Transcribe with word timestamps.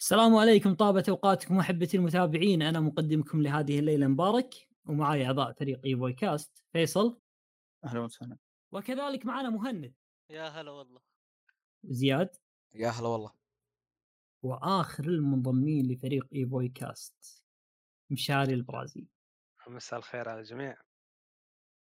السلام 0.00 0.36
عليكم 0.36 0.74
طابة 0.74 1.04
أوقاتكم 1.08 1.58
أحبتي 1.58 1.96
المتابعين. 1.96 2.62
أنا 2.62 2.80
مقدمكم 2.80 3.42
لهذه 3.42 3.78
الليلة 3.78 4.06
مبارك 4.06 4.54
ومعي 4.86 5.26
أعضاء 5.26 5.52
فريق 5.52 5.80
إيفوي 5.84 6.12
كاست. 6.12 6.64
فيصل. 6.72 7.20
أهلا 7.84 8.00
وسهلا. 8.00 8.36
وكذلك 8.72 9.26
معنا 9.26 9.50
مهند. 9.50 9.94
يا 10.30 10.48
هلا 10.48 10.70
والله. 10.70 11.00
وزياد. 11.84 12.36
يا 12.74 12.88
هلا 12.88 13.08
والله. 13.08 13.32
وآخر 14.42 15.04
المنضمين 15.04 15.92
لفريق 15.92 16.26
إيفوي 16.34 16.68
كاست 16.68 17.44
مشاري 18.10 18.54
البرازيل. 18.54 19.08
مساء 19.66 19.98
الخير 19.98 20.28
على 20.28 20.40
الجميع. 20.40 20.76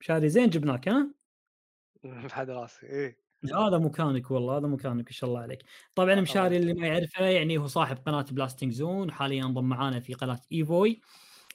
مشاري 0.02 0.30
زين 0.30 0.50
جبناك 0.50 0.88
ها؟ 0.88 1.14
بعد 2.38 2.50
راسي 2.50 2.86
إيه. 2.86 3.23
هذا 3.56 3.78
مكانك 3.78 4.32
والله 4.32 4.58
هذا 4.58 4.68
مكانك 4.68 5.08
إن 5.08 5.14
شاء 5.14 5.30
الله 5.30 5.42
عليك. 5.42 5.64
طبعا 5.96 6.16
مشاري 6.16 6.58
اللي. 6.58 6.74
ما 6.74 6.88
يعرفه 6.88 7.26
يعني 7.26 7.58
هو 7.58 7.68
صاحب 7.68 7.98
قناة 8.06 8.26
بلاستنج 8.32 8.72
زون 8.74 9.12
حاليا 9.12 9.44
انضم 9.46 9.66
معانا 9.70 10.00
في 10.00 10.14
قناة 10.14 10.40
ايفوي 10.52 11.02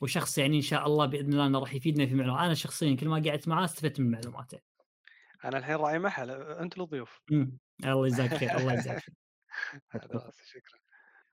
وشخص 0.00 0.38
يعني 0.38 0.56
إن 0.56 0.62
شاء 0.62 0.86
الله 0.86 1.06
بإذن 1.06 1.32
الله 1.32 1.46
إنه 1.46 1.58
راح 1.58 1.74
يفيدنا 1.74 2.06
في 2.06 2.14
معلومات. 2.14 2.44
أنا 2.44 2.54
شخصيا 2.54 2.96
كل 2.96 3.08
ما 3.08 3.22
قعدت 3.26 3.48
معاه 3.48 3.64
استفدت 3.64 4.00
من 4.00 4.10
معلوماته. 4.10 4.58
أنا 5.44 5.58
الحين 5.58 5.76
راعي 5.76 5.98
محل 5.98 6.30
أنت 6.30 6.78
الضيوف. 6.78 7.20
الله 7.84 8.06
يجزاك 8.06 8.34
خير 8.34 8.58
الله 8.58 8.72
يجزاك 8.72 9.02
خير. 9.92 10.00
شكرا. 10.46 10.78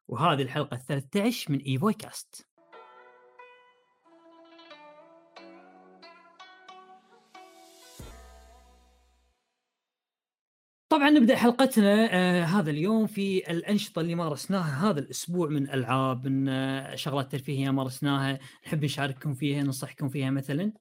وهذه 0.08 0.42
الحلقة 0.42 0.76
ال 0.76 0.86
13 0.86 1.52
من 1.52 1.60
ايفوي 1.60 1.94
كاست 1.94 2.48
طبعا 10.96 11.10
نبدأ 11.10 11.36
حلقتنا 11.36 12.10
آه 12.14 12.44
هذا 12.44 12.72
اليوم 12.72 13.08
في 13.08 13.52
الأنشطة 13.52 14.00
اللي 14.00 14.16
مارسناها 14.16 14.90
هذا 14.90 15.00
الأسبوع 15.00 15.50
من 15.50 15.70
ألعاب 15.70 16.28
من 16.28 16.50
آه 16.50 16.96
شغلات 16.96 17.32
ترفيهية 17.32 17.72
مارسناها 17.72 18.40
نحب 18.66 18.84
نشارككم 18.84 19.34
فيها 19.34 19.64
ننصحكم 19.64 20.10
فيها 20.10 20.30
مثلا. 20.30 20.72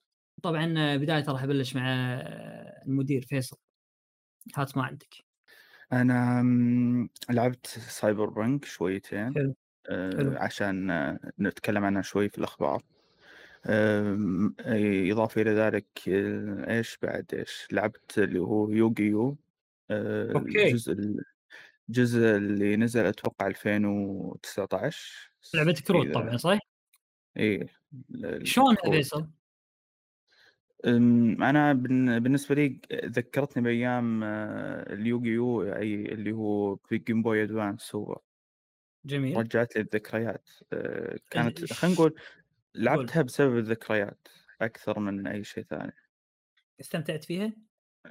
طبعا 0.43 0.75
آه 0.79 0.97
بداية 0.97 1.25
راح 1.29 1.43
أبلش 1.43 1.77
مع 1.77 1.83
آه 1.95 2.83
المدير 2.87 3.23
فيصل. 3.23 3.57
هات 4.57 4.77
ما 4.77 4.85
عندك؟ 4.85 5.15
أنا 5.93 7.09
لعبت 7.31 7.67
سايبر 7.67 8.31
بنك 8.31 8.65
شويتين 8.65 9.35
حلو 9.35 9.55
آه، 9.89 10.17
حلو. 10.17 10.37
عشان 10.37 11.19
نتكلم 11.41 11.85
عنها 11.85 12.03
شوي 12.03 12.29
في 12.29 12.39
الأخبار. 12.39 12.83
إضافة 15.11 15.43
إلى 15.43 15.51
ذلك 15.51 15.87
إيش 16.69 16.99
بعد 17.03 17.35
إيش؟ 17.35 17.69
لعبت 17.73 18.19
اللي 18.19 18.39
هو 18.39 18.71
Yu-Gi-Oh. 18.71 20.69
الجزء 20.69 20.97
الجزء 21.89 22.19
اللي 22.37 22.77
نزل 22.77 23.07
أتوقع 23.07 23.47
2019 23.47 25.31
لعبة 25.55 25.73
كروت 25.87 26.07
إذا- 26.07 26.13
طبعا 26.13 26.37
صح؟ 26.37 26.59
إيه 27.37 27.67
شلون. 28.43 28.77
فيصل؟ 28.91 29.29
أنا 30.85 31.73
بالن- 31.73 32.19
بالنسبة 32.23 32.55
لي 32.55 32.81
ذكرتني 33.05 33.63
بأيام 33.63 34.25
آه، 34.25 34.93
ال 34.93 35.01
Yu-Gi-Oh 35.01 35.63
أي 35.63 35.95
اللي 35.95 36.33
هو 36.33 36.77
في 36.77 36.99
Game 36.99 37.23
Boy 37.23 37.43
Advance 37.43 37.95
هو 37.95 38.21
جميل 39.05 39.37
رجعت 39.37 39.77
لي 39.77 39.83
الذكريات 39.83 40.49
آه، 40.73 41.19
كانت 41.31 41.61
إيش- 41.67 41.73
خلينا 41.73 41.95
نقول 41.97 42.15
لعبتها 42.75 43.23
بسبب 43.23 43.59
الذكريات 43.59 44.29
أكثر 44.61 44.99
من 45.01 45.27
أي 45.27 45.45
شيء 45.45 45.65
ثاني 45.65 45.93
استمتعت 46.81 47.25
فيها؟ 47.25 47.53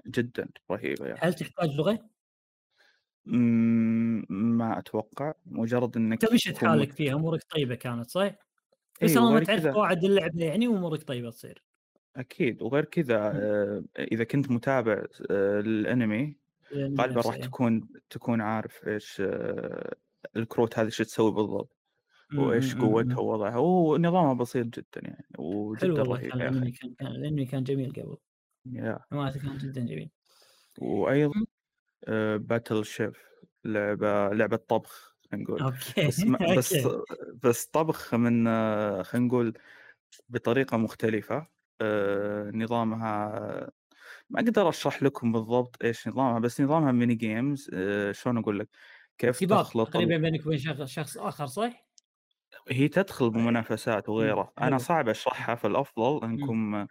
جدا 0.07 0.49
رهيبة 0.71 1.13
أخي. 1.13 1.27
هل 1.27 1.33
تحتاج 1.33 1.69
لغة؟ 1.69 2.09
ما 3.25 4.79
أتوقع 4.79 5.33
مجرد 5.45 5.97
إنك 5.97 6.21
تكون 6.21 6.69
حالك 6.69 6.91
فيها 6.91 7.13
أمورك 7.13 7.43
طيبة 7.43 7.75
كانت 7.75 8.09
صح؟ 8.09 8.35
بس 9.01 9.09
إيه، 9.09 9.15
طالما 9.15 9.29
وغير 9.29 9.45
تعرف 9.45 9.67
قواعد 9.67 10.03
اللعبة 10.03 10.43
يعني 10.43 10.67
وأمورك 10.67 11.03
طيبة 11.03 11.29
تصير 11.29 11.63
أكيد 12.15 12.61
وغير 12.61 12.85
كذا 12.85 13.17
آه، 13.17 13.83
إذا 13.99 14.23
كنت 14.23 14.51
متابع 14.51 15.05
آه، 15.31 15.59
للانمي 15.61 16.37
لأن 16.71 16.99
غالبا 17.01 17.21
راح. 17.21 17.35
تكون 17.35 17.89
تكون 18.09 18.41
عارف 18.41 18.87
إيش 18.87 19.21
آه، 19.21 19.95
الكروت 20.35 20.79
هذه 20.79 20.89
شو 20.89 21.03
تسوي 21.03 21.31
بالضبط 21.31 21.77
وإيش 22.37 22.75
قوتها. 22.75 23.19
ووضعها 23.19 23.57
ونظامها 23.57 24.33
بسيط 24.33 24.65
جدا 24.65 25.01
يعني 25.07 25.25
وجدا 25.37 26.03
رهيب 26.03 26.33
الأنمي 26.33 26.71
كان 26.71 26.95
الأنمي 27.01 27.45
كان 27.45 27.63
جميل 27.63 27.91
قبل 27.91 28.17
امانه 29.11 29.31
كان 29.39 29.57
جدا 29.57 29.81
جميل 29.85 30.09
وأيضا. 30.81 31.33
Battle 32.37 32.85
Chef 32.85 33.29
لعبة 33.65 34.29
لعبة 34.29 34.57
طبخ 34.57 35.17
خلينا 35.31 35.45
نقول 35.45 35.61
okay 35.61 36.07
بس 36.07 36.27
ما 36.27 36.39
بس. 36.57 36.73
بس 37.43 37.65
طبخ 37.65 38.15
من 38.15 38.47
آه، 38.47 39.03
خلينا 39.03 39.27
نقول 39.27 39.53
بطريقة 40.29 40.77
مختلفة 40.77 41.47
آه، 41.81 42.51
نظامها 42.55 43.71
ما 44.29 44.39
أقدر 44.41 44.69
أشرح 44.69 45.03
لكم 45.03 45.31
بالضبط 45.31 45.83
إيش 45.85 46.07
نظامها 46.07 46.39
بس 46.39 46.61
نظامها 46.61 46.91
mini 46.91 47.15
games 47.15 47.71
آه، 47.73 48.11
شلون 48.11 48.37
أقول 48.39 48.59
لك 48.59 48.69
كيف 49.17 49.43
تخلط 49.43 49.89
تقريبا. 49.93 50.17
بينك 50.17 50.45
وبين 50.47 50.59
شخص 50.87 51.17
آخر 51.17 51.47
صح؟ 51.47 51.87
هي 52.69 52.87
تدخل 52.87 53.29
بمنافسات 53.29 54.09
وغيره. 54.09 54.53
أنا 54.61 54.77
صعب 54.77 55.09
أشرحها 55.09 55.55
فالافضل 55.55 56.23
إنكم. 56.23 56.87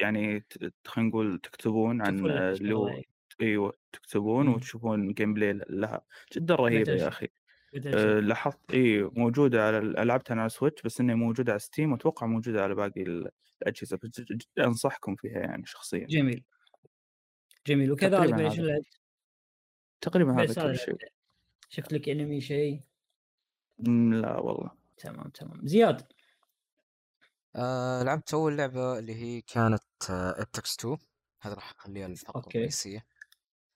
يعني 0.00 0.40
ت- 0.40 0.74
خلينا 0.86 1.08
نقول 1.10 1.38
تكتبون 1.38 2.02
عن 2.02 2.30
آه، 2.30 2.52
شاء 2.52 2.62
اللي 2.62 2.74
هو. 2.76 3.00
أيوه 3.40 3.72
تكتبون 3.92 4.46
م. 4.46 4.52
وتشوفون 4.54 5.12
جيم 5.12 5.34
بلاي 5.34 5.52
لها 5.68 6.00
جدا 6.32 6.54
رهيبه 6.54 6.82
بتل 6.82 6.96
يا 6.98 7.06
أه 7.06 7.10
شيء. 7.10 7.30
لاحظت 8.20 8.74
اي 8.74 9.02
موجودة 9.02 9.66
على 9.66 9.78
ال- 9.78 10.06
لعبتها 10.06 10.34
على 10.40 10.48
سويتش 10.48 10.82
بس 10.82 11.00
إنها 11.00 11.14
موجودة 11.14 11.52
على 11.52 11.58
ستيم 11.58 11.92
وأتوقع 11.92 12.26
موجودة 12.26 12.62
على 12.64 12.74
باقي 12.74 13.02
ال- 13.02 13.28
الأجهزة 13.62 13.98
بس 14.02 14.20
ج- 14.20 14.32
ج- 14.36 14.60
أنصحكم 14.60 15.16
فيها 15.16 15.38
يعني 15.38 15.66
شخصيا. 15.66 16.06
جميل. 16.06 16.44
جميل. 17.66 17.92
وكذلك 17.92 18.12
تقريبا 18.12 18.46
هذا. 18.48 18.62
لعبت 18.62 19.00
تقريبا 20.00 20.32
هذا 20.34 20.44
بس 20.44 20.58
هذا 20.58 20.72
كل 20.72 20.78
شيء. 20.78 20.96
شفت 21.68 21.92
لك 21.92 22.08
أنمي 22.08 22.40
شيء. 22.40 22.80
مم، 23.78 24.14
لا 24.14 24.36
والله. 24.40 24.70
تمام 24.96 25.28
تمام. 25.28 25.60
زياد. 25.66 26.02
آه 27.56 28.02
لعبت 28.02 28.34
أول 28.34 28.58
لعبة 28.58 28.98
اللي 28.98 29.14
هي 29.14 29.40
كانت 29.40 29.82
آه 30.10 30.42
It 30.42 30.51
Takes 30.51 30.74
2 30.76 30.98
هذا 31.42 31.54
راح 31.54 31.70
أخليها 31.78 32.06
الفقره. 32.06 32.48
الرئيسيه 32.50 33.06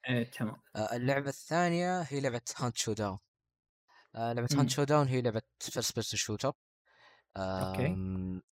إيه 0.09 0.31
تمام. 0.31 0.57
آه 0.77 0.97
اللعبة 0.97 1.29
الثانية 1.29 2.01
هي 2.01 2.21
لعبة 2.21 2.41
Hunt 2.57 2.77
Showdown 2.77 3.19
آه 4.15 4.33
لعبة. 4.33 4.49
Hunt 4.53 4.71
Showdown 4.71 5.07
هي 5.09 5.21
لعبة 5.23 5.43
first 5.59 5.95
person 5.95 6.19
shooter 6.19 6.53
okay. 7.37 7.87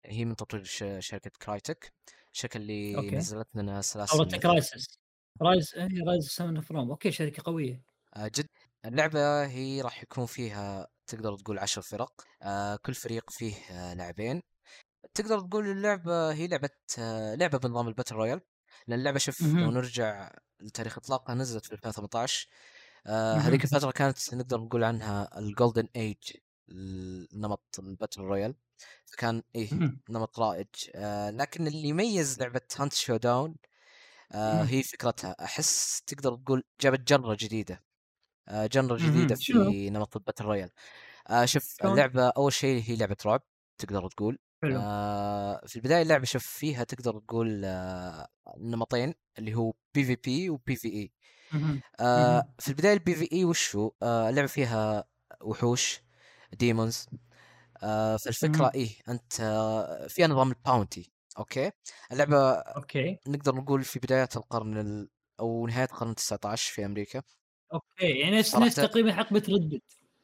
هي 0.06 0.26
من 0.26 0.36
تطوير 0.36 0.64
ش- 0.64 0.84
شركة 1.00 1.32
Crytek 1.42 1.94
الشركة 2.34 2.58
اللي 2.58 2.96
okay. 2.96 3.16
نزلت 3.16 3.48
لنا 3.56 3.82
سلاسل 3.82 4.40
Crysis 4.40 5.00
Ryse 5.42 5.74
Ryse 6.08 6.28
Son 6.30 6.56
of 6.56 6.72
Rome 6.72 6.90
okay 6.90 7.12
شركة 7.12 7.44
قوية. 7.46 7.84
آه، 8.16 8.28
جد. 8.28 8.48
اللعبة 8.86 9.46
هي 9.46 9.82
راح 9.82 10.04
يكون 10.04 10.26
فيها 10.26 10.88
تقدر 11.08 11.38
تقول 11.38 11.60
عشر 11.60 11.82
فرق. 11.82 12.22
آه، 12.42 12.76
كل 12.76 12.94
فريق 12.94 13.30
فيه 13.30 13.56
آه، 13.72 13.94
لاعبين. 13.94 14.42
تقدر 15.14 15.40
تقول 15.40 15.72
اللعبة 15.72 16.34
هي 16.34 16.48
لعبة 16.48 16.70
آه، 17.00 17.36
لعبة 17.36 17.58
بنظام 17.58 17.88
ال 17.88 17.92
battle 17.92 18.16
royale 18.16 18.42
لأن 18.88 19.00
اللعبة 19.00 19.20
شوف 19.20 19.42
لو. 19.42 19.72
نرجع 19.72 20.32
لتاريخ 20.60 20.98
إطلاقها 20.98 21.36
نزلت 21.36 21.66
في 21.66 21.74
2018 21.74 22.48
آه،. 23.08 23.36
هذيك 23.36 23.64
الفترة 23.64 23.92
كانت 23.92 24.34
نقدر 24.34 24.60
نقول 24.60 24.84
عنها 24.84 25.40
ال 25.40 25.47
golden 25.47 25.88
age 25.96 26.18
نمط 27.34 27.80
ال 27.80 27.86
battle 27.86 28.22
royale 28.22 28.56
فكان 29.06 29.44
إيه. 29.56 29.70
نمط 30.10 30.40
رائج 30.40 30.68
آه، 30.96 31.30
لكن 31.30 31.68
اللي 31.68 31.88
يميز 31.88 32.40
لعبة 32.40 32.62
Hunt 32.80 32.94
Showdown 32.94 33.56
آه،. 34.32 34.64
هي 34.64 34.84
فكرتها 34.84 35.36
أحس 35.44 36.02
تقدر 36.02 36.36
تقول 36.36 36.64
جابت 36.82 37.12
آه، 38.48 38.66
جنرة 38.66 38.98
مهم. 38.98 39.10
جديدة 39.10 39.36
شنو؟ 39.36 39.72
في 39.72 39.90
نمط 39.90 40.16
ال 40.16 40.20
battle 40.20 40.46
royale 40.46 40.70
آه 41.30 41.46
شوف 41.46 41.76
شلون؟ 41.80 41.92
اللعبة 41.92 42.28
أول 42.28 42.54
شيء 42.54 42.84
هي 42.84 42.96
لعبة 42.96 43.18
رعب 43.26 43.42
تقدر 43.78 44.10
تقول 44.10 44.40
حلو. 44.64 44.82
آه 44.82 45.62
في 45.68 45.76
البداية 45.76 46.02
اللعبة 46.02 46.26
شوف 46.26 46.46
فيها 46.48 46.84
تقدر 46.84 47.20
تقول 47.20 47.62
آه 47.66 48.28
نمطين 48.58 49.14
اللي 49.40 49.56
هو 49.56 49.74
PvP 49.94 50.01
و 50.01 50.04
PvE. 50.06 51.14
آه. 52.00 52.44
في 52.60 52.68
البداية 52.70 52.94
ال 52.94 53.16
PvE 53.16 53.46
وش 53.46 53.76
هو؟ 53.76 53.94
آه 54.04 54.30
اللعبة 54.30 54.48
فيها 54.48 55.04
وحوش 55.42 56.02
demons 56.54 57.06
آه 57.84 58.18
فالفكرة 58.18 58.66
مهم. 58.66 58.72
إيه 58.76 58.90
أنت 59.10 59.42
آه 59.42 60.08
فيها 60.08 60.28
نظام 60.28 60.50
ال 60.52 60.60
bounty 60.60 61.12
okay؟ 61.40 61.72
اللعبة 62.12 62.52
okay. 62.54 63.18
نقدر 63.28 63.56
نقول 63.56 63.84
في 63.84 64.00
بداية 64.00 64.30
القرن 64.36 64.78
ال... 64.78 65.10
أو 65.40 65.68
نهاية 65.68 65.86
القرن 65.86 66.16
19 66.16 66.74
في 66.74 66.86
أمريكا. 66.86 67.24
okay 67.74 68.20
يعني 68.20 68.40
نفس 68.40 68.52
تقريبا 68.76 69.14
حقبة 69.14 69.44
Red 69.50 69.63
Dead 69.63 69.82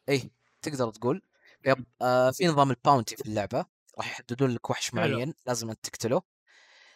إيه 0.10 0.30
تقدر 0.62 0.90
تقول. 0.92 1.22
yep. 1.66 1.86
آه 2.02 2.32
في 2.32 2.48
نظام 2.48 2.70
ال 2.72 2.78
bounty 2.78 3.16
في 3.16 3.26
اللعبة. 3.30 3.66
راح 3.98 4.08
يحددون 4.12 4.52
لك 4.52 4.70
وحش 4.70 4.94
حلو. 4.96 5.20
معين 5.20 5.34
لازم 5.48 5.70
أنت 5.70 5.80
تقتله 5.90 6.22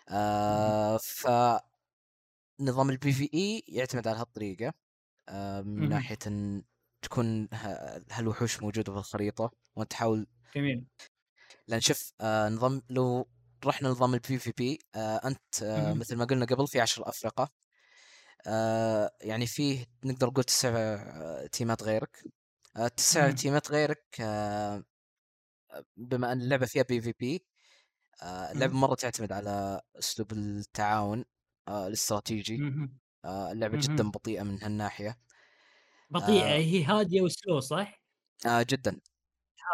آه 0.10 0.98
ف 0.98 1.28
نظام 2.60 2.90
ال 2.90 3.12
PvE 3.14 3.64
يعتمد 3.68 4.08
على 4.08 4.18
هالطريقة 4.20 4.74
آه 5.30 5.62
من. 5.78 5.88
ناحية 5.90 6.18
إن 6.28 6.64
تكون 7.04 7.50
هالوحوش 8.12 8.62
موجودة 8.64 8.94
في 8.94 9.00
الخريطة 9.00 9.52
وأنت 9.78 9.92
تحاول 9.92 10.28
جميل 10.56 10.86
لأن 11.68 11.80
شوف 11.82 12.14
آه 12.22 12.50
نظام 12.50 12.82
لو 12.90 13.30
رحنا 13.66 13.90
نظام 13.90 14.14
ال 14.14 14.38
PvP 14.40 14.80
آه 14.96 15.22
أنت 15.28 15.64
آه. 15.76 15.94
مثل 15.96 16.16
ما 16.18 16.26
قلنا 16.26 16.46
قبل 16.46 16.68
في 16.68 16.82
عشر 16.82 17.10
أفرقة 17.10 17.50
آه 18.48 19.12
يعني 19.22 19.48
فيه 19.48 19.86
نقدر 20.06 20.28
نقول 20.28 20.44
تسع 20.44 20.98
تيمات 21.48 21.84
غيرك 21.84 22.24
آه 22.78 22.88
تسع 22.88 23.32
مهم. 23.32 23.32
تيمات 23.32 23.72
غيرك 23.72 24.06
آه 24.22 24.84
بما 25.98 26.32
أن 26.32 26.42
اللعبة 26.42 26.66
فيها 26.66 26.84
PvP 26.84 27.46
آه 28.24 28.52
اللعبه 28.54 28.74
مهم. 28.74 28.82
مرة 28.82 28.96
تعتمد 28.96 29.32
على 29.32 29.82
أسلوب 30.00 30.34
التعاون 30.34 31.26
آه 31.68 31.88
الاستراتيجي. 31.88 32.66
آه 33.26 33.52
اللعبة 33.52 33.78
جدا. 33.78 34.12
بطيئة 34.12 34.44
من 34.44 34.64
هالناحية. 34.64 35.20
بطيئة 36.10 36.56
آه. 36.56 36.58
هي 36.58 36.84
هادية 36.84 37.22
و 37.22 37.29
slow 37.29 37.60
صح؟ 37.60 38.02
آه 38.46 38.64
جدا. 38.70 39.02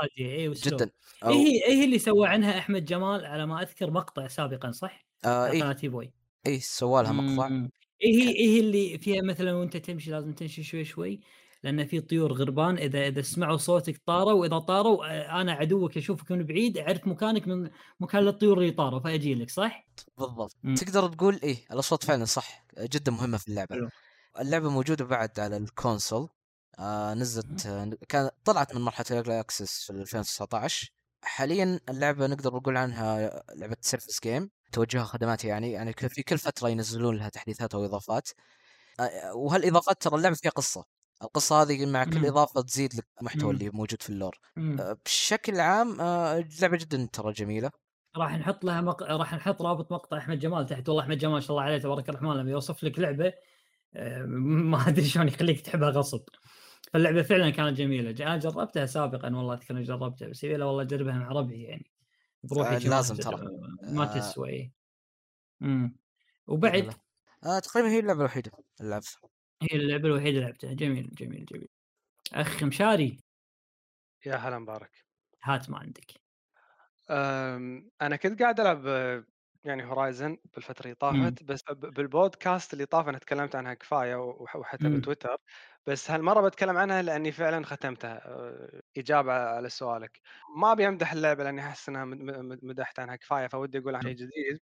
هادية 0.01 0.35
اي 0.35 0.47
و 0.49 0.54
slow. 0.54 0.77
جدا. 0.77 0.91
اي 1.29 1.33
أو 1.33 1.33
هي 1.35 1.65
اي 1.65 1.73
هي 1.81 1.85
اللي 1.85 1.99
سوى 1.99 2.27
عنها 2.27 2.57
أحمد 2.59 2.85
جمال 2.85 3.25
على 3.25 3.45
ما 3.45 3.61
أذكر 3.61 3.91
مقطع 3.91 4.27
سابقا 4.27 4.71
صح؟ 4.71 5.07
آه 5.25 5.47
إيه. 5.51 5.63
قناة 5.63 5.73
تي 5.73 5.87
بوي 5.89 6.13
إيه 6.47 6.59
سوالها 6.59 7.11
مقطع. 7.13 7.49
امم 7.49 7.71
اي 8.03 8.09
هي 8.23 8.29
اي 8.39 8.47
هي 8.55 8.59
اللي 8.59 8.97
فيها 8.99 9.21
مثلا 9.23 9.53
وأنت 9.53 9.77
تمشي 9.77 10.11
لازم 10.11 10.33
تمشي 10.33 10.63
شوي 10.63 10.85
شوي. 10.85 11.19
لأن 11.67 11.85
في 11.87 12.01
طيور 12.01 12.33
غربان 12.33 12.77
إذا 12.77 13.07
إذا 13.07 13.21
سمعوا 13.21 13.57
صوتك 13.57 14.01
طاروا 14.05 14.33
وإذا 14.33 14.59
طاروا 14.59 15.05
آه، 15.05 15.41
أنا 15.41 15.51
عدوك 15.51 15.97
أشوفك 15.97 16.31
من 16.31 16.43
بعيد 16.43 16.77
أعرف 16.77 17.07
مكانك 17.07 17.47
من 17.47 17.69
مكان 17.99 18.27
الطيور 18.27 18.57
اللي 18.59 18.71
طاروا 18.71 18.99
فأجي 18.99 19.35
لك 19.35 19.49
صح؟ 19.49 19.87
بالضبط. 20.17 20.55
امم 20.65 20.75
تقدر 20.75 21.07
تقول 21.13 21.39
إيه 21.43 21.57
الأصوات 21.71 22.03
فعلا 22.03 22.25
صح 22.25 22.65
جدا 22.79 23.11
مهمة 23.11 23.37
في 23.37 23.47
اللعبة. 23.47 23.75
حلو. 23.75 23.89
اللعبة 24.39 24.69
موجودة 24.69 25.05
بعد 25.05 25.39
على 25.39 25.57
ال 25.57 25.66
console 25.66 26.29
آه 26.79 27.13
نزلت 27.13 27.65
آه 27.65 27.91
كان 28.09 28.29
طلعت 28.45 28.75
من 28.75 28.81
مرحلة 28.81 29.05
ال 29.11 29.16
early 29.16 29.39
access 29.39 29.83
في 29.85 29.89
2019 29.93 30.91
حاليا 31.23 31.79
اللعبة 31.89 32.27
نقدر 32.27 32.55
نقول 32.55 32.77
عنها 32.77 33.43
لعبة 33.55 33.77
service 33.81 34.19
game 34.23 34.49
توجهها 34.71 35.03
خدمات 35.03 35.45
يعني 35.45 35.71
يعني 35.71 35.93
في 35.93 36.23
كل 36.23 36.37
فترة 36.37 36.69
ينزلون 36.69 37.15
لها 37.17 37.29
تحديثات 37.29 37.75
أو 37.75 37.85
إضافات. 37.85 38.29
آه 38.99 39.35
وهالإضافات 39.35 40.01
ترى 40.01 40.15
اللعبة 40.15 40.35
فيها 40.35 40.51
قصة. 40.51 40.96
القصة 41.23 41.61
هذه 41.61 41.85
مع 41.85 42.03
كل 42.03 42.17
إمم. 42.17 42.25
اضافه 42.25 42.61
تزيد 42.61 42.95
لك 42.95 43.07
المحتوى 43.19 43.43
إمم. 43.43 43.51
اللي 43.51 43.69
موجود 43.69 44.01
في 44.01 44.09
ال 44.09 44.14
lore. 44.14 44.39
إمم. 44.57 44.81
آه 44.81 44.97
بشكل 45.05 45.59
عام 45.59 46.01
آه 46.01 46.37
اللعبه 46.37 46.77
جدا 46.77 47.09
ترى 47.13 47.33
جميلة. 47.33 47.71
راح 48.17 48.37
نحط 48.37 48.63
لها 48.63 48.81
مق... 48.81 49.03
راح 49.03 49.33
نحط 49.33 49.61
رابط 49.61 49.91
مقطع 49.91 50.17
أحمد 50.17 50.39
جمال 50.39 50.65
تحت. 50.65 50.89
والله 50.89 51.03
أحمد 51.03 51.17
جمال 51.17 51.33
ما 51.33 51.39
شاء 51.39 51.51
الله 51.51 51.61
عليه 51.61 51.77
تبارك 51.77 52.09
الرحمن 52.09 52.33
لما 52.33 52.51
يوصف 52.51 52.83
لك 52.83 52.99
لعبة 52.99 53.33
آه، 53.95 54.25
ما 54.25 54.87
أدري 54.87 55.05
شلون 55.05 55.27
يخليك 55.27 55.61
تحبها 55.61 55.89
غصب. 55.89 56.21
فاللعبة 56.93 57.21
فعلا 57.21 57.49
كانت 57.49 57.77
جميلة. 57.77 58.25
أنا 58.25 58.37
جربتها 58.37 58.85
سابقا 58.85 59.35
والله 59.35 59.53
أذكر 59.53 59.73
اني 59.73 59.83
جربتها 59.83 60.27
بس 60.27 60.43
يبي 60.43 60.63
والله 60.63 60.81
اجربها 60.81 61.13
مع 61.13 61.27
ربعي 61.27 61.63
يعني. 61.63 61.91
بروحي 62.43 62.75
آه 62.75 62.79
لازم 62.79 63.15
ترى. 63.15 63.49
ما 63.81 64.15
آه. 64.15 64.19
تسوى. 64.19 64.49
إيه. 64.49 64.71
إمم. 65.61 65.97
وبعد؟ 66.47 66.93
آه 67.43 67.59
تقريبا 67.59 67.89
هي 67.89 67.99
اللعبة 67.99 68.19
الوحيدة 68.19 68.51
اللي 68.79 68.91
لعبتها 68.91 69.19
هي 69.61 69.77
اللعبة 69.77 70.07
الوحيدة 70.07 70.29
اللي 70.29 70.41
لعبتها. 70.41 70.73
جميل 70.73 71.09
جميل 71.09 71.45
جميل. 71.45 71.67
أخ 72.33 72.63
مشاري 72.63 73.17
يا 74.25 74.35
هلا 74.35 74.59
مبارك. 74.59 74.91
هات 75.43 75.69
ما 75.69 75.77
عندك. 75.77 76.11
أنا 78.01 78.15
كنت 78.15 78.41
قاعد 78.41 78.59
ألعب 78.59 78.85
يعني 79.63 79.85
Horizon 79.85 80.37
بالفترة 80.53 80.83
اللي 80.85 80.95
طافت 80.95 81.43
بس 81.43 81.61
بالبودكاست 81.71 82.73
اللي 82.73 82.85
طاف 82.85 83.09
أنا 83.09 83.17
تكلمت 83.17 83.55
عنها 83.55 83.73
كفاية 83.73 84.15
وح- 84.15 84.55
وحتى 84.55 84.89
بتويتر. 84.89 85.37
بس 85.87 86.11
هالمرة 86.11 86.41
بتكلم 86.49 86.77
عنها 86.77 87.01
لأني 87.01 87.31
فعلا 87.31 87.65
ختمتها. 87.65 88.21
إجابة 88.97 89.33
على 89.33 89.69
سؤالك. 89.69 90.21
ما 90.57 90.71
أبي 90.71 90.87
أمدح 90.87 91.13
اللعبة 91.13 91.43
لأني 91.43 91.61
أحس 91.61 91.89
إنها 91.89 92.05
مد- 92.05 92.21
مد- 92.21 92.63
مدحت 92.65 92.99
عنها 92.99 93.15
كفاية 93.15 93.47
فودي 93.47 93.77
أقول 93.77 93.95
عن 93.95 94.01
شيء 94.01 94.11
جديد. 94.13 94.59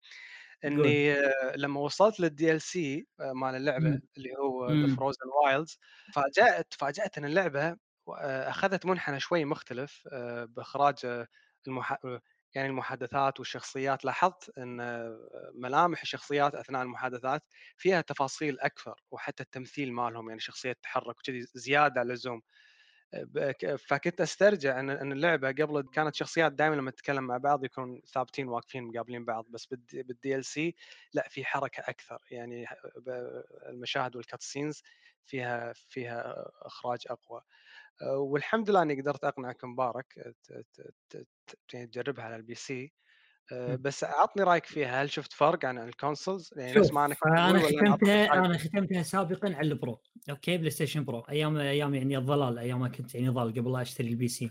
إني 0.65 1.13
آه، 1.13 1.55
لما 1.55 1.79
وصلت 1.79 2.19
لل 2.19 2.51
DLC 2.51 3.07
مال 3.19 3.55
اللعبة 3.55 3.89
إمم. 3.89 4.01
اللي 4.17 4.29
هو 4.39 4.87
Frozen 4.87 5.19
Wilds 5.43 5.79
فاجأت 6.09 6.71
تفاجأت 6.71 7.17
إن 7.17 7.25
اللعبة 7.25 7.77
آه، 8.19 8.49
أخذت 8.49 8.85
منحنى 8.85 9.19
شوي 9.19 9.45
مختلف 9.45 10.07
آه، 10.13 10.45
بإخراج 10.45 10.95
آه، 11.05 11.27
المح... 11.67 11.91
آه، 12.05 12.21
يعني 12.55 12.67
المحادثات 12.67 13.39
والشخصيات. 13.39 14.05
لاحظت 14.05 14.57
إن 14.57 14.79
آه، 14.81 15.51
ملامح 15.55 16.01
الشخصيات 16.01 16.55
أثناء 16.55 16.81
المحادثات 16.81 17.41
فيها 17.77 18.01
تفاصيل 18.01 18.59
أكثر 18.59 18.95
وحتى 19.11 19.43
التمثيل 19.43 19.93
مالهم 19.93 20.29
يعني 20.29 20.39
شخصية 20.41 20.71
تتحرك 20.73 21.17
وكذي 21.19 21.41
زيادة 21.55 22.01
عن 22.01 22.07
اللزوم. 22.07 22.41
فكنت 23.77 24.21
أسترجع 24.21 24.79
إن 24.79 24.89
إن 24.89 25.11
اللعبة 25.11 25.47
قبل 25.51 25.81
كانت 25.93 26.15
شخصيات 26.15 26.51
دائما 26.51 26.75
لما 26.75 26.91
تتكلم 26.91 27.23
مع 27.23 27.37
بعض 27.37 27.63
يكونون 27.65 28.01
ثابتين 28.13 28.47
واقفين 28.47 28.83
مقابلين 28.83 29.25
بعض 29.25 29.45
بس 29.49 29.65
بالدي 29.93 30.35
ال 30.35 30.45
سي 30.45 30.75
لا 31.13 31.27
في 31.29 31.45
حركة 31.45 31.83
أكثر. 31.89 32.19
يعني 32.31 32.65
المشاهد 33.69 34.15
وال 34.15 34.41
cutscenes 34.41 34.81
فيها 35.25 35.73
فيها 35.73 36.45
إخراج 36.61 36.99
أقوى. 37.09 37.41
أه، 38.01 38.17
والحمد 38.17 38.69
لله 38.69 38.81
إني 38.81 39.01
قدرت 39.01 39.23
اقنعك 39.23 39.63
مبارك 39.65 40.35
يعني 41.73 41.87
تجربها 41.87 42.25
على 42.25 42.35
ال 42.35 42.55
PC 42.55 42.93
أه، 43.51 43.75
بس 43.75 44.03
عطني 44.03 44.43
رأيك 44.43 44.65
فيها 44.65 45.03
هل 45.03 45.09
شفت 45.09 45.33
فرق 45.33 45.65
عن 45.65 45.77
ال 45.77 45.85
consoles؟ 45.85 46.53
يعني 46.57 46.79
نفس 46.79 46.93
ما 46.93 47.05
أنا 47.05 47.13
كنت 47.13 47.33
أقول 47.33 47.39
أنا 47.39 47.49
أنا 47.49 47.67
ختمتها 47.67 48.33
أنا 48.33 48.57
ختمتها 48.57 49.03
سابقا 49.03 49.55
على 49.55 49.67
ال 49.67 49.75
Pro 49.75 49.99
okay 50.29 50.57
بلاي 50.57 50.69
ستيشن 50.69 51.03
Pro 51.03 51.19
أيام 51.19 51.57
أيام 51.57 51.95
يعني 51.95 52.17
الضلال 52.17 52.59
أيام 52.59 52.79
ما 52.79 52.89
كنت 52.89 53.15
يعني 53.15 53.29
ضال 53.29 53.53
قبل 53.53 53.71
لا 53.73 53.81
أشتري 53.81 54.07
ال 54.07 54.27
PC 54.27 54.49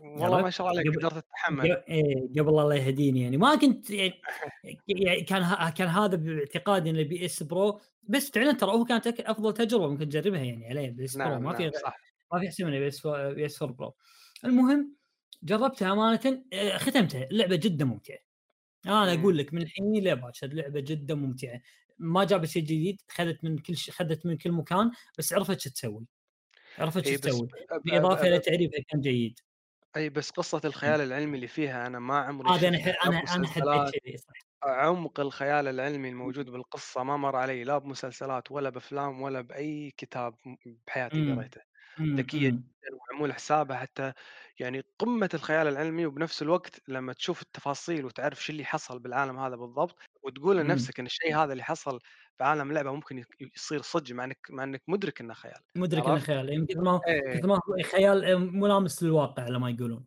والله 0.00 0.42
ما؟ 0.42 0.50
شاء 0.50 0.66
الله 0.66 0.80
عليك 0.80 0.96
قدرت 0.96 1.24
تتحمل. 1.24 1.82
إيه، 1.88 2.28
قبل 2.38 2.48
الله 2.48 2.74
يهديني 2.74 3.22
يعني. 3.22 3.36
ما 3.36 3.54
كنت 3.54 3.90
يعني 3.90 4.14
يعني 4.88 5.20
كان 5.20 5.70
كان 5.70 5.88
هذا 5.88 6.16
باعتقادي 6.16 6.90
إن 6.90 6.96
ال 6.96 7.24
PS 7.24 7.42
Pro 7.42 7.80
بس 8.02 8.30
فعلا 8.30 8.52
ترى 8.52 8.70
هو 8.70 8.84
كانت 8.84 9.06
أفضل 9.06 9.54
تجربة 9.54 9.88
ممكن 9.88 10.08
تجربها 10.08 10.40
يعني 10.40 10.68
عليه 10.68 10.90
PS 10.90 11.16
Pro. 11.16 11.28
نعم 11.28 11.42
ما 11.42 11.52
في 11.52 11.62
نعم 11.62 11.92
ما 12.32 12.40
في 12.40 12.46
احسن 12.46 12.64
من 12.64 12.70
PS 12.70 13.06
PS 13.06 13.62
4 13.62 13.76
Pro. 13.76 13.94
المهم 14.44 14.94
جربتها 15.44 15.92
امانه 15.92 16.44
آه، 16.52 16.78
ختمتها 16.78 17.24
اللعبه 17.24 17.56
جدا 17.56 17.84
ممتعة. 17.84 18.18
أنا. 18.86 19.14
أقول 19.14 19.38
لك 19.38 19.54
من 19.54 19.62
الحين 19.62 20.04
لباكر 20.04 20.46
لعبة 20.46 20.80
جدا 20.80 21.14
ممتعة. 21.14 21.60
ما 21.98 22.24
جابت 22.24 22.48
شيء 22.48 22.62
جديد 22.62 23.00
خذت 23.08 23.44
من 23.44 23.58
كل 23.58 23.76
ش... 23.76 23.90
خذت 23.90 24.26
من 24.26 24.36
كل 24.36 24.52
مكان 24.52 24.90
بس 25.18 25.32
عرفت 25.32 25.60
شو 25.60 25.70
تسوي. 25.70 26.06
عرفت 26.78 27.08
شو 27.08 27.16
تسوي. 27.16 27.48
بالإضافة 27.84 28.28
إلى 28.28 28.38
تعريفها 28.38 28.80
كان 28.88 29.00
جيد. 29.00 29.40
إي 29.96 30.10
بس 30.10 30.30
قصة 30.30 30.60
الخيال 30.64 31.00
العلمي 31.00 31.36
اللي 31.36 31.46
فيها 31.46 31.86
أنا 31.86 31.98
ما 31.98 32.18
عمري 32.18 32.50
هذا 32.50 32.68
أنا 32.68 32.78
أنا 33.06 33.18
أنا 33.18 33.46
حبيت 33.46 34.24
عمق 34.62 35.20
الخيال 35.20 35.68
العلمي 35.68 36.08
الموجود 36.08 36.50
بالقصة 36.50 37.02
ما 37.02 37.16
مر 37.16 37.36
علي 37.36 37.64
لا 37.64 37.78
بمسلسلات 37.78 38.50
ولا 38.50 38.70
بأفلام 38.70 39.22
ولا 39.22 39.40
بأي 39.40 39.94
كتاب 39.96 40.34
بحياتي 40.86 41.32
قريته. 41.32 41.60
أمم. 42.00 42.16
جدا 42.20 42.62
ومعمول 42.92 43.32
حسابها 43.34 43.76
حتى 43.76 44.12
يعني 44.60 44.82
قمة 44.98 45.30
الخيال 45.34 45.66
العلمي 45.68 46.06
وبنفس 46.06 46.42
الوقت 46.42 46.80
لما 46.88 47.12
تشوف 47.12 47.42
التفاصيل 47.42 48.04
وتعرف 48.04 48.44
شو 48.44 48.52
اللي 48.52 48.64
حصل 48.64 48.98
بالعالم 48.98 49.38
هذا 49.38 49.56
بالضبط 49.56 49.98
وتقول. 50.22 50.56
لنفسك 50.58 51.00
إن 51.00 51.06
الشيء 51.06 51.36
هذا 51.36 51.52
اللي 51.52 51.62
حصل 51.64 51.98
بعالم 52.40 52.70
اللعبة 52.70 52.92
ممكن 52.92 53.18
ي- 53.18 53.24
يصير 53.56 53.82
صدق 53.82 54.12
مع 54.14 54.24
إنك 54.24 54.38
مع 54.50 54.64
إنك 54.64 54.82
مدرك 54.88 55.20
إنه 55.20 55.34
خيال 55.34 55.60
مدرك 55.76 56.06
إنه؟ 56.06 56.18
خيال. 56.18 56.48
يعني 56.48 56.66
كثر 56.66 56.80
ما 56.80 57.00
إيه. 57.08 57.34
كثر 57.38 57.46
ما 57.48 57.54
هو 57.54 57.82
خيال 57.84 58.24
آه، 58.24 58.34
ملامس 58.36 59.02
للواقع 59.02 59.42
على 59.42 59.58
ما 59.58 59.70
يقولون. 59.70 60.06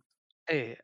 إيه 0.49 0.77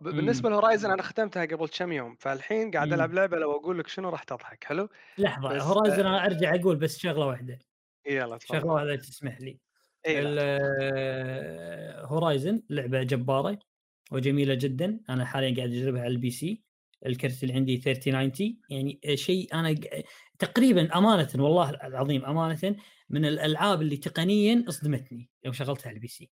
بالنسبة 0.00 0.50
ل 0.50 0.55
Horizon 0.55 0.90
أنا 0.90 1.02
ختمتها 1.02 1.44
قبل 1.44 1.68
كم 1.68 1.92
يوم 1.92 2.16
فالحين 2.20 2.70
قاعد 2.70 2.92
ألعب 2.92 3.12
لعبة 3.12 3.36
لو 3.38 3.52
أقول 3.52 3.78
لك 3.78 3.88
شنو 3.88 4.08
راح 4.08 4.22
تضحك 4.22 4.64
حلو؟ 4.64 4.88
لحظة 5.18 5.58
Horizon 5.62 6.06
أنا 6.06 6.26
أرجع 6.26 6.54
أقول 6.54 6.76
بس 6.76 6.98
شغلة 6.98 7.26
واحدة. 7.26 7.58
يلا 8.06 8.38
شغلة 8.38 8.60
تفضل 8.60 8.70
واحدة 8.70 8.96
تسمح 8.96 9.40
لي. 9.40 9.60
Horizon 12.06 12.62
لعبة 12.70 13.02
جبارة 13.02 13.58
وجميلة 14.12 14.54
جدا. 14.54 15.00
أنا 15.10 15.24
حاليا 15.24 15.56
قاعد 15.56 15.72
أجربها 15.72 16.02
على 16.02 16.10
ال 16.12 16.30
PC. 16.30 16.62
الكرت 17.06 17.42
اللي 17.42 17.54
عندي 17.54 17.76
3090 17.76 18.58
يعني 18.70 19.00
شيء 19.14 19.54
أنا 19.54 19.74
تقريبا 20.38 20.98
امانه 20.98 21.28
والله 21.34 21.70
العظيم 21.70 22.24
امانه 22.24 22.76
من 23.10 23.24
الألعاب 23.24 23.82
اللي 23.82 23.96
تقنيا 23.96 24.64
اصدمتني 24.68 25.30
يوم 25.44 25.54
شغلتها 25.54 25.88
على 25.88 25.96
ال 25.96 26.08
PC. 26.08 26.30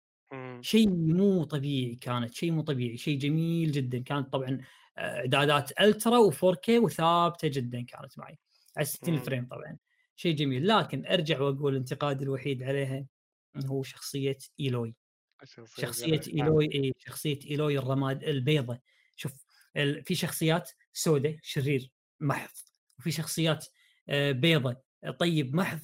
شيء 0.61 0.89
مو 0.89 1.43
طبيعي 1.43 1.95
كانت 1.95 2.33
شيء 2.33 2.51
مو 2.51 2.61
طبيعي 2.61 2.97
شيء 2.97 3.17
جميل 3.17 3.71
جدا. 3.71 3.99
كانت 3.99 4.33
طبعا 4.33 4.61
آه، 4.97 5.19
إعدادات 5.19 5.81
ultra 5.81 6.31
و 6.31 6.44
4K 6.44 6.69
وثابتة 6.69 7.47
جدا 7.47 7.81
كانت 7.81 8.19
معي. 8.19 8.37
على 8.77 8.85
60 8.85 9.13
مم. 9.13 9.19
frame 9.19 9.47
طبعا. 9.47 9.77
شيء 10.15 10.35
جميل. 10.35 10.67
لكن 10.67 11.05
أرجع 11.05 11.41
وأقول 11.41 11.75
انتقادي 11.75 12.23
الوحيد 12.23 12.63
عليها 12.63 13.05
هو 13.65 13.83
شخصية 13.83 14.37
إيلوي. 14.59 14.95
شخصية 15.77 16.21
نعم. 16.33 16.45
إيلوي 16.45 16.69
إي 16.75 16.93
شخصية 16.97 17.39
إيلوي 17.51 17.77
الرماد 17.77 18.23
البيضة. 18.23 18.79
شوف 19.15 19.31
ال- 19.77 20.03
في 20.03 20.15
شخصيات 20.15 20.71
سوداء 20.93 21.37
شرير 21.43 21.91
محض. 22.19 22.49
وفي 22.99 23.11
شخصيات 23.11 23.65
آه، 24.09 24.31
بيضة 24.31 24.75
طيب 25.19 25.55
محض. 25.55 25.79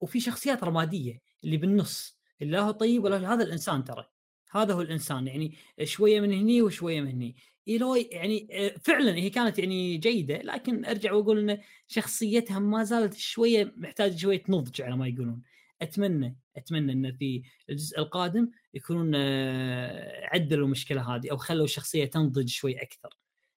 وفي 0.00 0.20
شخصيات 0.20 0.64
رمادية 0.64 1.20
اللي 1.44 1.56
بالنص 1.56 2.18
لا 2.40 2.60
هو 2.60 2.70
طيب 2.70 3.04
ولا 3.04 3.34
هذا 3.34 3.44
الإنسان 3.44 3.84
ترى. 3.84 4.06
هذا 4.50 4.74
هو 4.74 4.80
الإنسان 4.80 5.26
يعني 5.26 5.54
شوية 5.84 6.20
من 6.20 6.32
هني 6.32 6.62
وشوية 6.62 7.00
من 7.00 7.08
هني. 7.08 7.36
إيلوي 7.68 8.02
يعني 8.02 8.48
آه، 8.52 8.74
فعلا 8.84 9.14
هي 9.16 9.30
كانت 9.30 9.58
يعني 9.58 9.96
جيدة 9.96 10.38
لكن 10.42 10.84
أرجع 10.84 11.12
وأقول 11.12 11.50
إن 11.50 11.60
شخصيتها 11.88 12.58
ما 12.58 12.84
زالت 12.84 13.14
شوية 13.14 13.74
محتاجة 13.76 14.16
شوية 14.16 14.42
نضج 14.48 14.82
على 14.82 14.96
ما 14.96 15.08
يقولون. 15.08 15.42
أتمنى 15.82 16.36
أتمنى 16.56 16.92
انه 16.92 17.12
في 17.12 17.42
الجزء 17.70 17.98
القادم 17.98 18.50
يكونون 18.74 19.12
آه، 19.14 20.26
عدلوا 20.34 20.66
المشكلة 20.66 21.16
هذه 21.16 21.30
أو 21.30 21.36
خلوا 21.36 21.64
الشخصية 21.64 22.04
تنضج 22.04 22.48
شوي 22.48 22.82
أكثر 22.82 23.10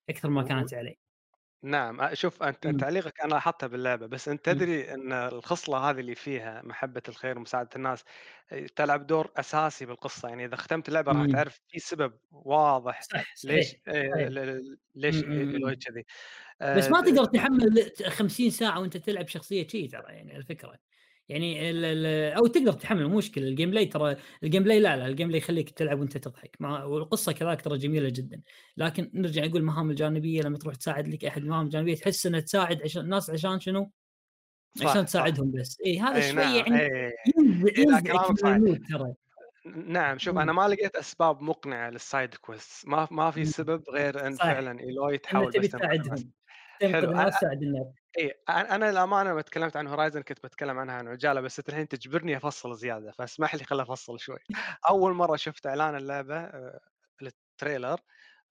أكثر 0.09 0.29
ما 0.29 0.43
كانت 0.43 0.73
عليه 0.73 0.97
نعم 1.63 2.13
شوف 2.15 2.43
أنت 2.43 2.65
إمم. 2.65 2.77
تعليقك 2.77 3.21
أنا 3.21 3.29
لاحظته 3.33 3.67
باللعبة، 3.67 4.07
بس 4.07 4.27
أنت 4.29 4.45
إمم. 4.51 4.59
تدري 4.59 4.93
إن 4.93 5.11
الخصلة 5.13 5.77
هذه 5.89 5.99
اللي 5.99 6.15
فيها 6.15 6.61
محبة 6.61 7.01
الخير 7.09 7.37
ومساعدة 7.37 7.69
الناس 7.75 8.03
آآ 8.51 8.67
تلعب 8.75 9.07
دور 9.07 9.31
أساسي 9.37 9.85
بالقصة، 9.85 10.29
يعني 10.29 10.45
إذا 10.45 10.55
ختمت 10.55 10.87
اللعبة 10.89 11.11
راح 11.11 11.25
إمم. 11.25 11.27
تعرف 11.27 11.61
في 11.67 11.79
سبب 11.79 12.19
واضح 12.31 13.07
صح 13.13 13.23
ليش 13.43 13.75
صحيح 13.87 14.07
صحيح 14.11 14.29
ل 14.29 14.77
ليش. 14.95 15.25
كذي. 15.87 16.05
بس 16.73 16.89
ما 16.91 17.01
تقدر 17.01 17.25
تحمّل 17.25 17.89
ت 17.89 18.03
50 18.03 18.49
ساعة 18.49 18.79
وأنت 18.79 18.97
تلعب 18.97 19.27
شخصية 19.27 19.67
شي 19.67 19.87
ترى 19.87 20.13
يعني 20.13 20.37
الفكرة، 20.37 20.79
يعني 21.29 21.69
ال 21.69 21.85
ال 21.85 22.05
أو 22.37 22.47
تقدر 22.47 22.73
تحمّل 22.73 23.07
مشكلة 23.09 23.55
الGame 23.55 23.73
play 23.75 23.93
ترى 23.93 24.15
الGame 24.15 24.63
play 24.65 24.71
لا، 24.81 24.97
لا 24.97 25.15
الGame 25.15 25.31
play 25.31 25.35
يخليك 25.35 25.69
تلعب 25.69 25.99
وأنت 25.99 26.17
تضحك، 26.17 26.55
ما 26.59 26.83
والقصة 26.83 27.31
كذلك 27.31 27.61
ترى 27.61 27.77
جميلة 27.77 28.09
جدًا، 28.09 28.41
لكن 28.77 29.11
نرجع 29.13 29.45
نقول 29.45 29.61
المهام 29.61 29.89
الجانبية 29.89 30.41
لمّا 30.41 30.57
تروح 30.57 30.75
تساعد 30.75 31.07
لك 31.07 31.25
أحد 31.25 31.41
المهام 31.43 31.65
الجانبية 31.65 31.95
تحس 31.95 32.25
إنها 32.25 32.39
تساعد 32.39 32.81
عشان 32.83 33.01
الناس 33.01 33.29
عشان 33.29 33.59
شنو؟ 33.59 33.91
عشان. 34.81 35.05
تساعدهم 35.05 35.51
بس، 35.51 35.77
إي 35.85 35.99
هذا 35.99 36.19
إي 36.19 36.21
شوي 36.21 36.53
نعم، 36.53 36.55
يعني 36.55 36.87
إي، 36.97 37.11
ينز 37.37 37.65
إي 37.79 37.85
لا 37.85 37.99
ينزعج 37.99 38.19
كلامك 38.19 38.37
من 38.43 38.45
صحيح. 38.45 38.55
ال 38.55 38.61
mood 38.61 38.83
ترى. 38.89 39.13
نعم 39.87 40.17
شوف 40.19 40.37
إمم. 40.37 40.39
أنا 40.39 40.53
ما 40.53 40.67
لقيت 40.67 40.95
أسباب 40.95 41.41
مقنعة 41.41 41.91
للside 41.91 42.35
quests 42.47 42.87
ما 42.87 43.07
ما 43.11 43.31
في 43.31 43.45
إمم. 43.45 43.45
سبب 43.45 43.83
غير 43.89 44.27
إن 44.27 44.37
صح. 44.39 44.47
فعلًا 44.47 44.79
إيلوي 44.79 45.17
إنه 45.33 45.45
تحاول 45.45 45.53
تبي 45.53 45.67
بس. 45.67 45.69
تساعدهم، 45.69 46.31
تنقذ 46.79 47.11
الناس 47.11 47.31
تساعد 47.31 47.63
الناس. 47.63 47.99
أ 48.49 48.51
أنا 48.75 48.91
للأمانة 48.91 49.31
لمّا 49.31 49.41
تكلمت 49.43 49.77
عن 49.77 49.89
Horizon 49.89 50.19
كنت 50.19 50.43
باتكلم 50.43 50.79
عنها 50.79 50.95
عن 50.95 51.07
عجالة، 51.09 51.41
بس 51.41 51.59
أنت 51.59 51.69
الحين 51.69 51.87
تجبرني 51.87 52.37
أفصّل 52.37 52.77
زيادة، 52.77 53.11
فاسمح 53.11 53.55
لي 53.55 53.65
خلّيني 53.65 53.83
أفصّل 53.83 54.19
شوي. 54.21 54.39
أول 54.89 55.13
مرة 55.15 55.37
شُفت 55.37 55.67
إعلان 55.67 55.95
اللعبة 55.97 56.35
آآ 56.37 56.79
الtrailer 57.25 57.97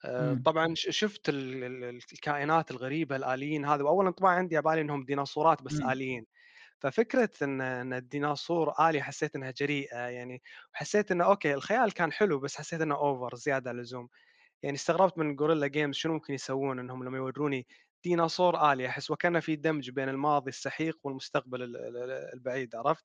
آآ 0.06 0.37
إمم. 0.37 0.44
طبعًا 0.44 0.75
شُفت 0.76 1.28
ال 1.30 1.64
ال 1.64 1.85
الكائنات 2.14 2.70
الغريبة 2.73 3.16
الآليين 3.16 3.66
هذا، 3.66 3.85
وأول 3.85 4.06
انطباع 4.06 4.32
عندي 4.32 4.56
على 4.58 4.64
بالي 4.64 4.80
إنهم 4.82 5.04
ديناصورات 5.04 5.62
بس 5.62 5.82
إمم. 5.82 5.92
آليين. 5.92 6.26
ففكرة 6.80 7.30
إن 7.42 7.62
إن 7.62 7.94
الديناصور 7.94 8.75
آلي 8.90 9.02
حسيت 9.02 9.37
إنها 9.37 9.50
جريئة 9.52 9.99
يعني، 9.99 10.42
وحسيت 10.75 11.12
إنه 11.12 11.25
أوكي 11.26 11.54
الخيال 11.54 11.94
كان 11.94 12.12
حلو 12.12 12.40
بس 12.40 12.56
حسيت 12.58 12.82
إنه 12.82 12.97
over 12.97 13.37
زيادة 13.37 13.70
عن 13.70 13.76
اللزوم. 13.78 14.08
يعني 14.64 14.76
استغربت 14.76 15.18
من 15.18 15.37
Gorilla 15.38 15.70
Games 15.73 15.92
شنو 15.92 16.12
ممكن 16.14 16.35
يسوون 16.35 16.78
إنهم 16.80 17.04
لمّا 17.04 17.18
يوروني 17.18 17.68
ديناصور 18.05 18.73
آلي 18.73 18.88
أحس 18.88 19.11
وكأنه 19.11 19.40
في 19.40 19.57
دمج 19.57 19.90
بين 19.90 20.09
الماضي 20.09 20.49
السحيق 20.50 20.99
والمستقبل 21.05 21.62
ال 21.62 21.76
ال 21.76 21.97
ال 21.97 22.11
البعيد 22.35 22.75
عرفت؟ 22.76 23.05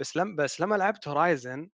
بس 0.00 0.16
لم 0.16 0.36
بس 0.36 0.60
لمّا 0.60 0.76
لعبت 0.76 1.08
Horizon 1.08 1.68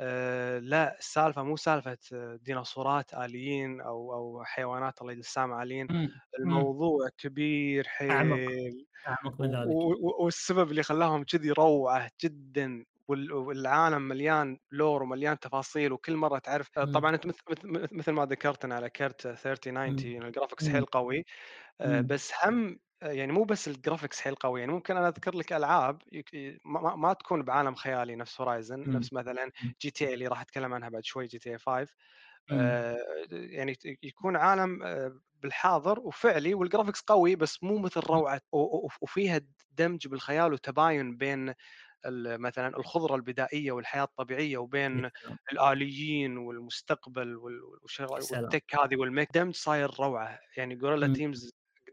آآ 0.00 0.60
لأ 0.60 0.98
السالفة 0.98 1.42
مو 1.42 1.56
سالفة 1.56 1.98
ديناصورات 2.42 3.14
آليين 3.14 3.80
أو 3.80 4.14
أو 4.14 4.44
حيوانات 4.44 5.02
الله 5.02 5.12
يجزي 5.12 5.20
السامع 5.28 5.62
آليين، 5.62 5.90
إمم. 5.90 6.20
إمم. 6.46 6.66
الموضوع 6.66 7.08
كبير 7.18 7.88
حيل 7.88 8.26
والسبب 10.20 10.70
اللي 10.70 10.82
خلاهم 10.82 11.24
كذي 11.24 11.50
روعة 11.52 12.10
جدًا 12.24 12.84
وال 13.08 13.32
والعالم 13.32 14.02
مليان 14.02 14.58
lore 14.74 14.80
ومليان 15.02 15.38
تفاصيل 15.38 15.92
وكل 15.92 16.16
مرة 16.16 16.38
تعرف. 16.38 16.68
طبعًا 16.92 17.14
أنت 17.14 17.26
مث 17.26 17.36
مث 17.50 17.64
مث 17.64 17.92
مثل 17.92 18.12
ما 18.12 18.26
ذكرت 18.26 18.64
أنا 18.64 18.74
على 18.76 18.90
كرت 18.90 19.26
3090 19.28 19.68
إمم. 19.86 20.06
الgraphics 20.32 20.62
إمم. 20.62 20.68
حيل 20.68 20.86
قوي، 20.86 21.24
إمم. 21.84 22.08
بس 22.08 22.32
هم 22.44 22.80
يعني 23.02 23.32
مو 23.32 23.44
بس 23.44 23.68
الgraphics 23.68 24.20
حيل 24.20 24.34
قوي، 24.34 24.60
يعني 24.60 24.72
ممكن 24.72 24.96
أنا 24.96 25.08
أذكر 25.08 25.36
لك 25.36 25.52
ي 26.34 26.58
ما 26.64 26.96
ما 26.96 27.12
تكون 27.12 27.42
بعالم 27.42 27.74
خيالي 27.74 28.16
نفس 28.16 28.40
إمم. 28.86 28.96
نفس 28.96 29.12
مثلًا 29.12 29.52
إمم. 29.62 29.74
GTA 29.86 30.02
اللي 30.14 30.26
راح 30.26 30.40
أتكلم 30.40 30.74
عنها 30.74 30.88
بعد 30.88 31.04
شوي 31.04 31.28
GTA 31.28 31.58
5 31.58 31.88
إمم. 32.50 32.76
آآ 32.76 32.96
يعني 33.32 33.76
يكون 34.02 34.36
عالم 34.36 34.82
آآ 34.82 35.20
بالحاضر 35.34 36.00
وفعلي 36.00 36.54
والgraphics 36.56 37.02
قوي 37.06 37.36
بس 37.36 37.62
مو 37.62 37.78
مثل 37.78 38.00
و 38.52 38.88
وفيها 39.02 39.40
دمج 39.70 40.08
بالخيال 40.08 40.52
وتباين 40.52 41.16
بين 41.16 41.54
مثلًا 42.38 42.68
الخضرة 42.78 43.16
البدائية 43.16 43.72
والحياة 43.72 44.04
الطبيعية 44.04 44.58
يا 44.94 45.02
وبين 45.02 45.10
سلام! 45.20 45.38
الآليين 45.52 46.38
والمستقبل 46.38 47.36
وال 47.36 47.62
والشغ 47.82 48.06
يا 48.14 48.20
سلام! 48.20 48.56
والtech 48.56 48.80
هذه 48.84 48.96
والmech 48.96 49.28
دمج 49.34 49.54
صاير 49.56 49.90
روعة، 50.00 50.40
يعني 50.58 50.76
Gorilla 50.80 51.04
إمم. 51.04 51.22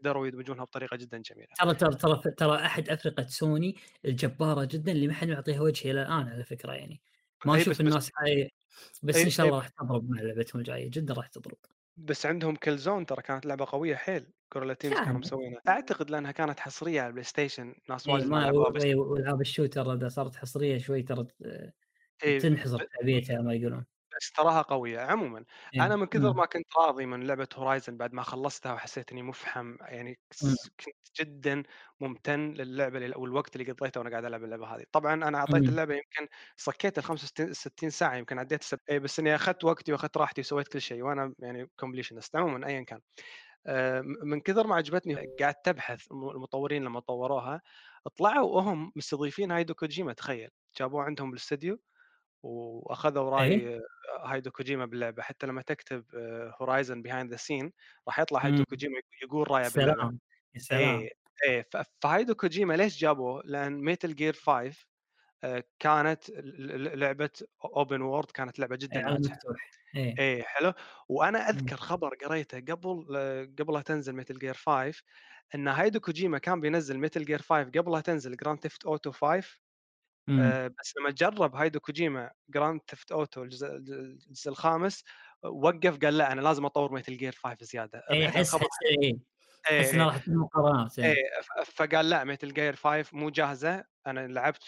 قدروا 0.00 0.26
يدمجونها 0.26 0.64
بطريقة 0.64 0.96
جدًا 0.96 1.18
جميلة. 1.18 1.56
ترى 1.58 1.74
ترى 1.74 1.94
ترى 1.96 2.30
ترى 2.36 2.56
أحد 2.66 2.88
أفرقة 2.88 3.26
سوني 3.26 3.76
الجبارة 4.04 4.64
جدًا 4.64 4.92
اللي 4.92 5.06
ما 5.08 5.12
حد 5.14 5.28
معطيها 5.28 5.60
وجه 5.60 5.90
إلى 5.90 6.02
الآن 6.02 6.28
على 6.28 6.44
فكرة 6.44 6.72
يعني، 6.72 7.02
ما 7.44 7.56
بس 7.56 7.68
بس 7.68 7.80
الناس 7.80 8.10
حي 8.14 8.48
بس 9.02 9.24
إن 9.24 9.30
أي 9.30 9.30
شاء 9.30 9.46
أي 9.46 9.50
الله 9.50 9.56
راح 9.56 9.68
تضرب 9.68 10.10
مع 10.10 10.20
لعبتهم 10.20 10.60
الجاية، 10.60 10.90
جدًا 10.90 11.14
راح 11.14 11.26
تضرب. 11.28 11.58
بس 11.96 12.26
عندهم 12.26 12.56
Killzone 12.56 13.04
ترى 13.06 13.22
كانت 13.22 13.46
لعبة 13.46 13.64
قوية 13.68 13.96
حيل 13.96 14.32
Gorilla 14.54 14.74
Teams 14.84 15.00
كانوا 15.00 15.20
مسوينها، 15.20 15.60
أعتقد 15.68 16.10
لأنها 16.10 16.32
كانت 16.32 16.60
حصرية 16.60 17.02
على 17.02 17.22
الPlayStation 17.22 17.80
ناس 17.90 18.08
إي 18.08 18.12
واجد 18.12 18.30
ما 18.30 18.36
ما 18.36 18.40
لعبوها 18.40 18.70
و 18.70 18.70
بس 18.70 18.84
و 18.94 19.12
والألعاب 19.12 19.40
الشوتر 19.40 19.92
إذا 19.94 20.08
صارت 20.08 20.36
حصرية 20.36 20.78
شوي 20.78 21.02
ترى 21.02 21.26
تنحصر 22.38 22.78
ب 22.78 22.86
شعبيتها 23.00 23.42
ما 23.42 23.54
يقولون. 23.54 23.86
بس 24.20 24.32
تراها 24.32 24.62
قوية. 24.62 25.00
عمومًا 25.00 25.44
إيه. 25.74 25.80
أنا 25.80 25.96
من 25.96 26.06
كثر 26.06 26.32
إمم. 26.32 26.36
ما 26.36 26.46
كنت 26.46 26.66
راضي 26.78 27.06
من 27.06 27.26
لعبة 27.26 27.48
Horizon 27.54 27.90
بعد 27.90 28.12
ما 28.14 28.22
خلصتها 28.22 28.72
وحسيت 28.72 29.12
إني 29.12 29.22
مُفحم 29.22 29.76
يعني 29.80 30.18
إمم. 30.42 30.56
كنت 30.84 30.96
جدًا 31.20 31.62
ممتن 32.00 32.52
للعبة 32.54 32.98
ل 32.98 33.14
والوقت 33.18 33.56
اللي 33.56 33.72
قضيته 33.72 34.00
وأنا 34.00 34.10
قاعد 34.10 34.24
ألعب 34.24 34.44
اللعبة 34.44 34.66
هذه. 34.76 34.84
طبعًا 34.92 35.14
أنا 35.14 35.38
عطيت 35.38 35.68
إمم. 35.68 35.70
اللعبة 35.70 35.94
يمكن 35.94 36.28
صكيت 36.56 36.98
ال65 36.98 37.52
60 37.52 37.90
ساعة 37.90 38.16
يمكن 38.16 38.38
عديت 38.38 38.60
السب 38.62 38.78
إي 38.90 38.98
بس 38.98 39.18
إني 39.18 39.34
أخذت 39.34 39.64
وقتي 39.64 39.92
وأخذت 39.92 40.16
راحتي 40.16 40.40
وسويت 40.40 40.68
كل 40.68 40.80
شيء 40.80 41.02
وأنا 41.02 41.34
يعني 41.38 41.64
completionist 41.84 42.28
عمومًا 42.34 42.66
أيًا 42.66 42.82
كان. 42.82 43.00
م 44.02 44.28
من 44.30 44.40
كثر 44.40 44.66
ما 44.66 44.76
عجبتني 44.76 45.16
قعدت 45.40 45.68
الم 46.12 46.30
المطورين 46.30 46.84
لمّا 46.84 47.00
طوروها 47.00 47.62
طلعوا 48.18 48.56
وهم 48.56 48.92
مستضيفين 48.96 49.50
هايدو 49.52 49.74
كوجيما 49.74 50.12
تخيل! 50.12 50.50
جابوه 50.80 51.02
عندهم 51.04 51.30
بالإستوديو 51.30 51.78
وأخذوا 52.44 53.30
إيه؟ 53.38 53.62
رأي 53.62 53.82
هيديو 54.24 54.50
كوجيما 54.50 54.86
باللعبة، 54.86 55.22
حتى 55.22 55.46
لمّا 55.48 55.62
تكتب 55.62 56.04
Horizon 56.62 57.02
behind 57.08 57.30
the 57.36 57.38
scene 57.40 57.70
راح 58.08 58.20
يطلع 58.20 58.44
هيديو 58.46 58.62
إمم. 58.62 58.64
كوجيما 58.64 58.98
يق 58.98 59.04
يقول 59.28 59.50
رأيه 59.50 59.68
باللعبة. 59.68 59.98
سلام! 60.00 60.20
يا 60.54 60.60
سلام! 60.60 61.04
إيه، 61.04 61.10
إيه 61.48 61.68
ف 61.72 61.76
فهيديو 62.02 62.34
كوجيما 62.36 62.74
ليش 62.74 62.98
جابوه؟ 63.00 63.42
لأن 63.46 63.94
Metal 63.96 64.10
Gear 64.14 64.36
5 64.36 64.86
آآ 65.44 65.64
كانت 65.80 66.30
ل 66.30 66.84
ل 66.84 67.00
لعبة 67.00 67.30
open 67.66 68.00
world 68.02 68.32
كانت 68.34 68.60
لعبة 68.60 68.76
جدًا 68.76 69.00
إي 69.00 69.02
عالم 69.02 69.22
ناجحة. 69.22 69.26
مفتوح. 69.26 69.56
إيه. 69.96 70.20
إيه 70.20 70.42
حلو، 70.44 70.74
وأنا 71.10 71.50
إمم. 71.54 71.70
أذكر 71.70 71.76
خبر 71.76 72.10
قريته 72.26 72.60
قبل 72.60 73.06
قبل 73.60 73.74
لا 73.74 73.82
تنزل 73.82 74.22
Metal 74.24 74.36
Gear 74.38 74.56
5 74.56 75.02
إن 75.54 75.68
هيديو 75.68 76.00
كوجيما 76.00 76.38
كان 76.38 76.60
بينزل 76.60 77.08
Metal 77.08 77.24
Gear 77.26 77.42
5 77.42 77.70
قبل 77.78 77.92
لا 77.92 78.00
تنزل 78.02 78.36
Grand 78.44 78.58
Theft 78.68 78.88
Auto 78.90 79.10
5 79.12 79.60
آآ 80.28 80.68
بس 80.68 80.94
لمّا 80.98 81.10
جرب 81.10 81.54
هيديو 81.56 81.80
كوجيما 81.80 82.30
Grand 82.58 82.78
Theft 82.92 83.16
Auto 83.16 83.38
الجزء 83.38 83.66
الج 83.66 83.90
الجزء 83.90 84.50
الخامس 84.50 85.04
وقف 85.44 85.98
قال 85.98 86.18
لأ 86.18 86.32
أنا 86.32 86.40
لازم 86.40 86.64
أطوّر 86.66 87.00
Metal 87.00 87.12
Gear 87.20 87.34
5 87.34 87.66
زيادة، 87.66 88.02
إي 88.10 88.22
ربحت 88.24 88.36
أحس 88.36 88.54
الخبر 88.54 88.66
أحس 88.66 89.02
إي، 89.02 89.18
إيه، 89.70 89.80
أحس 89.80 89.94
إنه 89.94 90.02
إيه. 90.04 90.08
راح 90.08 90.16
تكون 90.18 90.36
مقارنات 90.36 90.98
إيه 90.98 91.06
إيه. 91.06 91.14
ف 91.64 91.70
فقال 91.70 92.10
لأ 92.10 92.24
Metal 92.36 92.50
Gear 92.50 92.76
5 92.76 93.14
مو 93.16 93.30
جاهزة، 93.30 93.84
أنا 94.06 94.26
لعبت 94.26 94.62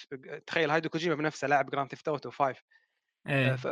تخيل 0.46 0.70
هيديو 0.70 0.88
كوجيما 0.88 1.14
بنفسه 1.14 1.48
لاعب 1.48 1.76
Grand 1.76 1.88
Theft 1.96 2.14
Auto 2.16 2.28
5 2.28 2.56
آآ 3.26 3.50
إيه. 3.50 3.56
ف 3.56 3.66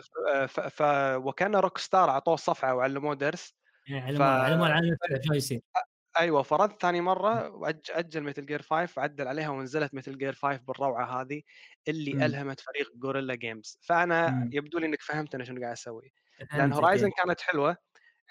ف 0.46 0.60
ف 0.60 0.82
وكأنه 1.16 1.60
Rockstar 1.60 1.94
عطوه 1.94 2.34
الصفعة 2.34 2.74
وعلموه 2.74 3.14
درس 3.14 3.54
إيه 3.90 4.00
علموه 4.00 4.26
علموه 4.26 4.66
العالم 4.66 4.96
شلون 5.24 5.36
يصير. 5.36 5.60
أ 6.16 6.20
أيوه 6.20 6.42
فرد 6.42 6.72
ثاني 6.82 7.00
إمم. 7.32 7.40
مرة 7.40 7.50
وأج 7.50 7.80
أجل 7.90 8.32
Metal 8.32 8.46
Gear 8.46 8.62
5 8.62 8.98
وعدل 8.98 9.28
عليها 9.28 9.48
ونزلت 9.48 9.92
Metal 9.96 10.12
Gear 10.18 10.34
5 10.34 10.60
بالروعة 10.60 11.20
هذه 11.22 11.42
اللي 11.88 12.14
إمم. 12.14 12.26
ألهمت 12.26 12.60
فريق 12.60 12.88
Gorilla 12.90 13.36
Games. 13.38 13.78
فأنا 13.82 14.32
إمم. 14.32 14.52
يبدو 14.52 14.78
لي 14.78 14.86
إنك 14.86 15.02
فهمت 15.02 15.34
أنا 15.34 15.44
شنو 15.44 15.60
قاعد 15.62 15.76
فهمتك 16.50 16.96
Horizon 16.96 16.96
إيه. 16.96 17.14
كانت 17.16 17.40
حلوة، 17.40 17.76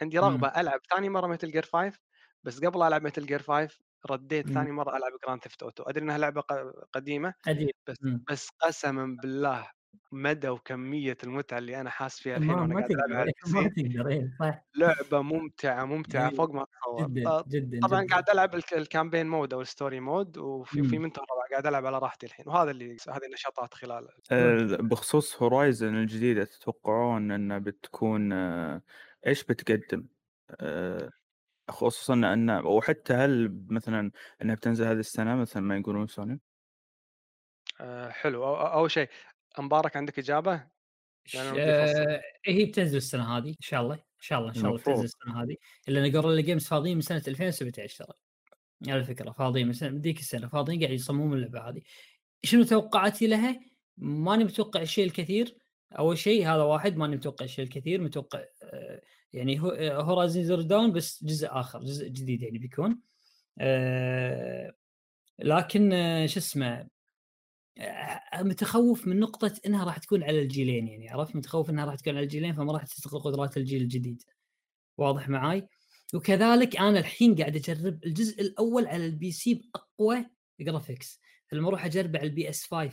عندي 0.01 0.19
إمم. 0.21 0.45
رغبة 0.45 0.47
ألعب 0.47 0.79
ثاني 0.91 1.09
مرة 1.09 1.37
Metal 1.37 1.49
Gear 1.51 1.65
5 1.65 1.99
بس 2.43 2.59
قبل 2.65 2.83
ألعب 2.83 3.07
Metal 3.09 3.23
Gear 3.29 3.41
5 3.41 3.81
رديت 4.11 4.49
إمم. 4.49 4.49
ثاني 4.49 4.71
مرة 4.71 4.97
ألعب 4.97 5.11
Grand 5.11 5.41
Theft 5.49 5.67
Auto 5.69 5.89
أدري 5.89 6.03
إنها 6.05 6.17
لعبة 6.17 6.41
ق 6.41 6.53
قديمة 6.93 7.33
قديم. 7.45 7.69
بس 7.87 7.97
إمم. 8.03 8.25
بس 8.31 8.49
قسمًا 8.61 9.17
بالله 9.23 9.71
مدى 10.11 10.49
وكمية 10.49 11.17
المتعة 11.23 11.57
اللي 11.57 11.81
أنا 11.81 11.89
حاس 11.89 12.19
فيها 12.19 12.37
الحين 12.37 12.51
ما 12.51 12.61
وأنا 12.61 12.75
قاعد 12.75 12.91
ألعب 12.91 13.11
على 13.19 13.31
تقدر 13.31 13.53
ما 13.61 13.67
البي 13.77 14.09
إيه 14.13 14.29
صح. 14.39 14.65
لعبة 14.75 15.21
ممتعة 15.21 15.85
ممتعة 15.85 16.29
إيه، 16.29 16.35
فوق 16.35 16.51
ما 16.51 16.65
تتصور. 16.65 17.07
جدا 17.09 17.29
آه، 17.29 17.43
جدا 17.47 17.79
طبعا 17.87 18.01
جدا. 18.01 18.11
قاعد 18.11 18.29
ألعب 18.29 18.55
الك- 18.55 18.73
ال 18.73 18.79
campaign 18.79 19.27
mode 19.29 19.53
أو 19.53 19.61
ال 19.61 19.67
story 19.67 19.99
mode 19.99 20.37
وفي 20.37 20.83
في 20.83 20.97
مم. 20.97 21.03
منتهى 21.03 21.23
الروعه 21.23 21.49
قاعد 21.51 21.67
ألعب 21.67 21.85
على 21.85 21.97
راحتي 21.99 22.25
الحين. 22.25 22.47
وهذا 22.49 22.71
اللي 22.71 22.97
هذه 23.09 23.25
النشاطات 23.27 23.73
خلال 23.73 24.07
آه، 24.31 24.77
بخصوص 24.81 25.41
Horizon 25.43 25.95
الجديدة 25.95 26.43
تتوقعون 26.43 27.31
انها 27.31 27.57
بتكون 27.57 28.31
آه، 28.33 28.81
إيش 29.27 29.43
بتقدم؟ 29.43 30.07
خصوصا 31.69 32.13
إن 32.13 32.49
وحتى 32.49 33.13
هل 33.13 33.61
مثلا 33.69 34.11
إنها 34.41 34.55
بتنزل 34.55 34.85
هذه 34.85 34.99
السنة 34.99 35.35
مثل 35.35 35.59
ما 35.59 35.77
يقولون 35.77 36.07
سوني؟ 36.07 36.39
حلو. 38.09 38.41
أو- 38.43 38.59
اول 38.73 38.91
شيء. 38.91 39.09
مبارك 39.59 39.97
عندك 39.97 40.19
إجابة؟ 40.19 40.67
يعني. 41.33 41.61
آه، 41.61 42.21
هي 42.45 42.65
بتنزل 42.65 42.97
السنة 42.97 43.37
هذه 43.37 43.49
إن 43.49 43.55
شاء 43.59 43.81
الله 43.81 43.95
إن 43.95 44.01
شاء 44.19 44.39
الله 44.39 44.49
إن 44.49 44.55
شاء 44.55 44.65
الله. 44.65 44.77
بتنزل 44.77 45.03
السنة 45.03 45.43
هذه 45.43 45.55
لأن 45.87 46.11
Guerrilla 46.11 46.41
Games 46.41 46.67
فاضيين 46.67 46.95
من 46.95 47.01
سنة 47.01 47.23
2017 47.27 48.05
ترى 48.05 48.13
على 48.87 49.03
فكرة 49.03 49.31
فاضيين 49.31 49.67
من 49.67 49.73
سنة 49.73 49.89
من 49.89 50.01
ذيك 50.01 50.19
السنة 50.19 50.47
فاضيين 50.47 50.79
قاعد 50.79 50.93
يصممون 50.93 51.33
اللعبة 51.33 51.69
هذه 51.69 51.81
شنو 52.43 52.63
توقعاتي 52.63 53.27
لها؟ 53.27 53.59
ماني 53.97 54.43
متوقع 54.43 54.81
الشيء 54.81 55.05
الكثير 55.05 55.57
أول 55.99 56.17
شيء 56.17 56.47
هذا 56.47 56.63
واحد 56.63 56.97
ماني 56.97 57.15
متوقع 57.15 57.45
الشيء 57.45 57.65
الكثير 57.65 58.01
متوقع 58.01 58.43
آه، 58.63 59.01
يعني 59.33 59.59
Horizon 59.79 60.43
Zero 60.43 60.61
Dawn 60.61 60.91
بس 60.91 61.23
جزء 61.23 61.47
آخر 61.51 61.83
جزء 61.83 62.07
جديد 62.07 62.41
يعني 62.41 62.57
بيكون 62.57 62.99
آه، 63.59 64.73
لكن 65.39 65.93
آه، 65.93 66.25
شو 66.25 66.39
اسمه 66.39 66.87
متخوف 68.41 69.07
من 69.07 69.19
نقطة 69.19 69.53
إنها 69.65 69.85
راح 69.85 69.97
تكون 69.97 70.23
على 70.23 70.41
الجيلين 70.41 70.87
يعني 70.87 71.09
عرفت؟ 71.09 71.35
متخوف 71.35 71.69
إنها 71.69 71.85
راح 71.85 71.95
تكون 71.95 72.15
على 72.17 72.23
الجيلين 72.23 72.53
فما 72.53 72.73
راح 72.73 72.83
تستغل 72.83 73.19
قدرات 73.21 73.57
الجيل 73.57 73.81
الجديد. 73.81 74.23
واضح 74.97 75.29
معاي؟ 75.29 75.67
وكذلك 76.13 76.77
أنا 76.77 76.99
الحين 76.99 77.35
قاعد 77.35 77.55
أجرب 77.55 78.03
الجزء 78.05 78.41
الأول 78.41 78.87
على 78.87 79.05
ال 79.05 79.31
PC 79.31 79.53
بأقوى 79.53 80.25
graphics 80.59 81.19
فلما 81.47 81.67
أروح 81.67 81.85
أجربه 81.85 82.19
على 82.19 82.27
ال 82.27 82.49
PS 82.49 82.63
5 82.63 82.91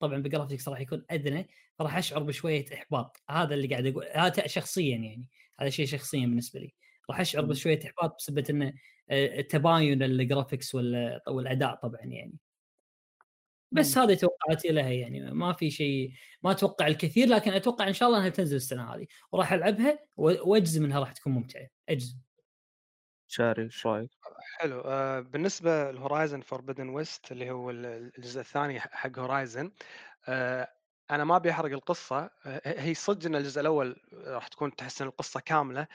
طبعا 0.00 0.18
ب 0.22 0.27
graphics 0.27 0.68
راح 0.68 0.80
يكون 0.80 1.04
أدنى 1.10 1.48
فراح 1.78 1.96
أشعر 1.96 2.22
بشوية 2.22 2.64
إحباط. 2.74 3.16
هذا 3.30 3.54
اللي 3.54 3.66
قاعد 3.68 3.86
أقول 3.86 4.04
هذا 4.14 4.46
شخصيا 4.46 4.96
يعني 4.96 5.26
هذا 5.60 5.70
شيء 5.70 5.86
شخصيا 5.86 6.26
بالنسبة 6.26 6.60
لي. 6.60 6.74
راح 7.10 7.20
أشعر. 7.20 7.42
بشوية 7.44 7.80
إحباط 7.86 8.16
بسبب 8.18 8.38
إنه 8.50 8.72
آه، 9.10 9.40
تباين 9.40 10.02
ال 10.02 10.10
graphics 10.10 10.74
وال- 10.74 11.20
والأداء 11.28 11.74
طبعا 11.74 12.00
يعني. 12.00 12.34
بس 13.74 13.98
هذه 13.98 14.14
توقعاتي 14.14 14.68
لها 14.68 14.90
يعني 14.90 15.30
ما 15.34 15.52
في 15.52 15.70
شيء 15.70 16.12
ما 16.42 16.50
أتوقع 16.50 16.86
الكثير 16.86 17.28
لكن 17.28 17.52
أتوقع 17.52 17.88
إن 17.88 17.92
شاء 17.92 18.08
الله 18.08 18.18
إنها 18.18 18.28
تنزل 18.28 18.56
السنة 18.56 18.94
هذه. 18.94 19.06
وراح 19.32 19.52
ألعبها 19.52 19.98
وأجزم 20.16 20.84
إنها 20.84 21.00
راح 21.00 21.12
تكون 21.12 21.32
ممتعة. 21.32 21.66
أجزم. 21.88 22.18
شاري 23.28 23.62
إيش 23.62 23.86
رأيك؟ 23.86 24.10
حلو. 24.58 24.80
آه، 24.80 25.20
بالنسبة 25.20 25.90
ل 25.90 25.96
Horizon 25.96 26.40
Forbidden 26.40 26.88
West 26.88 27.32
اللي 27.32 27.50
هو 27.50 27.70
ال- 27.70 28.12
الجزء 28.18 28.40
الثاني 28.40 28.80
حق 28.80 29.18
Horizon 29.18 29.72
أنا 31.10 31.24
ما 31.24 31.36
أبي 31.36 31.50
أحرق 31.50 31.72
القصة. 31.72 32.30
آه، 32.46 32.80
هي 32.80 32.94
صدق 32.94 33.26
إن 33.26 33.36
الجزء 33.36 33.60
الأول 33.60 34.00
راح 34.12 34.48
تكون 34.48 34.76
تحس 34.76 35.02
إن 35.02 35.08
القصة 35.08 35.40
كاملة 35.40 35.86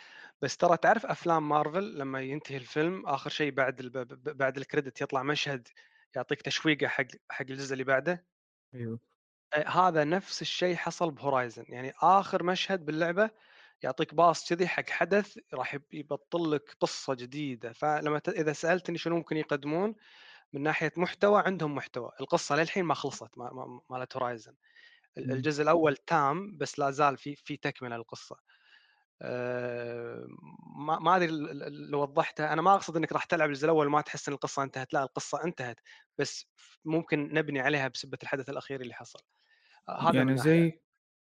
بس 0.41 0.57
ترى 0.57 0.77
تعرف 0.77 1.05
أفلام 1.05 1.49
مارفل 1.49 1.97
لما 1.97 2.21
ينتهي 2.21 2.57
الفيلم 2.57 3.05
آخر 3.05 3.29
شيء 3.29 3.51
بعد 3.51 3.79
ال- 3.79 3.89
ب- 3.89 3.97
ب- 3.97 4.37
بعد 4.37 4.57
ال 4.57 4.64
credit 4.64 5.01
يطلع 5.01 5.23
مشهد 5.23 5.67
يعطيك 6.15 6.41
تشويقة 6.41 6.87
حق 6.87 7.05
حق 7.31 7.41
الجزء 7.49 7.73
اللي 7.73 7.83
بعده. 7.83 8.25
أيوه. 8.75 8.99
آه، 9.53 9.67
هذا 9.69 10.03
نفس 10.03 10.41
الشيء 10.41 10.75
حصل 10.75 11.11
بهورايزن 11.11 11.65
يعني 11.69 11.93
آخر 12.01 12.43
مشهد 12.43 12.85
باللعبة 12.85 13.29
يعطيك 13.83 14.13
باص 14.15 14.49
كذي 14.49 14.67
حق 14.67 14.89
حدث 14.89 15.37
راح 15.53 15.73
يب- 15.75 15.93
يبطل 15.93 16.51
لك 16.51 16.75
قصة 16.79 17.13
جديدة. 17.13 17.73
فلما 17.73 18.19
ت... 18.19 18.29
إذا 18.29 18.53
سألتني 18.53 18.97
شنو 18.97 19.15
ممكن 19.15 19.37
يقدمون 19.37 19.95
من 20.53 20.63
ناحية 20.63 20.91
محتوى 20.97 21.43
عندهم 21.45 21.75
محتوى. 21.75 22.11
القصة 22.21 22.55
للحين 22.55 22.85
ما 22.85 22.93
خلصت 22.93 23.37
ما- 23.37 23.53
ما- 23.53 23.81
مالت 23.89 24.17
هورايزن. 24.17 24.55
الجزء 25.17 25.63
الأول 25.63 25.97
تام 25.97 26.57
بس 26.57 26.79
لا 26.79 26.91
زال 26.91 27.17
في 27.17 27.35
في 27.35 27.57
تكملة 27.57 27.97
للقصة. 27.97 28.35
أه، 28.35 28.39
ما 30.77 30.99
ما 30.99 31.15
أدري 31.15 31.29
اللي 31.29 31.97
وضحتها. 31.97 32.53
أنا 32.53 32.61
ما 32.61 32.75
أقصد 32.75 32.97
إنك 32.97 33.11
راح 33.13 33.25
تلعب 33.25 33.49
الجزء 33.49 33.65
الأول 33.65 33.87
وما 33.87 34.01
تحس 34.01 34.27
إن 34.27 34.33
القصة 34.33 34.63
انتهت. 34.63 34.93
لا 34.93 35.03
القصة 35.03 35.43
انتهت 35.43 35.79
بس 36.17 36.47
ممكن 36.85 37.33
نبني 37.33 37.59
عليها 37.59 37.87
بسبة 37.87 38.17
الحدث 38.23 38.49
الأخير 38.49 38.81
اللي 38.81 38.93
حصل. 38.93 39.19
آه، 39.89 40.09
هذا 40.09 40.17
يعني 40.17 40.37
زي 40.37 40.81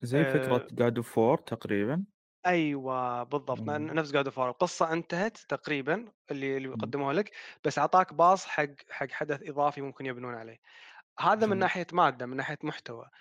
زي 0.02 0.26
فكرة 0.26 0.56
آه، 0.56 0.68
God 0.72 0.98
of 0.98 1.18
War 1.18 1.38
تقريبا؟ 1.38 2.06
أيوه 2.46 3.24
بالضبط. 3.24 3.70
مم. 3.70 3.88
نفس 3.94 4.12
God 4.12 4.26
of 4.26 4.40
القصة 4.40 4.94
انتهت 4.94 5.38
تقريبا 5.38 6.12
اللي 6.32 6.58
اللي. 6.58 6.70
قدموها 6.76 7.14
لك 7.14 7.32
بس 7.66 7.80
أعطاك 7.80 8.14
pass 8.14 8.46
حق 8.46 8.66
حق 8.90 9.12
حدث 9.12 9.50
إضافي 9.50 9.82
ممكن 9.82 10.06
يبنون 10.06 10.36
عليه. 10.36 10.58
هذا 11.20 11.48
من. 11.48 11.58
ناحية 11.60 11.88
مادة 11.94 12.26
من 12.26 12.38
ناحية 12.38 12.58
محتوى. 12.64 13.06
آه، 13.06 13.12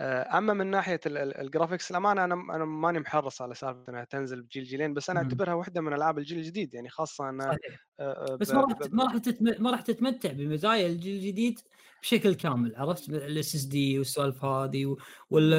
أما 0.00 0.52
من 0.54 0.66
ناحية 0.66 1.00
ال- 1.06 1.18
ال- 1.18 1.36
ال 1.40 1.46
graphics 1.46 1.90
الامانه 1.90 2.24
أنا 2.24 2.34
أنا 2.34 2.64
ماني 2.64 3.00
محرص 3.00 3.42
على 3.42 3.54
سالفة 3.54 3.84
إنها 3.88 4.04
تنزل 4.04 4.42
بجيل 4.42 4.64
جيلين 4.64 4.94
بس 4.94 5.10
أنا. 5.10 5.20
أعتبرها 5.20 5.54
واحدة 5.54 5.80
من 5.80 5.92
ألعاب 5.92 6.18
الجيل 6.18 6.38
الجديد 6.38 6.74
يعني 6.74 6.88
خاصة 6.88 7.30
أن 7.30 7.40
صحيح 7.40 7.86
آه، 8.00 8.36
بس 8.40 8.50
ما 8.54 8.60
راح 8.60 8.70
ما 8.92 9.04
راح. 9.04 9.12
ما 9.60 9.70
راح 9.70 9.80
تتمتع 9.80 10.32
بمزايا 10.32 10.86
الجيل 10.86 11.16
الجديد 11.16 11.60
بشكل 12.02 12.34
كامل 12.34 12.76
عرفت 12.76 13.08
ال 13.08 13.54
SSD 13.54 13.98
والسوالف 13.98 14.44
هذه 14.44 14.96
وال 15.30 15.50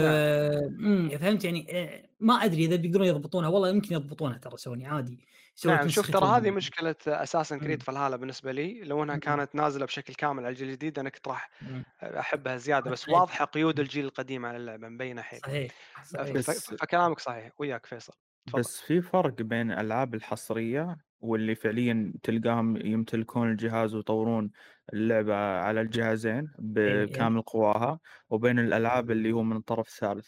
نعم. 0.82 1.18
فهمت 1.18 1.46
يعني 1.46 1.68
آه، 1.84 2.04
ما 2.20 2.34
أدري 2.34 2.66
إذا 2.66 2.76
بيقدرون 2.76 3.08
يضبطونها 3.08 3.50
والله 3.50 3.70
يمكن 3.70 3.96
يضبطونها 3.96 4.38
ترى 4.38 4.58
سوني 4.58 4.86
عادي 4.88 5.20
نعم 5.66 5.88
شوف 5.90 6.12
ترى 6.12 6.26
هذه 6.26 6.52
مشكلة 6.52 6.96
أساسا 7.08 7.56
مم. 7.56 7.62
Creed 7.62 7.84
Valhalla 7.84 8.16
بالنسبة 8.16 8.52
لي 8.52 8.84
لو 8.84 9.04
إنها 9.04 9.16
مم. 9.16 9.22
كانت 9.22 9.56
نازلة 9.56 9.86
بشكل 9.86 10.14
كامل 10.14 10.40
على 10.44 10.50
الجيل 10.54 10.68
الجديد 10.70 11.00
أنا 11.00 11.10
كنت 11.10 11.28
راح 11.28 11.50
مم. 11.62 11.84
أحبها 12.04 12.58
زيادة 12.58 12.92
بس. 12.92 13.10
واضحة 13.10 13.46
قيود 13.46 13.80
الجيل 13.80 14.06
القديم 14.06 14.46
على 14.46 14.58
اللعبة 14.58 14.90
مبينه 14.90 15.22
حيل 15.22 15.40
صحيح 15.40 15.72
ف- 16.04 16.38
صحيح 16.38 16.80
فكلامك 16.80 17.20
صحيح 17.20 17.52
وياك 17.58 17.86
فيصل 17.86 18.14
تفضل. 18.48 18.60
بس 18.60 18.82
في 18.82 19.02
فرق 19.02 19.42
بين 19.42 19.72
الألعاب 19.72 20.16
الحصرية 20.16 20.98
واللي 21.20 21.56
فعليا 21.56 22.14
تلقاهم 22.24 22.78
يمتلكون 22.86 23.52
الجهاز 23.52 23.96
ويطورون 23.96 24.52
اللعبة 24.94 25.36
على 25.36 25.82
الجهازين 25.82 26.52
إيه. 26.78 27.06
بكامل 27.06 27.42
قواها 27.42 28.00
وبين 28.30 28.60
الألعاب 28.60 29.12
اللي 29.12 29.32
هو 29.32 29.44
من 29.44 29.58
الطرف 29.58 29.88
الثالث 29.88 30.28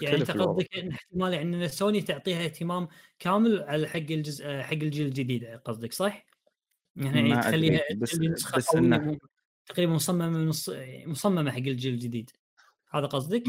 يعني 0.00 0.14
أنت 0.16 0.22
يختلف 0.28 0.42
قصدك 0.42 0.74
إن 0.78 0.90
احتمال 0.90 1.32
يعني 1.32 1.56
إن 1.64 1.68
سوني 1.68 2.00
تعطيها 2.02 2.44
اهتمام 2.44 2.88
كامل 3.18 3.62
على 3.62 3.88
حق 3.88 3.96
الجزء 3.96 4.60
حق 4.60 4.72
الجيل 4.72 5.06
الجديد 5.06 5.44
قصدك 5.44 5.92
صح؟ 5.92 6.26
يعني 6.96 7.36
تخليها 7.36 7.80
بس- 7.96 8.16
بس 8.56 8.76
إنه- 8.76 9.16
تقريبا 9.66 9.92
مصممة 9.92 10.52
مصممة 11.06 11.50
حق 11.50 11.56
الجيل 11.58 11.94
الجديد 11.94 12.30
هذا 12.90 13.06
قصدك؟ 13.06 13.42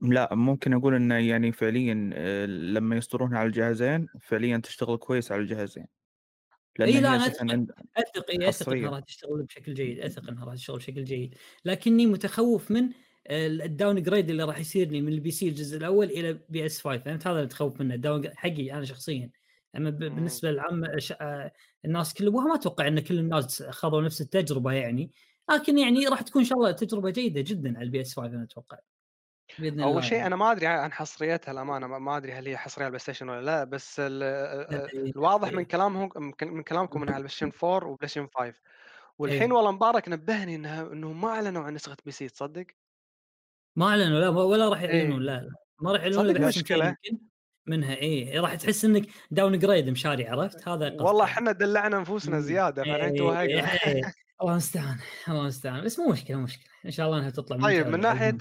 لا 0.00 0.34
ممكن 0.34 0.72
أقول 0.72 0.94
إنه 0.94 1.14
يعني 1.18 1.52
فعليا 1.52 2.10
آه، 2.14 2.46
لما 2.46 2.96
يصدرونها 2.96 3.38
على 3.38 3.46
الجهازين 3.46 4.06
فعليا 4.20 4.56
تشتغل 4.58 4.96
كويس 4.96 5.32
على 5.32 5.40
الجهازين 5.40 5.86
لأن 6.78 6.88
إي 6.88 7.00
لا 7.00 7.08
أنا 7.16 7.26
أثق 7.26 7.40
عند 7.40 7.70
اثق 7.96 8.70
إنها. 8.72 8.90
راح 8.90 9.00
تشتغل 9.00 9.42
بشكل 9.42 9.74
جيد 9.74 9.98
اثق 10.00 10.28
إنها 10.28 10.44
راح 10.44 10.54
تشتغل 10.54 10.76
بشكل 10.76 11.04
جيد 11.04 11.34
لكني 11.64 12.06
متخوف 12.06 12.70
من 12.70 12.88
ال 13.30 14.02
downgrade 14.02 14.30
اللي 14.30 14.42
راح 14.44 14.58
يصير 14.58 14.88
لي 14.88 15.00
من 15.00 15.12
ال 15.12 15.30
PC 15.30 15.48
الجزء 15.48 15.76
الأول 15.78 16.06
إلى 16.06 16.32
PS 16.48 16.80
5 16.80 16.98
فهمت 17.04 17.26
هذا 17.26 17.32
اللي 17.36 17.44
متخوف 17.46 17.80
منه 17.80 17.94
ال 17.94 18.02
down 18.02 18.36
حقي 18.36 18.72
أنا 18.72 18.84
شخصيا 18.84 19.30
أما. 19.76 19.90
بالنسبة 19.90 20.50
للعامه 20.50 20.98
ش- 20.98 21.12
آه، 21.12 21.52
الناس 21.84 22.14
كلهم 22.14 22.34
وما 22.34 22.54
أتوقع 22.54 22.88
إن 22.88 23.00
كل 23.00 23.18
الناس 23.18 23.62
خذوا 23.62 24.02
نفس 24.02 24.20
التجربة 24.20 24.72
يعني 24.72 25.12
لكن 25.50 25.78
يعني 25.78 26.06
راح 26.08 26.22
تكون 26.22 26.42
إن 26.42 26.48
شاء 26.48 26.58
الله 26.58 26.70
تجربة 26.72 27.10
جيدة 27.10 27.40
جدا 27.40 27.76
على 27.76 27.84
ال 27.84 28.00
PS 28.00 28.14
5 28.16 28.26
أنا 28.34 28.42
أتوقع 28.44 28.78
بإذن 29.58 29.72
الله 29.80 29.84
أول 29.84 30.04
شيء 30.04 30.12
يعني. 30.14 30.26
أنا 30.26 30.36
ما 30.36 30.52
أدري 30.52 30.66
عن 30.66 30.92
حصريتها 30.92 31.52
الامانه 31.52 31.86
ما- 31.86 31.98
ما 31.98 32.16
أدري 32.16 32.32
هل 32.32 32.48
هي 32.48 32.56
حصرية 32.56 32.84
على 32.84 32.88
ال 32.88 32.98
PlayStation 33.00 33.28
ولا 33.28 33.40
لا 33.44 33.64
بس 33.64 34.00
ال- 34.00 34.18
لا، 34.18 34.86
إيه، 34.94 35.10
الواضح 35.10 35.52
من 35.52 35.58
إيه. 35.58 35.64
كلامهم 35.66 36.10
من 36.42 36.62
كلامكم 36.62 37.02
إنها 37.02 37.14
على 37.14 37.20
ال 37.22 37.28
PlayStation 37.36 37.52
4 37.64 37.88
و 37.88 38.08
PlayStation 38.08 38.28
5 38.34 38.54
والحين 39.18 39.42
إيه. 39.50 39.52
والله 39.52 39.72
مبارك 39.72 40.08
نبهني 40.08 40.54
انها 40.54 40.82
إنهم 40.92 41.20
ما 41.20 41.28
أعلنوا 41.28 41.62
عن 41.64 41.74
نسخة 41.74 41.96
PC 42.04 42.28
تصدق؟ 42.28 42.66
ما 43.76 43.86
أعلنوا 43.88 44.20
لا 44.20 44.28
ولا 44.28 44.68
راح 44.68 44.82
يعلنون 44.82 45.20
إيه. 45.20 45.26
لا 45.26 45.40
لا 45.40 45.50
ما 45.80 45.92
راح 45.92 46.00
يعلنون 46.02 46.30
إلا. 46.30 46.50
يمكن 46.56 47.18
منها 47.66 47.96
اي 48.00 48.38
راح 48.38 48.54
تحس 48.54 48.84
إنك 48.84 49.06
downgrade 49.30 49.88
مشاري 49.90 50.26
عرفت 50.28 50.68
هذا 50.68 50.88
قصدي 50.88 51.02
والله. 51.02 51.24
إحنا 51.24 51.52
دلعنا 51.52 51.96
أنفسنا 51.96 52.36
مم. 52.36 52.42
زيادة 52.42 52.84
فالحين 52.84 53.22
إيه، 53.30 53.40
إيه، 53.40 54.12
الله 54.42 54.52
المستعان 54.52 54.96
الله 55.28 55.40
المستعان 55.42 55.84
بس 55.84 55.98
مو 55.98 56.08
مشكلة 56.12 56.36
مشكلة 56.36 56.64
إن 56.86 56.90
شاء 56.90 57.06
الله 57.06 57.18
إنها 57.18 57.30
تطلع 57.30 57.66
طيب 57.66 57.86
من 57.86 58.00
ناحية 58.00 58.36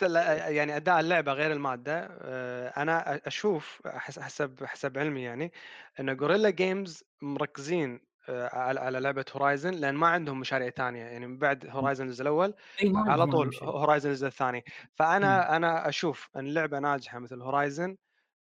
يعني 0.48 0.76
أداء 0.76 1.00
اللعبة 1.00 1.34
غير 1.34 1.52
المادة 1.52 2.08
آه، 2.22 2.68
أنا 2.68 3.22
أشوف 3.28 3.82
حس- 3.86 4.20
حسب 4.20 4.64
حسب 4.64 4.98
علمي 4.98 5.22
يعني 5.24 5.52
إن 6.00 6.10
Guerrilla 6.20 6.50
Games 6.50 7.04
مركزين 7.22 8.00
على 8.30 8.80
على 8.80 9.00
لعبة 9.00 9.26
Horizon 9.36 9.72
لأن 9.72 9.96
ما 9.96 10.08
عندهم 10.08 10.40
مشاريع 10.40 10.70
ثانية 10.70 11.04
يعني 11.04 11.28
من 11.28 11.38
بعد 11.38 11.66
Horizon 11.70 12.06
الجزء 12.06 12.22
الأول 12.22 12.54
على 12.96 13.28
طول. 13.28 13.52
Horizon 13.64 14.10
الجزء 14.10 14.28
الثاني. 14.28 14.64
فأنا 14.96 15.56
أنا 15.56 15.90
أشوف 15.90 16.30
إن 16.38 16.54
لعبة 16.54 16.80
ناجحة 16.80 17.20
مثل 17.20 17.42
Horizon 17.42 17.98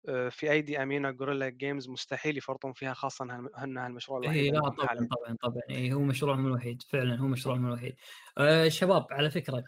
آه، 0.09 0.29
في 0.29 0.51
ايدي 0.53 0.83
امينا 0.83 1.11
Guerrilla 1.11 1.49
Games 1.49 1.89
مستحيل 1.89 2.39
يفرطون 2.39 2.73
فيها 2.73 2.95
خاصة 2.95 3.25
انها 3.65 3.87
المشروع 3.87 4.19
الوحيد 4.19 4.39
إي 4.39 4.45
إيه، 4.45 4.53
لا 4.53 4.61
طبعا 4.69 4.89
طبعا 5.11 5.37
طبعا. 5.43 5.93
هو 5.93 6.01
مشروعهم 6.01 6.47
الوحيد 6.47 6.83
فعلا 6.83 7.17
هو 7.19 7.27
مشروعهم 7.27 7.67
الوحيد. 7.67 7.97
آه 8.39 8.69
شباب 8.69 9.07
على 9.11 9.31
فكرة 9.31 9.65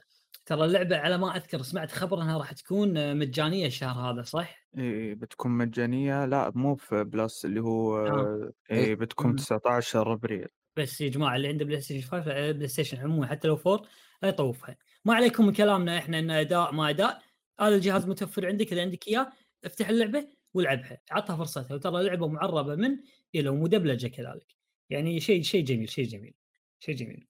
ترى 0.46 0.64
اللعبة 0.64 0.96
على 0.96 1.18
ما 1.18 1.36
أذكر 1.36 1.62
سمعت 1.62 1.92
خبر 1.92 2.22
إنها 2.22 2.38
راح 2.38 2.52
تكون 2.52 3.16
مجانية 3.16 3.66
الشهر 3.66 4.12
هذا 4.12 4.22
صح؟ 4.22 4.66
إي 4.78 5.14
بتكون 5.14 5.50
مجانية. 5.50 6.24
لا 6.24 6.52
مو 6.54 6.74
في 6.74 7.04
Plus 7.04 7.44
اللي 7.44 7.60
هو 7.60 8.06
آه. 8.06 8.52
إي. 8.70 8.94
بتكون 8.94 9.30
مم. 9.30 9.36
19 9.36 10.12
أبريل. 10.12 10.48
بس 10.76 11.00
يا 11.00 11.08
جماعة 11.08 11.36
اللي 11.36 11.48
عنده 11.48 11.64
PlayStation 11.64 12.08
5 12.08 12.32
آه، 12.32 12.52
PlayStation 12.52 12.98
عموما 12.98 13.26
حتى 13.26 13.48
لو 13.48 13.54
4 13.66 13.82
لا 14.22 14.28
يطوفها. 14.28 14.76
ما 15.04 15.14
عليكم 15.14 15.46
من 15.46 15.52
كلامنا 15.52 15.98
إحنا 15.98 16.18
إن 16.18 16.30
أداء 16.30 16.72
ما 16.72 16.90
أداء. 16.90 17.22
هذا 17.60 17.74
الجهاز 17.74 18.06
متوفر 18.06 18.46
عندك 18.46 18.72
إذا 18.72 18.82
عندك 18.82 19.08
إياه 19.08 19.32
افتح 19.64 19.88
اللعبة 19.88 20.28
والعبها. 20.54 21.00
عطها 21.10 21.36
فرصتها. 21.36 21.74
وترى 21.74 22.04
لعبه 22.04 22.28
معربة 22.28 22.74
من 22.74 22.98
إلى 23.34 23.48
ومدبلجه 23.48 24.06
كذلك. 24.08 24.56
يعني 24.90 25.20
شيء 25.20 25.42
شيء 25.42 25.64
جميل 25.64 25.88
شيء 25.88 26.04
جميل 26.04 26.34
شيء 26.80 26.94
جميل. 26.96 27.26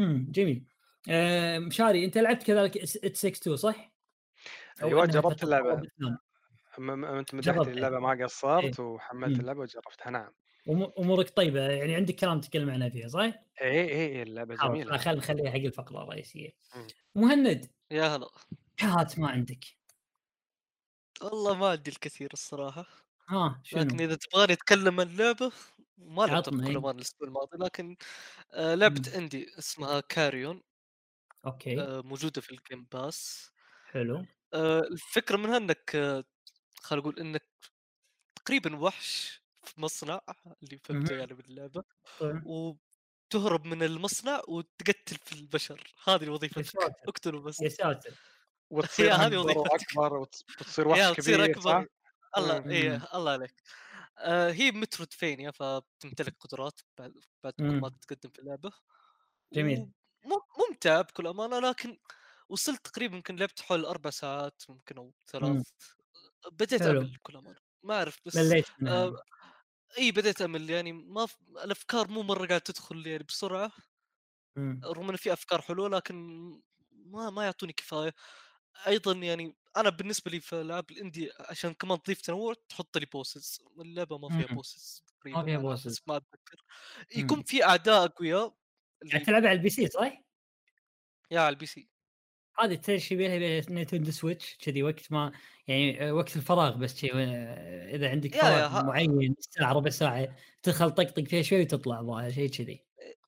امم 0.00 0.26
جميل. 0.30 0.75
مشاري 1.58 2.04
أنت 2.04 2.18
لعبت 2.18 2.42
كذلك 2.42 2.76
إت 2.76 2.96
62 2.96 3.56
صح؟ 3.56 3.92
أيوه 4.82 5.06
جربت 5.06 5.42
اللعبة 5.44 5.74
باثنان. 5.74 6.16
م- 6.78 6.82
م- 7.00 7.04
أنت 7.04 7.34
مدحت. 7.34 7.68
اللعبة 7.68 7.98
ما 7.98 8.24
قصرت 8.24 8.80
وحملت 8.80 9.34
مم. 9.34 9.40
اللعبة 9.40 9.60
وجربتها 9.60 10.10
نعم 10.10 10.32
امورك 10.98 11.30
طيبة 11.30 11.60
يعني 11.60 11.94
عندك 11.94 12.14
كلام 12.14 12.40
تتكلم 12.40 12.70
عنها 12.70 12.88
فيها 12.88 13.08
صح؟ 13.08 13.20
اي 13.20 13.34
اي 13.62 13.90
اي 14.16 14.22
اللعبة 14.22 14.54
جميلة 14.54 14.96
خل 14.96 15.16
نخليها 15.16 15.50
حق 15.50 15.56
الفقرة 15.56 16.02
الرئيسية. 16.02 16.50
مهند 17.14 17.70
يا 17.90 18.16
هلا 18.16 18.28
شهات 18.80 19.18
ما 19.18 19.28
عندك 19.28 19.64
والله 21.22 21.54
ما 21.54 21.68
عندي 21.68 21.90
الكثير 21.90 22.28
الصراحة 22.32 22.86
ها 23.28 23.60
لكن 23.72 23.90
شنو؟ 23.90 24.00
إذا 24.00 24.14
تبغاني 24.14 24.52
أتكلم 24.52 25.00
عن 25.00 25.16
لعبة 25.16 25.52
ما 25.98 26.24
إيه. 26.24 26.78
أمان 26.78 26.96
الأسبوع 26.96 27.28
الماضي 27.28 27.58
لكن 27.58 27.96
آه 28.52 28.74
لعبة 28.74 29.02
مم. 29.08 29.14
عندي 29.14 29.58
اسمها 29.58 30.00
Carrion 30.00 30.62
أوكي 31.46 31.80
آه 31.80 32.00
موجودة 32.02 32.40
في 32.40 32.50
ال 32.50 32.57
Game 32.57 32.86
Pass 32.92 33.50
حلو 33.86 34.26
آه 34.54 34.80
الفكرة 34.80 35.36
منها 35.36 35.56
إنك 35.56 35.96
آه 35.96 36.24
خلينا 36.80 37.02
نقول 37.08 37.20
إنك 37.20 37.42
تقريبا 38.34 38.76
وحش 38.76 39.42
في 39.62 39.80
مصنع 39.80 40.20
اللي 40.62 40.78
فهمته. 40.84 41.14
يعني 41.16 41.34
باللعبة 41.34 41.84
طيب. 42.20 42.42
وتهرب 42.46 43.64
من 43.66 43.82
المصنع 43.82 44.42
وتقتل 44.48 45.16
في 45.16 45.32
البشر 45.32 45.94
هذه 46.08 46.28
وظيفتك. 46.28 46.78
اقتلوا 47.08 47.40
بس 47.40 47.60
يا 47.60 47.68
ساتر 47.68 48.14
وتصير 48.70 49.14
هذه 49.14 49.26
أكبر 49.26 49.58
وظيفتك. 49.58 49.72
وأكبر 49.96 50.16
وت- 50.18 50.44
وتصير 50.60 50.88
وحش 50.88 51.12
كبير 51.20 51.44
أكبر؟ 51.44 51.86
الله 52.36 52.60
مم. 52.60 52.70
إيه 52.70 52.90
مم. 52.98 53.04
الله 53.14 53.30
عليك 53.32 53.54
آه 54.18 54.50
هي 54.52 54.70
مترويدفينيا 54.72 55.50
فبتمتلك 55.50 56.36
قدرات 56.40 56.80
بعد 56.98 57.54
ما. 57.58 57.88
تتقدم 57.88 58.30
في 58.30 58.38
اللعبة 58.38 58.72
جميل. 59.52 59.90
ممتع 60.58 61.00
بكل 61.00 61.26
أمانة 61.26 61.58
لكن 61.60 61.98
وصلت 62.48 62.86
تقريبا 62.88 63.16
يمكن 63.16 63.36
لعبت 63.36 63.60
حول 63.60 63.84
أربع 63.84 64.10
ساعات 64.10 64.62
ممكن 64.68 64.98
أو 64.98 65.14
ثلاث 65.32 65.62
بديت. 66.52 66.86
أمل 66.86 67.12
بكل 67.12 67.36
أمانة 67.36 67.58
ما 67.84 67.94
أعرف 67.94 68.20
بس 68.26 68.56
مليت 68.56 68.66
آه 68.86 69.12
إي 69.98 70.12
بديت 70.12 70.42
أمل 70.42 70.70
يعني 70.70 70.92
ما 70.92 71.26
ف... 71.26 71.36
الأفكار 71.64 72.08
مو 72.10 72.22
مرة 72.22 72.38
قاعدة 72.48 72.58
تدخل 72.58 73.06
يعني 73.06 73.24
بسرعة 73.24 73.72
مم. 74.56 74.86
رغم 74.86 75.10
ان 75.10 75.16
في 75.16 75.32
أفكار 75.32 75.62
حلوة 75.62 75.88
لكن 75.88 76.14
ما 76.92 77.30
ما 77.30 77.44
يعطوني 77.44 77.72
كفاية 77.72 78.14
أيضا 78.86 79.12
يعني 79.12 79.56
أنا 79.76 79.90
بالنسبة 79.90 80.30
لي 80.30 80.40
في 80.40 80.60
ألعاب 80.60 80.90
ال 80.90 80.97
indie 80.97 81.30
عشان 81.40 81.74
كمان 81.74 82.02
تضيف 82.02 82.20
تنوع 82.20 82.54
تحط 82.68 82.98
لي 82.98 83.06
bosses 83.06 83.60
اللعبة 83.80 84.18
ما 84.18 84.30
فيها 84.30 84.46
مم. 84.46 84.56
bosses 84.56 85.04
تقريبا 85.08 85.48
فيها. 85.48 85.76
حسب 85.86 86.02
ما 86.08 86.16
أتذكر. 86.16 86.64
يكون 87.16 87.42
في 87.42 87.64
أعداء 87.64 88.04
أقوياء 88.04 88.56
قاعد 89.12 89.22
تلعب 89.22 89.46
على 89.46 89.52
ال 89.52 89.61
P 89.61 89.70
سي 89.70 89.86
صح؟ 89.86 90.22
يا 91.30 91.40
على 91.40 91.48
البي 91.52 91.66
C. 91.66 91.88
هذه 92.58 92.74
تشي 92.74 93.16
بيها؟ 93.16 93.38
بين 93.38 93.62
Nintendo 93.68 94.10
Switch 94.10 94.56
كذي 94.56 94.82
وقت 94.82 95.12
ما 95.12 95.32
يعني 95.68 96.08
آه، 96.08 96.12
وقت 96.14 96.36
الفراغ 96.36 96.76
بس 96.76 96.96
شي 96.96 97.10
آه، 97.14 97.94
إذا 97.96 98.10
عندك 98.10 98.34
فراغ 98.34 98.84
معين 98.84 99.34
ساعة 99.38 99.72
ربع 99.72 99.90
ساعة 99.90 100.36
تدخل 100.62 100.90
طقطق 100.90 101.24
فيها 101.24 101.42
شوي 101.42 101.62
وتطلع 101.62 102.02
ظاهر 102.02 102.30
شيء 102.30 102.50
كذي. 102.50 102.84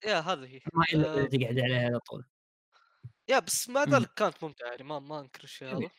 يا 0.07 0.19
هذه 0.21 0.45
هي. 0.45 0.61
ما 0.75 0.85
آه، 0.95 1.25
تقعد 1.25 1.59
عليها 1.59 1.87
على 1.87 1.99
طول. 2.01 2.25
يا 3.29 3.39
بس 3.39 3.69
مم. 3.69 3.79
ذلك 3.79 4.15
كانت 4.15 4.45
ممتعة 4.45 4.69
يعني 4.71 4.85
ما 4.85 4.99
ما 4.99 5.21
انكر 5.21 5.45
الشيء. 5.45 5.69
هذا 5.69 5.91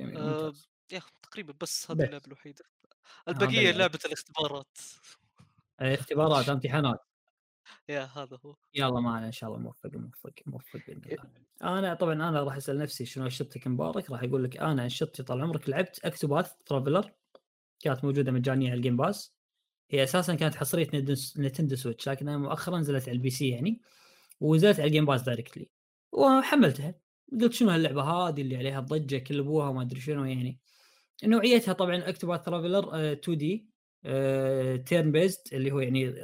آه، 0.00 0.02
ممتاز. 0.02 0.68
يا 0.92 1.02
تقريبا 1.22 1.54
بس 1.60 1.90
هذه. 1.90 2.02
اللعبة 2.04 2.26
الوحيدة. 2.26 2.64
البقية 3.28 3.58
اللعبة. 3.58 3.78
لعبة 3.78 3.98
الاختبارات. 4.04 4.78
اختبارات 5.80 6.48
امتحانات. 6.54 7.13
يا 7.88 8.04
هذا 8.04 8.38
هو. 8.44 8.56
يلا 8.74 9.00
معنا 9.00 9.26
إن 9.26 9.32
شاء 9.32 9.50
الله 9.50 9.60
موفق 9.60 9.90
موفق 9.94 10.32
موفق 10.46 10.80
بإذن 10.86 11.02
الله. 11.04 11.78
أنا 11.78 11.94
طبعا 11.94 12.12
أنا 12.14 12.42
راح 12.42 12.56
أسأل 12.56 12.78
نفسي 12.78 13.04
شنو 13.04 13.24
انشطتك 13.24 13.66
مبارك؟ 13.66 14.10
راح 14.10 14.22
أقول 14.22 14.44
لك 14.44 14.56
أنا 14.56 14.84
انشطتي 14.84 15.22
طال 15.22 15.40
عمرك 15.42 15.68
لعبت 15.68 16.00
اكتوباث 16.04 16.52
ترافلر 16.66 17.12
كانت 17.80 18.04
موجودة 18.04 18.32
مجانية 18.32 18.70
على 18.70 18.76
ال 18.76 18.80
Game 18.80 18.96
Pass 18.96 19.34
هي 19.90 20.02
أساسا 20.04 20.34
كانت 20.34 20.54
حصرية 20.54 20.88
Nintendo 21.36 21.76
Switch 21.76 22.08
لكنها 22.08 22.36
مؤخرا 22.38 22.78
نزلت 22.78 23.08
على 23.08 23.16
ال 23.16 23.30
PC 23.30 23.48
يعني 23.48 23.80
ونزلت 24.40 24.80
على 24.80 24.86
ال 24.88 24.91
Game 24.91 25.04
Pass 25.06 25.22
directly 25.22 25.70
وحملتها. 26.12 26.94
قلت 27.40 27.52
شنو 27.52 27.70
هاللعبة 27.70 28.02
هذه 28.02 28.40
اللي 28.42 28.56
عليها 28.56 28.80
ضجه 28.80 29.18
كل 29.18 29.38
ابوها 29.38 29.68
وما 29.68 29.82
أدري 29.82 30.00
شنو 30.00 30.24
يعني. 30.24 30.60
نوعيتها 31.24 31.72
طبعا 31.72 32.08
Octopath 32.08 32.42
Traveler 32.42 33.12
2D 33.12 33.68
turn-based 34.86 35.52
اللي 35.52 35.72
هو 35.72 35.80
يعني 35.80 36.14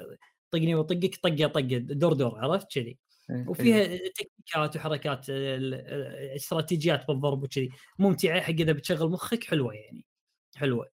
طقني 0.50 0.74
وطقك 0.74 1.16
طقة 1.16 1.46
طقة 1.46 1.78
دور 1.78 2.12
دور 2.12 2.38
عرفت؟ 2.38 2.72
كذي. 2.74 2.98
إيه، 3.30 3.44
وفيها. 3.48 3.84
تكنيكات 4.08 4.76
وحركات 4.76 5.30
ال- 5.30 5.74
ال- 5.74 6.36
استراتيجيات 6.36 7.08
بالضرب 7.08 7.42
وكذي. 7.42 7.70
ممتعة 7.98 8.40
حق 8.40 8.50
إذا 8.50 8.72
بتشغل 8.72 9.10
مخك 9.10 9.44
حلوة 9.44 9.74
يعني 9.74 10.06
حلوة. 10.56 10.90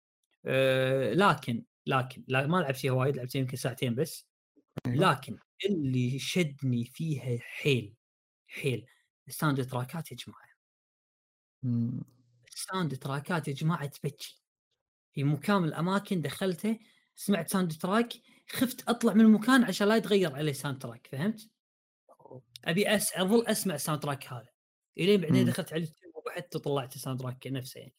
أه 0.47 1.13
لكن 1.15 1.65
لكن 1.87 2.25
لا 2.29 2.47
ما 2.47 2.57
لعبت 2.57 2.77
فيها 2.77 2.93
وايد 2.93 3.17
لعبت 3.17 3.35
يمكن 3.35 3.57
ساعتين 3.57 3.95
بس. 3.95 4.27
أيوه. 4.87 5.11
لكن 5.13 5.39
اللي 5.67 6.19
شدني 6.19 6.85
فيها 6.85 7.39
حيل 7.41 7.95
حيل 8.47 8.87
ال 9.29 9.67
soundtrack 9.67 10.08
ات 10.08 10.13
يا 10.13 10.17
جماعة. 10.17 10.53
ال 12.55 12.97
soundtrack 12.99 13.44
ات 13.44 13.49
يا 13.49 13.53
جماعة 13.53 13.87
تبكي. 13.87 14.43
في 15.15 15.25
مكان 15.25 15.65
الأماكن 15.65 16.21
دخلته 16.23 16.79
سمعت 17.15 17.49
soundtrack 17.51 18.13
خفت 18.51 18.89
أطلع 18.89 19.13
من 19.13 19.21
المكان 19.21 19.65
عشان 19.65 19.89
لا 19.89 19.97
يتغير 19.97 20.35
عليه 20.37 20.53
soundtrack 20.53 21.09
فهمت؟ 21.13 21.51
أبي 22.65 22.97
أس... 22.97 23.13
أظل 23.17 23.47
أسمع 23.47 23.75
ال 23.75 24.03
soundtrack 24.03 24.27
هذا 24.33 24.49
إلين 24.99 25.21
بعدين 25.21 25.43
مم. 25.43 25.51
دخلت 25.51 25.73
على 25.73 25.83
اليوتيوب 25.83 26.17
وبحثت 26.17 26.57
وطلعت 26.57 26.97
ال 26.97 27.21
soundtrack 27.21 27.47
نفسه 27.47 27.81
يعني 27.81 27.95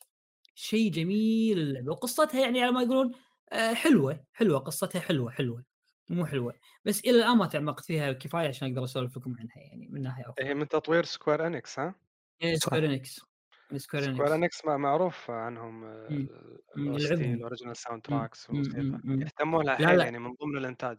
شيء 0.56 0.92
جميل 0.92 1.60
اللعبة 1.60 1.92
وقصتها 1.92 2.42
يعني 2.42 2.62
على 2.64 2.72
ما 2.72 2.82
يقولون 2.82 3.12
آه، 3.52 3.74
حلوة 3.74 4.26
حلوة 4.34 4.60
قصتها 4.60 5.00
حلوة 5.02 5.32
حلوة 5.32 5.66
مو 6.10 6.26
حلوة 6.26 6.54
بس 6.86 7.00
إلى 7.00 7.12
الآن 7.12 7.38
ما 7.38 7.46
تعمقت 7.48 7.86
فيها 7.86 8.14
كفاية 8.14 8.48
عشان 8.48 8.68
أقدر 8.70 8.84
أسولف 8.84 9.18
لكم 9.18 9.36
عنها 9.40 9.58
يعني 9.58 9.88
من 9.88 10.02
ناحية 10.02 10.24
أخرى 10.30 10.46
هي 10.48 10.54
من 10.54 10.68
تطوير 10.68 11.04
Square 11.06 11.48
Enix 11.48 11.80
ها؟ 11.80 11.96
صح. 12.56 12.56
سكوير 12.56 12.86
Enix 12.86 13.22
Square 13.78 14.04
Square 14.04 14.06
Enix 14.26 14.32
Enix 14.34 14.66
ما- 14.66 14.78
معروف 14.78 15.32
عنهم. 15.32 15.84
ال 16.78 16.89
original 16.89 17.78
sound. 17.78 18.02
tracks. 18.02 18.48
يهتمون 19.06 19.66
لها 19.66 19.76
حيل. 19.76 20.00
يعني 20.00 20.20
من 20.20 20.34
ضمن 20.42 20.58
الإنتاج 20.58 20.98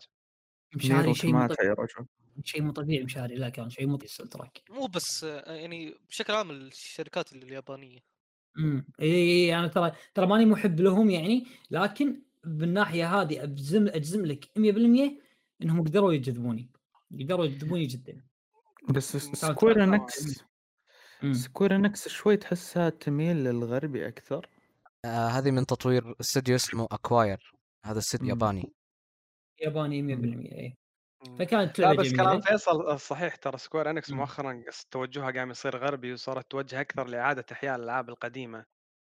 مشاري 0.77 1.15
شيء 1.15 1.33
مو 1.33 1.47
طبيعي 1.47 1.75
شيء 2.45 2.63
مو 2.63 2.73
طبيعي 2.73 3.05
مشاري 3.05 3.35
لا 3.35 3.49
كان 3.49 3.71
شيء 3.71 3.87
مو 3.87 3.97
طبيعي 3.97 4.29
track 4.31 4.63
مو 4.71 4.87
بس 4.87 5.25
آه، 5.25 5.53
يعني 5.55 5.95
بشكل 6.09 6.33
عام 6.33 6.51
الشركات 6.51 7.33
اليابانية 7.33 7.99
إمم 8.59 8.87
اي 9.01 9.13
اي 9.15 9.59
أنا 9.59 9.69
ترى 9.69 9.93
ترى 10.15 10.27
ماني 10.27 10.47
محب 10.47 10.81
لهم 10.81 11.11
يعني 11.11 11.47
لكن 11.71 12.23
بالناحيه 12.45 13.21
هذه 13.21 13.43
اجزم 13.43 13.89
أجزم 13.89 14.27
لك 14.27 14.45
100% 14.57 15.21
إنهم 15.63 15.85
قدروا 15.85 16.13
يجذبوني 16.13 16.71
قدروا 17.21 17.45
يجذبوني 17.45 17.87
جدا 17.87 18.21
بس. 18.91 19.17
Square. 19.17 19.85
Enix 19.85 20.25
امم 20.41 20.54
Square 21.33 21.77
Enix 21.77 22.09
شوي 22.09 22.37
تحسها 22.37 22.91
تميل 22.91 23.37
للغربي 23.37 24.09
أكثر 24.09 24.49
آه 25.05 25.29
هذه 25.29 25.51
من 25.51 25.67
تطوير 25.67 26.15
استوديو 26.21 26.55
اسمه 26.55 26.89
Acquire 26.93 27.53
هذا 27.85 27.99
استوديو. 27.99 28.29
ياباني 28.29 28.73
ياباني 29.61 30.03
100% 30.03 30.53
اي. 30.53 30.77
فكانت 31.39 31.79
لا 31.79 31.87
لعبه 31.87 32.03
بس 32.03 32.13
كلام 32.13 32.27
جميله 32.27 32.41
فيصل 32.41 32.93
الصحيح 32.93 33.37
ترى 33.37 33.59
Square 33.59 33.91
Enix 33.91 34.11
مم. 34.11 34.19
مؤخرا 34.19 34.65
توجهها 34.91 35.31
قام 35.31 35.51
يصير 35.51 35.77
غربي 35.77 36.13
وصارت 36.13 36.51
توجه 36.51 36.81
أكثر 36.81 37.07
لإعادة 37.07 37.45
إحياء 37.53 37.77
الألعاب 37.77 38.09
القديمة 38.09 38.65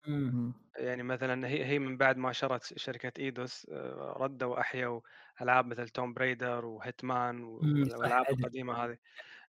مم. 0.07 0.53
يعني 0.79 1.03
مثلا 1.03 1.49
هي 1.49 1.65
هي 1.65 1.79
من 1.79 1.97
بعد 1.97 2.17
ما 2.17 2.33
شرت 2.33 2.79
شركة 2.79 3.13
Eidos 3.19 3.67
آه، 3.71 4.17
ردوا 4.21 4.61
احيوا 4.61 5.01
ألعاب 5.43 5.67
مثل 5.67 5.89
Tomb 5.89 6.15
Raider 6.15 6.65
و 6.65 6.76
Hitman 6.76 7.45
والألعاب. 7.45 8.27
القديمة 8.31 8.85
هذه 8.85 8.97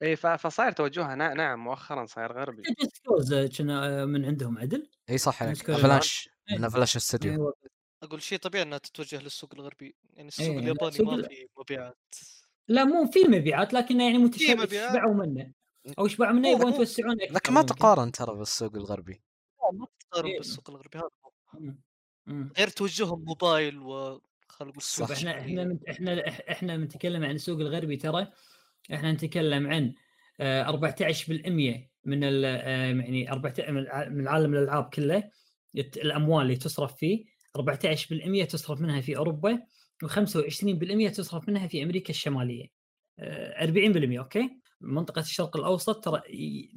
اي 0.01 0.15
فصاير 0.15 0.71
توجهها 0.71 1.15
نع- 1.15 1.34
نعم 1.34 1.63
مؤخرا 1.63 2.06
صاير 2.06 2.34
غربي. 2.34 2.63
Just 2.93 3.11
Cause 3.11 3.34
كان 3.58 4.06
من 4.06 4.25
عندهم 4.25 4.58
عدل؟ 4.58 4.89
إي 5.10 5.17
صح 5.17 5.43
عليك 5.43 5.56
مشكلة 5.58 5.75
Avalanche 5.76 6.30
إيه. 6.49 6.58
من 6.58 6.63
Avalanche 6.63 6.96
استوديو 6.95 7.32
أيوة. 7.32 7.53
أقول 8.03 8.21
شيء 8.21 8.38
طبيعي 8.38 8.63
إنها 8.63 8.77
تتوجه 8.77 9.21
للسوق 9.21 9.53
الغربي. 9.56 9.95
يعني 10.13 10.27
السوق 10.27 10.45
إيه، 10.45 10.53
لا، 10.53 10.60
الياباني 10.60 10.97
ما 10.99 11.27
في 11.27 11.47
مبيعات. 11.58 11.97
لا 12.67 12.84
مو 12.84 13.12
في 13.12 13.19
مبيعات 13.23 13.73
لكن 13.73 14.01
يعني 14.01 14.17
متشابه. 14.17 14.65
شبعوا 14.65 15.13
منه؟ 15.13 15.51
أو 15.99 16.08
شبعوا 16.08 16.34
منه؟ 16.34 16.49
يبغون 16.49 16.73
يتوسعون 16.73 17.21
أكثر 17.21 17.34
لكن 17.36 17.53
ما. 17.53 17.62
تقارن 17.62 18.12
ترى 18.12 18.36
بالسوق 18.36 18.75
الغربي. 18.75 19.21
ما 19.73 19.88
تقارن 19.99 20.27
إيه. 20.29 20.38
بالسوق 20.38 20.69
الغربي 20.69 20.97
هذا. 20.97 21.75
غير 22.58 22.67
توجههم 22.67 23.23
موبايل 23.25 23.79
و 23.79 24.21
خلينا 24.49 24.73
نقول 24.99 25.12
إحنا. 25.12 25.39
إحنا 25.39 25.79
إحنا 25.89 26.21
إح- 26.23 26.49
إحنا 26.49 26.77
بنتكلم 26.77 27.23
عن 27.23 27.36
السوق 27.36 27.60
الغربي 27.60 27.97
ترى. 27.97 28.27
إحنا 28.93 29.12
نتكلم 29.12 29.67
عن 29.67 29.93
آه، 30.39 30.63
14% 30.69 31.89
من 32.06 32.24
ال 32.24 32.46
آه، 32.46 32.86
يعني 32.88 33.32
14 33.32 33.72
من 33.72 33.86
من 34.17 34.28
عالم 34.28 34.54
الالعاب 34.54 34.84
كله 34.93 35.30
الأموال 35.76 36.46
اللي 36.46 36.56
تصرف 36.56 36.96
فيه 36.96 37.26
14% 37.58 38.46
تصرف 38.46 38.82
منها 38.82 39.02
في 39.02 39.17
أوروبا 39.17 39.60
و25% 40.06 41.12
تصرف 41.15 41.50
منها 41.50 41.67
في 41.67 41.84
أمريكا 41.84 42.10
الشمالية. 42.10 42.65
آه، 43.19 43.65
40% 43.65 44.19
أوكي؟ 44.19 44.60
منطقة 44.82 45.19
الشرق 45.19 45.58
الأوسط 45.58 46.04
ترى 46.06 46.22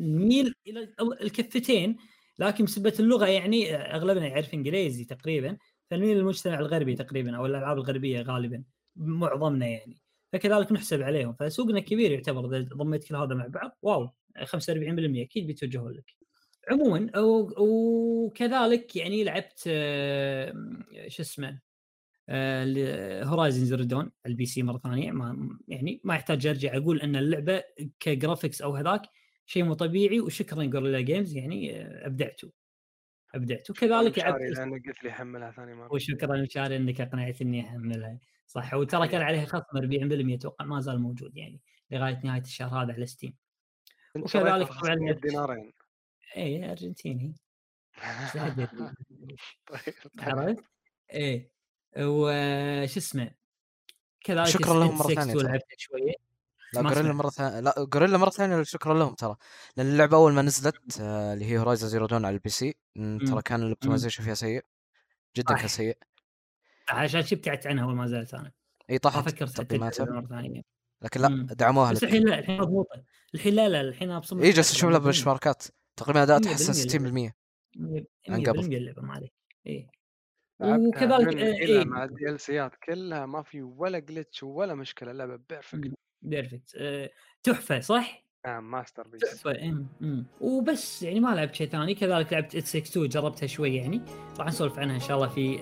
نميل 0.01 0.53
إلى 0.66 0.81
ال- 0.81 1.23
الكفتين 1.23 1.97
لكن 2.38 2.64
بسبة 2.64 2.95
اللغة 3.01 3.27
يعني 3.27 3.75
آه، 3.77 3.97
أغلبنا 3.97 4.27
يعرف 4.27 4.55
إنجليزي 4.55 5.05
تقريبا 5.05 5.57
فنميل 5.90 6.16
للمجتمع 6.16 6.59
الغربي 6.59 6.95
تقريبا 6.95 7.37
أو 7.37 7.47
الألعاب 7.47 7.77
الغربية 7.77 8.23
غالبا 8.23 8.64
معظمنا 8.97 9.66
يعني. 9.66 9.97
فكذلك 10.37 10.72
نحسب 10.72 11.03
عليهم. 11.03 11.33
فسوقنا 11.33 11.81
كبير 11.81 12.11
يعتبر 12.12 12.57
إذا 12.57 12.68
ضميت 12.75 13.05
كل 13.09 13.16
هذا 13.16 13.35
مع 13.35 13.46
بعض 13.46 13.79
واو 13.83 14.11
45% 14.44 15.22
أكيد 15.22 15.46
بيتوجهون 15.46 15.92
لك. 15.92 16.16
عموما 16.70 17.11
وكذلك 17.59 18.96
يعني 18.96 19.25
لعبت 19.25 19.59
شو 21.09 21.22
اسمه 21.22 21.61
Horizon 23.25 23.64
Zero 23.64 23.85
Dawn 23.85 24.11
ال 24.27 24.47
PC 24.47 24.62
مرة 24.62 24.79
ثانية. 24.79 25.12
ما 25.12 25.59
يعني 25.68 26.01
ما 26.05 26.14
يحتاج 26.14 26.46
أرجع 26.46 26.77
أقول 26.77 27.01
إن 27.01 27.16
اللعبة 27.16 27.62
ك 28.01 28.07
graphics 28.07 28.62
أو 28.62 28.77
هذاك 28.77 29.03
شيء 29.46 29.64
مو 29.64 29.75
طبيعي 29.75 30.20
وشكرا 30.20 30.64
Guerrilla 30.64 31.01
Games 31.01 31.37
يعني 31.37 31.81
آه، 31.81 32.07
أبدعتوا. 32.07 32.51
أبدعتوا. 33.35 33.75
كذلك 33.75 34.18
لعبت 34.18 34.40
لانك 34.40 34.87
قلت 34.87 35.05
لي 35.05 35.12
حملها 35.12 35.51
ثاني 35.51 35.75
مرة. 35.75 35.92
وشكرا 35.92 36.42
مشاري 36.42 36.77
إنك 36.77 37.01
أقنعتني 37.01 37.61
أحملها. 37.61 38.18
صح 38.47 38.75
وترى 38.75 39.09
كان 39.09 39.23
عليها 39.23 39.45
خصم 39.47 39.77
40% 39.77 40.37
أتوقع 40.37 40.65
ما 40.65 40.81
زال 40.81 41.01
موجود 41.01 41.37
يعني 41.37 41.61
لغاية 41.91 42.21
نهاية 42.25 42.43
الشهر 42.43 42.83
هذا 42.83 42.93
على 42.93 43.07
Steam 43.07 43.37
وكذلك 44.17 44.47
طبعاً 44.47 44.65
500 44.65 45.13
دينارين 45.13 45.73
اي 46.37 46.71
أرجنتيني 46.71 47.35
أدري؟ 48.37 48.69
طيب 50.19 50.39
عرفت؟ 50.39 50.65
إيه 51.13 51.51
وش 51.99 52.97
اسمه 52.97 53.31
كذلك 54.25 54.47
شكراً 54.49 54.75
لهم 54.81 54.99
6 54.99 55.15
ترى. 55.15 55.37
ولعبتها 55.37 55.77
شوية 55.79 56.13
لا 56.73 56.81
سمعت. 56.81 57.15
مرة 57.15 57.31
ثانية 57.31 57.61
لا 57.61 57.75
Guerrilla 57.95 58.19
مرة 58.19 58.31
ثانية 58.31 58.63
شكرا 58.63 58.95
لهم 58.95 59.15
ترى 59.15 59.37
لأن 59.77 59.87
اللعبة 59.87 60.17
أول 60.17 60.33
ما 60.33 60.43
نزلت 60.43 61.01
آه، 61.01 61.35
اللي 61.35 61.45
هي 61.45 61.59
Horizon 61.59 61.88
Zero 61.88 62.07
Dawn 62.07 62.25
على 62.25 62.35
ال 62.35 62.49
PC 62.49 62.73
ترى 62.95 63.35
مم. 63.35 63.41
كان 63.41 63.63
ال 63.62 63.67
optimization 63.67 64.25
فيها 64.25 64.35
سيء 64.35 64.65
جدا. 65.37 65.55
كان 65.55 65.69
سيء 65.69 65.99
عشان 66.90 67.22
شي 67.22 67.35
ابتعدت 67.35 67.66
عنها 67.66 67.85
اول 67.85 67.94
ما 67.94 68.07
زالت 68.07 68.35
أنا. 68.35 68.53
إي 68.90 68.94
ما 68.94 68.99
طاحت 68.99 69.29
فكرت 69.29 69.61
تقييماتها 69.61 70.05
مرة 70.07 70.27
ثانية. 70.27 70.62
لكن 71.03 71.20
لا. 71.20 71.46
دعموها 71.55 71.92
بس 71.92 71.96
لك. 71.96 72.05
الحين 72.05 72.29
لا 72.29 72.38
الحين 72.38 72.61
مضبوطة. 72.61 73.03
الحين 73.35 73.55
لا 73.55 73.68
لا 73.68 73.81
الحين 73.81 74.11
أنا 74.11 74.18
بصمم 74.18 74.42
إي 74.42 74.51
جالس 74.51 74.72
أشوف 74.72 74.90
لها 74.90 74.99
benchmark 74.99 75.27
ات 75.27 75.62
تقريبا 75.96 76.22
اداء 76.22 76.38
100% 76.40 76.42
تحسن 76.44 76.72
60% 76.72 77.33
عن 78.29 78.40
100% 78.40 78.49
قبل. 78.49 78.75
اللعبه 78.77 79.03
ما 79.03 79.12
عليك. 79.12 79.33
لعبتها 80.61 80.77
وكذلك 80.88 81.35
من 81.35 81.38
آه، 81.38 81.44
إيه. 81.44 81.85
مع 81.85 82.05
ال 82.05 82.40
DLC 82.40 82.66
ات 82.66 82.75
كلها 82.75 83.27
ما 83.27 83.42
في 83.42 83.62
ولا 83.62 83.99
glitch 83.99 84.42
ولا 84.42 84.75
مشكلة. 84.75 85.11
اللعبة 85.11 85.37
perfect 85.49 85.92
perfect 86.23 86.75
آه، 86.77 87.11
تحفة 87.42 87.81
صح؟ 87.81 88.27
نعم 88.46 88.70
masterpiece 88.71 89.21
تحفة 89.20 89.62
أم، 89.62 89.87
أم. 90.03 90.27
وبس 90.40 91.03
يعني 91.03 91.20
ما 91.20 91.35
لعبت 91.35 91.55
شيء 91.55 91.68
ثاني. 91.68 91.94
كذلك 91.94 92.33
لعبت 92.33 92.55
ات 92.57 92.64
6 92.66 92.79
2 92.79 93.09
جربتها 93.09 93.46
شوي 93.46 93.77
يعني. 93.77 94.03
راح 94.38 94.46
نسولف 94.46 94.79
عنها 94.79 94.94
إن 94.94 95.01
شاء 95.01 95.16
الله 95.16 95.29
في 95.29 95.59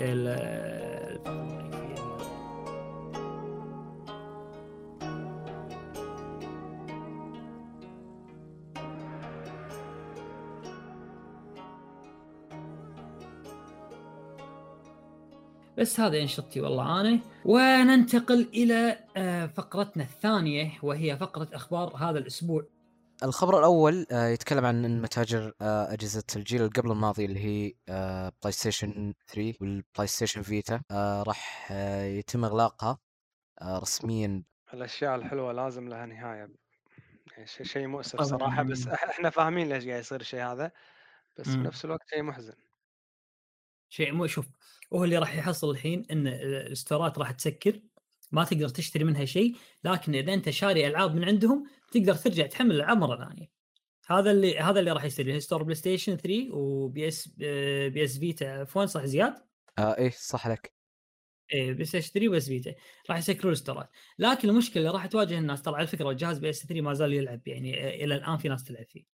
بس 15.84 16.00
هذا 16.00 16.20
انشطتي 16.22 16.60
والله 16.60 17.00
أنا. 17.00 17.20
وننتقل 17.44 18.40
إلى 18.54 18.98
آه، 19.16 19.46
فقرتنا 19.46 20.02
الثانية 20.02 20.78
وهي 20.82 21.16
فقرة 21.16 21.48
أخبار 21.52 21.96
هذا 21.96 22.18
الأسبوع. 22.18 22.66
الخبر 23.22 23.58
الأول 23.58 24.06
آه، 24.12 24.26
يتكلم 24.28 24.64
عن 24.64 24.84
ان 24.84 25.02
متاجر 25.02 25.52
آه، 25.60 25.92
أجهزة 25.92 26.24
الجيل 26.36 26.60
اللي 26.60 26.70
قبل 26.70 26.90
الماضي 26.90 27.24
اللي 27.24 27.40
هي 27.40 27.72
PlayStation 28.42 29.14
3 29.26 29.54
وال 29.60 30.06
PlayStation 30.06 30.42
Vita 30.42 30.82
راح 31.26 31.72
يتم 32.18 32.44
إغلاقها 32.44 32.98
رسميا. 33.62 34.42
الأشياء 34.74 35.14
الحلوة 35.14 35.52
لازم 35.52 35.88
لها 35.88 36.06
نهاية. 36.06 36.48
يعني 37.32 37.46
شيء 37.46 37.86
مؤسف. 37.86 38.22
صراحة 38.22 38.62
بس 38.62 38.88
إح- 38.88 39.08
إحنا 39.10 39.30
فاهمين 39.30 39.68
ليش 39.68 39.86
قاعد 39.86 40.00
يصير 40.00 40.20
الشيء 40.20 40.42
هذا 40.44 40.70
بس. 41.38 41.48
بنفس 41.48 41.84
الوقت 41.84 42.08
شيء 42.10 42.22
محزن. 42.22 42.54
شيء 43.88 44.12
مو 44.12 44.26
شوف 44.26 44.46
هو 44.92 45.04
اللي 45.04 45.18
راح 45.18 45.36
يحصل 45.36 45.70
الحين 45.70 46.06
إن 46.10 46.26
ال 46.26 46.39
store 46.39 47.05
ات 47.05 47.18
راح 47.18 47.30
تسكر 47.30 47.80
ما 48.32 48.44
تقدر 48.44 48.68
تشتري 48.68 49.04
منها 49.04 49.24
شيء 49.24 49.56
لكن 49.84 50.14
إذا 50.14 50.34
أنت 50.34 50.50
شاري 50.50 50.86
ألعاب 50.86 51.14
من 51.14 51.24
عندهم 51.24 51.66
تقدر 51.92 52.14
ترجع 52.14 52.46
تحمل 52.46 52.70
الألعاب 52.70 52.98
مرة 52.98 53.28
ثانية. 53.28 53.50
هذا 54.06 54.30
اللي 54.30 54.58
هذا 54.58 54.80
اللي 54.80 54.92
راح 54.92 55.04
يصير 55.04 55.38
store 55.38 55.62
PlayStation 55.62 56.16
3 56.16 56.54
و 56.54 57.08
PS 57.08 57.28
PS 57.28 58.18
Vita 58.18 58.44
عفوا 58.44 58.86
صح 58.86 59.04
زياد؟ 59.04 59.34
آه، 59.78 59.98
إيه 59.98 60.10
صح 60.10 60.48
لك. 60.48 60.74
إيه 61.52 61.72
PlayStation 61.72 62.12
3 62.12 62.28
و 62.28 62.35
PS 62.35 62.48
Vita 62.48 62.74
راح 63.10 63.18
يسكرون 63.18 63.52
ال 63.52 63.57
store 63.57 63.81
ات. 63.81 63.90
لكن 64.18 64.48
المشكلة 64.48 64.82
اللي 64.82 64.90
راح 64.94 65.06
تواجه 65.06 65.38
الناس 65.38 65.62
ترى 65.62 65.76
على 65.76 65.86
فكرة 65.86 66.10
الجهاز 66.10 66.38
PS 66.38 66.66
3 66.66 66.80
ما 66.80 66.94
زال 66.94 67.12
يلعب 67.12 67.48
يعني 67.48 68.04
إلى 68.04 68.14
الآن 68.14 68.36
في 68.36 68.48
ناس 68.48 68.64
تلعب 68.64 68.86
فيه. 68.86 69.13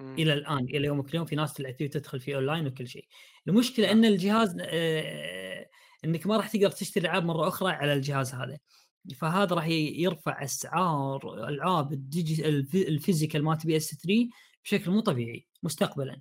مم. 0.00 0.14
إلى 0.18 0.32
الآن 0.32 0.58
إلى 0.64 0.86
يومك 0.86 1.10
اليوم 1.10 1.26
في 1.26 1.36
ناس 1.36 1.54
تلعب 1.54 1.74
فيه 1.74 1.84
وتدخل 1.84 2.20
فيه 2.20 2.36
اونلاين 2.36 2.66
وكل 2.66 2.88
شيء 2.88 3.08
المشكلة 3.48 3.86
نعم. 3.86 3.96
إن 3.98 4.04
الجهاز 4.04 4.56
آه، 4.60 5.70
إنك 6.04 6.26
ما 6.26 6.36
راح 6.36 6.48
تقدر 6.48 6.70
تشتري 6.70 7.04
ألعاب 7.04 7.24
مرة 7.24 7.48
أخرى 7.48 7.72
على 7.72 7.92
الجهاز 7.94 8.34
هذا 8.34 8.58
فهذا 9.16 9.54
راح 9.56 9.66
يرفع 9.68 10.44
أسعار 10.44 11.48
ألعاب 11.48 11.92
ال 12.74 12.82
physical 12.82 13.44
مالت 13.44 13.66
PS 13.66 13.94
3 13.94 14.28
بشكل 14.64 14.90
مو 14.90 15.00
طبيعي 15.00 15.46
مستقبلا 15.62 16.20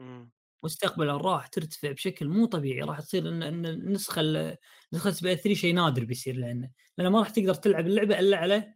مم. 0.00 0.30
مستقبلا 0.64 1.16
راح 1.16 1.46
ترتفع 1.46 1.92
بشكل 1.92 2.28
مو 2.28 2.46
طبيعي 2.46 2.80
راح 2.82 3.00
تصير 3.00 3.28
ان 3.28 3.66
النسخة 3.66 4.20
ال- 4.20 4.56
نسخة 4.92 5.10
PS 5.22 5.38
3 5.42 5.54
شيء 5.54 5.74
نادر 5.74 6.04
بيصير 6.04 6.36
لأنه 6.36 6.70
لأنه 6.98 7.10
ما 7.10 7.18
راح 7.18 7.30
تقدر 7.30 7.54
تلعب 7.54 7.86
اللعبة 7.86 8.18
إلا 8.18 8.36
على 8.36 8.74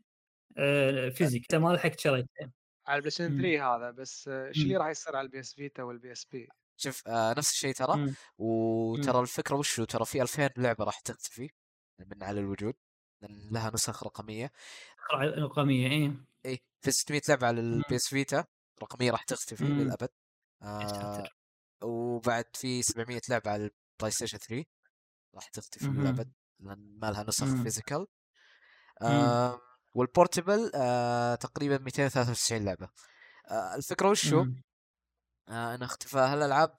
آه، 0.58 1.08
physical 1.08 1.42
أنت 1.42 1.54
ما 1.62 1.68
لحقت 1.74 2.00
شريتها 2.00 2.52
على 2.86 2.96
ال 2.96 3.10
PlayStation 3.10 3.32
مم. 3.32 3.38
3 3.42 3.76
هذا 3.76 3.90
بس 3.90 4.28
إيش 4.28 4.62
اللي 4.62 4.74
مم. 4.74 4.80
راح 4.80 4.88
يصير 4.88 5.16
على 5.16 5.24
ال 5.24 5.40
PS 5.40 5.54
Vita 5.54 5.82
وال 5.82 6.12
PSP 6.12 6.48
شوف 6.76 7.08
آه، 7.08 7.34
نفس 7.38 7.50
الشيء 7.50 7.74
ترى 7.74 7.96
مم. 7.96 8.14
وترى 8.38 9.20
الفكرة 9.20 9.56
وشو 9.56 9.84
ترى 9.84 10.04
في 10.04 10.22
2000 10.22 10.50
لعبة 10.56 10.84
راح 10.84 11.00
تختفي 11.00 11.50
من 11.98 12.22
على 12.22 12.40
الوجود 12.40 12.74
لأن 13.22 13.48
لها 13.50 13.70
نسخ 13.74 14.04
رقمية 14.04 14.52
رقمية 15.14 15.88
إيه 15.90 16.12
إي 16.46 16.58
في 16.80 16.90
600 16.90 17.20
لعبة 17.28 17.46
على 17.46 17.60
ال 17.60 17.96
PS 17.96 18.08
Vita 18.08 18.44
رقمية 18.82 19.10
راح 19.10 19.22
تختفي 19.24 19.64
مم. 19.64 19.80
للأبد 19.80 20.08
آه 20.62 21.24
وبعد 21.82 22.44
في 22.54 22.82
700 22.82 23.20
لعبة 23.28 23.50
على 23.50 23.62
ال 23.96 24.10
PlayStation 24.10 24.38
3 24.38 24.64
راح 25.34 25.48
تختفي. 25.48 25.86
للأبد 25.86 26.32
لأن 26.60 26.98
ما 26.98 27.10
لها 27.10 27.22
نسخ. 27.22 27.62
physical 27.62 28.06
آه 29.02 29.60
وال 29.94 30.10
portable 30.10 30.70
آه 30.74 31.34
تقريبا 31.34 31.78
293 31.78 32.64
لعبة. 32.64 32.88
آه 33.50 33.74
الفكرة 33.76 34.10
وشو؟ 34.10 34.46
آه 35.48 35.74
ان 35.74 35.82
اختفاء 35.82 36.32
هالالعاب 36.32 36.70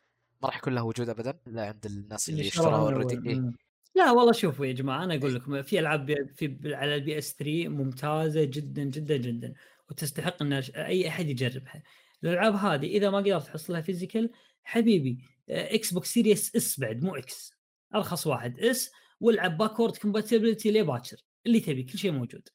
ما 0.41 0.49
راح 0.49 0.57
يكون 0.57 0.75
له 0.75 0.83
وجود 0.83 1.09
ابدا؟ 1.09 1.39
الا 1.47 1.65
عند 1.65 1.85
الناس 1.85 2.29
اللي 2.29 2.47
اشتروها 2.47 2.77
already. 2.77 3.29
إيه. 3.29 3.51
لا 3.95 4.11
والله 4.11 4.31
شوفوا 4.31 4.65
يا 4.65 4.73
جماعة 4.73 5.03
أنا 5.03 5.15
أقول 5.15 5.35
لكم 5.35 5.61
في 5.61 5.79
ألعاب 5.79 6.33
في 6.35 6.75
على 6.75 6.95
ال 6.95 7.17
PS 7.17 7.35
3 7.39 7.67
ممتازة 7.67 8.43
جدا 8.43 8.83
جدا 8.83 9.17
جدا 9.17 9.53
وتستحق 9.89 10.41
إن 10.41 10.53
أي 10.53 11.07
أحد 11.07 11.29
يجربها. 11.29 11.83
الألعاب 12.23 12.55
هذه 12.55 12.85
إذا 12.85 13.09
ما 13.09 13.17
قدرت 13.17 13.45
تحصلها 13.45 13.81
physical 13.81 14.29
حبيبي 14.63 15.17
Xbox 15.49 16.13
Series 16.13 16.55
S 16.55 16.79
بعد 16.79 17.03
مو 17.03 17.15
X 17.15 17.51
أرخص 17.95 18.27
واحد 18.27 18.59
S 18.59 18.91
والعب 19.19 19.57
backward 19.57 19.97
compatibility 19.97 20.71
ليه 20.71 20.83
باكر؟ 20.83 21.17
اللي 21.45 21.59
تبي 21.59 21.83
كل 21.83 21.97
شيء 21.97 22.11
موجود. 22.11 22.49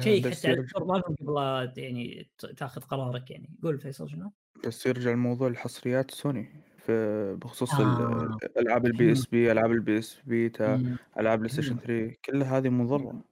شيء 0.00 0.28
بس 0.28 0.38
حتى 0.38 0.48
على 0.48 0.60
ال 0.60 0.64
store 0.64 0.84
مالهم 0.84 1.02
قبل 1.20 1.72
يعني 1.82 2.28
تاخذ 2.56 2.80
قرارك 2.80 3.30
يعني 3.30 3.50
قول 3.62 3.78
فيصل 3.78 4.10
شنو؟ 4.10 4.32
بس 4.66 4.86
يرجع 4.86 5.10
الموضوع 5.10 5.48
لحصريات 5.48 6.10
سوني 6.10 6.48
في 6.86 7.36
بخصوص 7.42 7.74
آه. 7.74 8.36
ألعاب 8.58 8.86
ال 8.86 9.12
PSP 9.12 9.52
ألعاب 9.52 9.70
ال 9.72 9.98
PS 9.98 10.20
Vita. 10.26 10.96
ألعاب 11.20 11.38
PlayStation 11.38 11.72
مم. 11.74 11.78
3 11.80 12.16
كل 12.24 12.42
هذه 12.42 12.68
مضرة 12.68 13.24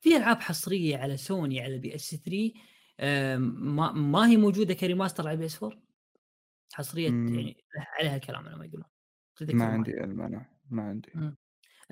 في 0.00 0.16
ألعاب 0.16 0.40
حصرية 0.40 0.96
على 0.96 1.16
سوني 1.16 1.60
على 1.60 1.78
PS 1.78 2.14
3 2.14 2.52
آم، 3.00 3.40
ما 3.76 3.92
ما 3.92 4.28
هي 4.28 4.36
موجودة 4.36 4.74
ك 4.74 4.80
remaster 4.80 5.28
على 5.28 5.36
PS 5.36 5.62
4 5.62 5.78
حصرية 6.72 7.10
مم. 7.10 7.34
يعني 7.34 7.56
عليها 7.98 8.18
كلام 8.18 8.46
أنا 8.46 8.56
ما 8.56 8.64
يقولون 8.64 8.86
ما. 9.52 9.64
عندي 9.64 10.04
المانع 10.04 10.46
ما 10.70 10.82
عندي 10.82 11.12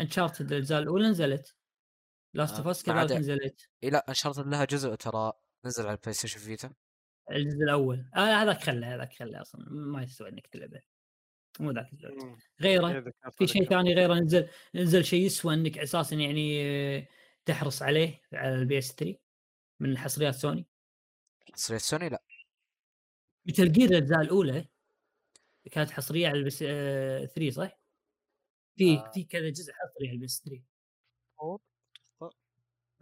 Uncharted 0.01 0.53
الأجزاء 0.53 0.83
الأولى 0.83 1.09
نزلت 1.09 1.57
Last 2.35 2.57
of 2.57 2.67
آه، 2.67 2.71
اس 2.71 2.83
كذلك 2.83 3.13
نزلت. 3.13 3.69
اي 3.85 3.91
لا 3.91 4.09
Uncharted 4.09 4.39
لها 4.39 4.65
جزء 4.65 4.95
ترى 4.95 5.33
نزل 5.65 5.87
على 5.87 5.93
ال 5.95 6.13
PlayStation 6.13 6.41
Vita 6.41 6.73
الجزء 7.31 7.63
الأول. 7.63 8.11
آه 8.17 8.19
هذاك 8.19 8.63
خله 8.63 8.95
هذاك 8.95 9.13
خله 9.13 9.41
أصلا. 9.41 9.67
ما 9.71 10.03
يستوي 10.03 10.29
إنك 10.29 10.47
تلعبه 10.47 10.81
مو 11.61 11.71
ذاك. 11.71 11.91
غيره. 12.61 12.89
إيه، 12.89 13.15
في 13.31 13.47
شيء. 13.47 13.69
ثاني 13.69 13.95
غيره 13.95 14.15
نزل 14.15 14.49
نزل 14.75 15.05
شيء 15.05 15.27
يسوى 15.27 15.55
إنك 15.55 15.79
أساسا 15.79 16.17
يعني 16.17 16.63
آه، 16.65 17.07
تحرص 17.45 17.83
عليه 17.83 18.21
على 18.33 18.55
ال 18.55 18.79
PS 18.79 18.95
3 18.95 19.19
من 19.81 19.99
حصريات 19.99 20.35
سوني. 20.35 20.67
حصرية 21.55 21.79
سوني؟ 21.79 22.09
لا. 22.09 22.23
مثل 23.47 23.73
Gear 23.73 23.91
الأجزاء 23.91 24.21
الأولى. 24.21 24.69
كانت 25.73 25.91
حصرية 25.91 26.29
على 26.29 26.39
ال 26.39 26.45
PS 26.45 26.59
3 26.59 27.51
صح؟ 27.51 27.81
في 28.77 28.99
آه. 28.99 29.11
في 29.15 29.25
كذا 29.25 29.51
جزء 29.51 29.73
حصري 29.73 30.09
على 30.09 30.17
ال 30.17 30.43
PS3 30.45 30.63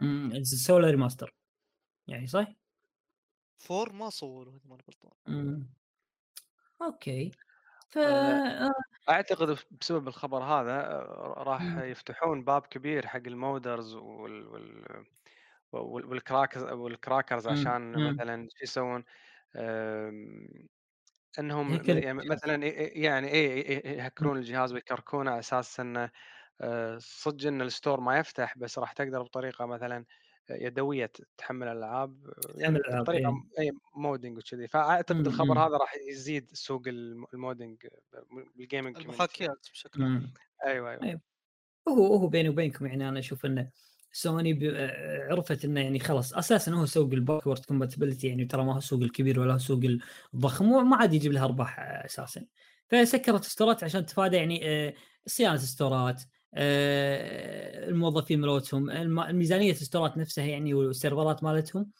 إمم 0.01 0.43
سولا 0.43 0.89
remaster 0.89 1.35
يعني 2.07 2.27
صح؟ 2.27 2.55
format 3.63 4.09
صوروا 4.09 4.55
اذا 4.55 4.65
ماني 4.69 4.83
غلطان 4.87 5.17
okay 6.81 7.31
ف 7.89 7.97
آه، 8.05 8.39
آه، 8.67 8.71
أعتقد 9.09 9.57
بسبب 9.81 10.07
الخبر 10.07 10.43
هذا 10.43 10.71
آه، 10.91 11.33
راح 11.37 11.77
مم. 11.77 11.79
يفتحون 11.79 12.43
باب 12.43 12.61
كبير 12.67 13.07
حق 13.07 13.17
ال 13.27 13.36
modders 13.36 13.95
وال 13.95 14.47
وال 14.47 14.85
وال- 15.73 16.05
وال 16.05 16.17
crackers 16.17 16.63
وال 16.63 16.80
crackers 16.80 17.47
مم. 17.47 17.49
عشان 17.49 17.93
مم. 17.95 18.19
مثلا 18.19 18.47
شو 18.57 18.63
يسوون 18.63 19.03
آم، 19.57 20.49
إنهم 21.39 21.81
يعني. 21.85 22.13
مثلا 22.31 22.65
يعني 22.99 23.27
إيه 23.29 23.97
يهكرون 23.99 24.37
الجهاز 24.37 24.73
ويكركونه 24.73 25.31
على 25.31 25.39
أساس 25.39 25.79
إنه 25.79 26.11
آه، 26.61 26.97
صدق 27.01 27.47
إن 27.47 27.61
ال 27.61 27.67
store 27.67 27.99
ما 27.99 28.17
يفتح 28.19 28.57
بس 28.57 28.79
راح 28.79 28.91
تقدر 28.91 29.21
بطريقة 29.21 29.65
مثلا 29.65 30.05
يدوية 30.49 31.11
تحمل 31.37 31.67
الألعاب 31.67 32.33
يعني 32.55 32.77
الألعاب، 32.77 33.03
بطريقة 33.03 33.43
إيه. 33.59 33.65
اي 33.65 33.71
modding 33.95 34.37
وكذي 34.37 34.67
فأعتقد 34.67 35.15
مم، 35.15 35.25
الخبر 35.27 35.53
مم. 35.53 35.57
هذا 35.57 35.77
راح 35.77 35.93
يزيد 36.09 36.49
سوق 36.53 36.87
الم- 36.87 37.25
ال 37.33 37.40
modding 37.40 37.87
بال 38.55 38.64
gaming. 38.64 38.97
المحاكيات 38.97 39.67
بشكل 39.73 40.03
عام 40.03 40.11
مم. 40.11 40.33
أيوه 40.65 40.91
أيوه 40.91 41.03
أيوة. 41.03 41.21
هو 41.89 42.15
هو 42.15 42.27
بيني 42.27 42.49
وبينكم 42.49 42.85
يعني 42.85 43.09
أنا 43.09 43.19
أشوف 43.19 43.45
انه 43.45 43.69
سوني 44.11 44.59
عرفت 45.31 45.65
إنه 45.65 45.79
يعني 45.81 45.99
خلاص 45.99 46.33
أساسا 46.33 46.71
هو 46.71 46.85
سوق 46.85 47.13
ال 47.13 47.19
backward 47.19 47.65
compatibility 47.65 48.27
يعني 48.27 48.45
ترى 48.45 48.63
ما 48.63 48.73
هو 48.73 48.77
السوق 48.77 49.01
الكبير 49.01 49.39
ولا 49.39 49.51
هو 49.51 49.55
السوق 49.55 49.81
الضخم 50.33 50.71
وما 50.71 50.95
عاد 50.97 51.13
يجيب 51.13 51.31
لها 51.31 51.45
أرباح 51.45 51.79
أساسا 51.79 52.45
فسكرت 52.87 53.43
store 53.43 53.76
ات 53.76 53.83
عشان 53.83 54.05
تفادى 54.05 54.37
يعني 54.37 54.69
آه، 54.69 54.93
صيانة 55.25 55.53
ال 55.55 55.64
store 55.64 56.12
ات 56.12 56.21
آه، 56.21 56.25
الموظفين 57.89 58.41
ملوتهم 58.41 58.89
الم- 58.89 59.19
الميزانية 59.19 59.71
ال 59.71 59.78
store 59.78 60.10
ات 60.10 60.17
نفسها 60.17 60.45
يعني 60.45 60.73
وال 60.73 60.89
server 60.89 61.35
ات 61.35 61.43
مالتهم 61.43 61.91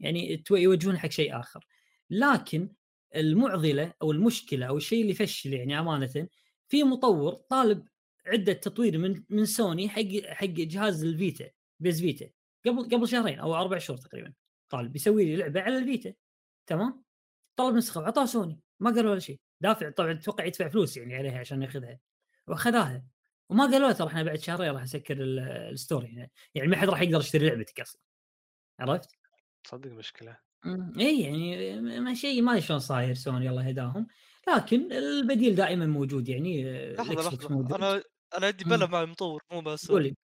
يعني 0.00 0.42
يوجهون 0.50 0.98
حق 0.98 1.08
شيء 1.10 1.40
آخر. 1.40 1.66
لكن 2.10 2.72
المعضلة 3.16 3.92
أو 4.02 4.12
المشكلة 4.12 4.66
أو 4.66 4.76
الشيء 4.76 5.02
اللي 5.02 5.14
فشل 5.14 5.52
يعني 5.52 5.78
أمانة 5.80 6.28
في 6.68 6.84
مطور 6.84 7.32
طالب 7.34 7.88
عدة 8.26 8.52
تطوير 8.52 8.98
من 8.98 9.22
من 9.30 9.44
سوني 9.44 9.88
حق 9.88 10.02
حق 10.26 10.44
جهاز 10.46 11.04
ال 11.04 11.13
Vita 11.13 11.50
PS 11.80 12.00
Vita 12.00 12.30
قبل 12.66 12.84
قبل 12.84 13.08
شهرين 13.08 13.38
أو 13.38 13.54
أربع 13.56 13.78
شهور 13.78 13.98
تقريبا 13.98 14.32
طالب 14.70 14.96
يسوي 14.96 15.24
لي 15.24 15.36
لعبة 15.36 15.60
على 15.60 15.78
ال 15.78 15.85
Vita 15.85 16.14
تمام؟ 16.66 17.02
طلب 17.56 17.74
نسخة 17.76 18.00
وعطاه 18.00 18.24
سوني 18.24 18.60
ما 18.80 18.90
قالوا 18.90 19.10
ولا 19.10 19.20
شيء. 19.20 19.40
دافع 19.60 19.90
طبعا 19.90 20.12
أتوقع 20.12 20.44
يدفع 20.44 20.68
فلوس 20.68 20.96
يعني 20.96 21.16
عليها 21.16 21.38
عشان 21.38 21.62
ياخذها. 21.62 21.98
وأخذها. 22.46 23.04
وما 23.50 23.64
قالوا 23.64 23.88
له 23.88 23.92
ترى 23.92 24.06
إحنا 24.08 24.22
بعد 24.22 24.38
شهرين 24.38 24.70
راح 24.72 24.82
نسكر 24.82 25.16
ال- 25.22 25.38
ال 25.72 25.77
store 25.77 26.04
يعني 26.04 26.30
يعني 26.54 26.68
ما 26.68 26.76
حد 26.76 26.88
راح 26.88 27.00
يقدر 27.02 27.20
يشتري 27.20 27.48
لعبتك 27.48 27.80
أصلا 27.80 28.00
عرفت؟ 28.80 29.10
تصدق 29.64 29.90
مشكلة 29.90 30.38
إي 30.98 31.20
يعني 31.20 31.80
ما 32.00 32.14
شيء 32.14 32.42
ما 32.42 32.52
أدري 32.52 32.62
شلون 32.62 32.78
صاير 32.78 33.14
سوني 33.14 33.48
الله 33.50 33.68
يهداهم 33.68 34.06
لكن 34.48 34.92
البديل 34.92 35.54
دائما 35.54 35.86
موجود 35.86 36.28
يعني 36.28 36.70
آه، 36.70 36.92
لحظة 36.94 37.14
لحظة 37.14 37.48
موجود. 37.48 37.72
أنا 37.72 38.02
أنا 38.36 38.46
عندي. 38.46 38.64
بلا 38.64 38.86
مع 38.86 39.02
المطور 39.02 39.42
مو 39.52 39.60
مع 39.60 39.70
قول 39.70 39.78
سوني 39.78 40.08
لي 40.08 40.14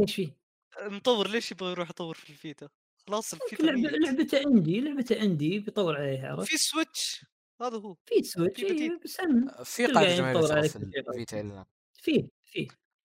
ليش 0.00 0.14
فيه؟ 0.14 0.36
المطور 0.82 1.28
ليش 1.28 1.52
يبغى 1.52 1.70
يروح 1.70 1.90
يطور 1.90 2.14
في 2.14 2.30
ال 2.30 2.36
Vita؟ 2.36 2.68
خلاص 3.06 3.32
ال 3.34 3.42
Vita 3.42 3.72
ميت. 3.72 3.92
لعبته 3.92 4.38
عندي 4.46 4.80
لعبته 4.80 5.20
عندي 5.20 5.58
بيطور 5.58 5.96
عليها 5.96 6.28
عرفت؟ 6.28 6.48
في 6.48 6.56
سويتش 6.56 7.24
هذا 7.62 7.76
هو 7.76 7.94
في 8.06 8.22
سويتش 8.22 8.60
في 8.60 8.72
بديل. 8.72 8.98
بس 9.04 9.20
هم 9.20 9.48
في 9.64 9.86
تلقى 9.86 9.94
قاعدة 9.94 10.08
يعني 10.10 10.16
جماهيريه 10.18 10.38
يطور 10.38 10.48
ترى 10.48 10.58
عليك 10.58 10.70
في. 10.70 10.76
ال 10.78 10.92
Vita. 10.92 11.64
في 12.02 12.28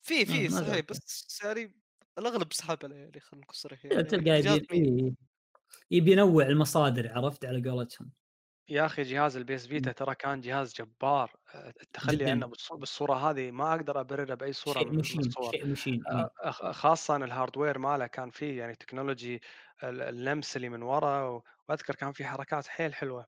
في 0.01 0.25
في 0.25 0.49
صحيح. 0.49 0.86
بس 0.89 1.39
يعني 1.43 1.75
الأغلب 2.17 2.53
سحب 2.53 2.77
عليه 2.83 2.95
يعني 2.95 3.19
خلينا 3.19 3.43
نكون 3.43 3.55
صريحين 3.55 3.91
يعني 3.91 4.03
تلقى 4.03 4.39
يبي 4.39 4.73
إيه، 4.73 5.13
يبي 5.91 6.12
ينوع 6.12 6.45
المصادر 6.45 7.12
عرفت 7.17 7.45
على 7.45 7.69
قولتهم 7.69 8.12
يا 8.69 8.86
أخي 8.86 9.03
جهاز 9.03 9.38
ال 9.38 9.47
PS 9.47 9.67
Vita 9.67 9.91
ترى 9.91 10.15
كان 10.15 10.41
جهاز 10.41 10.73
جبار 10.73 11.31
آه، 11.55 11.73
التخلي 11.81 12.15
جداً. 12.17 12.31
عنه 12.31 12.47
بالص- 12.47 12.73
بالصورة 12.75 13.13
هذه 13.29 13.51
ما 13.51 13.71
أقدر 13.75 13.99
أبررها 14.01 14.36
بأي 14.36 14.53
صورة 14.53 14.79
شيء 14.79 14.89
من 14.91 14.97
مشين 14.99 15.19
الصور 15.19 15.51
شيء 15.51 15.65
مشين 15.67 16.03
إيه. 16.07 16.29
آه، 16.43 16.51
خاصة 16.71 17.15
ال 17.15 17.22
hardware 17.22 17.77
ماله 17.79 18.07
كان 18.07 18.29
فيه 18.29 18.60
يعني 18.60 18.75
تكنولوجي 18.75 19.41
ال- 19.83 20.01
اللمس 20.01 20.55
اللي 20.55 20.69
من 20.69 20.81
ورا 20.83 21.41
وأذكر 21.69 21.95
كان 21.95 22.12
في 22.12 22.25
حركات 22.25 22.67
حيل 22.67 22.93
حلوة 22.95 23.27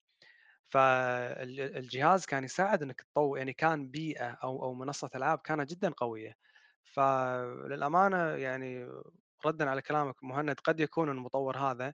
فالجهاز 0.70 2.26
كان 2.26 2.44
يساعد 2.44 2.84
إنك 2.84 3.02
تطور 3.02 3.38
يعني 3.38 3.54
كان 3.54 3.88
بيئة 3.92 4.30
أو 4.32 4.64
أو 4.64 4.74
منصة 4.74 5.10
ألعاب 5.16 5.40
كانت 5.40 5.70
جدا 5.72 5.90
قوية 5.98 6.34
فللامانه 6.84 8.18
يعني 8.36 8.90
ردا 9.46 9.70
على 9.70 9.82
كلامك 9.82 10.24
مهند 10.24 10.60
قد 10.60 10.80
يكون 10.80 11.10
المطور 11.10 11.58
هذا 11.58 11.94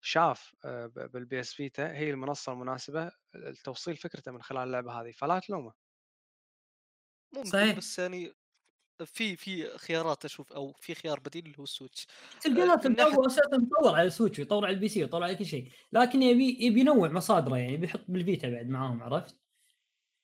شاف 0.00 0.54
بال 0.96 1.40
PS 1.40 1.54
Vita 1.54 1.92
هي 1.92 2.10
المنصة 2.10 2.52
المناسبة 2.52 3.10
لتوصيل 3.34 3.96
فكرته 3.96 4.32
من 4.32 4.42
خلال 4.42 4.62
اللعبة 4.68 4.92
هذه 5.02 5.12
فلا 5.12 5.38
تلومه 5.38 5.72
ممكن 7.32 7.72
صحيح. 7.72 7.76
بس 7.76 7.98
يعني 7.98 8.32
في 9.04 9.36
في 9.36 9.78
خيارات 9.78 10.24
أشوف 10.24 10.52
أو 10.52 10.72
في 10.80 10.94
خيار 10.94 11.20
بديل 11.20 11.44
اللي 11.44 11.58
هو 11.58 11.64
ال 11.64 11.69
Switch. 11.69 12.06
تلقى 12.40 12.66
لا 12.66 13.04
هو 13.14 13.26
أساسا 13.26 13.56
مطور 13.56 13.94
على 13.94 14.06
ال 14.06 14.11
Switch 14.11 14.38
ويطور 14.38 14.64
على 14.64 14.74
ال 14.74 14.88
PC 14.88 15.02
ويطور 15.02 15.22
على 15.24 15.34
كل 15.34 15.46
شيء. 15.46 15.70
لكن 15.92 16.22
يبي 16.22 16.58
يبي 16.60 16.80
ينوع 16.80 17.08
مصادره 17.08 17.58
يعني 17.58 17.76
بيحط 17.76 18.00
بال 18.08 18.21
Vita 18.21 18.48
بعد 18.50 18.68
معاهم 18.68 19.02
عرفت؟ 19.02 19.36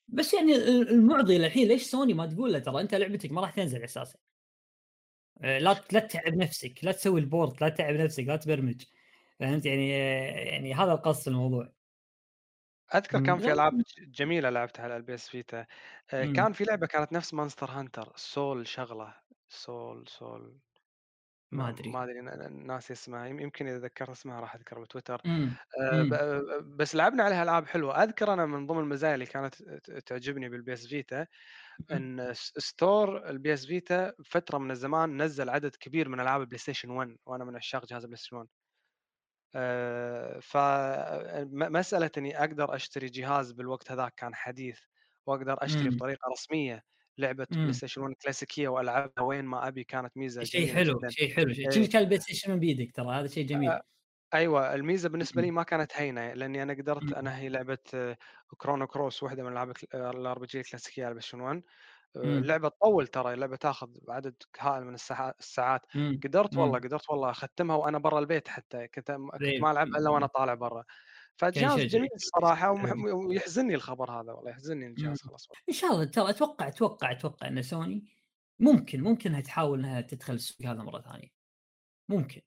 بس 0.09 0.35
يعني 0.35 0.57
ال- 0.57 0.89
المعضله 0.91 1.47
الحين 1.47 1.69
ليش 1.69 1.83
سوني 1.83 2.15
ما 2.15 2.27
تقول 2.27 2.53
له 2.53 2.59
ترى 2.59 2.81
أنت 2.81 2.95
لعبتك 2.95 3.33
ما 3.33 3.41
راح 3.41 3.51
تنزل 3.51 3.83
أساسا؟ 3.85 4.19
آه، 5.43 5.59
لا 5.59 5.85
لا 5.93 6.01
تتعب 6.01 6.35
نفسك 6.35 6.75
لا 6.83 6.93
تسوي 6.93 7.21
ال 7.21 7.29
port 7.29 7.61
لا 7.61 7.69
تتعب 7.69 7.95
نفسك 7.95 8.25
لا 8.25 8.37
تبرمج. 8.37 8.83
فهمت؟ 9.41 9.67
يعني 9.67 9.91
يعني 10.49 10.75
هذا 10.75 10.93
القصد 10.93 11.29
الموضوع. 11.29 11.73
أذكر 12.95 13.19
مم. 13.19 13.25
كان 13.27 13.39
في 13.39 13.53
ألعاب 13.53 13.79
ج- 13.83 13.85
جميلة 14.11 14.51
لعبتها 14.51 14.83
على 14.85 14.97
ال 14.97 15.15
PS 15.15 15.29
Vita 15.29 15.67
آه، 16.13 16.25
مم. 16.25 16.33
كان 16.33 16.53
في 16.53 16.65
لعبة 16.65 16.87
كانت 16.87 17.13
نفس 17.13 17.35
Monster 17.35 17.71
Hunter 17.71 18.13
Soul 18.17 18.67
شغلة 18.69 19.15
Soul 19.49 20.09
Soul 20.09 20.61
ما 21.53 21.69
أدري. 21.69 21.91
ما 21.91 22.05
أدري 22.05 22.21
ن- 22.21 22.67
ناسي 22.67 22.93
اسمها 22.93 23.27
يم- 23.27 23.41
يمكن 23.41 23.67
إذا 23.67 23.79
ذكرت 23.79 24.11
اسمها 24.11 24.41
راح 24.41 24.55
أذكرها 24.55 24.83
بتويتر 24.83 25.23
مم. 25.25 25.57
آه،. 25.83 26.03
ب- 26.03 26.13
آه، 26.15 26.61
بس 26.77 26.95
لعبنا 26.97 27.25
عليها 27.25 27.43
ألعاب 27.43 27.67
حلوة 27.67 28.03
أذكر 28.05 28.33
أنا 28.33 28.47
من 28.47 28.67
ضمن 28.67 28.79
المزايا 28.81 29.15
اللي 29.15 29.27
كانت 29.27 29.55
ت- 29.63 29.91
تعجبني 30.07 30.49
بال 30.49 30.73
PS 30.73 30.87
Vita 30.87 31.27
إن 31.93 32.35
س- 32.35 32.53
store 32.59 33.31
ال 33.31 33.55
PS 33.55 33.67
Vita 33.67 34.13
فترة 34.27 34.59
من 34.59 34.71
الزمان 34.71 35.23
نزل 35.23 35.51
عدد 35.51 35.77
كبير 35.81 36.09
من 36.09 36.21
ألعاب 36.21 36.41
البلاي 36.41 36.59
ستيشن 36.59 36.91
1 36.91 37.17
وأنا 37.27 37.45
من 37.45 37.57
عشاق 37.57 37.87
جهاز 37.87 38.03
البلاي 38.05 38.17
ستيشن 38.19 38.37
1 38.37 38.49
فمساله 40.43 42.11
إني 42.19 42.39
أقدر 42.41 42.75
أشتري 42.75 43.07
جهاز 43.07 43.53
بالوقت 43.53 43.91
هذاك 43.93 44.15
كان 44.17 44.35
حديث 44.35 44.81
وأقدر 45.27 45.57
أشتري 45.65 45.91
مم. 45.91 45.91
بطريقة 45.91 46.31
رسمية 46.33 46.83
لعبة 47.19 47.47
مم. 47.51 47.57
بلاي 47.65 47.73
ستيشن 47.73 48.03
1 48.03 48.15
كلاسيكية 48.23 48.69
وألعبها 48.69 49.25
وين 49.25 49.45
ما 49.45 49.69
أبي 49.69 49.85
كانت 49.85 50.17
ميزة 50.17 50.45
شيء 50.45 50.67
حلو 50.75 51.05
شيء 51.09 51.35
حلو 51.35 51.53
شيء. 51.53 51.69
كأنك 51.71 51.89
كان 51.89 52.03
البلاي 52.03 52.21
ستيشن 52.21 52.51
من 52.53 52.59
بيدك 52.59 52.93
ترى 52.97 53.07
هذا 53.15 53.27
شيء 53.27 53.47
جميل 53.47 53.77
آه، 53.77 53.83
أيوه 54.35 54.75
الميزة 54.75 55.09
بالنسبة 55.09 55.43
لي 55.43 55.51
مم. 55.51 55.53
ما 55.53 55.63
كانت 55.63 55.93
هينة 55.97 56.33
لأني 56.33 56.63
أنا 56.63 56.73
قدرت 56.75 57.13
مم. 57.13 57.15
انهي 57.15 57.49
لعبة 57.49 57.79
Chrono 58.59 58.87
Cross 58.87 59.23
واحدة 59.23 59.43
من 59.43 59.53
العاب 59.53 59.73
ال 59.95 60.39
RPG 60.39 60.61
الكلاسيكيه 60.61 61.03
على 61.05 61.09
البلاي 61.11 61.23
ستيشن 61.23 61.41
1 61.41 61.57
مم. 61.57 61.63
اللعبه 62.17 62.69
تطول 62.69 63.07
ترى 63.07 63.35
اللعبه 63.35 63.57
تاخذ 63.57 63.91
عدد 64.09 64.35
هائل 64.59 64.85
من 64.85 64.95
الساعات 64.95 65.87
مم. 65.95 66.21
قدرت 66.25 66.57
والله. 66.57 66.79
قدرت 66.79 67.11
والله 67.11 67.31
أختمها 67.31 67.77
وأنا 67.77 67.99
برا 67.99 68.19
البيت 68.19 68.49
حتى 68.49 68.89
كنت 68.89 69.11
كنت 69.11 69.35
real. 69.43 69.61
ما 69.61 69.71
العبها 69.71 69.99
إلا 69.99 70.11
وأنا 70.11 70.27
طالع 70.27 70.55
برا 70.55 70.85
فجهاز 71.37 71.81
جميل. 71.81 72.09
الصراحة 72.15 72.71
ويحزنني 73.29 73.75
الخبر 73.75 74.11
هذا 74.21 74.33
والله 74.33 74.51
يحزنني. 74.51 74.87
الجهاز 74.87 75.23
خلاص 75.23 75.49
والله. 75.51 75.63
إن 75.69 75.75
شاء 75.75 75.93
الله 75.93 76.05
ترى 76.05 76.31
أتوقع 76.31 76.69
أتوقع 76.69 77.11
أتوقع 77.13 77.49
إن 77.49 77.63
سوني 77.63 78.07
ممكن 78.61 79.01
ممكن 79.03 79.31
انها 79.31 79.41
تحاول 79.41 79.79
إنها 79.79 80.01
تدخل 80.01 80.35
السوق 80.35 80.67
هذا 80.67 80.83
مرة 80.83 81.01
ثانية 81.01 81.29
ممكن 82.09 82.41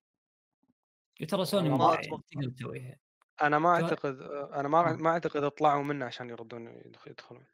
ترى 1.27 1.45
سوني 1.45 1.69
ما. 1.69 1.95
تقدر 1.95 2.49
تسويها 2.57 2.97
أنا 3.41 3.59
ما 3.59 3.69
أعتقد 3.69 4.21
أنا 4.53 4.67
ما 4.67 4.89
آه. 4.89 4.93
ما 4.93 5.09
أعتقد 5.09 5.49
طلعوا 5.51 5.83
منه 5.83 6.05
عشان 6.05 6.29
يردون 6.29 6.67
يدخ- 6.67 7.07
يدخلون 7.07 7.45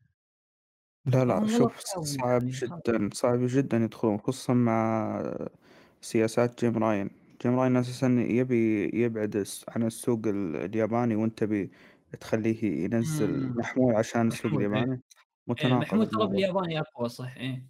لا 1.05 1.25
لا 1.25 1.35
والله 1.35 1.57
شوف 1.57 1.79
صعب 2.03 2.41
جدا 2.45 3.09
صعب 3.13 3.39
جدا 3.41 3.77
يدخلون 3.77 4.17
خصوصا 4.17 4.53
مع 4.53 5.37
سياسات 6.01 6.65
جيم 6.65 6.77
راين 6.83 7.09
جيم 7.43 7.59
راين 7.59 7.75
أساسا 7.77 8.07
يبي 8.29 8.83
يبعد 9.03 9.35
الس- 9.35 9.65
عن 9.69 9.83
السوق 9.83 10.27
ال- 10.27 10.55
الياباني 10.55 11.15
وأنت 11.15 11.39
تبي 11.39 11.71
تخليه 12.19 12.63
ينزل 12.85 13.31
مم. 13.49 13.55
محمول 13.57 13.95
عشان 13.95 14.27
السوق 14.27 14.45
محمود، 14.45 14.61
إيه. 14.61 14.67
الياباني 14.69 14.93
إيه، 14.93 15.01
متناقض 15.47 15.81
محمود 15.81 16.05
ترى 16.07 16.13
الموضوع 16.13 16.25
بالياباني 16.35 16.79
أقوى 16.79 17.09
صح 17.09 17.35
إيه. 17.37 17.65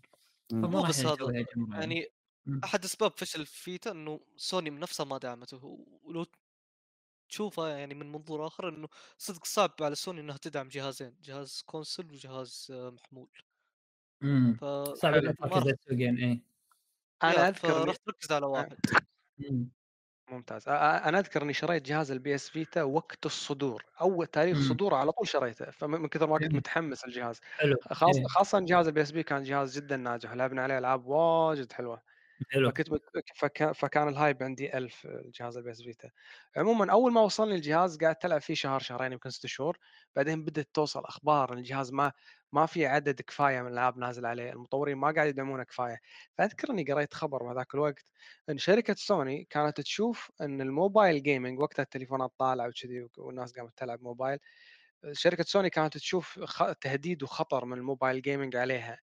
فما 0.51 0.67
مو 0.67 0.79
راح 0.79 0.89
بس 0.89 0.99
هذا 1.05 1.13
يسويها 1.13 1.45
جمهور 1.55 1.75
يعني 1.81 2.05
مم. 2.45 2.61
أحد 2.63 2.83
أسباب 2.83 3.11
فشل 3.17 3.45
فيتا 3.45 3.91
إنه 3.91 4.19
سوني 4.37 4.69
من 4.69 4.79
نفسها 4.79 5.05
ما 5.05 5.17
دعمته 5.17 5.85
ولو 6.03 6.25
تشوفها 7.31 7.69
يعني 7.77 7.93
من 7.93 8.11
منظور 8.11 8.47
آخر 8.47 8.69
إنه 8.69 8.87
صدق 9.17 9.45
صعب 9.45 9.71
على 9.81 9.95
سوني 9.95 10.21
إنها 10.21 10.37
تدعم 10.37 10.67
جهازين 10.67 11.15
جهاز 11.23 11.63
console 11.65 12.05
وجهاز 12.05 12.67
آه، 12.71 12.89
محمول 12.89 13.29
مم. 14.21 14.57
ف 14.61 14.65
صعب. 14.65 15.13
إنها 15.13 15.31
تركز 15.31 15.53
راح 15.53 15.63
على 15.63 15.71
السوقين 15.71 16.17
إيه 16.17 16.41
أنا 17.23 17.47
أذكر 17.49 17.83
إني 17.83 17.93
تركز 18.05 18.31
على 18.31 18.45
واحد 18.45 18.79
مم. 19.37 19.69
ممتاز 20.31 20.69
أنا 20.69 21.19
أذكر 21.19 21.41
إني 21.43 21.53
شريت 21.53 21.83
جهاز 21.85 22.11
ال 22.11 22.35
PS 22.35 22.49
Vita 22.49 22.83
وقت 22.83 23.25
الصدور 23.25 23.85
أول 24.01 24.27
تاريخ 24.27 24.57
مم. 24.57 24.63
صدوره 24.63 24.95
على 24.95 25.11
طول 25.11 25.27
شريته 25.27 25.71
فمن 25.71 26.07
كثر 26.07 26.27
ما 26.27 26.37
كنت. 26.37 26.53
متحمس 26.53 27.05
الجهاز 27.05 27.41
حلو 27.59 27.75
خاصه 27.91 28.19
إيه 28.19 28.25
خاصة 28.27 28.59
جهاز 28.59 28.87
ال 28.87 29.01
PSP 29.01 29.23
كان 29.23 29.43
جهاز 29.43 29.75
جدا 29.77 29.97
ناجح 29.97 30.33
لعبنا 30.33 30.63
عليه 30.63 30.77
ألعاب 30.77 31.05
واجد 31.05 31.71
حلوة 31.73 32.01
حلو 32.49 32.71
فكنت. 32.71 32.93
فكان, 33.35 33.73
فكان 33.73 34.07
ال 34.07 34.14
hype 34.14 34.43
عندي 34.43 34.77
ألف 34.77 35.05
الجهاز 35.05 35.57
ال 35.57 35.71
PS 35.71 35.81
Vita 35.81 36.09
عموما 36.57 36.91
أول 36.91 37.11
ما 37.11 37.21
وصلني 37.21 37.55
الجهاز 37.55 37.97
قعدت 37.97 38.25
ألعب 38.25 38.41
فيه 38.41 38.53
شهر 38.53 38.79
شهرين 38.79 39.11
يمكن 39.11 39.29
ست 39.29 39.45
شهور 39.45 39.77
بعدين 40.15 40.45
بدأت 40.45 40.69
توصل 40.73 41.05
أخبار 41.05 41.53
إن 41.53 41.57
الجهاز 41.57 41.91
ما 41.93 42.11
ما 42.51 42.65
في 42.65 42.85
عدد 42.85 43.21
كفاية 43.21 43.61
من 43.61 43.67
الألعاب 43.67 43.97
نازل 43.97 44.25
عليه 44.25 44.51
المطورين 44.51 44.97
ما 44.97 45.11
قاعد 45.11 45.27
يدعمونه 45.27 45.63
كفاية 45.63 45.99
فأذكر 46.37 46.71
إني 46.71 46.83
قريت 46.83 47.13
خبر 47.13 47.43
بهذاك 47.43 47.75
الوقت 47.75 48.11
إن 48.49 48.57
شركة 48.57 48.95
سوني 48.97 49.43
كانت 49.49 49.81
تشوف 49.81 50.31
إن 50.41 50.61
ال 50.61 50.70
mobile 50.70 51.23
gaming 51.23 51.59
وقتها 51.59 51.83
التليفونات 51.83 52.31
طالعة 52.37 52.67
وكذي 52.67 53.07
والناس 53.17 53.53
قامت 53.53 53.77
تلعب 53.77 54.01
موبايل 54.03 54.39
شركة 55.13 55.43
سوني 55.43 55.69
كانت 55.69 55.97
تشوف. 55.97 56.39
تهديد 56.81 57.23
وخطر 57.23 57.65
من 57.65 57.77
ال 57.77 57.84
mobile 57.84 58.21
gaming 58.21 58.55
عليها 58.55 58.99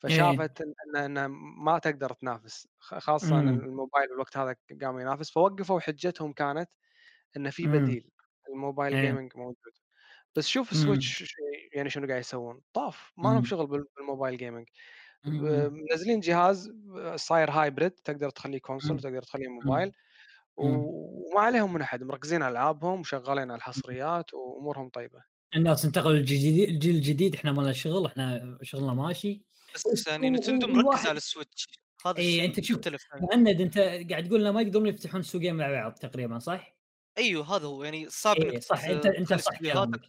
فشافت 0.00 0.60
إن 0.62 0.74
إن 0.96 1.18
إن 1.18 1.26
ما 1.64 1.78
تقدر 1.78 2.12
تنافس 2.12 2.68
خاصة 2.80 3.40
إن 3.40 3.48
مم. 3.48 3.60
الموبايل 3.64 4.08
بالوقت 4.08 4.36
هذا 4.36 4.56
قام 4.82 5.00
ينافس 5.00 5.30
فوقفوا 5.30 5.80
حجتهم 5.80 6.32
كانت 6.32 6.70
ان 7.36 7.50
في 7.50 7.66
مم. 7.66 7.72
بديل 7.72 8.10
الموبايل 8.50 8.94
إيه 8.94 9.00
gaming 9.00 9.32
موجود 9.36 9.72
بس 10.36 10.48
شوف 10.48 10.74
مم. 10.74 10.74
سويتش 10.74 11.22
ش- 11.24 11.34
يعني 11.74 11.90
شنو 11.90 12.08
قاعد 12.08 12.20
يسوون 12.20 12.62
طاف 12.74 13.12
ما 13.18 13.28
لهم 13.28 13.38
مم. 13.38 13.44
شغل 13.44 13.66
بال- 13.66 13.86
بالموبايل 13.98 14.36
gaming. 14.38 14.68
منزلين 15.26 16.20
جهاز 16.20 16.72
صاير 17.16 17.50
hybrid 17.50 17.90
تقدر 17.92 18.30
تخليه 18.30 18.58
console 18.60 18.96
مم. 18.96 18.98
وتقدر 18.98 19.22
تخليه. 19.22 19.48
موبايل. 19.48 19.92
وما 20.56 21.40
عليهم 21.40 21.74
من 21.74 21.82
أحد 21.82 22.02
مركزين 22.04 22.42
على 22.42 22.52
ألعابهم 22.52 23.00
وشغالين 23.00 23.50
على 23.50 23.58
الحصريات 23.58 24.34
وأمورهم 24.34 24.88
طيبة 24.90 25.24
الناس 25.56 25.84
انتقلوا 25.84 26.12
الجيل 26.16 26.70
الجديد 26.70 27.34
إحنا 27.34 27.52
ما 27.52 27.62
لنا 27.62 27.72
شغل 27.72 28.06
إحنا 28.06 28.58
شغلنا 28.62 28.94
ماشي 28.94 29.44
بس 29.74 30.06
يعني 30.06 30.30
نينتندو 30.30 30.66
مركز 30.66 31.06
على 31.06 31.16
ال 31.16 31.23
Switch 31.23 31.68
هذا 32.06 32.18
اي 32.18 32.44
أنت 32.44 32.60
شوف. 32.60 32.80
مهند 33.14 33.60
أنت 33.60 33.78
قاعد 33.78 34.28
تقول 34.28 34.40
لنا 34.40 34.52
ما 34.52 34.60
يقدرون 34.60 34.86
يفتحون 34.86 35.22
سوقين 35.22 35.54
مع 35.54 35.70
بعض 35.70 35.92
تقريبا 35.92 36.38
صح؟ 36.38 36.76
أيوه 37.18 37.56
هذا 37.56 37.66
هو 37.66 37.84
يعني 37.84 38.10
صعب 38.10 38.36
إنك 38.36 38.62
صح 38.62 38.84
أنت 38.84 39.02
ت- 39.02 39.06
أنت 39.06 39.34
صح 39.34 39.58
كلامك 39.58 40.00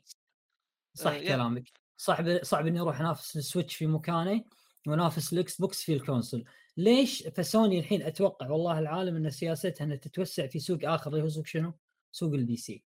صح 0.94 1.12
آه،. 1.12 1.20
كلامك 1.20 1.72
صعب 1.98 2.44
صعب 2.44 2.68
إني 2.68 2.80
أروح 2.80 3.00
أنافس 3.00 3.38
ال 3.38 3.43
Switch 3.43 3.76
في 3.76 3.88
مكانه 3.88 4.44
وأنافس 4.88 5.34
ال 5.34 5.62
Xbox 5.62 5.84
في 5.84 5.94
ال 5.94 6.00
console 6.00 6.46
ليش؟ 6.78 7.28
فسوني 7.28 7.80
الحين 7.80 8.02
أتوقع 8.02 8.50
والله 8.50 8.80
العالم 8.80 9.16
إن 9.16 9.30
سياستها 9.30 9.86
إنها 9.86 9.96
تتوسع 9.96 10.48
في 10.48 10.60
سوق 10.60 10.80
آخر 10.84 11.12
اللي 11.12 11.24
هو 11.24 11.30
سوق 11.30 11.46
شنو؟ 11.46 11.74
سوق 12.12 12.34
ال 12.34 12.58
PC 12.58 12.84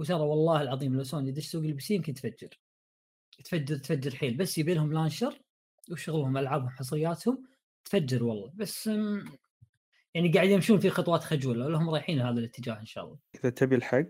وترى 0.00 0.20
والله 0.20 0.62
العظيم 0.62 0.96
لو 0.96 1.02
سوني 1.02 1.32
دش 1.32 1.46
سوق 1.46 1.62
ال 1.62 1.80
PC 1.80 1.94
يمكن 1.94 2.14
تفجر 2.14 2.48
تفجر 3.44 3.76
تفجر 3.76 4.16
حيل 4.16 4.36
بس 4.36 4.58
يبي 4.58 4.74
لهم 4.74 4.92
launcher 4.92 5.42
وشغلهم 5.92 6.36
العابهم 6.36 6.70
حصرياتهم 6.70 7.44
تفجر 7.84 8.24
والله. 8.24 8.52
بس 8.54 8.86
يعني 10.14 10.32
قاعد 10.34 10.48
يمشون 10.48 10.78
في 10.80 10.90
خطوات 10.90 11.24
خجولة 11.24 11.68
لهم 11.68 11.90
رايحين 11.90 12.20
هذا 12.20 12.38
الاتجاه 12.38 12.80
إن 12.80 12.86
شاء 12.86 13.04
الله. 13.04 13.18
إذا 13.34 13.50
تبي 13.50 13.74
الحق 13.76 14.04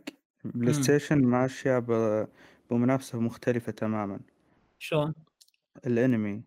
Play. 0.45 0.73
Station 0.75 1.19
ماشية 1.25 1.79
ب- 1.79 2.29
بمنافسة 2.71 3.21
مختلفة 3.21 3.73
تماما. 3.73 4.21
شلون؟ 4.79 5.15
الأنمي. 5.87 6.43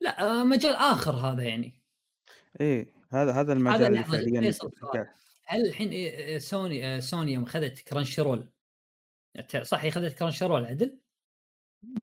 لا 0.00 0.20
آه، 0.40 0.44
مجال 0.44 0.74
آخر 0.74 1.12
هذا 1.12 1.42
يعني. 1.42 1.78
إيه 2.60 2.92
هذا 3.10 3.32
هذا 3.32 3.52
المجال 3.52 3.82
اللي 3.86 4.04
فعليا 4.04 4.54
هل 5.44 5.66
الحين 5.66 5.88
إيه- 5.88 5.92
إيه 5.92 6.38
سوني 6.38 6.86
آه، 6.86 6.98
سوني 7.00 7.32
يوم 7.32 7.42
اخذت 7.44 7.78
Crunchyroll 7.80 8.48
صح 9.62 9.80
هي 9.82 9.88
اخذت 9.88 10.18
Crunchyroll 10.18 10.64
عدل؟ 10.64 10.98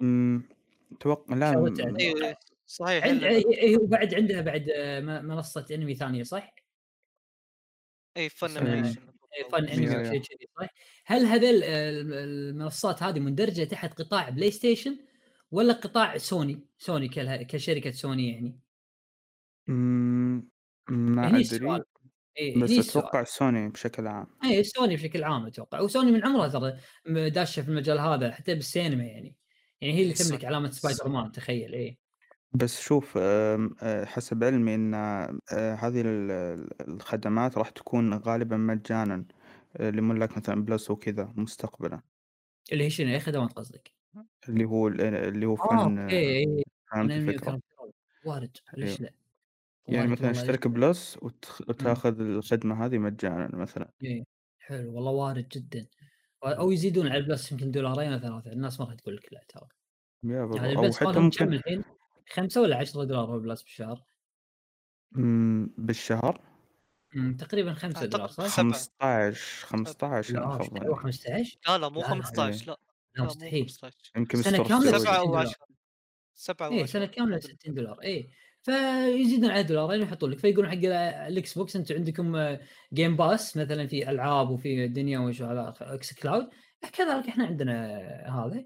أمم، 0.01 0.43
أتوقع 0.91 1.35
لا 1.35 1.51
م- 1.51 1.95
إيه، 1.99 2.39
صحيح 2.65 3.03
عند 3.03 3.23
هي 3.23 3.37
اللعبة. 3.37 3.61
هي 3.63 3.77
وبعد 3.77 4.13
عندها 4.13 4.41
بعد 4.41 4.71
منصة 5.23 5.65
أنمي 5.71 5.95
ثانية 5.95 6.23
صح؟ 6.23 6.53
اي 8.17 8.29
Funimation 8.29 9.01
إيه، 9.37 9.49
فن 9.49 9.67
انمي 9.67 10.09
كذي 10.09 10.47
صح؟ 10.59 10.67
هل 11.05 11.25
هذيل 11.25 11.63
آه، 11.63 11.89
المنصات 11.89 13.03
هذه 13.03 13.19
مندرجة 13.19 13.63
تحت 13.63 14.01
قطاع 14.01 14.29
PlayStation 14.29 14.97
ولا 15.51 15.73
قطاع 15.73 16.17
سوني؟ 16.17 16.59
سوني 16.77 17.07
كلها 17.07 17.43
كشركة 17.43 17.91
سوني 17.91 18.31
يعني؟ 18.31 18.59
ما 20.89 21.39
أدري 21.39 21.83
إيه 22.37 22.61
بس 22.61 22.71
أتوقع 22.71 23.23
سوني 23.23 23.69
بشكل 23.69 24.07
عام 24.07 24.27
اي 24.43 24.63
سوني 24.63 24.95
بشكل 24.95 25.23
عام 25.23 25.45
أتوقع 25.45 25.79
وسوني 25.79 26.11
من 26.11 26.25
عمرها 26.25 26.47
ترى 26.47 26.79
داشه 27.29 27.61
في 27.61 27.69
المجال 27.69 27.99
هذا 27.99 28.31
حتى 28.31 28.55
بالسينما 28.55 29.03
يعني 29.03 29.35
يعني 29.81 29.93
هي 29.93 30.01
اللي 30.03 30.13
تملك 30.13 30.45
علامة 30.45 30.69
سبايدر 30.71 31.07
مان 31.09 31.31
تخيل 31.31 31.73
إيه 31.73 31.97
بس 32.53 32.79
شوف 32.81 33.17
أه، 33.17 34.05
حسب 34.05 34.43
علمي 34.43 34.75
إن 34.75 34.93
أه، 34.93 35.39
هذه 35.75 36.01
ال- 36.01 36.31
ال- 36.31 36.87
الخدمات 36.89 37.57
راح 37.57 37.69
تكون 37.69 38.13
غالبا 38.13 38.57
مجانا 38.57 39.25
أه، 39.77 39.89
لملاك 39.89 40.37
مثلا 40.37 40.65
Plus 40.65 40.91
وكذا 40.91 41.33
مستقبلا 41.35 42.01
اللي 42.71 42.83
هي 42.83 42.89
شنو 42.89 43.07
اي 43.13 43.19
خدمات 43.19 43.53
قصدك؟ 43.53 43.93
اللي 44.49 44.65
هو 44.65 44.87
اللي 44.87 45.45
هو 45.45 45.55
آه 45.61 45.65
فن 45.79 45.99
okay 45.99 46.63
فهمت 46.91 47.17
وكرتون. 47.17 47.61
وارد 48.25 48.57
ليش 48.77 49.01
لا؟ 49.01 49.13
يعني 49.87 50.07
مثلا 50.07 50.31
اشترك؟ 50.31 50.67
Plus 50.67 51.17
وتاخذ 51.21 52.21
الخدمة 52.21 52.85
هذه 52.85 52.97
مجانا 52.97 53.55
مثلا 53.57 53.91
إيه. 54.03 54.23
حلو 54.59 54.95
والله 54.95 55.11
وارد 55.11 55.47
جدا 55.49 55.87
أو 56.43 56.71
يزيدون 56.71 57.07
على 57.07 57.17
البلس 57.17 57.51
يمكن 57.51 57.71
دولارين 57.71 58.13
أو 58.13 58.19
ثلاثة 58.19 58.51
الناس 58.51 58.79
ما 58.79 58.85
راح 58.85 58.95
تقول 58.95 59.15
لك 59.15 59.33
لا 59.33 59.41
ترى 59.49 59.67
يا 60.23 60.35
يعني 60.35 60.47
بالضبط. 60.47 60.63
أو 60.63 60.81
البلس 60.83 60.97
حتى 60.99 61.19
ممكن 61.19 61.53
الحين؟ 61.53 61.83
خمسة 62.33 62.61
ولا 62.61 62.77
10 62.77 63.03
دولار 63.03 63.25
هو 63.25 63.35
البلس 63.35 63.63
بالشهر؟ 63.63 64.03
بالشهر 65.77 66.41
أمم، 67.15 67.35
تقريبا 67.37 67.73
5 67.73 68.05
دولار 68.05 68.27
صح؟ 68.27 68.47
سبعة. 68.47 68.71
15 68.73 69.65
15 69.67 70.33
لا 70.33 70.45
أنا 70.45 70.57
إيش 70.57 70.67
افضل 70.67 70.79
دعوة 70.79 70.95
15 70.95 71.57
لا 71.67 71.77
لا 71.77 71.89
مو 71.89 71.99
لا، 72.01 72.05
لا. 72.05 72.09
15 72.09 72.67
لا 72.67 72.71
لا 73.15 73.23
مو 73.23 73.25
مستحيل 73.25 73.63
15 73.63 74.11
يمكن 74.17 74.41
سنة 74.41 74.63
كاملة 74.63 74.95
السعودي. 74.95 74.95
7 74.95 75.05
60 75.05 75.15
أو 75.15 75.25
دولار 75.25 75.41
10 75.47 75.55
7 76.35 76.67
أو 76.67 76.71
إيه 76.71 76.83
10 76.83 76.91
سنة 76.93 77.05
كاملة 77.05 77.39
60 77.39 77.73
دولار 77.73 78.01
إيه 78.01 78.29
فيزيدون 78.61 79.49
على 79.51 79.63
دولارين 79.63 79.99
ويحطون 80.01 80.31
لك 80.31 80.39
فيقولون 80.39 80.69
حق 80.71 80.75
ال- 80.77 80.85
الإكس 80.93 81.53
بوكس 81.57 81.75
أنتم 81.75 81.95
عندكم 81.95 82.57
جيم 82.93 83.15
باس 83.17 83.57
مثلا 83.57 83.87
في 83.87 84.09
ألعاب 84.09 84.49
وفي 84.49 84.87
دنيا 84.87 85.19
وش 85.19 85.41
على 85.41 85.73
إكس 85.81 86.13
كلاود 86.13 86.49
كذلك 86.97 87.27
إحنا 87.27 87.45
عندنا 87.45 87.87
هذا 88.27 88.65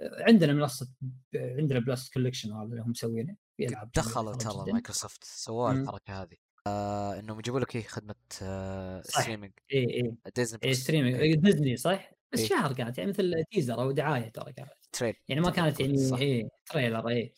عندنا 0.00 0.52
منصة 0.52 0.88
عندنا 1.34 1.78
بلس 1.80 2.10
كولكشن 2.10 2.52
هذا 2.52 2.62
اللي 2.64 2.82
هم 2.82 2.90
مسوينه 2.90 3.36
في 3.56 3.68
ألعاب 3.68 3.90
دخلوا 3.96 4.34
ترى. 4.34 4.72
مايكروسوفت 4.72 5.24
سووا. 5.24 5.72
الحركة 5.72 6.22
هذه 6.22 6.36
آه 6.66 7.18
إنهم 7.18 7.38
يجيبوا 7.38 7.60
لك 7.60 7.76
هي 7.76 7.82
خدمة 7.82 8.14
آه 8.42 9.02
صح. 9.02 9.20
ستريمينج 9.22 9.52
اي 9.72 9.78
اي 9.84 10.14
ديزني 10.36 10.60
اي 10.64 10.68
بلس 10.68 10.80
ستريمينج 10.82 11.34
ديزني 11.34 11.76
صح؟ 11.76 12.12
بس 12.32 12.40
إيه. 12.40 12.48
شهر 12.48 12.72
كانت 12.72 12.98
يعني 12.98 13.10
مثل 13.10 13.44
تيزر 13.50 13.74
أو 13.82 13.90
دعاية 13.90 14.28
ترى 14.28 14.52
كانت 14.52 14.70
تريل 14.92 15.14
يعني 15.28 15.40
ما 15.40 15.50
كانت 15.50 15.80
يعني. 15.80 16.18
إيه 16.20 16.48
تريلر 16.66 17.10
آه، 17.10 17.30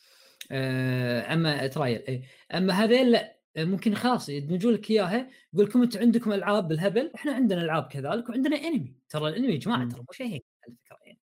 أما 0.51 1.67
ترايل 1.67 2.01
إيه 2.01 2.23
أما 2.53 2.73
هذيل 2.73 3.11
لا 3.11 3.35
ممكن 3.57 3.95
خلاص 3.95 4.29
يدمجون 4.29 4.73
لك 4.73 4.91
إياها 4.91 5.29
يقول 5.53 5.65
لكم 5.65 5.81
أنتم 5.81 5.99
عندكم 5.99 6.33
ألعاب 6.33 6.67
بالهبل 6.67 7.11
إحنا 7.15 7.33
عندنا 7.33 7.61
ألعاب 7.61 7.83
كذلك 7.83 8.29
وعندنا 8.29 8.55
انمي 8.55 8.95
ترى 9.09 9.29
الانمي 9.29 9.53
يا 9.53 9.59
جماعة. 9.59 9.89
ترى 9.89 9.99
مو 9.99 10.07
شيء 10.11 10.27
هيك 10.27 10.45
على 10.67 10.75
فكرة 10.75 10.97
يعني 11.05 11.19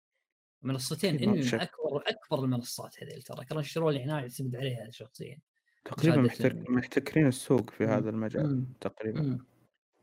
منصتين 0.63 1.19
انمي 1.19 1.39
من. 1.39 1.55
أكبر 1.55 2.03
أكبر 2.07 2.45
المنصات 2.45 3.03
هذيل 3.03 3.23
ترى 3.23 3.45
Crunchyroll 3.45 3.97
يعني 3.97 4.13
أنا 4.13 4.21
اعتمد 4.21 4.57
عليها 4.57 4.91
شخصيا 4.91 5.39
تقريبا. 5.85 6.23
محتكرين 6.69 7.27
السوق 7.27 7.71
في. 7.71 7.85
هذا 7.85 8.11
المجال 8.11 8.47
مم. 8.47 8.67
تقريبا 8.81 9.21
مم. 9.21 9.47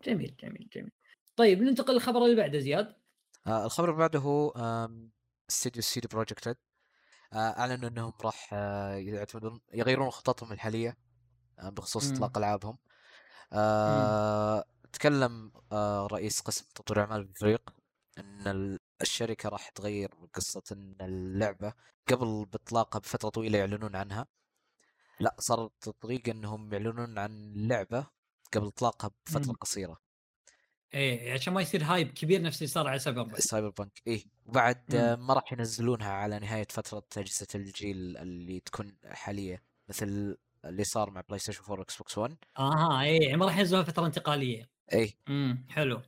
جميل 0.05 0.35
جميل 0.39 0.69
جميل 0.73 0.91
طيب 1.35 1.61
ننتقل 1.61 1.93
للخبر 1.93 2.25
اللي 2.25 2.35
بعده 2.35 2.59
زياد 2.59 2.93
آه 3.47 3.65
الخبر 3.65 3.89
اللي 3.89 3.99
بعده 3.99 4.19
هو 4.19 4.53
استديو 5.49 5.81
CD 5.81 6.07
Projekt 6.11 6.47
Red 6.47 6.55
آه 6.57 6.66
أعلنوا 7.33 7.89
إنهم 7.89 8.13
راح 8.25 8.49
آه 8.53 8.93
يعتمدون 8.95 9.61
يغيرون 9.73 10.09
خططهم 10.11 10.51
الحالية 10.53 10.97
آه 11.59 11.69
بخصوص. 11.69 12.11
إطلاق 12.11 12.37
ألعابهم 12.37 12.77
آه 13.53 14.65
تكلم 14.93 15.51
آه 15.71 16.07
رئيس 16.07 16.41
قسم 16.41 16.65
تطوير 16.75 17.01
أعمال 17.01 17.23
بالفريق 17.25 17.61
إن 18.17 18.47
ال- 18.47 18.79
الشركة 19.01 19.49
راح 19.49 19.69
تغير 19.69 20.09
قصة 20.33 20.63
إن 20.71 20.97
اللعبة 21.01 21.73
قبل 22.09 22.45
بإطلاقها 22.45 22.99
بفترة 22.99 23.29
طويلة 23.29 23.57
يعلنون 23.59 23.95
عنها 23.95 24.27
لا 25.19 25.35
صارت 25.39 25.87
الطريقة 25.87 26.31
إنهم 26.31 26.73
يعلنون 26.73 27.17
عن 27.19 27.31
اللعبة 27.31 28.07
قبل 28.53 28.67
إطلاقها 28.67 29.11
بفترة 29.25 29.51
مم. 29.51 29.57
قصيرة 29.61 29.97
إيه 30.93 31.33
عشان 31.33 31.53
ما 31.53 31.61
يصير 31.61 31.83
hype 31.83 32.07
كبير 32.11 32.41
نفس 32.41 32.57
اللي 32.61 32.67
صار 32.67 32.87
على 32.87 32.99
Cyberpunk 32.99 33.37
Cyberpunk 33.39 34.01
إيه 34.07 34.23
وبعد 34.45 34.83
مم. 34.89 34.95
آه، 34.95 35.15
ما 35.15 35.33
راح 35.33 35.53
ينزلونها 35.53 36.11
على 36.11 36.39
نهاية 36.39 36.67
فترة 36.69 37.03
أجهزة 37.17 37.47
الجيل 37.55 38.17
اللي 38.17 38.59
تكون 38.59 38.97
حالية 39.05 39.63
مثل 39.89 40.37
اللي 40.65 40.83
صار 40.83 41.09
مع 41.11 41.21
PlayStation 41.21 41.63
4 41.69 41.81
Xbox 41.83 42.17
1 42.17 42.37
أها 42.59 43.01
إيه 43.03 43.21
يعني 43.25 43.37
ما 43.37 43.45
راح 43.45 43.57
ينزلوها 43.57 43.83
فترة 43.83 44.05
انتقالية 44.05 44.69
اي 44.93 45.13
امم 45.29 45.65
حلو 45.69 46.01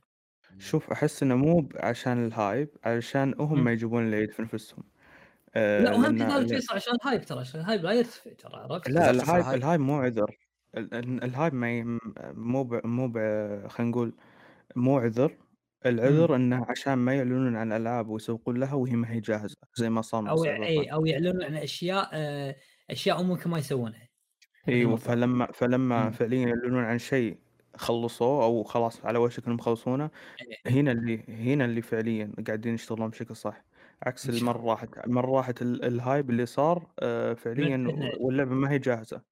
شوف 0.58 0.90
أحس 0.90 1.22
إنه 1.22 1.34
مو 1.36 1.68
عشان 1.76 2.26
ال 2.26 2.34
hype 2.34 2.68
علشان 2.84 3.34
هم 3.40 3.58
مم. 3.58 3.64
ما 3.64 3.72
يجيبون 3.72 4.08
العيد 4.08 4.32
في 4.32 4.42
نفسهم 4.42 4.84
آه 5.56 5.84
لا 5.84 5.92
وهم 5.92 6.16
لأن- 6.18 6.18
كذلك 6.18 6.48
فيصل 6.48 6.74
عشان 6.76 6.94
ال 6.94 7.00
hype 7.00 7.24
ترى 7.24 7.40
عشان 7.40 7.60
ال 7.60 7.64
hype 7.64 7.82
لا 7.84 7.92
يرتفع 7.92 8.32
ترى 8.32 8.56
عرفت؟ 8.56 8.88
لا 8.88 9.10
ال 9.10 9.17
hype 9.17 9.46
ال 9.54 9.58
hype. 9.58 9.80
مو 9.80 10.00
عذر 10.00 10.36
ال- 10.76 10.94
ال- 10.94 11.24
ال 11.24 11.30
hype 11.30 11.54
ما. 11.54 11.98
مو 12.34 12.64
ب... 12.64 12.86
مو 12.86 13.08
ب... 13.08 13.18
خلينا 13.68 13.90
نقول 13.90 14.16
مو 14.76 14.98
عذر 14.98 15.36
العذر 15.86 16.36
إنه 16.36 16.66
عشان 16.68 16.94
ما 16.94 17.14
يعلنون 17.14 17.56
عن 17.56 17.72
الالعاب 17.72 18.08
ويسوقون 18.08 18.56
لها 18.60 18.74
وهي 18.74 18.96
ما 18.96 19.10
هي 19.10 19.20
جاهزة 19.20 19.56
زي 19.74 19.90
ما 19.90 20.02
صار 20.02 20.30
أو 20.30 20.44
إي. 20.44 20.92
أو 20.92 21.06
يعلنون 21.06 21.42
عن 21.44 21.56
أشياء 21.56 22.10
آه، 22.12 22.56
أشياء 22.90 23.22
ممكن 23.22 23.50
ما 23.50 23.58
يسوونها 23.58 24.08
مثل 24.66 24.72
إيوه. 24.76 24.96
فلما 24.96 25.52
فلما 25.52 26.04
مم. 26.04 26.10
فعليا 26.10 26.48
يعلنون 26.48 26.84
عن 26.84 26.98
شيء 26.98 27.38
خلصوه 27.76 28.44
أو 28.44 28.62
خلاص 28.62 29.04
على 29.04 29.18
وشك 29.18 29.44
إنهم 29.46 29.58
يخلصونه 29.58 30.10
إيه. 30.66 30.72
هنا 30.80 30.92
اللي 30.92 31.24
هنا 31.28 31.64
اللي 31.64 31.82
فعليا 31.82 32.32
قاعدين 32.46 32.74
يشتغلون 32.74 33.08
بشكل 33.10 33.36
صح 33.36 33.64
عكس 34.02 34.28
المرة. 34.28 34.58
راحت 34.70 34.98
المرة 35.06 35.30
راحت 35.36 35.62
ال- 35.62 35.84
الهايب 35.84 36.30
اللي 36.30 36.46
صار 36.46 36.86
آه، 36.98 37.34
فعليا. 37.34 37.86
واللعبة 38.20 38.54
ما 38.54 38.70
هي 38.70 38.78
جاهزة 38.78 39.22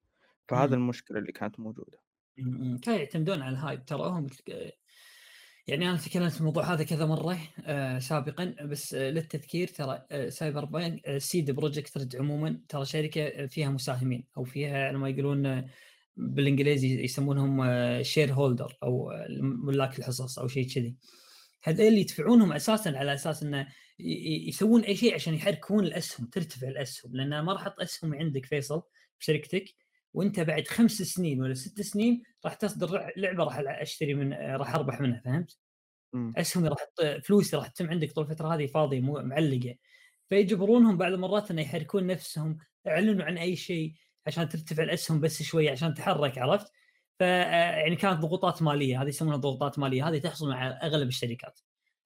فهذا 0.47 0.75
مم. 0.75 0.81
المشكلة 0.83 1.19
اللي 1.19 1.31
كانت 1.31 1.59
موجودة 1.59 1.97
مم. 2.37 2.77
كانوا 2.83 2.99
يعتمدون 2.99 3.41
على 3.41 3.51
ال 3.53 3.59
hype 3.59 3.85
ترى 3.85 4.09
هم 4.09 4.27
يعني 5.69 5.89
أنا 5.89 5.97
تكلمت 5.97 6.31
في 6.31 6.39
الموضوع 6.39 6.73
هذا 6.73 6.83
كذا 6.83 7.05
مرة 7.05 7.39
آه 7.65 7.99
سابقا 7.99 8.55
بس 8.61 8.93
آه 8.93 9.09
للتذكير 9.09 9.67
ترى 9.67 10.05
آه 10.11 10.29
Cyberpunk 10.29 11.05
آه 11.07 11.17
CD 11.17 11.51
Projekt 11.51 12.15
عموما. 12.15 12.61
ترى 12.69 12.85
شركة 12.85 13.21
آه، 13.21 13.45
فيها 13.45 13.69
مساهمين 13.69 14.23
أو 14.37 14.43
فيها 14.43 14.91
لما 14.91 15.09
يقولون 15.09 15.45
آه، 15.45 15.65
بالإنجليزي 16.17 17.03
يسمونهم 17.03 17.63
shareholder 18.03 18.77
أو 18.83 19.11
آه، 19.11 19.27
ملاك 19.41 19.99
الحصص 19.99 20.39
أو 20.39 20.47
شيء 20.47 20.67
كذي. 20.67 20.95
هذول 21.63 21.93
يدفعونهم 21.93 22.53
أساسا 22.53 22.89
على 22.89 23.13
أساس 23.13 23.43
إنه 23.43 23.67
يسوون 24.47 24.81
أي 24.81 24.95
شيء 24.95 25.13
عشان 25.15 25.33
يحركون 25.33 25.83
الأسهم 25.83 26.25
ترتفع 26.27 26.67
الأسهم 26.67 27.15
لأن 27.15 27.39
ما 27.39 27.53
راح 27.53 27.61
أحط 27.61 27.79
أسهم 27.79 28.13
عندك 28.13 28.45
فيصل 28.45 28.81
بشركتك. 29.19 29.75
وانت 30.13 30.39
بعد 30.39 30.67
خمس 30.67 30.91
سنين 30.91 31.41
ولا 31.41 31.53
ست 31.53 31.81
سنين 31.81 32.23
راح 32.45 32.53
تصدر 32.53 33.11
لعبة 33.17 33.43
راح 33.43 33.61
أشتري 33.67 34.13
من 34.13 34.33
راح 34.33 34.75
أربح 34.75 35.01
منها 35.01 35.21
فهمت؟ 35.25 35.57
أسهمي 36.37 36.67
راح 36.67 36.79
فلوسي 37.23 37.57
راح 37.57 37.67
تتم 37.67 37.89
عندك 37.89 38.11
طول 38.11 38.23
الفترة 38.23 38.55
هذه 38.55 38.67
فاضيه 38.67 38.99
مو 38.99 39.13
معلقة 39.21 39.75
فيجبرونهم 40.29 40.97
بعض 40.97 41.13
المرات 41.13 41.51
إنه 41.51 41.61
يحركون 41.61 42.07
نفسهم 42.07 42.57
يعلنوا 42.85 43.25
عن 43.25 43.37
أي 43.37 43.55
شيء 43.55 43.93
عشان 44.27 44.49
ترتفع 44.49 44.83
الأسهم 44.83 45.21
بس 45.21 45.43
شوية 45.43 45.71
عشان 45.71 45.93
تحرك 45.93 46.37
عرفت؟ 46.37 46.71
ف 47.19 47.21
يعني 47.21 47.95
كانت 47.95 48.19
ضغوطات 48.19 48.61
مالية 48.61 49.01
هذه 49.01 49.07
يسمونها 49.07 49.37
ضغوطات 49.37 49.79
مالية 49.79 50.09
هذه 50.09 50.17
تحصل 50.17 50.49
مع 50.49 50.67
أغلب 50.83 51.07
الشركات 51.07 51.59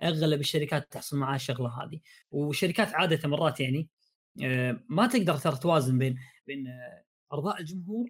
أغلب 0.03 0.39
الشركات 0.39 0.91
تحصل 0.91 1.17
معها 1.17 1.35
الشغله 1.35 1.83
هذه 1.83 1.99
والشركات 2.31 2.93
عادة 2.93 3.29
مرات 3.29 3.59
يعني 3.59 3.89
آه، 4.43 4.79
ما 4.89 5.07
تقدر 5.07 5.37
ترى 5.37 5.57
توازن 5.57 5.97
بين 5.97 6.17
بين 6.47 6.67
آه، 6.67 7.03
أرضاء 7.33 7.59
الجمهور 7.61 8.09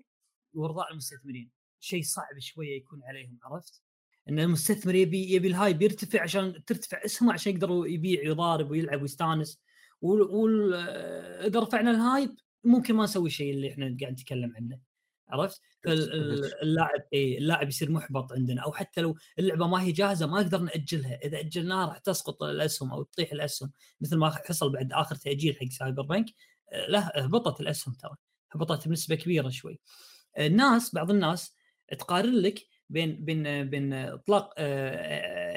وأرضاء 0.54 0.92
المستثمرين. 0.92 1.50
شيء 1.80 2.04
صعب 2.04 2.40
شوية 2.40 2.78
يكون 2.78 3.04
عليهم 3.04 3.40
عرفت؟ 3.44 3.82
إن 4.30 4.40
المستثمر 4.40 4.96
يبي 4.96 5.34
يبي 5.34 5.48
ال 5.48 5.54
hype 5.54 5.82
يرتفع 5.82 6.22
عشان 6.22 6.66
ترتفع 6.66 7.06
اسهمه 7.06 7.34
عشان 7.34 7.54
يقدر 7.54 7.88
يبيع 7.88 8.22
ويضارب 8.22 8.72
ويلعب 8.72 9.02
ويستانس. 9.02 9.62
واذا 10.02 11.60
رفعنا 11.60 11.92
ال 11.92 12.00
hype 12.00 12.36
ممكن 12.64 12.96
ما 12.96 13.04
نسوي 13.04 13.28
الشيء 13.28 13.54
اللي 13.54 13.72
إحنا 13.72 13.98
قاعد 14.02 14.14
نتكلم 14.14 14.54
عنه 14.56 14.80
عرفت؟ 15.30 15.62
اللاعب 16.64 17.04
إي 17.14 17.38
اللاعب 17.38 17.68
يصير 17.68 17.92
محبط 17.92 18.34
عندنا 18.34 18.62
أو 18.62 18.72
حتى 18.72 19.02
لو 19.02 19.18
اللعبة 19.40 19.68
ما 19.68 19.82
هي 19.82 19.92
جاهزة 19.92 20.28
ما 20.28 20.42
نقدر 20.42 20.58
نأجلها، 20.58 21.20
إذا 21.24 21.40
اجلناها 21.40 21.86
راح 21.86 21.98
تسقط 21.98 22.44
الأسهم 22.44 22.92
أو 22.92 23.04
تطيح 23.04 23.32
الأسهم 23.32 23.72
مثل 24.02 24.18
ما 24.18 24.30
حصل 24.30 24.72
بعد 24.72 24.94
آخر 24.94 25.16
تأجيل 25.16 25.56
حق 25.56 25.68
Cyberpunk 25.68 26.26
آه، 26.72 26.88
لا 26.88 27.26
هبطت 27.26 27.62
الأسهم 27.62 27.94
ترى. 27.94 28.16
هبطت 28.56 28.88
بنسبة 28.88 29.16
كبيرة 29.16 29.50
شوي. 29.50 29.80
الناس 30.40 30.96
بعض 30.96 31.12
الناس 31.12 31.56
تقارن 32.00 32.34
لك 32.34 32.60
بين 32.90 33.26
بين 33.26 33.70
بين 33.70 33.94
إطلاق 33.94 34.54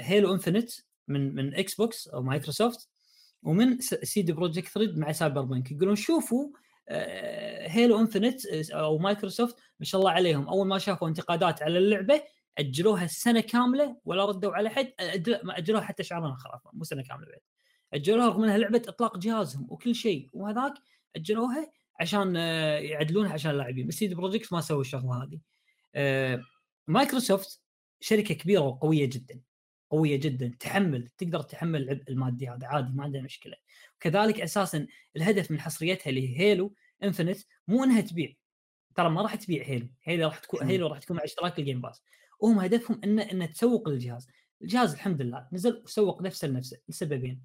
Halo 0.03 0.35
Infinite 0.35 0.71
من 1.09 1.35
من 1.35 1.55
إكس 1.55 1.75
بوكس 1.75 2.09
أو 2.09 2.23
مايكروسوفت 2.23 2.89
ومن 3.43 3.81
CD 3.81 4.33
Projekt 4.33 4.79
Red 4.79 4.99
مع 4.99 5.13
Cyberpunk 5.13 5.73
يقولون 5.73 5.97
شوفوا 5.97 6.49
Halo 7.69 8.01
Infinite 8.01 8.47
أو 8.71 8.99
مايكروسوفت 8.99 9.57
ما 9.81 9.87
شاء 9.87 10.01
الله 10.01 10.11
عليهم. 10.11 10.49
أول 10.49 10.67
ما 10.67 10.79
شافوا 10.79 11.09
انتقادات 11.09 11.63
على 11.63 11.79
اللعبة 11.79 12.23
أجلوها 12.59 13.05
السنة 13.05 13.41
كاملة 13.41 13.97
ولا 14.05 14.25
ردوا 14.25 14.53
على 14.53 14.71
حد 14.71 14.93
أجلوها 15.01 15.83
حتى 15.83 16.03
اخر 16.03 16.51
عفوا 16.53 16.71
مو 16.75 16.85
سنة 16.85 17.03
كاملة 17.03 17.27
بعد. 17.27 17.41
أجلوها 17.95 18.27
رغم 18.27 18.43
إنها 18.43 18.59
لعبة 18.59 18.83
إطلاق 18.89 19.19
جهازهم 19.19 19.67
وكل 19.71 19.95
شيء 19.95 20.31
وهذاك 20.33 20.75
أجلوها 21.17 21.73
عشان 22.01 22.37
آه، 22.37 22.79
يعدلونها 22.79 23.33
عشان 23.33 23.51
اللاعبين. 23.51 23.87
بس 23.87 23.95
CD 23.95 24.15
Projekt 24.15 24.53
ما 24.53 24.61
سووا 24.61 24.81
الشغلة 24.81 25.23
هذه. 25.23 25.41
آه، 25.95 26.43
مايكروسوفت 26.89 27.63
شركة 28.01 28.35
كبيرة 28.35 28.61
وقوية 28.61 29.07
جدا 29.07 29.41
قوية 29.91 30.17
جدا. 30.17 30.57
تحمل 30.61 31.09
تقدر 31.09 31.43
تحمل 31.43 31.83
العبء 31.83 32.03
المادي 32.09 32.49
هذا 32.49 32.67
عادي 32.67 32.93
ما 32.93 33.05
عندنا 33.05 33.23
مشكلة. 33.23 33.57
وكذلك 33.97 34.41
أساسا 34.41 34.87
الهدف 35.17 35.51
من 35.51 35.61
حصريتها 35.61 36.11
اللي 36.11 36.29
هي 36.29 36.41
Halo 36.41 36.75
Infinite 37.03 37.39
مو 37.69 37.85
إنها 37.85 38.01
تبيع. 38.01 38.33
ترى 38.95 39.11
ما 39.11 39.23
راح 39.23 39.35
تبيع 39.35 39.65
Halo 39.65 39.89
Halo 40.03 40.29
راح 40.29 40.39
تكون. 40.39 40.63
Halo 40.63 40.87
راح 40.87 40.99
تكون 40.99 41.17
مع 41.17 41.25
اشتراك 41.25 41.59
ال 41.59 41.63
Game 41.63 41.81
Pass 41.81 42.03
وهم 42.41 42.59
هدفهم 42.59 43.01
إن 43.05 43.19
إن 43.19 43.53
تسوق 43.53 43.89
للجهاز. 43.89 44.29
الجهاز 44.63 44.93
الحمد 44.93 45.23
لله 45.23 45.49
نزل 45.53 45.83
وسوق 45.85 46.23
نفسه 46.23 46.49
لنفسه 46.49 46.79
لسببين. 46.89 47.43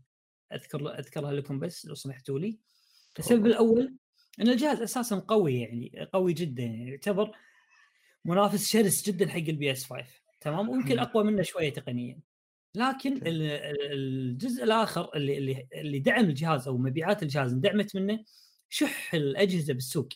أذكر 0.53 0.99
أذكرها 0.99 1.31
لكم 1.31 1.59
بس 1.59 1.85
لو 1.85 1.95
سمحتوا 1.95 2.39
لي. 2.39 2.59
السبب. 3.19 3.45
الأول 3.45 3.95
إن 4.41 4.49
الجهاز 4.49 4.81
أساسا 4.81 5.15
قوي 5.19 5.59
يعني 5.59 6.07
قوي 6.13 6.33
جدا 6.33 6.63
يعني 6.63 6.89
يعتبر 6.89 7.31
منافس 8.25 8.67
شرس 8.69 9.09
جدا 9.09 9.29
حق 9.29 9.37
ال 9.37 9.71
PS 9.71 9.85
5 9.85 10.05
تمام؟ 10.41 10.69
ويمكن. 10.69 10.99
أقوى 10.99 11.23
منه 11.23 11.41
شوية 11.41 11.73
تقنيا. 11.73 12.19
لكن 12.75 13.19
الجزء 13.27 14.63
الآخر 14.63 15.15
اللي 15.15 15.37
اللي 15.37 15.67
اللي 15.73 15.99
دعم 15.99 16.25
الجهاز 16.25 16.67
أو 16.67 16.77
مبيعات 16.77 17.23
الجهاز 17.23 17.53
دعمت 17.53 17.95
منه 17.95 18.23
شح 18.69 19.13
الأجهزة 19.13 19.73
بالسوق. 19.73 20.09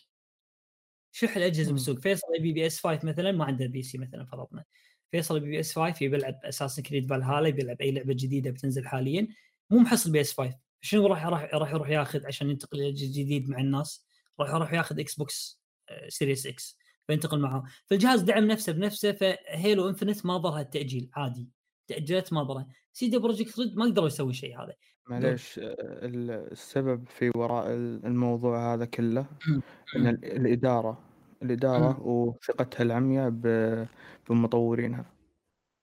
شح 1.12 1.36
الأجهزة 1.36 1.68
مم. 1.68 1.72
بالسوق. 1.72 1.98
فيصل 1.98 2.26
يبي 2.38 2.52
PS 2.52 2.80
5 2.80 3.04
مثلا 3.04 3.32
ما 3.32 3.44
عنده 3.44 3.66
PC 3.66 3.98
مثلا 3.98 4.24
فرضنا 4.26 4.64
فيصل 5.12 5.36
يبي 5.36 5.50
PS 5.50 5.72
5 5.78 6.02
يبي 6.02 6.16
يلعب 6.16 6.40
Assassin's 6.44 6.82
Creed 6.82 7.08
Valhalla 7.10 7.48
يبي 7.48 7.62
يلعب 7.62 7.80
أي 7.80 7.90
لعبة 7.90 8.14
جديدة 8.14 8.50
بتنزل 8.50 8.86
حاليا. 8.86 9.28
مو 9.70 9.78
محصل 9.78 10.12
PS 10.12 10.32
5 10.32 10.58
شنو 10.80 11.06
راح 11.06 11.26
راح 11.26 11.54
راح 11.54 11.70
يروح 11.70 11.88
ياخذ 11.88 12.26
عشان 12.26 12.50
ينتقل 12.50 12.80
إلى 12.80 12.92
جديد 12.92 13.48
مع 13.50 13.58
الناس؟ 13.60 14.05
راح 14.40 14.54
يروح 14.54 14.72
ياخذ 14.72 15.00
Xbox 15.00 15.60
Series 16.08 16.46
X 16.46 16.78
فينتقل 17.06 17.40
معه. 17.40 17.64
فالجهاز 17.86 18.20
دعم 18.22 18.44
نفسه 18.44 18.72
بنفسه 18.72 19.12
ف 19.12 19.27
Halo 19.27 19.88
Infinite 19.88 20.26
ما 20.26 20.36
ضرها 20.36 20.60
التأجيل 20.60 21.10
عادي. 21.14 21.48
تاجلت 21.86 22.32
ما 22.32 22.42
ضرها. 22.42 22.66
CD 22.92 23.18
Projekt 23.18 23.58
Red 23.58 23.76
ما 23.76 23.84
قدروا 23.84 24.06
يسوي 24.06 24.32
شيء 24.32 24.62
هذا. 24.62 24.74
معليش 25.06 25.58
آه، 25.58 25.76
ال- 25.80 26.30
السبب 26.52 27.08
في 27.08 27.30
وراء 27.34 27.66
ال- 27.74 28.06
الموضوع 28.06 28.74
هذا 28.74 28.84
كله. 28.84 29.26
إن 29.96 30.06
الإدارة. 30.06 31.02
الإدارة 31.42 32.00
وثقتها 32.02 32.82
العمياء 32.82 33.30
بمطورينها. 34.28 35.04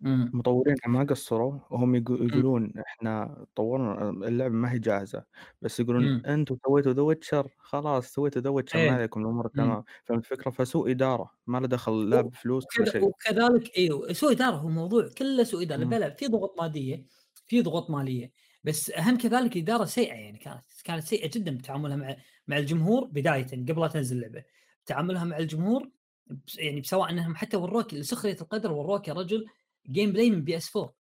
مم. 0.03 0.31
مطورينها 0.33 0.87
ما 0.87 1.03
قصروا 1.03 1.59
وهم 1.71 1.95
يقو- 1.95 2.21
يقولون 2.21 2.73
إحنا 2.87 3.45
طورنا 3.55 4.09
اللعبة 4.09 4.53
ما 4.55 4.71
هي 4.71 4.79
جاهزة 4.79 5.23
بس 5.61 5.79
يقولون 5.79 6.03
مم. 6.13 6.23
أنتم 6.25 6.57
سويتوا 6.65 6.93
The 6.93 7.01
Witcher 7.01 7.47
خلاص 7.59 8.07
سويتوا 8.13 8.41
The 8.41 8.49
Witcher 8.49 8.77
ما 8.79 8.83
إيه. 8.85 8.91
عليكم 8.91 9.21
الأمور 9.21 9.43
مم. 9.45 9.51
تمام 9.51 9.83
فهمت 10.05 10.23
الفكرة 10.31 10.51
فسوء 10.51 10.91
إدارة 10.91 11.31
ما 11.47 11.57
له 11.57 11.67
دخل 11.67 12.09
لا 12.09 12.19
و- 12.19 12.23
بفلوس 12.23 12.63
ولا 12.79 12.91
شيء 12.91 13.03
وكذلك 13.03 13.77
أيوه 13.77 14.13
سوء 14.13 14.31
إدارة 14.31 14.55
هو 14.55 14.69
موضوع 14.69 15.09
كله 15.17 15.43
سوء 15.43 15.63
إدارة 15.63 15.83
مم. 15.83 15.89
بلا 15.89 16.09
في 16.09 16.27
ضغط 16.27 16.55
مادية 16.61 17.05
في 17.47 17.61
ضغط 17.61 17.89
مالية 17.89 18.31
بس 18.63 18.91
أهم 18.91 19.17
كذلك 19.17 19.57
إدارة 19.57 19.85
سيئة 19.85 20.13
يعني 20.13 20.37
كانت 20.37 20.63
كانت 20.83 21.03
سيئة 21.03 21.29
جدا 21.33 21.57
بتعاملها 21.57 21.95
مع 21.95 22.15
مع 22.47 22.57
الجمهور 22.57 23.05
بدايه 23.05 23.45
قبل 23.45 23.81
لا 23.81 23.87
تنزل 23.87 24.15
اللعبة 24.17 24.43
تعاملها 24.85 25.23
مع 25.23 25.37
الجمهور 25.37 25.89
بس- 26.27 26.57
يعني 26.57 26.81
بسواء 26.81 27.09
إنهم 27.09 27.35
حتى 27.35 27.57
وروك 27.57 27.93
لسخريه 27.93 28.37
القدر 28.41 28.71
وروك 28.71 29.07
يا 29.07 29.13
رجل 29.13 29.45
gameplay 29.89 30.29
من 30.29 30.43
PS 30.43 30.75
4 30.77 30.93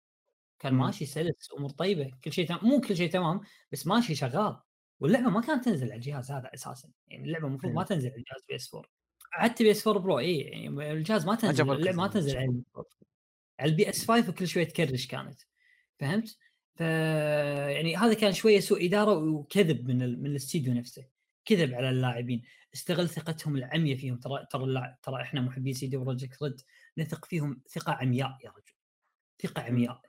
كان. 0.59 0.73
ماشي 0.73 1.05
سلس 1.05 1.49
امور 1.57 1.69
طيبة 1.69 2.11
كل 2.23 2.31
شيء 2.33 2.47
تمام 2.47 2.59
مو 2.63 2.81
كل 2.81 2.97
شيء 2.97 3.09
تمام 3.11 3.41
بس 3.71 3.87
ماشي 3.87 4.15
شغال 4.15 4.57
واللعبة 4.99 5.29
ما 5.29 5.41
كانت 5.41 5.65
تنزل 5.65 5.85
على 5.85 5.95
الجهاز 5.95 6.31
هذا 6.31 6.51
أساسا 6.53 6.89
يعني 7.07 7.23
اللعبة 7.23 7.47
المفروض 7.47 7.73
ما. 7.73 7.83
تنزل 7.83 8.09
على 8.09 8.17
الجهاز 8.17 8.41
PS 8.49 8.75
4 8.75 8.89
حتى 9.31 9.63
PS 9.63 9.87
4 9.87 10.03
Pro 10.03 10.19
اي 10.19 10.37
يعني 10.39 10.91
الجهاز 10.91 11.25
ما 11.25 11.35
تنزل 11.35 11.71
اللعبة 11.71 11.97
ما. 11.97 12.07
تنزل 12.07 12.37
على 12.37 12.63
على 13.59 13.71
ال 13.71 13.89
PS 13.89 14.05
5 14.11 14.29
وكل 14.29 14.47
شوية 14.47 14.63
تـ 14.63 14.71
crash 14.71 15.07
كانت 15.07 15.41
فهمت؟ 15.99 16.37
ف 16.75 16.79
يعني 16.81 17.97
هذا 17.97 18.13
كان 18.13 18.33
شوية 18.33 18.59
سوء 18.59 18.85
إدارة 18.85 19.13
وكذب 19.17 19.87
من 19.87 20.01
ال... 20.01 20.19
من 20.23 20.25
الاستديو 20.31 20.73
نفسه 20.73 21.05
كذب 21.45 21.73
على 21.73 21.89
اللاعبين 21.89 22.41
استغل 22.73 23.09
ثقتهم 23.09 23.55
العمياء 23.55 23.97
فيهم 23.97 24.17
ترى 24.17 24.45
ترى 24.51 24.95
ترى 25.03 25.21
إحنا 25.21 25.41
محبي 25.41 25.73
CD 25.73 25.97
Projekt 25.97 26.43
Red 26.43 26.61
نثق 26.97 27.25
فيهم 27.25 27.61
ثقة 27.69 27.93
عمياء 27.93 28.37
يا 28.43 28.49
رجل 28.49 28.73
ثقة 29.43 29.61
عمياء. 29.61 30.01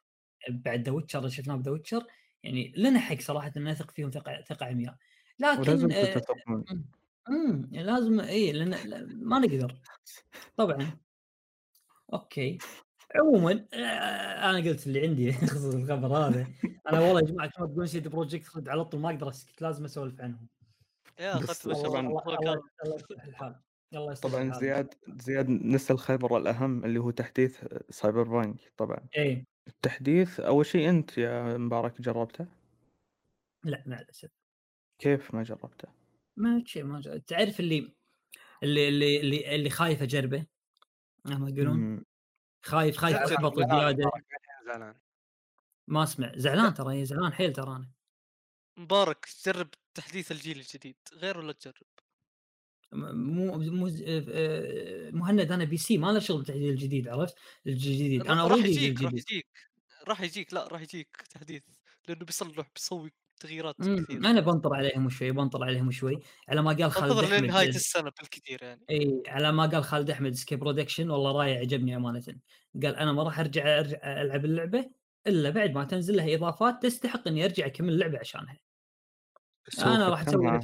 بعد 0.50 0.82
The 0.88 0.92
Witcher 0.92 1.28
شفناه 1.28 1.56
ب 1.56 1.60
The 1.60 1.70
Witcher 1.70 2.06
يعني 2.42 2.72
لنا 2.76 3.00
حق 3.00 3.20
صراحة 3.20 3.52
إن 3.56 3.68
نثق 3.68 3.90
فيهم 3.90 4.10
ثقة 4.10 4.42
ثقة 4.48 4.66
عمياء. 4.66 4.96
ولازم 5.40 5.86
لكن 5.88 5.92
آه، 5.96 6.14
تتفقون 6.14 6.64
إمم 7.28 7.68
لازم 7.72 8.20
اي 8.20 8.52
لأن 8.52 8.70
لا- 8.70 9.06
ما 9.14 9.38
نقدر. 9.38 9.80
طبعا. 10.56 10.98
أوكي. 12.12 12.58
عموما 13.14 13.66
أنا 14.50 14.56
قلت 14.68 14.86
اللي 14.86 15.00
عندي 15.06 15.30
بخصوص 15.42 15.74
الخبر 15.74 16.16
هذا. 16.16 16.46
أنا 16.88 17.00
والله 17.00 17.20
يا 17.20 17.24
جماعة 17.26 17.50
كما 17.50 17.66
تقول 17.66 17.88
CD 17.88 18.08
Projekt 18.08 18.56
Red 18.56 18.68
على 18.68 18.84
طول 18.84 19.00
ما 19.00 19.10
أقدر 19.10 19.28
أسكت 19.28 19.62
لازم 19.62 19.84
اسولف 19.84 20.20
عنهم 20.20 20.48
يا 21.20 21.36
اخذت 22.96 23.10
الحال. 23.28 23.60
الله 23.94 24.14
طبعا. 24.14 24.52
زياد 24.60 24.94
زياد 25.08 25.48
نسى 25.50 25.92
الخبر 25.92 26.36
الأهم 26.36 26.84
اللي 26.84 26.98
هو 27.00 27.10
تحديث 27.10 27.64
Cyberpunk 27.90 28.72
طبعا. 28.76 29.08
إيه. 29.16 29.44
التحديث 29.68 30.40
أول 30.40 30.66
شيء 30.66 30.88
أنت 30.90 31.18
يا 31.18 31.56
مبارك 31.58 32.00
جربته؟ 32.02 32.46
لا 33.64 33.84
مع 33.86 34.00
الاسف 34.00 34.30
كيف 34.98 35.34
ما 35.34 35.42
جربته؟ 35.42 35.88
ما 36.36 36.62
شيء 36.66 36.84
ما 36.84 37.00
جا- 37.00 37.18
تعرف 37.18 37.60
اللي 37.60 37.92
اللي 38.62 38.88
اللي 38.88 39.20
اللي, 39.20 39.54
اللي 39.54 39.70
خايف 39.70 40.02
أجربه؟ 40.02 40.46
ما 41.24 41.48
يقولون. 41.50 42.04
خايف 42.64 42.96
خايف 42.96 43.16
احبط 43.16 43.58
زيادة. 43.58 44.10
زعلان. 44.66 44.94
ما 45.88 46.02
أسمع. 46.02 46.32
زعلان 46.36 46.74
ترى 46.74 47.04
زعلان 47.04 47.32
حيل 47.32 47.52
ترى 47.52 47.76
أنا 47.76 47.90
مبارك 48.78 49.26
جرب 49.46 49.68
تحديث 49.94 50.32
الجيل 50.32 50.56
الجديد 50.56 50.96
غير 51.14 51.38
ولا 51.38 51.52
تجرب؟ 51.52 51.86
مو 52.92 53.58
مو 53.58 53.86
آه، 53.86 54.24
آه، 54.28 55.10
مهند 55.10 55.52
أنا 55.52 55.64
بي 55.64 55.76
سي 55.76 55.98
ما 55.98 56.12
له 56.12 56.18
شغل 56.18 56.38
بالتحديث 56.38 56.70
الجديد 56.70 57.08
عرفت؟ 57.08 57.34
الجديد. 57.66 58.26
أنا 58.26 58.46
راح 58.46 58.64
يجيك 58.64 59.02
راح 59.02 59.12
يجيك 59.12 59.46
راح 60.08 60.20
يجيك 60.20 60.54
لا 60.54 60.68
راح 60.68 60.82
يجيك 60.82 61.16
تحديث 61.30 61.62
لأنه 62.08 62.24
بيصلح 62.24 62.66
بيسوي 62.74 63.12
تغييرات 63.40 63.76
كثير. 63.76 64.18
أنا 64.18 64.40
بنطر 64.40 64.74
عليهم 64.74 65.08
شوي 65.08 65.30
بنطر 65.30 65.64
عليهم 65.64 65.90
شوي 65.90 66.18
على 66.48 66.62
ما 66.62 66.72
قال 66.72 66.90
خالد 66.90 67.12
انتظر 67.12 67.36
أحمد 67.36 67.48
نهاية 67.48 67.68
السنة 67.68 68.12
بالكثير 68.20 68.62
يعني. 68.62 68.84
إي 68.90 69.22
على 69.26 69.52
ما 69.52 69.66
قال 69.66 69.84
خالد 69.84 70.10
أحمد 70.10 70.32
Skip 70.32 70.58
Production 70.58 71.10
والله 71.10 71.32
راي 71.32 71.58
عجبني 71.58 71.96
أمانة. 71.96 72.22
قال 72.82 72.96
أنا 72.96 73.12
ما 73.12 73.22
راح 73.22 73.40
أرجع 73.40 73.78
أرجع 73.78 74.22
ألعب 74.22 74.44
اللعبة 74.44 74.90
إلا 75.26 75.50
بعد 75.50 75.70
ما 75.70 75.84
تنزل 75.84 76.16
لها 76.16 76.34
إضافات 76.34 76.82
تستحق 76.82 77.28
إني 77.28 77.44
أرجع 77.44 77.66
أكمل 77.66 77.88
اللعبه 77.88 78.18
عشانها. 78.18 78.58
أنا 79.78 80.08
راح 80.08 80.20
أسوي 80.20 80.32
ختمها. 80.32 80.60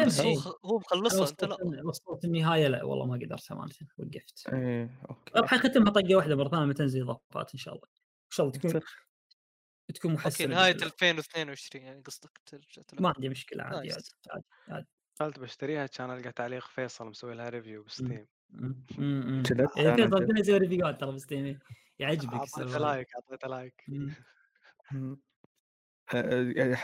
نفس 0.00 0.20
الشيء. 0.20 0.38
هو 0.64 0.70
إيه. 0.72 0.78
مخلصها 0.78 1.28
أنت 1.28 1.44
لا. 1.44 1.56
وصلت 1.84 2.24
النهاية 2.24 2.68
لا 2.68 2.84
والله 2.84 3.06
ما 3.06 3.14
قدرت 3.14 3.52
أمانة 3.52 3.72
وقفت. 3.98 4.48
إيه 4.52 4.90
أوكي. 5.10 5.32
راح 5.36 5.54
أختمها 5.54 5.90
طقة 5.90 6.16
واحدة 6.16 6.36
مرة 6.36 6.48
ثانية 6.48 6.64
لما 6.64 6.74
تنزل 6.74 7.02
إضافات 7.02 7.54
إن 7.54 7.58
شاء 7.58 7.74
الله. 7.74 7.86
إن 7.86 8.30
شاء 8.30 8.46
الله 8.46 8.58
تكون. 8.58 8.80
تكون 9.94 10.10
أوكي 10.10 10.22
محسنة 10.24 10.46
نهاية 10.48 10.72
بإذن 10.72 10.82
الله. 10.82 10.92
2022 10.92 11.84
يعني 11.84 12.02
قصدك 12.02 12.40
ترجع 12.46 12.82
ما 13.00 13.12
عندي 13.16 13.28
مشكلة 13.28 13.62
عادي. 13.62 13.92
عادي 13.92 14.44
عادي 14.68 14.86
قلت 15.20 15.38
بشتريها 15.38 15.86
كان 15.86 16.10
ألقى 16.10 16.32
تعليق 16.32 16.66
فيصل 16.66 17.06
مسوي 17.06 17.34
لها 17.34 17.48
review 17.48 17.82
ب 17.82 17.86
Steam. 17.86 18.10
إيه، 18.12 18.26
فيصل 19.42 20.32
نسوي 20.32 20.58
review 20.58 20.94
ات 20.94 21.00
ترى 21.00 21.12
ب 21.12 21.20
Steam 21.20 21.58
يعجبك 21.98 22.34
أعطيته. 22.34 22.78
like 22.78 23.08
أعطيته 23.14 23.48
like 23.48 23.84
مم. 23.88 24.14
مم. 24.92 25.12
أه، 25.12 25.16
يعني 25.16 25.16
أه، 26.14 26.74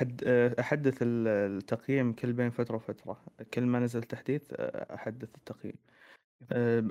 أحدث 0.60 1.02
ال- 1.02 1.28
التقييم 1.28 2.12
كل 2.12 2.32
بين 2.32 2.50
فترة 2.50 2.76
وفترة. 2.76 3.24
كل 3.54 3.62
ما 3.62 3.78
نزل 3.80 4.02
تحديث 4.02 4.52
أحدث 4.52 5.34
التقييم. 5.34 5.74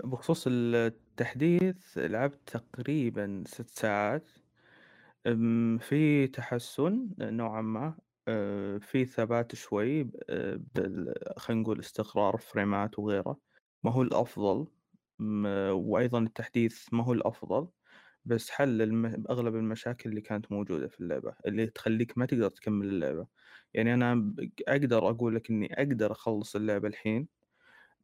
بخصوص 0.10 0.44
التحديث 0.48 1.98
لعبت 1.98 2.40
تقريبا 2.50 3.44
ست 3.48 3.70
ساعات. 3.70 4.30
في 5.80 6.28
تحسن 6.28 7.10
نوعا 7.20 7.62
ما. 7.62 7.98
في 8.80 9.06
ثبات 9.06 9.56
شوي 9.56 10.12
خلينا 11.38 11.62
نقول 11.62 11.80
استقرار 11.80 12.38
فريمات 12.38 13.00
وغيره. 13.00 13.38
ما 13.84 13.92
هو 13.92 14.02
الأفضل. 14.02 14.68
وأيضا 15.72 16.20
التحديث 16.20 16.88
ما 16.94 17.04
هو 17.04 17.14
الأفضل. 17.14 17.68
بس 18.26 18.50
حل 18.50 18.82
الم... 18.82 19.06
أغلب 19.30 19.56
المشاكل 19.56 20.10
اللي 20.10 20.22
كانت 20.22 20.52
موجودة 20.52 20.88
في 20.88 21.00
اللعبة 21.00 21.36
اللي 21.46 21.68
تخليك 21.68 22.18
ما 22.18 22.26
تقدر 22.26 22.50
تكمل 22.50 22.88
اللعبة. 22.88 23.28
يعني 23.74 23.94
أنا 23.94 24.16
ب- 24.16 24.52
أقدر 24.68 25.10
أقول 25.10 25.36
لك 25.36 25.50
إني 25.50 25.74
أقدر 25.74 26.12
أخلص 26.12 26.56
اللعبة 26.56 26.88
الحين 26.88 27.28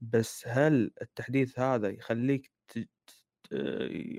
بس 0.02 0.48
هل 0.48 0.92
التحديث 1.02 1.60
هذا 1.60 1.90
يخليك 1.90 2.52
ت... 2.68 2.80
ت... 2.80 3.54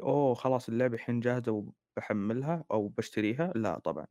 أوه 0.03 0.35
خلاص 0.35 0.69
اللعبة 0.69 0.95
الحين 0.95 1.21
جاهزة 1.21 1.53
وبحملها 1.97 2.65
أو 2.71 2.89
بشتريها؟ 2.89 3.53
لا 3.57 3.79
طبعا. 3.79 4.07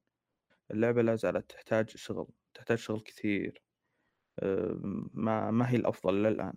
اللعبة 0.72 1.02
لا 1.02 1.16
زالت 1.16 1.52
تحتاج 1.52 1.90
شغل 1.90 2.28
تحتاج 2.54 2.78
شغل 2.78 3.00
كثير. 3.02 3.64
ما 5.14 5.52
ما 5.52 5.70
هي 5.72 5.76
الأفضل 5.76 6.24
للآن 6.24 6.54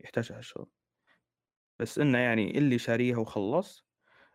يحتاجها 0.00 0.40
شغل. 0.40 0.70
بس 1.78 1.98
إنه 1.98 2.18
يعني 2.18 2.58
اللي 2.58 2.78
شاريها 2.78 3.18
وخلص 3.18 3.86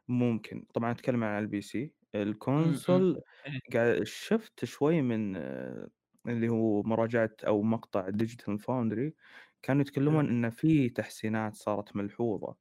ممكن 0.07 0.65
طبعا 0.73 0.91
أتكلم 0.91 1.23
عن 1.23 1.43
ال 1.43 1.49
PC 1.49 1.61
ال 1.61 1.93
console 2.15 3.21
إيه. 3.45 3.59
قاعد 3.73 4.03
شفت 4.03 4.65
شوي 4.65 5.01
من 5.01 5.35
آه، 5.37 5.89
اللي 6.27 6.49
هو 6.49 6.83
مراجعة 6.83 7.31
أو 7.47 7.61
مقطع 7.61 8.09
Digital 8.09 8.59
Foundry 8.59 9.15
كانوا 9.61 9.81
يتكلمون 9.81 10.29
إن 10.29 10.49
في 10.49 10.89
تحسينات 10.89 11.55
صارت 11.55 11.95
ملحوظة 11.95 12.55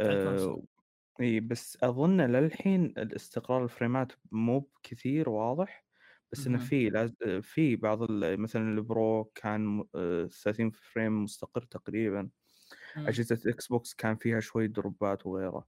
آه، 0.00 0.10
ال 0.12 0.18
console. 0.18 0.66
إي 1.20 1.40
بس 1.40 1.78
أظن 1.84 2.20
للحين 2.20 2.84
الاستقرار 2.86 3.64
ال 3.64 3.71
frame 3.71 4.05
ات 4.05 4.12
مو 4.32 4.58
بكثير 4.60 5.30
واضح 5.30 5.86
بس 6.32 6.48
إنه. 6.48 6.58
في 6.58 6.90
لاز... 6.90 7.14
في 7.42 7.76
بعض 7.76 8.02
ال... 8.02 8.40
مثلا 8.40 8.62
ال 8.74 8.86
Pro 8.86 9.24
كان 9.24 9.66
م- 9.66 9.88
آه، 9.94 10.26
30 10.44 10.70
frame 10.70 11.24
مستقر 11.24 11.62
تقريبا 11.62 12.30
مم. 12.94 13.04
أجهزة 13.08 13.50
Xbox 13.50 13.94
كان 13.94 14.16
فيها 14.16 14.40
شوي 14.40 14.68
drop 14.68 15.14
ات 15.14 15.26
وغيره 15.26 15.66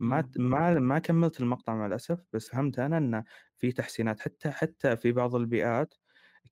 ما 0.00 0.30
مم. 0.36 0.42
ما 0.50 0.74
ما 0.80 0.98
كملت 0.98 1.40
المقطع 1.40 1.74
مع 1.74 1.86
الأسف 1.86 2.24
بس 2.32 2.48
فهمت 2.48 2.78
أنا 2.78 2.98
إنه 2.98 3.24
في 3.58 3.72
تحسينات 3.72 4.20
حتى 4.20 4.50
حتى 4.50 4.96
في 4.96 5.12
بعض 5.12 5.34
البيئات 5.34 5.94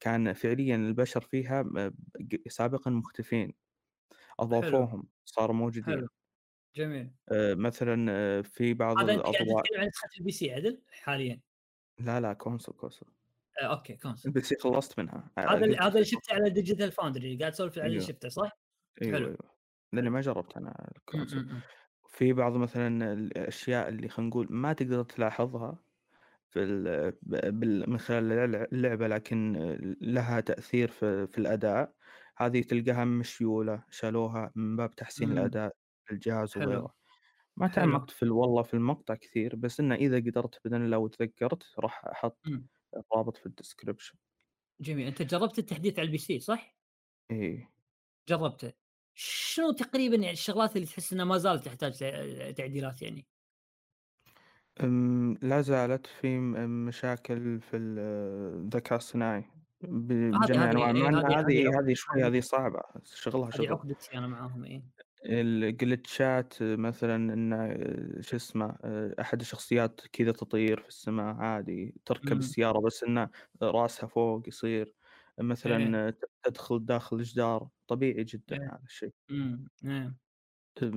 كان 0.01 0.33
فعليا 0.33 0.77
البشر 0.77 1.21
فيها 1.21 1.65
سابقا 2.49 2.91
مختفين 2.91 3.55
أضافوهم 4.41 5.09
صاروا 5.25 5.57
موجودين 5.57 5.85
حلو 5.97 6.09
جميل 6.77 7.11
آه، 7.33 7.55
مثلا 7.55 8.43
في 8.43 8.75
بعض 8.75 8.99
هذا 9.03 9.15
أنت 9.15 9.23
قاعد 9.23 9.35
تتكلم 9.47 9.81
عن 9.81 9.87
نسخه 9.87 10.09
ال 10.21 10.33
PC 10.33 10.53
عدل 10.53 10.83
حاليا 10.91 11.41
لا 11.99 12.21
لا 12.21 12.33
console 12.33 12.75
console 12.75 13.09
آه 13.63 13.65
okay 13.67 13.97
console 13.97 14.29
ال 14.31 14.41
PC 14.41 14.57
خلصت 14.61 14.99
منها 14.99 15.31
هذا 15.39 15.57
هذا 15.81 15.95
اللي 15.95 16.05
شفته 16.05 16.35
على 16.35 16.51
Digital 16.51 16.93
Foundry 16.93 17.27
اللي 17.27 17.39
قاعد 17.39 17.53
تسولف 17.53 17.79
على 17.79 17.87
اللي 17.87 18.01
أيوه. 18.01 18.09
شفته 18.09 18.29
صح؟ 18.29 18.51
أيوه 19.03 19.15
حلو. 19.15 19.27
أيوه 19.27 19.39
لأني 19.93 20.11
ما 20.11 20.21
جربت 20.21 20.57
أنا 20.57 20.71
مم، 20.71 20.97
ال 20.99 21.04
console 21.04 21.43
مم، 21.45 21.49
مم. 21.53 21.63
في 22.11 22.33
بعض 22.33 22.57
مثلا 22.57 23.13
الأشياء 23.13 23.89
اللي 23.89 24.09
خلينا 24.09 24.31
نقول 24.31 24.47
ما 24.51 24.73
تقدر 24.73 25.03
تلاحظها 25.05 25.79
في 26.51 26.65
ال 26.65 27.13
بال 27.23 27.91
من 27.91 27.99
خلال 27.99 28.33
الع 28.33 28.67
اللعبة 28.73 29.09
لكن 29.09 29.53
لها 30.03 30.41
تأثير 30.41 30.89
في 30.89 31.27
في 31.27 31.39
الأداء، 31.39 31.95
هذه 32.39 32.63
تلقاها 32.63 33.05
مشيولة، 33.07 33.85
شالوها 33.91 34.53
من 34.57 34.77
باب 34.77 34.95
تحسين 34.97 35.33
إمم. 35.33 35.33
الأداء 35.33 35.77
الجهاز 36.13 36.59
حلو. 36.59 36.81
وغيره. 36.81 36.95
ما 37.57 37.69
حلو. 37.69 38.01
تعمقت 38.01 38.11
في 38.11 38.23
ال 38.25 38.33
والله 38.33 38.63
في 38.63 38.75
المقطع 38.75 39.15
كثير، 39.17 39.57
بس 39.57 39.81
إنه 39.81 39.95
إذا 39.97 40.17
قدرت 40.19 40.61
بإذن 40.65 40.85
الله 40.85 40.99
وتذكرت 40.99 41.65
راح 41.81 42.07
أحط 42.07 42.41
إمم. 42.47 42.69
الرابط 42.97 43.37
في 43.37 43.51
الdescription. 43.51 44.17
جميل، 44.81 45.07
أنت 45.07 45.23
جربت 45.23 45.59
التحديث 45.59 45.99
على 45.99 46.19
الPC 46.19 46.39
صح؟ 46.39 46.75
إيه. 47.31 47.71
جربته. 48.29 48.73
شنو 49.23 49.73
تقريبًا 49.73 50.17
يعني 50.17 50.31
الشغلات 50.33 50.77
اللي 50.77 50.87
تحس 50.87 51.13
إنها 51.13 51.25
ما 51.25 51.39
زالت 51.39 51.65
تحتاج 51.65 51.93
تعديلات 52.57 53.03
يعني؟ 53.03 53.27
لا 55.43 55.61
زالت 55.61 56.07
في 56.07 56.39
مشاكل 56.89 57.61
في 57.61 57.77
ال 57.77 57.99
الذكاء 58.65 58.99
الصناعي 58.99 59.45
بجميع 59.83 60.73
هذه 60.73 60.73
مع 60.73 60.91
إيه 60.91 61.41
هذه 61.41 61.81
هذه 61.81 61.95
شوي 61.95 62.23
هذه 62.25 62.41
صعبة، 62.41 62.81
شغلها 63.05 63.51
هذه 63.55 63.67
شغل. 63.67 63.69
عقدتي 63.69 64.19
أنا 64.19 64.27
معاهم 64.27 64.65
إيه. 64.65 64.91
الجلتشات 65.25 66.55
مثلًا 66.63 67.17
إنه 67.17 67.75
شو 68.21 68.37
اسمه، 68.37 68.77
أحد 69.21 69.41
الشخصيات 69.41 70.01
كذا 70.13 70.33
تطير 70.33 70.81
في 70.81 70.89
السما 70.89 71.23
عادي، 71.33 71.95
تركب 72.07 72.33
إمم. 72.33 72.39
السيارة 72.39 72.81
بس 72.81 73.05
إنه 73.05 73.29
راسها 73.63 74.07
فوق 74.07 74.49
يصير،. 74.49 74.95
مثلًا 75.43 76.11
ت 76.11 76.25
تدخل 76.43 76.85
داخل 76.87 77.23
جدار، 77.23 77.69
طبيعي 77.89 78.25
جدًا 78.25 78.57
إيه. 78.57 78.73
هذا 78.73 78.83
الشيء. 78.85 79.13
إمم، 79.31 79.69
إيه. 79.85 80.17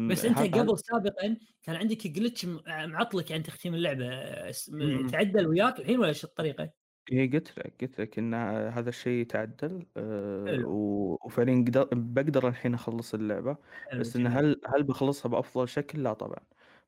بس 0.08 0.26
هذا 0.26 0.48
قبل 0.62 0.80
سابقًا 0.80 1.38
كان 1.64 1.78
عندك 1.78 1.98
glitch 2.08 2.46
م 2.46 2.62
معطلك 2.92 3.32
عن 3.32 3.44
تختيم 3.44 3.76
اللعبة 3.76 4.52
س 4.52 4.72
إمم،. 4.82 5.14
تعدل 5.14 5.48
وياك 5.48 5.80
الحين 5.80 5.96
والّا 6.00 6.10
إيش 6.10 6.24
الطريقة؟ 6.26 6.74
إيه 7.12 7.32
قُلت 7.32 7.58
لك، 7.58 7.76
قُلت 7.82 8.02
لك 8.02 8.20
إن 8.20 8.34
هذا 8.74 8.90
الشيء 8.90 9.26
تعدل 9.26 9.86
آآ، 9.98 10.48
حلو. 10.48 10.66
و 10.66 11.18
وفعليًا 11.26 11.56
قد 11.68 11.88
باقدر 12.14 12.48
الحين 12.48 12.74
أخلّص 12.74 13.14
اللعبة، 13.14 13.58
حلو 13.92 14.10
بس 14.10 14.18
جميل. 14.18 14.28
هل 14.28 14.62
هل 14.76 14.84
باخلّصها 14.84 15.30
بأفضل 15.30 15.68
شكل؟ 15.70 16.04
لا 16.04 16.14
طبعًا، 16.14 16.40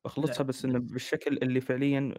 باخلّصها 0.06 0.44
لأ 0.44 0.46
بس 0.46 0.68
بس 0.68 0.68
بالشكل 0.68 1.38
اللي 1.44 1.62
فعليًا 1.62 2.16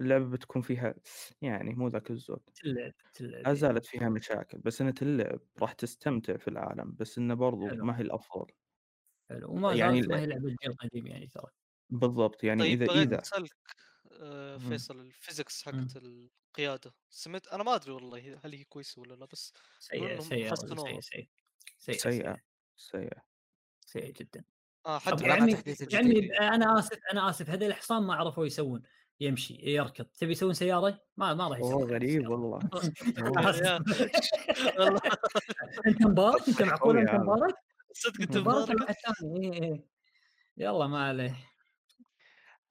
اللعبة 0.00 0.30
بتكون 0.30 0.62
فيها 0.62 0.96
يعني 1.42 1.74
مو 1.74 1.88
ذاك 1.88 2.10
الزود. 2.12 2.50
تلعب، 2.54 2.92
تلعب 3.14 3.46
لا 3.46 3.54
إيه. 3.54 3.54
زالت 3.54 3.86
فيها 3.86 4.08
مشاكل، 4.08 4.58
بس 4.58 4.80
إنها 4.80 4.92
تنلعب، 4.92 5.40
راح 5.62 5.72
تستمتع 5.72 6.36
في 6.36 6.48
العالم، 6.48 6.96
بس 7.00 7.18
إنه 7.18 7.34
برضو 7.34 7.68
حلو. 7.68 7.84
ما 7.84 7.98
هي 7.98 8.02
الأفضل. 8.02 8.46
حلو، 9.30 9.54
وما 9.54 9.72
يعني 9.72 10.02
ما 10.10 10.18
هي 10.18 10.26
لعبة 10.26 10.48
الجيل 10.48 10.70
القديم 10.70 11.06
يعني 11.06 11.26
ترى. 11.26 11.50
بالضبط، 11.90 12.44
يعني 12.44 12.72
طيب 12.84 12.84
إذا 13.02 13.22
أسألك 13.22 13.50
آآ، 14.12 14.58
إمم. 14.58 14.88
فيصل 15.08 15.12
إمم. 15.74 15.94
حقت 15.94 15.96
القيادة، 15.96 16.94
سمعت 17.10 17.46
أنا 17.48 17.62
ما 17.64 17.74
أدري 17.74 17.92
والله 17.92 18.40
هل 18.44 18.54
هي 18.54 18.64
كويسة 18.64 19.00
والّا 19.00 19.14
لا، 19.14 19.26
بس 19.26 19.52
سيئة، 19.78 20.18
سيئة، 20.18 20.54
سيئة، 20.54 21.00
سيئة، 21.98 22.36
سيئة. 22.76 23.22
سيئة 23.86 24.12
جدًا. 24.12 24.44
آه، 24.86 24.98
طب 24.98 25.12
حتى 25.12 25.30
عمي 25.30 25.52
الجديد. 25.66 26.32
أنا 26.32 26.78
آسف 26.78 26.98
أنا 27.12 27.30
آسف 27.30 27.50
هذول 27.50 27.68
الحصان 27.68 28.02
ما 28.02 28.14
عرفوا 28.14 28.46
يسوون، 28.46 28.82
يمشي، 29.20 29.54
يركض، 29.54 30.04
تبي 30.04 30.32
يسوون 30.32 30.54
سيارة؟ 30.54 31.00
ما 31.16 31.34
ما 31.34 31.48
راح 31.48 31.58
يسوون 31.58 31.90
غريب. 31.90 32.28
والله. 32.30 32.58
أنت 35.86 36.02
مبارك؟ 36.06 36.42
قوي 36.62 37.00
أنت 37.00 37.10
هذا. 37.10 37.18
مبارك؟ 37.18 37.54
صدق 37.92 38.36
إمم. 38.36 38.40
مبارك؟ 38.40 38.92
ثاني 38.92 39.52
إيه، 39.56 39.62
إيه. 39.62 39.84
يالّا 40.56 40.86
ما 40.86 41.06
عليه. 41.08 41.36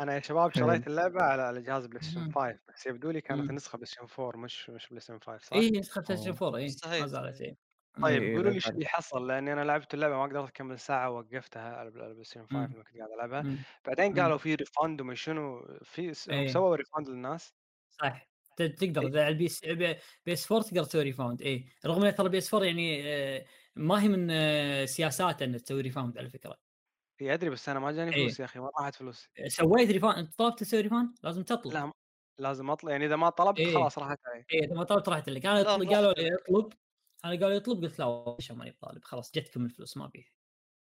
أنا 0.01 0.15
يا 0.15 0.19
شباب. 0.19 0.53
شريت 0.55 0.87
اللعبة 0.87 1.21
على 1.21 1.41
على 1.41 1.61
جهاز 1.61 1.85
PlayStation 1.87 2.17
إمم. 2.17 2.31
5 2.31 2.59
بس 2.75 2.85
يبدو 2.85 3.11
لي 3.11 3.21
كانت 3.21 3.39
إمم. 3.41 3.49
النسخة 3.49 3.77
PlayStation 3.77 4.19
4 4.19 4.37
مش 4.37 4.69
مش 4.69 4.85
PlayStation 4.85 5.23
5 5.25 5.37
صح؟ 5.37 5.53
إيه 5.53 5.79
نسخة 5.79 6.01
PlayStation 6.01 6.27
أوه. 6.27 6.37
4 6.41 6.57
إيه، 6.57 6.65
ما 6.65 6.65
مستحيل 6.65 7.07
زالت 7.07 7.41
إيه. 7.41 7.68
طيب 8.01 8.23
إي، 8.23 8.29
إي 8.29 8.35
قولوا 8.35 8.51
لي 8.51 8.59
زالت. 8.59 8.67
اللي 8.69 8.85
حصل 8.85 9.27
لأني 9.27 9.53
أنا 9.53 9.61
لعبت 9.61 9.93
اللعبة 9.93 10.15
ما 10.17 10.23
قدرت 10.23 10.49
أكمل 10.49 10.79
ساعة 10.79 11.09
ووقفتها 11.09 11.75
على 11.77 11.89
ال 11.89 12.01
على 12.01 12.15
PlayStation 12.15 12.47
5 12.47 12.65
إمم. 12.65 12.73
لما 12.73 12.83
كنت 12.83 12.97
قاعد 12.97 13.11
ألعبها، 13.11 13.39
إمم. 13.41 13.65
بعدين 13.87 14.05
إمم. 14.05 14.21
قالوا 14.21 14.37
في 14.37 14.57
refund 14.57 15.01
وما 15.01 15.15
شنو 15.15 15.67
في 15.83 16.13
س 16.13 16.29
هم 16.29 16.35
إيه. 16.35 16.47
سووا 16.47 16.77
refund 16.77 17.09
للناس؟ 17.09 17.53
صح 17.91 18.29
ت 18.57 18.61
تقدر 18.63 19.01
إيه. 19.01 19.07
إذا 19.07 19.23
على 19.25 19.33
البيس 19.33 19.65
ب 19.65 19.95
PS4 20.29 20.63
تقدر 20.69 20.83
تسوي 20.83 21.03
refund 21.03 21.41
إيه، 21.41 21.65
رغم 21.85 22.05
إن 22.05 22.15
ترى 22.15 22.41
PS4 22.41 22.53
يعني 22.63 23.03
آآ، 23.13 23.45
ما 23.75 24.03
هي 24.03 24.07
من 24.07 24.27
آه، 24.31 24.85
سياساته 24.85 25.43
إنه 25.43 25.57
تسوي 25.57 25.81
refund 25.81 26.17
على 26.17 26.29
فكرة. 26.29 26.57
إي 27.21 27.33
أدري 27.33 27.49
بس 27.49 27.69
أنا 27.69 27.79
ما 27.79 27.91
جاني 27.91 28.15
إيه. 28.15 28.23
فلوس 28.23 28.39
يا 28.39 28.45
أخي 28.45 28.59
وين 28.59 28.69
راحت 28.79 28.95
فلوسي؟ 28.95 29.29
سويت 29.47 29.91
ريفاوند 29.91 30.29
طلبت 30.37 30.59
تسوي 30.59 30.81
ريفاوند؟ 30.81 31.17
لازم 31.23 31.43
تطلب. 31.43 31.73
لا 31.73 31.91
لازم 32.39 32.69
أطلب 32.69 32.89
يعني 32.91 33.05
إذا 33.05 33.15
ما 33.15 33.29
طلبت 33.29 33.59
إيه. 33.59 33.73
خلاص 33.73 33.97
راحت 33.97 34.19
علي. 34.25 34.45
إيه 34.53 34.65
إذا 34.65 34.75
ما 34.75 34.83
طلبت 34.83 35.09
راحت 35.09 35.29
لك، 35.29 35.45
لا 35.45 35.63
طل 35.63 35.89
قالوا 35.95 36.13
لي. 36.13 36.29
اطلب، 36.35 36.73
أنا 37.25 37.33
قالوا 37.33 37.49
لي 37.49 37.57
اطلب 37.57 37.83
قلت 37.83 37.99
لا 37.99 38.05
والله 38.05 38.37
ماني 38.51 38.71
طالب 38.71 39.03
خلاص 39.03 39.31
جتكم 39.35 39.65
الفلوس 39.65 39.97
ما 39.97 40.07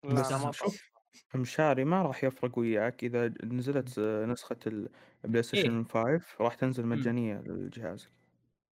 أنا 0.04 0.22
بس 0.22 0.32
ما. 0.38 0.52
شوف 0.52 0.82
مشاري 1.34 1.84
ما 1.84 2.02
راح 2.02 2.24
يفرق 2.24 2.58
وياك 2.58 3.04
إذا 3.04 3.34
نزلت 3.44 3.98
نسخة 4.00 4.56
إيه. 5.54 5.68
الPlayStation 5.68 5.88
5 5.88 6.36
راح 6.40 6.54
تنزل 6.54 6.86
إمم. 6.92 7.06
مجانية 7.06 7.34
للجهاز. 7.40 8.08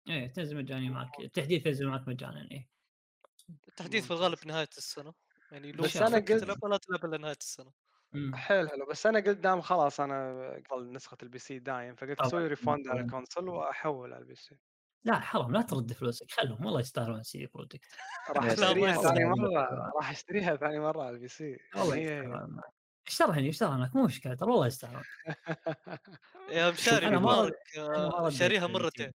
إيه 0.08 0.26
تنزل 0.32 0.56
مجاني 0.56 0.90
معك، 0.90 1.20
التحديث 1.20 1.66
ينزل 1.66 1.86
معك 1.88 2.08
مجانا 2.08 2.48
إيه. 2.50 2.68
التحديث 3.68 4.06
في 4.06 4.10
الغالب 4.10 4.46
نهاية 4.46 4.68
السنة، 4.78 5.14
يعني 5.52 5.72
لو 5.72 5.84
بس 5.84 6.02
أنا 6.02 6.20
فكرت 6.20 6.44
قلت- 6.44 6.44
لا 6.44 6.76
تلعبها 6.78 7.06
إلا 7.08 7.18
نهاية 7.18 7.36
السنة. 7.40 7.72
إمم. 8.14 8.34
حلو، 8.34 8.68
حلو، 8.68 8.86
بس 8.90 9.06
أنا 9.06 9.20
قلت 9.20 9.38
دام 9.38 9.60
خلاص 9.60 10.00
أنا 10.00 10.34
قبل 10.70 10.92
نسخة 10.92 11.16
الPC 11.22 11.52
دايم 11.52 11.94
فقلت 11.94 12.20
أسوي 12.20 12.56
refund 12.56 12.88
على. 12.90 13.00
الكونسول 13.00 13.48
وأحول 13.48 14.12
على 14.12 14.24
الPC. 14.24 14.56
لا 15.04 15.20
حرام 15.20 15.52
لا 15.52 15.62
ترد 15.62 15.92
فلوسك 15.92 16.30
خلهم 16.30 16.64
والله 16.66 16.80
يستاهلون 16.80 17.22
CD 17.22 17.46
Projekt. 17.56 17.96
راح 18.36 18.44
أشتريها 18.44 18.92
ثاني. 19.02 19.24
مرة 19.24 19.92
راح 19.96 20.10
أشتريها 20.10 20.56
ثاني 20.56 20.80
مرة 20.80 21.02
على 21.02 21.28
الPC 21.28 21.40
والله 21.76 21.96
يعني 21.96 22.10
هي 22.10 22.14
هي. 22.14 22.24
يستاهلون. 22.24 22.60
اشترهني 23.06 23.48
اشترهنك 23.48 23.96
مو 23.96 24.04
مشكلة 24.04 24.34
ترى 24.34 24.50
والله 24.50 24.66
يستاهلون. 24.66 25.02
يا 26.50 26.70
مشاري 26.70 27.06
أنا 27.06 27.18
ما 27.18 27.32
مبارك 27.32 27.54
آه، 27.78 28.30
شاريها 28.30 28.66
البي 28.66 28.74
مرتين. 28.74 29.12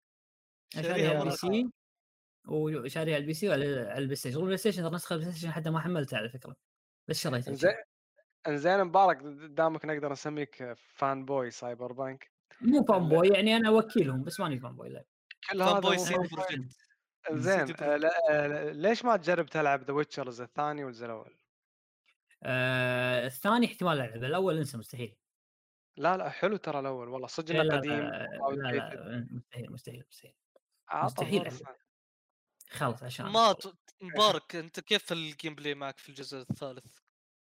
سي. 0.74 0.82
شاريها 0.82 1.08
على 1.08 1.18
البي 1.18 1.30
مرتين. 1.30 1.66
سي 1.66 1.72
وشاريها 2.48 3.14
على 3.14 3.22
البي 3.22 3.34
سي 3.34 3.48
وعلى 3.48 3.64
على 3.64 3.98
البلاي 3.98 4.16
ستيشن، 4.16 4.36
والبلاي 4.36 4.56
ستيشن 4.56 4.82
ترى 4.82 4.94
نسخة 4.94 5.14
البلاي 5.14 5.32
ستيشن 5.32 5.50
حتى 5.50 5.70
ما 5.70 5.80
حملتها 5.80 6.16
على 6.16 6.28
فكرة. 6.28 6.56
بس 7.08 7.18
شريتها 7.20 7.50
إنزين 7.50 7.70
كذا. 7.70 7.84
إنزين 8.48 8.84
مبارك 8.84 9.16
دامك 9.50 9.84
نقدر 9.84 10.12
نسميك 10.12 10.74
fanboy 10.76 11.50
سايبر 11.50 11.92
بانك 11.92 12.30
مو 12.60 12.84
fanboy 12.84 13.28
يعني 13.28 13.56
أنا 13.56 13.70
وكيلهم 13.70 14.22
بس 14.22 14.40
ماني 14.40 14.58
fanboy 14.60 14.88
لا. 14.88 15.04
كل 15.50 15.62
هذا 15.62 15.96
سيدي 15.96 16.36
آه، 17.82 17.96
لا- 17.96 18.10
آه، 18.30 18.70
ليش 18.72 19.04
ما 19.04 19.16
تجرب 19.16 19.46
تلعب 19.46 19.82
ذا 19.82 19.92
ويتشرز 19.92 20.40
الثاني 20.40 20.84
والجزء 20.84 21.06
الأول؟ 21.06 21.36
آه 22.42 23.26
الثاني 23.26 23.66
احتمال 23.66 24.00
ألعب 24.00 24.24
الأول 24.24 24.56
انسى 24.58 24.78
مستحيل. 24.78 25.16
لا 25.96 26.16
لا 26.16 26.30
حلو 26.30 26.56
ترى 26.56 26.80
الأول 26.80 27.08
والله 27.08 27.26
صدق 27.26 27.54
لا 27.54 27.60
انه 27.62 27.68
لا 27.70 27.76
قديم 27.78 27.92
لا, 27.92 28.28
لا. 28.72 28.94
لا 28.94 29.26
مستحيل 29.30 29.72
مستحيل 29.72 30.04
مستحيل. 30.08 30.34
عطى 30.88 31.04
مستحيل. 31.04 31.50
خلاص 32.70 33.02
عشان 33.02 33.26
ما. 33.26 33.54
مبارك 34.02 34.56
أنت 34.56 34.80
كيف 34.80 35.12
ال 35.12 35.54
gameplay 35.54 35.74
معك 35.74 35.98
في 35.98 36.08
الجزء 36.08 36.38
الثالث؟ 36.50 36.98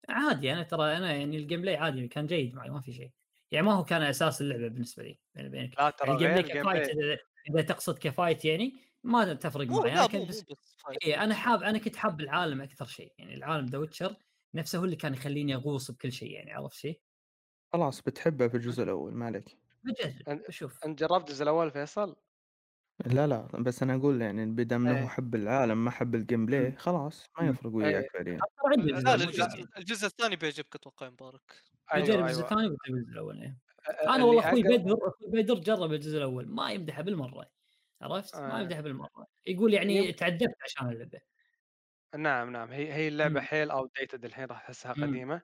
عادي 0.10 0.54
أنا 0.54 0.64
ترى 0.64 0.98
أنا 0.98 1.14
يعني 1.14 1.38
ال 1.38 1.62
gameplay 1.62 1.76
عادي 1.78 2.08
كان 2.08 2.28
جيد 2.28 2.56
معي 2.56 2.70
ما 2.70 2.82
في 2.82 2.94
شيء. 2.94 3.12
يعني 3.52 3.66
ما 3.66 3.74
هو 3.74 3.84
كان 3.84 4.02
أساس 4.02 4.42
اللعبة 4.42 4.68
بالنسبة 4.68 5.04
لي 5.04 5.20
بيني 5.36 5.48
وبينك. 5.48 5.80
لا 5.80 5.90
ترى 5.90 6.12
ال 6.12 6.64
gameplay 6.64 7.18
إذا 7.50 7.62
تقصد 7.62 7.98
ك 8.00 8.08
fight 8.08 8.46
يعني 8.46 8.78
ما 9.04 9.34
تفرق 9.34 9.68
معي 9.68 9.92
أنا 9.92 10.08
كنت 10.08 10.30
بس 10.30 10.46
fight. 10.86 11.04
إيه 11.04 11.24
أنا 11.24 11.36
حاب 11.36 11.64
أنا 11.64 11.78
كنت 11.78 11.96
حاب 11.96 12.22
العالم 12.22 12.62
أكثر 12.62 12.86
شيء 12.86 13.14
يعني 13.18 13.34
العالم 13.36 13.66
ذا 13.66 13.78
ويتشر 13.78 14.16
نفسه 14.54 14.80
هو 14.80 14.86
اللي 14.86 14.96
كان 14.96 15.14
يخليني 15.14 15.56
أغوص 15.56 15.92
بكل 15.92 16.12
شيء 16.12 16.32
يعني 16.32 16.54
عرفت 16.54 16.74
شيء؟ 16.78 17.02
خلاص 17.74 18.02
بتحبه 18.02 18.48
في 18.48 18.58
الجزء 18.58 18.84
الأول 18.84 19.14
ما 19.14 19.26
عليك. 19.26 19.58
بجرب 19.84 20.42
بشوف 20.48 20.86
أنت 20.86 21.00
جربت 21.00 21.30
الجزء 21.30 21.44
الأول 21.44 21.72
فيصل؟ 21.72 22.16
لا 23.06 23.28
لا 23.28 23.42
بس 23.42 23.84
أنا 23.84 23.96
أقول 23.96 24.22
يعني 24.22 24.46
بدام 24.46 24.88
إنه 24.88 25.00
إيه. 25.00 25.08
حب 25.08 25.36
العالم 25.36 25.86
ما 25.86 25.92
حب 25.92 26.16
ال 26.16 26.46
gameplay. 26.46 26.72
خلاص 26.78 27.26
ما. 27.42 27.48
يفرق 27.50 27.72
وياك 27.74 28.12
فعليا. 28.14 28.40
عندي 28.66 28.94
الجزء 29.78 30.08
الثاني 30.08 30.36
بيعجبك 30.36 30.76
أتوقع 30.76 31.10
مبارك. 31.10 31.64
بجرب 31.94 32.06
أيوه 32.10 32.26
الجزء 32.26 32.38
أيوه 32.38 32.44
الثاني 32.44 32.66
وبجرب 32.68 32.96
الجزء 32.96 33.12
الأول 33.12 33.42
إيه. 33.42 33.58
أنا 34.08 34.24
والله 34.24 34.42
أخوي 34.42 34.64
بدر 34.64 34.94
أخوي 35.08 35.28
بدر 35.42 35.54
جرب 35.60 35.94
الجزء 35.94 36.18
الأول 36.18 36.48
ما 36.48 36.72
يمدحه 36.72 37.02
بالمرة 37.02 37.52
عرفت؟ 38.02 38.42
ما 38.48 38.62
آه. 38.62 38.62
يمدحه 38.62 38.82
بالمرة 38.82 39.28
يقول 39.48 39.74
يعني 39.74 40.14
تعذبت 40.14 40.56
عشان 40.66 40.90
اللعبة 40.90 41.20
نعم 42.16 42.50
نعم 42.52 42.72
هي 42.72 42.94
هي 42.94 43.08
اللعبة 43.08 43.40
مم. 43.40 43.42
حيل 43.42 43.72
outdated 43.72 44.26
الحين 44.26 44.46
راح 44.46 44.62
تحسها 44.62 44.94
مم. 44.96 45.02
قديمة 45.02 45.42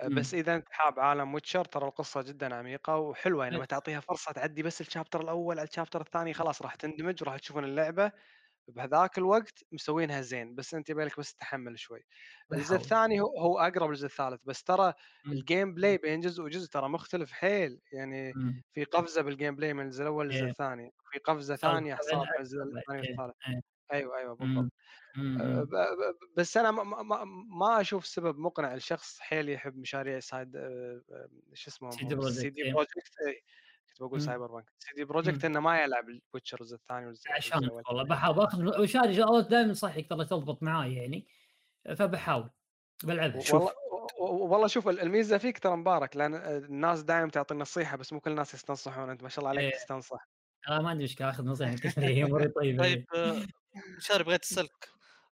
أه، 0.00 0.08
مم. 0.08 0.08
بس 0.08 0.34
إذا 0.34 0.56
أنت 0.56 0.66
حاب 0.72 1.00
عالم 1.00 1.34
ويتشر 1.34 1.64
ترى 1.64 1.86
القصة 1.88 2.22
جدا 2.22 2.54
عميقة 2.54 2.96
وحلوة 2.98 3.44
يعني 3.44 3.54
حلو. 3.54 3.56
لما 3.56 3.64
تعطيها 3.66 4.00
فرصة 4.00 4.32
تعدي 4.32 4.62
بس 4.62 4.80
ال 4.80 4.85
chapter 4.85 5.20
الأول 5.22 5.58
على 5.58 5.68
ال 5.68 5.72
chapter 5.72 6.00
الثاني 6.00 6.34
خلاص 6.34 6.62
راح 6.62 6.74
تندمج 6.74 7.22
وراح 7.22 7.38
تشوفون 7.38 7.64
اللعبة 7.64 8.12
بهذاك 8.68 9.18
الوقت 9.18 9.64
مسوينها 9.72 10.20
زين 10.20 10.54
بس 10.54 10.74
أنت 10.74 10.90
يبالك 10.90 11.18
بس 11.18 11.34
تحمل 11.34 11.78
شوي 11.78 12.00
الجزء. 12.52 12.76
الثاني 12.76 13.20
هو 13.20 13.38
هو 13.38 13.58
أقرب 13.58 13.88
للجزء 13.88 14.06
الثالث 14.06 14.40
بس 14.44 14.62
ترى 14.64 14.94
مم. 15.24 15.32
ال 15.32 15.74
gameplay 15.74 15.98
بين 15.98 16.20
جزء 16.20 16.42
وجزء 16.42 16.68
ترى 16.68 16.88
مختلف 16.88 17.32
حيل 17.32 17.80
يعني 17.92 18.32
مم. 18.32 18.62
في 18.74 18.84
قفزة 18.84 19.22
بال 19.22 19.56
gameplay 19.56 19.74
من 19.74 19.84
الجزء 19.84 20.02
الأول 20.02 20.26
للجزء 20.26 20.44
إيه. 20.44 20.50
الثاني 20.50 20.94
في 21.12 21.18
قفزة 21.18 21.56
ثانية 21.56 21.98
صارت 22.00 22.28
من 22.28 22.40
الجزء 22.40 22.62
الثاني 22.62 23.08
إيه. 23.08 23.16
والثالث 23.18 23.36
إيه. 23.48 23.60
أيوه 23.92 24.18
أيوه. 24.18 24.34
بالضبط. 24.36 24.72
أه، 25.40 25.66
بس 26.36 26.56
أنا 26.56 26.70
ما, 26.70 27.02
ما, 27.02 27.24
ما 27.60 27.80
أشوف 27.80 28.06
سبب 28.06 28.38
مقنع 28.38 28.74
لشخص 28.74 29.20
حيل 29.20 29.48
يحب 29.48 29.76
مشاريع 29.76 30.20
سايد 30.20 30.56
أه، 30.56 31.02
أه، 31.10 31.28
شو؟ 31.54 31.70
Projekt، 31.70 32.28
سي 32.28 32.50
دي 32.50 32.62
إيه. 32.64 32.72
بروجكت 32.72 33.10
كنت 33.92 34.02
بقول 34.02 34.20
مم. 34.20 34.26
سايبر 34.26 34.46
بانك 34.46 34.72
سي 34.78 34.94
دي 34.96 35.04
بروجكت 35.04 35.44
مم. 35.46 35.50
إنه 35.50 35.60
ما 35.60 35.82
يلعب 35.82 36.04
الويتشر 36.08 36.60
الجزء 36.60 36.74
الثاني 36.76 37.06
والجزء 37.06 37.32
عشان. 37.32 37.68
والله 37.70 38.04
بحاول 38.04 38.36
باخذ 38.36 38.80
وشاري 38.80 39.14
شغلات 39.14 39.46
دائما 39.46 39.72
صحيح 39.72 40.06
ترى 40.08 40.24
تضبط 40.24 40.62
معاي 40.62 40.94
يعني 40.94 41.26
فبحاول 41.96 42.50
بلعبها 43.04 43.40
شوف 43.40 43.54
والله 43.54 43.72
والله 44.20 44.66
شوف 44.66 44.88
الميزة 44.88 45.38
فيك 45.38 45.58
ترى 45.58 45.76
مبارك 45.76 46.16
لأن 46.16 46.34
الناس 46.34 47.02
دائما 47.02 47.30
تعطي 47.30 47.54
نصيحه 47.54 47.96
بس 47.96 48.12
مو 48.12 48.20
كل 48.20 48.30
الناس 48.30 48.54
يستنصحون 48.54 49.10
أنت 49.10 49.22
ما 49.22 49.28
شاء 49.28 49.38
الله 49.38 49.48
عليك 49.48 49.74
إيه. 49.74 49.78
تستنصح 49.80 50.28
أنا 50.68 50.80
ما 50.80 50.90
عندي 50.90 51.04
مشكلة 51.04 51.30
آخذ 51.30 51.44
نصيحة 51.44 51.76
هي 51.98 52.24
اموري 52.24 52.48
طيبة 52.48 52.82
طيب 52.82 53.06
آه، 53.14 53.46
مشاري 53.98 54.24
بغيت 54.24 54.42
أسألك 54.42 54.88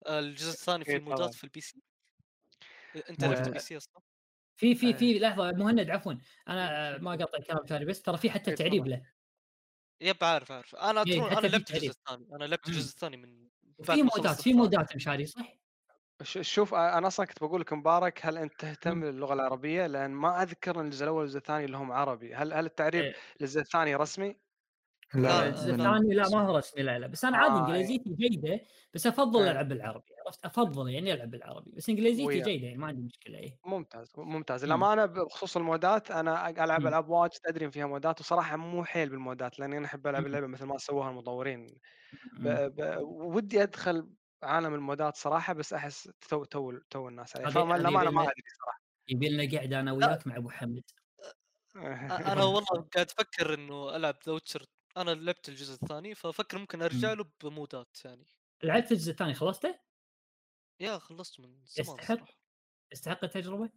آه، 0.06 0.18
الجزء 0.18 0.50
الثاني 0.52 0.84
إيه 0.88 0.98
في 0.98 1.04
مودات 1.04 1.18
طبعاً. 1.18 1.32
في 1.32 1.44
ال 1.44 1.60
PC 1.60 1.82
أنت 3.10 3.24
آه، 3.24 3.28
لعبت 3.28 3.48
PC 3.48 3.76
أصلا؟ 3.76 4.02
في 4.58 4.74
في 4.74 4.86
إيه. 4.86 4.94
في 4.94 5.18
لحظة 5.18 5.52
مهند 5.52 5.90
عفوا 5.90 6.14
أنا 6.48 6.94
آه، 6.94 6.98
ما 6.98 7.10
قاطع 7.10 7.38
كلام 7.48 7.66
شاري 7.66 7.84
بس 7.84 8.02
ترى 8.02 8.16
في 8.18 8.30
حتى 8.30 8.50
إيه، 8.50 8.56
تعريب. 8.56 8.86
له 8.86 9.02
yep 10.00 10.16
عارف 10.22 10.52
عارف 10.52 10.74
أنا 10.76 11.04
إيه، 11.06 11.12
ترون 11.18 11.32
أنا 11.32 11.46
لعبت 11.46 11.70
الجزء. 11.70 11.88
الثاني 11.90 12.26
أنا 12.34 12.44
لعبت. 12.44 12.68
الجزء 12.68 12.90
الثاني 12.94 13.16
من 13.16 13.48
في 13.82 14.02
مودات 14.02 14.40
في. 14.40 14.52
مودات 14.52 14.96
مشاري 14.96 15.26
صح؟ 15.26 15.58
ش- 16.22 16.38
شوف 16.54 16.74
أنا 16.74 17.06
أصلا 17.06 17.26
كنت 17.26 17.40
بقول 17.44 17.60
لك 17.60 17.72
مبارك 17.72 18.26
هل 18.26 18.38
أنت 18.38 18.52
تهتم. 18.60 19.00
باللغة 19.00 19.34
العربية 19.34 19.86
لأن 19.86 20.10
ما 20.10 20.42
أذكر 20.42 20.80
إن 20.80 20.84
الجزء 20.86 21.04
الأول 21.04 21.18
والجزء 21.20 21.38
الثاني 21.38 21.66
لهم 21.66 21.92
عربي 21.92 22.34
هل 22.34 22.52
هل 22.52 22.66
التعريب 22.66 23.02
إيه. 23.04 23.14
للجزء 23.40 23.60
الثاني 23.60 23.94
رسمي؟ 23.94 24.36
لا. 25.14 25.48
الثاني 25.48 26.14
لا 26.14 26.28
ما. 26.28 26.40
هو 26.40 26.56
رسمي 26.56 26.82
لا 26.82 26.98
لا 26.98 27.06
بس 27.06 27.24
أنا 27.24 27.36
عادي 27.36 27.54
آه، 27.54 27.60
إنجليزيتي 27.66 28.10
جيدة 28.14 28.60
بس 28.94 29.06
أفضل 29.06 29.42
إيه. 29.42 29.50
ألعب 29.50 29.68
بالعربي 29.68 30.04
عرفت 30.26 30.44
أفضل 30.44 30.90
يعني 30.90 31.12
ألعب 31.12 31.30
بالعربي 31.30 31.70
بس 31.70 31.88
إنجليزيتي 31.88 32.26
ويا. 32.26 32.44
جيدة 32.44 32.66
يعني 32.66 32.78
ما 32.78 32.86
عندي 32.86 33.02
مشكلة 33.02 33.38
إيه 33.38 33.58
ممتاز 33.66 34.12
ممتاز 34.16 34.64
مم. 34.64 34.70
الامانه 34.70 35.06
بخصوص 35.06 35.56
المودات 35.56 36.10
أنا 36.10 36.48
ألعب 36.64 36.80
مم. 36.80 36.86
ألعاب 36.86 37.08
واجد 37.08 37.38
أدري 37.46 37.64
إن 37.64 37.70
فيها 37.70 37.86
مودات 37.86 38.20
وصراحة 38.20 38.56
مو 38.56 38.84
حيل 38.84 39.08
بالمودات 39.08 39.58
لأني 39.58 39.78
أنا 39.78 39.86
أحب 39.86 40.06
ألعب. 40.06 40.26
اللعبة 40.26 40.46
مثل 40.46 40.64
ما 40.64 40.78
سووها 40.78 41.10
المطورين 41.10 41.66
ب... 42.32 42.48
ب... 42.48 42.98
ودي 43.02 43.62
أدخل 43.62 44.10
عالم 44.42 44.74
المودات 44.74 45.16
صراحة 45.16 45.52
بس 45.52 45.72
أحس 45.72 46.10
too 46.28 46.44
too 46.44 46.78
too 46.90 47.08
الناس 47.08 47.36
عليه 47.36 47.46
هذه- 47.48 47.52
فما 47.54 47.76
الامانه 47.76 48.10
ما 48.10 48.22
أدري 48.22 48.42
صراحة 48.62 48.80
يبي 49.08 49.28
لنا 49.28 49.58
قعدة 49.58 49.80
أنا 49.80 49.92
وياك 49.92 50.26
مع 50.26 50.36
أبو 50.36 50.50
حمد 50.50 50.82
أنا 52.32 52.44
والله 52.44 52.88
قاعد 52.94 53.06
أفكر 53.18 53.54
إنه 53.54 53.96
ألعب 53.96 54.14
ذا 54.26 54.32
ويتشر 54.32 54.64
أنا 54.98 55.10
لعبت 55.10 55.48
الجزء 55.48 55.74
الثاني 55.74 56.14
فأفكر 56.14 56.58
ممكن 56.58 56.82
أرجع 56.82 57.12
له 57.12 57.24
بمودات 57.42 58.04
يعني 58.04 58.26
لعبت 58.62 58.92
الجزء 58.92 59.10
الثاني 59.12 59.34
خلصته؟ 59.34 59.78
يا 60.80 60.98
خلصت 60.98 61.40
من 61.40 61.64
زمان 61.66 62.00
يستحق؟ 62.00 62.30
يستحق 62.92 63.24
التجربة؟ 63.24 63.70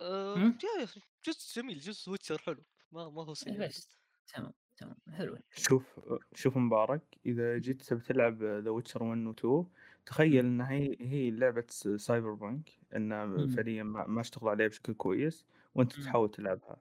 أه 0.00 0.34
مم؟ 0.36 0.58
يا 0.64 0.80
يا 0.82 0.88
جزء 1.26 1.54
جميل 1.62 1.78
جزء 1.80 2.10
ويتشر 2.10 2.38
حلو 2.38 2.64
ما 2.92 3.08
ما 3.10 3.24
هو 3.24 3.34
سيء 3.34 3.58
بس 3.58 3.90
تمام 4.34 4.52
تمام 4.76 4.96
حلو 5.14 5.38
شوف 5.56 6.00
شوف 6.34 6.56
مبارك 6.56 7.18
إذا 7.26 7.58
جيت 7.58 7.82
تبي 7.82 8.00
تلعب 8.00 8.42
ذا 8.42 8.70
ويتشر 8.70 9.02
1 9.02 9.26
و 9.26 9.30
2 9.30 9.66
تخيل 10.06 10.44
مم. 10.44 10.46
إن 10.46 10.60
هي 10.60 10.96
هي 11.00 11.30
لعبة 11.30 11.66
سايبر 11.96 12.34
بانك 12.34 12.70
ان 12.96 13.26
مم. 13.36 13.46
فعليا 13.46 13.82
ما, 13.82 14.06
ما 14.06 14.20
أشتغل 14.20 14.48
عليها 14.48 14.68
بشكل 14.68 14.94
كويس 14.94 15.46
وأنت. 15.74 15.92
تحاول 16.00 16.30
تلعبها 16.30 16.80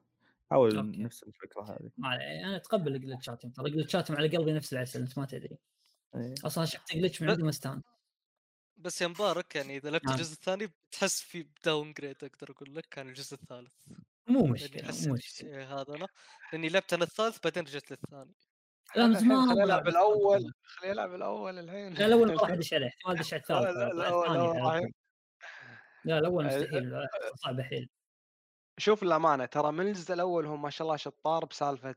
حاول 0.51 0.77
أوكي. 0.77 1.03
نفس 1.03 1.23
الفكرة 1.23 1.61
هذه. 1.61 1.89
ما 1.97 2.07
علي 2.07 2.43
أنا 2.45 2.55
أتقبل 2.55 2.95
الجلتشات 2.95 3.45
ترى 3.45 3.67
الجلتشاتهم 3.67 4.17
على 4.17 4.37
قلبي 4.37 4.53
نفس 4.53 4.73
العسل 4.73 5.01
أنت 5.01 5.17
ما 5.19 5.25
تدري. 5.25 5.57
إيه. 6.15 6.33
أصلا 6.45 6.65
شفت 6.65 6.95
glitch 6.95 7.21
من 7.21 7.29
عندي 7.29 7.43
مستان 7.43 7.81
بس 8.77 9.01
يا 9.01 9.07
مبارك 9.07 9.55
يعني 9.55 9.77
إذا 9.77 9.89
لعبت 9.89 10.05
نعم. 10.05 10.15
الجزء 10.15 10.33
الثاني 10.33 10.67
بتحس 10.67 11.21
في 11.21 11.47
downgrade 11.65 12.23
أقدر 12.23 12.51
أقول 12.51 12.75
لك 12.75 12.85
كان 12.91 13.07
الجزء 13.09 13.33
الثالث. 13.33 13.73
مو 14.27 14.45
مشكلة 14.45 15.07
مو 15.07 15.13
مشكلة. 15.13 15.81
هذا 15.81 15.95
أنا. 15.95 16.07
لأني 16.53 16.69
لعبت 16.69 16.93
أنا 16.93 17.03
الثالث 17.03 17.37
بعدين 17.43 17.63
رجعت 17.63 17.91
للثاني. 17.91 18.33
لا 18.95 19.07
من 19.07 19.15
زمان 19.15 19.41
خليه 19.41 19.55
ما 19.55 19.63
يلعب 19.63 19.67
لعبت 19.67 19.87
الأول. 19.87 20.53
خليه 20.63 20.89
يلعب 20.89 21.15
الأول 21.15 21.59
الحين. 21.59 21.93
لا 21.93 22.05
الأول 22.05 22.27
ما 22.27 22.41
راح 22.41 22.51
أدش 22.51 22.73
عليه 22.73 22.87
احتمال 22.87 23.17
أدش 23.17 23.33
على 23.33 23.41
الثالث 23.41 23.77
لا، 23.77 23.93
لا، 26.05 26.19
الأول 26.19 26.45
مستحيل 26.45 26.91
صعبه 27.35 27.63
حيل. 27.63 27.89
شوف 28.77 29.03
الامانه 29.03 29.45
ترى 29.45 29.71
من 29.71 29.87
الجزء 29.87 30.13
الأول 30.13 30.45
هم 30.45 30.61
ما 30.61 30.69
شاء 30.69 30.85
الله 30.87 30.97
شطار 30.97 31.45
بسالفة 31.45 31.95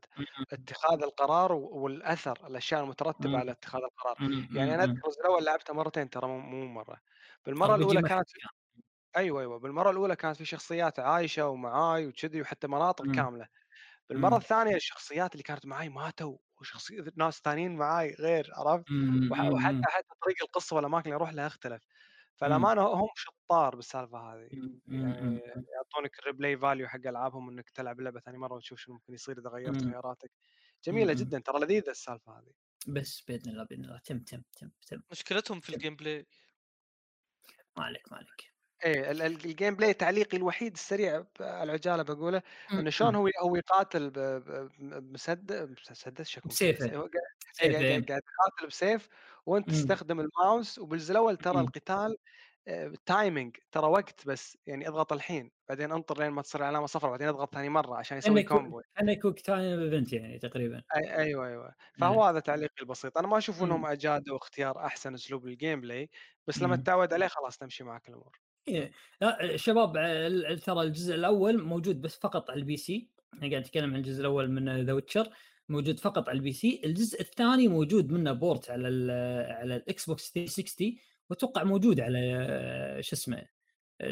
اتخاذ 0.51 1.03
القرار 1.03 1.51
و- 1.53 1.69
والأثر 1.83 2.47
الأشياء 2.47 2.83
المترتبة 2.83 3.29
مم. 3.29 3.35
على 3.39 3.51
اتخاذ 3.51 3.81
القرار. 3.83 4.15
يعني 4.55 4.75
أنا 4.75 4.83
مم. 4.83 4.83
اذكر 4.83 5.07
الجزء 5.07 5.21
الأول 5.21 5.45
لعبته 5.45 5.73
مرتين 5.73 6.09
ترى 6.09 6.27
مو 6.27 6.39
بالمرة 7.45 7.75
RPG 7.75 7.75
الأولى 7.75 8.01
ما 8.01 8.09
كانت 8.09 8.29
أحب 8.37 8.49
أيوه 9.17 9.41
أيوه 9.41 9.59
بالمرة 9.59 9.91
الأولى 9.91 10.15
كانت 10.15 10.37
في 10.37 10.45
شخصيات 10.45 10.99
عايشة 10.99 11.47
ومعاي 11.49 12.07
وكذي 12.07 12.41
وحتى 12.41 12.67
مناطق 12.67 13.07
بالمرة 14.09 14.35
مم. 14.35 14.37
الثانية 14.37 14.75
الشخصيات 14.75 15.33
اللي 15.33 15.43
كانت 15.43 15.65
معاي 15.67 15.89
ماتوا 15.89 16.37
وشخصي 16.61 16.95
ناس 17.17 17.41
ثانيين 17.45 17.75
معاي 17.77 18.15
غير 18.19 18.51
عرفت. 18.55 18.85
وح-. 19.31 19.39
وحتى 19.53 19.77
حتى 19.89 20.07
طريق 20.25 20.37
القصة 20.43 20.75
والأماكن 20.75 21.05
اللي 21.09 21.15
أروح 21.17 21.33
لها 21.33 21.47
اختلف 21.47 21.83
فالامانه 22.41 22.81
هم 22.81 23.07
شطار 23.15 23.75
بالسالفة 23.75 24.17
هذه 24.19 24.49
مم. 24.53 24.81
يعني 24.87 25.21
مم. 25.21 25.41
يعطونك 25.75 26.19
ال 26.19 26.24
replay 26.24 26.57
value 26.57 26.87
حق 26.87 27.07
ألعابهم 27.07 27.49
إنك 27.49 27.69
تلعب 27.69 27.99
اللعبة 27.99 28.19
ثاني 28.19 28.37
مرة 28.37 28.55
وتشوف 28.55 28.79
شنو 28.79 28.95
ممكن 28.95 29.13
يصير 29.13 29.39
إذا 29.39 29.49
غيرت. 29.49 29.83
خياراتك 29.83 30.31
جميلة. 30.85 31.13
جدا 31.13 31.39
ترى 31.39 31.59
لذيذة 31.59 31.89
السالفة 31.89 32.39
هذه 32.39 32.53
بس 32.87 33.21
بإذن 33.21 33.51
الله 33.51 33.63
بإذن 33.63 33.85
الله 33.85 33.99
تم 34.05 34.19
تم 34.19 34.41
تم 34.57 34.71
تم 34.87 35.01
مشكلتهم 35.11 35.59
في 35.59 35.75
ال 35.75 35.95
gameplay 35.95 36.27
ما 37.77 37.83
عليك 37.83 38.11
ما 38.11 38.17
عليك 38.17 38.48
إيه 38.85 39.11
ال- 39.11 39.21
ال- 39.21 39.45
gameplay 39.45 39.93
تعليقي 39.93 40.37
الوحيد 40.37 40.73
السريع 40.73 41.19
ب- 41.19 41.25
على 41.41 41.63
العجالة 41.63 42.03
بقوله 42.03 42.41
مم. 42.71 42.79
إنه 42.79 42.89
شلون 42.89 43.15
هو 43.15 43.29
هو 43.43 43.55
يقاتل 43.55 44.09
ب- 44.09 44.19
ب- 44.19 44.69
بمسدس 44.79 45.91
مسدس 45.91 46.27
شكله. 46.27 46.45
مسدس. 46.45 46.81
هو 46.83 46.89
قاعد- 47.01 47.11
قاعد 47.61 47.75
إيه. 47.83 47.89
قاعد 48.05 48.09
يقاتل 48.09 48.67
بسيف 48.67 49.09
وأنت 49.45 49.67
مم. 49.69 49.73
تستخدم 49.75 50.19
الماوس 50.19 50.79
وبالجزء 50.79 51.11
الأول 51.11 51.37
ترى 51.37 51.53
مم. 51.57 51.59
القتال 51.59 52.17
آه، 52.67 52.93
timing 53.05 53.57
ترى 53.71 53.87
وقت 53.87 54.27
بس 54.27 54.57
يعني 54.67 54.87
أضغط 54.87 55.13
الحين 55.13 55.51
بعدين 55.69 55.91
أنطر 55.91 56.19
لين 56.19 56.29
ما 56.31 56.41
تصير 56.41 56.63
علامة 56.63 56.85
صفراء 56.85 57.11
بعدين 57.11 57.27
أضغط 57.27 57.53
ثاني 57.55 57.69
مرة 57.69 57.95
عشان 57.97 58.17
يسوي 58.17 58.43
combo 58.43 58.81
كانه 58.95 59.13
quick 59.13 59.39
time 59.39 59.79
event 59.79 60.13
يعني 60.13 60.39
تقريبا 60.39 60.83
أي 60.95 61.15
أيوه 61.17 61.47
أيوه 61.47 61.75
فهو 61.99 62.23
هذا 62.23 62.39
تعليقي 62.39 62.73
البسيط 62.81 63.17
أنا 63.17 63.27
ما 63.27 63.37
أشوف 63.37 63.63
إنهم. 63.63 63.85
أجادوا 63.85 64.37
اختيار 64.37 64.85
أحسن 64.85 65.13
أسلوب 65.13 65.45
لل 65.45 65.81
gameplay 65.81 66.09
بس 66.47 66.61
لما 66.61 66.75
مم. 66.75 66.81
تتعود 66.83 67.13
عليه 67.13 67.27
خلاص 67.27 67.57
تمشي 67.57 67.83
معك 67.83 68.09
الأمور 68.09 68.31
إيه. 68.35 68.48
لا 69.21 69.57
شباب 69.57 69.93
ترى 70.65 70.81
الجزء 70.81 71.15
الأول 71.15 71.63
موجود 71.63 72.01
بس 72.01 72.15
فقط 72.15 72.49
على 72.51 72.59
ال 72.59 72.77
PC 72.77 73.09
أنا 73.33 73.41
قاعد 73.41 73.53
أتكلم 73.53 73.93
عن 73.93 73.95
الجزء 73.95 74.21
الأول 74.21 74.51
من 74.51 74.85
ذا 74.85 74.93
ويتشر 74.93 75.29
موجود 75.69 75.99
فقط 75.99 76.29
على 76.29 76.37
ال 76.37 76.53
PC. 76.53 76.81
الجزء 76.85 77.21
الثاني 77.21 77.67
موجود 77.67 78.11
منه 78.11 78.31
port 78.33 78.69
على 78.69 78.87
ال 78.87 79.11
على 79.51 79.75
الإكس 79.75 80.05
بوكس 80.05 80.31
360 80.33 80.95
وأتوقع 81.29 81.63
موجود 81.63 81.99
على 81.99 82.97
شو 83.01 83.15
اسمه 83.15 83.45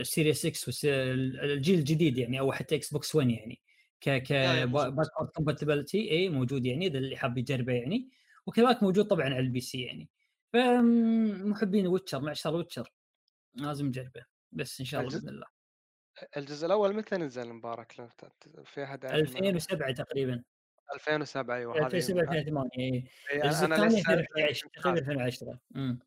Series 0.02 0.48
X 0.48 0.84
الجيل 0.84 1.80
الجديد 1.80 2.18
يعني 2.18 2.40
أو 2.40 2.52
حتى 2.52 2.76
إكس 2.76 2.94
بوكس 2.94 3.16
1 3.16 3.30
يعني. 3.30 3.62
ك 4.02 4.10
ك. 4.10 4.34
backward 4.68 5.30
compatibility 5.36 6.12
اي 6.12 6.30
موجود 6.30 6.66
يعني 6.66 6.88
إذا 6.88 6.98
اللي 6.98 7.18
حاب 7.18 7.38
يجربه 7.38 7.74
يعني. 7.74 8.10
وكذلك 8.46 8.84
موجود 8.84 9.06
طبعا 9.06 9.26
على 9.26 9.40
ال 9.40 9.62
PC 9.62 9.82
يعني. 9.82 10.10
فمحبين 10.54 11.88
ويتشر 11.88 12.22
معشر 12.22 12.56
ويتشر 12.56 12.92
لازم 13.56 13.86
نجربه. 13.86 14.37
بس 14.52 14.80
إن 14.80 14.86
شاء 14.86 15.02
الله 15.02 15.12
الجزء- 15.14 15.20
بإذن 15.26 15.36
الله 15.36 15.48
الجزء 16.38 16.66
الأول 16.66 16.96
متى 16.96 17.16
نزل 17.18 17.54
مبارك 17.54 17.92
في 18.66 18.84
أحد 18.84 19.04
يعرف 19.04 19.16
المعلومة؟ 19.30 19.50
2007 19.50 19.92
تقريبا 19.92 20.44
2007 20.96 21.56
أيوه 21.56 21.78
هذه 21.78 21.86
2007 21.86 22.22
2008 22.34 22.70
اي 22.80 23.44
الجزء 23.44 23.66
أنا 23.66 23.76
الثاني 23.76 24.02
لسه 24.02 24.14
2011 24.14 24.68
تقريبا 24.68 25.00
2010 25.00 25.60
امم 25.76 26.00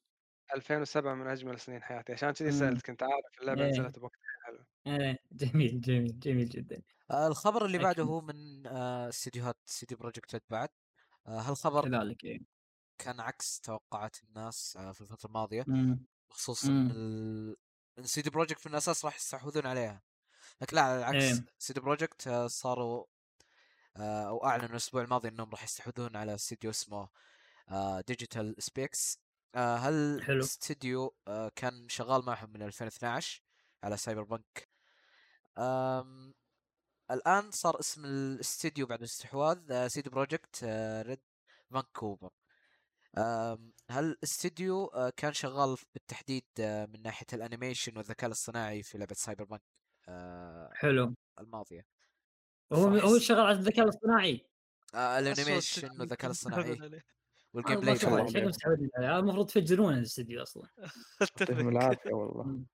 2007 0.55 1.15
من 1.15 1.27
اجمل 1.27 1.61
سنين 1.61 1.83
حياتي 1.83 2.13
عشان 2.13 2.31
كذي. 2.31 2.53
سألت 2.53 2.87
كنت 2.87 3.03
عارف 3.03 3.41
اللعبة 3.41 3.65
إيه. 3.65 3.71
نزلت 3.71 3.99
بوقت 3.99 4.19
حلو 4.45 4.65
إيه 4.87 5.19
جميل 5.33 5.81
جميل 5.81 6.19
جميل 6.21 6.49
جدا 6.49 6.83
آه، 7.11 7.27
الخبر 7.27 7.65
اللي 7.67 7.79
بعده. 7.79 8.03
هو 8.03 8.21
من 8.21 8.67
آه، 8.67 9.09
استديوهات 9.09 9.57
سي 9.67 9.87
دي 9.87 9.95
بروجكت 9.95 10.35
ريد 10.35 10.43
بعد 10.51 10.69
آه، 11.27 11.41
هالخبر 11.41 11.89
كذلك 11.89 12.25
إيه. 12.25 12.41
كان 12.99 13.21
عكس 13.21 13.61
توقعات 13.61 14.17
الناس 14.25 14.77
آه، 14.77 14.93
في 14.93 15.01
الفترة 15.01 15.29
الماضية 15.29 15.65
مم. 15.67 16.05
بخصوص 16.31 16.65
مم. 16.65 16.89
إن 18.01 18.05
ال... 18.05 18.07
ان 18.07 18.07
سي 18.07 18.23
دي 18.23 18.31
بروجكت 18.31 18.61
في 18.61 18.67
الأساس 18.67 19.05
راح 19.05 19.17
يستحوذون 19.17 19.67
عليها 19.67 20.03
لكن 20.61 20.77
لا 20.77 20.83
على 20.83 20.99
العكس 20.99 21.25
إيه. 21.25 21.45
سي 21.59 21.73
دي 21.73 21.81
بروجكت 21.81 22.27
آه، 22.27 22.47
صاروا 22.47 23.05
آه، 23.97 24.29
أو 24.29 24.47
اعلنوا 24.47 24.69
الأسبوع 24.69 25.03
الماضي 25.03 25.29
إنهم 25.29 25.51
راح 25.51 25.65
يستحوذون 25.65 26.17
على 26.17 26.35
استديو 26.35 26.71
اسمه 26.71 27.09
ديجيتال 28.07 28.55
سكيبس 28.59 29.19
آه 29.55 29.77
هل 29.77 30.23
حلو. 30.23 30.41
استديو 30.41 31.15
آه 31.29 31.53
كان 31.57 31.89
شغال 31.89 32.25
معهم 32.25 32.51
من 32.51 32.63
2012 32.63 33.43
على 33.85 33.97
سايبر 33.97 34.23
بنك 34.23 34.69
الآن 37.11 37.51
صار 37.51 37.81
اسم 37.81 38.05
الاستديو 38.05 38.87
بعد 38.87 38.99
الاستحواذ 38.99 39.73
آه 39.73 39.89
سيدي 39.89 40.11
بروجكت 40.11 40.61
آه 40.65 41.03
ريد 41.03 41.21
فانكوفر 41.71 42.31
هل 43.17 44.05
الاستديو 44.05 44.85
آه 44.87 45.13
كان 45.17 45.33
شغال 45.33 45.77
بالتحديد 45.95 46.45
آه 46.61 46.87
من 46.87 47.03
ناحية 47.03 47.27
ال 47.33 47.39
animation 47.39 47.97
والذكاء 47.97 48.27
الاصطناعي 48.27 48.83
في 48.83 48.99
لعبة 48.99 49.15
سايبر 49.15 49.45
بنك 49.45 49.63
آه 50.09 50.71
حلو. 50.75 51.15
الماضية؟ 51.41 51.87
هو 52.73 52.89
هو 52.89 53.19
شغال 53.19 53.41
على 53.41 53.59
الذكاء 53.59 53.85
الاصطناعي. 53.85 54.47
ال 54.95 55.05
animation 55.05 56.01
والذكاء 56.01 56.27
الاصطناعي. 56.31 57.03
وال 57.53 57.81
gameplay. 57.81 57.99
المفروض 59.19 59.47
تفجرون 59.47 59.95
الاستديو 59.95 60.43
أصلا. 60.43 60.69
يعطيهم 61.41 61.69
العافية 61.69 62.13
والله. 62.13 62.65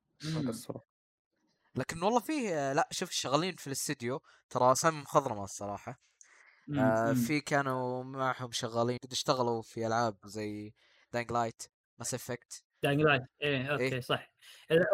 لكن 1.77 2.03
والله 2.03 2.21
فيه 2.21 2.73
لا 2.73 2.89
شوف 2.91 3.11
شغالين 3.11 3.57
في 3.57 3.67
الاستديو 3.67 4.21
ترى 4.51 4.73
اسامي 4.73 5.01
مخضرمه 5.01 5.45
الصراحة. 5.45 6.01
آه 6.75 7.09
مم. 7.09 7.15
في 7.15 7.41
كانوا 7.41 8.05
معهم 8.05 8.53
شغالين 8.53 8.99
قد 9.03 9.13
اشتغلوا 9.13 9.63
في 9.63 9.87
ألعاب 9.87 10.17
زي 10.25 10.75
داينج 11.13 11.33
لايت 11.33 11.63
ماس 11.99 12.15
افكت 12.15 12.65
داينج 12.83 13.03
لايت 13.03 13.23
إيه 13.43 13.67
okay 13.67 13.95
إيه. 13.95 14.01
صح 14.01 14.33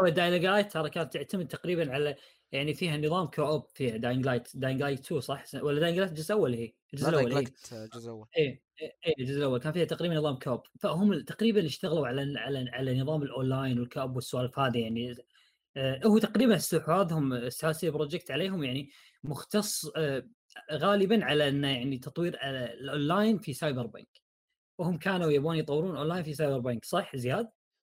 هو 0.03 0.09
داينج 0.09 0.45
لايت 0.45 0.73
ترى 0.73 0.91
كانت 0.91 1.13
تعتمد 1.13 1.49
تقريبا 1.49 1.95
على 1.95 2.17
يعني 2.53 2.75
فيها 2.75 2.97
نظام 2.97 3.27
co-op 3.27 3.67
في 3.75 3.99
داينج 3.99 4.27
لايت 4.27 4.49
داينج 4.57 4.81
لايت 4.81 5.01
2 5.01 5.21
صح؟ 5.21 5.45
ولا 5.55 5.81
داينج 5.81 5.99
لايت 5.99 6.11
الجزء 6.11 6.35
الأول 6.35 6.55
هي؟ 6.55 6.73
الجزء 6.95 7.11
لا 7.11 7.19
الأول 7.21 7.33
هي. 7.33 7.39
الجزء 7.73 8.05
الأول. 8.05 8.27
إيه 8.37 8.63
إيه 8.83 8.97
إيه، 9.07 9.15
الجزء 9.19 9.39
الأول. 9.39 9.61
كان 9.61 9.73
فيها 9.73 9.85
تقريبا 9.85 10.15
نظام 10.15 10.39
co-op 10.39 10.63
فهم 10.81 11.21
تقريبا 11.21 11.67
اشتغلوا 11.67 12.07
على 12.07 12.39
على 12.39 12.71
على 12.71 13.01
نظام 13.01 13.23
ال 13.23 13.31
online 13.31 13.81
وال 13.81 13.91
co-op 13.91 14.17
والسوالف 14.17 14.59
هذه 14.59 14.79
يعني. 14.79 15.15
آه 15.77 16.01
هو 16.07 16.19
تقريبا 16.19 16.57
استحواذهم 16.57 17.33
استحواذ 17.33 17.91
بروجكت 17.91 18.31
عليهم 18.31 18.65
يعني 18.65 18.91
مختص 19.25 19.87
آه 19.97 20.29
غالبا 20.73 21.25
على 21.25 21.49
إنه 21.49 21.69
يعني 21.69 21.99
تطوير 21.99 22.39
الأونلاين 22.45 23.39
في 23.39 23.53
سايبر 23.55 23.87
بنك 23.87 24.09
وهم 24.79 24.99
كانوا 24.99 25.31
يبون 25.31 25.57
يطورون 25.57 25.97
أونلاين 25.97 26.25
في 26.25 26.35
سايبر 26.35 26.59
بنك 26.59 26.85
صح 26.85 27.17
زياد؟ 27.17 27.51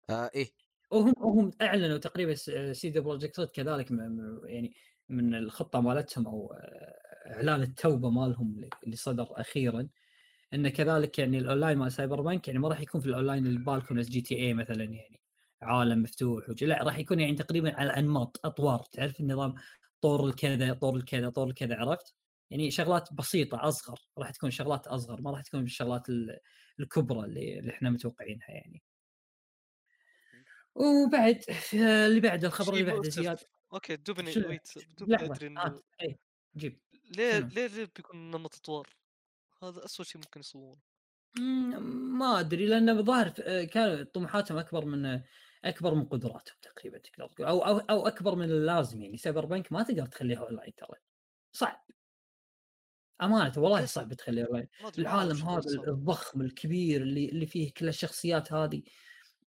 آه 0.09 0.29
إيه 0.35 0.51
وهم 0.91 1.13
وهم 1.17 1.51
أعلنوا 1.61 1.97
تقريبا 1.97 2.33
سيدي 2.73 2.99
بروجكت 2.99 3.39
ريد 3.39 3.49
كذلك 3.49 3.91
م- 3.91 3.95
م- 3.95 4.41
يعني 4.45 4.73
من 5.09 5.35
الخطة 5.35 5.81
مالتهم 5.81 6.27
أو 6.27 6.53
آه، 6.53 7.33
إعلان 7.35 7.61
التوبة 7.61 8.09
مالهم 8.09 8.63
اللي- 8.83 8.95
صدر 8.95 9.27
أخيرا 9.31 9.89
انه 10.53 10.69
كذلك 10.69 11.19
يعني 11.19 11.37
الأونلاين 11.39 11.77
مال 11.77 11.91
سايبر 11.91 12.21
بانك 12.21 12.47
يعني 12.47 12.59
ما 12.59 12.69
راح 12.69 12.81
يكون 12.81 13.01
في 13.01 13.07
الأونلاين 13.07 13.47
اللي 13.47 13.59
بالكم 13.59 13.99
نفس 13.99 14.09
جي 14.09 14.21
تي 14.21 14.35
اي 14.37 14.53
مثلا 14.53 14.83
يعني 14.83 15.21
عالم 15.61 16.03
مفتوح 16.03 16.45
لا 16.61 16.83
راح 16.83 16.99
يكون 16.99 17.19
يعني 17.19 17.35
تقريبا 17.35 17.75
على 17.75 17.91
أنماط 17.91 18.41
أطوار 18.45 18.83
تعرف 18.91 19.19
النظام 19.19 19.55
طور 20.01 20.27
الكذا 20.29 20.73
طور 20.73 20.95
الكذا 20.95 21.29
طور 21.29 21.47
الكذا 21.47 21.75
عرفت؟ 21.77 22.15
يعني 22.51 22.71
شغلات 22.71 23.13
بسيطة 23.13 23.67
أصغر 23.67 23.99
راح 24.17 24.31
تكون 24.31 24.51
شغلات 24.51 24.87
أصغر 24.87 25.21
ما 25.21 25.31
راح 25.31 25.41
تكون 25.41 25.63
الشغلات 25.63 26.09
ال- 26.09 26.39
الكبرى 26.79 27.19
اللي, 27.25 27.59
اللي 27.59 27.71
إحنا 27.71 27.89
متوقعينها 27.89 28.49
يعني. 28.49 28.83
وبعد 30.75 31.39
آه، 31.75 32.05
اللي 32.07 32.19
بعد 32.19 32.45
الخبر 32.45 32.73
اللي 32.73 32.83
بعده. 32.83 33.09
زياد 33.09 33.39
okay 33.73 33.95
دوبني؟ 33.95 34.33
wait 34.47 34.69
دوبني 34.99 35.25
أدري 35.25 35.47
إنه 35.47 35.61
هات 35.61 35.81
إيه 36.01 36.19
جيب 36.57 36.81
ليه؟ 37.17 37.39
ليه 37.39 37.67
ليه 37.67 37.89
بيكون 37.95 38.31
نمط 38.31 38.55
اطوار؟ 38.55 38.87
هذا 39.63 39.85
اسوء 39.85 40.05
شيء 40.05 40.21
ممكن 40.21 40.39
يسوونه 40.39 40.81
مم، 41.39 42.17
ما 42.19 42.39
أدري 42.39 42.65
لأن 42.65 42.89
الظاهر 42.89 43.33
آه، 43.41 43.63
كان 43.63 44.03
طموحاتهم 44.03 44.57
أكبر 44.57 44.85
من 44.85 45.21
أكبر 45.65 45.93
من 45.95 46.05
قدراتهم 46.05 46.55
تقريبا 46.61 46.97
تقدر 46.97 47.27
تقول 47.27 47.47
أو 47.47 47.59
أو 47.65 47.77
أو 47.79 48.07
أكبر 48.07 48.35
من 48.35 48.45
اللازم 48.45 49.01
يعني 49.01 49.17
سايبر 49.17 49.45
بنك 49.45 49.71
ما 49.71 49.83
تقدر 49.83 50.05
تخليها 50.05 50.39
أونلاين 50.39 50.75
ترى 50.75 50.97
صعب 51.51 51.85
أمانة 53.21 53.53
والله؟ 53.57 53.85
صعب 53.85 54.13
ما 54.27 54.67
أعرف 54.83 54.99
العالم 54.99 55.37
هذا. 55.37 55.91
الضخم 55.91 56.41
الكبير 56.41 57.01
اللي 57.01 57.29
اللي 57.29 57.45
فيه 57.45 57.71
كل 57.73 57.87
الشخصيات 57.87 58.53
هذه 58.53 58.83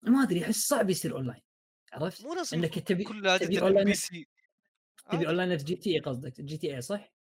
ما 0.03 0.23
أدري 0.23 0.45
أحس 0.45 0.69
صعب 0.69 0.91
يصير 0.91 1.17
أونلاين 1.17 1.43
عرفت؟ 1.93 2.25
مو 2.25 2.35
لازم 2.35 2.59
إنك 2.59 2.79
تبي 2.79 3.05
تبي 3.39 3.63
أونلاين 3.63 3.87
بي 3.87 3.95
سي 3.95 4.29
تبي 5.11 5.27
أونلاين 5.27 5.49
نفس 5.49 5.65
جي 5.65 5.77
تي 5.77 5.95
إي 5.95 6.01
قصدك 6.01 6.41
جي 6.41 6.57
تي 6.57 6.75
إي 6.77 6.81
صح؟ 6.81 7.15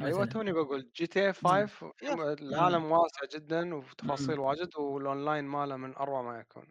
أيوه. 0.00 0.24
توني 0.24 0.52
بقول 0.52 0.90
جي 0.96 1.06
تي 1.06 1.26
إي 1.26 1.32
5 1.32 1.92
يا. 2.02 2.32
العالم 2.32 2.84
واسع 2.84 3.20
جدا 3.34 3.74
وتفاصيل 3.74 4.38
واجد 4.38 4.76
والأونلاين 4.78 5.44
ماله 5.44 5.76
من 5.76 5.96
أروع 5.96 6.22
ما 6.22 6.40
يكون 6.40 6.66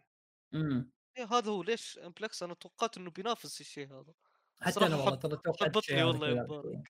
امم 0.54 0.90
إيه 1.18 1.24
هذا 1.24 1.50
هو 1.50 1.62
ليش 1.62 1.98
إمبلكس 1.98 2.42
أنا 2.42 2.54
توقعت 2.54 2.96
إنه 2.96 3.10
بينافس 3.10 3.60
الشيء 3.60 3.86
هذا 3.86 4.12
حتى 4.60 4.86
أنا 4.86 4.96
والله 4.96 5.14
ترى 5.14 5.36
توقعت 5.36 5.90
والله. 5.90 6.82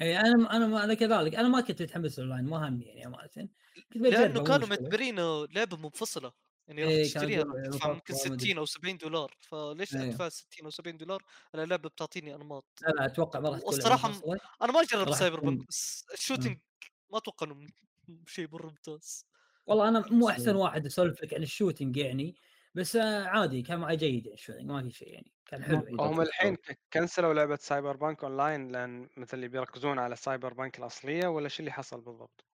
اي 0.00 0.18
أنا 0.20 0.56
أنا 0.56 0.84
أنا 0.84 0.94
كذلك 0.94 1.34
أنا 1.34 1.48
ما 1.48 1.60
كنت 1.60 1.82
متحمس 1.82 2.18
اونلاين 2.18 2.44
ما 2.44 2.68
همني 2.68 2.84
يعني 2.86 3.06
امانه 3.06 3.48
كنت 3.92 3.96
لأنه 4.10 4.40
كانوا. 4.40 4.66
معتبرينه 4.68 5.46
لعبة 5.46 5.76
منفصلة 5.76 6.32
يعني 6.68 6.84
راح 6.84 6.94
إيه، 6.94 7.02
تشتريها 7.02 7.44
كانوا 7.44 7.54
تدفع 7.62 7.92
ممكن 7.92 8.14
مفصلة 8.14 8.20
وما 8.20 8.34
أدري. 8.34 8.48
60 8.48 8.58
أو 8.58 8.64
70 8.66 8.96
دولار 8.96 9.36
فليش 9.40 9.96
إيه. 9.96 10.00
أدفع 10.00 10.28
60 10.28 10.64
أو 10.64 10.70
70 10.70 10.96
دولار 10.96 11.22
على 11.54 11.66
لعبة 11.66 11.88
بتعطيني 11.88 12.34
أنماط 12.34 12.66
لا 12.80 12.88
لا 12.92 13.06
أتوقع 13.06 13.40
ما 13.40 13.48
راح 13.48 13.60
والصراحة 13.62 14.08
منفصلة. 14.08 14.40
أنا 14.62 14.72
ما 14.72 14.82
جربت 14.92 15.08
راح 15.08 15.14
سايبر 15.14 15.40
بنك 15.40 15.66
بس 15.68 16.04
ال 16.14 16.19
shooting 16.19 16.58
ما 17.12 17.18
أتوقع 17.18 17.46
إنه 17.46 17.66
شيء 18.26 18.48
مره 18.52 18.66
ممتاز 18.68 19.24
والله 19.66 19.88
أنا 19.88 20.04
مو 20.10 20.28
أحسن. 20.28 20.56
واحد 20.56 20.86
اسولف 20.86 21.22
لك 21.22 21.34
عن 21.34 21.42
ال 21.42 21.48
shooting 21.48 21.96
يعني 21.96 22.36
بس 22.74 22.96
عادي 22.96 23.62
كان 23.62 23.78
معي 23.80 23.96
جيد 23.96 24.26
يعني 24.48 24.64
ما 24.64 24.82
في 24.82 24.90
شيء 24.90 25.12
يعني 25.12 25.32
كان 25.46 25.62
حلو. 25.62 25.96
هم 26.00 26.20
الحين 26.20 26.56
cancel 26.92 27.28
وا 27.28 27.34
لعبة 27.34 27.56
سايبر 27.56 27.96
بانك 27.96 28.24
اونلاين 28.24 28.68
لأن 28.68 29.08
مثل 29.16 29.36
اللي 29.36 29.48
بيركزون 29.48 29.98
على 29.98 30.16
سايبر 30.16 30.54
بانك 30.54 30.78
الأصلية 30.78 31.26
ولا 31.26 31.48
شو 31.48 31.60
اللي 31.60 31.72
حصل 31.72 32.00
بالضبط؟ 32.00 32.44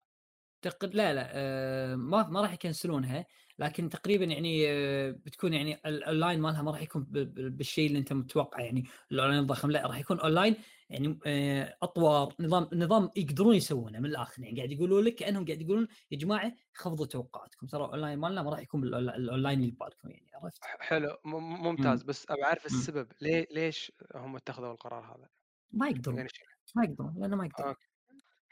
تق... 0.63 0.85
لا 0.85 1.15
لا 1.15 1.29
آه، 1.33 1.95
ما 1.95 2.29
ما 2.29 2.41
راح 2.41 2.53
ي 2.53 2.60
cancel 2.60 3.05
ونها 3.05 3.27
لكن 3.59 3.89
تقريبا 3.89 4.25
يعني 4.25 4.65
آه، 4.69 5.11
بتكون 5.11 5.53
يعني 5.55 5.75
ال- 5.75 5.87
الاونلاين 5.87 6.41
مالها 6.41 6.63
ما 6.63 6.71
راح 6.71 6.83
يكون 6.83 7.07
بالشيء 7.11 7.87
اللي 7.87 7.99
أنت 7.99 8.13
متوقع 8.13 8.61
يعني 8.61 8.85
الاونلاين 9.13 9.47
ضخم 9.47 9.71
لا 9.71 9.87
راح 9.87 9.99
يكون 9.99 10.21
اونلاين 10.21 10.57
يعني 10.91 11.19
آه، 11.27 11.77
أطوار 11.83 12.35
نظام 12.41 12.69
نظام 12.73 13.11
يقدرون 13.17 13.55
يسوونه 13.55 13.99
من 13.99 14.07
الآخر 14.07 14.43
يعني 14.43 14.57
قاعد 14.57 14.73
يقولوا 14.73 15.03
لك 15.03 15.15
كأنهم 15.15 15.45
قاعد 15.45 15.61
يقولون 15.61 15.89
يا 16.11 16.19
جماعة 16.19 16.53
خفضوا 16.75 17.07
توقعاتكم. 17.07 17.67
ترى 17.67 17.85
الأونلاين 17.85 18.19
مالنا 18.19 18.43
ما 18.43 18.51
راح 18.51 18.61
يكون 18.61 18.85
الأونلاين 18.85 19.61
اللي 19.61 19.71
ببالكم 19.71 20.11
يعني 20.11 20.31
عرفت؟ 20.35 20.65
حلو 20.65 21.17
ممتاز. 21.25 22.03
بس 22.03 22.27
ابى 22.31 22.45
أعرف 22.45 22.67
السبب 22.67 23.13
ليه 23.21 23.47
ليش 23.51 23.93
هم 24.15 24.37
اتخذوا 24.37 24.73
القرار 24.73 25.17
هذا؟ 25.17 25.29
ما 25.71 25.89
يقدرون 25.89 26.17
يعني 26.19 26.29
ما 26.77 26.85
يقدرون 26.85 27.15
لأنه 27.19 27.37
ما 27.37 27.47
يقدرون. 27.47 27.75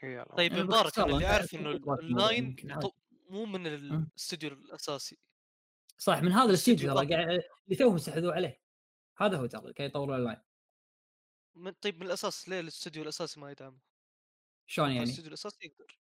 يلا. 0.03 0.35
طيب 0.37 0.51
يعني 0.51 0.63
مبارك 0.63 0.99
اللي 0.99 1.25
اعرف 1.25 1.55
إنه 1.55 1.71
الأونلاين 1.71 2.55
مو 3.29 3.45
من 3.45 3.67
الاستوديو 3.67 4.49
الأساسي. 4.49 5.17
صح 5.97 6.21
من 6.21 6.31
هذا 6.31 6.51
قاعد 7.09 7.43
اللي 7.65 7.75
توهم 7.79 7.95
استحوذوا 7.95 8.33
عليه. 8.33 8.61
هذا 9.17 9.37
هو 9.37 9.45
ترى 9.45 9.73
كي 9.73 9.83
يطوروا 9.83 10.15
الأونلاين. 10.15 10.46
من 11.57 11.71
طيب 11.81 11.99
من 11.99 12.05
الأساس 12.05 12.49
ليه 12.49 12.59
الاستوديو 12.59 13.03
الأساسي 13.03 13.39
ما 13.39 13.51
يدعمه؟ 13.51 13.77
شلون 14.65 14.91
يعني؟ 14.91 15.03
الاستوديو 15.03 15.27
الأساسي 15.27 15.57
يقدر 15.61 15.97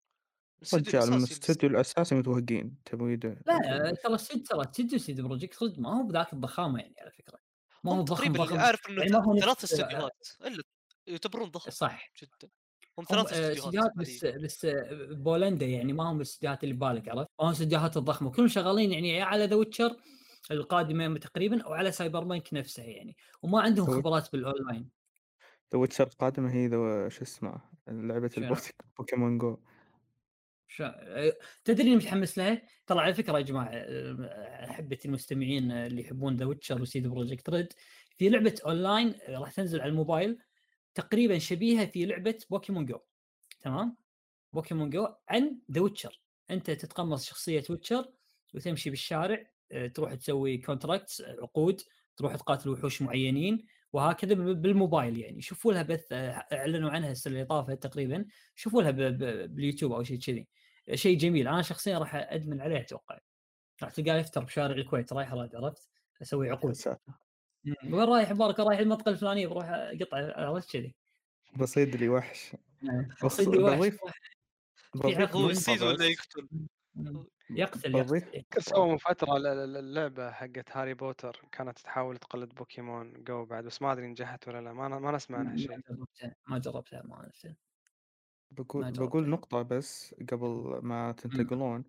رجال 0.75 1.11
من 1.11 1.17
الاستوديو 1.17 1.71
الاساسي 1.71 2.15
متوهقين 2.15 2.77
تمويد 2.85 3.27
لا 3.27 3.95
ترى 4.05 4.19
سيد 4.19 4.47
ترى 4.47 4.65
CD 4.73 4.97
CD 4.97 5.21
Projekt 5.21 5.63
Red 5.63 5.81
ما 5.81 5.99
هو 5.99 6.03
بذاك 6.03 6.33
الضخامة 6.33 6.81
يعني 6.81 6.95
على 7.01 7.11
فكرة. 7.11 7.39
ما 7.85 7.93
هو 7.93 8.03
ضخم 8.03 8.33
ضخم 8.33 8.57
اعرف 8.57 8.81
إنه 8.91 9.03
يعني 9.03 9.41
ثلاث 9.41 9.65
استديوهات 9.65 10.29
إلا 10.45 10.63
يعتبرون 11.07 11.51
ضخم 11.51 11.71
صح. 11.71 12.13
جدا. 12.23 12.51
هم 12.99 13.05
ثلاث 13.05 13.33
استديوهات 13.33 13.93
بس. 13.97 14.25
بس 14.25 14.65
آه، 14.65 15.09
بولندا 15.11 15.67
يعني 15.67 15.93
ما 15.93 16.11
هم 16.11 16.17
الاستديوهات 16.17 16.65
اللي 16.65 16.75
ببالك 16.75 17.09
عرفت؟ 17.09 17.31
ما 17.39 17.45
هم 17.45 17.49
الاستديوهات 17.49 17.97
الضخمة. 17.97 18.31
كلهم 18.31 18.49
شغالين 18.49 18.93
يعني 18.93 19.09
يا 19.09 19.25
على 19.25 19.47
The 19.47 19.57
Witcher 19.57 19.97
القادمة 20.51 21.19
تقريبا 21.19 21.63
أو 21.63 21.73
على 21.73 21.93
Cyberpunk 21.93 22.55
نفسه 22.55 22.83
يعني. 22.83 23.17
وما 23.43 23.61
عندهم 23.61 23.87
خبرات 23.87 24.33
بالأونلاين. 24.33 25.02
ذا 25.73 25.79
Witcher 25.79 26.07
القادمة 26.07 26.53
هي 26.53 26.67
ذا 26.67 27.09
شو 27.09 27.23
اسمه 27.23 27.61
لعبة 27.89 28.29
شنو؟ 28.29 28.45
البوك- 28.45 28.71
Pokemon 28.99 29.39
Go 29.39 29.59
شا... 30.69 30.95
تدري 31.65 31.87
إني 31.87 31.97
متحمس 31.97 32.39
لها؟ 32.39 32.63
ترى 32.87 33.01
على 33.01 33.15
فكرة 33.15 33.39
يا 33.39 33.43
جماعة 33.43 33.69
آه، 33.73 34.71
أحبة 34.71 34.99
المستمعين 35.05 35.73
اللي 35.73 36.01
يحبون 36.03 36.37
The 36.37 36.45
Witcher 36.45 36.83
و 36.83 36.91
CD 36.91 37.07
Projekt 37.07 37.51
Red 37.51 37.73
في 38.19 38.29
لعبة 38.29 38.55
اونلاين 38.67 39.15
راح 39.29 39.51
تنزل 39.53 39.81
على 39.81 39.91
الموبايل 39.91 40.39
تقريبا 40.95 41.39
شبيهة 41.39 41.87
في 41.87 42.07
لعبة 42.07 42.39
Pokemon 42.51 42.87
Go 42.87 42.99
تمام؟ 43.61 43.97
Pokemon 44.53 44.91
Go 44.91 45.09
عن 45.29 45.59
The 45.73 45.81
Witcher 45.81 46.21
أنت 46.51 46.71
تتقمص 46.71 47.25
شخصية 47.29 47.65
Witcher 47.71 48.13
وتمشي 48.55 48.91
بالشارع 48.91 49.45
آه، 49.73 49.87
تروح 49.87 50.15
تسوي 50.15 50.59
contracts 50.59 51.21
عقود 51.23 51.81
تروح 52.17 52.37
تقاتل 52.37 52.71
وحوش 52.71 53.03
معينين 53.03 53.67
وهكذا 53.93 54.35
بالموبايل 54.35 55.19
يعني. 55.19 55.41
شوفوا 55.43 55.73
لها 55.73 55.83
بث 55.83 56.13
أعلنوا 56.53 56.91
عنها 56.91 57.11
السنة 57.11 57.33
اللي 57.35 57.45
طافت 57.45 57.83
تقريبا. 57.83 58.25
شوفوا 58.55 58.83
لها 58.83 58.91
ب- 58.91 58.97
ب- 59.01 59.55
باليوتيوب 59.55 59.93
أو 59.93 60.03
شيء 60.03 60.19
كذي. 60.19 60.49
شيء 60.95 61.19
جميل. 61.19 61.49
أنا 61.49 61.63
شخصيا 61.63 61.99
راح 61.99 62.15
أدمن 62.15 62.61
عليه 62.61 62.81
أتوقع. 62.81 63.19
راح 63.83 63.91
تلقاه 63.91 64.17
يفتر 64.17 64.45
بشارع 64.45 64.75
الكويت. 64.75 65.13
رايح 65.13 65.33
راد 65.33 65.57
عرفت؟ 65.57 65.89
أسوي 66.23 66.47
يا 66.49 66.53
عقود. 66.53 66.77
وين 67.85 68.05
رايح؟ 68.05 68.33
مبارك 68.33 68.61
رايح 68.61 68.79
المنطقة 68.81 69.09
الفلانية. 69.11 69.47
بروح 69.47 69.67
أقطع 69.69 70.17
عرفت 70.37 70.73
كذي. 70.73 70.95
بصيد 71.57 71.97
لي 71.97 72.09
وحش. 72.09 72.53
بس 72.83 73.25
بصيد 73.25 73.49
لي 73.49 73.59
وحش. 73.59 73.95
بضيف 74.95 75.21
نقطة 75.21 75.51
يصيد 75.51 75.83
ولا 75.83 76.05
يقتل. 76.05 76.49
يقتل 77.51 77.93
بضيف 77.93 78.23
يقتل 78.35 78.35
إيه. 78.35 78.43
سووا 78.59 78.87
من 78.93 78.97
فترة 78.99 79.37
ال- 79.37 79.47
ال- 79.47 79.77
اللعبه 79.77 80.31
حقت 80.33 80.77
هاري 80.77 80.95
بوتر 80.95 81.43
كانت 81.53 81.79
تحاول 81.79 82.17
تقلد 82.17 82.55
Pokemon 82.55 83.25
Go 83.25 83.45
بعد 83.45 83.65
بس 83.65 83.83
ما 83.83 83.93
أدري 83.93 84.07
نجحت 84.07 84.49
ولا 84.49 84.61
لا 84.61 84.73
ما 84.73 84.89
ما 84.89 85.11
نسمع 85.13 85.39
عنها 85.39 85.57
شيء 85.57 85.79
ما 86.49 86.59
جربتها 86.59 87.03
ما 87.03 87.27
نفسها 87.27 87.57
بقول 88.51 88.85
بقول. 88.93 89.29
نقطة 89.29 89.63
بس 89.63 90.15
قبل 90.33 90.81
ما 90.83 91.13
تنتقلون. 91.13 91.85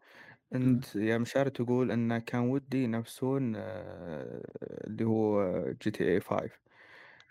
أنت 0.55 0.95
يا 0.95 1.17
مشاري 1.17 1.49
تقول 1.51 1.91
انه 1.91 2.19
كان 2.19 2.41
ودي 2.41 2.83
ينافسون 2.83 3.53
آه، 3.57 4.43
اللي 4.87 5.05
هو 5.05 5.43
GTA 5.83 6.19
5 6.21 6.51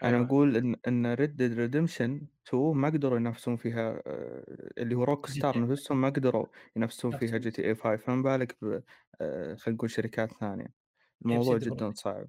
أنا 0.04 0.16
أيوة. 0.16 0.26
أقول 0.26 0.56
إن 0.56 0.76
إن 0.88 1.14
Red 1.14 1.36
Dead 1.36 1.52
Redemption 1.52 2.26
2 2.46 2.72
ما 2.76 2.88
قدروا 2.88 3.18
ينافسون 3.18 3.56
فيها 3.56 4.02
آه، 4.06 4.72
اللي 4.78 4.94
هو 4.94 5.04
Rockstar 5.04 5.54
GTA. 5.54 5.58
نفسهم 5.58 6.00
ما 6.00 6.08
قدروا 6.08 6.46
ينافسون 6.76 7.12
فيها. 7.12 7.38
GTA 7.38 7.74
5 7.74 7.96
فما 7.96 8.22
بالك 8.22 8.56
ب 8.62 8.82
آه، 9.20 9.54
خلينا 9.54 9.76
نقول 9.76 9.90
شركات 9.90 10.32
ثانية 10.32 10.74
الموضوع 11.22 11.58
بسيط 11.58 11.58
جدا 11.58 11.92
صعب 11.94 12.28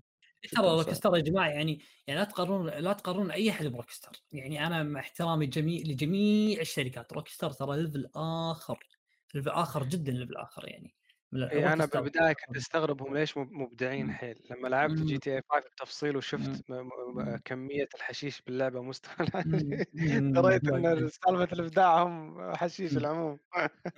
ترى 0.51 0.65
جدا 0.65 0.77
روك 0.77 0.93
صعب 0.93 0.93
ستار 0.93 1.17
يا 1.17 1.21
جماعة 1.21 1.49
يعني 1.49 1.79
يعني 2.07 2.19
لا 2.19 2.25
تقارنون 2.25 2.67
لا 2.69 2.93
تقارنون 2.93 3.31
أي 3.31 3.49
أحد 3.51 3.65
ب 3.65 3.89
Rockstar 3.89 4.13
يعني 4.31 4.67
أنا 4.67 4.83
مع 4.83 4.99
احترامي 4.99 5.45
جميع 5.45 5.81
لجميع 5.85 6.61
الشركات 6.61 7.13
Rockstar 7.13 7.51
ترى 7.51 7.83
level 7.83 8.09
آخر 8.15 8.87
level 9.35 9.49
آخر 9.49 9.83
جدا 9.83 10.11
level 10.11 10.37
آخر 10.37 10.67
يعني 10.69 10.95
من 11.33 11.43
اي 11.43 11.73
أنا. 11.73 11.85
بالبدايه 11.85 12.33
كنت 12.33 12.57
استغرب 12.57 13.13
ليش 13.13 13.37
مب- 13.37 13.51
مبدعين 13.51 14.05
مم. 14.05 14.11
حيل 14.11 14.41
لما 14.51 14.67
لعبت 14.67 14.99
مم. 14.99 15.05
GTA 15.05 15.41
5 15.51 15.69
بتفصيل 15.69 16.17
وشفت 16.17 16.71
م- 16.71 16.75
م- 16.75 16.89
مم. 17.15 17.37
كمية 17.45 17.87
الحشيش 17.95 18.41
باللعبة 18.41 18.81
مستوى. 18.81 19.27
دريت 20.35 20.67
إن 20.69 20.85
واجد. 20.85 21.07
سالفة 21.07 21.53
الابداع 21.53 22.03
هم 22.03 22.55
حشيش. 22.55 22.97
العموم. 22.97 23.39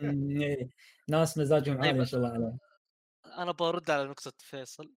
إيه. 0.01 0.69
ناس 1.09 1.37
مزاجهم 1.37 1.75
طيب، 1.75 1.83
عالي 1.85 1.99
ما 1.99 2.05
شاء 2.05 2.19
الله 2.19 2.33
عليهم 2.33 2.59
أنا 3.25 3.51
برد 3.51 3.91
على 3.91 4.05
نقطة 4.09 4.33
فيصل. 4.39 4.95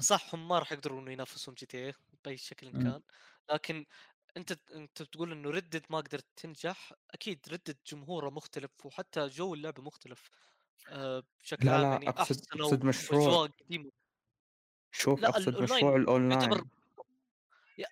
صح 0.00 0.34
هم 0.34 0.48
ما 0.48 0.58
راح 0.58 0.72
يقدرون 0.72 1.02
إنه 1.02 1.12
ينافسون 1.12 1.54
GTA 1.54 1.92
بأي 2.24 2.36
شكل. 2.36 2.72
كان 2.72 3.02
لكن 3.52 3.86
أنت 4.36 4.52
أنت 4.74 5.02
بتقول 5.02 5.32
إنه 5.32 5.50
Red 5.50 5.64
Dead 5.64 5.82
ما 5.90 5.98
قدرت 5.98 6.26
تنجح 6.36 6.92
أكيد 7.14 7.40
Red 7.52 7.63
Dead 7.63 7.78
جمهوره 7.86 8.30
مختلف 8.30 8.86
وحتى 8.86 9.28
جو 9.28 9.54
اللعبة 9.54 9.82
مختلف 9.82 10.30
آه، 10.30 10.53
بشكل 11.42 11.66
لا 11.66 11.72
عام 11.72 11.82
لا 11.82 11.88
يعني 11.92 12.08
أقصد 12.08 12.36
أحسن 12.36 12.60
أقصد 12.60 12.84
مشروع 12.84 13.48
شوف 14.92 15.22
لا 15.22 15.28
أقصد 15.28 15.48
الأونلاين 15.48 15.76
مشروع 15.76 15.96
الأونلاين. 15.96 16.40
يعتبر 16.40 16.64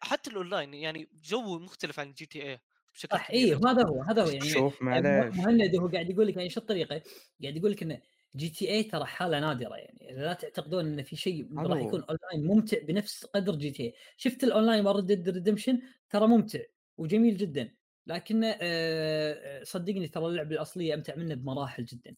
حتى 0.03 0.31
الأونلاين 0.31 0.75
يعني 0.75 1.09
جو 1.25 1.59
مختلف 1.59 2.01
عن 2.01 2.13
GTA 2.13 2.61
بشكل 2.95 3.17
صح 3.17 3.31
اي 3.31 3.55
هذا 3.55 3.83
هو 3.89 4.03
هذا 4.03 4.23
هو 4.23 4.29
يعني 4.29 4.51
شوف 4.51 4.83
يعني 4.83 5.09
معليش 5.09 5.37
مهند 5.47 5.77
هو 5.77 5.89
قاعد 5.89 6.11
يقول 6.11 6.27
لك 6.27 6.37
يعني 6.37 6.51
شو 6.51 6.61
الطريقة؟ 6.61 7.03
قاعد 7.43 7.57
يقول 7.57 7.73
لك 7.73 7.83
انه 7.83 8.01
GTA 8.37 8.83
ترى 8.83 9.05
حالة 9.05 9.41
نادرة 9.41 9.77
يعني 9.77 10.13
لا 10.13 10.33
تعتقدون 10.33 10.87
إن 10.87 11.03
في 11.03 11.17
شيء 11.17 11.61
هذا 11.61 11.69
راح. 11.69 11.79
يكون 11.83 12.05
أونلاين 12.05 12.47
ممتع 12.57 12.79
بنفس 12.83 13.25
قدر 13.25 13.55
GTA، 13.57 13.95
شفت 14.17 14.45
الأونلاين 14.45 14.85
مال 14.85 14.97
Red 14.97 15.29
Redemption 15.29 15.83
ترى 16.11 16.27
ممتع 16.27 16.61
وجميل 16.99 17.37
جدا 17.37 17.75
لكن 18.07 18.41
آه، 18.45 19.63
صدقني 19.65 20.09
ترى 20.09 20.27
اللعبة 20.27 20.55
الأصلية 20.55 20.95
أمتع 20.95 21.17
منه 21.17 21.35
بمراحل 21.35 21.85
جدا. 21.85 22.17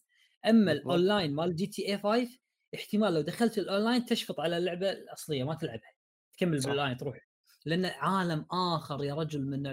أما. 0.49 0.71
الاونلاين 0.71 1.35
مال 1.35 1.55
GTA 1.55 1.97
5 1.97 2.39
احتمال 2.75 3.13
لو 3.13 3.21
دخلت 3.21 3.57
الاونلاين 3.57 4.05
تشفط 4.05 4.39
على 4.39 4.57
اللعبة 4.57 4.91
الأصلية 4.91 5.43
ما 5.43 5.55
تلعبها. 5.55 5.91
تكمل. 6.33 6.59
بالاونلاين 6.59 6.97
تروح. 6.97 7.17
لأن 7.65 7.85
عالم 7.85 8.45
آخر 8.51 9.03
يا 9.03 9.13
رجل 9.13 9.41
من 9.41 9.63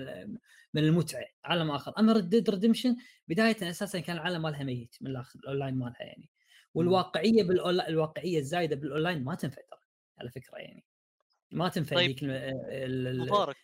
من 0.75 0.85
المتعة 0.85 1.25
عالم 1.45 1.70
آخر. 1.70 1.93
أما 1.99 2.12
Red 2.12 2.51
Redemption 2.51 2.97
بداية 3.29 3.70
أساسا 3.70 4.01
كان 4.01 4.16
العالم 4.16 4.43
مالها 4.43 4.64
ميت 4.64 4.97
من 5.01 5.11
الآخر 5.11 5.39
الاونلاين 5.39 5.75
مالها 5.75 6.03
يعني. 6.03 6.31
والواقعية 6.75 7.43
بالأونلاين 7.45 7.89
الواقعية 7.89 8.39
الزايدة 8.39 8.77
بالاونلاين 8.77 9.25
ما 9.25 9.35
تنفع 9.35 9.62
ترى 9.70 9.81
على 10.18 10.31
فكرة 10.31 10.57
يعني. 10.59 10.85
ما 11.53 11.68
تنفع 11.68 11.97
طيب، 11.97 12.11
ذيك 12.11 12.25
مبارك. 13.20 13.57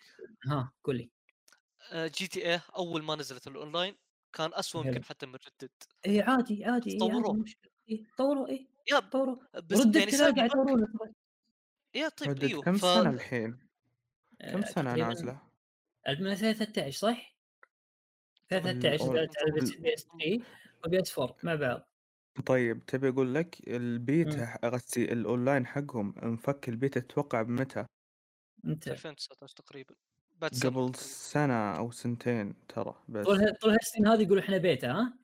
ها 0.47 0.73
قول 0.85 0.97
لي. 0.97 1.11
آه، 1.93 2.07
GTA 2.07 2.61
أول 2.77 3.03
ما 3.03 3.17
نزلت 3.17 3.47
الاونلاين 3.47 3.95
كان 4.33 4.51
اسوء. 4.55 4.87
يمكن 4.87 5.05
حتى 5.05 5.27
من 5.27 5.35
Red 5.35 5.50
Dead 5.50 5.71
إي 6.07 6.21
عادي 6.21 6.65
عادي 6.65 6.99
طوروه. 6.99 7.45
إي 7.91 8.07
طوروا 8.19 8.49
إي 8.49 8.67
يا 8.91 8.99
طوروا 9.01 9.37
بس 9.55 9.81
ردت 9.81 9.97
يعني 9.97 10.33
قاعد 10.37 10.51
يطورونه. 10.51 10.89
يا 11.95 12.09
طيب 12.09 12.29
Red 12.31 12.37
Dead 12.37 12.45
أيوه 12.45 12.63
كم 12.63 12.77
ف... 12.77 12.81
سنة 12.81 13.11
الحين؟ 13.11 13.59
كم 14.41 14.59
آه، 14.59 14.61
تقريباً 14.61 15.09
نازلة؟ 15.09 15.41
2013 16.09 16.91
صح؟ 16.99 17.35
2013 18.53 18.99
الأول- 18.99 19.11
نزلت 19.11 19.39
على 19.39 19.51
PS 19.53 20.05
3 20.05 20.41
و 20.87 21.01
PS 21.03 21.19
4 21.19 21.37
مع 21.43 21.55
بعض 21.55 21.89
طيب 22.47 22.87
تبي 22.87 23.09
أقول 23.09 23.35
لك 23.35 23.69
البيتا. 23.69 24.57
قصدي 24.69 25.13
الأونلاين 25.13 25.67
حقهم 25.67 26.15
انفك 26.19 26.69
البيتا 26.69 27.01
أتوقع 27.01 27.43
بمتى؟ 27.43 27.87
انت 28.65 28.89
2019 28.89 29.55
تقريبا 29.57 29.95
سنة 30.53 30.71
قبل. 30.71 30.95
سنة 30.95 31.55
أو 31.79 31.91
سنتين 31.91 32.55
ترى 32.69 32.95
بس 33.09 33.27
طول 33.27 33.55
طول 33.63 33.71
هالسنين 33.71 34.09
هذه 34.09 34.23
يقولوا 34.23 34.43
إحنا 34.43 34.59
بيتا 34.59 34.91
ها؟ 34.91 35.19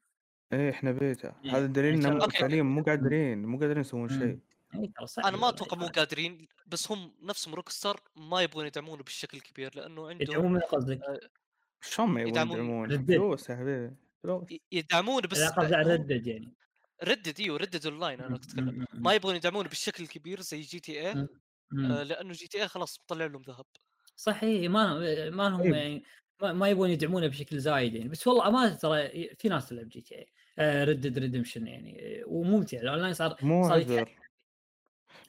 إيه 0.53 0.71
إحنا 0.71 0.93
بيتا 0.93 1.35
إيه، 1.45 1.57
هذا 1.57 1.67
دليل 1.67 1.95
إنهم. 1.95 2.29
فعليا 2.29 2.63
مو 2.63 2.83
قادرين 2.83 3.47
مو 3.47 3.59
قادرين 3.59 3.81
يسوون. 3.81 4.09
شيء 4.09 4.39
صعب 5.05 5.27
أنا 5.27 5.37
ما 5.37 5.49
أتوقع 5.49 5.77
مو. 5.77 5.87
قادرين 5.87 6.49
بس 6.67 6.91
هم 6.93 7.15
نفسهم 7.23 7.55
Rockstar 7.55 8.01
ما 8.17 8.43
يبغون 8.43 8.67
يدعمونه 8.67 9.03
بالشكل 9.03 9.37
الكبير 9.39 9.77
لأنه 9.77 10.09
عندهم 10.09 10.21
يدعمون 10.31 10.61
قصدك 10.61 11.01
شلون 11.81 12.09
ما 12.09 12.21
يبون 12.21 12.33
يدعمون 12.33 12.91
يدعمون. 12.93 13.07
فلوس 13.07 13.51
يا 13.51 13.57
حبيبي 13.57 13.97
فلوس 14.23 14.51
ي- 14.53 14.61
يدعمونه 14.73 15.29
بس 15.29 15.39
لا 15.39 15.51
قصدي 15.51 15.75
على 15.75 15.93
Red 15.95 16.08
Dead 16.08 16.27
يعني 16.27 16.55
Red 17.05 17.20
Dead 17.20 17.41
إيوه 17.41 17.59
Red 17.59 17.71
Dead 17.71 17.87
online 17.87 18.21
أنا 18.21 18.37
أتكلم 18.37 18.87
ما 18.95 19.13
يبغون 19.15 19.37
يدعمونه 19.37 19.69
بالشكل 19.69 20.03
الكبير 20.05 20.41
زي 20.41 20.61
GTA. 20.61 21.27
لأنه 22.05 22.33
GTA 22.33 22.69
خلاص 22.69 23.01
مطلع 23.01 23.27
لهم 23.27 23.43
ذهب 23.43 23.67
صحيح 24.17 24.71
ما 24.71 24.99
ما 25.31 25.49
لهم 25.49 25.63
طيب. 25.63 25.75
يعني 25.75 26.05
ما, 26.43 26.53
ما 26.53 26.69
يبون 26.69 26.91
يدعمونه 26.91 27.27
بشكل 27.27 27.59
زايد 27.61 27.95
يعني. 27.95 28.09
بس 28.09 28.27
والله 28.27 28.49
أمانة 28.49 28.75
ترى 28.75 29.35
في 29.35 29.49
ناس 29.49 29.69
تلعب 29.69 29.89
GTA 29.89 30.15
Red 30.59 31.19
Redemption 31.19 31.67
يعني 31.67 32.21
آه، 32.23 32.25
وممتع. 32.27 32.79
الأونلاين 32.81 33.15
صار 33.15 33.37
مو 33.43 33.63
صار 33.69 33.73
عذر. 33.73 34.19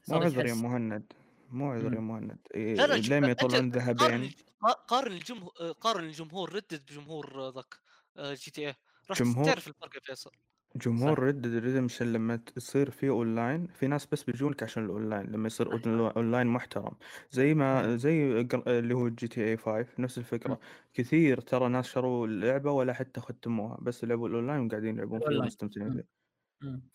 مو 0.09 0.17
عذر 0.17 0.45
يا 0.45 0.53
مهند. 0.53 1.13
مو 1.49 1.71
عذر 1.71 1.93
يا. 1.93 1.99
مهند. 1.99 2.37
إيه 2.55 2.85
أنت 2.95 3.07
يطلعون 3.07 3.35
قارن 3.35 3.69
ذهبين 3.69 4.23
الج- 4.23 4.41
قارن 4.87 5.11
الجمهور 5.11 5.51
قارن 5.81 6.03
الجمهور 6.03 6.53
Red 6.55 6.68
Dead 6.68 6.85
بجمهور 6.89 7.49
ذاك 7.55 7.75
GTA 8.19 8.75
راح 9.09 9.17
تعرف 9.45 9.67
الفرق 9.67 9.95
يا 9.95 9.99
فيصل. 10.03 10.31
جمهور 10.75 11.15
صح. 11.15 11.23
Red 11.23 11.47
Redemption 11.47 12.13
لما 12.13 12.35
تصير 12.35 12.89
في 12.91 13.09
اونلاين 13.09 13.67
في 13.67 13.87
ناس 13.87 14.05
بس 14.05 14.23
بيجونك 14.23 14.63
عشان 14.63 14.85
الاونلاين 14.85 15.25
لما 15.31 15.47
يصير 15.47 15.73
اونلاين 16.17 16.47
محترم 16.47 16.97
زي 17.31 17.53
ما. 17.53 17.95
زي 17.97 18.43
قر- 18.43 18.79
اللي 18.79 18.93
هو 18.93 19.09
GTA 19.09 19.57
5 19.57 19.99
نفس 19.99 20.17
الفكرة 20.17 20.59
كثير 20.93 21.41
ترى 21.41 21.69
ناس 21.69 21.85
شروا 21.87 22.27
اللعبة 22.27 22.71
ولا 22.71 22.93
حتى 22.93 23.21
ختموها 23.21 23.77
بس 23.81 24.03
لعبوا 24.03 24.27
الاونلاين 24.29 24.65
وقاعدين 24.65 24.95
يلعبون 24.95 25.19
فيه 25.19 25.25
الأونلاين. 25.25 25.43
ومستمتعين. 25.43 25.93
فيه. 25.93 26.07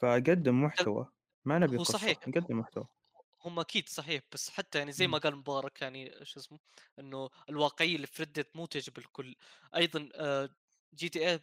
فقدم 0.01 0.65
محتوى 0.65 1.09
ما 1.45 1.59
نبي 1.59 1.77
هو 1.77 1.81
قصة 1.81 1.99
صحيح. 1.99 2.29
نقدم 2.29 2.59
محتوى 2.59 2.87
هم 3.45 3.59
أكيد 3.61 3.89
صحيح 3.89 4.23
بس 4.33 4.51
حتى 4.51 4.79
يعني 4.79 4.93
زي. 4.93 5.07
ما 5.07 5.19
قال 5.19 5.37
مبارك 5.37 5.83
يعني 5.83 6.13
شو 6.25 6.41
اسمه 6.41 6.59
إنه 6.99 7.31
الواقعية 7.51 7.97
اللي 7.97 8.07
في 8.07 8.23
Red 8.23 8.38
Dead 8.38 8.57
مو 8.57 8.67
تعجب 8.67 8.99
الكل 8.99 9.35
أيضا 9.77 10.09
آه، 10.15 10.49
GTA 10.95 11.41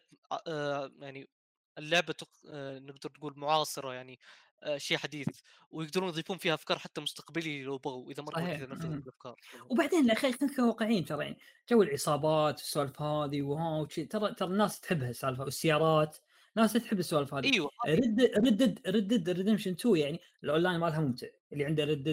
يعني 1.01 1.30
اللعبة 1.77 2.13
تق- 2.13 2.29
آه، 2.49 2.79
نقدر 2.79 3.09
نقول 3.17 3.33
معاصرة 3.37 3.93
يعني 3.93 4.19
آه، 4.63 4.77
شيء 4.77 4.97
حديث 4.97 5.27
ويقدرون 5.71 6.09
يضيفون 6.09 6.37
فيها 6.37 6.53
أفكار 6.53 6.79
حتى 6.79 7.01
مستقبليه 7.01 7.63
لو 7.63 7.77
بغوا 7.77 8.11
إذا 8.11 8.25
صحيح. 8.33 8.57
كذا 8.57 8.65
نفذوا 8.75 8.89
مم. 8.91 8.97
الأفكار 8.97 9.35
وبعدين 9.69 10.05
لا 10.05 10.15
خلينا 10.15 10.37
نكون 10.43 10.65
واقعيين 10.65 11.05
ترى 11.05 11.23
يعني 11.25 11.37
جو 11.71 11.81
العصابات 11.83 12.55
والسوالف 12.59 13.01
هذه 13.01 13.41
وها 13.41 13.79
وشي 13.81 14.05
ترى 14.05 14.33
ترى 14.33 14.49
الناس 14.49 14.79
تحبها 14.79 15.09
السالفه 15.09 15.43
والسيارات 15.43 16.17
ناس 16.55 16.73
تحب 16.73 16.99
السوالف 16.99 17.33
هذه 17.33 17.53
أيوه 17.53 17.69
Red 17.88 18.22
Red 18.22 18.80
Dead 18.88 19.30
Redemption 19.30 19.72
2 19.71 19.95
يعني 19.97 20.19
الأونلاين 20.43 20.79
مالها 20.79 20.99
ممتع 20.99 21.27
اللي 21.53 21.65
عنده 21.65 21.83
Red 21.84 21.94
Dead 21.94 22.07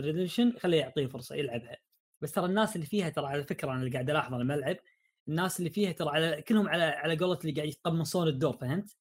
Redemption 0.00 0.58
خليه 0.58 0.78
يعطيه 0.80 1.06
فرصة 1.06 1.34
يلعبها 1.34 1.76
بس 2.20 2.32
ترى 2.32 2.46
الناس 2.46 2.76
اللي 2.76 2.86
فيها 2.86 3.08
ترى 3.08 3.26
على 3.26 3.44
فكرة 3.44 3.70
أنا 3.72 3.80
اللي 3.80 3.90
قاعد 3.92 4.10
ألاحظ 4.10 4.34
لما 4.34 4.54
ألعب 4.54 4.76
الناس 5.28 5.58
اللي 5.58 5.70
فيها 5.70 5.92
ترى 5.92 6.08
على 6.10 6.42
كلهم 6.42 6.68
على 6.68 6.82
على 6.84 7.16
قولة 7.16 7.38
اللي 7.40 7.52
قاعد 7.52 7.68
يتقمصون 7.68 8.28
الدور 8.28 8.56
فهمت؟ 8.56 8.96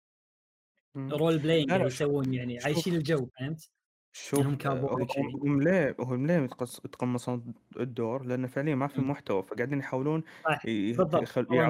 role 0.98 1.38
playing 1.40 1.72
شوف- 1.72 1.86
يسوون 1.86 2.34
يعني. 2.34 2.60
عايشين 2.60 2.96
الجو 2.96 3.30
فهمت؟ 3.40 3.70
شوف 4.16 4.56
كابوي 4.56 5.08
هم- 5.44 5.62
ليه 5.62 5.96
هم 6.00 6.28
ليه 6.28 6.50
يتقمصون 6.86 7.54
الدور 7.80 8.24
لأن 8.26 8.48
فعليا 8.48 8.76
ما 8.76 8.88
في. 8.88 9.02
محتوى 9.02 9.44
فقاعدين 9.44 9.80
يحاولون 9.80 10.24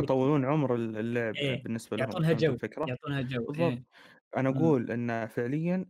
يطولون 0.04 0.46
عمر 0.46 0.76
اللعب 0.76 1.36
إيه، 1.36 1.64
بالنسبة 1.64 1.98
لهم 1.98 2.06
يعطونها 2.08 2.34
جو 2.34 2.52
الفكرة؟ 2.54 2.86
يعطونها 2.90 3.22
جو 3.22 3.38
بالضبط 3.40 3.60
إيه. 3.60 3.84
أنا. 4.38 4.50
أقول 4.50 4.92
إن 4.92 5.28
فعليا 5.28 5.86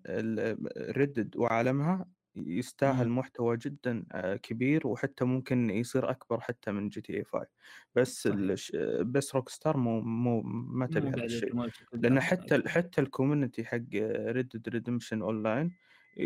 Red 0.97 1.14
Dead 1.14 1.35
وعالمها 1.37 2.05
يستاهل 2.35 3.05
إمم. 3.05 3.17
محتوى 3.17 3.57
جدا 3.57 4.05
كبير 4.43 4.87
وحتى 4.87 5.25
ممكن 5.25 5.69
يصير 5.69 6.09
أكبر 6.09 6.39
حتى 6.39 6.71
من 6.71 6.89
GTA 6.89 7.23
5 7.23 7.47
بس. 7.95 8.27
الش... 8.27 8.75
بس 9.01 9.35
Rockstar 9.35 9.77
مو 9.77 10.01
مو 10.01 10.41
ما 10.45 10.87
تبي 10.87 11.07
هذا 11.07 11.23
الشيء 11.23 11.69
لأن. 11.93 12.19
حتى 12.19 12.55
okay. 12.55 12.69
حتى 12.69 13.01
ال 13.01 13.08
community 13.08 13.65
حق 13.65 13.77
Red 13.93 14.23
Dead 14.23 14.63
Redemption 14.67 15.21
online 15.21 15.71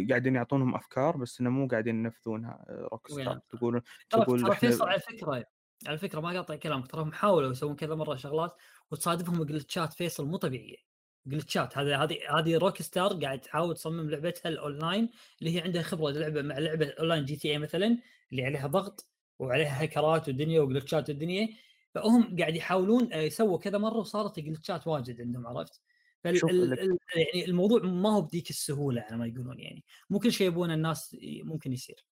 قاعدين 0.09 0.35
يعطونهم 0.35 0.75
أفكار 0.75 1.17
بس 1.17 1.41
إنه 1.41 1.49
مو 1.49 1.67
قاعدين 1.67 1.95
ينفذونها 1.95 2.65
Rockstar؟ 2.69 3.39
تقول 3.49 3.81
ترى 4.09 4.25
تقول 4.25 4.41
ترى 4.41 4.55
فيصل 4.55 4.89
على 4.89 4.99
فكرة 4.99 5.43
على 5.87 5.97
فكرة 5.97 6.19
ما 6.19 6.29
قاطع 6.29 6.55
كلامك 6.55 6.87
تراهم 6.87 7.11
حاولوا 7.11 7.51
يسوون 7.51 7.75
كذا 7.75 7.95
مرة 7.95 8.15
شغلات 8.15 8.55
وتصادفهم 8.91 9.43
glitch 9.43 9.86
ات 9.86 9.93
فيصل 9.93 10.27
مو 10.27 10.37
طبيعيه 10.37 10.86
glitch 11.27 11.70
ات 11.70 11.77
هذه 11.77 12.03
هذه 12.03 12.17
هذه 12.39 12.57
Rockstar 12.57 13.13
قاعد 13.13 13.41
تحاول 13.41 13.75
تصمم 13.75 14.09
لعبتها 14.09 14.49
الأونلاين 14.49 15.09
اللي 15.39 15.55
هي 15.55 15.61
عندها 15.61 15.81
خبرة 15.81 16.11
لعبة 16.11 16.41
مع 16.41 16.57
لعبة 16.57 16.93
online 16.99 17.25
GTA 17.25 17.57
مثلا 17.57 17.97
اللي 18.31 18.45
عليها 18.45 18.67
ضغط 18.67 19.09
وعليها 19.39 19.83
هكرات 19.83 20.29
ودنيا 20.29 20.61
و 20.61 20.67
glitch 20.67 21.03
ات 21.03 21.09
والدنيا 21.09 21.49
فهم 21.95 22.37
قاعد 22.39 22.55
يحاولون 22.55 23.13
آه، 23.13 23.17
يسووا 23.17 23.57
كذا 23.57 23.77
مرة 23.77 23.97
وصارت 23.97 24.39
glitch 24.39 24.80
ات 24.80 24.87
واجد 24.87 25.21
عندهم 25.21 25.47
عرفت؟ 25.47 25.81
فال 26.23 26.77
يعني 27.15 27.45
الموضوع 27.45 27.81
ما 27.81 28.15
هو 28.15 28.21
بديك 28.21 28.49
السهولة 28.49 29.01
على 29.01 29.17
ما 29.17 29.27
يقولون 29.27 29.59
يعني. 29.59 29.83
مو 30.09 30.19
كل 30.19 30.31
شيء 30.31 30.47
يبونه 30.47 30.73
الناس 30.73 31.17
ممكن 31.43 31.73
يصير. 31.73 32.05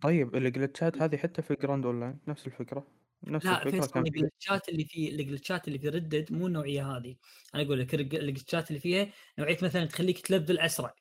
طيب 0.00 0.36
ال 0.36 0.44
glitch 0.44 0.94
ات 0.94 1.02
هذه 1.02 1.16
حتى 1.16 1.42
في 1.42 1.54
Grand 1.54 1.86
online 1.86 2.18
نفس 2.28 2.46
الفكرة. 2.46 2.86
نفس 3.26 3.46
لا 3.46 3.62
الفكرة 3.62 4.00
ال 4.00 4.09
glitch 4.09 4.60
ات 4.60 4.68
اللي 4.68 4.84
في 4.84 5.08
ال 5.10 5.17
glitch 5.17 5.61
ات 5.61 5.68
اللي 5.68 5.78
في 5.78 5.88
Red 5.88 6.07
Dead 6.07 6.32
مو 6.32 6.46
النوعية 6.46 6.96
هذه 6.96 7.16
أنا 7.54 7.62
أقول 7.62 7.80
لك 7.80 7.94
الج- 7.94 8.14
ال 8.14 8.21
glitch 8.21 8.61
ات 8.61 8.68
اللي 8.70 8.80
فيها 8.80 9.12
نوعية 9.38 9.58
مثلا 9.62 9.84
تخليك 9.86 10.18
تلفل 10.26 10.58
أسرع 10.58 10.94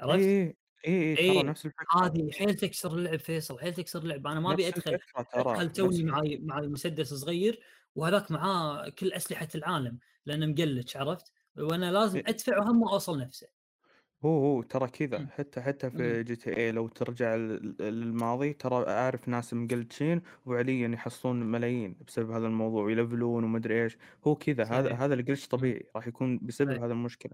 عرفت؟ 0.00 0.18
إي 0.18 0.56
إي 0.86 1.16
إي 1.18 1.34
ترى 1.34 1.42
نفس 1.42 1.66
الفكرة 1.66 2.06
هذه 2.06 2.30
حيل 2.32 2.54
تكسر 2.54 2.94
اللعب 2.94 3.18
فيصل 3.18 3.60
حيل 3.60 3.74
تكسر 3.74 3.98
اللعب 4.02 4.26
أنا 4.26 4.40
ما 4.40 4.52
أبي 4.52 4.68
أدخل 4.68 4.98
أدخل 5.34 5.72
توني. 5.72 6.02
معي 6.02 6.38
معي 6.38 6.68
مسدس 6.68 7.14
صغير 7.14 7.60
وهذاك 7.94 8.30
معاه 8.30 8.88
كل 8.88 9.12
أسلحة 9.12 9.48
العالم 9.54 9.98
لأنه 10.26 10.46
مقلتش 10.46 10.96
عرفت؟ 10.96 11.32
وأنا 11.58 11.92
لازم. 11.92 12.18
أدفع 12.26 12.58
وهم 12.58 12.88
أوصل 12.88 13.18
نفسه 13.20 13.48
هو 14.24 14.38
هو 14.56 14.62
ترى 14.62 14.88
كذا 14.88 15.18
مم. 15.18 15.26
حتى 15.30 15.60
حتى. 15.60 15.90
في 15.90 16.22
GTA 16.22 16.72
لو 16.72 16.88
ترجع 16.88 17.34
لل- 17.36 17.76
للماضي 17.80 18.52
ترى 18.52 18.86
أعرف 18.88 19.28
ناس 19.28 19.54
مقلتشين 19.54 20.22
وفعليا 20.46 20.88
يحصلون 20.88 21.42
ملايين 21.42 21.96
بسبب 22.06 22.30
هذا 22.30 22.46
الموضوع 22.46 22.84
ويلفلون 22.84 23.44
ومدري 23.44 23.82
إيش 23.84 23.98
هو 24.26 24.34
كذا 24.36 24.64
هذا 24.64 24.88
صحيح. 24.88 25.00
هذا 25.02 25.14
ال 25.14 25.19
glitch 25.19 25.48
طبيعي 25.48 25.90
راح 25.96 26.06
يكون 26.08 26.38
بسبب 26.38 26.70
صحيح. 26.70 26.82
هذا 26.82 26.92
المشكلة 26.92 27.32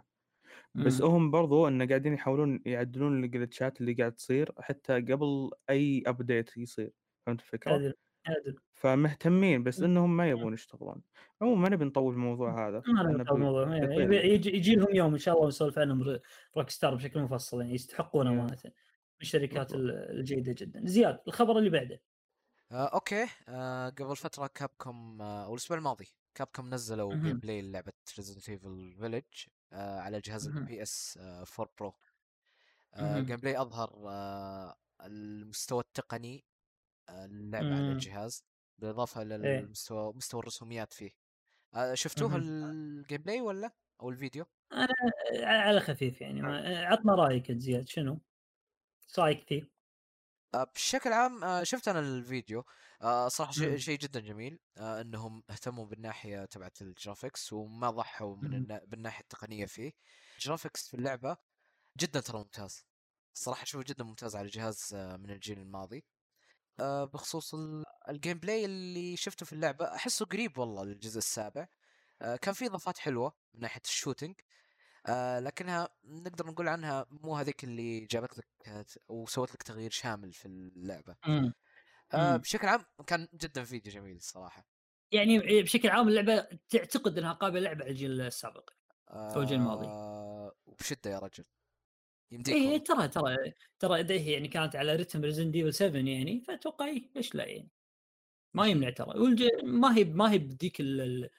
بس 0.79 1.03
مم. 1.03 1.09
هم 1.11 1.31
برضو 1.31 1.69
انه 1.69 1.87
قاعدين 1.89 2.15
يحاولون 2.15 2.63
يعدلون 2.67 3.25
ال 3.25 3.32
glitch 3.32 3.74
ات 3.74 3.81
اللي 3.81 3.95
قاعد 3.95 4.13
تصير 4.13 4.53
حتى 4.61 4.95
قبل 5.01 5.51
أي 5.71 6.03
update 6.07 6.57
يصير 6.57 6.93
فهمت 7.27 7.41
الفكرة؟ 7.43 7.85
فمهتمين 8.75 9.63
بس 9.63 9.79
مم. 9.81 9.85
إنهم 9.85 10.17
ما 10.17 10.29
يبون 10.29 10.55
يشتغلون 10.55 11.03
عموما 11.43 11.61
ما 11.63 11.69
نبي 11.69 11.85
نطول 11.85 12.15
الموضوع 12.15 12.69
هذا 12.69 12.83
ما 12.87 13.03
نبي 13.03 13.13
نطول 13.23 13.37
الموضوع. 13.37 13.77
يبي- 13.77 14.17
يجي, 14.17 14.57
يجي 14.57 14.75
لهم 14.75 14.95
يوم 14.95 15.13
إن 15.13 15.19
شاء 15.19 15.35
الله 15.35 15.45
ونسولف 15.47 15.79
عنهم 15.79 16.19
Rockstar 16.57 16.95
بشكل 16.95 17.21
مفصل 17.21 17.61
يعني 17.61 17.75
يستحقون. 17.75 18.27
أمانة 18.27 18.59
من 18.65 18.71
الشركات 19.23 19.73
الجيدة 19.75 20.55
جدا 20.59 20.81
زياد 20.85 21.19
الخبر 21.29 21.59
اللي 21.59 21.71
بعده 21.71 22.01
آه 22.73 22.87
okay 22.87 23.27
آه 23.49 23.89
قبل 23.89 24.17
فترة 24.17 24.47
Capcom 24.55 25.23
آه 25.23 25.45
أو 25.45 25.51
الأسبوع 25.55 25.79
الماضي 25.79 26.07
Capcom 26.35 26.75
نزلوا. 26.75 27.15
gameplay 27.15 27.63
لعبة 27.63 27.93
Resident 28.19 28.49
Evil 28.49 28.95
Village 29.01 29.25
آه 29.73 30.01
على 30.01 30.21
جهاز. 30.21 30.49
ال 30.49 30.83
PS 30.83 31.19
آه 31.23 31.45
4 31.61 31.69
Pro 31.79 31.95
آه. 32.95 33.21
gameplay 33.21 33.61
أظهر 33.61 33.91
آه 34.09 34.75
المستوى 35.01 35.81
التقني 35.81 36.45
آه 37.09 37.27
للعبه 37.27 37.67
على 37.67 37.83
مم. 37.83 37.93
الجهاز 37.93 38.45
بالإضافة 38.79 39.21
إيه. 39.21 39.27
للمستوى 39.27 40.13
مستوى 40.13 40.41
الرسوميات 40.41 40.93
فيه 40.93 41.11
شفتوه. 41.95 42.37
ال 42.37 43.23
gameplay 43.23 43.41
ولا 43.41 43.73
أو 44.01 44.11
الفيديو؟ 44.11 44.47
أنا 44.73 44.95
على 45.43 45.81
خفيف 45.81 46.21
يعني 46.21 46.41
عطنا 46.87 47.15
رأيك 47.15 47.53
زياد 47.53 47.89
شنو؟ 47.89 48.21
إيش 49.09 49.19
رأيك 49.19 49.49
فيه؟ 49.49 49.71
آه، 50.55 50.65
بشكل 50.75 51.13
عام 51.13 51.45
آه، 51.45 51.63
شفت 51.63 51.89
أنا 51.89 52.01
الفيديو 52.01 52.65
آه، 53.03 53.29
صراحة 53.29 53.53
شيء 53.53 53.71
مم. 53.71 53.77
شيء 53.77 53.99
جدا 53.99 54.21
جميل 54.21 54.59
إنهم 54.79 55.43
اهتموا 55.51 55.87
بالناحية 55.87 56.45
تبعت 56.45 56.83
ال 56.83 56.91
graphics 56.91 57.53
وما 57.53 57.91
ضحوا 57.91 58.37
من 58.37 58.49
مم. 58.49 58.55
النا... 58.55 58.85
بالناحية 58.85 59.21
التقنية 59.21 59.67
فيه 59.67 59.93
ال 60.39 60.44
graphics 60.44 60.89
في 60.89 60.95
اللعبة 60.95 61.37
جدا 61.99 62.21
ترى 62.21 62.39
ممتاز 62.39 62.87
الصراحه 63.35 63.63
اشوفه 63.63 63.85
جدا 63.89 64.05
ممتاز 64.05 64.37
على 64.37 64.49
جهاز 64.49 64.95
آه، 64.95 65.17
من 65.17 65.31
الجيل 65.31 65.59
الماضي 65.59 66.05
بخصوص 66.81 67.55
ال- 67.55 67.85
ال 68.09 68.39
gameplay 68.39 68.65
اللي 68.65 69.17
شفته 69.17 69.47
في 69.47 69.53
اللعبة 69.53 69.95
أحسه 69.95 70.25
قريب 70.27 70.59
والله 70.59 70.85
للجزء 70.85 71.19
السابع 71.19 71.67
آه، 72.23 72.37
كان 72.37 72.55
في 72.55 72.67
إضافات 72.67 72.99
حلوة 72.99 73.33
من 73.55 73.61
ناحية 73.61 73.81
ال 73.85 73.90
shooting 73.90 74.35
آه 75.07 75.41
لكنها 75.41 75.89
نقدر 76.05 76.47
نقول 76.47 76.69
عنها 76.69 77.07
مو 77.11 77.37
هذيك 77.37 77.65
اللي 77.65 78.01
جابت 78.01 78.39
لك 78.39 78.47
آه، 78.67 78.85
وسوت 79.09 79.55
لك 79.55 79.63
تغيير 79.63 79.91
شامل 79.91 80.33
في 80.33 80.47
اللعبة 80.47 81.17
مم. 81.27 81.53
آه 82.15 82.33
مم. 82.33 82.39
بشكل 82.39 82.67
عام 82.69 82.85
كان 83.07 83.29
جدا 83.35 83.65
فيديو 83.65 83.93
جميل 83.93 84.17
الصراحه 84.17 84.67
يعني 85.13 85.63
بشكل 85.63 85.89
عام 85.89 86.09
اللعبة 86.09 86.49
تعتقد 86.69 87.19
إنها 87.19 87.33
قابلة 87.33 87.61
لعبه 87.61 87.83
على 87.85 87.91
الجيل 87.91 88.21
السابق 88.21 88.71
أو 89.11 89.41
الجيل 89.41 89.59
الماضي. 89.59 89.87
آه 89.87 90.53
وبشدة 90.67 91.11
يا 91.11 91.19
رجل 91.19 91.45
يمديك 92.31 92.55
اي. 92.55 92.79
ترى 92.79 93.09
ترى 93.09 93.37
ترى 93.79 94.33
يعني 94.33 94.49
كانت 94.49 94.77
على 94.77 94.97
رتم 94.97 95.21
Resident 95.23 95.51
Evil 95.51 95.75
7 95.75 96.01
يعني 96.01 96.41
فأتوقع 96.41 96.87
إيه، 96.87 97.11
ليش 97.17 97.35
لا 97.35 97.45
يعني؟ 97.47 97.69
ما 98.55 98.67
يمنع 98.67 98.91
ترى. 98.91 99.21
والج... 99.21 99.45
ما 99.65 99.97
هي 99.97 100.05
ما 100.05 100.33
هي 100.33 100.39
بديك 100.39 100.81
ال... 100.81 101.31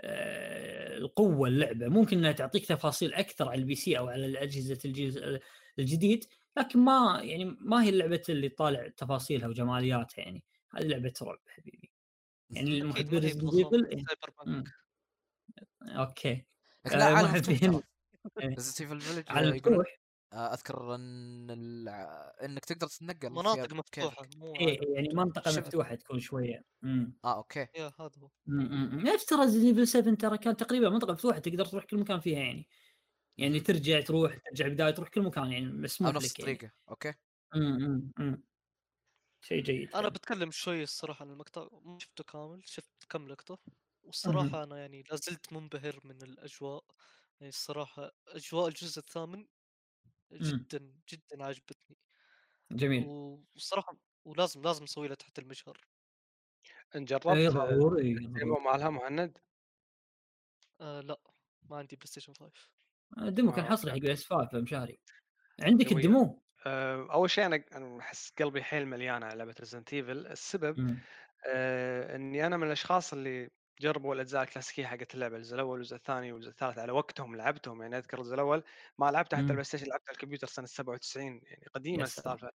آه، 0.00 0.98
القوة 0.98 1.48
اللعبة. 1.48 1.88
ممكن 1.88 2.18
إنها 2.18 2.32
تعطيك 2.32 2.66
تفاصيل 2.66 3.14
أكثر 3.14 3.48
على 3.48 3.60
ال 3.60 3.74
PC 3.74 3.98
أو 3.98 4.08
على 4.08 4.42
اجهزه 4.42 4.78
الجيل 4.84 5.40
الجديد 5.78 6.24
لكن 6.56 6.78
ما 6.78 7.20
يعني 7.22 7.44
ما 7.44 7.82
هي 7.84 7.88
اللعبة 7.88 8.22
اللي 8.28 8.48
طالع 8.48 8.88
تفاصيلها 8.88 9.48
وجمالياتها 9.48 10.22
يعني. 10.22 10.44
هذه 10.74 10.86
لعبة 10.86 11.12
رعب 11.22 11.38
حبيبي. 11.46 11.90
يعني 12.50 12.78
المحبين 12.78 13.18
Resident 13.18 13.50
Evil 13.50 14.04
okay. 15.82 16.46
لكن 16.86 16.98
لا 16.98 17.08
آه، 17.08 17.14
عالم 17.14 17.28
على 19.28 19.60
آه 19.60 19.84
أذكر 20.32 20.94
إن 20.94 21.50
ال... 21.50 21.88
إنك 22.44 22.64
تقدر 22.64 22.86
تتنقل 22.86 23.30
مناطق 23.30 23.72
مفتوحة 23.72 24.24
بكيفك. 24.24 24.28
مو 24.36 24.58
عالم. 24.58 24.88
يعني 24.96 25.08
منطقة. 25.14 25.52
مفتوحة 25.52 25.94
تكون 25.94 26.20
شوية. 26.20 26.64
امم 26.84 27.18
آه 27.24 27.36
okay. 27.36 27.66
يا 27.76 27.92
هذا 28.00 28.10
هو. 28.22 28.30
نفس 28.46 29.26
ترى 29.26 29.46
Evil 29.46 29.88
7 29.88 30.14
ترى 30.14 30.38
كان 30.38 30.56
تقريبا 30.56 30.88
منطقة 30.90 31.12
مفتوحة 31.12 31.38
تقدر 31.38 31.64
تروح 31.64 31.84
كل 31.84 31.98
مكان 31.98 32.20
فيها 32.20 32.38
يعني. 32.40 32.68
يعني 33.38 33.60
ترجع 33.60 34.00
تروح 34.00 34.38
ترجع 34.38 34.68
بداية 34.68 34.90
تروح 34.90 35.08
كل 35.08 35.22
مكان 35.22 35.52
يعني 35.52 35.66
أو 36.04 36.12
مسموح 36.12 36.12
نفس 36.12 36.32
يعني. 36.40 36.58
الطريقة. 36.58 36.72
okay. 36.90 37.14
امم 37.56 38.12
امم 38.20 38.44
شيء 39.40 39.62
جيد. 39.62 39.90
أنا. 39.94 40.08
بتكلم 40.08 40.50
شوي 40.50 40.82
الصراحة 40.82 41.24
عن 41.24 41.30
المقطع 41.30 41.68
ما 41.82 41.98
شفته 41.98 42.24
كامل 42.24 42.62
شفت 42.68 42.90
كم 43.08 43.28
لقطة. 43.28 43.58
والصراحة 44.02 44.62
أنا 44.62 44.78
يعني 44.78 45.02
لازلت 45.10 45.52
منبهر 45.52 46.00
من 46.04 46.22
الأجواء. 46.22 46.84
يعني 47.40 47.48
الصراحة 47.48 48.10
أجواء 48.28 48.68
الجزء 48.68 48.98
الثامن 48.98 49.46
جدا 50.32 50.92
جدا 51.12 51.44
عجبتني 51.44 51.96
جميل. 52.70 53.14
والصراحه 53.54 53.96
ولازم 54.24 54.62
لازم 54.62 54.84
نسوي 54.84 55.08
له 55.08 55.14
تحت 55.14 55.38
المجهر 55.38 55.78
اي 56.94 57.04
جربت 57.04 57.48
ضروري 57.48 58.12
ال 58.12 58.20
demo 58.20 58.54
ضروري. 58.54 58.64
مالها 58.64 58.90
مهند؟ 58.90 59.38
آه 60.80 61.00
لا 61.00 61.20
ما 61.62 61.76
عندي 61.76 61.96
PlayStation 61.96 62.32
5 62.34 62.70
ال 63.18 63.25
demo 63.25 63.52
كان 63.52 63.64
آه، 63.64 63.68
حصري 63.70 63.90
حق 63.90 63.96
ال 63.96 64.05
PS 64.05 64.24
5 64.26 64.60
مشاري. 64.60 65.00
عندك. 65.60 65.92
ال 65.92 66.02
demo 66.02 66.42
آه، 66.66 67.08
أول 67.12 67.30
شيء 67.30 67.46
أنا 67.46 67.98
أحس 68.00 68.32
قلبي 68.38 68.62
حيل 68.62 68.86
مليان 68.86 69.22
على 69.22 69.38
لعبة 69.38 69.54
Resident 69.60 69.94
Evil 69.94 70.26
السبب 70.26 70.80
مم. 70.80 70.98
آه، 71.46 72.16
إني 72.16 72.46
أنا 72.46 72.56
من 72.56 72.66
الأشخاص 72.66 73.12
اللي 73.12 73.50
جربوا 73.80 74.14
الأجزاء 74.14 74.42
الكلاسيكية 74.42 74.86
حقت 74.86 75.14
اللعبة 75.14 75.36
الجزء 75.36 75.54
الأول 75.54 75.70
والجزء 75.78 75.96
الثاني 75.96 76.32
والجزء 76.32 76.50
الثالث 76.50 76.78
على 76.78 76.92
وقتهم 76.92 77.36
لعبتهم 77.36 77.82
يعني 77.82 77.98
أذكر 77.98 78.18
الجزء 78.18 78.34
الأول 78.34 78.62
ما 78.98 79.10
لعبته 79.10 79.36
حتى 79.36 79.44
مم. 79.44 79.50
ال 79.50 79.64
PlayStation 79.64 79.86
لعبته 79.86 80.04
على 80.08 80.14
الكمبيوتر 80.14 80.46
سنة 80.46 80.66
97 80.66 81.40
يعني 81.44 81.64
قديمة. 81.74 82.02
السالفة 82.02 82.50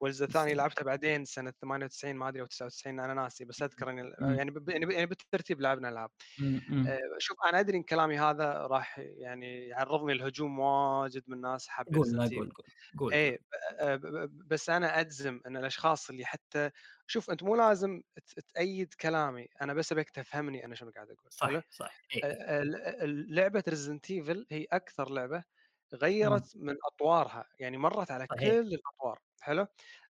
والجزء 0.00 0.24
الثاني. 0.26 0.54
لعبته 0.54 0.84
بعدين 0.84 1.24
سنة 1.24 1.52
98 1.60 2.16
ما 2.16 2.28
أدري 2.28 2.40
أو 2.42 2.46
99 2.46 3.00
أنا 3.00 3.14
ناسي 3.14 3.44
بس 3.44 3.62
أذكر 3.62 3.90
إني 3.90 4.02
مم. 4.02 4.34
يعني 4.34 4.54
يعني 4.68 4.94
يعني 4.94 5.06
بالترتيب 5.06 5.60
لعبنا 5.60 5.88
ألعاب 5.88 6.10
مم. 6.38 6.60
مم. 6.68 6.86
آه، 6.86 6.98
شوف 7.18 7.36
أنا 7.48 7.60
أدري 7.60 7.76
إن 7.76 7.82
كلامي 7.82 8.18
هذا 8.18 8.52
راح 8.52 8.98
يعني 8.98 9.68
يعرضني 9.68 10.14
لهجوم 10.14 10.58
واجد 10.58 11.22
من 11.26 11.40
ناس 11.40 11.68
حابين 11.68 11.94
قول. 12.02 12.18
قول 12.36 12.52
قول 12.98 13.10
ب- 13.12 13.38
آه، 13.80 14.00
بس 14.46 14.70
أنا 14.70 15.00
أجزم 15.00 15.40
إن 15.46 15.56
الأشخاص 15.56 16.10
اللي 16.10 16.24
حتى 16.24 16.70
شوف 17.10 17.30
أنت 17.30 17.42
مو 17.42 17.56
لازم 17.56 18.02
تأيد 18.54 18.94
كلامي 18.94 19.48
أنا 19.62 19.74
بس 19.74 19.92
ابيك 19.92 20.10
تفهمني 20.10 20.64
أنا 20.64 20.74
شنو 20.74 20.90
قاعد 20.90 21.10
أقول؟ 21.10 21.30
صح 21.30 21.60
صح 21.70 22.00
إيه. 22.14 22.62
لعبة 23.28 23.64
Resident 23.68 24.10
Evil 24.10 24.46
هي 24.50 24.66
أكثر 24.72 25.10
لعبة 25.10 25.44
غيرت 25.94 26.56
من 26.56 26.76
أطوارها 26.86 27.48
يعني 27.58 27.78
مرت 27.78 28.10
على 28.10 28.26
صحيح. 28.30 28.40
كل 28.40 28.74
الأطوار 28.74 29.18
حلو 29.40 29.66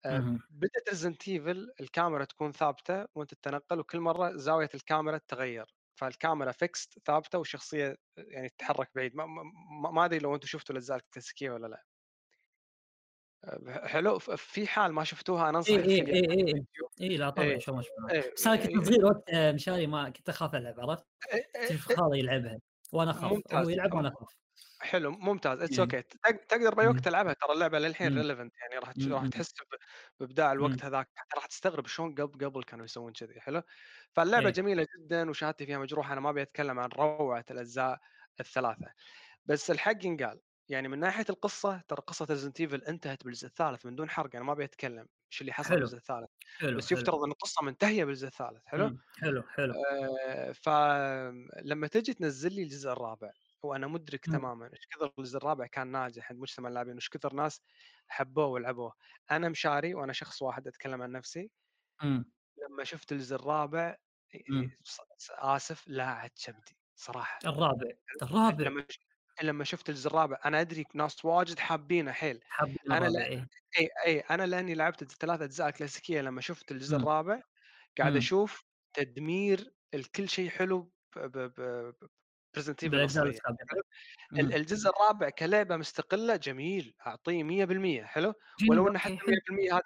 آه،. 0.05 0.39
بدأت 0.49 0.89
Resident 0.89 1.27
Evil 1.27 1.73
الكاميرا 1.81 2.25
تكون 2.25 2.51
ثابتة 2.51 3.05
وأنت 3.15 3.33
تتنقل 3.33 3.79
وكل 3.79 3.99
مرة 3.99 4.37
زاوية 4.37 4.69
الكاميرا 4.75 5.17
تتغير 5.17 5.75
فالكاميرا 5.95 6.51
fixed 6.51 6.99
ثابتة 7.05 7.37
والشخصية 7.39 7.97
يعني 8.17 8.49
تتحرك 8.49 8.89
بعيد 8.95 9.15
ما, 9.15 9.25
ما, 9.25 9.91
ما 9.91 10.05
أدري 10.05 10.19
لو 10.19 10.35
أنتم 10.35 10.47
شفتوا 10.47 10.73
الاجزاء 10.75 10.97
الكلاسيكيه 10.97 11.51
ولا 11.51 11.67
لا 11.67 11.83
حلو 13.83 14.19
في 14.19 14.67
حال 14.67 14.93
ما 14.93 15.03
شفتوها 15.03 15.49
أنا 15.49 15.57
اي 15.69 15.75
أنصحك 15.75 16.09
اي 16.09 16.13
اي 16.13 16.43
اي 16.47 16.65
اي 17.01 17.17
لا 17.17 17.29
طبعا 17.29 17.47
إيه. 17.47 17.59
شو 17.59 17.73
ما 17.73 17.81
شفنا 17.81 18.11
إيه، 18.11 18.33
بس 18.35 18.47
أنا 18.47 18.55
كنت 18.55 18.69
إيه، 18.69 18.83
صغير 18.83 19.05
وقت 19.05 19.29
آه، 19.29 19.51
مشاري 19.51 19.87
ما 19.87 20.09
كنت 20.09 20.29
أخاف 20.29 20.55
ألعب 20.55 20.79
عرفت؟ 20.79 21.05
إيه، 21.33 21.67
تشوف 21.67 21.93
خالي 21.93 22.19
يلعبها 22.19 22.59
وأنا 22.93 23.11
أخاف 23.11 23.31
هو. 23.53 23.69
يلعب 23.69 23.93
وأنا 23.93 24.07
أخاف 24.07 24.27
حلو 24.81 25.11
ممتاز 25.11 25.61
it's. 25.61 25.79
okay 25.79 26.01
تقدر 26.49 26.75
بأي 26.75 26.87
وقت. 26.87 26.99
تلعبها 26.99 27.33
ترى 27.33 27.53
اللعبة 27.53 27.79
للحين. 27.79 28.17
relevant 28.17 28.53
يعني 28.61 28.79
راح 28.79 28.93
راح. 29.11 29.27
تحس 29.27 29.53
بإبداع 30.19 30.51
الوقت. 30.51 30.85
هذاك 30.85 31.09
حتى 31.15 31.35
راح 31.35 31.45
تستغرب 31.45 31.87
شلون 31.87 32.15
قبل 32.15 32.45
قبل 32.45 32.63
كانوا 32.63 32.85
يسوون 32.85 33.13
كذي 33.13 33.41
حلو 33.41 33.61
فاللعبة 34.13 34.45
إيه. 34.45 34.53
جميلة 34.53 34.87
جدا 34.97 35.29
وشهادتي 35.29 35.65
فيها 35.65 35.77
مجروحة 35.77 36.13
أنا 36.13 36.21
ما 36.21 36.29
أبي 36.29 36.41
أتكلم 36.41 36.79
عن 36.79 36.89
روعة 36.89 37.45
الأجزاء 37.51 37.99
الثلاثة 38.39 38.93
بس 39.45 39.71
الحق 39.71 40.05
ينقال 40.05 40.41
يعني 40.69 40.87
من 40.87 40.99
ناحية 40.99 41.25
القصة 41.29 41.81
ترى 41.87 42.01
قصة 42.07 42.25
Resident 42.29 42.61
Evil 42.61 42.81
انتهت 42.83 43.23
بالجزء 43.23 43.47
الثالث 43.47 43.85
من 43.85 43.95
دون 43.95 44.09
حرق 44.09 44.35
أنا 44.35 44.43
ما 44.45 44.51
أبي 44.51 44.63
أتكلم 44.63 45.07
إيش 45.31 45.41
اللي 45.41 45.53
حصل 45.53 45.69
حلو. 45.69 45.77
بالجزء 45.79 45.97
الثالث 45.97 46.29
حلو 46.59 46.77
بس 46.77 46.89
حلو. 46.89 46.99
يفترض 46.99 47.23
إن 47.23 47.31
القصة 47.31 47.63
منتهية 47.63 48.05
بالجزء 48.05 48.27
الثالث 48.27 48.65
حلو 48.65 48.87
مم. 48.87 48.97
حلو 49.21 49.43
حلو 49.43 49.73
آه، 50.27 50.51
فلما 50.51 51.87
تجي 51.87 52.13
تنزل 52.13 52.53
لي 52.53 52.63
الجزء 52.63 52.91
الرابع 52.91 53.31
وأنا 53.63 53.87
مدرك 53.87 54.29
مم. 54.29 54.35
تماما 54.37 54.65
إيش 54.73 54.87
كثر 54.87 55.13
الجزء 55.19 55.37
الرابع 55.37 55.67
كان 55.67 55.87
ناجح 55.87 56.31
عند 56.31 56.39
مجتمع 56.39 56.69
اللاعبين 56.69 56.93
وإيش 56.93 57.09
كثر 57.09 57.33
ناس 57.33 57.61
حبوه 58.07 58.45
ولعبوه 58.45 58.93
أنا 59.31 59.49
مشاري 59.49 59.93
وأنا 59.93 60.13
شخص 60.13 60.41
واحد 60.41 60.67
أتكلم 60.67 61.01
عن 61.01 61.11
نفسي 61.11 61.51
مم. 62.03 62.31
لما 62.57 62.83
شفت 62.83 63.11
الجزء 63.11 63.35
الرابع 63.35 63.97
آسف 65.31 65.87
لاعت 65.87 66.31
كبدي 66.45 66.77
صراحة 66.95 67.39
الرابع 67.45 67.91
الرابع 68.23 68.65
لما 68.65 68.85
لما 69.41 69.63
شفت 69.63 69.89
الجزء 69.89 70.07
الرابع 70.07 70.39
أنا 70.45 70.61
أدري 70.61 70.85
ناس 70.93 71.25
واجد 71.25 71.59
حابينه 71.59 72.11
حيل 72.11 72.39
حابين 72.49 72.77
الرابع 72.87 73.07
لا- 73.07 73.25
إيه. 73.27 73.47
إي 73.79 73.89
إي 74.05 74.19
أنا 74.19 74.43
لأني 74.45 74.73
لعبت 74.75 75.01
الثلاث 75.01 75.41
أجزاء 75.41 75.71
كلاسيكيه 75.71 76.21
لما 76.21 76.41
شفت 76.41 76.71
الجزء 76.71 76.97
مم. 76.97 77.03
الرابع 77.03 77.41
قاعد 77.97 78.11
مم. 78.11 78.17
أشوف 78.17 78.63
تدمير 78.93 79.73
الكل 79.93 80.29
شيء 80.29 80.49
حلو 80.49 80.91
ب 81.15 81.51
ب 82.53 82.56
Resident 82.56 82.83
Evil 82.83 82.91
بالاجزاء 82.95 83.23
الاصليه 83.23 83.39
السابقه 83.53 83.83
ال- 84.33 84.45
مم. 84.45 84.51
الجزء 84.51 84.89
الرابع 84.89 85.29
كلعبة 85.29 85.77
مستقلة 85.77 86.35
جميل 86.35 86.95
أعطيه 87.07 87.43
100% 87.43 88.03
حلو 88.05 88.33
ولو 88.69 88.81
إن 88.83 88.87
okay، 88.87 88.97
حتى 88.99 89.17
حلو 89.17 89.27
100% 89.27 89.73
هذه 89.77 89.83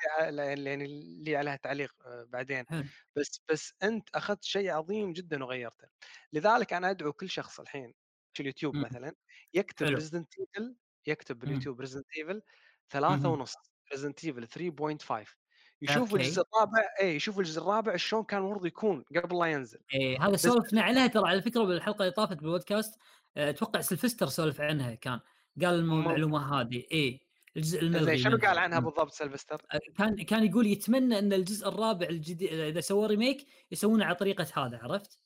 يعني 0.68 0.86
لي 1.24 1.36
عليها 1.36 1.56
تعليق 1.56 1.94
آه، 2.06 2.26
بعدين 2.30 2.66
حلو 2.70 2.84
بس 3.16 3.42
بس 3.50 3.74
أنت 3.84 4.10
أخذت 4.16 4.44
شيء 4.44 4.70
عظيم 4.72 5.14
جدا 5.14 5.44
وغيرته 5.44 5.88
لذلك 6.34 6.74
أنا 6.74 6.90
أدعو 6.90 7.14
كل 7.14 7.30
شخص 7.30 7.60
الحين 7.60 7.94
في 8.38 8.42
اليوتيوب 8.44 8.76
مم. 8.76 8.82
مثلا 8.82 9.16
يكتب. 9.54 9.88
Resident 9.88 10.34
Evil 10.40 10.76
يكتب. 11.08 11.40
باليوتيوب 11.40 11.80
Resident 11.80 12.06
Evil 12.18 12.42
ثلاثة. 12.90 13.30
ونص 13.30 13.54
Resident 13.92 14.26
Evil 14.26 14.48
3.5 14.48 15.36
يشوف. 15.82 16.16
الجزء 16.16 16.42
الرابع 16.42 16.82
اي 17.02 17.16
يشوف 17.16 17.40
الجزء 17.40 17.62
الرابع 17.62 17.96
شلون 17.96 18.24
كان 18.24 18.40
المفروض 18.40 18.66
يكون 18.66 19.04
قبل 19.16 19.40
لا 19.40 19.46
ينزل 19.46 19.80
إيه 19.94 20.28
هذا 20.28 20.36
سولفنا 20.36 20.82
عليها 20.82 21.08
ترى 21.08 21.30
على 21.30 21.42
فكرة 21.42 21.64
بالحلقة 21.64 22.02
اللي 22.02 22.12
طافت 22.12 22.38
بالبودكاست 22.38 23.00
آه، 23.38 23.50
أتوقع 23.50 23.82
سلفستر 23.82 24.28
سولف 24.28 24.62
عنها 24.62 24.96
كان 24.96 25.20
قال. 25.62 25.76
المعلومة 25.76 26.62
هذه 26.62 26.84
إيه 26.92 27.28
الجزء 27.58 27.82
الملغي 27.82 28.06
زين 28.06 28.18
شنو. 28.18 28.38
قال 28.38 28.58
عنها 28.58 28.80
مم. 28.80 28.86
بالضبط 28.86 29.12
سلفستر؟ 29.12 29.62
آه، 29.74 29.80
كان 29.98 30.16
كان 30.16 30.46
يقول 30.46 30.68
يتمنى 30.68 31.20
إن 31.20 31.34
الجزء 31.34 31.68
الرابع 31.68 32.08
الجديد 32.08 32.54
إذا 32.54 32.82
سووا 32.82 33.08
remake 33.08 33.46
يسوونه 33.72 34.06
على 34.06 34.16
طريقة 34.16 34.66
هذا 34.66 34.78
عرفت؟ 34.84 35.20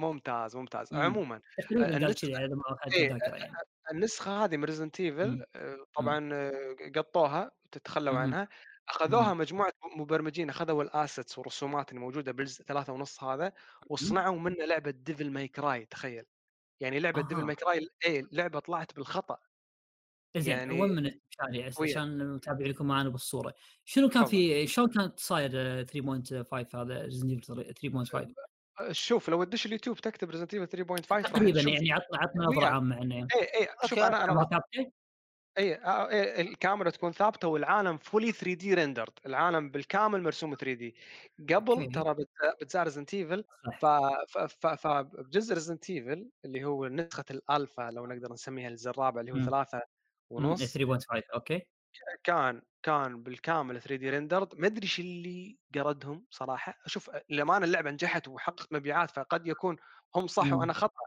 ممتاز 0.00 0.56
ممتاز 0.56 0.94
مم. 0.94 1.00
عموما 1.00 1.40
قال 1.70 2.14
النسخة- 2.14 2.24
إيه، 2.94 3.08
يعني 3.08 3.52
النسخة 3.92 4.44
هذه 4.44 4.56
من 4.56 4.64
ريزنت 4.64 5.00
ايفل 5.00 5.30
مم. 5.30 5.44
طبعا 5.96 6.30
آه، 6.32 6.76
قطوها 6.96 7.50
تخلوا 7.72 8.12
مم. 8.12 8.18
عنها 8.18 8.48
أخذوها 8.88 9.34
مجموعة 9.34 9.72
مبرمجين 9.96 10.50
أخذوا 10.50 10.82
ال 10.82 10.90
assets 10.90 11.38
والرسومات 11.38 11.88
اللي 11.90 12.00
موجوده 12.00 12.32
بالجزء 12.32 12.64
ثلاثة 12.64 12.92
ونص 12.92 13.22
هذا 13.24 13.52
وصنعوا 13.86 14.38
منه 14.38 14.64
لعبة 14.64 14.90
Devil 14.90 15.30
May 15.30 15.48
Cry 15.48 15.86
تخيل 15.86 16.24
يعني 16.80 17.00
لعبة 17.00 17.22
Devil 17.22 17.40
أها. 17.40 17.46
May 17.46 17.54
Cry 17.54 17.88
اي 18.06 18.26
لعبة 18.32 18.58
طلعت 18.60 18.94
بالخطأ 18.96 19.38
زين 20.36 20.56
يعني- 20.58 20.80
1 20.80 20.90
minute 20.90 21.14
مشاري 21.32 21.64
عس- 21.64 21.80
ويا. 21.80 21.90
عشان 21.90 22.20
المتابع 22.20 22.66
لكم 22.66 22.86
معنا 22.88 23.08
بالصورة 23.08 23.54
شنو 23.84 24.08
كان. 24.08 24.24
في 24.24 24.66
شلون 24.66 24.88
كانت 24.88 25.20
صاير 25.20 25.50
آه، 25.54 25.82
3.5 25.82 26.74
هذا 26.74 27.02
Resident 27.02 27.44
3.5 27.44 28.14
آه، 28.18 28.47
شوف 28.92 29.28
لو 29.28 29.44
تدش 29.44 29.66
اليوتيوب 29.66 29.96
تكتب 29.96 30.30
Resident 30.30 30.54
Evil 30.54 30.66
3.5 30.68 31.12
راح 31.12 31.22
تقريبا 31.32 31.60
يعني 31.60 31.92
عطنا 31.92 32.18
عطنا 32.18 32.44
نظرة. 32.46 32.66
عامة 32.66 32.96
عنه 32.96 33.14
يعني 33.14 33.28
اي 33.36 33.42
اي 33.62 33.68
شوف 33.88 33.98
أنا 33.98 34.24
أنا؟ 34.24 34.48
اي 35.58 35.74
آه، 35.74 36.08
إيه، 36.10 36.40
الكاميرا 36.40 36.90
تكون 36.90 37.12
ثابتة 37.12 37.48
والعالم 37.48 37.98
fully 37.98 38.32
3D 38.32 38.74
rendered 38.74 39.12
العالم 39.26 39.70
بالكامل 39.70 40.22
مرسوم 40.22 40.54
3D 40.54 40.96
قبل. 41.54 41.92
ترى 41.92 42.14
بت- 42.14 42.28
بتزار 42.62 42.84
Resident 42.84 43.14
Evil 43.14 43.44
فبجزء 44.78 45.54
Resident 45.54 45.90
Evil 45.90 46.30
اللي 46.44 46.64
هو 46.64 46.86
نسخة 46.88 47.24
الألفا 47.30 47.90
لو 47.92 48.06
نقدر 48.06 48.32
نسميها 48.32 48.68
الجزء 48.68 48.90
الرابع 48.90 49.20
اللي 49.20 49.32
هو 49.32 49.36
مم، 49.36 49.48
ونص. 50.30 50.60
3.5 50.66 51.24
okay. 51.34 51.62
كان 52.24 52.62
كان 52.82 53.22
بالكامل 53.22 53.80
3D 53.82 54.10
rendered 54.10 54.54
ما 54.60 54.66
أدري 54.66 54.82
إيش 54.82 55.00
اللي 55.00 55.58
قردهم 55.74 56.26
صراحة 56.30 56.74
شوف 56.86 57.10
للأمانة 57.30 57.64
اللعبة 57.66 57.90
نجحت 57.90 58.28
وحققت 58.28 58.72
مبيعات 58.72 59.10
فقد 59.10 59.46
يكون 59.46 59.76
هم 60.16 60.26
صح 60.26 60.52
مم. 60.52 60.58
وأنا 60.58 60.72
خطأ 60.72 61.00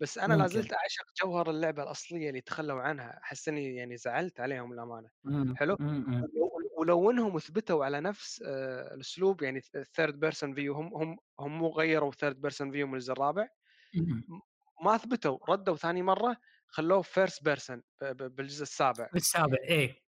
بس 0.00 0.18
أنا 0.18 0.36
لا. 0.36 0.46
زلت 0.46 0.72
أعشق 0.72 1.04
جوهر 1.24 1.50
اللعبة 1.50 1.82
الأصلية 1.82 2.28
اللي 2.28 2.40
تخلوا 2.40 2.82
عنها 2.82 3.20
أحس 3.24 3.48
إني 3.48 3.76
يعني 3.76 3.96
زعلت 3.96 4.40
عليهم 4.40 4.72
الامانه 4.72 5.08
مم، 5.24 5.48
حلو؟ 5.54 5.76
مم، 5.78 6.04
مم. 6.08 6.28
ولو- 6.78 7.10
إنهم 7.10 7.38
ثبتوا 7.38 7.84
على 7.84 8.00
نفس 8.00 8.42
آه، 8.46 8.94
الأسلوب 8.94 9.42
يعني 9.42 9.60
ال 9.76 9.83
third 9.83 10.20
person 10.20 10.54
view 10.54 10.74
هم 10.74 10.94
هم 10.94 11.18
هم 11.40 11.58
مو 11.58 11.68
غيروا 11.68 12.12
third 12.12 12.40
person 12.40 12.72
view 12.72 12.86
من 12.86 12.94
الجزء 12.94 13.12
الرابع. 13.12 13.48
ما 14.84 14.96
ثبتوا 14.96 15.38
ردوا 15.50 15.76
ثاني 15.76 16.02
مرة 16.02 16.36
خلوه 16.68 17.02
first 17.02 17.44
person 17.44 17.82
بالجزء 18.02 18.62
السابع 18.62 19.08
السابع 19.14 19.58
إيه 19.64 20.00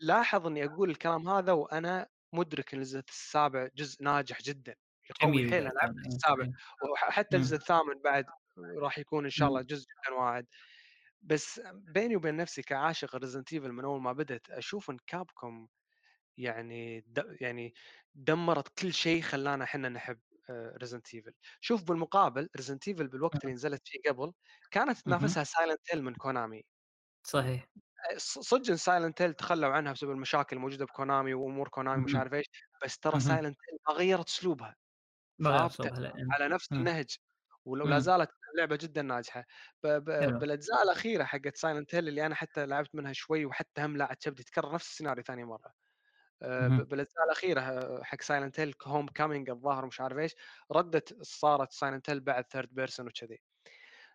لاحظ 0.00 0.46
إني 0.46 0.64
أقول 0.64 0.90
الكلام 0.90 1.28
هذا 1.28 1.52
وأنا 1.52 2.08
مدرك 2.32 2.74
إن 2.74 2.80
الجزء 2.80 3.02
السابع 3.08 3.68
جزء 3.74 4.04
ناجح 4.04 4.42
جدا 4.42 4.74
يقوي 5.10 5.50
حيل 5.50 5.66
العاب 5.66 5.94
كان، 5.94 6.06
السابع 6.06 6.44
إيه. 6.44 6.52
وحتى 6.92 7.36
مم. 7.36 7.42
الجزء 7.42 7.56
الثامن 7.56 8.02
بعد 8.04 8.24
راح 8.58 8.98
يكون 8.98 9.24
إن 9.24 9.30
شاء 9.30 9.48
مم. 9.48 9.54
الله 9.56 9.66
جزء 9.66 9.86
جدا 9.86 10.14
واعد 10.14 10.46
بس 11.22 11.60
بيني 11.74 12.16
وبين 12.16 12.36
نفسي 12.36 12.62
كعاشق 12.62 13.16
Resident 13.16 13.52
Evil 13.52 13.72
من 13.72 13.84
أول 13.84 14.00
ما 14.00 14.12
بدت 14.12 14.50
أشوف 14.50 14.90
إن 14.90 14.98
Capcom 15.06 15.68
يعني 16.38 17.00
د... 17.00 17.36
يعني 17.40 17.74
دمرت 18.14 18.68
كل 18.68 18.92
شيء 18.92 19.22
خلانا 19.22 19.64
إحنا 19.64 19.88
نحب 19.88 20.18
Resident 20.52 21.14
Evil 21.14 21.32
شوف 21.60 21.84
بالمقابل 21.84 22.48
Resident 22.56 22.88
Evil 22.88 23.08
بالوقت 23.08 23.44
اللي 23.44 23.54
نزلت 23.54 23.82
فيه 23.88 23.98
قبل 24.10 24.32
كانت 24.70 24.98
تنافسها 24.98 25.44
Silent 25.44 25.80
Hill 25.92 26.02
من 26.04 26.14
Konami 26.14 26.62
صحيح 27.26 27.66
ص- 28.16 28.38
صدق 28.38 28.74
Silent 28.74 29.22
Hill 29.22 29.34
تخلوا 29.34 29.70
عنها 29.72 29.92
بسبب 29.92 30.10
المشاكل 30.10 30.56
الموجودة 30.56 30.84
ب 30.84 30.91
Konami 30.91 31.34
وأمور 31.34 31.68
Konami 31.68 32.04
مش. 32.04 32.14
عارف 32.14 32.34
إيش 32.34 32.46
بس 32.84 32.98
ترى. 32.98 33.20
Silent 33.20 33.56
Hill 33.70 33.78
ما 33.88 33.94
غيرت 33.94 34.28
أسلوبها 34.28 34.76
ما 35.38 35.50
لا. 35.50 36.12
على 36.32 36.48
نفس. 36.48 36.72
النهج 36.72 37.16
ول- 37.64 37.78
مم. 37.78 37.86
ولا 37.86 37.98
زالت 37.98 38.30
اللعبه 38.54 38.76
جدا 38.76 39.02
ناجحة 39.02 39.44
ب... 39.82 39.86
ب... 39.88 40.10
حلو. 40.10 40.38
بالأجزاء 40.38 40.82
الأخيرة 40.82 41.24
حقت 41.24 41.56
Silent 41.56 41.94
Hill 41.94 42.08
اللي 42.08 42.26
أنا 42.26 42.34
حتى 42.34 42.66
لعبت 42.66 42.94
منها 42.94 43.12
شوي 43.12 43.46
وحتى 43.46 43.82
هم 43.84 43.96
لاعت 43.96 44.16
كبدي 44.20 44.42
تكرر 44.42 44.74
نفس 44.74 44.90
السيناريو 44.90 45.24
ثاني 45.24 45.44
مرة 45.44 45.66
آه،. 45.66 45.85
بالاجزاء 46.84 47.24
الاخيره 47.24 47.60
آه، 47.60 48.02
حق 48.02 48.20
Silent 48.22 48.60
Hill 48.60 48.74
Homecoming 48.84 49.50
الظاهر 49.50 49.86
مش 49.86 50.00
عارف 50.00 50.18
إيش 50.18 50.34
ردت 50.72 51.22
صارت 51.22 51.72
Silent 51.72 52.10
Hill 52.10 52.20
بعد 52.20 52.44
third 52.50 52.68
person 52.74 53.06
وكذي. 53.06 53.42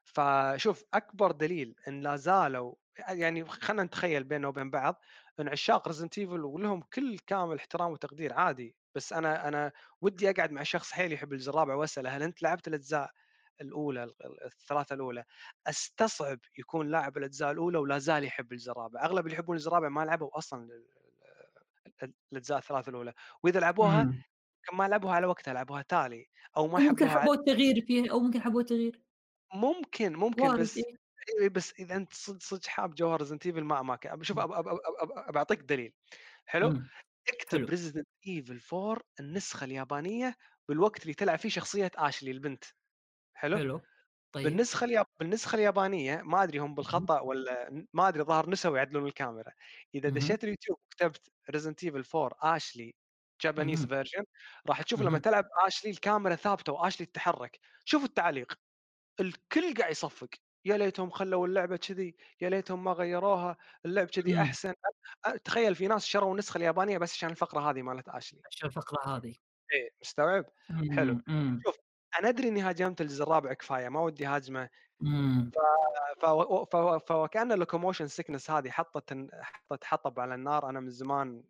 فشوف 0.03 0.83
أكبر 0.93 1.31
دليل 1.31 1.75
إن 1.87 2.01
لا 2.01 2.15
زالوا 2.15 2.75
يعني 3.07 3.45
خلينا 3.45 3.83
نتخيل 3.83 4.23
بيننا 4.23 4.47
وبين 4.47 4.69
بعض 4.71 5.01
إن 5.39 5.49
عشاق 5.49 5.87
Resident 5.87 6.17
Evil 6.17 6.45
ولهم 6.45 6.81
كل 6.81 7.19
كامل 7.19 7.55
احترام 7.55 7.91
وتقدير 7.91 8.33
عادي. 8.33 8.75
بس 8.95 9.13
أنا 9.13 9.47
أنا 9.47 9.71
ودي 10.01 10.29
أقعد 10.29 10.51
مع 10.51 10.63
شخص 10.63 10.91
حيل 10.91 11.13
يحب 11.13 11.33
الجزء 11.33 11.49
الرابع 11.49 11.75
واساله 11.75 12.17
هل 12.17 12.23
أنت 12.23 12.41
لعبت 12.43 12.67
الأجزاء 12.67 13.11
الأولى 13.61 14.03
ال- 14.03 14.25
ال- 14.25 14.43
الثلاثة 14.45 14.93
الأولى؟ 14.93 15.23
أستصعب 15.67 16.39
يكون 16.57 16.89
لاعب 16.91 17.17
الأجزاء 17.17 17.51
الأولى 17.51 17.77
ولا 17.77 17.97
زال 17.99 18.23
يحب 18.23 18.51
الجزء 18.51 18.71
الرابع. 18.71 19.05
أغلب 19.05 19.25
اللي 19.25 19.33
يحبون 19.35 19.55
الجزء 19.55 19.67
الرابع 19.69 19.89
ما 19.89 20.05
لعبوا 20.05 20.37
أصلا 20.37 20.69
الأجزاء 22.31 22.57
الثلاثة 22.57 22.89
الأولى 22.89 23.13
وإذا 23.43 23.59
لعبوها. 23.59 24.01
يمكن 24.01 24.21
ما 24.73 24.87
لعبوها 24.87 25.13
على 25.15 25.27
وقتها 25.27 25.53
لعبوها 25.53 25.81
تالي 25.81 26.29
أو 26.57 26.67
ما 26.67 26.79
ممكن 26.79 27.09
حبوا 27.09 27.33
التغيير 27.33 27.85
فيها 27.85 28.11
أو 28.11 28.19
ممكن 28.19 28.41
حبوا 28.41 28.61
التغيير 28.61 29.01
ممكن 29.53 30.13
ممكن 30.15 30.57
بس 30.57 30.77
إيه. 30.77 30.83
إي 31.41 31.49
بس 31.49 31.73
إذا 31.79 31.95
أنت 31.95 32.13
صدق 32.13 32.41
صدق 32.41 32.65
حاب 32.67 32.95
جوهر 32.95 33.19
Resident 33.19 33.45
Evil 33.45 33.63
ما 33.63 33.81
ما 33.81 33.95
كان 33.95 34.23
شوف 34.23 34.39
أب- 34.39 35.31
بعطيك 35.31 35.59
دليل 35.59 35.93
حلو 36.45 36.69
مم. 36.69 36.87
اكتب 37.29 37.57
حلو. 37.57 37.67
Resident 37.67 38.07
Evil 38.27 38.61
4 38.73 39.01
النسخة 39.19 39.63
اليابانية 39.65 40.35
بالوقت 40.69 41.01
اللي 41.01 41.13
تلعب 41.13 41.39
فيه 41.39 41.49
شخصية 41.49 41.91
اشلي 41.95 42.31
البنت 42.31 42.63
حلو 43.33 43.57
حلو 43.57 43.81
طيب. 44.31 44.43
بالنسخة 44.43 44.85
الياب... 44.85 45.05
بالنسخة 45.19 45.55
اليابانية 45.55 46.21
ما 46.21 46.43
أدري 46.43 46.59
هم 46.59 46.75
بالخطأ 46.75 47.19
ولا 47.19 47.85
ما 47.93 48.07
أدري 48.07 48.23
ظهر 48.23 48.49
نسوا 48.49 48.77
يعدلون 48.77 49.05
الكاميرا. 49.05 49.51
إذا. 49.95 50.09
دشيت 50.09 50.43
اليوتيوب 50.43 50.77
وكتبت 50.85 51.31
Resident 51.49 51.83
Evil 51.83 52.03
4 52.15 52.55
اشلي 52.55 52.95
Japanese. 53.41 53.85
version 53.85 54.23
راح 54.69 54.81
تشوف 54.81 55.01
لما. 55.01 55.19
تلعب 55.19 55.45
اشلي 55.65 55.91
الكاميرا 55.91 56.35
ثابتة 56.35 56.73
واشلي 56.73 57.05
تتحرك. 57.05 57.59
شوف 57.85 58.03
التعليق. 58.03 58.53
الكل 59.19 59.73
قاعد 59.73 59.91
يصفق. 59.91 60.29
يا 60.65 60.77
ليتهم 60.77 61.09
خلوا 61.09 61.47
اللعبة 61.47 61.77
كذي 61.77 62.15
يا 62.41 62.49
ليتهم 62.49 62.83
ما 62.83 62.91
غيروها 62.91 63.57
اللعب 63.85 64.07
كذي. 64.07 64.41
أحسن. 64.41 64.73
تخيل 65.43 65.75
في 65.75 65.87
ناس 65.87 66.05
شروا 66.05 66.31
النسخة 66.31 66.57
اليابانية 66.57 66.97
بس 66.97 67.13
عشان 67.13 67.29
الفقرة 67.29 67.69
هذه 67.71 67.81
مالت 67.81 68.09
اشلي 68.09 68.41
عشان 68.51 68.67
الفقرة 68.69 69.17
هذه. 69.17 69.35
إيه 69.73 69.89
مستوعب؟ 70.01 70.45
حلو. 70.95 71.21
شوف 71.65 71.77
أنا 72.19 72.29
أدري 72.29 72.47
إني 72.49 72.61
هاجمت 72.61 73.01
الجزء 73.01 73.23
الرابع 73.23 73.53
كفاية 73.53 73.89
ما 73.89 73.99
ودي 74.01 74.25
هاجمه. 74.25 74.69
مم. 75.01 75.51
ف- 76.21 76.25
ف- 76.71 77.03
فوكان 77.07 77.51
اللوكوموشن 77.51 78.07
سيكنس 78.07 78.51
هذه 78.51 78.69
حطت 78.71 79.27
حطت 79.41 79.83
حطب 79.83 80.19
على 80.19 80.35
النار. 80.35 80.69
أنا 80.69 80.79
من 80.79 80.89
زمان 80.89 81.43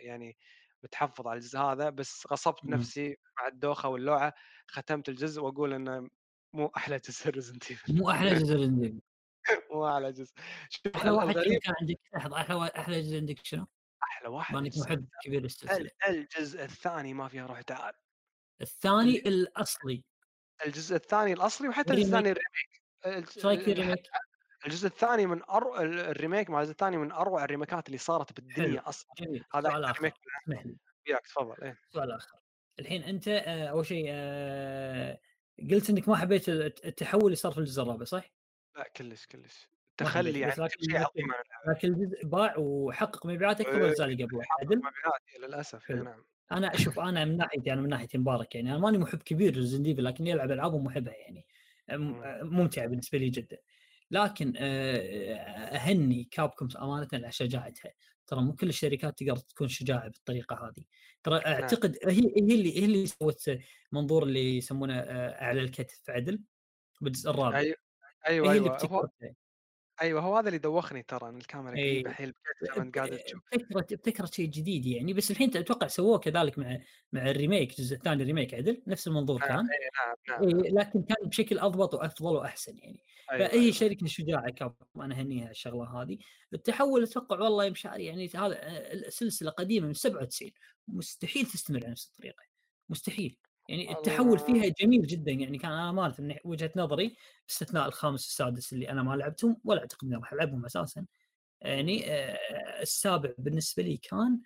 يعني 0.00 0.38
متحفظ 0.84 1.28
على 1.28 1.36
الجزء 1.38 1.58
هذا 1.58 1.90
بس 1.90 2.26
غصبت 2.32 2.64
مم. 2.64 2.74
نفسي 2.74 3.16
مع 3.40 3.48
الدوخة 3.48 3.88
واللوعه 3.88 4.34
ختمت 4.68 5.08
الجزء 5.08 5.42
وأقول 5.42 5.72
إنه 5.74 6.08
مو 6.52 6.66
أحلى 6.76 6.98
جزء 6.98 7.30
ريزنت 7.30 7.64
مو 7.88 8.10
أحلى 8.10 8.34
جزء 8.34 8.62
عندك 8.62 8.94
مو 9.72 9.88
أحلى 9.88 10.12
جزء. 10.12 10.34
أحلى 10.96 11.10
واحد 11.10 11.34
كان 11.34 11.74
عندك 11.80 12.00
لحظة 12.14 12.36
أحلى 12.40 12.70
أحلى 12.78 13.00
جزء 13.02 13.16
عندك 13.16 13.40
شنو؟ 13.46 13.66
أحلى 14.02 14.28
واحد 14.28 14.54
ما 14.54 14.60
انك 14.60 14.66
الجزء, 14.66 14.86
محب 14.86 15.08
كبير 15.24 15.44
الجزء 16.08 16.64
الثاني 16.64 17.14
ما 17.14 17.28
فيها 17.28 17.46
روح 17.46 17.60
تعال. 17.62 17.94
الثاني 18.60 19.18
الأصلي 19.18 20.04
الجزء 20.66 20.96
الثاني 20.96 21.32
الأصلي 21.32 21.68
وحتى 21.68 21.92
الجزء 21.92 22.06
الثاني 22.06 22.30
ال 22.30 22.37
remake 22.37 22.82
إيش 23.36 23.46
رأيك 23.46 23.68
ال 23.68 23.72
remake؟ 23.72 24.02
الجزء 24.66 24.86
الثاني 24.86 25.26
من 25.26 25.42
أرو... 25.42 25.76
ال 25.76 25.87
remake 25.87 26.50
مع 26.50 26.58
الجزء 26.60 26.72
الثاني 26.72 26.96
من 26.96 27.12
أروع 27.12 27.44
ال 27.44 27.49
remakeات 27.49 27.86
اللي 27.86 27.98
صارت 27.98 28.32
بالدنيا. 28.40 28.88
أصلا 28.88 29.08
جميل 29.18 29.44
هذا 29.54 29.70
سؤال 29.70 29.84
آخر 29.84 30.12
وياك 31.08 31.26
تفضل 31.26 31.62
إيه 31.62 31.78
سؤال 31.92 32.10
آخر 32.12 32.38
الحين 32.78 33.02
أنت 33.02 33.28
آه، 33.28 33.66
أول 33.66 33.86
شيء 33.86 34.04
آه، 34.08 35.18
قلت 35.70 35.90
إنك 35.90 36.08
ما 36.08 36.16
حبيت 36.16 36.48
الت- 36.48 36.84
التحول 36.84 37.24
اللي 37.24 37.36
صار 37.36 37.52
في 37.52 37.58
الجزء 37.58 37.82
الرابع 37.82 38.04
صح؟ 38.04 38.32
لا 38.76 38.88
كلش 38.96 39.26
كلش 39.26 39.68
تخلي 39.96 40.40
يعني 40.40 40.52
لكن- 40.52 40.66
كل 40.66 40.84
شيء 40.84 40.96
عظيم. 40.96 41.26
لكن 41.68 41.88
الجزء 41.88 42.24
باع 42.26 42.54
وحقق 42.58 43.26
مبيعات 43.26 43.60
أكثر 43.60 43.76
من 43.76 43.82
إيه، 43.84 44.04
اللي 44.04 44.24
قبله 44.24 44.42
عدل؟ 44.60 44.76
مبيعات 44.76 45.20
إيه، 45.34 45.46
للأسف 45.46 45.90
إيه،. 45.90 45.96
نعم 45.96 46.24
أنا 46.52 46.74
أشوف 46.74 46.98
أنا 47.00 47.24
من 47.24 47.36
ناحيتي 47.36 47.72
أنا 47.72 47.80
من 47.80 47.88
ناحيتي 47.88 48.18
مبارك 48.18 48.54
يعني 48.54 48.70
أنا 48.70 48.78
ماني 48.78 48.98
محب 48.98 49.18
كبير 49.18 49.56
لل 49.56 49.63
Resident 49.63 49.90
Evil 49.90 50.04
لكني 50.04 50.32
العب 50.34 50.50
العابهم 50.50 50.84
محبها 50.84 51.14
يعني. 51.14 51.46
مم. 51.92 52.22
ممتعه 52.42 52.86
بالنسبة 52.86 53.18
لي 53.18 53.28
جدا. 53.30 53.58
لكن 54.10 54.52
آه، 54.56 55.36
أهني 55.76 56.28
كابكوم 56.30 56.68
امانه 56.82 57.08
على 57.12 57.32
شجاعتها. 57.32 57.92
ترى 58.26 58.40
مو 58.42 58.52
كل 58.52 58.68
الشركات 58.68 59.18
تقدر 59.18 59.36
تكون 59.36 59.68
شجاعة 59.68 60.08
بالطريقة 60.08 60.56
هذه. 60.56 60.84
ترى 61.22 61.36
أعتقد 61.36 61.98
هي 62.04 62.34
هي 62.36 62.54
اللي 62.54 62.78
هي 62.80 62.84
اللي 62.84 63.06
سوت 63.06 63.50
منظور 63.92 64.22
اللي 64.22 64.56
يسمونه 64.56 64.94
اعلى 64.98 65.60
الكتف 65.60 66.10
عدل 66.10 66.40
بالجزء 67.00 67.30
الرابع. 67.30 67.58
أيوه 67.58 67.76
أيوه. 68.26 68.66
هو 68.66 68.72
ابتكرتها 68.72 69.34
أيوه 70.02 70.20
هو 70.20 70.36
هذا 70.36 70.48
اللي 70.48 70.58
دوخني 70.58 71.02
ترى 71.02 71.28
إن 71.28 71.36
الكاميرا 71.36 71.76
إيه. 71.76 72.04
قريبه 72.04 72.32
بكتفها 72.62 72.82
انت 72.82 72.98
قاعد 72.98 73.18
تشوف. 73.18 73.40
ابتكرت 73.52 73.92
ابتكرت 73.92 74.34
شيء 74.34 74.46
جديد 74.50 74.86
يعني 74.86 75.12
بس 75.12 75.30
الحين 75.30 75.56
أتوقع 75.56 75.86
سووه 75.86 76.18
كذلك 76.18 76.58
مع 76.58 76.78
مع 77.12 77.30
ال 77.30 77.36
remake 77.36 77.70
الجزء 77.70 77.96
الثاني 77.96 78.22
ال 78.22 78.27
remake 78.27 78.54
عدل 78.54 78.82
نفس 78.86 79.08
المنظور 79.08 79.40
نعم 79.40 79.48
كان. 79.48 79.58
إيه، 79.70 79.90
نعم 80.06 80.42
نعم 80.52 80.64
إيه 80.64 80.70
لكن 80.70 81.02
كان 81.02 81.28
بشكل 81.28 81.58
أضبط 81.58 81.94
وأفضل 81.94 82.36
وأحسن 82.36 82.78
يعني. 82.78 83.00
أيوة، 83.32 83.48
فهي 83.48 83.60
أيوة. 83.60 83.72
شركة 83.72 84.06
شجاعة 84.06 84.50
كابكوم 84.50 85.02
أنا 85.02 85.14
اهنيها 85.14 85.50
الشغلة 85.50 86.02
هذه. 86.02 86.18
التحول 86.54 87.02
أتوقع 87.02 87.40
والله 87.40 87.64
يا 87.64 87.70
مشاري 87.70 88.04
يعني 88.04 88.30
هذا 88.34 88.56
السلسلة 88.92 89.50
قديمة 89.50 89.86
من 89.86 89.94
97 89.94 90.52
مستحيل 90.88 91.46
تستمر 91.46 91.80
على 91.82 91.90
نفس 91.90 92.06
الطريقة 92.06 92.42
مستحيل. 92.88 93.36
يعني 93.68 93.92
التحول. 93.92 94.38
فيها 94.38 94.74
جميل 94.80 95.06
جدا 95.06 95.32
يعني 95.32 95.58
كان 95.58 95.72
أنا 95.72 95.92
مالت 95.92 96.20
من 96.20 96.36
وجهة 96.44 96.70
نظري 96.76 97.16
باستثناء 97.48 97.88
الخامس 97.88 98.24
والسادس 98.24 98.72
اللي 98.72 98.90
أنا 98.90 99.02
ما 99.02 99.16
لعبتهم 99.16 99.60
ولا 99.64 99.80
أعتقد 99.80 100.04
إني 100.04 100.16
راح 100.16 100.32
ألعبهم 100.32 100.64
أساسا 100.64 101.06
يعني 101.60 102.12
آه، 102.12 102.82
السابع 102.82 103.30
بالنسبة 103.38 103.82
لي 103.82 103.96
كان 103.96 104.40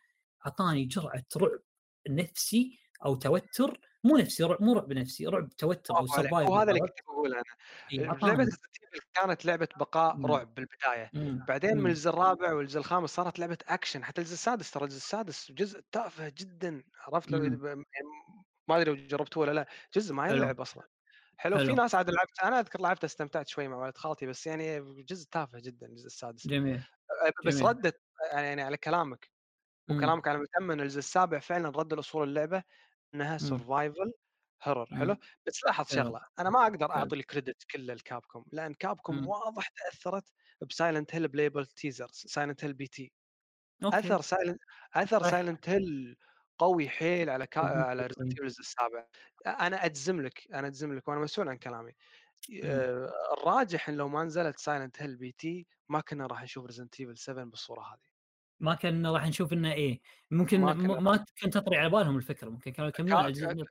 أعطاني 0.47 0.85
جرعة 0.85 1.25
رعب 1.37 1.61
نفسي 2.09 2.79
أو 3.05 3.15
توتر 3.15 3.81
مو 4.05 4.17
نفسي 4.17 4.45
رعب 4.45 4.63
مو 4.63 4.73
رعب 4.73 4.93
نفسي 4.93 5.27
رعب 5.27 5.49
توتر 5.49 5.99
أو. 5.99 6.07
survival 6.07 6.51
هو 6.51 6.57
هذا 6.57 6.71
اللي 6.71 6.81
كنت 6.81 6.99
بقوله 7.07 7.37
أنا 7.37 7.45
إيه، 7.93 8.27
لعبة 8.29 8.49
كانت 9.15 9.45
لعبة 9.45 9.69
بقاء 9.77 10.17
مم. 10.17 10.27
رعب 10.27 10.55
بالبداية 10.55 11.11
مم. 11.15 11.45
بعدين 11.49 11.71
من 11.75 11.81
مم. 11.81 11.87
الجزء 11.87 12.11
الرابع 12.11 12.53
والجزء 12.53 12.79
الخامس 12.79 13.11
صارت 13.11 13.39
لعبة 13.39 13.59
اكشن 13.69 14.05
حتى 14.05 14.21
الجزء 14.21 14.35
السادس 14.35 14.71
ترى 14.71 14.85
الجزء 14.85 14.97
السادس 14.97 15.53
جزء 15.53 15.81
تافه 15.93 16.33
جدا 16.39 16.83
عرفت 17.07 17.31
لو 17.31 17.39
ما 18.69 18.77
أدري 18.77 18.91
لو 18.91 19.07
جربتوه 19.07 19.43
ولا 19.43 19.53
لا 19.53 19.67
جزء 19.95 20.15
ما. 20.15 20.29
يلعب 20.31 20.61
أصلا 20.61 20.85
حلو, 21.39 21.59
في 21.59 21.73
حلو. 21.73 21.75
ناس 21.75 21.95
عاد 21.95 22.11
لعبت 22.11 22.41
أنا 22.45 22.61
أذكر 22.61 22.81
لعبته 22.83 23.07
استمتعت 23.07 23.49
شوي 23.49 23.69
مع 23.69 23.77
ولد 23.79 23.97
خالتي 23.99 24.27
بس 24.27 24.47
يعني 24.47 24.81
جزء 25.05 25.29
تافه 25.31 25.61
جدا 25.61 25.87
الجزء 25.87 26.07
السادس 26.07 26.51
جميل 26.51 26.85
أه، 27.29 27.33
بس 27.47 27.63
جميل. 27.63 27.65
ردت 27.65 28.03
يعني 28.33 28.63
على 28.63 28.77
كلامك 28.77 29.31
مم. 29.89 29.97
وكلامك 29.99 30.29
على 30.29 30.39
مثامن 30.39 30.81
الجزء 30.81 30.99
السابع 30.99 31.39
فعلا 31.41 31.71
رد 31.71 31.93
الاصول 31.93 32.29
اللعبة 32.29 32.65
إنها. 33.15 33.39
survival 33.39 34.13
horror 34.65 34.87
مم. 34.91 34.97
حلو 34.99 35.17
بس 35.47 35.65
لاحظ. 35.67 35.87
شغلة 35.95 36.21
أنا 36.41 36.51
ما 36.51 36.63
أقدر. 36.67 36.93
أعطي 36.93 37.17
ال 37.17 37.24
credit 37.24 37.65
كله 37.73 37.95
لكابكوم 37.95 38.45
لأن 38.53 38.75
كابكوم 38.75 39.17
مم. 39.17 39.29
واضح 39.29 39.69
تأثرت 39.69 40.25
ب 40.71 40.77
Silent 40.77 41.15
Hill 41.15 41.29
ب 41.29 41.33
playable 41.33 41.67
teasers 41.67 42.13
Silent 42.29 42.65
Hill 42.65 42.75
P.T. 42.75 43.13
أوكي 43.85 44.09
أثر 44.09 44.21
Silent 44.23 44.61
أثر. 44.97 45.23
Silent 45.23 45.69
Hill 45.69 46.17
قوي 46.59 46.89
حيل 46.89 47.31
على 47.31 47.47
كا... 47.47 47.61
على 47.61 48.07
السابع 48.61 49.07
أنا 49.47 49.85
أجزم 49.85 50.21
لك 50.21 50.49
أنا 50.55 50.67
أجزم 50.67 50.95
لك 50.95 51.09
وأنا 51.09 51.21
مسؤول 51.21 51.49
عن 51.49 51.57
كلامي. 51.57 51.93
آه، 52.65 53.13
الراجح 53.39 53.89
إن 53.89 53.97
لو 53.97 54.09
ما 54.09 54.25
نزلت 54.25 54.59
Silent 54.61 55.03
Hill 55.03 55.17
P.T. 55.17 55.67
ما 55.89 56.01
كنا 56.01 56.27
راح 56.27 56.43
نشوف 56.43 56.67
Resident 56.67 57.01
Evil 57.01 57.19
7 57.19 57.45
بالصورة 57.45 57.81
هذه. 57.83 58.09
ما 58.61 58.75
كان 58.75 59.07
راح 59.07 59.27
نشوف 59.29 59.53
إنه 59.53 59.73
إيه 59.73 60.01
ممكن 60.31 60.61
ما 60.61 60.73
كنا- 60.75 61.01
ما 61.01 61.17
كنت 61.43 61.55
تطري 61.59 61.77
على 61.77 61.91
بالهم 61.91 62.17
الفكرة 62.17 62.49
ممكن 62.51 62.73
كانوا 62.73 62.89
يكملون 62.91 63.17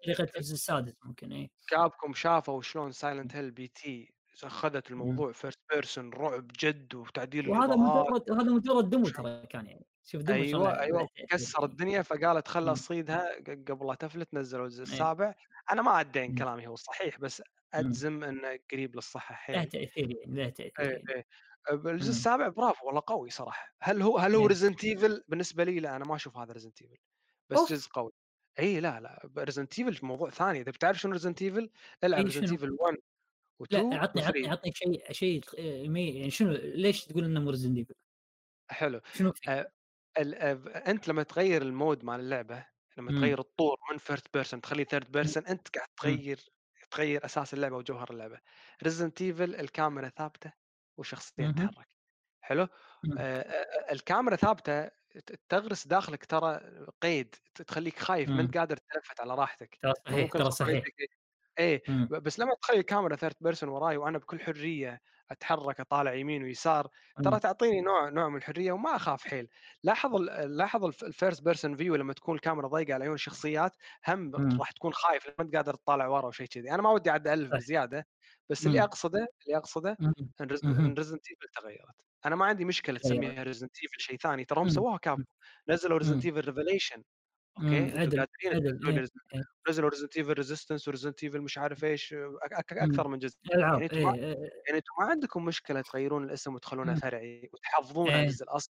طريقة 0.05 0.23
الجزء 0.23 0.53
السادس 0.53 0.93
ممكن 1.05 1.31
إيه. 1.31 1.49
كابكوم 1.67 2.13
شافوا 2.13 2.61
شلون 2.61 2.91
Silent 2.91 3.35
Hill 3.35 3.51
P.T. 3.51 4.13
أخذت 4.43 4.91
الموضوع 4.91 5.31
first 5.31 5.59
person 5.73 6.09
رعب 6.13 6.47
جد 6.59 6.95
وتعديل 6.95 7.49
وهذا. 7.49 7.75
مجرد 7.75 8.31
هذا 8.31 8.51
مجرد 8.51 8.89
demo 8.89 9.05
ترى 9.09 9.45
كان 9.47 9.65
يعني. 9.65 9.85
شوف 10.09 10.21
شلون 10.21 10.31
أيوه 10.37 10.63
له- 10.63 10.79
أيوه 10.81 10.99
له 11.01 11.07
تأثير 11.07 11.25
كسر 11.29 11.59
يعني. 11.61 11.71
الدنيا 11.71 12.01
فقالت 12.01 12.47
خل. 12.47 12.71
اصيدها 12.71 13.39
ق- 13.41 13.71
قبل 13.71 13.87
لا 13.87 13.95
تفلت 13.95 14.33
نزلوا 14.33 14.65
الجزء 14.65 14.83
إيه. 14.85 14.91
السابع 14.91 15.35
أنا 15.71 15.81
ما 15.81 15.99
ادعي 15.99 16.25
إن 16.25 16.31
مم. 16.31 16.37
كلامي 16.37 16.67
هو 16.67 16.75
صحيح 16.75 17.19
بس 17.19 17.43
أجزم 17.73 18.23
انه 18.23 18.59
قريب 18.71 18.95
للصحة 18.95 19.33
له 19.33 19.37
حيل 19.37 19.65
تأثير 19.69 20.11
يعني 20.11 20.35
له 20.43 20.49
تأثير 20.49 20.73
إيه 20.79 20.89
يعني. 20.91 21.09
إيه 21.15 21.25
الجزء 21.71 22.05
مم. 22.05 22.09
السابع 22.09 22.47
برافو 22.47 22.87
والله 22.87 23.01
قوي 23.07 23.29
صراحة 23.29 23.75
هل 23.81 24.01
هو 24.01 24.17
هل 24.17 24.35
هو 24.35 24.41
إيه. 24.41 24.47
Resident 24.47 24.83
Evil 24.83 25.23
بالنسبة 25.27 25.63
لي 25.63 25.79
لا 25.79 25.95
أنا 25.95 26.05
ما 26.05 26.15
أشوف 26.15 26.37
هذا 26.37 26.53
Resident 26.53 26.81
Evil 26.81 26.97
بس 27.49 27.57
أوف. 27.57 27.69
جزء 27.73 27.89
قوي 27.89 28.11
إي 28.59 28.79
لا 28.79 28.99
لا 28.99 29.29
Resident 29.37 29.79
Evil 29.79 30.05
موضوع 30.05 30.29
ثاني 30.29 30.61
إذا 30.61 30.71
بتعرف 30.71 30.97
شنو 30.99 31.11
ريزنت 31.13 31.41
ايفل 31.41 31.69
العب 32.03 32.19
إيه، 32.19 32.25
Resident؟ 32.25 32.51
Evil 32.51 32.71
1 32.79 32.95
و2 33.63 33.67
لا 33.73 33.97
عطني 34.01 34.21
عطني 34.25 34.43
و3 34.43 34.51
عطني 34.51 34.71
شيء 34.73 35.11
شيء 35.11 35.43
آه، 35.59 35.61
يعني 35.61 36.29
شنو 36.31 36.51
ليش 36.53 37.05
تقول 37.05 37.23
إنه 37.25 37.39
مو 37.39 37.49
ريزن 37.49 37.73
ديفل؟ 37.73 37.93
حلو 38.69 39.01
شنو؟ 39.13 39.33
آه، 39.49 39.71
ال- 40.19 40.35
أنت 40.75 41.07
لما 41.07 41.23
تغير 41.23 41.61
ال 41.61 41.70
mode 41.70 42.03
مال 42.05 42.19
اللعبة 42.19 42.65
لما 42.97 43.11
مم. 43.11 43.11
تغير 43.11 43.39
الطور 43.39 43.77
من 43.91 43.97
first 43.97 44.33
person 44.33 44.61
تخليه 44.61 44.83
third 44.83 45.11
person 45.11 45.45
أنت 45.47 45.67
قاعد 45.77 45.87
مم. 46.03 46.19
تغير 46.19 46.39
تغير 46.91 47.25
أساس 47.25 47.53
اللعبة 47.53 47.77
وجوهر 47.77 48.07
اللعبة 48.11 48.39
Resident 48.83 49.21
Evil 49.21 49.55
الكاميرا 49.55 50.09
ثابتة 50.09 50.53
والشخصيه 50.97 51.45
مهم. 51.45 51.47
تتحرك 51.47 51.87
حلو 52.41 52.67
مم. 53.03 53.19
آه، 53.19 53.93
الكاميرا 53.93 54.35
ثابتة 54.35 54.91
تغرس 55.49 55.87
داخلك 55.87 56.25
ترى 56.25 56.61
قيد 57.01 57.35
تخليك 57.55 57.99
خايف 57.99 58.35
ما. 58.35 58.39
أنت 58.39 58.57
قادر 58.57 58.77
تلفت 58.77 59.21
على 59.21 59.35
راحتك 59.35 59.81
ترى 59.81 59.93
صحيح 60.07 60.31
ترى 60.31 60.51
صحيح 60.51 60.83
إيه 61.59 61.83
بس 62.11 62.39
لما 62.39 62.55
تخلي 62.61 62.79
الكاميرا 62.79 63.15
third 63.15 63.35
person 63.41 63.69
وراي 63.69 63.97
وأنا 63.97 64.17
بكل 64.17 64.39
حرية 64.39 65.01
أتحرك 65.31 65.79
أطالع 65.79 66.13
يمين 66.13 66.43
ويسار 66.43 66.87
ترى 67.23 67.35
مم. 67.35 67.39
تعطيني 67.39 67.81
نوع 67.81 68.09
نوع 68.09 68.29
من 68.29 68.37
الحرية 68.37 68.71
وما 68.71 68.95
أخاف 68.95 69.23
حيل 69.27 69.47
لاحظ 69.83 70.15
لاحظ 70.47 70.85
ال 70.85 70.95
first 70.95 71.43
person 71.43 71.75
view 71.77 71.95
لما 71.95 72.13
تكون 72.13 72.35
الكاميرا 72.35 72.67
ضيقة 72.67 72.93
على 72.93 73.03
عيون 73.03 73.15
الشخصيات 73.15 73.71
هم 74.07 74.35
مم. 74.37 74.59
راح 74.59 74.71
تكون 74.71 74.93
خايف 74.93 75.25
لما 75.27 75.35
أنت 75.39 75.55
قادر 75.55 75.73
تطالع 75.75 76.07
ورا 76.07 76.27
وشيء 76.27 76.47
كذي 76.47 76.71
أنا 76.71 76.81
ما 76.81 76.89
ودي 76.91 77.09
عاد 77.09 77.27
ألف. 77.27 77.51
بزيادة 77.51 78.07
بس 78.49 78.67
اللي 78.67 78.79
مم. 78.79 78.83
أقصده 78.83 79.27
اللي 79.47 79.57
أقصده. 79.57 79.97
إن 80.41 80.47
Resident 80.93 81.27
Evil 81.31 81.47
تغيرت 81.53 81.95
أنا 82.25 82.35
ما 82.35 82.45
عندي 82.45 82.65
مشكلة. 82.65 82.99
تسميها 82.99 83.43
Resident 83.43 83.71
Evil 83.83 84.01
شيء 84.01 84.17
ثاني 84.17 84.45
ترى 84.45 84.61
هم. 84.61 84.69
سووها 84.69 84.97
كابكوم 84.97 85.23
نزلوا 85.69 85.97
Resident. 85.97 86.25
Evil 86.25 86.45
Revelations 86.45 87.03
okay 87.57 87.79
مم. 87.79 87.97
أنتم 87.97 88.19
عدل 88.19 88.29
إيه. 88.45 88.99
إيه. 89.35 89.43
نزلوا 89.69 89.89
Resident 89.89 90.17
Evil 90.17 90.33
Resistance 90.33 90.87
و 90.87 90.91
Resident 90.91 91.23
Evil 91.23 91.41
مش 91.41 91.57
عارف 91.57 91.83
إيش 91.83 92.13
أك- 92.13 92.57
أك- 92.57 92.73
مم. 92.83 92.91
أكثر 92.91 93.07
من 93.07 93.19
جزء 93.19 93.35
العاب 93.55 93.73
يعني 93.81 93.85
أنتم 93.85 94.03
ما 94.03 94.15
إيه. 94.15 94.23
إيه. 94.23 94.35
يعني 94.67 94.77
أنتم 94.77 94.91
ما 94.99 95.05
عندكم 95.05 95.45
مشكلة 95.45 95.81
تغيرون 95.81 96.23
الاسم 96.23 96.53
وتخلونه 96.55 96.91
مم. 96.93 96.99
فرعي 96.99 97.49
وتحافظون 97.53 98.09
على 98.09 98.19
إيه. 98.19 98.23
الجزء 98.25 98.43
الاصلي. 98.43 98.73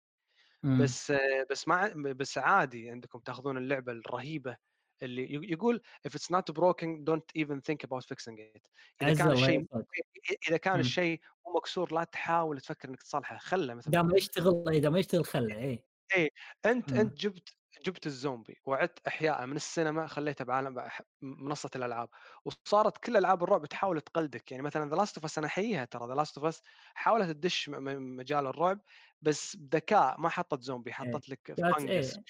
بس 0.64 1.14
بس 1.50 1.68
ما 1.68 1.94
بس 1.96 2.38
عادي 2.38 2.90
عندكم 2.90 3.20
تاخذون 3.20 3.58
اللعبة 3.58 3.92
الرهيبة 3.92 4.58
اللي 5.04 5.52
يقول 5.52 5.82
if 6.08 6.12
it's 6.12 6.36
not 6.36 6.54
broken 6.56 7.06
don't 7.10 7.42
even 7.42 7.56
think 7.62 7.88
about 7.88 8.04
fixing 8.14 8.38
it 8.40 8.62
إذا 9.02 9.14
كان 9.14 9.32
الشيء. 9.32 9.66
إذا 10.50 10.58
كان. 10.58 10.80
الشيء 10.80 11.20
مو 11.48 11.54
مكسور 11.58 11.94
لا 11.94 12.04
تحاول 12.04 12.62
تفكر 12.62 12.90
إنك 12.90 13.04
تصلحه 13.04 13.38
خله 13.38 13.74
مثل 13.74 13.90
ما 13.92 13.96
اذا 13.96 14.02
ما 14.02 14.10
قلت 14.14 14.22
يشتغل 14.22 14.90
ما 14.92 15.00
يشتغل 15.00 15.26
خله 15.26 15.56
إيه 16.16 16.30
أنت 16.66 16.94
مم. 16.94 17.00
انت 17.00 17.14
جبت 17.18 17.50
جبت 17.86 18.06
الزومبي 18.06 18.58
وعدت 18.66 19.08
أحياء 19.08 19.46
من 19.46 19.56
السينما 19.56 20.08
خليته 20.08 20.46
بعالم 20.46 20.90
منصة 21.22 21.70
الألعاب. 21.76 22.10
وصارت 22.46 22.98
كل 22.98 23.18
ألعاب 23.18 23.44
الرعب 23.44 23.66
تحاول 23.66 24.02
تقلدك. 24.02 24.52
يعني 24.52 24.64
مثلا 24.64 24.90
The 24.90 24.96
Last 24.96 25.18
of 25.18 25.26
Us 25.26 25.38
أنا 25.38 25.48
أحييها 25.48 25.86
ترى. 25.86 26.08
The 26.08 26.14
Last 26.14 26.38
of 26.38 26.48
Us 26.48 26.62
حاولت 26.94 27.30
تدش 27.30 27.70
مجال 27.70 28.48
الرعب 28.48 28.80
بس 29.22 29.56
بذكاء 29.56 30.20
ما 30.20 30.30
حطت 30.30 30.62
زومبي 30.62 30.94
حطت 30.94 31.30
لك 31.30 31.54
fungus 31.58 32.16
إيه. 32.16 32.24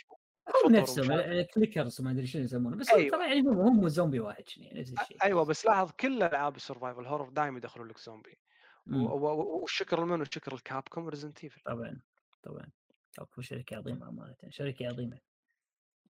هم 0.66 0.76
نفسهم 0.76 1.46
clickers 1.53 2.02
ما 2.02 2.12
أدري 2.12 2.28
شنو 2.28 2.44
يسمونه 2.44 2.78
بس 2.78 2.90
أيوة. 2.90 3.18
ترى 3.18 3.28
يعني 3.28 3.42
هم 3.42 3.88
زومبي 3.88 4.20
واحد 4.20 4.50
شنو 4.50 4.66
نفس 4.74 4.94
الشيء. 5.02 5.24
أيوه 5.24 5.46
بس 5.46 5.66
لاحظ 5.66 5.92
كل 6.00 6.24
ألعاب 6.24 6.56
ال 6.56 6.61
survival 6.61 7.06
horror 7.06 7.30
دائما 7.30 7.58
يدخلون 7.58 7.88
لك 7.88 7.98
زومبي. 7.98 8.40
والشكر 8.88 10.04
لمن 10.04 10.22
وشكر 10.22 10.54
ال 10.53 10.61
Capcom 10.61 11.10
Resident 11.10 11.44
Evil 11.44 11.61
طبعا 11.62 12.02
طبعا. 12.44 12.70
Capcom 13.14 13.41
شركة 13.42 13.78
عظيمة 13.78 14.10
امانه 14.10 14.36
شركة 14.50 14.88
عظيمة. 14.88 15.18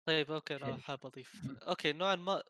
طيب 0.10 0.31
okay 0.31 0.56
أنا 0.56 0.65
حلو. 0.65 0.77
حاب 0.77 1.06
أضيف. 1.06 1.34
okay 1.68 1.93
نوعا 1.94 2.15
ما 2.15 2.44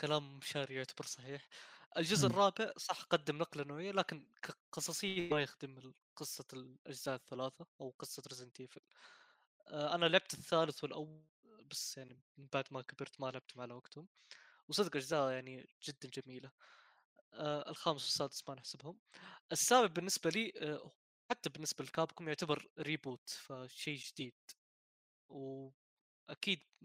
كلام 0.00 0.38
مشاري 0.38 0.74
يعتبر 0.74 1.06
صحيح 1.06 1.48
الجزء 1.96 2.28
مم. 2.28 2.32
الرابع 2.32 2.72
صح 2.76 3.02
قدم 3.02 3.38
نقلة 3.38 3.64
نوعية 3.64 3.90
لكن 3.92 4.26
كقصصيه 4.42 5.30
ما 5.30 5.42
يخدم 5.42 5.94
قصة 6.16 6.44
الأجزاء 6.52 7.14
الثلاثة 7.14 7.66
أو 7.80 7.90
قصة 7.98 8.22
Resident 8.28 8.60
Evil 8.60 8.80
أنا 9.68 10.06
لعبت 10.06 10.34
الثالث 10.34 10.84
والأول 10.84 11.24
بس 11.70 11.98
يعني 11.98 12.22
من 12.38 12.48
بعد 12.52 12.64
ما 12.70 12.82
كبرت 12.82 13.20
ما 13.20 13.26
لعبتهم 13.30 13.62
على 13.62 13.74
وقتهم 13.74 14.08
وصدق 14.68 14.96
أجزاء 14.96 15.30
يعني 15.32 15.68
جدا 15.84 16.08
جميلة 16.08 16.52
آه 17.34 17.70
الخامس 17.70 18.02
والسادس 18.04 18.48
ما 18.48 18.54
نحسبهم 18.54 19.00
السابع 19.52 19.86
بالنسبة 19.86 20.30
لي 20.30 20.52
آه 20.56 20.92
حتى 21.30 21.50
بالنسبة 21.50 21.84
ل 21.84 21.90
Capcom 21.90 22.28
يعتبر 22.28 22.68
reboot 22.78 23.30
فشيء 23.30 23.98
جديد 23.98 24.34
واكيد 25.28 25.87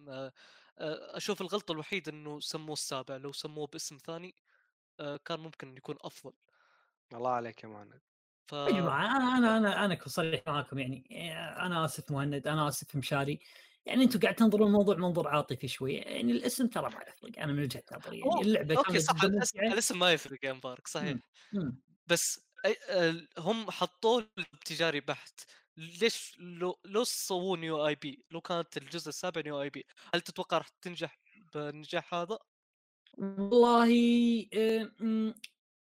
آه 0.09 0.33
آه 0.79 1.17
أشوف 1.17 1.41
الغلطة 1.41 1.71
الوحيدة 1.71 2.11
إنه 2.11 2.39
سموه 2.39 2.73
السابع 2.73 3.17
لو 3.17 3.31
سموه 3.31 3.67
باسم 3.67 3.97
ثاني 3.97 4.35
آه 4.99 5.17
كان 5.25 5.39
ممكن 5.39 5.77
يكون 5.77 5.97
أفضل. 6.01 6.33
الله 7.13 7.31
عليك 7.31 7.63
يا 7.63 7.69
مهند. 7.69 8.01
ف 8.47 8.53
يا 8.53 8.71
جماعة 8.71 9.17
أنا 9.17 9.37
أنا 9.37 9.57
أنا 9.57 9.85
أنا 9.85 9.99
صريح 10.07 10.41
معاكم 10.47 10.79
يعني 10.79 11.05
أنا 11.65 11.85
آسف 11.85 12.11
مهند 12.11 12.47
أنا 12.47 12.67
آسف 12.67 12.95
مشاري. 12.95 13.39
يعني 13.85 14.03
أنتم 14.03 14.19
قاعد 14.19 14.35
تنظرون 14.35 14.67
الموضوع 14.67 14.95
منظور 14.95 15.27
عاطفي 15.27 15.67
شوي 15.67 15.93
يعني 15.93 16.31
الاسم 16.31 16.67
ترى 16.67 16.89
ما 16.89 17.01
يفرق 17.07 17.39
أنا 17.43 17.53
من 17.53 17.63
وجهة 17.63 17.83
نظري 17.93 18.19
يعني 18.19 18.41
اللعبة 18.41 18.75
okay 18.77 18.99
صح 18.99 19.23
الاسم, 19.23 19.59
ممتعه 19.59 19.73
الاسم 19.73 19.99
ما 19.99 20.11
يفرق 20.13 20.45
يا 20.45 20.53
مبارك 20.53 20.87
صحيح. 20.87 21.17
مم. 21.53 21.81
بس 22.07 22.39
أي 22.65 22.77
ال- 22.89 23.27
هم 23.37 23.71
حطوه 23.71 24.31
تجاري 24.65 24.99
بحت. 25.01 25.39
ليش 25.77 26.35
لو 26.39 26.79
لو 26.85 27.03
سووا 27.03 27.57
new 27.57 27.87
IP 27.87 28.25
لو 28.31 28.41
كانت 28.41 28.77
الجزء 28.77 29.09
السابع 29.09 29.41
new 29.41 29.61
IP 29.61 29.85
هل 30.13 30.21
تتوقع 30.21 30.57
راح 30.57 30.67
تنجح 30.81 31.19
بالنجاح 31.53 32.13
هذا؟ 32.13 32.39
والله 33.17 33.89
آه، 34.53 34.91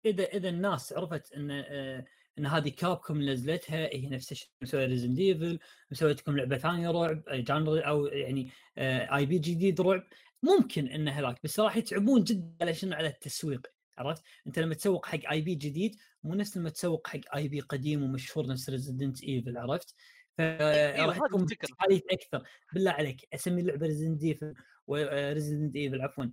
إذا 0.05 0.23
إذا 0.23 0.49
الناس 0.49 0.93
عرفت 0.93 1.33
إن 1.33 1.51
آه، 1.51 2.05
إن 2.39 2.45
هذه 2.45 2.69
Capcom 2.69 3.21
نزلتها 3.21 3.87
هي 3.93 4.09
نفس 4.09 4.31
الشيء 4.31 4.49
مسوي 4.61 4.85
Resident 4.85 5.13
Evil 5.13 5.59
مسويت 5.91 6.19
لكم 6.19 6.37
لعبة 6.37 6.57
ثانية 6.57 6.91
رعب 6.91 7.23
آه، 7.27 7.37
genre 7.37 7.87
أو 7.87 8.05
يعني 8.05 8.51
IP 8.77 9.39
جديد 9.39 9.81
رعب 9.81 10.03
ممكن 10.43 10.87
انه 10.87 11.11
هذاك 11.11 11.39
بس 11.43 11.59
راح 11.59 11.77
يتعبون 11.77 12.23
جدا 12.23 12.55
على 12.61 12.73
شنو 12.73 12.95
على 12.95 13.07
التسويق 13.07 13.67
عرفت؟ 13.97 14.23
أنت 14.47 14.59
لما 14.59 14.73
تسوق 14.75 15.05
حق 15.05 15.19
IP 15.31 15.55
جديد 15.55 15.95
مو 16.23 16.35
نفس 16.35 16.57
لما 16.57 16.69
تسوق 16.69 17.07
حق 17.07 17.35
IP 17.35 17.59
قديم 17.59 18.03
ومشهور 18.03 18.47
نفس 18.47 18.69
Resident 18.69 19.23
Evil 19.23 19.57
عرفت؟ 19.57 19.95
فراح 20.37 21.17
هذه 21.17 21.27
تكون 21.27 21.43
الفكرة. 21.43 21.67
تكاليف 21.67 22.03
أكثر 22.11 22.43
بالله 22.73 22.91
عليك 22.91 23.27
أسمي 23.33 23.61
اللعبة 23.61 23.87
Resident 23.87 24.23
Evil 24.23 24.53
و 24.87 24.97
Resident 24.97 25.75
Evil 25.75 26.01
عفوا 26.01 26.25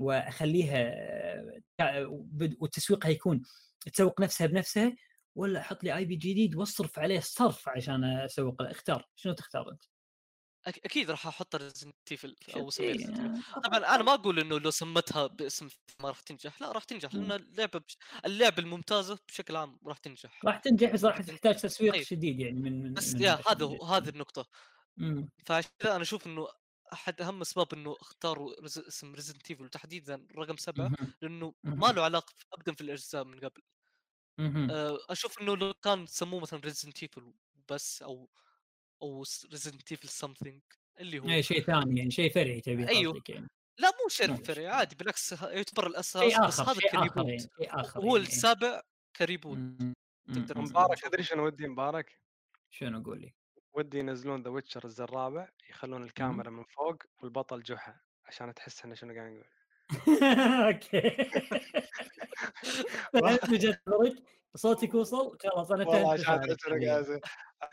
وأخليها 0.00 0.92
آه، 1.80 2.24
وتسويقها 2.60 3.08
يكون 3.10 3.42
تسوق 3.92 4.20
نفسها 4.20 4.46
بنفسها 4.46 4.96
ولا 5.34 5.60
أحط 5.60 5.84
لي 5.84 5.96
IP 5.96 6.16
جديد 6.16 6.56
وأصرف 6.56 6.98
عليه 6.98 7.20
صرف 7.20 7.68
عشان 7.68 8.04
اسوق 8.04 8.62
اختار 8.62 9.08
شنو 9.16 9.32
تختار 9.32 9.70
أنت؟ 9.72 9.82
أكيد 10.66 11.10
راح 11.10 11.26
أحط 11.26 11.56
Resident 11.56 11.94
Evil 12.12 12.36
أو. 12.56 12.68
آه، 12.80 13.60
طبعا 13.64 13.78
أنا 13.78 14.02
ما 14.02 14.14
أقول 14.14 14.38
إنه 14.38 14.58
لو 14.58 14.70
سمتها 14.70 15.26
باسم 15.26 15.68
ما 16.00 16.08
راح 16.08 16.20
تنجح 16.20 16.60
لا 16.60 16.72
راح 16.72 16.84
تنجح. 16.84 17.14
لأن 17.14 17.32
اللعبة 17.32 17.78
بش... 17.78 17.96
اللعبة 18.26 18.62
الممتازة 18.62 19.18
بشكل 19.28 19.56
عام 19.56 19.78
راح 19.86 19.98
تنجح 19.98 20.44
راح 20.44 20.56
تنجح 20.58 20.92
بس 20.92 21.04
راح 21.04 21.20
تحتاج 21.20 21.56
تسويق 21.56 21.92
طيب. 21.92 22.02
شديد 22.02 22.40
يعني 22.40 22.60
من 22.60 22.82
من 22.82 22.94
بس 22.94 23.14
من 23.14 23.22
يا 23.22 23.38
هذا 23.48 23.64
هو. 23.66 23.84
هذه 23.84 24.08
النقطة 24.08 24.48
مم. 24.96 25.28
فعشان 25.46 25.70
كذا 25.78 25.94
أنا 25.94 26.02
أشوف 26.02 26.26
إنه 26.26 26.48
أحد 26.92 27.20
أهم 27.22 27.40
أسباب 27.40 27.74
إنه 27.74 27.96
اختاروا 28.00 28.54
رز... 28.62 28.78
اسم 28.78 29.14
Resident 29.14 29.50
Evil 29.50 29.64
وتحديدا 29.64 30.26
رقم 30.38 30.56
سبعة. 30.56 30.90
لأنه. 31.22 31.54
ما 31.64 31.86
له 31.86 32.02
علاقة 32.04 32.34
ابدا 32.52 32.74
في 32.74 32.80
الأجزاء 32.80 33.24
من 33.24 33.40
قبل. 33.40 33.62
أه، 34.70 34.98
أشوف 35.10 35.40
إنه 35.40 35.56
لو 35.56 35.74
كان 35.74 36.06
سموه 36.06 36.40
مثلا 36.40 36.60
Resident 36.60 37.02
Evil 37.02 37.34
بس 37.70 38.02
أو 38.02 38.30
أو 39.02 39.24
Resident 39.52 39.92
Evil 39.92 40.08
something 40.08 40.60
اللي 41.00 41.18
هو 41.18 41.28
اي 41.28 41.42
شيء 41.42 41.62
ثاني 41.62 41.98
يعني 41.98 42.10
شيء 42.10 42.32
فرعي 42.32 42.60
تبي. 42.60 42.84
قصدك 42.86 43.30
يعني 43.30 43.48
لا 43.78 43.88
مو 43.88 44.08
شرط 44.08 44.30
ماشي. 44.30 44.44
فرعي 44.44 44.66
عادي 44.66 44.96
بالعكس 44.96 45.32
يعتبر 45.32 45.86
الاساس 45.86 46.22
شيء 46.32 46.46
بس 46.46 46.60
آخر 46.60 46.72
هذا 46.72 46.80
شيء 46.80 46.94
آخر 46.94 47.08
ك 47.08 47.11
reboot 47.11 47.26
يعني 47.26 47.38
شيء 47.38 48.02
هو 48.02 48.16
يعني. 48.16 48.28
السابع 48.28 48.82
ك 49.16 49.21
reboot. 49.21 49.58
تقدر. 50.28 50.58
مبارك 50.58 51.00
تدري 51.00 51.22
شنو 51.22 51.46
ودي 51.46 51.68
مبارك؟ 51.68 52.18
شنو 52.70 53.00
أقول 53.00 53.20
لي؟ 53.20 53.34
ودي 53.74 53.98
ينزلون 53.98 54.42
The 54.42 54.50
Witcher 54.50 54.84
الجزء 54.84 55.04
الرابع 55.04 55.48
يخلون 55.70 56.02
الكاميرا 56.02 56.50
من 56.50 56.64
فوق 56.64 56.96
والبطل 57.22 57.62
جحا 57.62 58.00
عشان 58.26 58.54
تحس 58.54 58.80
إحنا 58.80 58.94
شنو 58.94 59.14
قاعد 59.14 59.30
نقول 59.32 59.44
okay 60.66 61.10
فهمت 63.12 63.50
وجهه 63.50 63.78
نظرك 63.88 64.41
صوتك 64.56 64.94
وصل 64.94 65.38
خلاص 65.42 65.70
أنا 65.72 65.82
أقول. 65.82 65.96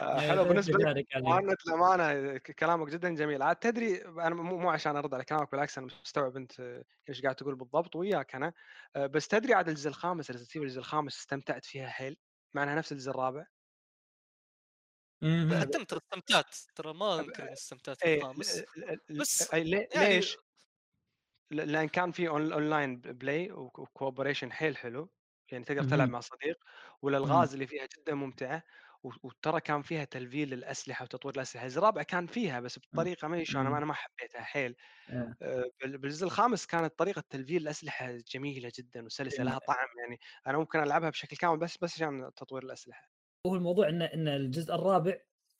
آه، 0.02 0.22
إيه، 0.22 0.30
حلو 0.30 0.44
بالنسبة 0.44 0.78
لك 0.78 1.06
حالياً. 1.12 1.30
مهند 1.30 1.56
الامانه 1.68 2.38
ك- 2.38 2.52
كلامك 2.52 2.88
جدا 2.88 3.10
جميل 3.16 3.42
عاد 3.42 3.56
تدري 3.56 4.02
أنا 4.06 4.30
مو 4.36 4.58
مو 4.58 4.70
عشان 4.70 4.96
أرد 4.96 5.14
على 5.14 5.24
كلامك 5.24 5.52
بالعكس 5.52 5.78
أنا 5.78 5.88
مستوعب 5.88 6.36
أنت 6.38 6.84
إيش 7.10 7.22
قاعد 7.22 7.36
تقول 7.36 7.56
بالضبط 7.56 7.96
وياك 7.96 8.36
أنا 8.36 8.54
آه، 8.96 9.06
بس 9.06 9.28
تدري 9.28 9.54
عاد 9.54 9.70
الجزء 9.70 9.90
الخامس 9.90 10.30
الجزء 10.30 10.80
الخامس 10.80 11.18
استمتعت 11.20 11.66
فيها 11.66 11.88
حيل 11.90 12.18
مع 12.54 12.64
إنها 12.64 12.76
نفس 12.76 12.92
الجزء 12.92 13.12
الرابع. 13.12 13.46
حتى 15.62 15.86
ترى 15.86 16.00
استمتعت 16.00 16.56
ترى 16.76 16.94
ما 16.94 17.20
انكر 17.20 17.54
استمتعت 17.54 17.98
في 17.98 18.16
الخامس 18.18 18.58
ل- 18.58 18.64
ل- 18.78 19.00
ل- 19.10 19.20
بس 19.20 19.54
لي- 19.54 19.88
يعني 19.96 20.14
ليش؟ 20.16 20.38
لأن 21.52 21.88
كان 21.88 22.12
في 22.12 22.28
on- 22.28 22.32
online 22.54 23.02
play 23.02 23.52
و 23.52 23.60
cooperation 23.60 24.52
حيل 24.52 24.78
حلو 24.78 25.10
يعني 25.54 25.66
تقدر 25.66 25.84
تلعب. 25.84 26.10
مع 26.10 26.20
صديق 26.20 26.58
والألغاز 27.02 27.54
اللي 27.54 27.68
فيها 27.68 27.88
جدا 27.98 28.14
ممتعة 28.16 28.64
وترى 29.04 29.62
كان 29.62 29.82
فيها 29.82 30.04
تلفيل 30.06 30.50
للأسلحة 30.50 31.04
وتطوير 31.04 31.36
الأسلحة 31.36 31.64
الجزء 31.66 31.80
الرابع 31.80 32.04
كان 32.04 32.28
فيها 32.28 32.60
بس 32.60 32.80
بطريقة 32.80 33.28
ما 33.28 33.44
شلون 33.44 33.66
أنا. 33.68 33.78
أنا 33.78 33.86
ما 33.86 33.94
حبيتها 33.94 34.42
حيل 34.42 34.76
آه. 35.10 35.36
آه، 35.42 35.66
بال- 35.82 35.98
بالجزء 35.98 36.26
الخامس 36.26 36.66
كانت 36.68 37.00
طريقة 37.00 37.24
تلفيل 37.30 37.62
الأسلحة 37.62 38.12
جميلة 38.34 38.72
جدا 38.80 39.06
وسلسه. 39.06 39.44
لها 39.44 39.60
طعم 39.60 39.88
يعني 40.00 40.20
أنا 40.48 40.58
ممكن 40.58 40.80
ألعبها 40.84 41.10
بشكل 41.10 41.38
كامل 41.38 41.60
بس 41.60 41.78
بس 41.78 41.94
عشان 41.96 42.32
تطوير 42.36 42.64
الأسلحة 42.64 43.12
هو 43.48 43.56
الموضوع 43.56 43.90
إن 43.90 44.02
إن 44.02 44.28
الجزء 44.28 44.76
الرابع 44.76 45.18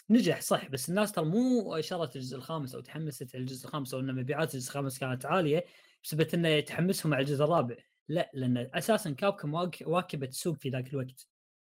نجح 0.10 0.42
صح 0.42 0.68
بس 0.68 0.90
الناس 0.90 1.12
ترى 1.12 1.26
مو 1.26 1.82
شرت 1.82 2.16
الجزء 2.16 2.38
الخامس 2.38 2.76
أو 2.76 2.82
تحمست 2.82 3.36
على 3.36 3.42
الجزء 3.42 3.66
الخامس 3.68 3.94
أو 3.94 4.00
إن 4.00 4.16
مبيعات 4.16 4.54
الجزء 4.56 4.70
الخامس 4.70 5.00
كانت 5.00 5.26
عالية 5.26 5.66
بسبب 6.04 6.22
إنه 6.34 6.60
تحمسهم 6.60 7.14
على 7.14 7.22
الجزء 7.22 7.44
الرابع 7.46 7.76
لا 8.10 8.32
لأن 8.34 8.70
أساسا 8.76 9.12
كابكم 9.12 9.54
واك- 9.54 9.84
واكبت 9.88 10.30
السوق 10.30 10.58
في 10.58 10.70
ذاك 10.70 10.88
الوقت 10.94 11.28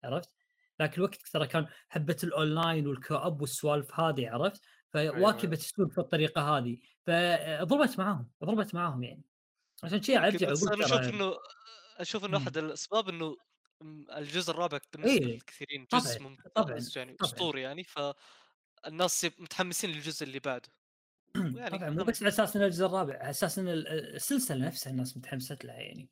عرفت؟ 0.04 0.30
ذاك 0.82 0.98
الوقت 0.98 1.16
ترى 1.32 1.46
كان 1.46 1.66
حبة 1.88 2.16
الأونلاين 2.24 2.86
والكوب 2.86 3.40
والسوالف 3.40 4.00
هذه 4.00 4.30
عرفت؟ 4.30 4.62
فواكبت 4.90 5.58
السوق 5.58 5.92
في 5.92 5.98
الطريقة 5.98 6.42
هذه 6.58 6.78
فضربت 7.06 7.98
معاهم 7.98 8.30
ضربت 8.44 8.74
معاهم 8.74 9.02
يعني 9.04 9.22
عشان 9.84 9.96
يمكن 9.98 10.18
أرجع 10.18 10.52
أقول 10.52 10.72
أنا 10.72 10.84
أشوف 10.86 11.00
إنه 11.14 11.34
أشوف 11.98 12.24
إنه. 12.24 12.36
أحد 12.36 12.58
الأسباب 12.58 13.08
إنه 13.08 13.36
الجزء 14.16 14.50
الرابع 14.52 14.78
بالنسبة 14.92 15.26
إيه، 15.26 15.34
للكثيرين 15.34 15.86
جزء 15.94 16.20
طبعاً، 16.20 16.28
ممتاز 16.28 16.98
يعني 16.98 17.14
طبعاً. 17.14 17.32
أسطوري 17.32 17.62
يعني 17.62 17.84
فالناس 18.84 19.24
متحمسين 19.24 19.90
للجزء 19.90 20.24
اللي 20.24 20.38
بعده 20.40 20.68
يعني 21.56 21.78
طبعا 21.78 21.90
مو 21.90 22.04
بس 22.04 22.22
على 22.22 22.28
أساس 22.28 22.56
ان 22.56 22.62
الجزء 22.62 22.86
الرابع 22.86 23.14
على 23.18 23.30
أساس 23.30 23.58
ان 23.58 23.68
ال- 23.68 23.88
السلسلة 23.88 24.66
نفسها 24.66 24.90
الناس 24.90 25.16
متحمسة 25.16 25.58
لها 25.64 25.74
يعني 25.80 26.10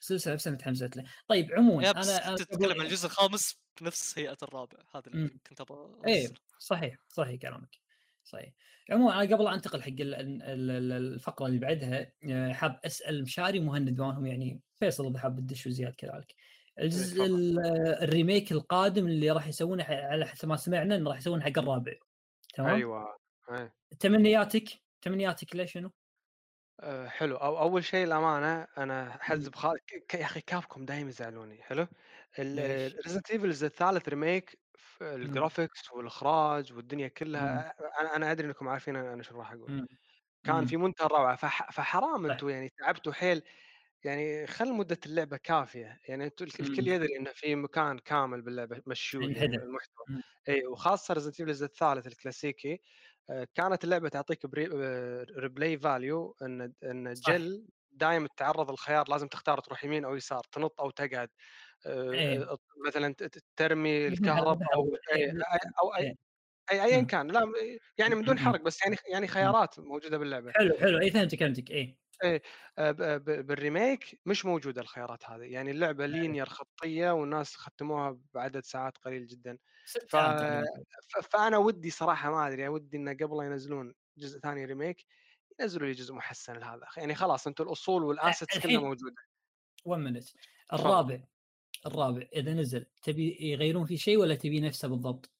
السلسله 0.00 0.32
نفسها 0.34 0.52
متحمسه 0.52 0.90
لها 0.96 1.04
طيب 1.28 1.52
عموما 1.52 1.90
أنا 1.90 2.36
تتكلم 2.36 2.80
عن 2.80 2.86
الجزء 2.86 3.06
الخامس 3.06 3.60
بنفس 3.80 4.18
هيئة 4.18 4.36
الرابع 4.42 4.78
هذا 4.94 5.02
اللي 5.06 5.22
مم. 5.22 5.40
كنت 5.46 5.60
أبغى 5.60 6.00
إيه. 6.06 6.28
صحيح 6.58 6.96
صحيح 7.08 7.40
كلامك 7.40 7.76
صحيح 8.24 8.52
عموما 8.90 9.22
أنا 9.22 9.34
قبل 9.36 9.44
لا 9.44 9.54
أنتقل 9.54 9.82
حق 9.82 9.88
ال- 9.88 10.14
ال- 10.14 10.42
ال- 10.70 10.92
الفقرة 10.92 11.46
اللي 11.46 11.58
بعدها 11.58 12.12
آه، 12.30 12.52
حاب 12.52 12.80
أسأل 12.84 13.22
مشاري 13.22 13.60
مهند 13.60 14.00
وانهم 14.00 14.26
يعني 14.26 14.60
فيصل 14.76 15.06
إذا 15.10 15.18
حاب 15.18 15.40
تدش 15.40 15.66
وزياد 15.66 15.94
كذلك 15.94 16.34
الجزء 16.80 17.16
تفضل. 17.16 17.34
ال- 17.34 17.58
الريميك 18.02 18.52
القادم 18.52 19.06
اللي 19.06 19.30
راح 19.30 19.46
يسوونه 19.48 19.84
على 19.84 20.26
حسب 20.26 20.48
ما 20.48 20.56
سمعنا 20.56 20.96
إنه 20.96 21.10
راح 21.10 21.18
يسوونه 21.18 21.42
حق 21.44 21.58
الرابع 21.58 21.92
تمام 22.54 22.74
أيوه 22.74 23.04
أي. 23.50 23.70
تمنياتك 24.00 24.68
تمنياتك 25.02 25.56
ليش 25.56 25.72
شنو؟ 25.72 25.90
أه 26.80 27.08
حلو 27.08 27.36
أو 27.36 27.58
أول 27.58 27.84
شيء 27.84 28.04
الأمانة 28.04 28.66
أنا 28.78 29.18
إمم. 29.28 29.50
حزب 29.50 29.54
خال 29.54 29.78
ك- 29.86 30.06
ك- 30.08 30.14
يا 30.14 30.24
أخي 30.24 30.40
Capcom 30.40 30.84
دايما 30.84 31.08
يزعلوني 31.10 31.62
حلو 31.62 31.86
ليش؟ 32.52 32.98
Resident 33.06 33.30
Evil 33.30 33.50
الثالث 33.50 34.08
remake 34.08 34.58
إمم. 35.22 35.42
ال 35.42 35.48
graphics 35.48 35.92
والإخراج 35.92 36.72
والدنيا 36.72 37.08
كلها 37.08 37.74
أنا 38.00 38.16
أنا 38.16 38.32
أدري 38.32 38.46
إنكم 38.48 38.68
عارفين 38.68 38.96
أنا 38.96 39.14
أنا 39.14 39.22
شو 39.22 39.38
راح 39.38 39.52
أقول 39.52 39.70
مم. 39.70 39.86
كان 40.44 40.64
مم. 40.64 40.66
في 40.66 40.76
منتهى 40.76 41.06
الروعة 41.06 41.36
فح 41.36 41.72
فحرام 41.72 42.26
صح. 42.28 42.38
أنتم 42.38 42.50
يعني 42.50 42.68
تعبتوا 42.78 43.12
حيل 43.14 43.42
يعني 44.04 44.46
خل 44.46 44.74
مدة 44.74 44.98
اللعبة 45.06 45.36
كافية 45.36 46.00
يعني 46.08 46.24
الك- 46.26 46.60
الكل 46.60 46.86
مم. 46.86 46.88
يدري 46.88 47.16
إنه 47.18 47.32
في 47.34 47.56
مكان 47.56 47.98
كامل 48.00 48.42
باللعبة 48.42 48.82
مشوه 48.86 49.30
يعني. 49.32 49.56
المحتوى 49.56 50.06
مم. 50.08 50.22
اي 50.48 50.66
وخاصة 50.66 51.14
Resident 51.14 51.40
Evil 51.40 51.64
الثالث 51.64 52.06
الكلاسيكي 52.06 52.72
آه، 52.74 52.78
كانت 53.54 53.84
اللعبة 53.84 54.08
تعطيك 54.08 54.44
replay 55.38 55.78
value 55.78 56.36
إن 56.42 56.72
إن. 56.84 57.14
جل 57.14 57.68
دائما 57.92 58.28
تتعرض 58.28 58.70
الخيار 58.70 59.08
لازم 59.10 59.28
تختار 59.28 59.60
تروح 59.60 59.84
يمين 59.84 60.04
أو 60.04 60.16
يسار 60.16 60.42
تنط 60.52 60.80
أو 60.80 60.90
تقعد 60.90 61.28
آه، 61.86 62.12
إيه. 62.12 62.48
آه، 62.52 62.58
مثلا 62.88 63.14
ترمي 63.56 64.06
بدون 64.10 64.30
حرق- 64.30 64.48
الكهرب 64.48 64.58
بدون 64.58 64.68
أو 64.74 64.96
إيه، 65.16 65.32
أي- 65.32 65.72
أو 65.82 65.94
أي 65.96 66.06
إيه. 66.06 66.14
أي 66.72 66.84
ايا 66.84 67.02
مم. 67.02 67.04
كان 67.04 67.28
لا 67.32 67.44
يعني 67.98 68.14
من 68.14 68.24
دون. 68.24 68.38
حرق 68.40 68.62
بس 68.62 68.78
يعني 68.84 68.96
يعني 69.12 69.28
خيارات 69.28 69.80
موجودة 69.80 70.18
باللعبة 70.18 70.54
حلو 70.54 70.78
حلو 70.78 70.98
اي 71.00 71.10
فهمتك 71.10 71.38
فهمتك 71.40 71.70
اي 71.70 71.82
آه، 71.82 71.96
بال 73.42 73.61
remake 73.61 74.20
مش 74.26 74.44
موجودة 74.44 74.80
الخيارات 74.80 75.30
هذه. 75.30 75.42
يعني 75.42 75.70
اللعبة 75.70 76.06
linear 76.06 76.48
خطية 76.48 77.10
والناس 77.10 77.56
ختموها 77.56 78.18
بعدد 78.34 78.64
ساعات 78.64 78.98
قليل 78.98 79.26
جدا. 79.26 79.58
ف... 80.08 80.16
فأنا 81.22 81.58
ودي 81.58 81.90
صراحة 81.90 82.30
ما 82.30 82.48
أدري 82.48 82.68
ودي 82.68 82.96
انه 82.96 83.12
قبل 83.12 83.44
ينزلون 83.44 83.94
جزء 84.18 84.40
ثاني 84.40 84.64
remake 84.64 85.04
ينزلوا 85.60 85.86
لي 85.88 85.92
جزء 85.92 86.14
محسن 86.14 86.52
لهذا. 86.52 86.86
يعني 86.96 87.14
خلاص 87.14 87.46
أنتم 87.46 87.64
الأصول 87.64 88.04
وال 88.04 88.18
assets 88.18 88.58
كلها 88.58 88.80
موجودة. 88.80 89.16
1 89.84 90.02
minute 90.02 90.24
تفضل. 90.24 90.80
الرابع 90.80 91.20
الرابع 91.86 92.26
إذا 92.36 92.54
نزل 92.54 92.86
تبي 93.02 93.36
يغيرون 93.40 93.86
فيه 93.86 93.96
شيء 93.96 94.18
ولا 94.18 94.34
تبي 94.34 94.60
نفسه 94.60 94.88
بالضبط؟ 94.88 95.30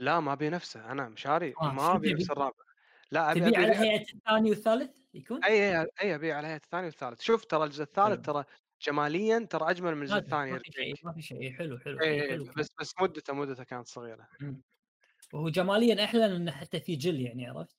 لا 0.00 0.20
ما 0.20 0.32
أبي 0.32 0.50
نفسه. 0.50 0.92
أنا 0.92 1.08
مشاري 1.08 1.54
آه، 1.62 1.72
ما 1.72 1.94
أبي 1.94 2.12
نفس؟ 2.14 2.30
الرابع. 2.30 2.64
لا 3.10 3.32
أبي 3.32 3.40
تبي 3.40 3.56
على 3.56 3.76
هيئة 3.76 4.14
الثاني 4.14 4.50
والثالث؟ 4.50 4.97
يكون؟ 5.18 5.44
أي 5.44 5.80
أي 5.80 5.86
أي 6.02 6.14
أبي 6.14 6.32
على 6.32 6.46
هيئه 6.48 6.56
الثاني 6.56 6.84
والثالث 6.86 7.20
شوف 7.20 7.44
ترى 7.44 7.64
الجزء 7.64 7.82
الثالث 7.82 8.20
حلو. 8.20 8.26
ترى 8.26 8.44
جماليا 8.82 9.46
ترى 9.50 9.70
أجمل 9.70 9.94
من 9.94 10.02
الجزء 10.02 10.18
الثاني 10.18 10.52
ما 10.52 10.58
في 10.58 10.70
شيء 10.72 10.94
ما 11.02 11.12
في 11.12 11.22
شيء 11.22 11.52
حلو 11.52 11.78
حلو 11.78 12.02
اي 12.02 12.08
إيه، 12.10 12.22
اي 12.22 12.28
حلو 12.28 12.44
بس 12.56 12.68
بس 12.80 12.94
مدته 13.00 13.32
مدته 13.34 13.64
كانت 13.64 13.86
صغيرة. 13.88 14.28
وهو 15.32 15.48
جماليا 15.48 16.04
أحلى 16.04 16.20
لأنه 16.28 16.50
حتى 16.52 16.80
في 16.80 16.96
Jill 16.96 17.20
يعني 17.20 17.46
عرفت؟ 17.46 17.76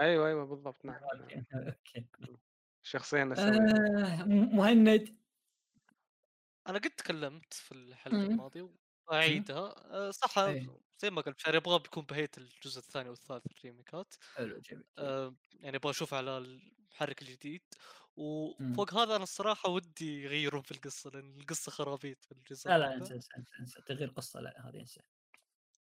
أيوه 0.00 0.26
أيوه 0.28 0.44
بالضبط 0.46 0.84
نعم 0.84 1.00
نعم. 1.12 1.30
okay 1.54 1.98
okay 1.98 2.40
الشخصيه 2.84 3.22
النسويه 3.22 3.60
آه 3.64 4.24
مهند 4.28 5.16
أنا 6.68 6.78
قد 6.78 6.90
تكلمت 6.90 7.54
في 7.54 7.72
الحلقة. 7.72 8.26
الماضية 8.26 8.70
وأعيدها 9.08 9.74
أه، 10.08 10.10
صح 10.10 10.38
إيه. 10.46 10.80
زي 11.00 11.10
ما 11.10 11.20
قلت 11.22 11.36
مشاري 11.36 11.56
أبغى 11.58 11.78
بيكون 11.78 12.04
بهيئة 12.04 12.30
الجزء 12.38 12.78
الثاني 12.78 13.08
والثالث 13.08 13.46
الريميكات 13.58 14.14
حلو 14.34 14.58
جميل. 14.60 14.84
أه، 14.98 15.34
يعني 15.60 15.76
أبغى 15.76 15.90
أشوف 15.90 16.14
على 16.14 16.38
المحرك 16.38 17.22
الجديد 17.22 17.62
مم. 18.58 18.74
وفوق 18.74 18.94
هذا 18.94 19.16
أنا 19.16 19.22
الصراحة 19.22 19.68
ودي 19.68 20.22
يغيرون 20.22 20.62
في 20.62 20.70
القصة 20.72 21.10
لأن 21.10 21.40
القصة 21.40 21.72
خرابيط 21.72 22.24
في 22.24 22.32
الجزء 22.32 22.68
لا 22.70 22.78
لا. 22.78 22.94
انسى 22.94 23.14
انسى 23.14 23.30
انسى. 23.60 23.82
تغيير 23.82 24.08
قصة 24.10 24.40
لا 24.40 24.68
هذه 24.68 24.80
انسى 24.80 25.00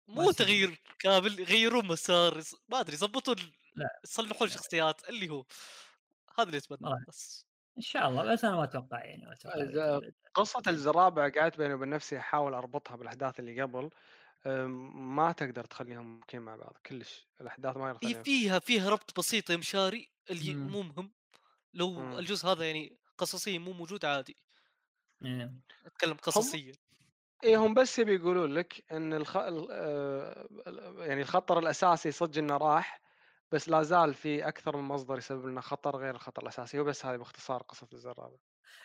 مو. 0.08 0.32
تغيير 0.32 0.82
كامل 1.00 1.40
يغيرون 1.40 1.86
مسار 1.88 2.42
ما 2.70 2.80
أدري 2.80 2.96
يضبطون 2.96 3.36
لا. 3.76 3.90
يصلحون 4.04 4.48
الشخصيات 4.48 5.10
اللي 5.10 5.30
هو 5.30 5.46
هذا 6.40 6.50
اللي 6.50 6.62
راح. 6.84 7.00
بس 7.08 7.48
إن 7.78 7.82
شاء 7.82 8.10
الله 8.10 8.34
بس 8.34 8.46
أنا 8.46 8.56
ما 8.56 8.64
أتوقع 8.64 9.06
يعني 9.06 9.26
ما 9.26 9.34
أتوقع 9.34 9.56
الجزء 9.62 10.90
الرابع 10.90 11.30
قعدت 11.30 11.58
بيني 11.58 11.74
وبين 11.74 11.90
نفسي 11.90 12.18
أحاول 12.20 12.54
أربطها 12.54 12.96
بالأحداث 12.96 13.40
اللي 13.40 13.62
قبل 13.62 13.90
ما 14.96 15.32
تقدر 15.32 15.64
تخليهم 15.64 16.06
ممكن 16.06 16.40
مع 16.40 16.56
بعض 16.56 16.78
كلش 16.86 17.28
الأحداث 17.42 17.78
ما 17.78 17.90
يقدر 17.90 18.24
فيها 18.24 18.60
فيها 18.60 18.90
ربط 18.90 19.20
بسيط 19.20 19.50
يا 19.50 19.58
مشاري 19.58 20.10
اللي 20.30 20.54
مم. 20.54 20.72
مو 20.72 20.82
مهم 20.82 21.12
لو 21.74 21.92
مم. 21.92 22.18
الجزء 22.20 22.48
هذا 22.48 22.66
يعني 22.66 22.98
قصصيا 23.18 23.60
مو 23.60 23.74
موجود 23.74 24.06
عادي 24.06 24.36
إيه. 25.26 25.54
أتكلم 25.86 26.14
قصصيا 26.14 26.74
إيه 27.44 27.58
هم 27.58 27.74
بس 27.74 28.00
يبي 28.00 28.16
يقولون 28.16 28.54
لك 28.54 28.84
إن 28.92 29.14
الخ... 29.14 29.38
ال- 29.38 29.68
آه، 29.72 30.48
يعني 30.98 31.22
الخطر 31.22 31.60
الأساسي 31.60 32.12
صدق 32.12 32.38
إنه 32.38 32.58
راح 32.58 33.02
بس 33.52 33.70
لا 33.70 33.84
زال 33.84 34.14
في 34.14 34.48
أكثر 34.48 34.78
من 34.78 34.84
مصدر 34.84 35.18
يسبب 35.18 35.46
لنا 35.46 35.62
خطر 35.62 35.98
غير 35.98 36.16
الخطر 36.16 36.42
الأساسي 36.44 36.80
وبس 36.80 37.06
هذه 37.06 37.18
باختصار 37.18 37.62
قصة 37.62 37.88
الجزء 37.94 38.10
الرابع 38.12 38.38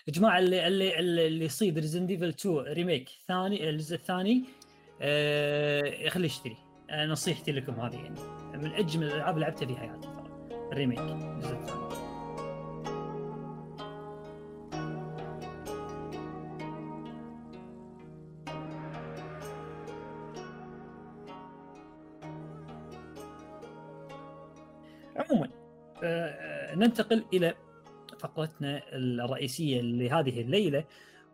يا 0.06 0.12
جماعة 0.12 0.38
اللي 0.38 0.66
اللي 0.66 0.98
اللي 0.98 1.26
اللي 1.26 1.44
يصيد 1.44 1.78
Resident 1.78 2.06
Evil 2.06 2.28
2 2.28 2.56
remake 2.58 3.08
ثاني 3.28 3.70
الجزء 3.70 3.96
الثاني 3.96 4.44
آه 5.02 6.08
خليه 6.08 6.26
يشتري 6.26 6.56
آه 6.90 7.06
نصيحتي 7.06 7.52
لكم 7.52 7.72
هذه 7.72 7.96
يعني. 7.96 8.20
من 8.54 8.72
أجمل 8.72 9.06
الألعاب 9.06 9.38
لعبتها 9.38 9.66
في 9.66 9.76
حياتي 9.76 10.00
ترى 10.00 10.48
الريميك 10.72 10.98
الجزء 10.98 11.52
الثاني. 11.54 11.82
عموما 25.16 25.48
آه، 26.02 26.28
آه، 26.30 26.74
ننتقل 26.74 27.24
إلى 27.32 27.54
فقرتنا 28.18 28.82
الرئيسية 28.92 29.80
لهذه 29.80 30.40
الليلة 30.40 30.84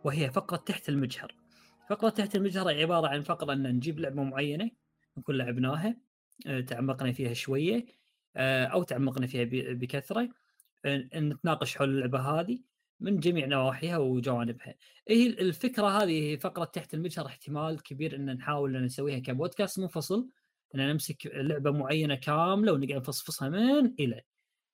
وهي 0.03 0.31
فقرة 0.31 0.57
تحت 0.57 0.89
المجهر. 0.89 1.38
فقرة 1.89 2.09
تحت 2.09 2.35
المجهر 2.35 2.69
هي 2.69 2.81
عبارة 2.81 3.07
عن 3.07 3.21
فقرة 3.21 3.53
أن 3.53 3.63
نجيب 3.75 3.99
لعبة 3.99 4.23
معينة 4.23 4.71
نكون 5.17 5.37
لعبناها 5.37 5.97
آه، 6.47 6.59
تعمقنا 6.61 7.11
فيها 7.11 7.33
شوية 7.33 7.85
آه، 8.35 8.65
أو 8.65 8.83
تعمقنا 8.83 9.27
فيها 9.27 9.43
ب- 9.43 9.79
بكثرة 9.79 10.29
آه، 10.85 10.97
نتناقش 11.15 11.77
حول 11.77 11.89
اللعبة 11.89 12.19
هذه 12.19 12.59
من 12.99 13.19
جميع 13.19 13.45
نواحيها 13.45 13.97
وجوانبها. 13.97 14.75
هي 15.07 15.27
الفكرة 15.27 15.87
هذه 15.87 16.31
هي 16.31 16.37
فقرة 16.37 16.65
تحت 16.65 16.93
المجهر 16.93 17.25
احتمال 17.25 17.83
كبير 17.83 18.15
أن 18.15 18.35
نحاول 18.35 18.75
أن 18.75 18.83
نسويها 18.83 19.19
كبودكاست 19.19 19.79
منفصل 19.79 20.29
ان 20.75 20.89
نمسك 20.89 21.27
لعبة 21.33 21.71
معينة 21.71 22.15
كاملة 22.15 22.73
ونقعد 22.73 22.97
نفصفصها 22.99 23.49
من 23.49 23.93
إلى 23.99 24.21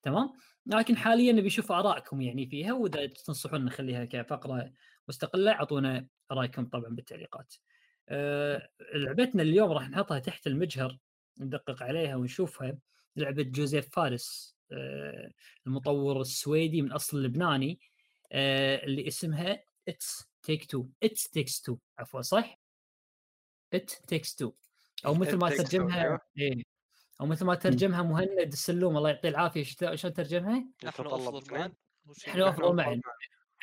تمام 0.02 0.32
لكن 0.66 0.96
حاليا 0.96 1.32
نبي 1.32 1.46
نشوف 1.46 1.72
آرائكم 1.72 2.20
يعني 2.20 2.46
فيها 2.46 2.72
وإذا 2.72 3.06
تنصحون 3.06 3.64
نخليها 3.64 4.04
كفقرة 4.04 4.72
مستقلة 5.08 5.52
أعطونا 5.52 6.06
رايكم 6.32 6.66
طبعا 6.66 6.88
بالتعليقات. 6.94 7.54
أه 8.08 8.68
لعبتنا 8.94 9.42
اليوم 9.42 9.72
راح 9.72 9.88
نحطها 9.90 10.18
تحت 10.18 10.46
المجهر 10.46 10.98
ندقق 11.40 11.82
عليها 11.82 12.16
ونشوفها 12.16 12.78
لعبة 13.16 13.42
جوزيف 13.42 13.88
فارس 13.94 14.56
أه 14.72 15.32
المطور 15.66 16.20
السويدي 16.20 16.82
من 16.82 16.92
أصل 16.92 17.22
لبناني 17.22 17.80
أه 18.32 18.84
اللي 18.84 19.08
اسمها 19.08 19.62
It's 19.88 20.24
Take 20.42 20.64
Two 20.70 20.86
It's 21.02 21.30
Takes 21.30 21.60
Two 21.62 21.76
عفوا 21.98 22.20
صح؟ 22.22 22.58
It 23.74 23.90
Takes 23.90 24.34
Two 24.34 24.52
أو 25.06 25.14
مثل 25.14 25.36
ما 25.36 25.48
It 25.50 25.52
Takes 25.52 25.54
Two، 25.54 25.58
ترجمها 25.58 26.02
أيوة. 26.02 26.20
إيه. 26.38 26.62
أو 27.20 27.26
مثل 27.26 27.44
ما 27.44 27.54
ترجمها 27.54 28.02
مهند 28.02 28.52
السلوم 28.52 28.96
الله 28.96 29.10
يعطيه 29.10 29.28
العافية 29.28 29.62
شت- 29.62 29.94
شلون 29.94 30.14
ترجمها؟ 30.14 30.64
نحن 30.84 31.06
أفضل 31.06 31.54
معا. 31.54 31.72
نحن 32.28 32.40
أفضل 32.42 32.76
معا. 32.76 33.00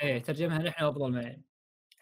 إيه 0.04 0.20
ترجمها 0.24 0.58
نحن 0.60 0.84
أفضل 0.86 1.16
يعني 1.16 1.44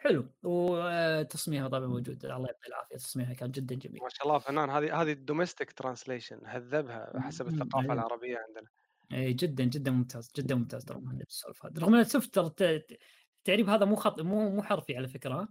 حلو. 0.03 0.25
وتصميمها 0.43 1.67
طبعا 1.67 1.87
موجود. 1.87 2.25
الله 2.25 2.47
يعطيه 2.47 2.67
العافية. 2.67 2.95
تصميمها 2.95 3.33
كان 3.33 3.51
جدا 3.51 3.75
جميل. 3.75 4.01
ما 4.03 4.09
شاء 4.09 4.27
الله 4.27 4.39
فنان. 4.39 4.69
هذه 4.69 5.01
هذه 5.01 5.11
ال 5.11 5.18
domestic 5.18 5.71
translation 5.71 6.39
هذبها 6.45 7.13
حسب 7.21 7.47
مم، 7.47 7.53
الثقافة 7.53 7.81
أيوة. 7.83 7.93
العربية 7.93 8.37
عندنا. 8.47 8.67
اي 9.13 9.33
جدا 9.33 9.63
جدا 9.63 9.91
ممتاز 9.91 10.31
جدا 10.37 10.55
ممتاز 10.55 10.85
ترى 10.85 10.99
مهند 10.99 11.21
السلوم. 11.21 11.65
هذا 11.65 11.81
رغم 11.81 11.95
ان 11.95 12.03
شفت 12.05 12.33
ترى 12.35 12.45
الت- 12.45 12.97
التعريب 13.37 13.69
هذا 13.69 13.85
مو 13.85 13.95
خط 13.95 14.21
مو 14.21 14.49
مو 14.49 14.63
حرفي 14.63 14.97
على 14.97 15.07
فكرة؟ 15.07 15.47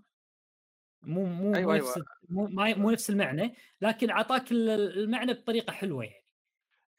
مو 1.03 1.25
مو 1.25 1.55
أيوة، 1.55 1.73
مو 1.73 1.79
نفس 1.79 2.01
مو, 2.29 2.47
ما- 2.47 2.75
مو 2.75 2.91
نفس 2.91 3.11
المعنى 3.11 3.55
لكن 3.81 4.11
أعطاك 4.11 4.53
ال- 4.53 4.71
المعنى 4.99 5.33
بطريقة 5.35 5.73
حلوة 5.73 6.05
يعني. 6.05 6.20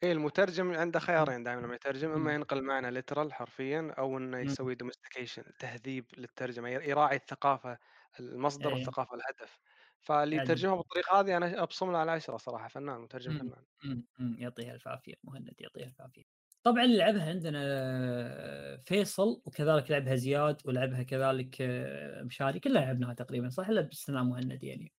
اي 0.02 0.12
المترجم 0.12 0.72
عنده 0.72 1.00
خيارين 1.00 1.42
دائما 1.42 1.60
لما 1.60 1.74
يترجم 1.74 2.08
مم. 2.08 2.14
اما 2.14 2.34
ينقل 2.34 2.62
معنى 2.62 2.90
literal 2.90 3.32
حرفيا 3.32 3.94
أو 3.98 4.18
إنه 4.18 4.36
مم. 4.36 4.42
يسوي 4.44 4.74
domestication 4.74 5.44
تهذيب 5.58 6.06
للترجمة 6.18 6.68
ير- 6.68 6.82
يراعي 6.82 7.16
الثقافة 7.16 7.78
المصدر 8.20 8.68
إيه. 8.68 8.74
والثقافة 8.74 9.14
الهدف 9.16 9.58
فاللي 10.00 10.36
يترجمها 10.36 10.76
بالطريقة 10.76 11.20
هذه 11.20 11.36
أنا 11.36 11.62
أبصم 11.62 11.92
له 11.92 11.98
على 11.98 12.10
عشرة 12.10 12.36
صراحة 12.36 12.68
فنان 12.68 13.00
مترجم. 13.00 13.32
فنان 13.38 13.64
مم. 13.84 14.06
مم. 14.18 14.36
يعطيها 14.38 14.74
الف 14.74 14.88
عافيه 14.88 15.14
مهند 15.24 15.54
يعطيها 15.60 15.86
الف 15.86 16.00
عافيه 16.00 16.22
طبعا 16.62 16.84
اللي 16.84 16.98
لعبها 16.98 17.28
عندنا 17.28 17.58
فيصل 18.86 19.42
وكذلك 19.46 19.90
لعبها 19.90 20.14
زياد 20.16 20.62
ولعبها 20.64 21.02
كذلك 21.02 21.56
آه، 21.62 22.22
مشاري 22.22 22.60
كلها 22.60 22.84
لعبناها 22.84 23.14
تقريبا 23.14 23.48
صح 23.48 23.68
إلا 23.68 23.80
باستثناء 23.80 24.24
مهند 24.24 24.62
يعني 24.64 24.92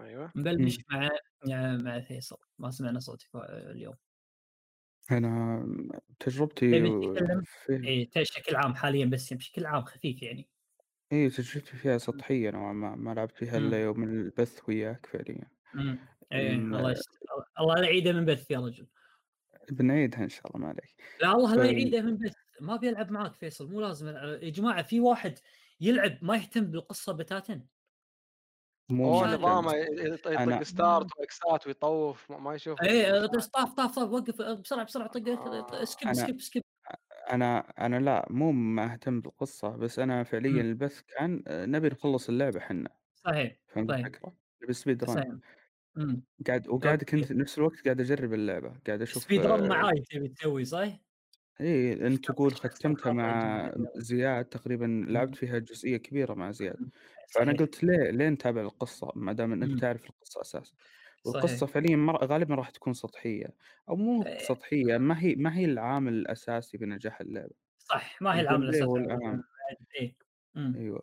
أيوه 0.00 0.32
نبلش 0.36 0.78
مع 0.90 1.08
مع- 1.48 1.76
مع 1.76 2.00
فيصل 2.00 2.36
ما 2.58 2.70
سمعنا 2.70 3.00
صوتك 3.00 3.28
آه، 3.36 3.70
اليوم 3.72 3.94
أنا 5.10 5.66
تجربتي 6.20 6.70
تتكلم؟ 6.80 7.42
في 7.42 7.88
اي 7.88 8.10
بشكل 8.16 8.56
عام 8.56 8.74
حاليا 8.74 9.06
بس 9.06 9.32
بشكل 9.32 9.66
عام 9.66 9.84
خفيف 9.84 10.22
يعني. 10.22 10.48
إيه 11.12 11.28
تجربتي 11.28 11.76
فيها 11.76 11.98
سطحية 11.98 12.50
نوعا 12.50 12.72
ما 12.72 12.96
ما 12.96 13.14
لعبت 13.14 13.36
فيها 13.36 13.58
مم. 13.58 13.66
إلا 13.66 13.82
يوم 13.82 14.02
البث 14.02 14.60
وياك 14.68 15.06
فعليا. 15.06 15.50
إمم. 15.74 15.98
إيه 16.32 16.48
إن- 16.50 16.52
الله 16.52 16.90
يست... 16.90 17.10
الله 17.60 17.74
لا 17.74 17.84
يعيده 17.86 18.12
من 18.12 18.24
بث 18.24 18.50
يا 18.50 18.58
رجل. 18.58 18.86
بنعيدها 19.70 20.24
إن 20.24 20.28
شاء 20.28 20.46
الله 20.46 20.58
ما 20.58 20.68
عليك. 20.68 20.94
لا 21.22 21.32
الله 21.32 21.54
لا 21.54 21.64
يعيده 21.64 22.02
من 22.02 22.16
بث. 22.16 22.34
ما 22.60 22.76
بيلعب 22.76 23.10
معك 23.10 23.34
فيصل 23.34 23.70
مو 23.70 23.80
لازم. 23.80 24.08
يا 24.08 24.50
جماعة 24.50 24.82
في 24.82 25.00
واحد 25.00 25.38
يلعب 25.80 26.18
ما 26.22 26.36
يهتم 26.36 26.64
بالقصة 26.64 27.12
بتاتا؟ 27.12 27.60
مو 28.90 29.04
هو 29.14 29.24
مشان- 29.24 29.34
نظامه 29.38 29.72
يطق 29.74 30.36
أنا- 30.38 30.62
start 30.62 31.06
واكسات 31.18 31.66
ويطوف 31.66 32.30
ما- 32.30 32.38
ما 32.38 32.54
يشوف 32.54 32.82
إيه 32.82 33.26
طاف 33.26 33.46
طاف 33.72 33.94
طاف 33.96 34.12
وقف 34.12 34.40
بسرعة 34.60 34.84
بسرعة 34.84 35.08
طق 35.08 35.28
آه، 35.74 35.84
skip 35.84 36.08
أنا- 36.08 36.12
skip 36.12 36.40
skip 36.40 36.62
أنا 37.32 37.58
أنا 37.78 37.96
لا 38.00 38.26
مو 38.30 38.52
ما 38.52 38.92
أهتم 38.92 39.20
بالقصة 39.20 39.68
بس 39.68 39.98
أنا 39.98 40.22
فعليا 40.24 40.50
مم. 40.52 40.58
البث 40.60 41.00
كان 41.00 41.42
آه، 41.46 41.66
نبي 41.66 41.88
نخلص 41.88 42.28
اللعبة 42.28 42.60
حنا 42.60 42.90
صحيح 43.14 43.56
فهمت 43.68 43.88
طيب. 43.90 44.12
ب 44.68 44.74
speed 44.74 45.04
run 45.04 45.14
صحيح 45.14 45.34
امم 45.96 46.22
قاعد 46.46 46.68
وقاعد. 46.68 47.04
كنت 47.04 47.32
نفس 47.32 47.58
الوقت 47.58 47.84
قاعد 47.84 48.00
أجرب 48.00 48.34
اللعبة 48.34 48.72
قاعد 48.86 49.02
أشوف 49.02 49.22
speed 49.22 49.46
run 49.46 49.64
آه، 49.64 49.68
معاي 49.68 50.00
تبي 50.10 50.28
تسوي 50.28 50.64
صح؟ 50.64 50.88
إيه 51.60 52.06
أنت 52.06 52.24
تقول 52.26 52.50
ختمتها 52.54 53.12
مع. 53.12 53.72
زياد 53.96 54.44
تقريبا 54.44 55.04
لعبت 55.08 55.34
فيها 55.36 55.58
جزئية 55.58 55.96
كبيرة 55.96 56.34
مع 56.34 56.50
زياد 56.50 56.88
صحيح. 57.28 57.60
قلت 57.60 57.84
ليه 57.84 58.10
ليه 58.10 58.28
نتابع 58.28 58.60
القصة 58.62 59.12
ما 59.16 59.32
دام 59.32 59.52
إن 59.52 59.62
مم. 59.62 59.64
أنت 59.64 59.80
تعرف 59.80 60.04
القصة 60.10 60.40
أساسا 60.40 60.76
صحيح. 61.22 61.22
والقصة 61.24 61.66
فعليا 61.66 61.96
مر... 61.96 62.24
غالبا 62.24 62.54
راح 62.54 62.70
تكون 62.70 62.92
سطحية 62.94 63.54
أو 63.88 63.96
مو 63.96 64.24
إيه. 64.26 64.38
سطحية 64.38 64.98
ما 64.98 65.20
هي 65.22 65.34
ما 65.34 65.56
هي 65.58 65.64
العامل 65.64 66.12
الأساسي 66.14 66.78
بنجاح 66.78 67.20
اللعبة 67.20 67.54
صح 67.78 68.22
ما 68.22 68.34
هي 68.36 68.40
العامل 68.40 68.64
الأساسي 68.64 68.84
هو 68.84 68.96
الأهم 68.98 69.42
إيه 69.96 70.16
أمم. 70.56 70.76
أيوه 70.76 71.02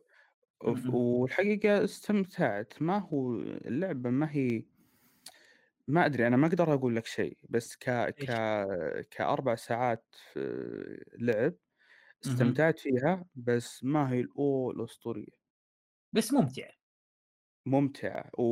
وف- 0.64 0.90
م-م. 0.90 0.96
والحقيقة 0.96 1.84
استمتعت 1.84 2.82
ما 2.82 2.98
هو 3.00 3.36
اللعبة 3.42 4.10
ما 4.10 4.32
هي 4.32 4.66
ما 5.88 6.06
أدري 6.06 6.28
أنا 6.28 6.38
ما 6.38 6.48
أقدر 6.48 6.74
أقول 6.74 6.96
لك 6.96 7.06
شيء 7.06 7.38
بس 7.50 7.76
ك 7.76 7.90
ك 8.20 8.32
كأربع 9.12 9.56
ساعات 9.56 10.16
لعب 11.20 11.56
استمتعت 12.24 12.80
فيها 12.80 13.26
بس 13.36 13.84
ما 13.84 14.12
هي 14.14 14.20
الأو 14.22 14.72
الأسطورية 14.72 15.45
بس 16.16 16.34
ممتع. 16.34 16.70
ممتعة 17.66 18.30
و... 18.38 18.44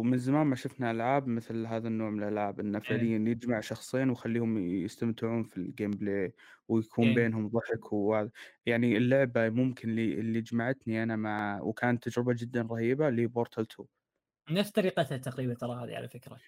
ومن 0.00 0.18
زمان 0.18 0.46
ما 0.46 0.56
شفنا 0.56 0.90
ألعاب 0.90 1.26
مثل 1.28 1.66
هذا 1.66 1.88
النوع 1.88 2.10
من 2.10 2.22
الألعاب 2.22 2.60
إنه 2.60 2.78
فعليا 2.78 3.18
يجمع 3.18 3.60
شخصين 3.60 4.08
ويخليهم 4.10 4.58
يستمتعون 4.58 5.42
في 5.44 5.56
ال 5.56 5.90
gameplay 5.90 6.34
ويكون 6.68 7.08
إيه. 7.08 7.14
بينهم 7.14 7.48
ضحك 7.48 7.92
وهذا 7.92 8.30
يعني 8.66 8.96
اللعبة 8.96 9.48
ممكن 9.48 9.88
اللي, 9.90 10.14
اللي 10.20 10.40
جمعتني 10.40 11.02
أنا 11.02 11.16
مع 11.16 11.60
وكانت 11.62 12.08
تجربة 12.08 12.34
جدا 12.38 12.62
رهيبة 12.62 13.08
اللي 13.08 13.26
Portal 13.26 13.66
2 13.66 13.88
نفس 14.50 14.70
طريقتها 14.70 15.16
تقريبا 15.18 15.54
ترى 15.54 15.72
هذه 15.72 15.96
على 15.96 16.08
فكرة. 16.08 16.38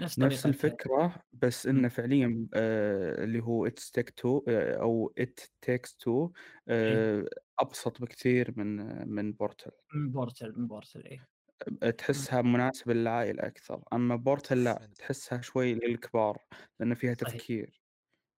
نفس 0.00 0.18
نفس 0.18 0.46
الفكرة 0.46 1.22
بس 1.32 1.66
مم. 1.66 1.76
إنه 1.76 1.88
فعليا 1.88 2.46
آه 2.54 3.24
اللي 3.24 3.40
هو 3.42 3.66
It 3.66 3.78
Take 3.78 4.08
2 4.08 4.40
آه 4.48 4.74
أو 4.82 5.12
It 5.18 5.40
Takes 5.60 5.96
2 6.02 6.30
آه 6.68 7.24
أبسط 7.60 8.00
بكثير 8.00 8.52
من 8.58 8.76
من 9.08 9.32
Portal 9.32 9.72
من 9.94 10.10
Portal 10.12 10.52
من 10.56 10.66
Portal 10.66 11.04
إيه. 11.06 11.28
تحسها 11.98 12.42
مناسبة 12.42 12.94
للعائلة 12.94 13.46
أكثر 13.46 13.82
أما 13.92 14.16
Portal 14.16 14.64
لا. 14.64 14.88
تحسها 14.98 15.40
شوي 15.40 15.74
للكبار 15.74 16.38
لأن 16.80 16.94
فيها. 16.94 17.14
تفكير 17.14 17.82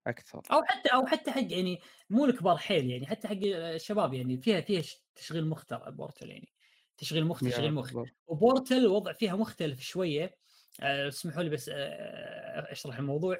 أكثر. 0.06 0.42
أو 0.52 0.62
حتى 0.64 0.88
أو 0.94 1.06
حتى 1.06 1.30
حق 1.30 1.52
يعني 1.52 1.80
مو 2.10 2.24
الكبار 2.24 2.56
حيل 2.56 2.90
يعني 2.90 3.06
حتى 3.06 3.28
حق 3.28 3.36
الشباب 3.44 4.14
يعني 4.14 4.38
فيها 4.38 4.60
فيها 4.60 4.82
تشغيل 5.14 5.46
مخ 5.46 5.64
ترى 5.64 5.90
بورتل 5.92 6.30
يعني 6.30 6.48
تشغيل 6.96 7.24
مخ 7.26 7.40
تشغيل 7.40 7.74
مخ. 7.74 7.92
وبورتل 8.26 8.76
الوضع 8.76 9.12
فيها 9.12 9.36
مختلف 9.36 9.80
شوية 9.80 10.36
آه، 10.82 11.08
اسمحوا 11.08 11.42
لي 11.42 11.50
بس 11.50 11.70
آه، 11.74 12.72
أشرح 12.72 12.98
الموضوع. 12.98 13.36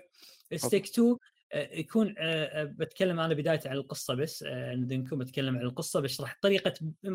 ستيك 0.57 0.85
2 0.87 1.09
آه، 1.13 1.19
يكون 1.55 2.14
آه، 2.18 2.62
آه، 2.62 2.64
بتكلم 2.64 3.20
أنا 3.20 3.35
بداية 3.35 3.60
عن 3.66 3.76
القصة 3.76 4.14
بس 4.14 4.44
آه، 4.48 4.74
ندنكم 4.74 5.18
بتكلم 5.18 5.56
عن 5.59 5.62
القصة 5.62 6.01
بشرح 6.01 6.39
طريقة 6.43 6.74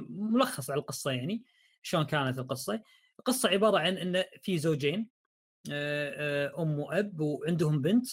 ملخص 0.10 0.70
على 0.70 0.80
القصة 0.80 1.12
يعني 1.12 1.44
شلون 1.82 2.06
كانت 2.06 2.40
القصة. 2.40 2.82
القصة 3.20 3.50
عبارة 3.50 3.78
عن 3.80 3.98
إن 3.98 4.24
في 4.42 4.58
زوجين 4.58 5.10
آه، 5.72 6.48
آه، 6.48 6.62
أم 6.62 6.80
وأب 6.80 7.20
وعندهم 7.20 7.82
بنت 7.82 8.08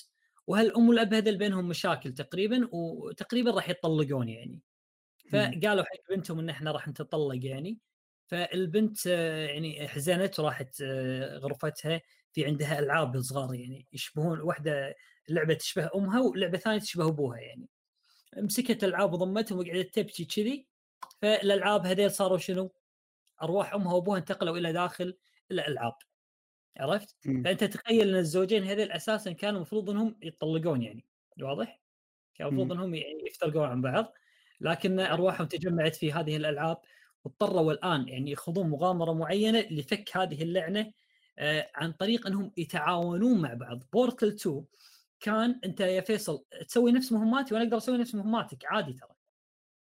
وهالام 0.47 0.89
والأب 0.89 1.15
هذول 1.15 1.39
بينهم 1.39 1.69
مشاكل 1.69 2.15
تقريبا 2.15 2.69
وتقريبا 2.73 3.51
راح 3.51 3.69
يطلقون 3.69 4.29
يعني. 4.29 4.63
فقالوا 5.33 5.85
حق 5.85 6.15
بنتهم 6.15 6.39
إن 6.39 6.49
إحنا 6.49 6.71
راح 6.73 6.89
نتطلق 6.89 7.47
يعني. 7.47 7.79
فالبنت 8.27 9.07
آه، 9.07 9.47
يعني 9.47 9.89
حزنت 9.89 10.41
وراحت 10.41 10.81
آه، 10.83 11.39
غرفتها 11.39 12.01
في 12.33 12.47
عندها 12.47 12.79
ألعاب 12.79 13.21
صغار 13.21 13.55
يعني 13.55 13.87
يشبهون 13.93 14.41
واحدة 14.41 14.95
لعبة 15.29 15.55
تشبه 15.55 15.91
امها 15.95 16.21
ولعبة 16.21 16.59
ثانية 16.59 16.79
تشبه 16.79 17.09
ابوها 17.09 17.39
يعني 17.39 17.69
مسكت 18.37 18.85
الألعاب 18.85 19.13
وضمتهم 19.13 19.59
وقعدت 19.59 19.95
تبكي 19.95 20.25
كذي 20.25 20.67
فالألعاب 21.23 21.87
هذيل 21.87 22.11
صاروا 22.11 22.39
شنو؟ 22.39 22.73
ارواح 23.43 23.75
امها 23.75 23.95
وابوها 23.95 24.19
انتقلوا 24.19 24.57
إلى 24.57 24.73
داخل 24.73 25.17
الألعاب 25.51 25.95
عرفت؟ 26.77 27.17
مم. 27.27 27.43
فأنت 27.43 27.65
تخيل 27.65 28.09
إن 28.09 28.17
الزوجين 28.17 28.65
هذول 28.65 28.93
أساسا 28.93 29.33
كانوا 29.33 29.57
المفروض 29.57 29.91
إنهم 29.91 30.17
يتطلقون 30.23 30.83
يعني 30.83 31.05
واضح؟ 31.43 31.81
كان 32.35 32.47
المفروض. 32.49 32.73
إنهم 32.73 32.95
يعني 32.95 33.25
يفترقون 33.27 33.69
عن 33.69 33.81
بعض 33.81 34.13
لكن 34.61 35.01
أرواحهم 35.01 35.47
تجمعت 35.47 35.97
في 35.97 36.13
هذه 36.13 36.37
الألعاب 36.37 36.79
واضطروا 37.25 37.73
الآن 37.73 38.09
يعني 38.09 38.31
يخوضون 38.31 38.71
مغامرة 38.71 39.13
معينة 39.13 39.61
لفك 39.71 40.17
هذه 40.17 40.43
اللعنة 40.43 40.93
آه، 41.39 41.71
عن 41.75 41.93
طريق 41.93 42.27
إنهم 42.27 42.53
يتعاونون 42.57 43.43
مع 43.43 43.55
بعض 43.55 43.85
بورتل 43.93 44.29
2 44.29 44.65
كان 45.27 45.61
أنت 45.65 45.81
يا 45.81 46.01
فيصل 46.01 46.45
تسوي 46.69 46.93
نفس 46.93 47.13
مهماتي 47.13 47.55
وأنا 47.55 47.65
أقدر 47.65 47.77
أسوي 47.77 47.99
نفس 47.99 48.15
مهماتك 48.15 48.65
عادي 48.67 48.93
ترى 48.93 49.09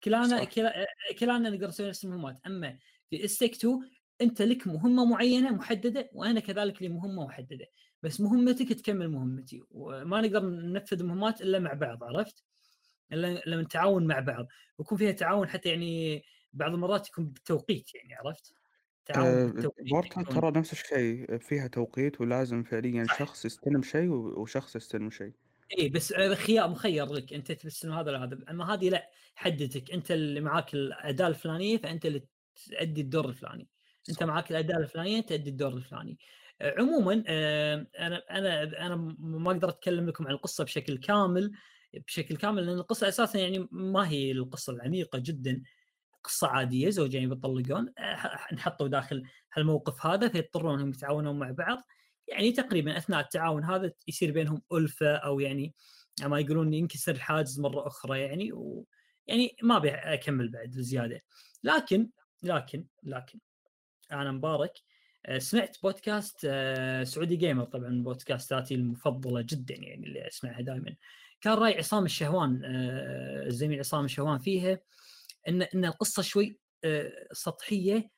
كلانا. 0.04 0.44
كلا 0.44 0.88
كلانا 1.20 1.50
نقدر 1.50 1.68
نسوي 1.68 1.90
نفس 1.90 2.06
المهمات 2.06 2.40
أما 2.48 2.78
في 3.10 3.28
ستيك 3.28 3.56
2 3.56 3.90
أنت 4.22 4.42
لك 4.42 4.68
مهمة 4.68 5.06
معينة 5.06 5.52
محددة 5.52 6.10
وأنا 6.14 6.40
كذلك 6.40 6.82
لي 6.82 6.90
مهمة 6.90 7.26
محددة 7.26 7.66
بس 8.04 8.22
مهمتك 8.22 8.74
تكمل 8.74 9.10
مهمتي 9.10 9.64
وما 9.72 10.22
نقدر 10.22 10.46
ننفذ 10.46 11.04
مهمات 11.04 11.42
إلا 11.42 11.60
مع 11.60 11.74
بعض 11.74 12.04
عرفت؟ 12.04 12.44
إلا 13.14 13.42
لما 13.48 13.62
نتعاون 13.62 14.08
مع 14.08 14.20
بعض 14.20 14.48
ويكون 14.78 14.98
فيها 14.98 15.12
تعاون 15.12 15.50
حتى 15.50 15.70
يعني 15.70 16.24
بعض 16.54 16.74
المرات 16.74 17.08
يكون 17.10 17.26
بالتوقيت 17.30 17.96
يعني 17.96 18.16
عرفت؟ 18.16 18.54
تعاون 19.14 19.64
آه، 19.66 19.72
بورتال 19.90 20.26
ترى 20.26 20.52
نفس 20.52 20.72
الشيء 20.72 21.38
فيها 21.38 21.68
توقيت 21.68 22.22
ولازم 22.22 22.64
فعليا 22.64 23.06
صح. 23.06 23.20
شخص 23.20 23.46
يستلم 23.46 23.82
شيء 23.82 24.10
وشخص 24.10 24.76
يستلم 24.76 25.10
شيء. 25.10 25.32
اي 25.80 25.90
بس 25.90 26.14
هذا 26.14 26.36
خيار 26.36 26.70
مخير 26.70 27.14
لك. 27.14 27.34
أنت 27.34 27.52
تستلم 27.52 27.94
هذا 27.94 28.12
ولا 28.12 28.24
هذا. 28.24 28.40
أما 28.50 28.74
هذه 28.74 28.90
لا 28.90 29.10
حددك 29.36 29.92
أنت 29.92 30.12
اللي 30.12 30.42
معاك 30.42 30.74
الأداة 30.74 31.28
الفلانية 31.28 31.78
فأنت 31.78 32.06
اللي 32.06 32.24
تؤدي 32.70 33.02
الدور 33.02 33.30
الفلاني. 33.30 33.68
أنت. 34.10 34.24
معاك 34.24 34.52
الأداة 34.52 34.78
الفلانية 34.78 35.22
تؤدي 35.22 35.50
الدور 35.50 35.74
الفلاني. 35.74 36.18
آه، 36.62 36.76
عموما 36.80 37.24
آه، 37.28 37.88
أنا 38.00 38.24
أنا 38.32 38.64
أنا 38.86 38.96
ما 39.20 39.52
أقدر 39.52 39.70
أتكلم 39.70 40.08
لكم 40.10 40.28
عن 40.28 40.34
القصة 40.34 40.64
بشكل 40.64 40.98
كامل 40.98 41.52
بشكل 41.94 42.38
كامل 42.38 42.66
لأن 42.66 42.78
القصة 42.78 43.08
أساسا 43.08 43.40
يعني 43.40 43.68
ما 43.72 44.10
هي 44.10 44.32
القصة 44.32 44.74
العميقة 44.74 45.20
جدا. 45.20 45.64
قصة 46.28 46.48
عادية 46.48 46.90
زوجين 46.90 47.32
يطلقون 47.32 47.94
آه، 47.98 48.02
انحطوا 48.52 48.88
داخل 48.88 49.24
هالموقف 49.54 50.06
هذا 50.06 50.28
فيضطرون 50.28 50.74
إنهم 50.74 50.90
يتعاونون 50.90 51.40
مع 51.40 51.52
بعض. 51.52 51.84
يعني 52.28 52.52
تقريبا 52.52 52.98
أثناء 52.98 53.20
التعاون 53.20 53.64
هذا 53.64 53.92
يصير 54.08 54.32
بينهم 54.32 54.62
ألفة 54.74 55.16
أو 55.16 55.40
يعني 55.40 55.74
ما 56.22 56.40
يقولون 56.40 56.74
ينكسر 56.74 57.12
الحاجز 57.12 57.60
مرة 57.60 57.88
أخرى 57.88 58.20
يعني 58.20 58.54
و 58.54 58.86
يعني 59.28 59.56
ما 59.64 59.78
أبي 59.78 59.90
أكمل 59.90 60.50
بعد 60.50 60.72
زيادة. 60.72 61.22
لكن 61.64 62.10
لكن 62.44 62.86
لكن 63.04 63.40
أنا 64.12 64.32
مبارك 64.32 64.74
آه، 65.26 65.38
سمعت 65.38 65.78
بودكاست 65.84 66.48
آه، 66.50 67.04
سعودي 67.04 67.36
جيمر. 67.36 67.64
طبعا 67.64 68.04
بودكاستاتي 68.04 68.76
المفضلة 68.76 69.42
جدا 69.42 69.76
يعني 69.76 70.08
اللي 70.08 70.28
أسمعها 70.28 70.62
دائما 70.62 70.96
كان 71.42 71.54
راي 71.54 71.78
عصام 71.78 72.06
الشهوان 72.06 72.62
الزميل 73.48 73.80
عصام 73.80 74.06
الشهوان 74.06 74.40
فيها. 74.40 74.80
إن 75.48 75.62
إن 75.62 75.86
القصة 75.86 76.22
شوي 76.22 76.60
سطحية 77.32 78.10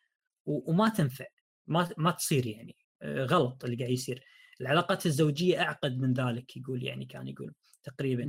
وما 0.45 0.89
تنفع 0.89 1.25
ما 1.67 1.89
ما 1.97 2.11
تصير 2.11 2.47
يعني 2.47 2.75
غلط 3.03 3.63
اللي 3.63 3.75
قاعد 3.75 3.89
يصير. 3.89 4.23
العلاقات 4.61 5.05
الزوجية 5.05 5.61
أعقد 5.61 5.97
من 5.97 6.13
ذلك 6.13 6.57
يقول 6.57 6.83
يعني 6.83 7.05
كان 7.05 7.27
يقول 7.27 7.53
تقريبا. 7.83 8.23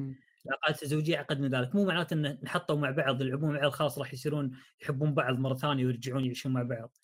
العلاقات 0.46 0.82
الزوجية 0.82 1.16
أعقد 1.16 1.40
من 1.40 1.54
ذلك. 1.54 1.74
مو 1.74 1.84
معناته 1.84 2.14
إن 2.14 2.38
نحطوا 2.42 2.76
مع 2.76 2.90
بعض 2.90 3.22
يلعبون 3.22 3.52
مع 3.52 3.60
بعض 3.60 3.70
خلاص 3.70 3.98
راح 3.98 4.12
يصيرون 4.14 4.50
يحبون 4.82 5.14
بعض 5.14 5.38
مرة 5.38 5.54
ثانية 5.54 5.86
ويرجعون 5.86 6.24
يعيشون 6.24 6.52
مع 6.52 6.62
بعض. 6.62 6.96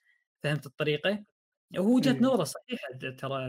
فهمت 0.42 0.66
الطريقة؟ 0.66 1.24
وهو 1.78 1.96
وجهة 1.96 2.18
نظره 2.20 2.44
صحيحة 2.44 2.88
ترى 3.18 3.44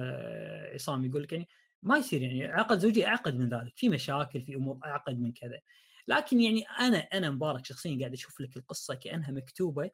عصام 0.73 1.05
يقول 1.05 1.23
لك 1.23 1.33
يعني 1.33 1.47
ما 1.83 1.97
يصير 1.97 2.21
يعني 2.21 2.45
عقد 2.45 2.79
زوجي 2.79 3.07
أعقد 3.07 3.35
من 3.35 3.49
ذلك. 3.49 3.73
في 3.75 3.89
مشاكل 3.89 4.41
في 4.41 4.55
أمور 4.55 4.79
أعقد 4.85 5.19
من 5.19 5.33
كذا. 5.33 5.59
لكن 6.07 6.41
يعني 6.41 6.61
أنا 6.63 6.97
أنا 6.97 7.29
مبارك 7.31 7.65
شخصيا 7.65 7.99
قاعد 7.99 8.13
أشوف 8.13 8.41
لك 8.41 8.57
القصة 8.57 8.95
كأنها 8.95 9.31
مكتوبة 9.31 9.91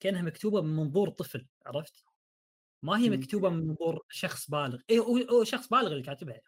كأنها 0.00 0.22
مكتوبة 0.22 0.60
من 0.62 0.76
منظور 0.76 1.08
طفل 1.10 1.46
عرفت؟ 1.66 2.04
ما 2.82 2.98
هي 2.98 3.10
مكتوبة 3.10 3.50
من 3.50 3.66
منظور 3.68 4.04
شخص 4.10 4.50
بالغ. 4.50 4.78
اي 4.90 4.98
هو 4.98 5.44
شخص 5.44 5.68
بالغ 5.68 5.92
اللي 5.92 6.02
كاتبها 6.02 6.40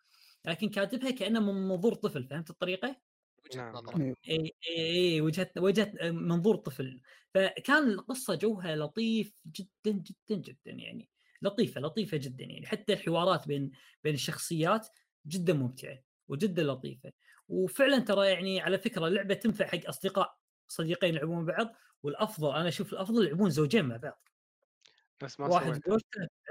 لكن 0.47 0.69
كاتبها 0.69 1.11
كانه 1.11 1.41
من 1.41 1.69
منظور 1.69 1.95
طفل 1.95 2.25
فهمت 2.25 2.51
الطريقة؟ 2.51 3.01
وجهة 3.47 3.61
نعم. 3.63 3.75
نظره 3.75 3.97
اي 3.97 4.15
اي 4.29 4.53
اي 4.69 5.21
وجهة 5.21 5.51
وجهة 5.59 5.93
منظور 6.11 6.57
طفل. 6.57 7.01
فكان 7.35 7.91
القصة 7.91 8.35
جوها 8.35 8.77
لطيف 8.77 9.35
جدا 9.47 9.69
جدا 9.93 10.37
جدا 10.43 10.71
يعني. 10.73 11.11
لطيفة 11.43 11.81
لطيفة 11.81 12.17
جدا 12.17 12.45
يعني. 12.45 12.67
حتى 12.67 12.93
الحوارات 12.93 13.49
بين 13.49 13.71
بين 14.05 14.15
الشخصيات 14.15 14.89
جدا 15.27 15.53
ممتعة 15.53 15.99
وجدا 16.29 16.63
لطيفة. 16.63 17.13
وفعلا 17.51 17.99
ترى 17.99 18.27
يعني 18.29 18.61
على 18.61 18.79
فكرة 18.79 19.09
لعبة 19.09 19.35
تنفع 19.35 19.67
حق 19.67 19.87
أصدقاء 19.89 20.37
صديقين 20.69 21.15
يلعبون 21.15 21.45
مع 21.45 21.55
بعض 21.57 21.75
والأفضل 22.03 22.55
أنا 22.57 22.69
أشوف 22.69 22.93
الأفضل 22.93 23.27
يلعبون 23.27 23.51
زوجين 23.51 23.85
مع 23.85 23.97
بعض. 23.97 24.29
بس 25.23 25.41
ما 25.41 25.47
واحد 25.47 25.81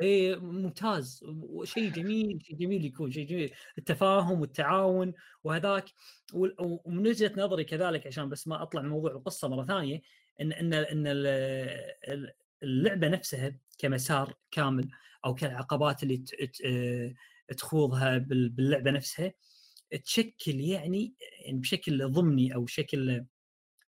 اي 0.02 0.36
ممتاز 0.36 1.24
وشيء 1.28 1.90
جميل 1.92 2.40
شيء 2.44 2.56
جميل 2.58 2.86
يكون 2.86 3.12
شيء 3.12 3.28
جميل. 3.28 3.54
التفاهم 3.78 4.42
والتعاون 4.42 5.14
وهذاك. 5.44 5.86
ومن 6.34 7.08
وجهة 7.08 7.32
نظري 7.38 7.64
كذلك 7.64 8.08
عشان 8.08 8.30
بس 8.30 8.48
ما 8.48 8.62
أطلع 8.64 8.82
من 8.82 8.90
موضوع 8.90 9.12
القصة 9.12 9.48
مرة 9.48 9.66
ثانية 9.66 10.02
إن 10.42 10.52
إن 10.52 10.74
إن 10.74 11.08
ال- 11.08 11.28
ال- 12.14 12.34
اللعبة 12.64 13.08
نفسها 13.08 13.56
كمسار 13.78 14.34
كامل 14.52 14.90
أو 15.26 15.36
كالعقبات 15.36 16.04
اللي 16.04 16.24
آه، 16.66 17.14
تخوضها 17.54 18.18
بال- 18.18 18.50
باللعبة 18.50 18.92
نفسها 18.92 19.34
تشكل 20.03 20.60
يعني 20.60 21.14
يعني 21.45 21.60
بشكل 21.60 22.11
ضمني 22.11 22.56
أو 22.56 22.64
بشكل 22.64 23.26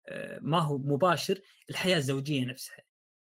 آه، 0.07 0.39
ما 0.41 0.59
هو 0.59 0.77
مباشر 0.77 1.41
الحياة 1.69 1.97
الزوجية 1.97 2.45
نفسها. 2.45 2.83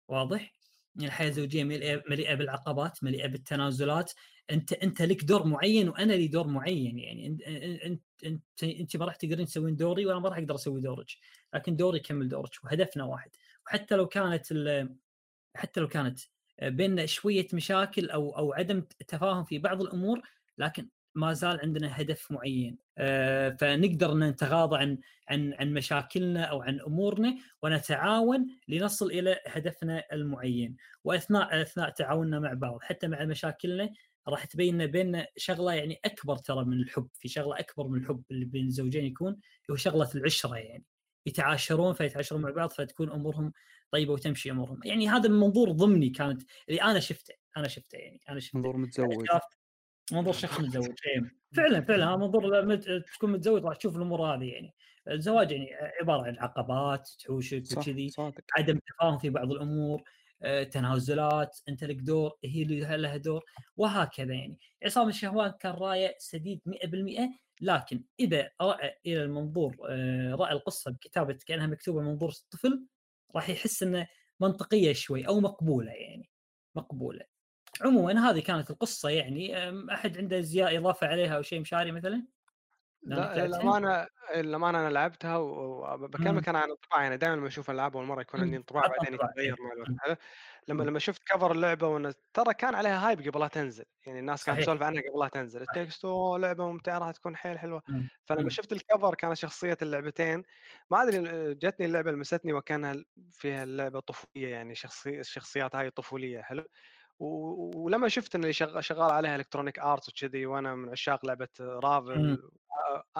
واضح؟ 0.09 0.53
يعني 0.97 1.07
الحياة 1.07 1.28
الزوجية 1.28 1.65
مليئة 1.65 2.35
بالعقبات 2.35 3.05
مليئة 3.05 3.27
بالتنازلات. 3.27 4.12
أنت 4.51 4.73
أنت 4.73 5.03
لك 5.03 5.24
دور 5.24 5.47
معين 5.47 5.89
وأنا 5.89 6.12
لي 6.12 6.28
دور 6.28 6.47
معين. 6.49 6.99
يعني 6.99 7.27
أنت 7.27 7.43
أنت 8.27 8.62
أنت, 8.65 8.97
ما 8.97 9.05
راح 9.07 9.16
تقدرين 9.16 9.47
تسوين 9.47 9.77
دوري 9.77 10.07
وأنا 10.07 10.19
ما 10.20 10.28
راح 10.28 10.39
أقدر 10.39 10.55
أسوي 10.55 10.81
دورك. 10.81 11.07
لكن 11.55 11.77
دوري 11.77 11.99
يكمل 11.99 12.28
دورك 12.28 12.51
وهدفنا 12.65 13.05
واحد. 13.05 13.31
وحتى 13.66 13.97
لو 13.97 14.07
كانت 14.09 14.47
حتى 15.57 15.81
لو 15.81 15.89
كانت 15.89 16.20
بيننا 16.62 17.07
شوية 17.07 17.49
مشاكل 17.53 18.11
أو 18.11 18.39
أو 18.39 18.53
عدم 18.53 18.81
تفاهم 19.09 19.45
في 19.45 19.59
بعض 19.59 19.82
الأمور 19.82 20.23
لكن 20.59 20.89
ما 21.15 21.32
زال 21.32 21.61
عندنا 21.61 22.01
هدف 22.01 22.31
معين. 22.32 22.78
آه، 22.99 23.51
فنقدر 23.61 24.15
نتغاضى 24.15 24.77
عن 24.77 24.99
عن 25.28 25.55
عن 25.55 25.74
مشاكلنا 25.74 26.45
أو 26.45 26.62
عن 26.62 26.81
أمورنا 26.81 27.36
ونتعاون 27.62 28.47
لنصل 28.69 29.07
إلى 29.07 29.41
هدفنا 29.47 30.05
المعين. 30.12 30.77
وأثناء 31.05 31.62
أثناء 31.62 31.91
تعاوننا 31.91 32.41
مع 32.41 32.53
بعض 32.53 32.78
حتى 32.82 33.09
مع 33.09 33.24
مشاكلنا 33.24 33.91
راح 34.28 34.45
تبين 34.45 34.86
بيننا 34.86 35.27
شغلة 35.36 35.73
يعني 35.73 36.01
أكبر 36.05 36.36
ترى 36.36 36.65
من 36.65 36.73
الحب. 36.81 37.09
في 37.15 37.28
شغلة 37.28 37.59
أكبر 37.59 37.89
من 37.89 37.99
الحب 38.01 38.23
اللي 38.31 38.45
بين 38.45 38.66
الزوجين 38.66 39.05
يكون 39.05 39.36
هو 39.70 39.77
شغلة 39.77 40.11
العشرة 40.15 40.57
يعني. 40.57 40.85
يتعاشرون 41.27 41.95
فيتعاشرون 41.95 42.43
مع 42.43 42.51
بعض 42.51 42.70
فتكون 42.70 43.11
أمورهم 43.11 43.53
طيبة 43.91 44.12
وتمشي 44.12 44.51
أمورهم. 44.51 44.81
يعني 44.85 45.09
هذا 45.09 45.27
المنظور 45.27 45.70
ضمني 45.70 46.09
كانت 46.11 46.43
اللي 46.69 46.82
أنا 46.82 47.01
شفته 47.01 47.35
أنا 47.57 47.69
شفته 47.69 47.97
يعني 47.99 48.20
أنا 48.28 48.41
شفته. 48.41 48.59
منظور 48.59 48.77
متزوج. 48.77 49.27
منظور 50.13 50.33
شخص 50.33 50.61
متزوج. 50.61 50.87
إيه. 51.07 51.31
فعلا 51.57 51.81
فعلا 51.81 52.17
منظور 52.17 52.47
لما 52.47 52.77
تكون 53.15 53.33
متزوج 53.33 53.65
راح 53.65 53.77
تشوف 53.77 53.97
الأمور 53.97 54.23
هذه 54.23 54.45
يعني. 54.45 54.75
الزواج 55.11 55.51
يعني 55.53 55.69
عبارة 56.01 56.23
عن 56.27 56.37
عقبات 56.39 57.09
تحوشك 57.19 57.65
صح 57.67 57.79
وكذي 57.79 58.09
صادق. 58.09 58.45
عدم 58.59 58.79
تفاهم 58.79 59.19
في 59.19 59.31
بعض 59.31 59.53
الأمور 59.53 60.03
آه، 60.43 60.63
تنازلات 60.63 61.59
أنت 61.69 61.85
لك 61.85 61.97
دور 61.97 62.33
هي 62.45 62.63
اللي 62.63 62.97
لها 62.97 63.17
دور 63.17 63.45
وهكذا 63.77 64.35
يعني. 64.35 64.59
عصام 64.85 65.09
الشهوان 65.09 65.51
كان 65.61 65.73
رايه 65.73 66.15
سديد 66.19 66.61
100% 66.67 67.41
لكن 67.61 68.05
إذا 68.21 68.51
رأى 68.61 68.95
إلى 69.07 69.23
المنظور 69.23 69.77
آه، 69.89 70.35
رأى 70.35 70.53
القصة 70.53 70.91
بكتابة 70.91 71.39
كأنها 71.47 71.67
مكتوبة 71.67 72.01
من 72.01 72.07
منظور 72.07 72.31
طفل 72.51 72.87
راح 73.35 73.49
يحس 73.49 73.83
إنه 73.83 74.07
منطقية 74.41 74.93
شوي 74.93 75.27
أو 75.29 75.41
مقبولة 75.41 75.93
يعني. 75.93 76.31
مقبولة. 76.77 77.34
عموما 77.83 78.31
هذه 78.31 78.41
كانت 78.41 78.71
القصة 78.71 79.09
يعني 79.09 79.55
أحد 79.95 80.19
عنده 80.19 80.41
زياده 80.41 80.79
إضافة 80.79 81.07
عليها 81.07 81.37
أو 81.37 81.43
شيء 81.43 81.61
مشاري 81.61 81.93
مثلا؟ 81.93 82.27
لا 83.03 83.35
لعبتها؟ 83.35 83.47
للأمانة 83.47 84.07
للأمانة 84.37 84.81
أنا 84.81 84.91
لعبتها. 84.91 85.37
وبكلمك 85.37 86.49
أنا 86.49 86.59
عن 86.59 86.71
انطباع 86.71 87.03
يعني 87.03 87.17
دائما 87.17 87.37
لما 87.37 87.47
أشوف 87.49 87.71
ألعاب 87.71 87.97
أول 87.97 88.05
مرة 88.07 88.21
يكون. 88.21 88.41
عندي 88.41 88.57
انطباع 88.57 88.87
بعدين 88.87 89.13
انطباع، 89.13 89.31
يتغير 89.31 89.55
إيه. 89.59 89.65
مع 89.65 89.73
الوقت. 89.73 89.91
حلو 89.99 90.17
لما. 90.69 90.83
لما 90.85 90.99
شفت 90.99 91.23
كفر 91.27 91.53
اللعبة 91.53 91.89
وأن 91.89 92.13
ترى 92.35 92.55
كان 92.55 92.75
عليها 92.75 93.09
هايب 93.09 93.21
قبلها 93.29 93.49
تنزل 93.49 93.85
يعني 94.07 94.19
الناس 94.21 94.45
كانت. 94.45 94.61
تسولف 94.61 94.83
عنها 94.83 95.03
قبلها 95.13 95.29
تنزل 95.29 95.63
التكست 95.63 96.05
"أوه، 96.05 96.39
لعبة 96.39 96.67
ممتعة 96.73 96.99
راح 96.99 97.11
تكون 97.11 97.37
حيل 97.37 97.59
حلوة. 97.59 97.83
فلما. 98.25 98.51
شفت 98.51 98.73
الكفر 98.73 99.15
كانت 99.15 99.37
شخصية 99.37 99.77
اللعبتين 99.83 100.43
ما 100.91 101.03
أدري 101.03 101.55
جتني 101.55 101.87
اللعبة 101.87 102.11
لمستني 102.13 102.53
وكانها 102.53 103.05
فيها 103.33 103.63
اللعبة 103.65 104.01
طفولية 104.01 104.49
يعني 104.49 104.75
شخصي 104.75 105.21
الشخصيات 105.21 105.77
هاي 105.77 105.91
طفولية 105.91 106.43
حلو 106.43 106.65
ولما 107.77 108.09
شفت 108.09 108.35
ان 108.35 108.41
اللي 108.43 108.53
شغ- 108.53 108.81
شغال 108.81 109.11
عليها 109.13 109.37
Electronic 109.37 109.79
Arts 109.79 110.09
وكذي 110.09 110.47
وأنا 110.47 110.75
من 110.75 110.89
عشاق 110.91 111.27
لعبة 111.27 111.49
Ravel 111.61 112.39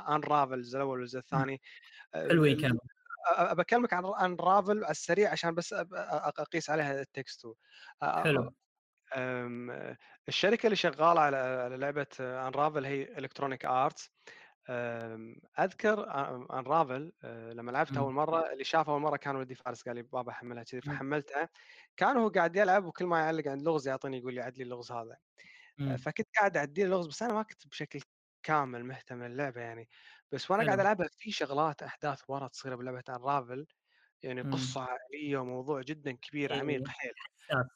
Unravels 0.09 0.77
الأول 0.77 0.99
والجزء 0.99 1.19
الثاني 1.19 1.61
حلوين 2.15 2.57
ال- 2.57 2.61
كانوا 2.63 2.81
بكلمك 3.55 3.93
عن 3.93 4.05
عن 4.07 4.37
Ravel 4.41 4.85
على 4.85 4.91
السريع 4.91 5.31
عشان 5.31 5.55
بس 5.55 5.75
أقيس 6.39 6.71
عليها 6.71 7.01
It 7.01 7.14
Takes 7.14 7.47
حلو. 8.03 8.55
أم، 9.17 9.97
الشركة 10.29 10.67
اللي 10.67 10.77
شغالة 10.77 11.21
على 11.21 11.37
على 11.37 11.77
لعبة 11.77 12.07
Unravel 12.21 12.85
هي 12.85 13.19
Electronic 13.19 13.65
Arts 13.65 14.11
أذكر 15.59 16.11
انرافل 16.59 17.13
لما 17.25 17.71
لعبتها 17.71 18.01
مم. 18.01 18.03
أول 18.03 18.13
مرة 18.13 18.53
اللي 18.53 18.65
شافها 18.65 18.95
أول 18.95 19.01
مرة 19.03 19.17
كان 19.17 19.37
ولدي 19.37 19.55
فارس 19.55 19.83
قال 19.83 19.97
لي 19.97 20.03
بابا 20.03 20.33
حملها 20.33 20.63
كذي. 20.65 20.81
فحملتها 20.81 21.49
كان 21.97 22.17
هو 22.17 22.29
قاعد 22.29 22.57
يلعب 22.57 22.85
وكل 22.85 23.07
ما 23.07 23.19
يعلق 23.21 23.49
عند 23.49 23.63
لغز 23.63 23.89
يعطيني 23.89 24.19
يقول 24.19 24.35
لي 24.35 24.41
عد 24.43 24.59
لي 24.59 24.65
اللغز 24.65 24.93
هذا 24.93 25.17
مم. 25.79 26.07
فكنت 26.07 26.29
قاعد 26.39 26.57
اعدي 26.57 26.85
اللغز 26.85 27.07
بس 27.07 27.23
أنا 27.23 27.35
ما 27.35 27.43
كنت 27.43 27.69
بشكل 27.69 28.01
كامل 28.43 28.85
مهتم 28.85 29.25
للعبة 29.25 29.61
يعني 29.61 29.89
بس 30.33 30.51
وأنا 30.51 30.63
قاعد. 30.63 30.81
ألعبها 30.81 31.09
في 31.13 31.33
شغلات 31.33 31.83
أحداث 31.83 32.23
ورا 32.29 32.49
تصير 32.49 32.77
بلعبة 32.77 33.05
انرافل 33.09 33.67
يعني 34.23 34.43
مم. 34.43 34.51
قصة 34.53 34.81
عائلية 34.83 35.39
وموضوع 35.39 35.81
جدا 35.83 36.13
كبير 36.13 36.55
إيه. 36.55 36.61
عميق 36.61 36.89
حيل. 36.89 37.13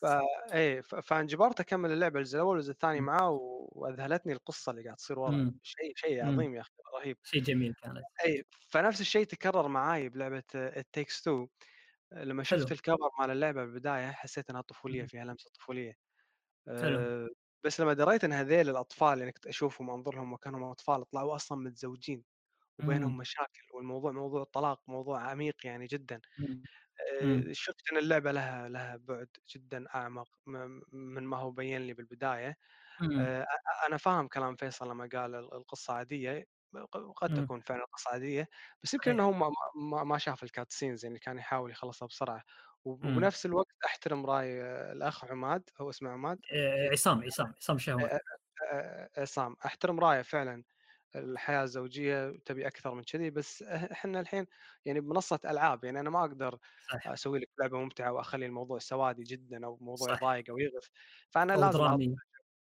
فا 0.02 0.20
إيه 0.54 0.80
فأنجبرت 0.82 1.60
أكمل 1.60 1.92
اللعبه 1.92 2.18
الجزء 2.18 2.36
الأول 2.36 2.56
والجزء 2.56 2.70
الثاني 2.72 3.00
مم. 3.00 3.06
معاه 3.06 3.30
وأذهلتني 3.72 4.32
القصة 4.32 4.70
اللي 4.70 4.84
قاعد 4.84 4.96
تصير 4.96 5.18
ورا 5.18 5.30
مم. 5.30 5.58
شيء 5.62 5.92
شيء. 5.96 6.24
عظيم 6.26 6.54
يا 6.54 6.60
أخي 6.60 6.72
رهيب 6.94 7.18
شيء 7.24 7.42
جميل 7.42 7.74
كانت 7.82 8.04
اي 8.24 8.44
فنفس 8.68 9.00
الشيء 9.00 9.24
تكرر 9.26 9.68
معاي 9.68 10.08
بلعبة 10.08 10.42
التكس 10.54 11.20
2 11.20 11.48
لما 12.12 12.44
حلو. 12.50 12.58
شفت 12.60 12.72
الكفر 12.72 13.10
مال 13.20 13.30
اللعبة 13.30 13.64
بالبداية 13.64 14.10
حسيت 14.12 14.50
إنها 14.50 14.60
طفولية. 14.62 15.06
فيها 15.06 15.24
لمسه 15.24 15.50
طفولية 15.54 15.94
حلو. 16.80 17.08
أه 17.08 17.28
بس 17.64 17.80
لما 17.80 17.94
دريت 17.94 18.24
إن 18.24 18.32
هذيل 18.32 18.70
الأطفال 18.70 19.20
اللي 19.20 19.32
كنت 19.32 19.46
أشوفهم 19.46 19.88
وانظر 19.88 20.16
لهم 20.16 20.32
وكانوا 20.32 20.72
أطفال 20.72 21.04
طلعوا 21.10 21.36
أصلا 21.36 21.58
متزوجين 21.58 22.24
وبينهم 22.78 23.12
إمم. 23.12 23.18
مشاكل 23.18 23.62
والموضوع 23.74 24.12
موضوع 24.12 24.44
طلاق 24.44 24.82
موضوع 24.88 25.20
عميق 25.30 25.66
يعني 25.66 25.86
جدا 25.86 26.20
إمم. 26.40 26.66
إمم. 27.22 27.48
شفت 27.52 27.92
إن 27.92 27.98
اللعبة 27.98 28.32
لها 28.32 28.68
لها 28.68 28.96
بعد 28.96 29.28
جدا 29.56 29.84
أعمق 29.94 30.28
من 30.92 31.22
ما 31.26 31.36
هو 31.36 31.50
بين 31.50 31.80
لي 31.86 31.94
بالبداية 31.94 32.58
أنا 33.88 33.96
فاهم 33.96 34.28
كلام 34.28 34.56
فيصل 34.56 34.90
لما 34.90 35.08
قال 35.12 35.34
ال- 35.34 35.54
القصة 35.54 35.94
عادية 35.94 36.44
قد. 37.16 37.34
تكون 37.34 37.60
فعلا 37.60 37.84
قصة 37.84 38.10
عادية 38.12 38.48
بس 38.82 38.94
يمكن. 38.94 39.14
إنه 39.14 39.30
ما, 39.32 39.50
ما, 39.76 40.04
ما 40.04 40.18
شاف 40.18 40.42
الكات 40.42 40.72
سينز 40.72 41.04
يعني 41.04 41.18
كان 41.18 41.38
يحاول 41.38 41.70
يخلصها 41.70 42.06
بسرعة. 42.08 42.42
وبنفس 42.84 43.46
الوقت 43.46 43.76
أحترم 43.86 44.26
رأي 44.26 44.62
الأخ 44.92 45.24
عماد 45.24 45.70
هو 45.80 45.90
اسمه 45.90 46.10
عماد 46.10 46.40
عصام، 46.92 47.22
عصام، 47.24 47.54
عصام 47.60 47.78
شهوان. 47.78 48.10
عصام 49.18 49.56
أحترم 49.66 50.00
رأيه 50.00 50.22
فعلا 50.22 50.64
الحياة 51.16 51.62
الزوجية 51.64 52.30
تبي 52.46 52.66
أكثر 52.66 52.94
من 52.94 53.02
كذي 53.02 53.30
بس 53.30 53.62
إحنا 53.62 54.20
الحين 54.20 54.46
يعني 54.84 55.00
بمنصة 55.00 55.40
ألعاب 55.44 55.84
يعني 55.84 56.00
أنا 56.00 56.10
ما 56.10 56.20
أقدر 56.20 56.58
صح، 56.80 57.02
أسوي 57.06 57.38
لك 57.38 57.48
لعبة 57.60 57.78
ممتعة 57.78 58.12
وأخلي 58.12 58.46
الموضوع 58.46 58.78
سوادي 58.78 59.22
جدا 59.22 59.66
أو 59.66 59.78
موضوع 59.80 60.10
صح. 60.10 60.12
يضايق 60.12 60.50
أو 60.50 60.58
يغث 60.58 60.86
فأنا 61.30 61.56
أو 61.56 61.66
لازم 61.66 61.72
درامي. 61.72 62.20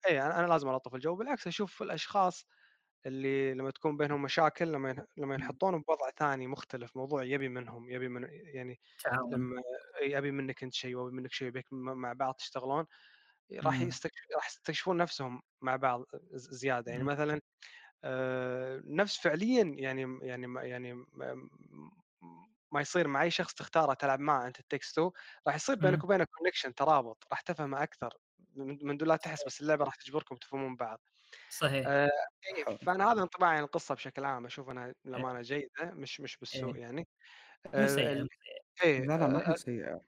اي 0.10 0.22
أنا 0.22 0.40
أنا 0.40 0.48
لازم 0.48 0.70
ألطف 0.70 0.96
الجو 0.96 1.16
بالعكس 1.16 1.48
أشوف 1.48 1.82
الأشخاص 1.82 2.46
اللي 3.06 3.54
لما 3.54 3.72
تكون 3.72 3.98
بينهم 3.98 4.22
مشاكل 4.24 4.74
لما 4.74 5.08
لما 5.18 5.36
إمم. 5.38 5.60
ينحطون 5.60 5.82
بوضع 5.82 6.12
ثاني 6.18 6.48
مختلف 6.48 6.98
موضوع 6.98 7.24
يبي 7.24 7.50
منهم 7.50 7.90
يبي 7.92 8.08
من 8.10 8.28
يعني. 8.32 8.82
لما 9.32 9.62
يبي 10.04 10.32
منك 10.32 10.64
أنت 10.64 10.74
شيء 10.74 10.96
ويبي 10.98 11.18
منك 11.18 11.34
شيء 11.34 11.48
يبيك 11.48 11.74
م- 11.74 11.78
مع 12.00 12.14
بعض 12.14 12.36
تشتغلون 12.36 12.86
راح 13.54 13.82
إمم. 13.82 13.84
يستكشف 13.84 14.26
راح 14.36 14.48
يستكشفون 14.48 14.98
نفسهم 14.98 15.42
مع 15.62 15.76
بعض 15.76 16.06
زيادة 16.34 16.92
يعني 16.92 17.04
إمم. 17.04 17.06
مثلا 17.06 17.42
نفس 18.88 19.18
فعليا 19.20 19.64
يعني 19.78 20.20
يعني 20.28 20.70
يعني 20.70 20.94
ما- 20.94 21.50
ما 22.72 22.82
يصير 22.82 23.08
مع 23.08 23.24
اي 23.24 23.32
شخص 23.32 23.54
تختاره 23.54 23.94
تلعب 23.94 24.20
معه 24.20 24.48
أنت 24.48 24.60
It 24.60 24.70
Takes 24.70 24.96
Two 24.96 25.12
راح 25.48 25.56
يصير 25.56 25.76
بينك. 25.76 26.04
وبينه 26.04 26.26
connection 26.32 26.76
ترابط 26.76 27.24
راح 27.32 27.42
تفهمه 27.42 27.84
أكثر 27.84 28.14
من 28.56 28.98
دون 28.98 29.08
لا 29.08 29.16
تحس. 29.16 29.46
بس 29.48 29.62
اللعبة 29.62 29.86
راح 29.86 29.96
تجبركم 29.96 30.36
تفهمون 30.36 30.76
بعض 30.76 31.02
صحيح. 31.50 31.86
آه، 31.88 32.10
إيه،. 32.58 32.78
فأنا 32.88 33.12
هذا 33.14 33.22
انطباعي 33.24 33.58
عن 33.58 33.64
القصة 33.64 33.96
بشكل 33.96 34.26
عام 34.26 34.46
أشوف 34.46 34.70
أنها 34.70 34.94
للامانه 35.06 35.42
جيدة 35.42 35.70
مش 35.94 36.22
مش 36.22 36.38
بالسوء 36.38 36.76
إيه. 36.76 36.82
يعني 36.82 37.08
آه،. 37.76 38.28
إيه 38.84 39.00
لا 39.06 39.18
لا 39.18 39.28
ما 39.28 39.40
آه، 39.48 39.52
هي 39.52 39.56
سيئة 39.56 40.02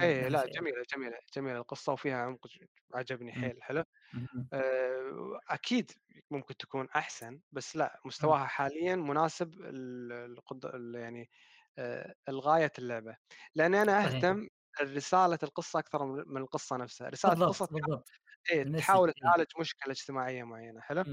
إيه 0.00 0.26
هي 0.26 0.30
لا 0.30 0.46
سيئة. 0.46 0.60
جميلة 0.60 0.82
جميلة 0.94 1.18
جميلة 1.36 1.58
القصة 1.58 1.92
وفيها 1.92 2.16
عمق 2.16 2.46
عجبني 2.94 3.32
إمم. 3.36 3.52
حيل 3.52 3.62
حلو. 3.62 3.84
آه، 4.52 5.40
أكيد 5.50 5.92
ممكن 6.30 6.56
تكون 6.56 6.88
أحسن 6.96 7.40
بس 7.52 7.76
لا 7.76 8.00
إمم. 8.20 8.34
مستواها 8.34 8.46
حاليا 8.46 8.96
مناسب 8.96 9.54
ال- 9.62 10.12
القد... 10.12 10.66
ال- 10.66 10.94
يعني 10.96 11.30
آه، 11.78 12.14
الغايه 12.28 12.72
اللعبة 12.78 13.16
لأني 13.56 13.82
أنا 13.82 14.04
صحيح. 14.04 14.08
أهتم 14.08 14.48
رساله 14.82 15.38
القصة 15.44 15.78
أكثر 15.78 16.06
من 16.06 16.38
القصة 16.42 16.76
نفسها 16.76 17.08
رسالة 17.10 17.34
بالضبط، 17.34 17.48
القصة 17.48 17.68
بالضبط. 17.70 18.08
إيه 18.52 18.64
تحاول 18.76 19.12
إيه. 19.24 19.32
تعالج 19.36 19.46
مشكلة 19.60 19.92
اجتماعية 19.92 20.44
معينة 20.44 20.80
حلو. 20.80 21.04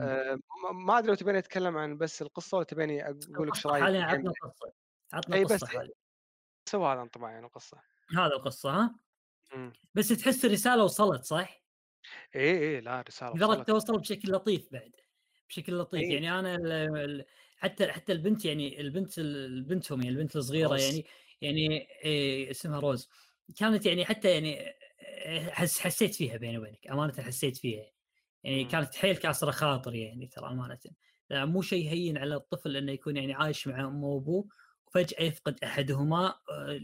آه، 0.00 0.38
ما 0.86 0.98
أدري 0.98 1.08
لو 1.10 1.14
تبيني 1.14 1.38
أتكلم 1.38 1.76
عن 1.78 1.98
بس 1.98 2.22
القصة 2.22 2.56
ولا 2.56 2.66
تبيني 2.66 3.10
أقول 3.10 3.48
لك 3.48 3.54
القصة 3.54 3.70
رايي 3.70 3.88
حاليًا 3.88 4.02
عطنا 4.02 4.32
قصة، 4.42 4.72
عطنا 5.14 5.36
بس 5.44 5.64
قصة 5.64 5.66
حاليًا. 5.66 5.92
سوى 6.68 6.92
هذا 6.94 7.02
انطباعي 7.02 7.34
عن 7.36 7.44
القصة 7.44 7.82
هذا 8.10 8.26
القصة 8.36 8.70
ها؟ 8.70 9.00
إمم. 9.54 9.72
بس 9.94 10.08
تحس 10.08 10.44
الرسالة 10.44 10.84
وصلت 10.84 11.24
صح؟ 11.24 11.62
اي 12.36 12.40
اي 12.76 12.80
لا 12.80 13.00
رسالة 13.02 13.36
قدرت 13.40 13.66
توصل 13.66 13.98
بشكل 13.98 14.32
لطيف 14.32 14.68
بعد، 14.72 14.92
بشكل 15.48 15.78
لطيف، 15.78 16.10
اي 16.10 16.10
يعني 16.10 16.38
أنا 16.38 16.54
ال 16.54 16.72
ال 16.96 17.24
حتى 17.56 17.92
حتى 17.92 18.12
البنت 18.12 18.44
يعني 18.44 18.80
البنت 18.80 19.18
ال 19.18 19.62
بنتهم 19.64 20.02
يعني 20.02 20.16
البنت 20.16 20.36
الصغيرة 20.36 20.76
روز. 20.76 20.76
يعني 20.76 21.06
يعني 21.40 21.88
آآ 22.04 22.50
اسمها 22.50 22.80
روز، 22.80 23.08
كانت 23.58 23.86
يعني 23.86 24.04
حتى 24.04 24.30
يعني 24.30 24.58
حس 25.52 25.80
حسيت 25.80 26.14
فيها 26.14 26.36
بيني 26.36 26.58
وبينك، 26.58 26.86
أمانةً 26.90 27.12
حسيت 27.22 27.56
فيها، 27.56 27.92
يعني 28.44 28.64
إمم. 28.64 28.64
كانت 28.64 28.94
حيل 28.94 29.16
كاسرة 29.16 29.50
خاطري 29.50 30.02
يعني 30.02 30.26
ترى 30.26 30.56
لا 31.30 31.44
مو 31.44 31.62
شيء 31.62 31.88
هين 31.90 32.18
على 32.18 32.34
الطفل 32.36 32.76
إنه 32.76 32.92
يكون 32.92 33.16
يعني 33.16 33.34
عايش 33.34 33.68
مع 33.68 33.80
أمه 33.88 34.06
وأبوه. 34.08 34.48
وفجأة 34.96 35.22
يفقد 35.22 35.58
أحدهما 35.64 36.26
آآ 36.50 36.80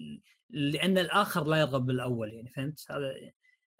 لأن 0.51 0.99
الآخر 0.99 1.45
لا 1.45 1.57
يرغب 1.57 1.87
بالأول 1.87 2.33
يعني 2.33 2.51
فهمت؟ 2.51 2.87
هذا 2.91 3.15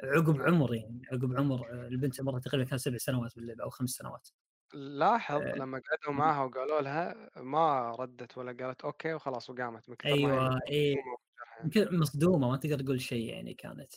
عقب 0.05 0.41
عمر 0.41 0.75
يعني 0.75 1.03
عقب 1.13 1.37
عمر 1.37 1.73
آه، 1.73 1.89
البنت 1.89 2.21
عمرها 2.21 2.41
تقريبا 2.41 2.69
كان 2.71 2.79
سبع 2.79 2.97
سنوات 2.97 3.37
باللعبة 3.37 3.65
أو 3.65 3.71
خمس 3.71 3.91
سنوات. 3.91 4.29
لاحظ 4.75 5.43
آه، 5.43 5.55
لما 5.55 5.81
قعدوا 5.91 6.19
معها 6.19 6.45
وقالوا 6.45 6.81
لها 6.81 7.31
ما 7.37 7.91
ردت 8.01 8.39
ولا 8.39 8.65
قالت 8.65 8.81
أوكي 8.81 9.15
وخلاص 9.15 9.51
وقامت 9.51 9.83
هي 10.05 10.13
أيوه 10.13 10.61
يعني 10.71 10.97
يمكن 11.65 11.99
مصدومة 11.99 12.51
ما 12.51 12.57
تقدر 12.57 12.81
تقول 12.85 13.01
شيء 13.01 13.29
يعني 13.29 13.55
كانت. 13.55 13.93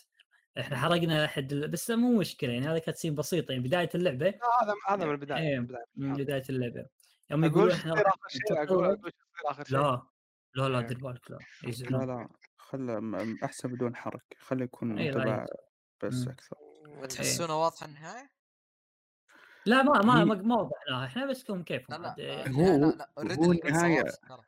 إحنا. 0.60 0.78
حرقنا 0.78 1.26
أحد 1.26 1.54
بس 1.54 1.92
مو 1.92 2.20
مشكلة 2.20 2.52
يعني 2.54 2.68
هذا 2.68 2.80
كانت 2.80 2.98
سين 2.98 3.16
بسيطه 3.16 3.52
يعني 3.52 3.64
بداية 3.64 3.90
اللعبة. 3.96 4.28
هذا 4.28 4.74
هذا 4.88 5.06
من 5.06 5.12
البداية 5.12 5.40
إيه 5.50 5.60
من 5.60 5.66
البداية 5.66 5.86
من 5.96 6.12
هذا. 6.12 6.24
بداية 6.24 6.44
اللعبة. 6.50 6.86
يوم 7.32 7.54
شو 7.54 7.70
إحنا 7.72 7.94
آخر 7.94 8.12
شيء 8.30 8.64
أقول 8.64 9.00
آخر 9.46 9.64
شيء. 9.64 9.78
لا. 9.80 10.11
لا 10.56 10.70
لا 10.70 10.80
إيه. 10.80 10.88
دير 10.88 10.98
بالك 10.98 11.32
لا 11.32 11.38
لا 11.64 11.70
يزعلون 11.70 12.06
لا 12.06 12.30
خله 12.58 13.00
م- 13.00 13.38
أحسن 13.44 13.70
بدون 13.70 13.96
حرق 13.96 14.24
خليه 14.40 14.64
يكون 14.64 14.92
انطباع 15.00 15.44
يزعل. 15.44 15.48
بس 16.04 16.28
مم. 16.28 16.32
أكثر 16.34 16.58
إيه. 16.92 17.02
وتحسونه 17.02 17.62
واضح 17.62 17.84
النهاية؟ 17.84 18.32
لا 19.66 19.84
ما 19.84 20.02
ما 20.02 20.24
ما 20.26 20.36
ما 20.36 20.56
وضحناها 20.56 21.06
إحنا 21.06 21.26
بس 21.26 21.44
كم 21.44 21.54
لا 21.58 21.64
كيفهم 21.64 22.02
لا 22.04 22.16
آه، 22.20 22.48
إيه. 22.48 22.48
هو 22.48 22.62
لا 22.78 22.78
لا 22.78 23.12
هو 23.20 23.24
لا 23.24 23.36
هو 23.36 23.52
القصة 23.52 23.88
النهاية 23.88 23.98
واضحه 23.98 24.18
ترى 24.30 24.44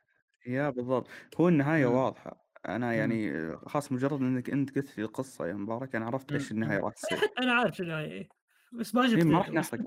يا 0.46 0.70
بالضبط 0.70 1.08
هو 1.40 1.48
النهاية 1.48 1.86
مم. 1.86 1.92
واضحة 1.94 2.44
أنا 2.68 2.86
مم. 2.86 2.92
يعني 2.94 3.56
خلاص 3.56 3.92
مجرد 3.92 4.20
إنك 4.22 4.50
أنت 4.50 4.76
قلت 4.76 4.98
لي 4.98 5.04
القصة 5.04 5.46
يا 5.46 5.52
مبارك 5.54 5.96
أنا 5.96 6.06
عرفت 6.06 6.32
النهاية 6.52 6.78
مم. 6.78 6.84
راح 6.84 6.94
تصير 6.94 7.20
أنا 7.38 7.52
عارف 7.54 7.80
هي 7.80 7.98
إيه. 8.00 8.28
بس 8.72 8.94
ما 8.94 9.08
شفت 9.08 9.24
ما 9.26 9.38
راح 9.38 9.50
نحرق 9.50 9.80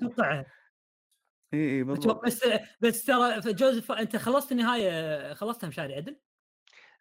إي 1.53 1.83
متوقع 1.83 2.21
بالضبط. 2.23 2.25
بس 2.25 2.39
بس 2.81 3.03
ترى 3.05 3.53
جوزيف 3.53 3.91
أنت 3.91 4.15
خلصت 4.15 4.51
النهاية 4.51 5.33
خلصتها 5.33 5.67
مشاري 5.67 5.95
عدل؟ 5.95 6.19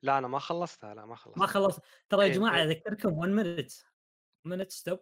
لا 0.03 0.19
أنا 0.19 0.29
ما 0.29 0.39
خلصتها 0.39 0.95
لا 0.95 1.07
ما 1.07 1.17
ما 1.37 1.47
خلصتها. 1.47 1.47
خلص. 1.47 1.81
ترى 2.09 2.21
يا 2.23 2.27
إيه، 2.27 2.33
جماعة 2.33 2.57
إيه. 2.57 2.65
أذكركم 2.65 3.13
1 3.13 3.31
minute 3.31 3.73
minute 4.45 4.71
stop 4.71 5.01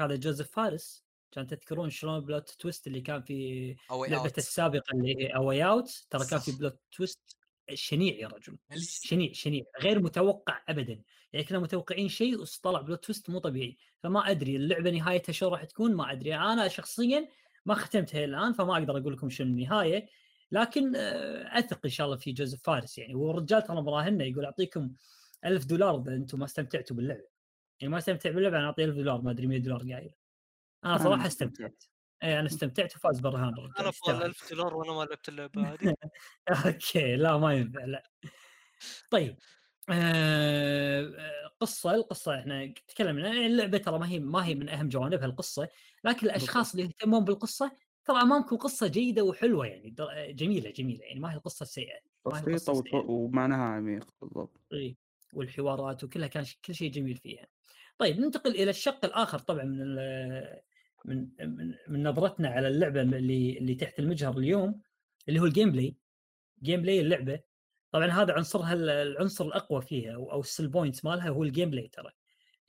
هذا 0.00 0.16
جوزيف 0.16 0.50
فارس 0.52 1.06
كان 1.32 1.46
تذكرون 1.46 1.90
شلون 1.90 2.20
plot 2.20 2.50
twist 2.50 2.86
اللي 2.86 3.00
كان 3.00 3.22
في 3.22 3.76
لعبته 4.08 4.16
Out. 4.24 4.38
السابقة 4.38 4.92
اللي 4.94 5.16
هي 5.24 5.26
A 5.36 5.64
Way 5.64 5.82
Out. 5.82 6.06
ترى 6.10 6.26
كان 6.26 6.40
في 6.40 6.52
plot 6.52 6.80
twist 6.92 7.36
شنيع 7.74 8.14
يا 8.14 8.28
رجل 8.28 8.58
شنيع 9.02 9.32
شنيع 9.32 9.64
غير 9.80 10.00
متوقع 10.02 10.62
ابدا. 10.68 11.02
يعني 11.32 11.44
كنا 11.46 11.58
متوقعين 11.58 12.08
شيء 12.08 12.40
وطلع 12.42 12.80
بلوت 12.80 13.04
تويست 13.04 13.30
مو 13.30 13.38
طبيعي. 13.38 13.76
فما 14.02 14.30
أدري 14.30 14.56
اللعبة 14.56 14.90
نهايتها 14.90 15.32
شو 15.32 15.48
راح 15.48 15.64
تكون 15.64 15.94
ما 15.94 16.12
أدري. 16.12 16.34
أنا 16.34 16.68
شخصيا 16.68 17.28
ما 17.70 17.76
ختمتها 17.76 18.24
الآن 18.24 18.52
فما 18.52 18.72
أقدر 18.72 18.98
أقول 18.98 19.12
لكم 19.12 19.30
شنو 19.30 19.46
النهاية. 19.48 20.06
لكن 20.52 20.96
آه، 20.96 21.58
أثق 21.58 21.80
إن 21.84 21.90
شاء 21.90 22.06
الله 22.06 22.16
في 22.16 22.32
جوزيف 22.32 22.62
فارس 22.64 22.98
يعني. 22.98 23.14
والرجال 23.14 23.62
ترى 23.62 23.82
مراهنة 23.82 24.24
يقول 24.24 24.44
أعطيكم 24.44 24.90
ألف 25.44 25.64
دولار 25.64 26.00
إذا 26.02 26.14
أنتم 26.14 26.38
ما 26.38 26.44
استمتعتوا 26.44 26.96
باللعبه 26.96 27.40
يعني 27.80 27.92
ما 27.92 27.98
استمتع 27.98 28.30
باللعبه 28.30 28.58
أنا 28.58 28.66
اعطيه 28.66 28.84
1000 28.84 28.94
دولار 28.96 29.22
ما 29.22 29.30
أدري 29.30 29.46
100 29.46 29.58
دولار 29.58 29.78
قايل. 29.80 30.14
أنا 30.84 30.94
أنا 30.94 31.04
صراحة 31.04 31.26
استمتعت. 31.26 31.84
اي 32.22 32.40
أنا 32.40 32.46
استمتعت 32.46 32.96
وفاز 32.96 33.20
برهان 33.20 33.42
أنا 33.44 33.66
أبغى 33.78 33.88
يستاهل. 33.88 34.22
1000 34.22 34.50
دولار 34.50 34.76
وأنا 34.76 34.92
ما 34.92 35.04
لعبت 35.04 35.28
اللعبة 35.28 35.72
هذه. 35.72 35.94
أوكي 36.66 37.16
لا 37.16 37.36
ما 37.36 37.54
ينفع 37.54 37.84
لا. 37.84 38.10
طيب. 39.10 39.38
قصة 41.60 41.94
القصة 41.94 42.38
إحنا 42.40 42.74
تكلمنا 42.88 43.30
اللعبة 43.30 43.78
ترى 43.78 43.98
ما 43.98 44.08
هي 44.08 44.18
ما 44.18 44.46
هي 44.46 44.54
من 44.54 44.68
أهم 44.68 44.88
جوانبها 44.88 45.26
القصة 45.26 45.68
لكن 46.04 46.26
الأشخاص 46.26 46.74
اللي 46.74 46.86
يهتمون 46.86 47.24
بالقصة 47.24 47.72
ترى 48.04 48.22
أمامكم 48.22 48.56
قصة 48.56 48.86
جيدة 48.86 49.24
وحلوة 49.24 49.66
يعني 49.66 49.94
جميلة 50.32 50.70
جميلة 50.70 51.04
يعني 51.04 51.20
ما 51.20 51.32
هي 51.32 51.36
القصة 51.36 51.62
السيئة 51.62 51.98
السيئة 52.54 52.94
ومعناها 53.10 53.64
عميق 53.64 54.14
بالضبط 54.22 54.60
إيه، 54.72 54.96
والحوارات 55.34 56.04
وكلها 56.04 56.28
كان 56.28 56.44
كل 56.64 56.74
شيء 56.74 56.90
جميل 56.90 57.16
فيها. 57.16 57.46
طيب 57.98 58.20
ننتقل 58.20 58.50
إلى 58.50 58.70
الشق 58.70 59.04
الآخر 59.04 59.38
طبعا 59.38 59.64
من 59.64 59.96
من 61.04 61.28
من, 61.40 61.74
من 61.88 62.02
نظرتنا 62.08 62.48
على 62.48 62.68
اللعبة 62.68 63.02
اللي 63.02 63.58
اللي 63.58 63.74
تحت 63.74 63.98
المجهر 63.98 64.38
اليوم 64.38 64.80
اللي 65.28 65.40
هو 65.40 65.44
ال 65.44 65.72
gameplay. 65.72 65.96
gameplay 66.62 67.00
اللعبة 67.00 67.40
طبعا 67.92 68.06
هذا 68.06 68.32
عنصرها 68.32 68.72
ال- 68.72 68.90
العنصر 68.90 69.46
الأقوى 69.46 69.82
فيها 69.82 70.14
أو 70.14 70.32
أو 70.32 70.40
ال 70.40 70.46
sell 70.46 70.68
point 70.68 71.04
مالها 71.04 71.28
هو 71.28 71.42
ال 71.42 71.70
gameplay 71.70 71.88
ترى. 71.88 72.10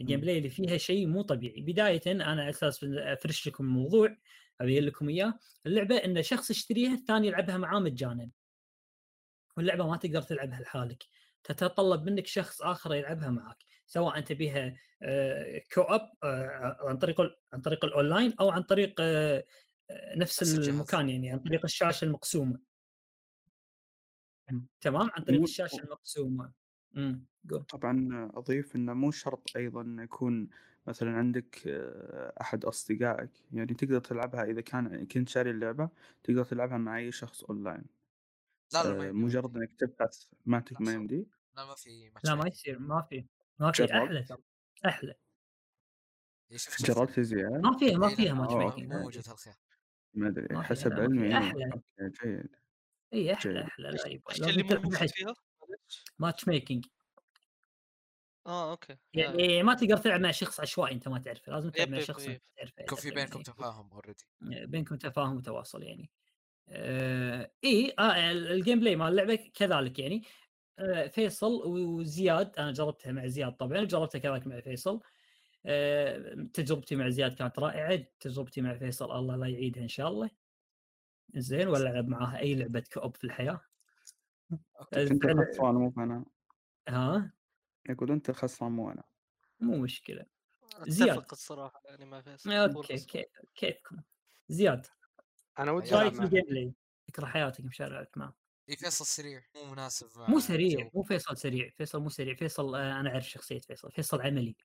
ال 0.01 0.05
game. 0.05 0.21
play 0.21 0.37
اللي 0.37 0.49
فيها 0.49 0.77
شيء 0.77 1.07
مو 1.07 1.21
طبيعي، 1.21 1.61
بداية 1.61 2.01
أنا 2.07 2.49
أساس 2.49 2.83
أفرش 2.83 3.47
لكم 3.47 3.63
الموضوع 3.63 4.17
ابين 4.61 4.83
لكم 4.83 5.09
إياه، 5.09 5.33
اللعبة 5.65 5.95
إن 5.97 6.23
شخص 6.23 6.51
يشتريها 6.51 6.93
الثاني 6.93 7.27
يلعبها 7.27 7.57
معاه 7.57 7.79
مجانا. 7.79 8.29
واللعبة 9.57 9.87
ما 9.87 9.97
تقدر 9.97 10.21
تلعبها 10.21 10.59
لحالك 10.61 11.03
تتطلب 11.43 12.03
منك 12.09 12.27
شخص 12.27 12.61
آخر 12.61 12.95
يلعبها 12.95 13.29
معك 13.29 13.57
سواء 13.85 14.17
أنت 14.17 14.31
بها 14.31 14.75
co-op 15.73 16.09
عن 16.87 16.97
طريق 16.97 17.21
عن 17.53 17.61
طريق 17.61 17.85
الاونلاين 17.85 18.33
أو 18.39 18.49
عن 18.49 18.63
طريق 18.63 18.95
آه، 18.99 19.43
آه، 19.89 20.15
نفس. 20.17 20.69
المكان 20.69 21.09
يعني 21.09 21.31
عن 21.31 21.39
طريق 21.39 21.61
الشاشة 21.63 22.05
المقسومة 22.05 22.59
تمام 24.81 25.09
عن 25.15 25.23
طريق 25.23 25.41
الشاشة 25.41 25.83
المقسومة 25.83 26.51
امم 26.97 27.25
طبعا 27.69 28.29
أضيف 28.33 28.75
إنه 28.75 28.93
مو 28.93 29.11
شرط 29.11 29.57
أيضا 29.57 29.95
يكون 30.03 30.49
مثلا 30.87 31.11
عندك 31.17 31.67
آه، 31.67 32.33
أحد 32.41 32.65
أصدقائك 32.65 33.31
يعني 33.53 33.73
تقدر 33.73 33.99
تلعبها 33.99 34.43
إذا 34.43 34.61
كان 34.61 35.07
كنت 35.07 35.29
شاري 35.29 35.51
اللعبة 35.51 35.89
تقدر 36.23 36.43
تلعبها 36.43 36.77
مع 36.77 36.97
أي 36.97 37.11
شخص 37.11 37.43
اونلاين 37.43 37.83
لا 38.73 38.83
لا 38.83 38.93
ما 38.93 39.09
آه، 39.09 39.11
ما 39.11 39.25
مجرد. 39.25 39.57
إنك 39.57 39.71
تبحث 39.79 40.25
ما 40.45 40.59
تك 40.59 40.81
ما. 40.81 40.93
يمدي 40.93 41.27
لا 41.57 41.65
ما 41.65 41.75
في 41.75 42.11
لا 42.23 42.35
ما. 42.35 42.47
يصير 42.47 42.79
ما 42.79 43.01
في 43.01 43.25
ما 43.59 43.71
في؟ 43.71 43.83
أحلى 43.85 44.25
أحلى 44.85 45.15
إيه، 46.51 46.57
جربت 46.81 47.19
زياد 47.19 47.51
ما 47.63 47.77
فيها 47.77 47.97
ما 47.97 48.07
إيه، 48.07 48.15
فيها 48.15 48.33
matchmaking 48.33 48.83
مو 48.87 48.97
ما 48.97 49.01
موجود 49.03 49.21
فيها. 49.23 49.33
هالخيار 49.33 49.55
ما 50.13 50.27
أدري 50.27 50.55
ما 50.55 50.61
حسب 50.63 50.89
فيها، 50.89 51.07
ما 51.07 51.09
فيها. 51.09 51.37
علمي. 51.37 51.71
okay 51.73 52.09
جيد 52.23 52.55
إي 53.13 53.33
أحلى. 53.33 53.63
أحلى 53.63 53.91
لازم 53.91 54.19
اللي 54.49 54.63
بحيث 54.63 55.11
فيها؟ 55.11 55.33
matchmaking 56.19 56.85
آه 58.47 58.71
okay. 58.71 58.97
يعني 59.13 59.63
ما 59.63 59.73
تقدر 59.73 59.97
تلعب 59.97 60.19
مع 60.21 60.31
شخص 60.31 60.59
عشوائي 60.59 60.95
أنت 60.95 61.07
ما 61.07 61.19
تعرفه 61.19 61.51
لازم 61.51 61.69
تلعب 61.69 61.89
مع 61.89 61.99
شخص. 61.99 62.27
أنت 62.27 62.41
تعرفه 62.57 62.83
يكون 62.83 62.97
في 62.97 63.11
بينكم. 63.11 63.41
تفاهم 63.41 63.89
already 63.91 64.23
بينكم 64.41 64.95
تفاهم 64.95 65.37
وتواصل 65.37 65.83
يعني. 65.83 66.11
آه 66.69 67.51
إي 67.63 67.93
آه 67.99 68.31
ال 68.31 68.79
gameplay 68.79 68.95
مال 68.95 69.07
اللعبة 69.07 69.35
كذلك 69.53 69.99
يعني. 69.99 70.23
آه 70.79 71.07
فيصل 71.07 71.67
وزياد 71.67 72.57
أنا 72.59 72.71
جربتها 72.71 73.11
مع 73.11 73.27
زياد 73.27 73.57
طبعا 73.57 73.79
وجربتها 73.81 74.19
كذلك 74.19 74.47
مع 74.47 74.59
فيصل. 74.59 74.99
آه 75.65 76.47
تجربتي 76.53 76.95
مع 76.95 77.09
زياد 77.09 77.33
كانت 77.33 77.59
رائعة 77.59 78.05
تجربتي 78.19 78.61
مع 78.61 78.73
فيصل 78.77 79.11
الله 79.19 79.35
لا 79.35 79.47
يعيدها 79.47 79.83
إن 79.83 79.87
شاء 79.87 80.07
الله. 80.07 80.29
زين 81.35 81.67
ولا 81.67 81.89
العب 81.89 82.07
معاها 82.07 82.39
أي 82.39 82.55
لعبة 82.55 82.83
co-op 82.93 83.15
في 83.15 83.23
الحياة؟ 83.23 83.61
okay 84.79 85.01
انت 85.01 85.25
الخسران 85.25 85.75
مو 85.75 85.93
أنا. 85.97 86.25
ها؟ 86.89 87.33
يقول 87.89 88.11
أنت 88.11 88.29
الخسران 88.29 88.71
مو 88.71 88.91
أنا. 88.91 89.03
مو 89.59 89.77
مشكلة. 89.77 90.25
زياد. 90.81 91.09
أتفق 91.09 91.33
الصراحة 91.33 91.81
يعني 91.85 92.23
فيصل. 92.23 92.51
هو 92.51 92.65
okay. 92.65 92.97
كيف 92.97 93.25
كيفكم؟ 93.55 93.97
زياد. 94.49 94.87
أنا 95.59 95.71
ودي. 95.71 95.95
رايك 95.95 96.13
في 96.13 96.25
بلاي 96.25 96.73
تكره 97.07 97.25
حياتك 97.25 97.65
مش 97.65 97.81
لعبت 97.81 98.17
معه 98.17 98.33
اي 98.69 98.75
فيصل 98.75 99.05
سريع. 99.05 99.43
مو 99.55 99.71
مناسب 99.71 100.07
مو 100.29 100.39
سريع. 100.39 100.89
مو 100.93 101.03
فيصل 101.03 101.37
سريع. 101.37 101.69
فيصل 101.69 102.01
مو 102.01 102.09
سريع. 102.09 102.35
فيصل 102.35 102.75
آه، 102.75 102.99
أنا 102.99 103.09
أعرف 103.09 103.29
شخصية 103.29 103.59
فيصل. 103.59 103.91
فيصل 103.91 104.21
عملي. 104.21 104.55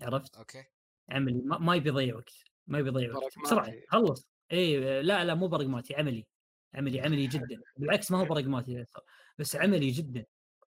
عرفت؟ 0.00 0.36
أوكي. 0.36 0.64
عملي. 1.10 1.42
ما, 1.44 1.58
ما 1.58 1.74
يبي 1.76 1.88
يضيع 1.88 2.16
وقت. 2.16 2.44
ما 2.66 2.78
يبي 2.78 2.88
يضيع 2.88 3.16
وقت. 3.16 3.38
بسرعة. 3.38 3.72
خلص. 3.88 4.28
إي 4.52 5.02
لا 5.02 5.24
لا 5.24 5.34
مو 5.34 5.48
برقماتي 5.48 5.94
عملي 5.96 6.26
عملي 6.74 7.00
عملي 7.00 7.26
جدا. 7.26 7.62
بالعكس 7.76 8.10
ما 8.10 8.18
هو 8.18 8.24
برقماتي 8.24 8.76
فيصل 8.76 9.00
بس 9.38 9.56
عملي 9.56 9.90
جدا. 9.90 10.26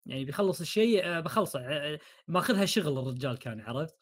يعني 0.05 0.25
بيخلص 0.25 0.61
الشيء 0.61 1.05
آه، 1.05 1.19
بخلصه 1.19 1.59
آه، 1.59 1.99
ماخذها 2.27 2.65
شغل 2.65 2.99
الرجال 2.99 3.39
كان 3.39 3.61
عرفت؟ 3.61 3.97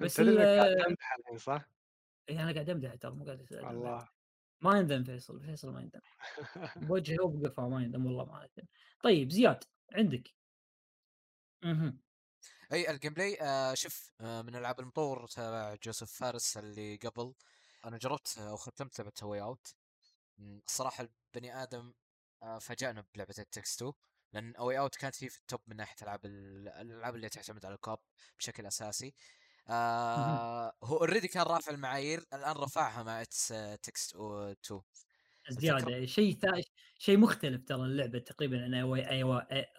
بس 0.00 0.20
أنت 0.20 0.38
قاعد 0.38 0.76
تمدح 0.76 1.16
الحين 1.18 1.38
صح؟ 1.38 1.68
إيه، 2.28 2.42
أنا 2.42 2.52
قاعد 2.52 2.70
أمدح 2.70 2.94
ترى 2.94 3.10
مو 3.10 3.24
قاعد. 3.24 3.46
الله. 3.52 4.08
ما 4.60 4.78
يندم 4.78 5.04
فيصل 5.04 5.40
فيصل 5.40 5.72
ما 5.72 5.80
يندم. 5.80 6.00
بوجهه 6.88 7.24
وبقفاه 7.24 7.68
ما 7.68 7.82
يندم 7.82 8.06
والله 8.06 8.24
ما 8.24 8.38
يندم 8.38 8.68
طيب 9.02 9.30
زياد 9.32 9.64
عندك؟ 9.92 10.34
أها 11.64 11.94
إي 12.72 12.90
ال 12.90 13.14
gameplay 13.14 13.38
آه 13.42 13.74
شوف 13.74 14.12
آه 14.20 14.42
من 14.42 14.56
العاب 14.56 14.80
المطور 14.80 15.26
تبع 15.26 15.74
جوزيف 15.82 16.12
فارس 16.12 16.56
اللي 16.56 16.96
قبل. 16.96 17.34
أنا 17.84 17.98
جربت 17.98 18.38
أو 18.38 18.56
ختمت 18.56 18.98
لعبة 19.00 19.12
Way 19.22 19.42
Out 19.42 19.74
الصراحة 20.68 21.08
البني 21.34 21.62
آدم 21.62 21.92
آه 22.42 22.58
فاجأنا 22.58 23.04
بلعبة 23.14 23.34
ال 23.38 23.43
It 23.43 23.55
Takes 23.55 23.82
Two 23.82 23.92
لأن 24.32 24.54
Way 24.58 24.78
Out 24.78 24.96
كانت 24.96 25.24
هي 25.24 25.28
في 25.28 25.38
ال 25.38 25.43
top 25.43 25.60
من 25.66 25.76
ناحية 25.76 25.96
ألعاب 26.02 26.24
ال- 26.26 26.68
الألعاب 26.68 27.14
اللي 27.14 27.28
تعتمد 27.28 27.66
على 27.66 27.74
ال 27.74 27.78
co-op 27.78 27.98
بشكل 28.38 28.66
أساسي. 28.66 29.14
آه 29.68 30.72
هو 30.84 30.96
already 30.96 31.28
كان 31.28 31.42
رافع 31.42 31.72
المعايير 31.72 32.24
الآن 32.32 32.56
رفعها 32.56 33.02
مع 33.02 33.22
It 33.82 33.91
Takes 33.91 34.14
Two 34.16 34.80
زيادة 35.48 36.06
شيء 36.06 36.34
ثا... 36.38 36.62
شيء 36.98 37.16
مختلف 37.18 37.62
ترى 37.64 37.82
اللعبة 37.82 38.18
تقريبا 38.18 38.64
عن 38.64 38.74
A 38.74 39.22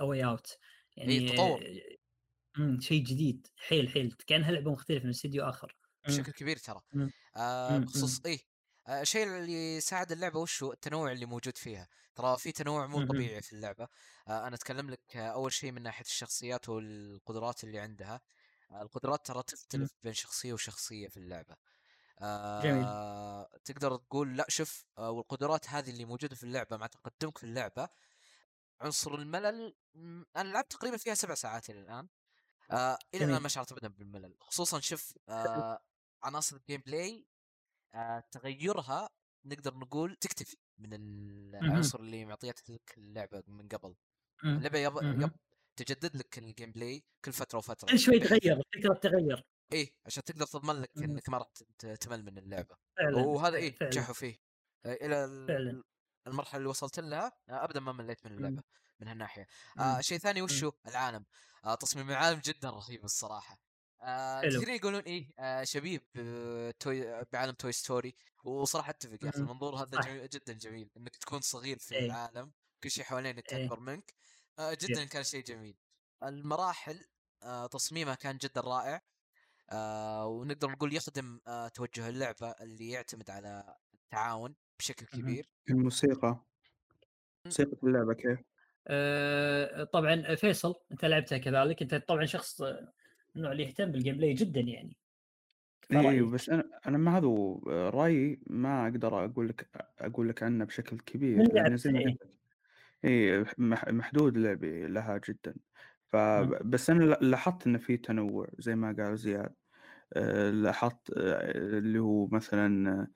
Way 0.02 0.26
A 0.26 0.30
Way 0.30 0.44
Out 0.44 0.58
يعني 0.98 1.30
تطور. 1.30 1.60
شيء 2.80 3.04
جديد 3.04 3.48
حيل 3.58 3.90
حيل. 3.90 4.16
كأنها 4.28 4.52
لعبة 4.52 4.72
مختلفة 4.72 5.04
من 5.04 5.10
استديو 5.10 5.44
آخر. 5.50 5.76
بشكل 6.08 6.32
كبير 6.32 6.58
ترى. 6.58 6.82
مم. 6.94 7.12
آه 7.36 7.70
مم. 7.78 7.86
بخصوص 7.86 8.22
إيه 8.26 8.40
آه، 8.88 9.02
الشيء 9.02 9.28
اللي 9.28 9.82
ساعد 9.82 10.12
اللعبة 10.12 10.40
وش 10.40 10.64
هو؟ 10.64 10.72
التنوع 10.74 11.12
اللي 11.12 11.26
موجود 11.26 11.58
فيها. 11.58 11.88
ترى 12.16 12.38
في 12.38 12.52
تنوع 12.52 12.88
مو. 12.88 13.06
طبيعي 13.06 13.42
في 13.42 13.54
اللعبة. 13.54 13.88
آه 14.28 14.48
أنا 14.48 14.56
أتكلم 14.56 14.90
لك 14.90 15.18
أول 15.18 15.54
شيء 15.54 15.72
من 15.72 15.82
ناحية 15.84 16.06
الشخصيات 16.06 16.70
والقدرات 16.70 17.64
اللي 17.64 17.80
عندها. 17.80 18.22
آه 18.72 18.82
القدرات 18.82 19.26
ترى 19.26 19.44
تختلف 19.44 19.92
بين 20.04 20.14
شخصية 20.14 20.54
وشخصية 20.54 21.08
في 21.08 21.18
اللعبة. 21.18 21.56
آه 22.22 23.50
تقدر 23.66 23.96
تقول 23.96 24.38
لا 24.38 24.46
شوف 24.50 24.86
آه 24.98 25.10
والقدرات 25.12 25.70
هذه 25.70 25.90
اللي 25.90 26.06
موجودة 26.06 26.36
في 26.36 26.44
اللعبة 26.44 26.78
مع 26.78 26.88
تقدمك 26.88 27.38
في 27.38 27.44
اللعبة 27.44 27.90
عنصر 28.82 29.16
الملل 29.16 29.76
أنا 30.36 30.50
لعبت 30.50 30.72
تقريبا 30.72 30.98
فيها 30.98 31.14
سبع 31.14 31.34
ساعات 31.34 31.70
إلى 31.70 31.80
الآن. 31.80 32.08
آه 32.72 32.94
إلى 32.94 33.20
جميل. 33.20 33.30
الان 33.30 33.42
ما 33.42 33.50
شعرت 33.50 33.72
ابدا 33.72 33.88
بالملل. 33.88 34.36
خصوصا 34.40 34.80
شوف 34.80 35.14
آه 35.30 35.80
عناصر 36.24 36.56
ال 36.56 36.82
gameplay 36.86 37.26
آه 37.96 38.24
تغيرها 38.32 39.10
نقدر 39.46 39.76
نقول 39.78 40.16
تكتفي 40.16 40.58
من 40.78 40.90
العنصر 40.94 42.00
اللي 42.00 42.26
معطيتك 42.26 42.94
اللعبة 42.98 43.44
من 43.48 43.68
قبل. 43.68 43.96
اللعبة 44.44 44.80
يب... 44.80 44.94
يب... 44.98 45.32
تجدد 45.76 46.16
لك 46.18 46.38
ال 46.38 46.72
gameplay 46.72 47.04
كل 47.26 47.34
فترة 47.34 47.58
وفترة 47.58 47.88
كل 47.90 48.00
شوي 48.00 48.20
تغير 48.20 48.60
الفكرة 48.76 48.94
تغير 48.94 49.44
إيه 49.72 49.94
عشان 50.06 50.24
تقدر 50.24 50.46
تضمن 50.46 50.82
لك. 50.82 50.90
إنك 50.98 51.30
ما 51.30 51.38
راح 51.38 51.48
تمل 52.00 52.24
من 52.26 52.38
اللعبة 52.38 52.76
فعلا 52.98 53.18
وهذا 53.18 53.58
إيه 53.58 53.78
نجحوا 53.82 54.14
فيه 54.14 54.38
آه، 54.86 54.94
إلى 54.94 55.26
ال- 55.26 55.48
فعلا. 55.48 55.84
المرحلة 56.28 56.58
اللي 56.58 56.70
وصلت 56.70 57.00
لها 57.00 57.32
آه، 57.50 57.64
ابدا 57.64 57.80
ما 57.80 57.92
مليت 57.92 58.26
من 58.26 58.32
مم. 58.32 58.38
اللعبة 58.38 58.64
من 59.00 59.08
هالناحية. 59.08 59.48
آه 59.80 60.02
شيء 60.02 60.18
ثاني 60.18 60.42
وش 60.42 60.64
مم. 60.64 60.70
هو 60.70 60.74
العالم 60.88 61.26
آه 61.66 61.76
تصميم 61.76 62.10
العالم 62.12 62.40
جدا 62.40 62.70
رهيب 62.70 63.04
الصراحة 63.04 63.58
آه. 64.04 64.42
كثيرين 64.42 64.76
يقولون 64.76 65.02
إيه 65.02 65.30
آه 65.40 65.64
شبيه 65.64 66.00
بتوي 66.16 67.24
بعالم 67.34 67.52
توي 67.54 67.72
ستوري 67.72 68.16
وصراحة 68.44 68.90
أتفق 68.90 69.24
يا 69.24 69.30
أخي. 69.30 69.40
المنظور 69.40 69.76
هذا. 69.76 70.00
جميل 70.02 70.30
جدا 70.30 70.54
جميل 70.54 70.90
إنك 70.98 71.16
تكون 71.16 71.42
صغير 71.42 71.78
في 71.80 71.96
إيه. 71.96 72.06
العالم 72.06 72.52
كل 72.84 72.92
شيء 72.92 73.04
حوالينك 73.04 73.54
إيه. 73.54 73.66
أكبر 73.66 73.80
منك 73.80 74.14
آه 74.60 74.78
جدا 74.82 75.04
كان 75.06 75.24
شيء 75.24 75.44
جميل 75.44 75.76
المراحل 76.24 77.06
آه 77.44 77.68
تصميمها 77.68 78.16
كان 78.16 78.38
جدا 78.38 78.62
رائع 78.62 79.02
آه 79.72 80.28
ونقدر 80.28 80.70
نقول 80.72 80.94
يخدم 80.96 81.40
آه 81.48 81.68
توجه 81.68 82.10
اللعبة 82.10 82.50
اللي 82.52 82.90
يعتمد 82.90 83.30
على 83.30 83.76
التعاون 83.94 84.56
بشكل. 84.80 85.06
كبير 85.06 85.50
الموسيقى 85.70 86.46
موسيقى 87.46 87.78
اللعبة 87.84 88.14
كيف؟ 88.14 88.40
آه، 88.88 89.84
طبعا 89.84 90.36
فيصل 90.36 90.76
أنت 90.92 91.06
لعبتها 91.06 91.38
كذلك 91.38 91.82
أنت 91.82 91.96
طبعا 91.96 92.26
شخص 92.26 92.62
النوع 93.36 93.52
اللي 93.52 93.64
يهتم 93.64 93.92
بال 93.92 94.18
gameplay 94.18 94.34
جدا 94.34 94.62
يعني. 94.62 94.98
اي 95.92 96.04
فرأيك. 96.04 96.24
بس 96.24 96.50
أنا 96.50 96.64
أنا 96.88 96.98
ما 96.98 97.18
هذا 97.18 97.28
رأيي 97.90 98.40
ما 98.48 98.84
أقدر 98.88 99.26
أقول 99.26 99.48
لك 99.50 99.70
أقول 100.00 100.30
لك 100.30 100.44
عنه 100.44 100.66
بشكل 100.66 100.98
كبير 101.00 101.54
لأن 101.54 101.78
زي 101.78 101.92
ما 101.92 101.98
لعبتها 102.00 102.12
قلت 102.12 102.22
لك 102.24 102.34
اي 103.06 103.46
مح- 103.58 103.88
محدود 103.90 104.38
لعبي 104.38 104.88
لها 104.88 105.22
جدا. 105.30 105.56
فبس 106.08 106.90
أنا 106.90 107.04
لا- 107.04 107.20
لاحظت 107.22 107.68
إنه 107.68 107.78
في 107.78 107.98
تنوع 107.98 108.48
زي 108.60 108.76
ما 108.76 108.96
قال 109.00 109.18
زياد. 109.18 109.56
آه، 110.14 110.50
لاحظت 110.52 111.12
آه، 111.18 111.52
اللي 111.78 112.00
هو 112.00 112.28
مثلا 112.28 113.08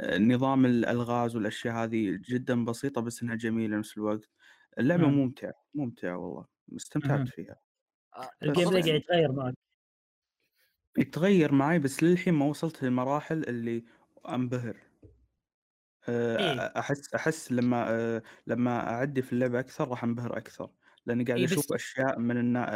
آه، 0.00 0.18
نظام 0.18 0.66
الألغاز 0.66 1.36
والأشياء 1.36 1.74
هذه 1.74 2.18
جدا 2.30 2.64
بسيطة 2.64 3.00
بس 3.00 3.22
إنها 3.22 3.34
جميلة 3.36 3.78
نفس 3.78 3.98
الوقت. 3.98 4.30
اللعبة 4.78 5.08
مم. 5.08 5.18
ممتعة 5.18 5.54
ممتعة 5.74 6.16
والله 6.18 6.46
استمتعت. 6.76 7.28
فيها. 7.28 7.56
ال 8.42 8.70
gameplay 8.70 8.82
قاعد 8.82 8.94
يتغير 9.00 9.32
معك. 9.32 9.54
يتغير 10.98 11.52
معي 11.54 11.78
بس 11.78 12.02
للحين 12.02 12.34
ما 12.34 12.44
وصلت 12.46 12.82
للمراحل 12.84 13.44
اللي 13.44 13.84
أنبهر 14.28 14.76
آه، 16.08 16.36
إيه. 16.38 16.58
أحس 16.80 17.14
أحس 17.14 17.52
لما 17.52 17.90
آه، 17.90 18.22
لما 18.46 18.90
أعدي 18.90 19.22
في 19.22 19.32
اللعبة 19.32 19.60
أكثر 19.60 19.88
راح 19.88 20.04
أنبهر 20.04 20.36
أكثر 20.38 20.70
لأني 21.06 21.24
قاعد 21.24 21.38
إيه، 21.38 21.46
بس- 21.46 21.52
أشوف 21.52 21.72
أشياء 21.72 22.18
من 22.18 22.36
النا... 22.36 22.66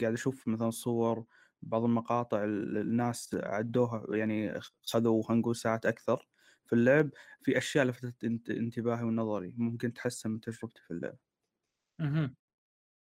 قاعد 0.00 0.12
أشوف 0.12 0.48
مثلا 0.48 0.70
صور 0.70 1.24
بعض 1.62 1.84
المقاطع 1.84 2.44
ال- 2.44 2.76
الناس 2.76 3.30
عدوها 3.34 4.06
يعني 4.16 4.60
خذوا 4.82 5.22
خلينا 5.22 5.40
نقول 5.40 5.56
ساعات 5.56 5.86
أكثر 5.86 6.28
في 6.66 6.72
اللعب 6.72 7.10
في 7.42 7.58
أشياء 7.58 7.84
لفتت 7.84 8.24
انت- 8.24 8.50
انتباهي 8.50 9.02
ونظري 9.04 9.54
ممكن 9.56 9.92
تحسن 9.92 10.30
من 10.30 10.40
تجربتي 10.40 10.82
في 10.82 10.90
اللعب 10.90 11.16
مهم. 12.00 12.36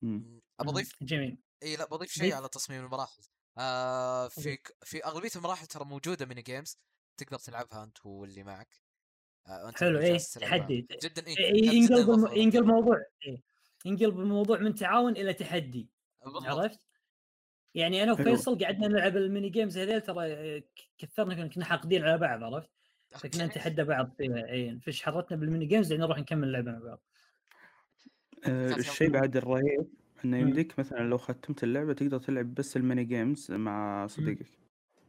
مم. 0.02 0.15
م، 0.18 0.39
ابى 0.60 0.69
أضيف 0.69 1.03
جميل 1.03 1.38
إي 1.64 1.76
لا 1.76 1.85
بضيف 1.89 2.11
شيء. 2.11 2.34
على 2.34 2.49
تصميم 2.49 2.85
المراحل 2.85 3.22
آه 3.57 4.28
في 4.28 4.57
في 4.84 5.06
أغلبية 5.06 5.30
المراحل 5.36 5.65
ترى 5.65 5.86
موجودة 5.86 6.26
mini 6.26 6.41
games 6.41 6.78
تقدر 7.18 7.38
تلعبها 7.40 7.84
أنت 7.84 8.06
واللي 8.06 8.44
معك 8.44 8.76
آه 9.48 9.69
أنت 9.69 9.78
حلو 9.78 9.99
إيه 9.99 10.18
تلعبها. 10.18 10.57
تحدي 10.57 10.88
جدا 11.03 11.28
اي 11.28 11.38
إيه، 11.38 11.61
جدا 11.61 11.95
ينقلب 11.95 12.10
ينقلب 12.38 12.48
لطيفة. 12.48 12.61
موضوع 12.65 12.98
إيه. 13.26 13.41
ينقلب 13.86 14.19
الموضوع 14.19 14.57
من 14.60 14.76
تعاون 14.76 15.11
إلى 15.18 15.34
تحدي 15.34 15.90
بالضبط. 16.23 16.44
عرفت؟ 16.44 16.80
يعني 17.76 18.03
أنا. 18.03 18.11
وفيصل 18.14 18.64
قعدنا 18.65 18.88
نلعب 18.88 19.18
ال 19.18 19.24
mini 19.24 19.49
games 19.49 19.78
هذيل 19.78 20.02
ترى 20.02 20.61
ك- 20.61 20.90
كثرنا 20.98 21.36
كنا- 21.36 21.48
كنا 21.48 21.65
حاقدين 21.65 22.03
على 22.03 22.18
بعض 22.18 22.44
عرفت؟ 22.44 22.69
فكنا 23.11 23.44
okay. 23.44 23.45
نتحدى 23.45 23.84
بعض 23.84 24.11
فيها 24.18 24.48
اي 24.49 24.80
فش 24.80 25.03
حرتنا 25.03 25.38
بال 25.38 25.47
mini 25.47 25.65
games 25.65 25.91
يعني 25.91 26.03
نروح 26.03 26.18
نكمل 26.19 26.48
اللعبه 26.48 26.72
مع 26.72 26.80
بعض 26.80 27.02
آه، 28.48 28.76
الشيء 28.76 29.10
بعد 29.10 29.38
الرهيب 29.38 29.88
إنه 30.26 30.38
مم. 30.38 30.48
يمديك 30.48 30.80
مثلا 30.80 30.98
لو 30.99 31.18
ختمت 31.18 31.64
اللعبة 31.64 31.93
تقدر 31.93 32.19
تلعب 32.19 32.53
بس 32.53 32.77
ال 32.78 32.83
mini 32.83 33.03
games 33.03 33.52
مع 33.52 34.07
صديقك. 34.07 34.48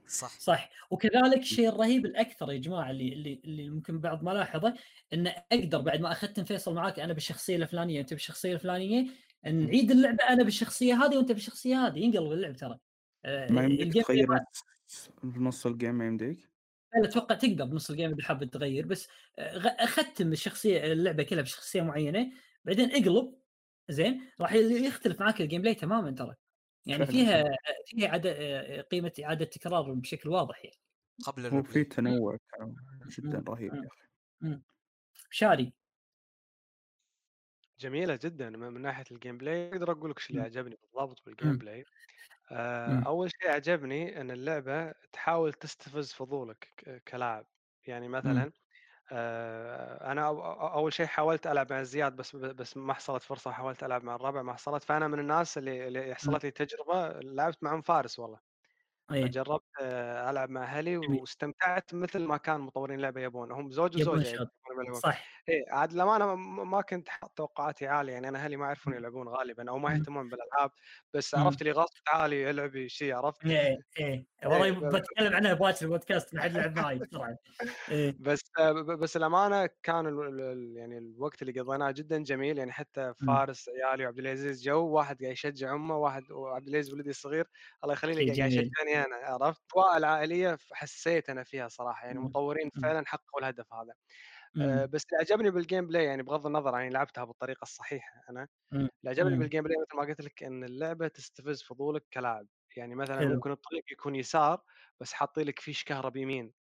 صح. 0.07 0.29
صح. 0.41 0.71
وكذلك 0.91 1.39
الشيء 1.39 1.69
الرهيب 1.69 2.07
الأكثر 2.07 2.53
يا 2.53 2.59
جماعة 2.59 2.91
اللي 2.91 3.13
اللي 3.13 3.41
اللي 3.45 3.69
ممكن 3.71 4.01
بعض 4.01 4.25
ما 4.25 4.31
لاحظه 4.31 4.75
ان 5.13 5.27
أقدر 5.53 5.81
بعد 5.81 6.01
ما 6.01 6.13
أختم 6.13 6.45
فيصل 6.45 6.75
معاك 6.75 7.01
أنا 7.01 7.13
بالشخصية 7.13 7.57
الفلانية 7.57 8.01
انت 8.01 8.13
بالشخصية 8.15 8.55
الفلانية 8.55 9.07
نعيد 9.45 9.91
اللعبة 9.91 10.25
أنا 10.29 10.43
بالشخصية 10.45 10.95
هذه 11.05 11.17
وأنت 11.17 11.33
بالشخصية 11.33 11.87
هذه 11.87 11.99
ينقلب 11.99 12.33
اللعب 12.33 12.57
ترى. 12.57 12.79
آه، 13.25 13.53
ما 13.53 13.65
يمديك 13.65 14.07
تغير 14.07 14.27
نص- 14.33 15.11
نص 15.25 15.67
ال 15.67 15.72
game 15.72 15.95
ما 15.95 16.07
يمديك؟ 16.07 16.39
لا 16.95 17.09
أتوقع 17.09 17.35
تقدر 17.35 17.65
بنص 17.65 17.91
ال 17.91 17.95
game 17.95 18.11
إذا 18.13 18.23
حاب 18.23 18.45
تغير 18.45 18.87
بس 18.87 19.09
آه، 19.39 19.59
أختم 19.67 20.33
الشخصيه 20.33 20.93
اللعبة 20.93 21.23
كلها 21.23 21.43
بشخصية 21.43 21.83
معينة 21.83 22.33
بعدين 22.65 22.91
أقلب 22.91 23.35
زين 23.93 24.31
راح 24.41 24.53
يختلف 24.55 25.21
معك 25.21 25.41
ال 25.41 25.63
gameplay 25.63 25.75
تماما 25.75 26.11
ترى 26.11 26.35
يعني. 26.87 27.07
فيها 27.07 27.45
فيها 27.87 28.09
عدد 28.09 28.29
قيمة 28.91 29.13
إعادة 29.25 29.45
تكرار 29.45 29.93
بشكل 29.95 30.29
واضح 30.29 30.65
يعني 30.65 30.77
قبل 31.27 31.47
هو 31.47 31.49
ال 31.49 31.52
replay 31.52 31.73
في 31.75 31.85
تنوع 31.85 32.39
جدا. 33.19 33.45
رهيب. 33.49 33.75
يا 33.75 33.81
أخي 33.81 34.09
شاري 35.31 35.73
جميلة 37.79 38.19
جدا 38.25 38.51
من 38.51 38.59
من 38.73 38.83
ناحية 38.83 39.05
ال 39.13 39.39
gameplay 39.39 39.69
أقدر 39.69 39.93
أقول 39.93 40.11
لك 40.11 40.17
إيش 40.19 40.31
اللي. 40.31 40.43
عجبني 40.43 40.77
بالضبط 40.83 41.23
بال 41.27 41.36
game. 41.36 41.59
play 41.59 41.85
آه، 42.53 42.89
مم. 42.89 43.05
أول 43.05 43.31
شيء 43.43 43.51
عجبني 43.51 44.21
إن 44.21 44.31
اللعبة 44.31 44.93
تحاول 45.13 45.53
تستفز 45.53 46.13
فضولك 46.13 46.69
كلاعب 47.09 47.47
يعني 47.87 48.09
مثلا 48.09 48.53
أنا 49.11 50.23
أو- 50.29 50.35
أو- 50.35 50.75
أول 50.75 50.93
شيء 50.93 51.07
حاولت 51.07 51.47
ألعب 51.47 51.73
مع 51.73 51.83
زياد 51.83 52.17
بس 52.17 52.37
بس 52.37 52.77
ما 52.77 52.95
حصلت 52.95 53.23
فرصة 53.23 53.51
حاولت 53.51 53.85
ألعب 53.85 54.05
مع 54.05 54.15
الربع 54.15 54.43
ما 54.43 54.53
حصلت. 54.55 54.85
فأنا 54.85 55.09
من 55.09 55.19
الناس 55.19 55.59
اللي 55.59 55.89
اللي 55.89 56.15
حصلت 56.15 56.45
لي 56.45 56.51
تجربة 56.51 57.21
لعبت 57.21 57.63
معهم 57.63 57.81
فارس 57.83 58.19
والله. 58.19 58.39
إيه. 59.11 59.33
فجربت 59.33 59.65
آه، 59.83 60.31
ألعب 60.31 60.51
مع 60.51 60.65
أهلي. 60.65 60.99
واستمتعت 60.99 61.95
مثل 61.95 62.21
ما 62.25 62.37
كان 62.37 62.61
مطورين 62.61 62.97
اللعبه 62.99 63.21
يبون. 63.21 63.53
هم 63.53 63.71
زوج 63.73 63.97
وزوجة 63.97 64.27
يلعبون. 64.29 64.93
صح. 64.93 65.29
إيه 65.49 65.65
عاد 65.69 65.93
للأمانة 65.93 66.35
ما 66.35 66.65
ما 66.65 66.81
كنت 66.81 67.09
حاط 67.09 67.33
توقعاتي 67.37 67.87
عالية 67.87 68.13
يعني 68.13 68.29
أنا 68.29 68.39
أهلي 68.39 68.57
ما 68.57 68.67
يعرفون 68.67 68.95
يلعبون 68.95 69.29
غالبا 69.29 69.71
أو 69.71 69.79
ما. 69.79 69.93
يهتمون 69.93 70.29
بالألعاب 70.29 70.71
بس. 71.15 71.35
عرفت 71.35 71.61
اللي 71.63 71.73
غصب 71.73 71.95
تعالي 72.07 72.51
العبي 72.51 72.89
شيء 72.89 73.15
عرفت 73.15 73.45
إيه 73.47 73.79
إيه 73.99 74.27
والله 74.45 74.65
إيه، 74.65 74.71
بتكلم 74.73 75.35
عنها 75.35 75.55
باكر 75.55 75.85
البودكاست 75.85 76.35
ما 76.35 76.43
حد 76.43 76.53
لعب 76.53 76.79
معي 76.79 76.99
بسرعة 76.99 77.37
إيه 77.91 78.17
بس 78.21 78.41
بس 78.99 79.17
الامانه 79.17 79.69
كان 79.83 80.07
ال- 80.07 80.21
ال- 80.29 80.41
ال- 80.41 80.77
يعني 80.77 80.99
الوقت 80.99 81.43
اللي 81.43 81.61
قضيناه 81.61 81.91
جدا 81.91 82.23
جميل 82.23 82.59
يعني 82.59 82.73
حتى. 82.73 83.15
فارس 83.27 83.69
عيالي 83.69 84.05
وعبد 84.05 84.19
العزيز 84.19 84.63
جو 84.63 84.87
واحد 84.89 85.21
قاعد 85.23 85.33
يشجع 85.33 85.75
أمه 85.75 85.97
واحد 85.97 86.31
وعبد 86.31 86.69
العزيز 86.69 86.93
ولدي 86.95 87.11
الصغير 87.11 87.47
الله 87.85 87.93
يخليه 87.95 88.15
قاعد. 88.15 88.53
يشجعني 88.53 89.05
أنا 89.05 89.17
عرفت 89.17 89.63
العائليه 89.97 90.57
حسيت 90.73 91.31
أنا 91.31 91.45
فيها 91.45 91.69
صراحة 91.69 92.07
يعني. 92.07 92.19
مطورين. 92.21 92.71
فعلا 92.83 93.07
حققوا 93.07 93.41
الهدف 93.41 93.73
هذا 93.73 93.93
آه، 94.61 94.85
مم. 94.85 94.87
بس 94.87 95.03
اللي 95.13 95.19
عجبني 95.21 95.51
بال 95.51 95.87
gameplay 95.87 96.05
يعني 96.05 96.23
بغض 96.23 96.47
النظر 96.47 96.75
يعني 96.79 96.91
لعبتها 96.91 97.25
بالطريقة 97.25 97.63
الصحيحة 97.63 98.23
أنا 98.31 98.49
مم. 98.73 98.89
اللي 99.05 99.11
عجبني 99.11 99.37
مم. 99.37 99.39
بالجيم 99.39 99.65
بلاي 99.65 99.77
مثل 99.83 99.97
ما 99.99 100.03
قلت 100.09 100.21
لك 100.21 100.43
إن 100.45 100.65
اللعبة 100.65 101.09
تستفز 101.09 101.63
فضولك 101.63 102.07
كلاعب 102.13 102.49
يعني 102.77 102.95
مثلا 102.95 103.23
حلو. 103.23 103.37
ممكن 103.37 103.51
الطريق 103.53 103.85
يكون 103.93 104.17
يسار 104.17 104.63
بس 105.01 105.13
حاطين 105.13 105.47
لك 105.47 105.59
فيش 105.61 105.85
كهرب 105.85 106.17
يمين 106.17 106.55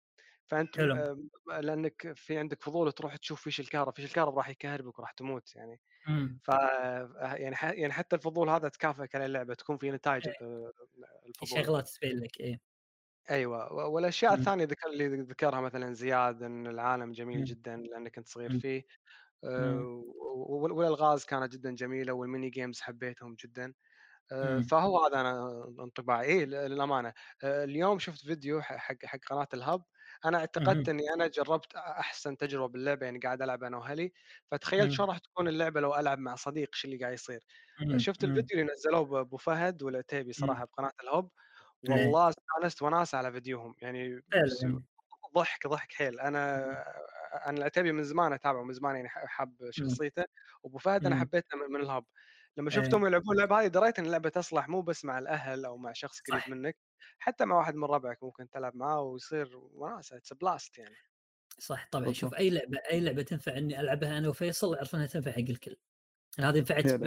فأنت 0.48 0.78
حلو. 0.78 0.98
آم، 0.98 1.30
لأنك 1.62 2.12
في 2.16 2.38
عندك 2.38 2.62
فضول 2.64 2.92
تروح 2.92 3.16
تشوف 3.16 3.42
فيش 3.44 3.60
الكهرب 3.60 3.96
فيش 3.96 4.04
الكهرب 4.06 4.38
راح 4.38 4.48
يكهربك 4.48 4.98
وراح 4.98 5.12
تموت 5.12 5.56
يعني 5.56 5.80
مم. 6.06 6.40
ف 6.44 6.48
يعني 7.36 7.56
ح- 7.56 7.64
يعني 7.64 7.92
حتى 7.92 8.16
الفضول 8.16 8.48
هذا 8.50 8.68
تكافئك 8.68 9.14
على 9.16 9.26
اللعبة 9.26 9.54
تكون 9.54 9.78
في 9.78 9.90
نتائج 9.90 10.30
آه، 10.42 10.72
الفضول 11.26 11.66
شغلات 11.66 11.88
تبين 11.88 12.18
لك 12.20 12.40
إيه 12.40 12.60
أيوه 13.30 13.72
والأشياء 13.88 14.32
مم. 14.32 14.34
الثانية 14.34 14.64
ذكر 14.64 14.88
اللي 14.90 15.06
ذكرها 15.22 15.60
مثلا 15.60 15.92
زياد 15.94 16.42
إن 16.42 16.66
العالم 16.66 17.12
جميل 17.12 17.42
مم. 17.42 17.44
جدا 17.44 17.76
لأنك 17.76 18.14
كنت 18.14 18.28
صغير 18.28 18.50
مم. 18.50 18.60
فيه 18.60 18.82
آه، 19.44 20.04
والألغاز 20.72 21.24
كانت 21.24 21.52
جدا 21.52 21.74
جميلة 21.74 22.12
وال 22.12 22.25
mini 22.25 22.50
games 22.50 22.80
حبيتهم 22.80 23.36
جدا 23.44 23.74
آه،. 24.32 24.62
فهو 24.62 25.06
هذا 25.06 25.20
أنا 25.20 25.64
انطباعي 25.80 26.26
إيه 26.26 26.44
للأمانة 26.46 27.14
آه، 27.44 27.64
اليوم 27.64 27.98
شفت 27.98 28.20
فيديو 28.26 28.62
ح- 28.62 28.76
حق 28.76 28.96
حق 29.06 29.18
قناة 29.30 29.48
الهب 29.54 29.84
أنا 30.26 30.38
اعتقدت. 30.38 30.88
إني 30.88 31.14
أنا 31.14 31.26
جربت 31.28 31.74
أحسن 31.76 32.36
تجربة 32.36 32.68
باللعبة 32.68 33.06
يعني 33.06 33.18
قاعد 33.18 33.42
ألعب 33.42 33.64
أنا 33.64 33.78
وأهلي 33.78 34.12
فتخيلت. 34.52 34.92
شلون 34.92 35.08
راح 35.08 35.18
تكون 35.18 35.48
اللعبة 35.48 35.80
لو 35.80 35.96
ألعب 35.96 36.18
مع 36.18 36.34
صديق 36.36 36.68
إيش 36.74 36.84
اللي 36.84 36.98
قاعد 36.98 37.14
يصير. 37.14 37.40
شفت. 37.96 38.24
الفيديو 38.24 38.60
اللي 38.60 38.72
نزلوه 38.72 39.02
أبو 39.06 39.36
فهد 39.36 39.82
والعتيبي 39.82 40.32
صراحة 40.32 40.64
بقناة 40.64 40.92
الهب. 41.04 41.30
والله 41.84 42.28
استأنست 42.28 42.82
وناسه 42.82 43.18
على 43.18 43.32
فيديوهم 43.32 43.74
يعني 43.82 44.22
فعلا 44.32 44.82
ضحك 45.36 45.66
ضحك 45.66 45.92
حيل. 45.92 46.20
أنا 46.20 46.66
أنا 47.48 47.58
العتيبي 47.58 47.92
من 47.92 48.04
زمان 48.04 48.32
أتابعه 48.32 48.62
من 48.64 48.72
زمان 48.74 48.96
يعني 48.96 49.08
حاب 49.08 49.70
شخصيته. 49.70 50.24
وأبو 50.62 50.78
فهد 50.78 51.06
أنا 51.06 51.16
مم. 51.16 51.20
حبيته 51.20 51.58
من 51.70 51.80
الهب. 51.80 52.04
لما 52.56 52.70
إيه. 52.72 52.98
شفتهم 52.98 53.06
يلعبون 53.06 53.34
اللعبة 53.36 53.60
هذه 53.62 53.66
دريت 53.68 53.98
إن 53.98 54.06
اللعبة 54.06 54.28
تصلح 54.30 54.68
مو 54.68 54.82
بس 54.82 55.04
مع 55.04 55.18
الأهل 55.18 55.64
أو 55.64 55.76
مع 55.78 55.92
شخص 55.92 56.20
قريب. 56.30 56.48
منك 56.48 56.76
حتى 57.18 57.44
مع 57.46 57.56
واحد 57.58 57.74
من 57.76 57.84
ربعك 57.84 58.22
ممكن 58.22 58.50
تلعب 58.50 58.76
معاه 58.76 59.00
ويصير 59.02 59.50
وناسه 59.56 60.16
it's 60.16 60.32
blast 60.32 60.78
يعني. 60.78 60.96
صح 61.58 61.88
طبعا. 61.92 62.12
شوف 62.12 62.34
أي 62.34 62.50
لعبة 62.50 62.78
أي 62.90 63.00
لعبة 63.00 63.22
تنفع 63.22 63.56
إني 63.58 63.80
ألعبها 63.80 64.18
أنا 64.18 64.28
وفيصل 64.28 64.74
أعرف 64.74 64.94
إنها 64.94 65.06
تنفع 65.06 65.30
حق 65.32 65.38
الكل. 65.38 65.76
هذه 66.40 66.60
نفعت 66.60 67.02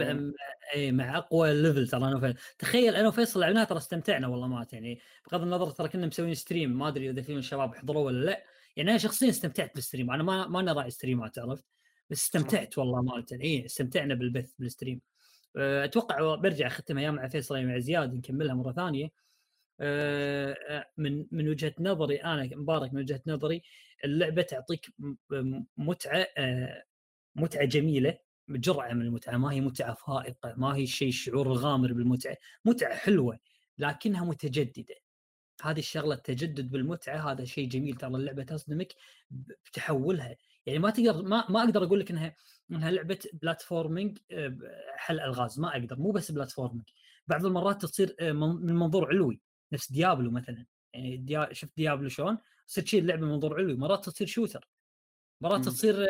اي 0.74 0.92
مع 0.92 1.18
أقوى 1.18 1.62
level 1.62 1.88
ترى 1.88 2.04
أنا 2.04 2.16
وفيصل 2.16 2.38
تخيل 2.58 2.96
أنا 2.96 3.08
وفيصل 3.08 3.40
لعبناها 3.40 3.64
ترى 3.64 3.78
استمتعنا 3.78 4.28
والله 4.28 4.46
مات 4.46 4.72
يعني 4.72 5.00
بغض 5.30 5.42
النظر 5.42 5.70
ترى 5.70 5.88
كنا 5.88 6.06
مسويين 6.06 6.34
stream 6.34 6.78
ما 6.78 6.88
أدري 6.88 7.10
إذا 7.10 7.22
في 7.22 7.32
من 7.32 7.38
الشباب 7.38 7.74
حضروا 7.74 8.02
ولا 8.06 8.24
لأ. 8.24 8.44
يعني 8.76 8.90
أنا 8.90 8.98
شخصيا 8.98 9.28
استمتعت 9.28 9.74
بال 9.74 9.83
stream 9.83 10.10
أنا 10.10 10.22
ما 10.22 10.46
ما 10.48 10.60
أنا 10.60 10.72
راعي 10.72 10.90
ستريمات 10.90 11.38
عرفت؟ 11.38 11.64
بس 12.10 12.22
استمتعت 12.22 12.78
والله 12.78 13.02
مالت 13.02 13.32
اي 13.32 13.64
استمتعنا 13.66 14.14
بالبث 14.14 14.52
بال 14.58 14.69
stream 14.69 15.00
أه، 15.56 15.84
أتوقع 15.84 16.34
برجع 16.34 16.66
أختمها 16.66 17.02
يا 17.02 17.10
مع 17.10 17.28
فيصل 17.28 17.56
يا 17.56 17.64
مع 17.64 17.78
زياد 17.78 18.14
نكملها 18.14 18.54
مرة 18.54 18.72
ثانية. 18.72 19.12
أه، 19.80 20.86
من 20.98 21.26
من 21.32 21.48
وجهة 21.48 21.74
نظري 21.80 22.16
أنا 22.16 22.50
مبارك 22.56 22.94
من 22.94 23.00
وجهة 23.00 23.22
نظري 23.26 23.62
اللعبة 24.04 24.42
تعطيك 24.42 24.86
متعة 25.76 26.26
أه، 26.38 26.84
متعة 27.36 27.64
جميلة. 27.64 28.18
جرعه 28.48 28.92
من 28.92 29.02
المتعة 29.02 29.36
ما 29.36 29.52
هي 29.52 29.60
متعة 29.60 29.94
فائقة 29.94 30.54
ما 30.56 30.76
هي 30.76 30.82
الشيء 30.82 31.08
الشعور 31.08 31.46
الغامر 31.46 31.92
بالمتعة 31.92 32.36
متعة 32.64 32.94
حلوة 32.94 33.38
لكنها 33.78 34.24
متجددة 34.24 34.94
هذه 35.62 35.78
الشغلة 35.78 36.14
التجدد 36.14 36.70
بالمتعة 36.70 37.32
هذا 37.32 37.44
شيء 37.44 37.68
جميل 37.68 37.96
ترى 37.96 38.10
اللعبة 38.10 38.42
تصدمك 38.42 38.94
بتحولها 39.30 40.36
يعني 40.66 40.78
ما 40.78 40.90
تقدر 40.90 41.22
ما, 41.22 41.50
ما 41.50 41.64
أقدر 41.64 41.84
أقول 41.84 42.00
لك 42.00 42.10
إنها 42.10 42.36
إنها 42.70 42.90
لعبة 42.90 43.18
بلاتفورمينج 43.32 44.18
آه، 44.30 44.56
حل 44.96 45.20
ألغاز 45.20 45.60
ما 45.60 45.68
أقدر 45.68 45.96
مو 45.98 46.10
بس 46.10 46.30
platforming 46.30 46.84
بعض 47.26 47.46
المرات 47.46 47.82
تصير 47.82 48.16
آه، 48.20 48.32
من 48.32 48.48
من 48.48 48.74
منظور 48.74 49.08
علوي 49.08 49.40
نفس 49.72 49.92
ديابلو 49.92 50.30
مثلا 50.30 50.66
يعني 50.94 51.16
ديا... 51.16 51.52
شفت 51.52 51.76
ديابلو 51.76 52.08
شلون؟ 52.08 52.38
تصير 52.68 52.84
شيء 52.86 53.00
اللعبه 53.00 53.26
من 53.26 53.32
منظور 53.32 53.54
علوي 53.54 53.74
مرات 53.74 54.04
تصير 54.04 54.26
shooter 54.26 54.68
مرات. 55.40 55.64
تصير 55.64 56.06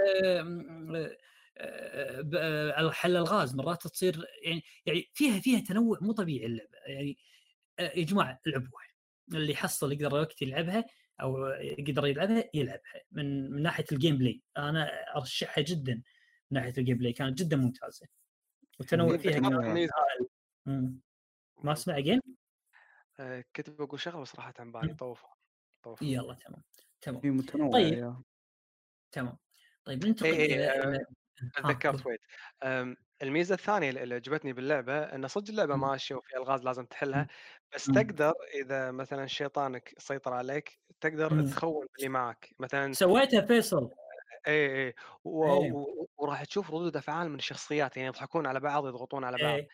آه، 1.58 2.20
آه، 2.20 2.30
آه، 2.34 2.88
آه، 2.88 2.90
حل 2.90 3.16
الغاز 3.16 3.54
مرات 3.54 3.86
تصير 3.86 4.26
يعني 4.42 4.64
يعني 4.86 5.10
فيها 5.14 5.40
فيها 5.40 5.60
تنوع 5.60 5.98
مو 6.00 6.12
طبيعي 6.12 6.46
اللعبه 6.46 6.76
يعني 6.86 7.18
آه، 7.78 7.92
يا 7.94 8.04
جماعة 8.04 8.40
العبوها 8.46 8.82
اللي 9.32 9.52
يحصل 9.52 9.92
يقدر 9.92 10.14
وقت 10.14 10.42
يلعبها 10.42 10.84
أو 11.20 11.46
يقدر 11.48 12.06
يلعبها 12.06 12.50
يلعبها 12.54 13.02
من 13.12 13.50
من 13.50 13.62
ناحية 13.62 13.84
ال 13.92 14.18
gameplay 14.18 14.42
أنا 14.58 14.90
أرشحها 15.16 15.64
جدا 15.64 15.92
من 15.94 16.02
ناحية 16.60 16.72
ال 16.78 16.98
gameplay 16.98 17.12
كانت 17.12 17.38
جدا 17.42 17.56
ممتازة. 17.56 18.06
والتنوع 18.78 19.16
فيها. 19.16 19.40
ما 21.62 21.72
أسمع 21.72 21.98
game 21.98 22.20
آه، 23.20 23.44
كنت 23.56 23.70
بقول 23.70 24.00
شغلة 24.00 24.20
بس 24.20 24.36
راحت 24.36 24.60
عن 24.60 24.72
بالي 24.72 24.86
مم. 24.88 24.96
طوف 24.96 25.24
طوف 25.82 26.02
يلا 26.02 26.34
تمام 26.34 26.62
تمام. 27.00 27.20
هي 27.24 27.30
متنوعه 27.30 27.72
طيب. 27.72 28.16
تمام. 29.12 29.38
طيب 29.84 30.06
ننتقل 30.06 30.26
إيه 30.32 30.60
إيه، 30.60 31.06
آه، 31.40 31.60
تذكرت 31.62 32.06
wait 32.06 32.20
um، 32.62 32.96
الميزة 33.22 33.54
الثانية 33.54 33.90
اللي 33.90 34.14
عجبتني 34.14 34.52
باللعبة 34.52 34.98
إن 35.04 35.28
صدق 35.28 35.50
اللعبة 35.50 35.76
مم. 35.76 35.80
ماشيه 35.80 36.14
وفي 36.14 36.36
ألغاز 36.36 36.64
لازم 36.64 36.86
تحلها 36.86 37.20
مم. 37.22 37.26
بس. 37.74 37.86
تقدر 37.86 38.32
إذا 38.54 38.90
مثلا 38.90 39.26
شيطانك 39.26 39.94
سيطر 39.98 40.32
عليك 40.34 40.80
تقدر. 41.00 41.42
تخون 41.42 41.86
اللي 41.98 42.08
معك 42.08 42.48
مثلا 42.58 42.92
سويتها 42.92 43.40
فيصل 43.46 43.90
اي 44.48 44.86
اي 44.88 44.94
و- 45.24 45.44
إيه. 45.46 45.72
و- 45.72 46.06
وراح 46.16 46.44
تشوف 46.44 46.70
ردود 46.70 46.96
أفعال 46.96 47.28
من 47.30 47.34
الشخصيات 47.38 47.96
يعني 47.96 48.08
يضحكون 48.08 48.46
على 48.46 48.60
بعض 48.60 48.86
يضغطون 48.88 49.24
على 49.24 49.38
بعض 49.38 49.60
إيه، 49.60 49.68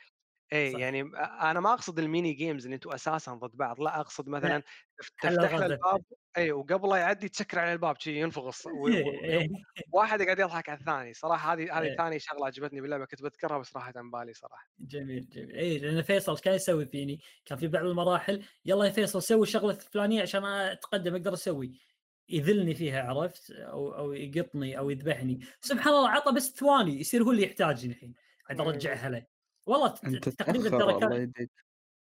اي. 0.53 0.73
يعني 0.73 1.01
أنا 1.41 1.61
ما 1.61 1.73
أقصد 1.73 1.99
ال 1.99 2.05
mini 2.05 2.33
games 2.33 2.65
اللي 2.65 2.75
أنتم 2.75 2.91
أساسا 2.91 3.35
ضد 3.35 3.57
بعض 3.57 3.81
لا 3.81 4.01
أقصد 4.01 4.29
مثلا 4.29 4.63
تفتح 4.99 5.31
له 5.55 5.67
الباب 5.67 6.05
اي 6.37 6.53
وقبل 6.53 6.89
لا 6.89 6.97
يعدي 6.97 7.29
تسكر 7.29 7.59
عليه 7.59 7.73
الباب 7.73 8.01
شي 8.01 8.21
ينفغص 8.21 8.67
إيه، 8.89 9.49
واحد 9.93 10.23
قاعد 10.23 10.39
يضحك 10.39 10.69
على 10.69 10.79
الثاني. 10.79 11.15
صراحة 11.15 11.53
هذه 11.53 11.79
هذه 11.79 11.85
إيه. 11.85 11.97
ثاني 11.97 12.19
شغلة 12.19 12.47
عجبتني 12.47 12.81
باللعبة 12.81 13.05
كنت 13.05 13.23
بذكرها 13.23 13.59
بس 13.59 13.77
راحت 13.77 13.97
عن 13.97 14.11
بالي 14.11 14.35
صراحة. 14.35 14.69
جميل 14.79 15.29
جميل. 15.29 15.57
اي 15.57 15.79
لأن 15.79 16.03
فيصل 16.03 16.39
كان 16.39 16.55
يسوي 16.55 16.87
فيني؟ 16.87 17.21
كان 17.45 17.59
في 17.59 17.69
بعض 17.69 17.85
المراحل 17.85 18.45
يلا 18.65 18.85
يا 18.85 18.91
فيصل 18.91 19.23
سوي 19.23 19.43
الشغله 19.43 19.71
الفلانيه 19.71 20.23
عشان 20.23 20.45
أتقدم 20.45 21.15
أقدر 21.15 21.33
أسوي. 21.33 21.81
يذلني 22.29 22.75
فيها 22.75 23.03
عرفت؟ 23.03 23.51
أو 23.51 23.95
أو 23.95 24.13
يقطني 24.13 24.79
أو 24.79 24.91
يذبحني. 24.91 25.41
سبحان 25.61 25.95
الله 25.95 26.09
عطى 26.09 26.33
بس 26.33 26.55
ثواني 26.57 27.01
يصير 27.01 27.23
هو 27.23 27.31
اللي 27.31 27.43
يحتاجني 27.43 27.93
الحين. 27.93 28.15
عاد 28.51 28.61
مم. 28.61 28.69
أرجعها 28.69 29.09
له. 29.09 29.38
والله 29.69 29.95
أنت 30.05 30.29
تقريبا 30.29 30.69
ترى 30.69 31.01
كان 31.01 31.33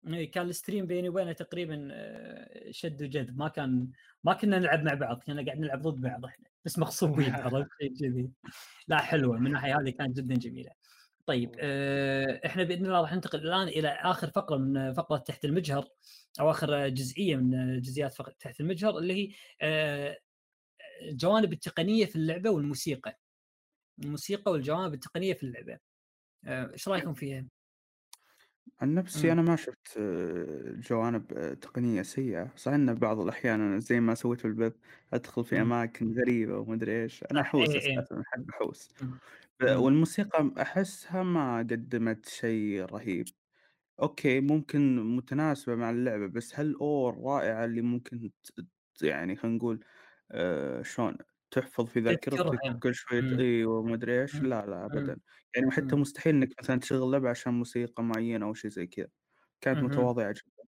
إيه، 0.07 0.31
كان 0.31 0.49
الستريم 0.49 0.87
بيني 0.87 1.09
وبينه 1.09 1.33
تقريبا 1.33 1.89
آه، 1.93 2.71
شد 2.71 3.03
وجذب 3.03 3.39
ما 3.39 3.49
كان 3.49 3.89
ما 4.25 4.33
كنا 4.33 4.59
نلعب 4.59 4.83
مع 4.83 4.95
بعض 4.95 5.23
كنا 5.23 5.45
قاعد 5.47 5.59
نلعب 5.59 5.83
ضد 5.83 6.01
بعض 6.01 6.25
إحنا 6.25 6.49
بس 6.65 6.79
مغصوبين 6.79 7.35
عرفت؟ 7.35 7.69
كذي 8.01 8.31
لا 8.89 8.99
حلوة 8.99 9.39
من 9.39 9.47
الناحيه 9.47 9.81
هذه 9.81 9.91
كانت 9.91 10.17
جدا 10.17 10.35
جميلة. 10.35 10.71
طيب 11.27 11.57
آه، 11.61 12.41
إحنا 12.47 12.65
بإذن 12.65 12.87
الله 12.87 13.01
راح 13.01 13.13
ننتقل 13.13 13.39
الآن 13.39 13.69
إلى 13.69 13.89
آخر 13.89 14.31
فقرة 14.31 14.57
من 14.57 14.93
فقرة 14.93 15.19
تحت 15.19 15.45
المجهر 15.45 15.89
أو 16.41 16.51
آخر 16.51 16.89
جزئية 16.89 17.37
من 17.37 17.81
جزئيات 17.81 18.15
فقرة 18.15 18.35
تحت 18.41 18.61
المجهر 18.61 18.99
اللي 18.99 19.15
هي 19.15 19.35
آه، 19.61 20.19
الجوانب 21.03 21.53
التقنية 21.53 22.07
في 22.07 22.17
اللعبة 22.17 22.51
والموسيقى. 22.51 23.19
الموسيقى 23.99 24.53
والجوانب 24.53 24.95
التقنية 24.95 25.35
في 25.35 25.43
اللعبة. 25.43 25.73
آه، 25.73 25.79
إيش 26.47 26.89
رأيكم 26.89 27.15
فيها؟ 27.15 27.47
عن 28.81 28.95
نفسي 28.95 29.33
مم. 29.33 29.33
أنا 29.33 29.43
ما 29.43 29.57
شفت 29.57 29.97
آه، 29.99 30.73
جوانب 30.73 31.33
آه، 31.33 31.55
تقنية 31.55 32.03
سيئة 32.03 32.53
صح 32.57 32.73
إن 32.73 32.95
بعض 32.95 33.21
الأحيان 33.21 33.61
أنا 33.61 33.79
زي 33.79 34.01
ما 34.01 34.15
سويت 34.15 34.41
في 34.41 34.45
البث 34.49 34.73
أدخل 35.13 35.45
في 35.45 35.63
غريبة 36.21 36.59
ومدري 36.59 37.03
إيش 37.03 37.25
أنا 37.25 37.41
صح، 37.41 37.43
أحوس 37.43 37.77
إيه، 37.77 37.81
إيه. 37.81 38.07
أساسا 38.07 38.23
أحب 38.35 38.51
أحوس 38.51 38.89
مم. 39.01 39.21
ب- 39.61 39.65
مم. 39.67 39.79
والموسيقى 39.79 40.53
أحسها 40.63 41.23
ما 41.23 41.59
قدمت 41.59 42.29
شيء 42.29 42.85
رهيب 42.87 43.27
أوكي 44.03 44.41
ممكن 44.41 44.97
متناسبة 45.17 45.77
مع 45.77 45.91
اللعبة 45.91 46.27
بس 46.29 46.61
هل 46.61 46.75
أوه 46.75 47.11
الرائعة 47.11 47.65
اللي 47.65 47.83
ممكن 47.83 48.33
يعني 49.03 49.37
خلينا 49.37 49.57
نقول 49.59 49.85
آه 50.33 50.83
شلون 50.83 51.19
تحفظ 51.53 51.87
في 51.87 52.01
ذاكرتك 52.01 52.61
تذكرها. 52.63 52.79
كل 52.83 52.95
شوية 52.95 53.21
مم. 53.23 53.41
أيوه 53.41 53.83
مدري 53.83 54.23
إيش 54.23 54.35
مم. 54.37 54.47
لا 54.47 54.67
لا 54.67 54.77
مم. 54.77 54.85
ابدا 54.87 55.17
يعني 55.57 55.71
حتى. 55.71 55.97
مستحيل 55.97 56.35
إنك 56.35 56.49
مثلا 56.63 56.81
تشغل 56.81 57.11
لعبة 57.13 57.31
عشان 57.31 57.55
موسيقى 57.55 58.03
معينة 58.05 58.47
أو 58.47 58.55
شيء 58.55 58.71
زي 58.71 58.87
كذا 58.87 59.09
كانت. 59.61 59.83
متواضعة 59.83 60.33
جدا 60.33 60.65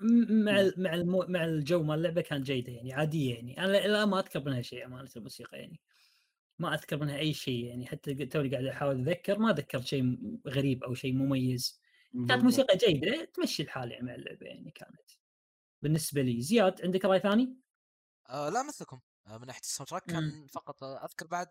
مع 0.00 0.70
مع 0.76 0.94
المو... 0.94 1.24
مع 1.28 1.44
الجو 1.44 1.82
مال 1.82 1.98
اللعبة 1.98 2.20
كانت 2.20 2.46
جيدة 2.46 2.72
يعني 2.72 2.92
عادية 2.92 3.34
يعني 3.34 3.58
أنا 3.64 3.72
لا 3.88 4.04
ما 4.06 4.18
أذكر 4.20 4.44
منها 4.44 4.62
شيء 4.62 4.86
أمانة 4.86 5.10
الموسيقى 5.16 5.58
يعني 5.58 5.80
ما 6.58 6.74
أذكر 6.74 6.98
منها 6.98 7.18
أي 7.18 7.34
شيء 7.34 7.64
يعني 7.64 7.86
حتى 7.86 8.14
توني 8.26 8.50
قاعد 8.50 8.64
أحاول 8.64 9.00
أتذكر 9.00 9.38
ما 9.38 9.52
ذكرت 9.52 9.84
شيء 9.84 10.18
غريب 10.48 10.84
أو 10.84 10.94
شيء 10.94 11.14
مميز 11.14 11.80
كانت 12.28 12.42
موسيقى 12.44 12.76
جيدة 12.78 13.24
تمشي 13.34 13.62
الحال 13.62 13.92
يعني 13.92 14.06
مع 14.06 14.14
اللعبة 14.14 14.46
يعني 14.46 14.70
كانت 14.70 15.10
بالنسبة 15.82 16.22
لي 16.22 16.42
زياد 16.42 16.82
عندك 16.84 17.04
رأي 17.04 17.20
ثاني؟ 17.20 17.56
آه 18.30 18.48
لا 18.48 18.62
مثلكم 18.62 19.00
من 19.26 19.46
ناحية 19.46 19.60
ال 19.60 19.88
soundtrack. 19.88 20.02
كان 20.04 20.46
فقط 20.46 20.82
آه 20.82 21.04
أذكر 21.04 21.26
بعد 21.26 21.48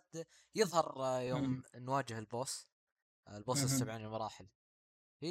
يظهر 0.56 1.04
آه. 1.04 1.22
يوم 1.22 1.64
نواجه 1.76 2.20
ال 2.20 2.29
boss 2.29 2.68
آه 3.28 3.38
ال 3.38 3.42
boss. 3.42 3.64
السبعين 3.64 4.02
المراحل. 4.06 4.48
هي. 5.24 5.30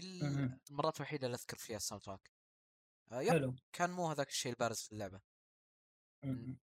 المرات 0.70 0.96
الوحيدة 0.96 1.26
اللي 1.26 1.34
أذكر 1.36 1.56
فيها 1.56 1.76
ال 1.76 2.02
soundtrack 2.04 2.30
آه 3.12 3.30
حلو. 3.30 3.54
كان 3.72 3.90
مو 3.90 4.08
هذاك 4.10 4.28
الشيء 4.28 4.52
البارز 4.52 4.80
في 4.80 4.92
اللعبة. 4.92 5.20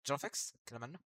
graphics 0.05 0.55
نتكلم 0.55 0.83
عنه؟ 0.83 0.99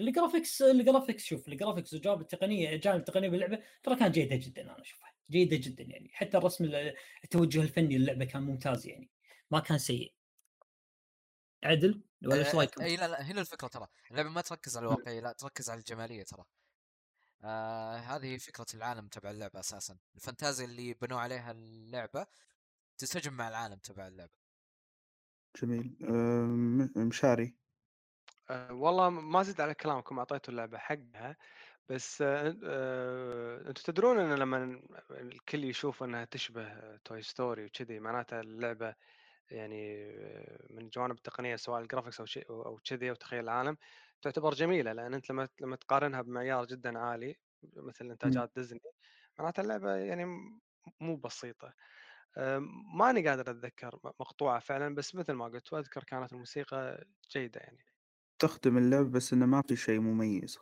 ال 0.00 0.07
graphics 0.07 0.62
ال 0.62 0.69
graphics 0.69 1.24
شوف 1.24 1.48
ال 1.48 1.53
graphics 1.53 1.92
والجوانب 1.94 2.20
التقنية 2.20 2.68
الجانب 2.74 2.98
التقني 3.00 3.28
باللعبة 3.28 3.62
ترى 3.82 3.96
كانت 3.96 4.14
جيدة 4.14 4.36
جدا 4.36 4.62
أنا 4.62 4.80
أشوفها. 4.80 5.14
جيدة 5.30 5.56
جدا 5.56 5.84
يعني. 5.84 6.08
حتى 6.12 6.36
الرسم 6.36 6.64
ال- 6.64 6.96
التوجه 7.24 7.62
الفني 7.62 7.98
للعبة 7.98 8.24
كان 8.24 8.42
ممتاز 8.42 8.86
يعني. 8.86 9.10
ما 9.50 9.60
كان 9.60 9.78
سيء. 9.78 10.14
عدل؟ 11.64 12.02
ولا 12.26 12.46
إيش 12.46 12.54
رايكم؟ 12.54 12.82
إي 12.82 12.96
لا 12.96 13.08
لا 13.08 13.22
هنا 13.22 13.40
الفكرة 13.40 13.68
ترى. 13.68 13.86
اللعبه 14.10 14.28
ما 14.28 14.40
تركز 14.40 14.76
على 14.76 14.86
الواقعية 14.86 15.20
لا 15.20 15.32
تركز 15.32 15.70
على 15.70 15.78
الجمالية 15.78 16.22
ترى. 16.22 16.44
آه 17.44 17.96
هذه 17.96 18.38
فكرة 18.38 18.66
العالم 18.74 19.08
تبع 19.08 19.30
اللعبة 19.30 19.60
أساسا. 19.60 19.98
الفانتازيا 20.14 20.64
اللي 20.64 20.94
بنوا 20.94 21.20
عليها 21.20 21.50
اللعبة 21.50 22.26
تنسجم 22.98 23.32
مع 23.32 23.48
العالم 23.48 23.76
تبع 23.76 24.06
اللعبة. 24.06 24.32
جميل. 25.62 25.96
آه، 26.02 26.98
مشاري. 26.98 27.56
أه 28.50 28.72
والله 28.72 29.10
ما 29.10 29.42
زلت 29.42 29.60
على 29.60 29.74
كلامكم 29.74 30.18
اعطيتوا 30.18 30.52
اللعبة 30.52 30.78
حقها 30.78 31.36
بس 31.88 32.22
أه 32.22 32.56
أه 32.64 33.68
أنتم 33.68 33.82
تدرون 33.82 34.18
إن 34.18 34.34
لما 34.34 34.82
الكل 35.10 35.64
يشوف 35.64 36.02
إنها 36.02 36.24
تشبه 36.24 36.96
توي 36.96 37.22
ستوري 37.22 37.64
وكذي 37.64 38.00
معناتها 38.00 38.40
اللعبة 38.40 38.94
يعني 39.50 39.96
آه، 40.10 40.66
من 40.70 40.78
الجوانب 40.84 41.16
التقنية 41.16 41.56
سواء 41.56 41.80
ال 41.82 41.86
graphics 41.86 42.20
أو 42.20 42.26
شيء 42.26 42.50
أو 42.50 42.78
كذي 42.84 43.10
أو 43.10 43.14
تخيل 43.14 43.40
العالم 43.44 43.76
تعتبر 44.22 44.54
جميلة 44.54 44.92
لأن 44.92 45.14
أنت 45.14 45.30
لما 45.30 45.48
لما 45.60 45.76
تقارنها 45.76 46.22
بمعيار 46.22 46.64
جدا 46.66 46.98
عالي 46.98 47.36
مثل 47.76 48.10
إنتاجات 48.10 48.52
ديزني 48.56 48.80
معناتها 49.38 49.62
اللعبة 49.62 49.94
يعني 49.96 50.24
مو 51.00 51.16
بسيطة. 51.16 51.74
أه 52.38 52.58
ماني 52.98 53.28
قادر 53.28 53.50
أتذكر 53.50 54.00
مقطوعة 54.20 54.60
فعلا 54.60 54.94
بس 54.94 55.14
مثل 55.14 55.32
ما 55.32 55.44
قلت 55.46 55.72
وأذكر 55.72 56.04
كانت 56.04 56.32
الموسيقى 56.32 57.04
جيدة 57.32 57.60
يعني. 57.60 57.86
تخدم 58.38 58.78
اللعب 58.78 59.10
بس 59.10 59.32
إنه 59.32 59.46
ما 59.46 59.62
في 59.68 59.76
شيء 59.76 60.00
مميز. 60.00 60.58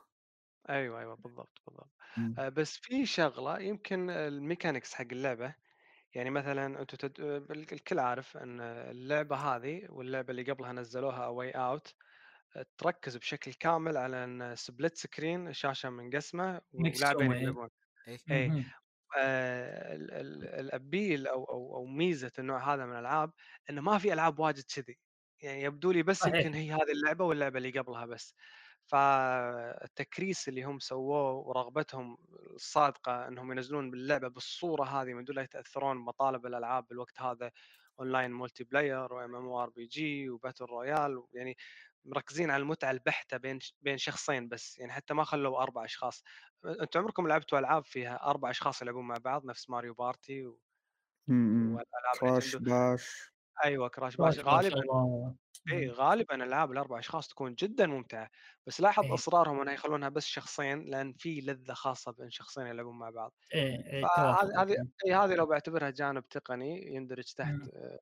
أيوه 0.68 1.00
أيوه 1.00 1.14
بالضبط 1.16 1.59
بالضبط. 1.66 1.90
مم. 2.16 2.38
آه، 2.38 2.48
بس 2.48 2.76
في 2.78 3.06
شغلة 3.06 3.59
يمكن 3.60 4.10
ال 4.10 4.19
mechanics 4.19 4.94
حق 4.94 5.06
اللعبة 5.12 5.54
يعني 6.14 6.30
مثلا 6.30 6.66
أنتم 6.80 6.97
تد... 6.97 7.20
آه، 7.20 7.47
الكل 7.52 7.98
عارف 7.98 8.36
أن 8.36 8.60
اللعبة 8.60 9.36
هذه 9.36 9.86
واللعبة 9.90 10.30
اللي 10.30 10.43
قبلها 10.52 10.72
نزلوها 10.72 11.26
واي 11.26 11.51
اوت 11.51 11.94
تركز 12.78 13.16
بشكل 13.16 13.52
كامل 13.55 13.97
على 13.97 14.24
أن 14.24 14.56
split 14.56 14.97
screen 14.97 15.52
شاشة 15.52 15.90
منقسمة 15.90 16.60
ولاعبين 16.72 17.32
إيه. 17.32 17.43
يلعبون 17.43 17.68
اي 18.30 18.48
مهم. 18.48 18.72
آه، 19.18 19.94
ال- 19.97 20.10
ال- 20.12 20.44
ال 20.60 20.70
appeal 20.70 21.27
أو 21.26 21.44
أو 21.44 21.76
أو 21.76 21.86
ميزة 21.86 22.32
النوع 22.39 22.74
هذا 22.74 22.86
من 22.86 22.93
الألعاب 22.93 23.32
انه 23.70 23.80
ما 23.82 23.98
في 23.98 24.12
ألعاب 24.12 24.39
واجد 24.39 24.64
كذي 24.76 24.98
يعني 25.43 25.62
يبدو 25.62 25.90
لي 25.93 26.02
بس. 26.02 26.26
يمكن 26.26 26.55
هي 26.55 26.72
هذه 26.72 26.93
اللعبة 26.93 27.24
واللعبة 27.24 27.59
اللي 27.59 27.70
قبلها 27.70 28.06
بس 28.06 28.34
فالتكريس 28.93 30.48
اللي 30.48 30.64
هم 30.64 30.78
سووه 30.78 31.32
ورغبتهم 31.32 32.19
الصادقة 32.55 33.28
إنهم 33.28 33.52
ينزلون 33.52 33.90
باللعبة 33.90 34.28
بالصورة 34.28 34.85
هذه 34.85 35.14
من 35.14 35.24
دون 35.24 35.36
لا 35.36 35.43
يتأثرون 35.43 35.98
بمطالب 35.98 36.47
الألعاب 36.47 36.86
بالوقت 36.89 37.20
هذا 37.20 37.51
online 38.01 38.32
multiplayer 38.32 39.12
و 39.12 39.36
MMORPG 39.36 40.31
و 40.31 40.35
battle 40.35 40.64
royale 40.64 41.23
يعني 41.32 41.56
مركزين 42.05 42.51
على 42.51 42.62
المتعة 42.62 42.90
البحتة 42.90 43.36
بين 43.36 43.59
بين 43.81 43.98
شخصين 43.98 44.48
بس 44.48 44.78
يعني 44.78 44.93
حتى 44.93 45.14
ما 45.14 45.24
خلوا 45.24 45.62
أربع 45.62 45.85
أشخاص. 45.85 46.23
أنتم 46.64 47.01
عمركم 47.01 47.28
لعبتوا 47.28 47.59
ألعاب 47.59 47.85
فيها 47.85 48.16
أربع 48.31 48.51
أشخاص 48.51 48.82
يلعبون 48.82 49.06
مع 49.09 49.16
بعض 49.19 49.44
نفس 49.47 49.70
ماريو 49.70 49.94
بارتي 49.94 50.47
و... 50.47 50.60
مم. 51.28 51.70
والألعاب 51.73 52.19
كراش 52.19 52.56
باش. 52.64 53.31
أيوه 53.65 53.89
كراش 53.89 54.16
باش 54.16 54.39
غالبا 54.39 54.83
اي 55.73 55.89
غالبا 55.91 56.35
العاب 56.45 56.73
الأربع 56.73 56.99
أشخاص 56.99 57.29
تكون 57.29 57.55
جدا 57.55 57.87
ممتعة 57.87 58.31
بس 58.66 58.81
لاحظ 58.81 59.05
إيه. 59.05 59.15
أصرارهم 59.15 59.61
إنه 59.61 59.73
يخلونها 59.73 60.09
بس 60.09 60.27
شخصين 60.27 60.85
لأن 60.85 61.12
في 61.12 61.41
لذة 61.41 61.73
خاصة 61.74 62.12
بين 62.12 62.31
شخصين 62.31 62.66
يلعبون 62.66 62.99
مع 62.99 63.11
بعض 63.11 63.35
إيه 63.55 63.87
إيه 63.93 64.09
فهذه 64.16 64.16
توافق 64.16 64.61
هذه 64.61 64.77
إي 65.07 65.15
هذه 65.15 65.35
لو 65.35 65.47
بعتبرها 65.47 65.91
جانب 65.91 66.29
تقني 66.29 66.95
يندرج 66.95 67.24
تحت 67.24 67.51
مم. 67.53 67.70
آه، 67.74 68.01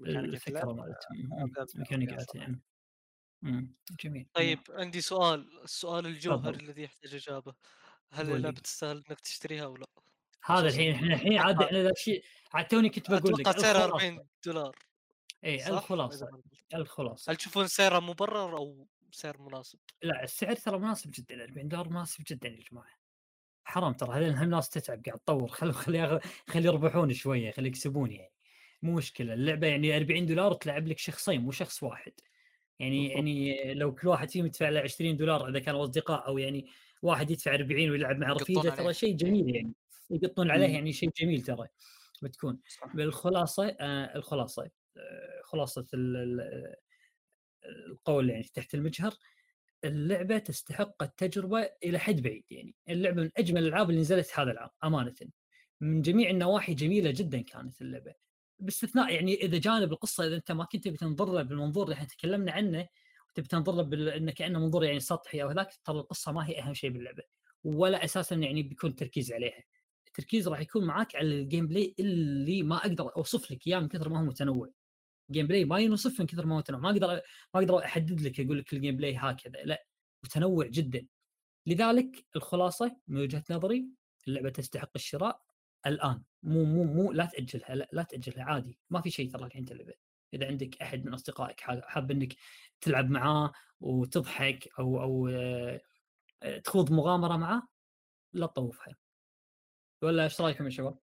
الفكرة 0.00 0.62
أبدأ 0.62 1.66
فيها 1.66 1.80
ميكانيكات. 1.80 2.34
يعني 2.34 2.62
مم. 3.42 3.74
جميل 4.04 4.28
طيب 4.34 4.58
عندي 4.70 5.00
سؤال 5.00 5.62
السؤال 5.64 6.06
الجوهري 6.06 6.56
تفضل. 6.56 6.60
الذي 6.60 6.82
يحتاج 6.82 7.14
إجابة 7.14 7.54
هل. 8.12 8.30
اللعبة 8.32 8.60
تستاهل 8.60 9.04
إنك 9.10 9.20
تشتريها 9.20 9.64
أو 9.64 9.76
لا؟ 9.76 9.86
هذا 10.44 10.68
الحين 10.68 10.94
إحنا 10.94 11.14
الحين 11.14 11.38
عاد 11.38 11.62
إحنا 11.62 11.82
ذا 11.82 11.90
الشيء 11.90 12.24
عاد 12.54 12.68
توني 12.68 12.88
كنت 12.88 13.10
بقول 13.10 13.32
لك 13.32 13.48
أتوقع 13.48 13.70
الخلاصة. 13.70 13.84
40 13.84 14.26
دولار 14.46 14.76
اي؟ 15.44 15.68
الخلاصة. 15.68 16.28
الخلاصة 16.74 17.32
هل 17.32 17.36
تشوفون 17.36 17.66
سعرها 17.66 18.00
مبرر 18.00 18.56
أو 18.56 18.86
سعر 19.12 19.36
مناسب؟ 19.42 19.78
لا 20.02 20.24
السعر 20.24 20.56
ترى 20.56 20.78
مناسب 20.78 21.10
جدا 21.10 21.44
40 21.44 21.68
دولار 21.68 21.88
مناسب 21.88 22.24
جدا 22.28 22.48
يا 22.48 22.64
جماعة 22.72 23.00
حرام 23.64 23.92
ترى 23.92 24.10
هذول 24.10 24.42
الناس 24.42 24.68
تتعب 24.68 25.02
قاعد 25.06 25.18
تطور 25.18 25.48
خلوا 25.58 25.72
خلي 25.72 26.20
خلي 26.48 26.66
يربحون 26.66 27.12
شوية 27.12 27.50
خلي 27.50 27.68
يكسبون 27.68 28.12
يعني 28.12 28.32
مو 28.82 28.92
مشكلة 28.92 29.34
اللعبة 29.34 29.66
يعني 29.66 29.96
40 29.96 30.26
دولار 30.26 30.52
تلعب 30.52 30.88
لك 30.88 30.98
شخصين 30.98 31.40
مو 31.40 31.50
شخص 31.50 31.82
واحد 31.82 32.12
يعني. 32.78 33.08
يعني 33.08 33.74
لو 33.74 33.94
كل 33.94 34.08
واحد 34.08 34.30
فيهم 34.30 34.46
يدفع 34.46 34.68
له 34.68 34.80
20 34.80 35.16
دولار 35.16 35.48
إذا 35.48 35.58
كانوا 35.58 35.84
اصدقاء 35.84 36.26
أو 36.26 36.38
يعني 36.38 36.66
واحد 37.02 37.30
يدفع 37.30 37.54
40 37.54 37.90
ويلعب 37.90 38.18
مع 38.18 38.26
عليه. 38.26 38.70
ترى 38.70 38.94
شيء 38.94 39.16
جميل 39.16 39.54
يعني 39.54 39.72
يقطون 40.10 40.50
عليه 40.50 40.66
مم. 40.68 40.74
يعني 40.74 40.92
شيء 40.92 41.10
جميل 41.20 41.42
ترى 41.42 41.68
بتكون. 42.22 42.60
بالخلاصة 42.94 43.76
آه 43.80 44.16
الخلاصة 44.16 44.70
آه 44.96 45.40
خلاصة 45.44 45.86
ال- 45.94 46.16
ال- 46.16 46.74
القول 47.90 48.30
يعني 48.30 48.42
تحت 48.54 48.74
المجهر 48.74 49.14
اللعبة 49.84 50.38
تستحق 50.38 51.02
التجربة 51.02 51.70
إلى 51.84 51.98
حد 51.98 52.22
بعيد 52.22 52.44
يعني. 52.50 52.74
اللعبة 52.88 53.22
من 53.22 53.30
أجمل 53.36 53.62
الألعاب 53.62 53.90
اللي 53.90 54.00
نزلت 54.00 54.30
هذا 54.38 54.50
العام 54.50 54.70
أمانة. 54.84 55.14
من 55.80 56.02
جميع 56.02 56.30
النواحي 56.30 56.74
جميلة 56.74 57.10
جدا 57.10 57.42
كانت 57.42 57.80
اللعبة. 57.82 58.14
باستثناء 58.58 59.14
يعني 59.14 59.34
إذا 59.34 59.58
جانب 59.58 59.92
القصة 59.92 60.26
إذا 60.26 60.36
أنت 60.36 60.52
ما 60.52 60.64
كنت 60.64 60.88
بتنظر 60.88 61.32
له 61.32 61.42
بالمنظور 61.42 61.84
اللي 61.84 61.94
إحنا 61.94 62.06
تكلمنا 62.06 62.52
عنه 62.52 62.88
وتبي 63.30 63.48
تنظر 63.48 63.72
له 63.74 63.82
بال... 63.82 64.08
إنه 64.08 64.32
كأنه 64.32 64.58
منظور 64.58 64.84
يعني 64.84 65.00
سطحي 65.00 65.42
أو 65.42 65.48
هذاك 65.48 65.68
ترى 65.84 65.96
القصة 65.98 66.32
ما 66.32 66.48
هي 66.48 66.60
أهم 66.62 66.74
شيء 66.74 66.90
باللعبة 66.90 67.22
ولا 67.64 68.04
أساسا 68.04 68.34
يعني 68.36 68.62
بيكون 68.62 68.94
تركيز 68.96 69.32
عليها. 69.32 69.62
التركيز 70.10 70.48
راح 70.48 70.60
يكون 70.60 70.84
معاك 70.84 71.16
على 71.16 71.26
ال 71.28 71.66
gameplay 71.66 71.94
اللي 71.98 72.62
ما 72.62 72.76
أقدر 72.76 73.16
أوصف 73.16 73.50
لك 73.52 73.66
إياه 73.66 73.78
من 73.80 73.88
كثر 73.88 74.08
ما 74.08 74.20
هو 74.20 74.24
متنوع. 74.24 74.70
gameplay 75.30 75.64
ما 75.64 75.78
ينوصف 75.78 76.20
من 76.20 76.26
كثر 76.26 76.46
ما 76.46 76.54
هو 76.54 76.58
متنوع. 76.58 76.80
ما 76.80 76.90
أقدر 76.90 77.08
ما 77.54 77.60
أقدر 77.60 77.78
أحدد 77.84 78.20
لك 78.20 78.40
أقول 78.40 78.58
لك 78.58 78.72
ال 78.72 78.96
gameplay 78.96 79.16
هكذا 79.16 79.62
لا 79.64 79.86
متنوع 80.24 80.66
جدا. 80.66 81.06
لذلك 81.66 82.26
الخلاصة 82.36 82.96
من 83.08 83.20
وجهة 83.20 83.44
نظري 83.50 83.86
اللعبة 84.28 84.50
تستحق 84.50 84.90
الشراء 84.96 85.42
الآن. 85.86 86.22
مو 86.42 86.64
مو 86.64 86.84
مو 86.84 87.12
لا 87.12 87.24
تأجلها 87.26 87.74
لا, 87.74 87.88
لا 87.92 88.02
تأجلها 88.02 88.44
عادي. 88.44 88.78
ما 88.90 89.00
في 89.00 89.10
شيء 89.10 89.30
ترى 89.30 89.44
الحين 89.46 89.64
تلعبه 89.64 89.94
إذا 90.34 90.46
عندك 90.46 90.82
أحد 90.82 91.06
من 91.06 91.14
أصدقائك 91.14 91.60
حا- 91.60 91.80
حاب 91.84 92.10
إنك 92.10 92.36
تلعب 92.80 93.10
معاه 93.10 93.52
وتضحك 93.80 94.68
أو 94.78 95.02
أو 95.02 95.28
آه، 95.28 95.80
تخوض 96.64 96.92
مغامرة 96.92 97.36
معاه 97.36 97.62
لا 98.32 98.46
تطوفها. 98.46 98.94
ولا 100.02 100.24
إيش 100.24 100.40
رأيكم 100.40 100.64
يا 100.64 100.70
شباب؟ 100.70 100.98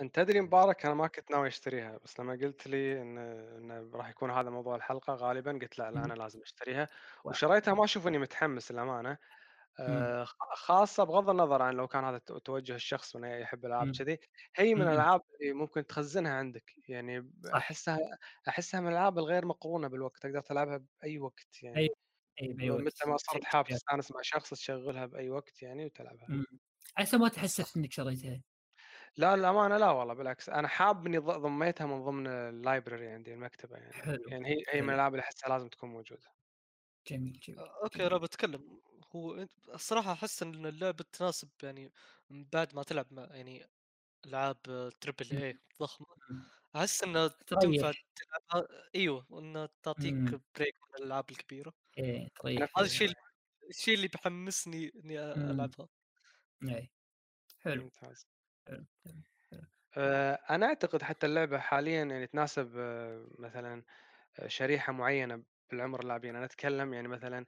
أنت 0.00 0.14
تدري 0.16 0.40
مبارك 0.40 0.86
أنا 0.86 0.94
ما 0.94 1.06
كنت 1.06 1.30
ناوي 1.30 1.48
أشتريها 1.48 1.98
بس 2.04 2.20
لما 2.20 2.32
قلت 2.32 2.66
لي 2.66 3.02
إن 3.02 3.18
انه 3.18 3.90
راح 3.94 4.08
يكون 4.08 4.30
هذا 4.30 4.50
موضوع 4.50 4.76
الحلقة 4.76 5.14
غالبا 5.14 5.52
قلت 5.52 5.78
لا 5.78 5.90
لا 5.90 6.04
أنا 6.04 6.14
لازم 6.14 6.40
أشتريها 6.42 6.88
وشريتها 7.24 7.74
ما 7.74 7.84
أشوف 7.84 8.06
إني 8.06 8.18
متحمس 8.18 8.72
للأمانة 8.72 9.18
آه، 9.80 10.24
خاصة 10.56 11.04
بغض 11.04 11.30
النظر 11.30 11.62
عن 11.62 11.74
لو 11.74 11.88
كان 11.88 12.04
هذا 12.04 12.18
توجه 12.18 12.74
الشخص 12.74 13.16
إنه 13.16 13.28
يحب 13.36 13.66
الألعاب 13.66 13.88
مم. 13.88 13.92
كذي 13.98 14.18
هي 14.56 14.74
من. 14.74 14.82
الألعاب 14.82 15.22
اللي 15.42 15.52
ممكن 15.54 15.86
تخزنها 15.86 16.32
عندك 16.34 16.72
يعني. 16.88 17.32
أحسها 17.54 17.98
أحسها 18.48 18.80
من 18.80 18.88
الألعاب 18.88 19.18
الغير 19.18 19.46
مقرونة 19.46 19.88
بالوقت 19.88 20.22
تقدر 20.22 20.40
تلعبها 20.40 20.78
بأي 21.02 21.18
وقت 21.18 21.62
يعني 21.62 21.78
اي 21.78 21.88
اي 22.42 22.52
بأي 22.54 22.70
وقت 22.70 22.84
متى 22.84 23.08
ما 23.10 23.16
صرت 23.16 23.44
حاب. 23.44 23.66
تستأنس 23.68 24.12
مع 24.12 24.20
شخص 24.22 24.50
تشغلها 24.50 25.06
بأي 25.06 25.30
وقت 25.30 25.62
يعني 25.62 25.86
وتلعبها. 25.86 26.32
عسى 26.98 27.16
ما 27.16 27.28
تحسس 27.28 27.76
إنك 27.76 27.92
شريتها 27.92 28.42
لا 29.16 29.36
للأمانة 29.36 29.76
لا 29.76 29.90
والله 29.90 30.14
بالعكس 30.14 30.48
أنا 30.48 30.68
حاب 30.68 31.06
إني 31.06 31.18
ضميتها 31.18 31.86
من 31.86 32.04
ضمن 32.04 32.26
ال 32.26 32.36
library 32.36 33.08
عندي 33.08 33.34
المكتبة 33.34 33.76
يعني 33.76 33.92
حلو 33.92 34.28
يعني 34.28 34.48
هي 34.48 34.62
هي 34.68 34.82
من. 34.82 34.88
الألعاب 34.90 35.12
اللي 35.14 35.22
أحسها 35.22 35.48
لازم 35.48 35.68
تكون 35.68 35.90
موجودة 35.90 36.28
جميل 37.06 37.40
جميل 37.40 37.68
أوكي. 37.82 38.06
أنا 38.06 38.16
بتكلم 38.16 38.82
هو 39.16 39.44
أنت- 39.46 39.68
الصراحة 39.74 40.12
أحس 40.12 40.42
إن 40.42 40.66
اللعبة 40.66 41.04
تناسب 41.12 41.50
يعني 41.62 41.92
من 42.30 42.44
بعد 42.52 42.74
ما 42.74 42.82
تلعب 42.82 43.12
مع 43.12 43.22
يعني 43.30 43.66
ألعاب 44.26 44.62
triple 45.00 45.42
A 45.44 45.60
ضخمة. 45.82 46.06
أحس 46.76 47.02
إنها. 47.04 47.28
تنفع 47.28 47.92
تلعبها 48.16 48.68
أيوه 48.94 49.26
وانها 49.30 49.68
تعطيك 49.82 50.14
مم. 50.14 50.40
break 50.56 50.74
من 50.90 50.96
الألعاب 51.00 51.30
الكبيرة 51.30 51.74
إيه. 51.98 52.28
هذا 52.78 52.86
الشيء 52.86 53.12
الشيء 53.70 53.94
اللي 53.96 54.08
بحمسني 54.08 54.92
إني. 55.04 55.20
ألعبها 55.50 55.88
إيه 56.62 56.90
حلو 57.62 57.82
ممتاز 57.84 58.26
حلو 58.68 58.86
حلو. 59.04 59.62
آه، 59.96 60.34
أنا 60.50 60.66
أعتقد 60.66 61.02
حتى 61.02 61.26
اللعبة 61.26 61.58
حاليا 61.58 62.04
يعني 62.04 62.26
تناسب 62.26 62.72
آه، 62.78 63.26
مثلا 63.38 63.84
آه، 64.40 64.48
شريحة 64.48 64.92
معينة 64.94 65.44
بالعمر 65.70 66.00
اللاعبين 66.00 66.36
أنا 66.36 66.44
أتكلم 66.44 66.94
يعني 66.94 67.08
مثلا 67.08 67.46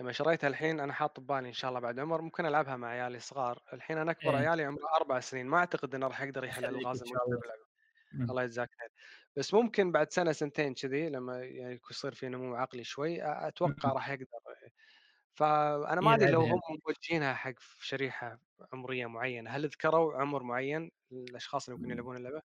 لما 0.00 0.12
شريتها 0.12 0.48
الحين 0.48 0.80
أنا 0.80 0.92
حاط 0.92 1.20
ببالي 1.20 1.48
إن 1.48 1.52
شاء 1.54 1.68
الله 1.70 1.80
بعد 1.80 2.00
عمر 2.00 2.22
ممكن 2.22 2.46
ألعبها 2.46 2.76
مع 2.76 2.88
عيالي 2.88 3.20
صغار 3.20 3.62
الحين 3.72 3.98
أنا 3.98 4.10
أكبر 4.12 4.38
إيه. 4.38 4.48
عيالي 4.48 4.64
عمره 4.64 4.88
أربع 4.96 5.20
سنين 5.20 5.46
ما 5.46 5.58
أعتقد 5.58 5.94
انه 5.94 6.08
راح 6.08 6.22
يقدر 6.22 6.44
يحل 6.44 6.62
شاء 6.62 6.70
الموجوده 6.70 7.04
الله. 7.26 7.40
باللعبة 7.40 7.62
مم. 8.12 8.30
الله 8.30 8.42
يجزاك 8.44 8.70
خير 8.80 8.90
بس 9.36 9.54
ممكن 9.54 9.92
بعد 9.92 10.12
سنة 10.12 10.32
سنتين 10.32 10.74
كذي 10.74 11.08
لما 11.10 11.44
يعني 11.44 11.80
يصير 11.90 12.14
في 12.14 12.28
نمو 12.28 12.54
عقلي 12.56 12.84
شوي 12.84 13.22
أتوقع. 13.24 13.92
راح 13.92 14.08
يقدر 14.10 14.26
فأنا 15.38 16.00
ما 16.00 16.14
أدري 16.14 16.32
لو. 16.32 16.42
هم 16.42 16.60
موجهينها 16.86 17.34
حق 17.34 17.54
شريحة 17.80 18.40
عمرية 18.72 19.06
معينة 19.06 19.50
هل 19.50 19.66
ذكروا 19.66 20.14
عمر 20.20 20.42
معين 20.42 20.90
للأشخاص 21.10 21.68
اللي 21.68 21.76
ممكن 21.78 21.90
يلعبون 21.90 22.16
اللعبة؟ 22.16 22.42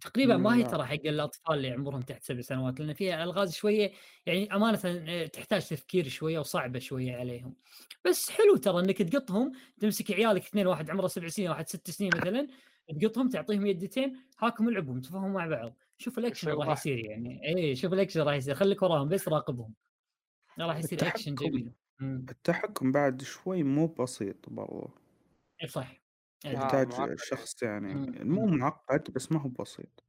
تقريبا 0.00 0.36
ما 0.36 0.54
هي. 0.56 0.64
ترى 0.64 0.84
حق 0.84 0.92
الأطفال 1.06 1.54
اللي 1.56 1.70
عمرهم 1.70 2.00
تحت 2.02 2.22
سبع 2.22 2.40
سنوات 2.40 2.80
لأن 2.80 2.92
فيها 2.94 3.24
ألغاز 3.24 3.54
شوية 3.54 3.92
يعني 4.26 4.54
أمانة 4.54 4.80
آه، 4.84 5.26
تحتاج 5.26 5.66
تفكير 5.68 6.08
شوية 6.08 6.38
وصعبة 6.38 6.78
شوية 6.78 7.16
عليهم 7.16 7.56
بس 8.04 8.30
حلو 8.30 8.56
ترى 8.56 8.80
إنك 8.80 8.98
تقطهم 9.02 9.52
تمسك 9.80 10.10
عيالك 10.12 10.42
اثنين 10.42 10.66
واحد 10.66 10.90
عمره 10.90 11.06
سبع 11.06 11.28
سنين 11.28 11.48
واحد 11.50 11.68
ست 11.68 11.90
سنين 11.90 12.10
مثلا 12.16 12.46
تقطهم 13.02 13.28
تعطيهم 13.28 13.66
يدتين 13.66 14.16
هاكم 14.40 14.68
العبوا 14.68 15.00
تفهموا 15.00 15.28
مع 15.30 15.46
بعض 15.46 15.74
شوف 15.98 16.18
الأكشن 16.18 16.50
راح. 16.50 16.68
يصير 16.72 16.98
يعني 16.98 17.40
اي 17.56 17.76
شوف 17.76 17.92
الأكشن 17.92 18.20
راح 18.22 18.34
يصير 18.34 18.54
خليك 18.54 18.82
وراهم 18.82 19.08
بس 19.08 19.28
راقبهم 19.28 19.74
راح 20.60 20.76
يصير 20.78 20.98
أكشن 21.08 21.36
جميل 21.36 21.72
مم. 22.00 22.26
التحكم 22.30 22.92
بعد 22.92 23.22
شوي 23.22 23.62
مو 23.62 23.86
بسيط 23.86 24.48
برضو 24.50 24.90
اي 25.62 25.68
صح 25.68 26.02
آه، 26.46 26.52
يحتاج 26.52 26.86
معقد. 26.88 27.16
شخص 27.18 27.62
يعني 27.62 27.94
مم. 27.94 28.14
مو 28.34 28.46
معقد 28.46 29.10
بس 29.12 29.32
ما 29.32 29.40
هو 29.40 29.48
بسيط 29.48 30.04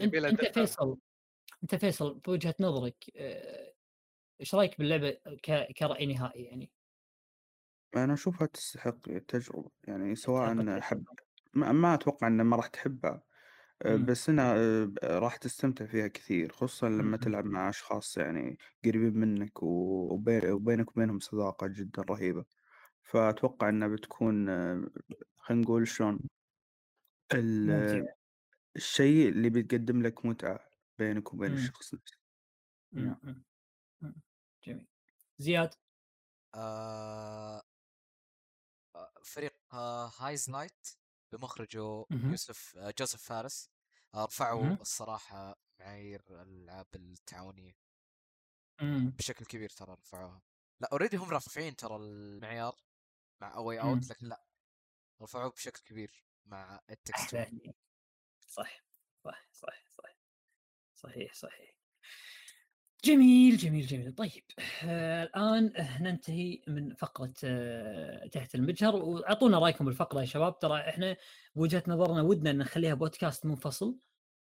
يبي 0.00 0.20
دقة. 0.20 0.52
فيصل 0.52 0.98
أنت 1.62 1.74
فيصل 1.74 2.14
بوجهة 2.14 2.54
نظرك 2.60 3.04
آه، 3.16 3.74
إيش 4.40 4.56
رأيك 4.56 4.78
باللعبة 4.78 5.10
ك... 5.44 5.72
كرأي 5.78 6.06
نهائي 6.06 6.44
يعني؟ 6.44 6.72
أنا 7.96 8.12
أشوفها 8.14 8.46
تستحق 8.46 9.08
التجربة 9.08 9.70
يعني 9.84 10.14
سواء. 10.14 10.80
حب 10.80 11.04
ما, 11.54 11.72
ما 11.72 11.94
أتوقع 11.94 12.26
أن 12.26 12.42
ما 12.42 12.56
راح 12.56 12.66
تحبها 12.66 13.22
مم. 13.86 14.08
بس 14.08 14.28
أنا 14.28 14.54
أه، 14.56 14.92
راح 15.04 15.36
تستمتع 15.36 15.86
فيها 15.86 16.08
كثير 16.08 16.52
خصوصا 16.52 16.88
لما 16.88 17.16
مم. 17.16 17.16
تلعب 17.16 17.44
مع 17.44 17.68
أشخاص 17.68 18.16
يعني 18.18 18.58
قريبين 18.84 19.14
منك 19.20 19.62
وبينك 19.62 20.90
وبينهم 20.96 21.18
صداقة 21.20 21.66
جدا 21.66 22.02
رهيبة 22.02 22.44
فأتوقع 23.02 23.68
أنها 23.68 23.88
بتكون 23.88 24.48
أه، 24.48 24.90
خلينا 25.38 25.62
نقول 25.64 25.88
شلون 25.88 26.20
ال- 27.34 27.70
ممتع 27.70 28.02
الشيء 28.76 29.28
اللي 29.30 29.50
بيقدم 29.50 30.02
لك 30.02 30.26
متعة 30.26 30.60
بينك 30.98 31.34
وبين 31.34 31.52
مم. 31.52 31.54
الشخص 31.54 31.94
نفسه 31.94 32.18
مم. 32.92 33.02
نعم. 33.06 33.20
مم. 33.22 33.44
مم. 34.02 34.22
جميل 34.64 34.88
زياد 35.38 35.74
آه 36.56 37.62
آه، 38.96 39.12
فريق 39.24 39.56
آه 39.72 40.12
Hazelight 40.18 40.86
بمخرجه 41.32 42.04
مهم. 42.10 42.32
يوسف 42.32 42.76
آه 42.76 42.94
جوزيف 42.98 43.22
فارس 43.22 43.70
آه 43.70 43.71
رفعوا 44.16 44.64
مهم. 44.64 44.78
الصراحة 44.80 45.56
معايير 45.80 46.22
الألعاب 46.30 46.86
التعاونية 46.94 47.76
مم. 48.80 49.10
بشكل 49.10 49.44
كبير 49.44 49.68
ترى 49.68 49.94
رفعوها 49.94 50.42
لا 50.80 50.88
already 50.92 51.16
هم 51.16 51.30
رافعين 51.30 51.76
ترى 51.76 51.96
المعيار 51.96 52.76
مع 53.40 53.54
A 53.54 53.60
Way 53.60 53.80
مم. 53.82 53.88
Out 53.88 54.10
لكن 54.10 54.26
لا 54.26 54.44
رفعوه 55.22 55.50
بشكل 55.50 55.82
كبير 55.82 56.24
مع 56.44 56.80
It 56.90 57.03
Takes 57.03 57.36
صح 58.48 58.84
صح 59.24 59.48
صح 59.52 59.84
صح 59.92 60.16
صحيح 60.94 61.34
صحيح 61.34 61.81
جميل 63.04 63.56
جميل 63.56 63.86
جميل. 63.86 64.12
طيب 64.12 64.42
آه 64.84 65.22
الآن 65.22 65.72
ننتهي 66.00 66.60
من 66.68 66.94
فقرة 66.94 67.32
آه 67.44 68.26
تحت 68.26 68.54
المجهر 68.54 68.96
وأعطونا 68.96 69.58
رأيكم 69.58 69.84
بالفقرة 69.84 70.20
يا 70.20 70.24
شباب. 70.26 70.58
ترى 70.58 70.80
إحنا 70.80 71.16
بوجهه 71.54 71.82
نظرنا 71.88 72.22
ودنا 72.22 72.50
إن 72.50 72.58
نخليها 72.58 72.94
بودكاست 72.94 73.46
منفصل 73.46 73.96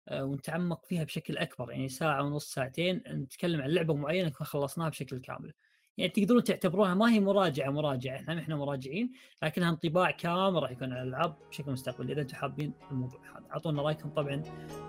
آه 0.07 0.25
ونتعمق 0.25 0.85
فيها 0.85 1.03
بشكل 1.03 1.37
أكبر 1.37 1.71
يعني 1.71 1.89
ساعة 1.89 2.23
ونص 2.23 2.53
ساعتين 2.53 3.03
نتكلم 3.07 3.61
عن 3.61 3.69
لعبة 3.69 3.93
معينة 3.93 4.27
نكون 4.27 4.47
خلصناها 4.47 4.89
بشكل 4.89 5.17
كامل. 5.17 5.53
يعني 5.97 6.11
تقدرون 6.11 6.43
تعتبروها 6.43 6.93
ما 6.93 7.11
هي 7.11 7.19
مراجعة 7.19 7.69
مراجعة 7.69 8.15
إحنا 8.15 8.39
إحنا 8.39 8.55
مراجعين 8.55 9.11
لكنها 9.43 9.69
انطباع 9.69 10.11
كامل 10.11 10.63
راح 10.63 10.71
يكون 10.71 10.93
على 10.93 11.01
الألعاب 11.03 11.35
بشكل 11.49 11.71
مستقبلي 11.71 12.13
إذا 12.13 12.21
أنتم 12.21 12.35
حابين 12.35 12.73
الموضوع 12.91 13.19
هذا. 13.37 13.45
أعطونا 13.51 13.81
رأيكم 13.81 14.09
طبعا 14.09 14.41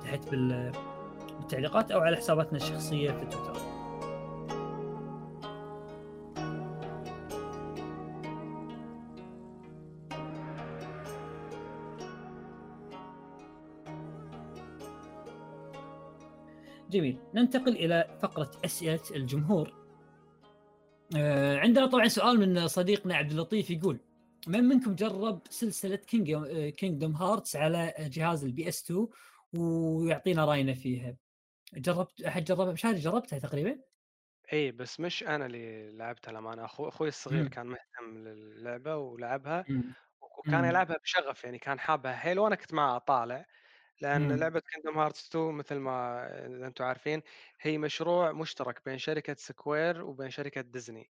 تحت 0.03 0.29
بال 0.29 0.73
بالتعليقات 1.39 1.91
أو 1.91 2.01
على 2.01 2.17
حساباتنا 2.17 2.59
الشخصية 2.59 3.11
في 3.11 3.27
تويتر. 3.27 3.57
جميل. 16.91 17.19
ننتقل 17.35 17.73
إلى 17.77 18.19
فقرة 18.23 18.51
أسئلة 18.65 19.01
الجمهور. 19.11 19.73
آه، 21.17 21.59
عندنا 21.59 21.87
طبعا 21.87 22.09
سؤال 22.09 22.41
من 22.41 22.69
صديقنا 22.69 23.15
عبد 23.15 23.31
اللطيف 23.31 23.71
يقول 23.71 24.01
من 24.47 24.65
منكم 24.65 24.95
جرب 24.95 25.41
سلسلة 25.51 25.97
King 25.97 26.37
Kingdom 26.69 27.13
Hearts 27.13 27.57
على 27.57 27.95
جهاز 27.99 28.45
ال 28.45 28.69
PS 28.69 28.91
2 28.91 29.09
ويعطينا 29.55 30.45
رأينا 30.45 30.75
فيها؟ 30.75 31.17
جربت 31.75 32.23
أحد 32.23 32.45
جربها 32.45 32.73
مشاري 32.73 32.99
جربتها 32.99 33.39
تقريبا 33.39 33.79
اي 34.53 34.73
بس 34.73 35.01
مش 35.01 35.23
أنا 35.23 35.47
اللي 35.47 35.93
لعبتها 35.93 36.31
للأمانة 36.33 36.65
أخو 36.65 36.89
أخوي 36.89 37.09
الصغير 37.09 37.45
مم. 37.45 37.49
كان 37.49 37.67
مهتم 37.67 38.19
للعبة 38.29 38.97
ولعبها 38.97 39.67
مم. 39.69 39.95
وكان 40.39 40.65
مم. 40.65 40.67
يلعبها 40.67 40.97
بشغف 41.05 41.45
يعني 41.45 41.59
كان 41.59 41.81
حابها 41.81 42.17
حيل 42.17 42.39
وأنا 42.39 42.57
كنت 42.57 42.75
معه 42.75 42.97
اطالع 42.97 43.47
لأن 44.03 44.33
مم. 44.33 44.41
لعبة 44.41 44.61
Kingdom 44.61 44.99
Hearts 44.99 45.29
2 45.29 45.53
مثل 45.55 45.77
ما 45.77 46.67
أنتم 46.69 46.85
عارفين 46.85 47.23
هي 47.61 47.79
مشروع 47.79 48.33
مشترك 48.33 48.87
بين 48.87 48.99
شركة 48.99 49.35
Square 49.39 50.05
وبين 50.05 50.31
شركة 50.31 50.61
ديزني 50.61 51.13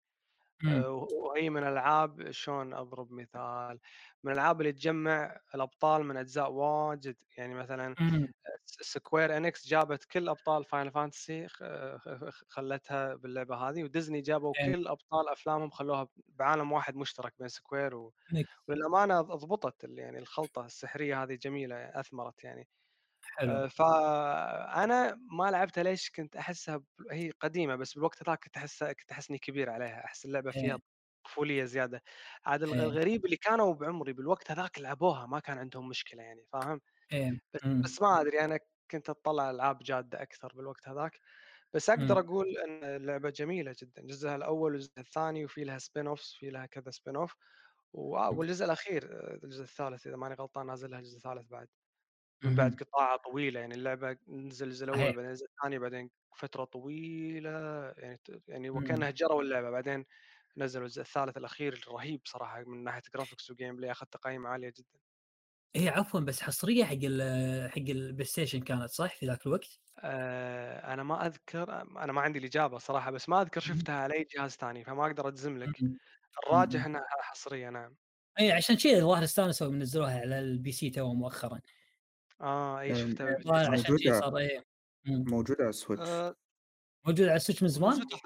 آه، 0.68 0.90
وهي 0.92 1.50
من 1.50 1.64
الألعاب 1.64 2.32
شلون 2.32 2.74
أضرب 2.74 3.12
مثال 3.12 3.80
من 4.24 4.32
الألعاب 4.32 4.62
اللي 4.62 4.72
تجمع 4.72 5.38
الأبطال 5.56 6.04
من 6.06 6.18
أجزاء 6.18 6.52
واجد 6.52 7.16
يعني 7.38 7.54
مثلا. 7.56 7.96
Square 8.66 9.38
Enix 9.38 9.68
جابت 9.68 10.06
كل 10.06 10.30
أبطال 10.30 10.66
Final 10.66 10.92
Fantasy 10.92 11.48
خلتها 12.50 13.16
باللعبة 13.16 13.56
هذه 13.56 13.84
وديزني 13.84 14.22
جابوا 14.22 14.54
إيه. 14.60 14.76
كل 14.76 14.88
أبطال 14.88 15.30
أفلامهم 15.30 15.70
خلوها 15.70 16.08
بعالم 16.28 16.72
واحد 16.72 16.96
مشترك 16.96 17.34
بين 17.40 17.48
Square 17.48 17.96
و... 17.96 18.14
وللأمانة 18.68 19.22
ضبطت 19.22 19.84
يعني 19.84 20.20
الخلطة 20.20 20.66
السحرية 20.66 21.24
هذه 21.24 21.36
جميلة 21.36 21.76
أثمرت 21.78 22.44
يعني 22.44 22.68
حلو 23.36 23.58
آه، 23.64 23.68
فأنا 23.68 25.16
ما 25.40 25.52
لعبتها 25.52 25.84
ليش 25.84 26.12
كنت 26.12 26.36
أحسها 26.36 26.78
ب- 26.78 26.86
هي 27.12 27.32
قديمة 27.32 27.76
بس 27.76 27.94
بالوقت 27.94 28.24
ذاك 28.24 28.44
كنت 28.44 28.58
احسها 28.58 28.94
كنت 28.94 29.12
احس 29.12 29.30
اني 29.30 29.40
كبير 29.40 29.70
عليها 29.70 30.06
أحس 30.06 30.26
اللعبة 30.26 30.52
فيها 30.52 30.76
إيه. 30.76 30.82
طفولية 31.26 31.64
زيادة 31.64 32.04
عاد 32.46 32.64
إيه. 32.72 32.74
الغريب 32.84 33.26
اللي 33.26 33.38
كانوا 33.38 33.74
بعمري 33.74 34.14
بالوقت 34.14 34.52
هذاك 34.52 34.80
لعبوها 34.80 35.26
ما 35.28 35.40
كان 35.40 35.58
عندهم 35.58 35.90
مشكلة 35.90 36.24
يعني 36.24 36.46
فاهم 36.54 36.82
إيه. 37.12 37.40
بس, 37.54 37.62
مم. 37.64 37.82
بس 37.84 38.02
ما 38.02 38.22
أدري 38.22 38.40
أنا 38.46 38.60
كنت 38.92 39.10
أطلع 39.10 39.52
ألعاب 39.52 39.80
جادة 39.80 40.22
أكثر 40.22 40.54
بالوقت 40.56 40.88
هذاك 40.90 41.20
بس 41.74 41.90
أقدر 41.90 42.20
مم. 42.20 42.20
أقول 42.20 42.46
إن 42.58 42.84
اللعبة 42.84 43.30
جميلة 43.30 43.76
جدا 43.82 44.02
جزءها 44.08 44.36
الأول 44.36 44.72
والجزء 44.74 45.00
الثاني 45.00 45.46
وفي 45.46 45.64
لها 45.64 45.78
spin-offs 45.80 46.36
في 46.36 46.50
لها 46.50 46.66
كذا 46.66 46.92
spin-off 46.92 47.36
والجزء 47.94 48.66
الأخير 48.66 49.04
آه، 49.34 49.36
الجزء 49.46 49.64
الثالث 49.64 50.08
إذا 50.08 50.16
ماني 50.18 50.36
غلطان 50.36 50.68
نازل 50.68 50.92
لها 50.92 51.00
الجزء 51.00 51.18
الثالث 51.18 51.48
بعد 51.48 51.68
من 52.44 52.56
بعد 52.56 52.72
مم. 52.72 52.76
قطاع 52.76 53.16
طويلة 53.18 53.60
يعني 53.60 53.76
اللعبة 53.76 54.18
نزل 54.28 54.68
الجزء 54.68 54.86
صحيح. 54.94 55.16
بعدين 55.16 55.30
الجزء 55.32 55.46
الثاني 55.46 55.80
بعدين 55.80 56.12
فترة 56.38 56.64
طويلة 56.66 57.50
يعني 57.98 58.22
يعني 58.48 58.70
مم. 58.74 58.82
وكأنها 58.82 59.10
جروا 59.12 59.42
اللعبة 59.44 59.70
بعدين 59.72 60.06
نزلوا 60.58 60.86
الجزء 60.86 61.02
الثالث 61.02 61.38
الأخير 61.38 61.86
رهيب 61.90 62.22
صراحة 62.26 62.64
من 62.68 62.84
ناحية 62.84 63.02
graphics 63.16 63.52
و 63.52 63.76
gameplay 63.78 63.92
أخذ 63.92 64.06
تقييم 64.08 64.48
عالية 64.48 64.70
جدا 64.78 65.00
هي 65.76 65.90
عفوا 65.90 66.20
بس 66.20 66.42
حصرية 66.42 66.84
حق 66.84 66.98
ال 67.04 67.72
حق 67.72 67.78
ال 67.90 68.26
PlayStation 68.26 68.60
كانت 68.62 68.90
صح 68.90 69.16
في 69.16 69.26
ذاك 69.26 69.46
الوقت؟ 69.48 69.80
آه 70.00 70.94
أنا 70.94 71.04
ما 71.04 71.26
أذكر 71.28 71.82
أنا 71.82 72.14
ما 72.14 72.22
عندي 72.22 72.40
الإجابة 72.40 72.78
صراحة 72.78 73.12
بس 73.12 73.30
ما 73.30 73.42
أذكر. 73.42 73.62
شفتها 73.62 73.96
على 73.96 74.14
أي 74.14 74.24
جهاز 74.38 74.52
ثاني 74.56 74.84
فما 74.84 75.06
أقدر 75.06 75.28
أجزم 75.28 75.58
لك. 75.58 75.86
الراجح. 76.44 76.86
إنها 76.86 77.02
حصرية 77.22 77.70
نعم 77.70 77.96
اي 78.40 78.52
عشان 78.52 78.78
شيء 78.78 78.96
الظاهر 78.98 79.24
استانسوا 79.24 79.68
منزلوها 79.72 80.20
على 80.20 80.40
ال 80.40 80.72
PC 80.72 80.90
تو 80.90 81.14
مؤخرا 81.14 81.60
آه 82.42 82.80
أي 82.80 82.92
أم، 82.92 82.96
شفتها 83.10 83.38
موجودة 83.70 84.20
صار 84.20 84.38
إيه 84.38 84.66
مم. 85.06 85.24
موجودة 85.28 85.60
على 85.64 85.70
ال 85.70 85.75
Switch 85.75 86.08
آه، 86.10 86.36
موجود 87.06 87.26
على 87.28 87.36
ال 87.36 87.40
Switch 87.40 87.64
من 87.64 87.70
زمان؟ 87.70 87.90
موجودة 87.94 88.18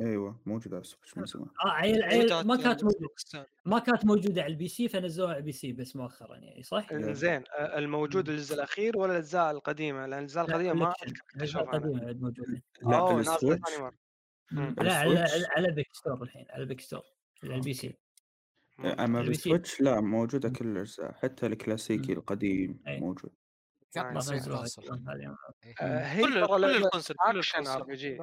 أيوه 0.00 0.40
موجودة 0.46 0.76
على 0.76 0.80
ال 0.82 0.87
Switch 0.87 1.16
من 1.18 1.24
زمان 1.26 1.46
آه 1.64 1.68
عيل 1.70 2.00
موجودة 2.02 2.34
عيل 2.36 2.46
ما 2.46 2.56
كانت 2.56 2.84
موجودة. 2.84 3.08
ما 3.64 3.78
كانت 3.78 4.04
موجودة 4.04 4.42
على 4.42 4.52
ال 4.52 4.68
PC 4.68 4.88
فنزلوها 4.88 5.30
على 5.30 5.38
ال 5.38 5.52
PC 5.52 5.72
بس 5.72 5.96
مؤخرا 5.96 6.36
يعني 6.36 6.62
صح؟ 6.62 6.92
لا. 6.92 7.12
زين 7.12 7.44
آه، 7.58 7.78
الموجود 7.78 8.28
مم. 8.30 8.34
الجزء 8.36 8.54
الأخير 8.54 8.98
ولا 8.98 9.12
الأجزاء 9.12 9.50
القديمة 9.50 10.06
لأن 10.06 10.18
الأجزاء 10.18 10.46
لا 10.46 10.54
القديمة 10.56 10.74
ما 10.74 10.94
الأجزاء 11.36 11.62
القديمة 11.64 12.00
بعد 12.04 12.20
موجودة 12.20 12.62
لا 12.82 13.20
ال 13.20 13.27
Switch 13.27 13.70
ثاني 13.70 13.82
مرة 13.82 13.94
مم. 14.52 14.60
مم. 14.62 14.74
لا 14.86 14.94
على 14.94 15.24
على- 15.26 15.70
Epic 15.74 15.88
Store 15.94 16.22
الحين 16.22 16.46
على 16.50 16.64
Epic 16.64 16.80
Store 16.80 17.02
على 17.44 17.54
ال 17.54 17.74
PC 17.74 17.94
أما 18.98 19.22
بال 19.22 19.36
Switch 19.36 19.80
لا 19.80 20.00
موجودة 20.00 20.48
مم. 20.48 20.54
كل 20.54 20.66
الأجزاء 20.66 21.12
حتى 21.12 21.46
الكلاسيكي. 21.46 22.12
القديم 22.12 22.82
اي 22.86 23.00
موجود 23.00 23.30
اليوم 23.96 25.32
هذه. 25.32 25.36
إيه. 25.64 25.74
آه،. 25.80 26.04
هي 26.06 26.22
كل 26.22 26.38
action 27.20 27.66
RP 27.66 27.94
G 27.94 28.18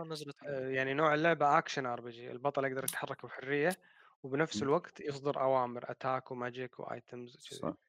يعني 0.47 0.93
نوع 0.93 1.13
اللعبة 1.13 1.57
action 1.57 1.85
RPG 1.85 2.31
البطل 2.31 2.65
يقدر 2.65 2.83
يتحرك 2.83 3.25
بحرية 3.25 3.75
وبنفس. 4.23 4.63
الوقت 4.63 4.99
يصدر 4.99 5.41
أوامر 5.41 5.91
attack 5.91 6.31
و 6.31 6.39
magic 6.39 6.79
و 6.79 6.89
items 6.89 7.37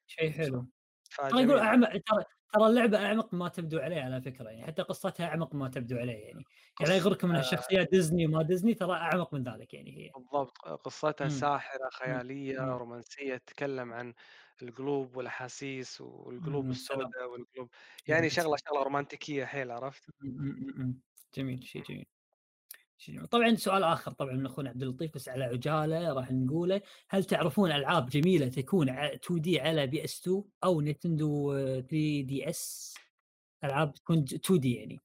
شيء 0.07 0.31
حلو 0.31 0.67
أقول 1.33 1.59
فجميل 1.59 1.59
أعمق 1.59 1.89
ترى 1.89 2.23
ترى 2.53 2.67
اللعبة 2.67 3.05
أعمق 3.05 3.33
ما 3.33 3.49
تبدو 3.49 3.79
عليه 3.79 4.01
على 4.01 4.21
فكرة 4.21 4.49
يعني 4.49 4.63
حتى 4.67 4.81
قصتها 4.81 5.25
أعمق 5.27 5.55
ما 5.55 5.69
تبدو 5.69 5.97
عليه 5.97 6.13
يعني 6.27 6.43
يعني 6.79 6.93
لا. 6.93 6.97
يغركم 6.97 7.29
انها 7.29 7.41
آه، 7.41 7.41
شخصيات 7.41 7.89
ديزني 7.91 8.25
وما 8.27 8.43
ديزني 8.43 8.73
ترى 8.73 8.93
أعمق 8.93 9.33
من 9.33 9.43
ذلك 9.43 9.73
يعني 9.73 9.97
هي 9.97 10.11
بالضبط 10.15 10.57
قصتها 10.57 11.27
مم. 11.27 11.29
ساحرة. 11.29 11.89
خيالية 11.89 12.59
مم. 12.59 12.77
رومانسية 12.77 13.37
تتكلم 13.37 13.93
عن 13.93 14.13
القلوب 14.61 15.15
والأحاسيس 15.17 16.01
والقلوب 16.01 16.69
السوداء 16.69 17.29
والقلوب 17.31 17.69
يعني 18.07 18.29
شغلة. 18.29 18.57
شغلة 18.57 18.57
رومانتيكية 18.83 19.45
حيل 19.45 19.71
عرفت 19.71 20.05
مم. 20.21 21.01
جميل 21.33 21.63
شيء 21.63 21.83
جميل. 21.83 22.07
طبعا 23.31 23.55
سؤال 23.55 23.83
آخر 23.83 24.11
طبعا 24.11 24.33
من 24.33 24.45
أخونا 24.45 24.69
عبد 24.69 24.83
اللطيف 24.83 25.13
بس 25.15 25.29
على 25.29 25.43
عجالة 25.43 26.13
راح 26.13 26.31
نقوله 26.31 26.81
هل 27.09 27.23
تعرفون 27.23 27.71
ألعاب 27.71 28.09
جميلة 28.09 28.47
تكون 28.47 28.89
2 28.89 29.41
D 29.41 29.59
على 29.59 29.87
PS 29.87 30.21
2 30.21 30.43
أو 30.63 30.81
نينتندو 30.81 31.53
3 31.53 31.87
DS 32.21 32.95
ألعاب 33.63 33.93
تكون 33.93 34.17
2 34.17 34.59
D 34.59 34.75
يعني 34.75 34.99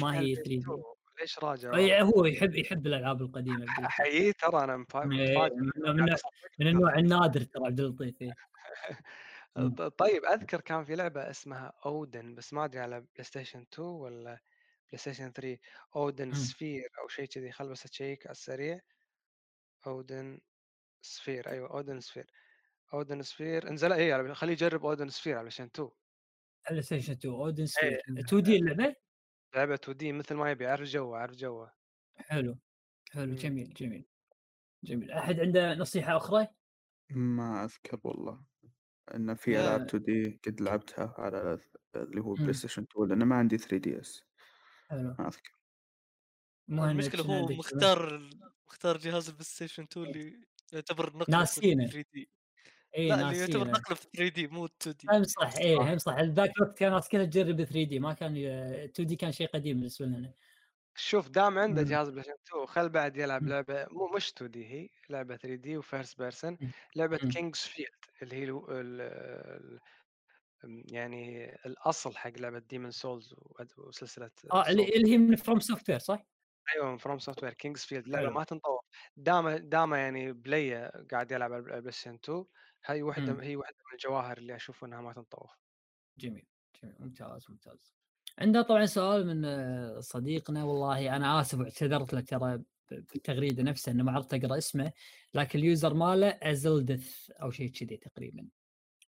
ما 0.00 0.14
هي 0.14 0.18
البي 0.18 0.34
3 0.34 0.48
D 0.48 0.82
ليش 1.20 1.38
راجع؟ 1.38 2.00
هو 2.02 2.24
يحب 2.24 2.54
يحب 2.54 2.86
الألعاب 2.86 3.22
القديمة 3.22 3.64
احييه 3.86 4.32
ترى 4.32 4.64
أنا 4.64 4.76
مفا- 4.76 5.12
إيه، 5.12 5.48
من 5.54 5.70
من 6.58 6.66
النوع 6.66 6.94
النادر 6.98 7.40
ترى 7.40 7.66
عبد 7.66 7.80
اللطيف 7.80 8.22
إيه. 8.22 8.34
طيب 9.98 10.24
أذكر 10.24 10.60
كان 10.60 10.84
في 10.84 10.94
لعبة 10.94 11.30
اسمها 11.30 11.72
Odin 11.86 12.34
بس 12.34 12.52
ما 12.52 12.64
أدري 12.64 12.80
على 12.80 13.00
بلاي 13.00 13.24
ستيشن 13.24 13.60
2 13.72 13.88
ولا 13.88 14.38
بلاي 14.92 14.98
ستيشن 14.98 15.32
3 15.32 15.58
Odin 15.96 16.28
مم. 16.28 16.34
Sphere 16.34 16.88
أو 17.02 17.08
شيء 17.08 17.24
كذي 17.24 17.52
خل 17.52 17.68
بس 17.68 17.84
اشيك 17.84 18.26
على 18.26 18.32
السريع 18.32 18.80
Odin 19.86 20.40
Sphere 21.02 21.48
أيوه 21.50 21.70
Odin 21.70 22.00
Sphere 22.00 22.26
Odin 22.94 23.22
Sphere 23.22 23.68
انزل 23.70 23.92
اي 23.92 24.14
على- 24.28 24.32
خليه 24.32 24.52
يجرب 24.52 24.86
Odin 24.86 25.08
Sphere 25.08 25.32
على 25.32 25.40
بلاي 25.42 25.50
ستيشن 25.50 25.64
2 25.74 25.90
بلاي 26.70 26.82
ستيشن 26.82 27.12
2 27.12 27.34
Odin 27.34 27.66
Sphere 27.66 28.00
2 28.18 28.42
D 28.42 28.56
اللعبة 28.56 28.94
لعبة 29.54 29.74
2 29.74 29.96
دي 29.96 30.12
مثل 30.12 30.34
ما 30.34 30.50
يبي 30.50 30.66
عارف 30.66 30.88
جوه 30.88 31.18
عارف 31.18 31.36
جوه 31.36 31.72
حلو 32.16 32.58
حلو 33.12 33.26
مم. 33.26 33.34
جميل 33.34 33.74
جميل 33.74 34.06
جميل 34.84 35.10
أحد 35.10 35.40
عنده 35.40 35.74
نصيحة 35.74 36.16
أخرى؟ 36.16 36.48
ما 37.10 37.64
أذكر 37.64 38.00
والله 38.04 38.44
إن 39.14 39.34
في 39.34 39.60
ألعاب 39.60 39.80
2 39.86 40.02
D 40.04 40.40
قد 40.46 40.60
لعبتها 40.60 41.14
على 41.18 41.58
اللي 41.96 42.20
هو. 42.20 42.34
بلاي 42.34 42.52
ستيشن 42.52 42.82
2 42.92 43.08
لأن 43.08 43.22
ما 43.28 43.36
عندي 43.36 43.58
3 43.58 43.76
DS 43.76 44.24
حلو 44.90 45.14
ما 45.18 45.28
اذكر 45.28 45.50
المشكلة 46.90 47.22
هو؟ 47.22 47.46
مختار 47.48 48.30
مختار 48.68 48.96
جهاز 48.98 49.28
البلاي 49.28 49.44
ستيشن 49.44 49.82
2 49.82 50.06
اللي 50.06 50.40
يعتبر 50.72 51.06
نقله 51.16 51.24
في 51.24 51.30
ناسينه 51.32 51.86
3 51.86 52.04
دي 52.12 52.30
إي 52.96 53.08
لا 53.08 53.14
اللي 53.14 53.38
يعتبر 53.38 53.68
نقله 53.68 53.96
في 53.96 54.06
3 54.16 54.34
D 54.34 54.46
مو 54.46 54.64
2 54.66 54.96
D 54.96 55.06
هم 55.10 55.24
صح 55.24 55.52
إي 55.56 55.76
هم 55.76 55.98
صح 55.98 56.14
ذاك 56.20 56.50
الوقت 56.56 56.78
كان 56.78 56.88
الناس 56.88 57.08
كلها 57.08 57.24
تجرب 57.24 57.64
3 57.64 57.84
D 57.84 57.98
ما 57.98 58.12
كان 58.12 58.36
2 58.36 59.06
D 59.08 59.16
كان 59.16 59.32
شيء 59.32 59.46
قديم 59.46 59.76
بالنسبة 59.76 60.06
لنا 60.06 60.32
شوف 60.96 61.28
دام 61.28 61.58
عنده. 61.58 61.82
جهاز 61.82 62.08
بلاي 62.08 62.22
ستيشن 62.22 62.38
2 62.48 62.66
خل 62.66 62.88
بعد 62.88 63.16
يلعب. 63.16 63.42
لعبة 63.48 63.86
مو 63.90 64.08
مش 64.16 64.32
2 64.32 64.50
D 64.50 64.66
هي 64.66 64.88
لعبة 65.10 65.36
3 65.36 65.54
D 65.54 65.76
و 65.76 65.83
first 65.83 66.18
person. 66.18 66.58
لعبة. 66.96 67.16
King's 67.16 67.58
Field 67.58 67.88
اللي 68.22 68.36
هي 68.36 68.44
يعني 70.64 71.46
الأصل 71.66 72.16
حق 72.16 72.30
لعبة 72.38 72.58
Demon's 72.58 72.90
Souls 72.90 73.34
وسلسلة 73.78 74.30
آه 74.52 74.68
اللي 74.68 74.88
اللي 74.96 75.10
هي 75.12 75.18
من 75.18 75.36
FromSoftware 75.36 75.98
صح؟ 75.98 76.26
أيوه 76.74 76.90
من 76.90 76.96
From 76.96 77.18
Software 77.18 77.52
King's 77.52 77.80
Field 77.80 78.08
لعبه 78.08 78.26
حلو. 78.26 78.34
ما 78.34 78.44
تنطوف 78.44 78.80
دام 79.16 79.48
دام 79.50 79.94
يعني 79.94 80.32
بلي 80.32 80.90
قاعد 81.10 81.32
يلعب 81.32 81.52
على 81.52 81.60
البلاي 81.60 81.92
ستيشن 81.92 82.14
2 82.14 82.44
هي 82.84 83.02
واحدة 83.02 83.32
مم. 83.32 83.40
هي 83.40 83.56
واحدة 83.56 83.76
من 83.88 83.92
الجواهر 83.94 84.38
اللي 84.38 84.56
أشوف 84.56 84.84
إنها 84.84 85.00
ما 85.00 85.12
تنطوف 85.12 85.50
جميل 86.18 86.46
جميل. 86.82 86.94
ممتاز 87.00 87.46
ممتاز. 87.50 87.94
عندنا 88.38 88.62
طبعا 88.62 88.86
سؤال 88.86 89.26
من 89.26 89.44
آه، 89.44 90.00
صديقنا 90.00 90.64
والله 90.64 91.16
أنا 91.16 91.40
آسف 91.40 91.58
واعتذرت 91.58 92.14
له 92.14 92.20
ترى 92.20 92.58
ب- 92.58 92.64
بالتغريدة 92.90 93.62
نفسها 93.62 93.92
إنه 93.94 94.04
ما 94.04 94.12
عرفت 94.12 94.34
أقرأ 94.34 94.58
اسمه 94.58 94.92
لكن 95.34 95.58
ال 95.58 95.65
user 95.65 95.94
ماله 95.94 96.28
ازلدث 96.28 97.30
أو 97.30 97.50
شيء 97.50 97.70
كذي 97.70 97.96
تقريبا. 97.96 98.48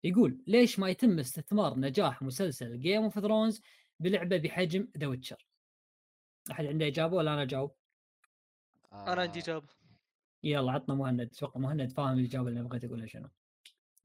يقول 0.05 0.45
ليش 0.47 0.79
ما 0.79 0.89
يتم 0.89 1.19
استثمار 1.19 1.79
نجاح 1.79 2.23
مسلسل 2.23 2.81
Game 2.81 3.03
of 3.03 3.19
Thrones 3.19 3.61
بلعبة 4.01 4.37
بحجم 4.37 4.89
The 4.99 5.07
Witcher 5.07 5.47
أحد 6.51 6.67
عنده 6.67 6.87
إجابة 6.87 7.17
ولا 7.17 7.35
أنا 7.35 7.43
أجاوب؟ 7.43 7.77
أنا 8.93 9.23
عندي 9.23 9.39
آه، 9.39 9.43
إجابة. 9.43 9.69
يلا 10.45 10.73
عطنا 10.73 10.95
مهند 10.95 11.21
أتوقع 11.21 11.61
مهند 11.61 11.93
فاهم 11.93 12.19
الإجابة 12.19 12.49
اللي 12.49 12.63
بغيت 12.63 12.85
أقولها 12.85 13.07
شنو. 13.07 13.29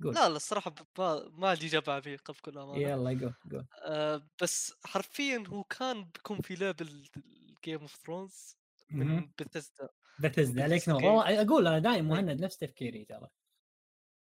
قول. 0.03 0.13
لا 0.13 0.30
لا 0.30 0.35
الصراحة 0.35 0.76
ما, 0.97 1.30
ما 1.30 1.49
عندي 1.49 1.67
إجابة 1.67 1.93
عميقة 1.93 2.34
بكل 2.34 2.57
أمانة. 2.57 2.81
يلا 2.81 3.09
قول 3.09 3.34
قول. 3.51 3.65
آه 3.85 4.30
بس 4.41 4.73
حرفيا 4.85 5.43
هو 5.47 5.63
كان 5.63 6.03
بيكون 6.03 6.41
في 6.41 6.55
لعبة 6.55 6.85
ال 7.18 7.30
Game 7.30 7.82
of 7.82 7.95
Thrones. 7.95 8.57
من 8.91 9.30
Bethesda 9.40 9.90
Bethesda 10.19 10.64
عليك 10.63 10.84
Bethesda 10.84 10.89
نور. 10.89 11.03
والله 11.03 11.41
أقول 11.41 11.67
أنا 11.67 11.80
دايم 11.80 11.95
إيه. 11.95 12.01
مهند 12.01 12.41
نفس 12.41 12.57
تفكيري 12.57 13.05
ترى. 13.05 13.27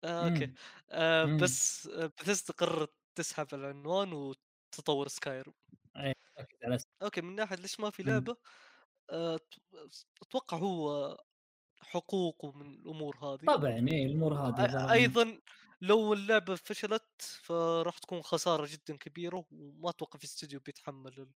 آه 0.04 0.24
أوكي 0.24 0.46
مم. 0.46 0.54
آه 0.90 1.24
مم. 1.24 1.36
بس 1.36 1.86
بثزدا 1.88 2.54
قررت 2.54 2.94
تسحب 3.14 3.46
العنوان 3.54 4.12
وتطور 4.12 5.08
Skyrim 5.08 5.54
ركز 6.40 6.58
على 6.64 6.78
س- 6.78 6.86
أوكي 7.02 7.20
من 7.20 7.34
ناحية 7.36 7.56
ليش 7.56 7.80
ما 7.80 7.90
في 7.90 8.02
مم. 8.02 8.08
لعبة 8.10 8.36
آه 9.10 9.40
أتوقع 10.22 10.56
هو 10.58 11.18
حقوق 11.80 12.44
ومن 12.44 12.74
الأمور 12.74 13.16
هذه 13.18 13.46
طبعا 13.46 13.70
إيه 13.92 14.06
الأمور 14.06 14.34
هذه. 14.34 14.92
أيضا 14.92 15.40
لو 15.80 16.12
اللعبة 16.14 16.54
فشلت 16.56 17.22
فراح 17.22 17.98
تكون 17.98 18.22
خسارة 18.22 18.66
جدا 18.72 18.96
كبيرة 18.96 19.46
وما 19.50 19.90
أتوقع 19.90 20.18
في 20.18 20.24
استوديو 20.24 20.60
بيتحمل. 20.60 21.30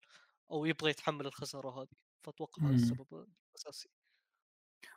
أو 0.52 0.64
يبغى 0.66 0.90
يتحمل 0.90 1.26
الخسارة 1.26 1.82
هذه 1.82 1.88
فأتوقع 2.24 2.62
هذا. 2.64 2.74
السبب 2.74 3.26
الأساسي 3.54 3.88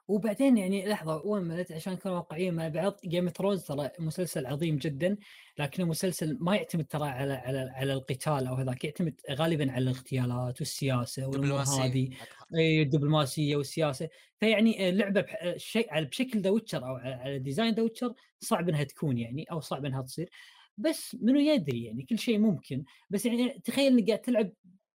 وبعدين 0.09 0.57
يعني 0.57 0.85
لحظة 0.87 1.21
one 1.25 1.43
minute 1.43 1.71
عشان 1.71 1.93
نكون 1.93 2.11
واقعيين 2.11 2.53
مع 2.53 2.67
بعض 2.67 2.99
Game 3.05 3.29
Thrones 3.29 3.63
ترى 3.63 3.89
مسلسل 3.99 4.45
عظيم 4.45 4.77
جدا 4.77 5.17
لكنه 5.59 5.85
مسلسل 5.85 6.37
ما 6.41 6.55
يعتمد 6.55 6.85
ترى 6.85 7.07
على 7.07 7.33
على 7.33 7.59
على 7.59 7.93
القتال 7.93 8.47
أو 8.47 8.55
هذاك 8.55 8.83
يعتمد 8.83 9.21
غالبا 9.31 9.71
على 9.71 9.83
الاغتيالات 9.83 10.59
والسياسة 10.61 11.27
والأمور 11.27 11.47
هذه. 11.85 12.09
اي 12.55 12.81
الدبلوماسية 12.81 13.55
والسياسة. 13.55 14.09
فيعني 14.39 14.89
اللعبة 14.89 15.21
بح... 15.21 15.53
شيء 15.57 15.93
على 15.93 16.05
بشكل 16.05 16.41
The 16.41 16.49
Witcher 16.49 16.85
أو 16.87 16.97
على- 16.99 17.05
على 17.05 17.39
design 17.39 17.73
The 17.73 17.83
Witcher 17.83 18.13
صعب 18.39 18.69
إنها 18.69 18.83
تكون 18.83 19.17
يعني 19.17 19.43
أو 19.51 19.59
صعب 19.59 19.85
إنها 19.85 20.01
تصير. 20.01 20.29
بس 20.77 21.17
منو 21.21 21.39
يدري 21.39 21.83
يعني 21.85 22.03
كل 22.03 22.19
شيء 22.19 22.37
ممكن. 22.39 22.83
بس 23.09 23.25
يعني 23.25 23.59
تخيل 23.63 23.93
إنك 23.93 24.07
قاعد 24.07 24.21
تلعب 24.21 24.51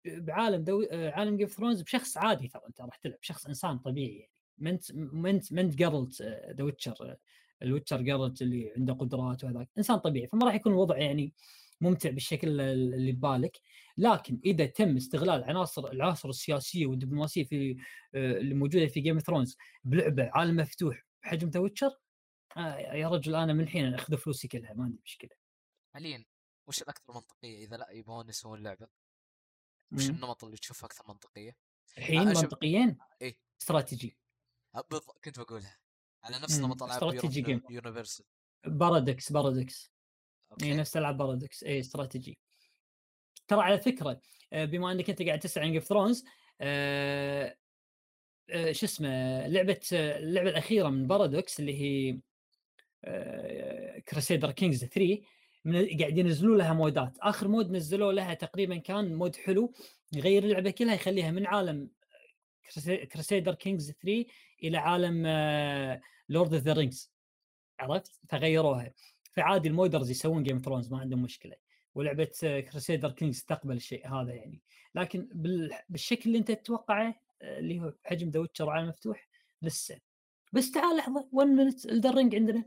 بعالم 0.07 0.65
دو... 0.65 0.87
عالم 0.93 1.37
Game 1.37 1.47
Thrones 1.49 1.83
بشخص 1.83 2.17
عادي 2.17 2.49
ترى 2.49 2.63
أنت 2.69 2.81
راح 2.81 2.97
تلعب 2.97 3.19
شخص 3.21 3.47
إنسان 3.47 3.79
طبيعي 3.79 4.15
يعني. 4.15 4.31
ما 4.59 4.71
انت 4.71 4.93
ما 4.93 5.31
انت 5.31 5.53
ما 5.53 5.61
انت 5.61 5.83
The 6.57 6.65
Witcher 6.65 7.17
ال 7.63 7.68
Witcher 7.68 8.03
Geralt 8.03 8.43
اللي 8.43 8.73
عنده 8.77 8.95
قدرات 8.95 9.45
وهذاك 9.45 9.69
إنسان 9.79 9.97
طبيعي 9.97 10.27
فما 10.27 10.47
راح 10.47 10.55
يكون 10.55 10.73
الوضع 10.73 10.99
يعني 10.99 11.35
ممتع 11.81 12.11
بالشكل 12.11 12.61
اللي 12.61 13.13
ببالك 13.13 13.61
لكن 13.99 14.41
إذا 14.45 14.67
تم 14.67 14.97
استغلال 14.97 15.45
عناصر 15.45 15.87
العناصر 15.87 16.29
السياسية 16.29 16.87
والدبلوماسية 16.87 17.45
في 17.45 17.77
آه، 18.15 18.39
اللي 18.39 18.55
موجودة 18.55 18.87
في 18.87 19.01
Game 19.01 19.19
Thrones 19.19 19.57
بلعبة 19.85 20.31
عالم 20.35 20.57
مفتوح 20.57 21.07
بحجم 21.23 21.49
The 21.49 21.61
Witcher 21.61 21.91
آه 22.57 22.77
يا 22.77 23.09
رجل 23.09 23.35
أنا 23.35 23.53
من 23.53 23.61
الحين 23.61 23.95
اخذ 23.95 24.17
فلوسي 24.17 24.49
كلها 24.49 24.75
ما 24.75 24.85
عندي 24.85 25.01
مشكلة 25.05 25.31
حاليا 25.95 26.25
وش 26.69 26.83
الأكثر 26.83 27.13
منطقية 27.13 27.65
إذا 27.65 27.77
لا 27.77 27.91
يبغون 27.91 28.29
يسوون 28.29 28.63
لعبة 28.63 28.89
وش. 29.93 30.11
النمط 30.11 30.45
اللي 30.45 30.57
تشوفها 30.57 30.87
أكثر 30.87 31.05
منطقية؟ 31.09 31.57
الحين 31.99 32.25
منطقيا 32.25 32.97
إيه. 33.23 33.39
استراتيجي 33.61 34.17
بالض- 34.83 35.19
كنت 35.25 35.41
بقولها 35.41 35.79
على 36.25 36.37
نفس 36.39 36.59
مم، 36.59 36.67
نمط 36.67 36.83
العاب 36.83 37.05
strategy 37.05 37.41
game. 37.41 37.63
Universalis 37.71 38.25
Paradox 38.67 39.33
Paradox 39.33 39.93
اي 40.63 40.77
نفس 40.77 40.97
ألعاب 40.97 41.17
Paradox 41.17 41.65
اي 41.65 41.81
استراتيجي 41.81 42.39
ترى 43.49 43.61
على 43.61 43.79
فكرة 43.79 44.21
آه، 44.53 44.65
بما 44.65 44.93
إنك 44.93 45.11
أنت 45.11 45.23
قاعد 45.23 45.39
تسأل 45.39 45.63
عن 45.63 45.73
Game 45.73 45.81
Thrones 45.81 46.25
آه 46.61 47.57
آه 48.51 48.73
شو 48.73 48.87
اسمه 48.87 49.47
لعبة 49.47 49.81
اللعبة 49.93 50.51
الأخيرة 50.51 50.89
من 50.89 51.07
Paradox 51.07 51.61
اللي 51.61 51.81
هي 51.81 52.19
Crusader 54.09 54.51
Kings 54.53 54.85
3 54.85 55.21
من 55.65 55.99
قاعد 56.01 56.19
ينزلوا 56.19 56.57
لها 56.57 56.73
مودات. 56.73 57.19
آخر 57.21 57.49
mod 57.49 57.71
نزلوا 57.71 58.13
لها 58.13 58.35
تقريبا 58.35 58.77
كان 58.77 59.15
mod 59.15 59.37
حلو 59.37 59.73
يغير 60.13 60.45
اللعبة 60.45 60.71
كلها 60.71 60.95
يخليها 60.95 61.31
من 61.31 61.47
عالم 61.47 61.91
Crusader 63.13 63.55
Kings 63.55 63.91
3 63.91 64.25
إلى 64.63 64.79
عالم 64.79 65.23
Lord 66.29 66.55
of 66.55 66.63
the 66.63 66.73
Rings 66.73 67.13
عرفت؟ 67.81 68.21
فغيروها. 68.29 68.93
فعادي 69.33 69.69
ال 69.69 69.74
modders 69.74 70.11
يسوون 70.11 70.43
Game 70.43 70.59
Thrones 70.59 70.93
ما 70.93 70.99
عندهم 70.99 71.23
مشكلة. 71.23 71.57
ولعبة 71.95 72.31
Crusader 72.73 73.11
Kings 73.13 73.45
تقبل 73.45 73.77
الشيء 73.77 74.09
هذا 74.09 74.35
يعني. 74.35 74.63
لكن 74.95 75.29
بال- 75.35 75.79
بالشكل 75.89 76.23
اللي 76.27 76.39
أنت 76.39 76.51
تتوقعه 76.51 77.21
آه، 77.43 77.59
اللي 77.59 77.81
هو 77.81 77.93
حجم 78.05 78.29
The 78.31 78.41
Witcher 78.41 78.71
عالم 78.71 78.89
مفتوح 78.89 79.29
لسه. 79.63 80.01
بس 80.53 80.71
تعال 80.71 80.97
لحظة 80.97 81.29
1 81.33 81.49
minute 81.49 81.87
Elden 81.87 82.13
Ring 82.13 82.35
عندنا. 82.35 82.65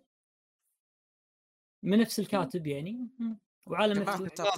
من 1.84 2.00
نفس 2.00 2.20
الكاتب 2.20 2.68
يعني. 2.68 3.08
وعالم 3.68 3.94
جماعة 4.04 4.18
مفتوح. 4.18 4.58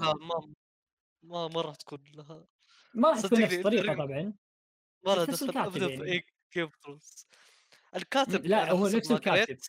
ما 1.24 1.48
ما 1.48 1.62
راح 1.62 1.76
تكون 1.76 2.04
لها. 2.14 2.48
ما 2.94 3.10
راح 3.10 3.20
تكون 3.22 3.42
نفس 3.42 3.54
الطريقة 3.54 3.94
طبعا. 3.94 4.34
الكاتب 5.08 5.58
ابدا 5.58 5.88
يعني. 5.88 6.26
في 6.50 6.70
Thrones 6.84 7.28
الكاتب 7.96 8.46
لا 8.46 8.72
هو 8.72 8.88
نفس 8.88 9.12
الكاتب 9.12 9.46
قريت 9.46 9.68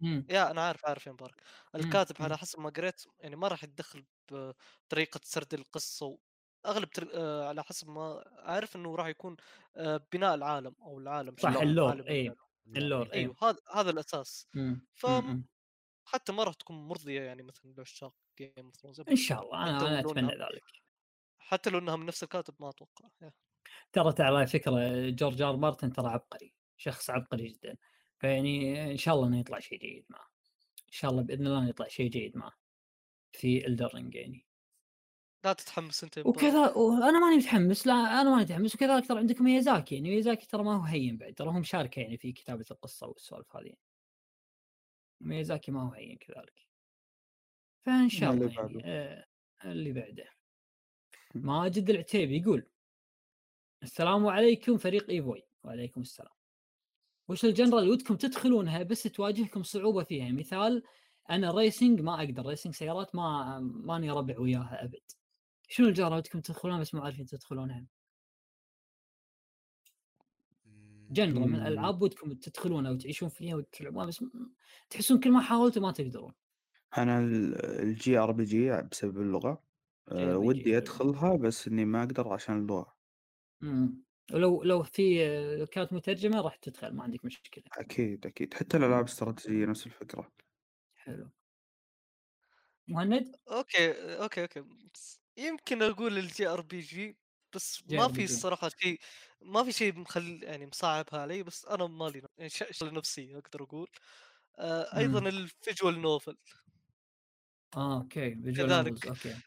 مم. 0.00 0.26
يا 0.30 0.50
أنا 0.50 0.62
عارف 0.62 0.86
عارف 0.86 1.06
يا 1.06 1.12
مبارك 1.12 1.42
الكاتب 1.74 2.16
مم. 2.18 2.24
على 2.24 2.38
حسب 2.38 2.60
ما 2.60 2.70
قريت 2.70 3.02
يعني 3.18 3.36
ما 3.36 3.48
راح 3.48 3.64
يتدخل 3.64 4.04
بطريقة 4.30 5.20
سرد 5.24 5.54
القصة 5.54 6.18
أغلب 6.66 6.90
تر... 6.90 7.10
آه، 7.14 7.48
على 7.48 7.62
حسب 7.62 7.88
ما 7.88 8.24
عارف 8.38 8.76
إنه 8.76 8.94
راح 8.94 9.06
يكون 9.06 9.36
آه، 9.76 10.06
بناء 10.12 10.34
العالم 10.34 10.74
أو 10.82 10.98
العالم 10.98 11.36
صح 11.38 11.56
ال 11.56 11.66
lore 11.66 12.08
إي. 12.08 12.34
ال 12.66 12.74
lore 12.74 13.06
إي 13.06 13.18
أيوه 13.18 13.36
هذا 13.42 13.58
هذا 13.74 13.90
الأساس. 13.90 14.48
ف. 14.94 15.06
حتى 16.08 16.32
ما 16.32 16.44
راح 16.44 16.54
تكون 16.54 16.88
مرضية 16.88 17.20
يعني 17.20 17.42
مثلا 17.42 17.74
لعشاق 17.78 18.14
Game 18.38 18.52
of 18.64 18.76
Thrones 18.76 19.00
إن 19.00 19.16
شاء 19.16 19.42
الله 19.42 19.62
أنا 19.62 20.00
لو 20.02 20.10
أتمنى 20.10 20.32
ذلك 20.32 20.62
حتى 21.38 21.70
لو 21.70 21.78
إنها 21.78 21.96
من 21.96 22.06
نفس 22.06 22.22
الكاتب 22.22 22.54
ما 22.60 22.68
أتوقع. 22.68 23.08
ترى 23.92 24.12
ترى 24.12 24.26
على 24.26 24.46
فكرة 24.46 25.10
جورج 25.10 25.42
آر 25.42 25.56
مارتن 25.56 25.92
ترى 25.92 26.08
عبقري 26.08 26.54
شخص 26.76 27.10
عبقري 27.10 27.48
جدا. 27.48 27.76
فيعني 28.18 28.82
إن 28.92 28.96
شاء 28.96 29.14
الله 29.14 29.26
إنه 29.26 29.40
يطلع 29.40 29.58
شيء 29.58 29.78
جيد 29.78 30.04
معه. 30.08 30.30
إن 30.86 30.92
شاء 30.92 31.10
الله 31.10 31.22
بإذن 31.22 31.46
الله 31.46 31.68
يطلع 31.68 31.88
شيء 31.88 32.10
جيد 32.10 32.36
معه 32.36 32.52
في 33.32 33.66
Elden 33.66 33.93
Ring 33.93 34.14
يعني. 34.14 34.46
لا 35.44 35.52
تتحمس 35.52 36.04
أنت. 36.04 36.18
وكذا 36.18 36.72
وأنا 36.72 37.18
ماني 37.18 37.36
متحمس 37.36 37.86
لا 37.86 37.94
أنا 37.94 38.30
ماني 38.30 38.42
متحمس. 38.42 38.74
وكذلك 38.74 39.08
ترى 39.08 39.18
عندكم 39.18 39.44
ميازاكي 39.44 39.94
يعني 39.94 40.10
ميازاكي 40.10 40.46
ترى 40.46 40.62
ما 40.62 40.76
هو 40.76 40.82
هين 40.82 41.16
بعد 41.16 41.34
ترى 41.34 41.48
هو 41.48 41.58
مشاركة 41.58 42.00
يعني 42.00 42.18
في 42.18 42.32
كتابة 42.32 42.64
القصة 42.70 43.06
والسوالف 43.06 43.56
هذه 43.56 43.72
ميازاكي 45.20 45.72
ما 45.72 45.82
هو 45.82 45.92
هين 45.92 46.16
كذلك. 46.16 46.66
فإن 47.86 48.08
شاء 48.08 48.32
الله 48.32 48.46
يعني 48.46 48.56
بعده. 48.56 48.80
آه 48.84 49.26
اللي 49.64 49.92
بعده. 49.92 50.28
ماجد 51.34 51.90
العتيبي 51.90 52.36
يقول 52.36 52.66
السلام 53.82 54.26
عليكم 54.26 54.76
فريق 54.76 55.10
إيفوي. 55.10 55.42
وعليكم 55.64 56.00
السلام. 56.00 56.32
وش 57.28 57.44
الجنرال 57.44 57.78
اللي 57.78 57.90
ودكم 57.90 58.16
تدخلونها 58.16 58.82
بس 58.82 59.02
تواجهكم 59.02 59.62
صعوبة 59.62 60.04
فيها؟ 60.04 60.32
مثال 60.32 60.82
أنا 61.30 61.50
ال 61.50 61.57
racing 61.57 62.00
ما 62.00 62.14
أقدر 62.24 62.46
racing 62.46 62.74
سيارات 62.74 63.14
ما 63.14 63.58
ماني 63.60 64.10
ربع 64.10 64.38
وياها 64.38 64.84
أبد. 64.84 65.10
شنو 65.68 65.88
ال 65.88 65.91
genre 65.91 66.04
اللي 66.04 66.12
ودكم 66.12 66.40
تدخلونها 66.40 66.80
بس 66.80 66.94
مو 66.94 67.02
عارفين 67.02 67.26
تدخلونها؟ 67.26 67.86
genre 71.10 71.48
من. 71.48 71.54
الألعاب 71.54 72.02
ودكم 72.02 72.32
تدخلونها 72.32 72.90
وتعيشون 72.90 73.28
فيها 73.28 73.56
وتلعبونها 73.56 74.06
بس 74.06 74.24
تحسون 74.90 75.20
كل 75.20 75.30
ما 75.30 75.40
حاولتوا 75.40 75.82
ما 75.82 75.92
تقدرون. 75.92 76.32
أنا 76.98 77.18
ال 77.82 78.18
JRPG 78.18 78.82
بسبب 78.82 79.20
اللغة. 79.20 79.62
آه، 80.08 80.38
ودي. 80.38 80.76
أدخلها 80.76 81.36
بس 81.36 81.68
إني 81.68 81.84
ما 81.84 82.02
أقدر 82.02 82.28
عشان 82.28 82.58
اللغة. 82.58 82.95
مم. 83.60 84.04
ولو 84.32 84.62
لو 84.62 84.82
في 84.82 85.02
لو 85.58 85.66
كانت 85.66 85.92
مترجمة 85.92 86.40
راح 86.40 86.56
تدخل 86.56 86.92
ما 86.94 87.02
عندك 87.02 87.24
مشكلة 87.24 87.64
أكيد 87.78 88.26
أكيد 88.26 88.54
حتى 88.54 88.76
الألعاب 88.76 89.04
الاستراتيجيه 89.04 89.66
نفس 89.66 89.86
الفكرة 89.86 90.32
حلو 90.94 91.30
مهند 92.88 93.36
okay 93.50 93.92
okay 94.22 94.42
okay 94.42 94.60
بس 94.94 95.20
يمكن 95.36 95.82
أقول 95.82 96.18
ال 96.18 96.46
JRPG 96.48 97.18
بس 97.54 97.82
ما 97.88 98.08
في. 98.08 98.24
الصراحة 98.24 98.68
شيء 98.80 99.00
ما 99.40 99.64
في 99.64 99.72
شيء 99.72 99.94
مخل 99.98 100.42
يعني 100.42 100.66
مصعبها 100.66 101.20
علي 101.20 101.42
بس 101.42 101.64
أنا 101.66 101.86
مالي 101.86 102.22
يعني 102.38 102.50
ش- 102.50 102.64
شغلة 102.70 102.92
نفسية 102.92 103.38
أقدر 103.38 103.62
أقول 103.62 103.88
آه 104.58 104.98
أيضا 104.98 105.18
مم. 105.18 105.30
ال 105.30 105.40
visual 105.40 106.02
novel 106.02 106.36
آه 107.76 107.96
okay 107.98 108.34
visual 108.42 108.82
كذلك. 108.82 109.06
okay. 109.06 109.40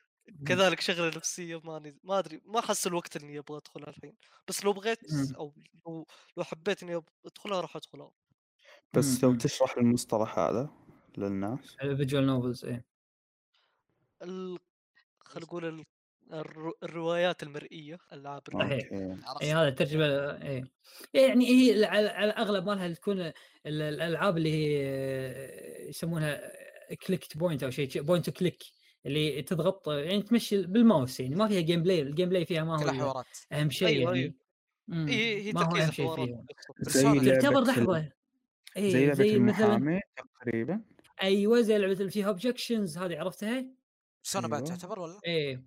كذلك 0.48 0.80
شغلة 0.80 1.08
نفسية 1.08 1.61
ماني 1.64 1.98
ما 2.03 2.19
أدري 2.19 2.41
ما 2.45 2.59
أحس 2.59 2.88
الوقت 2.88 3.17
إني 3.17 3.40
أبغى 3.40 3.58
أدخلها 3.58 3.90
الحين. 3.90 4.16
بس 4.48 4.66
لو 4.66 4.74
بغيت. 4.74 4.99
أو 5.38 5.53
لو 5.85 6.08
لو 6.38 6.43
حبيت 6.43 6.83
إني 6.83 7.01
أدخلها 7.25 7.61
راح 7.61 7.75
أدخلها. 7.75 8.11
بس 8.93 9.24
لو. 9.24 9.35
تشرح 9.35 9.77
المصطلح 9.77 10.40
هذا 10.40 10.69
للناس؟ 11.17 11.75
ال 11.81 11.88
visual 11.88 12.25
novels 12.25 12.65
إيه. 12.66 12.85
ال... 14.22 14.59
خلينا 15.19 15.45
نقول 15.45 15.66
ال... 15.66 15.85
الرو- 16.33 16.77
الروايات 16.83 17.43
المرئية 17.43 17.98
ألعاب 18.14 18.41
عرفت؟ 18.53 18.91
اي 19.41 19.53
هذا 19.53 19.69
ترجمة 19.69 20.06
اي 20.32 20.64
يعني 21.14 21.48
هي 21.49 21.85
على 21.85 22.09
على 22.09 22.32
الأغلب 22.32 22.66
مالها 22.66 22.93
تكون 22.93 23.22
ال- 23.22 23.33
الألعاب 23.66 24.38
اللي 24.38 24.51
هي 24.53 24.82
آه، 24.85 25.90
يسمونها 25.90 26.41
click 27.07 27.38
point 27.38 27.63
أو 27.64 27.69
شيء 27.69 28.01
point 28.01 28.29
click 28.29 28.63
اللي 29.05 29.41
تضغط 29.41 29.87
يعني 29.87 30.21
تمشي 30.21 30.61
بالماوس 30.61 31.19
يعني 31.19 31.35
ما 31.35 31.47
فيها 31.47 31.61
gameplay 31.61 32.01
ال 32.01 32.29
gameplay 32.29 32.45
فيها 32.45 32.63
ما 32.63 32.83
هو 32.83 32.91
حوارات 32.91 33.37
أهم 33.51 33.69
شيء 33.69 33.87
أيوه 33.87 34.11
يعني. 34.15 34.23
أيوه. 34.23 34.33
مم، 34.87 35.07
هي 35.07 35.41
هي 35.43 35.51
ما 35.51 35.61
هو 35.61 35.71
تركيز 35.71 35.83
أهم 35.83 35.91
شيء 35.91 36.05
حوارات 36.05 36.29
فيها. 36.89 37.39
تعتبر 37.39 37.61
لحظة. 37.61 38.11
اي 38.77 38.91
زي 38.91 39.07
مثلا 39.07 39.25
المحامي 39.25 39.99
تقريبا. 40.41 40.81
أيوه 41.21 41.61
زي 41.61 41.77
لعبة 41.77 41.93
اللي 41.93 42.11
فيها 42.11 42.27
objections 42.27 42.97
هذه 42.97 43.19
عرفتها؟ 43.19 43.65
سونا 44.23 44.47
بعد 44.47 44.63
أيوة. 44.63 44.75
تعتبر 44.75 44.99
ولا؟ 44.99 45.19
إيه. 45.25 45.63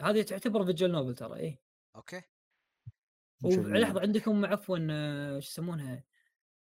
هذه 0.00 0.22
تعتبر 0.22 0.64
visual 0.64 0.92
novel 0.92 1.14
ترى 1.14 1.36
إيه. 1.38 1.60
okay. 1.96 2.22
ولحظه 3.42 4.00
عندكم 4.00 4.44
عفوا 4.44 4.78
آه، 4.90 5.40
شو 5.40 5.48
يسمونها؟ 5.48 6.04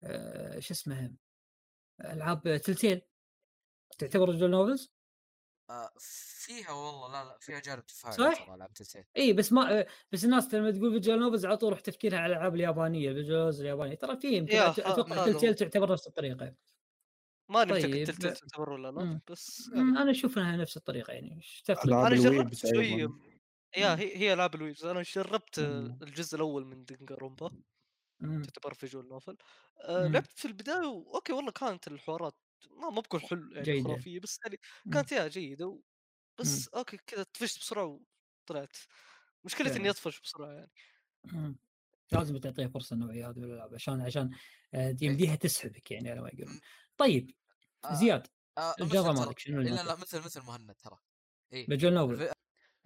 آه، 0.05 0.59
شو 0.59 0.75
اسمها؟ 0.75 1.13
ألعاب 2.05 2.61
Telltale. 2.65 3.03
تعتبر 3.99 4.33
visual 4.33 4.51
novels؟ 4.51 4.93
آه 5.71 5.91
فيها 5.99 6.71
والله 6.73 7.13
لا 7.13 7.25
لا 7.29 7.39
فيها 7.41 7.61
جانب 7.61 7.87
تفاعلي 7.87 8.17
صح؟ 8.17 8.35
ترى 8.47 8.69
Telltale 8.75 9.05
إي 9.17 9.33
بس 9.33 9.53
ما 9.53 9.81
آه، 9.81 9.87
بس 10.13 10.25
الناس 10.25 10.55
لما 10.55 10.71
تقول 10.71 10.93
visual 10.93 11.19
novels 11.21 11.47
على 11.47 11.57
طول 11.57 11.71
روح 11.71 11.81
تفكيرها 11.81 12.19
على 12.19 12.33
الألعاب 12.33 12.55
اليابانية 12.55 13.11
novels 13.13 13.61
اليابانية 13.61 13.95
ترى 13.95 14.17
في 14.17 14.29
يمكن 14.29 14.59
أتوقع 14.59 15.25
Telltale. 15.25 15.55
تعتبر 15.55 15.93
نفس 15.93 16.07
الطريقة 16.07 16.35
ماني 16.37 16.57
متاكد 17.73 17.83
طيب. 17.93 18.05
Telltale 18.05 18.33
تعتبر 18.33 18.71
ولا 18.71 18.89
لا. 18.93 19.21
بس 19.31 19.69
يعني 19.75 19.99
أنا 20.03 20.11
أشوف 20.11 20.39
إنها 20.39 20.57
نفس 20.57 20.77
الطريقة 20.77 21.13
يعني 21.13 21.37
إيش 21.37 21.63
تفرق 21.63 21.99
أنا 22.07 22.17
جربت 22.17 22.55
شوي. 22.55 23.09
yeah. 23.77 23.95
هي 23.97 24.17
هي 24.19 24.33
ألعاب 24.33 24.55
ال 24.55 24.60
weebs 24.60 24.85
أنا 24.85 25.03
جربت. 25.03 25.59
الجزء 26.03 26.37
الأول 26.37 26.67
من 26.67 26.85
Danganronpa 26.85 27.51
تعتبر 28.43 28.75
visual 28.75 29.09
novel 29.09 29.37
آه 29.85 30.07
مم. 30.07 30.13
لعبت 30.15 30.33
في 30.39 30.45
البداية. 30.49 31.05
okay 31.15 31.33
والله 31.33 31.53
كانت 31.53 31.89
الحوارات 31.89 32.37
ما 32.71 32.91
ما 32.91 33.01
بقول 33.01 33.23
حلو 33.23 33.51
يعني 33.53 33.63
جيدة. 33.63 33.85
خرافية 33.89 34.21
بس 34.21 34.39
يعني 34.45 34.59
مم. 34.87 34.93
كانت 34.93 35.13
يا 35.13 35.29
جيدة 35.29 35.67
و... 35.67 35.83
بس 36.41 36.69
okay 36.69 36.97
كذا 37.07 37.23
طفشت 37.23 37.59
بسرعة 37.61 38.01
وطلعت. 38.49 38.77
مشكلتي 39.45 39.77
إني. 39.79 39.91
أطفش 39.91 40.21
بسرعة 40.21 40.53
يعني. 40.53 40.73
لازم 42.13 42.37
تعطيها 42.39 42.69
فرصة 42.69 42.95
النوعيه 42.95 43.31
هذه 43.31 43.39
الالعاب 43.39 43.75
عشان 43.75 44.01
عشان 44.01 44.31
آه، 44.75 44.97
يمديها 45.03 45.35
تسحبك 45.37 45.91
يعني 45.91 46.11
على 46.11 46.21
ما 46.21 46.29
يقولون. 46.35 46.61
طيب 46.99 47.31
آه 47.85 47.95
زياد 47.95 48.27
آه 48.59 48.75
مثل 48.81 48.91
ترى- 49.05 49.19
مالك 49.21 49.39
شنو 49.39 49.61
لا؟ 49.61 49.71
لا 49.83 49.97
مثل 49.97 50.21
مثل 50.25 50.41
مهند 50.43 50.75
ترى. 50.75 50.99
اي 51.53 51.67
visual 51.67 51.99
الف- 51.99 52.33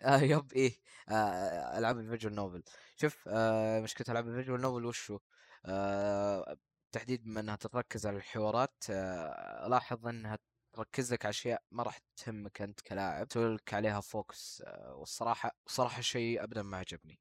آه 0.01 0.21
yep 0.23 0.53
إيه 0.53 0.81
آه 1.09 1.79
ألعاب 1.79 1.99
ال 1.99 2.04
visual 2.04 2.35
novel. 2.35 2.62
شوف 2.97 3.29
آه 3.29 3.81
مشكلة 3.81 4.07
ألعاب 4.11 4.29
ال 4.28 4.33
visual 4.33 4.61
novel 4.61 4.85
وشو؟ 4.87 5.19
آه 5.67 6.59
تحديد 6.92 7.25
بما 7.25 7.41
إنها 7.41 7.57
تركز 7.57 8.07
على 8.07 8.17
الحوارات 8.17 8.84
آه 8.91 9.68
لاحظ 9.68 10.07
إنها 10.07 10.39
تركز 10.76 11.12
لك 11.12 11.25
على 11.25 11.31
أشياء 11.31 11.62
ما 11.70 11.83
راح 11.83 11.99
تهمك 12.17 12.62
أنت 12.62 12.81
كلاعب 12.81 13.28
تسوي 13.28 13.55
لك 13.55 13.75
عليها 13.75 14.00
focus 14.01 14.62
آه 14.67 14.94
والصراحة 14.94 15.50
صراحة 15.67 16.00
شيء 16.02 16.44
ابدا 16.44 16.62
ما 16.62 16.76
عجبني 16.76 17.20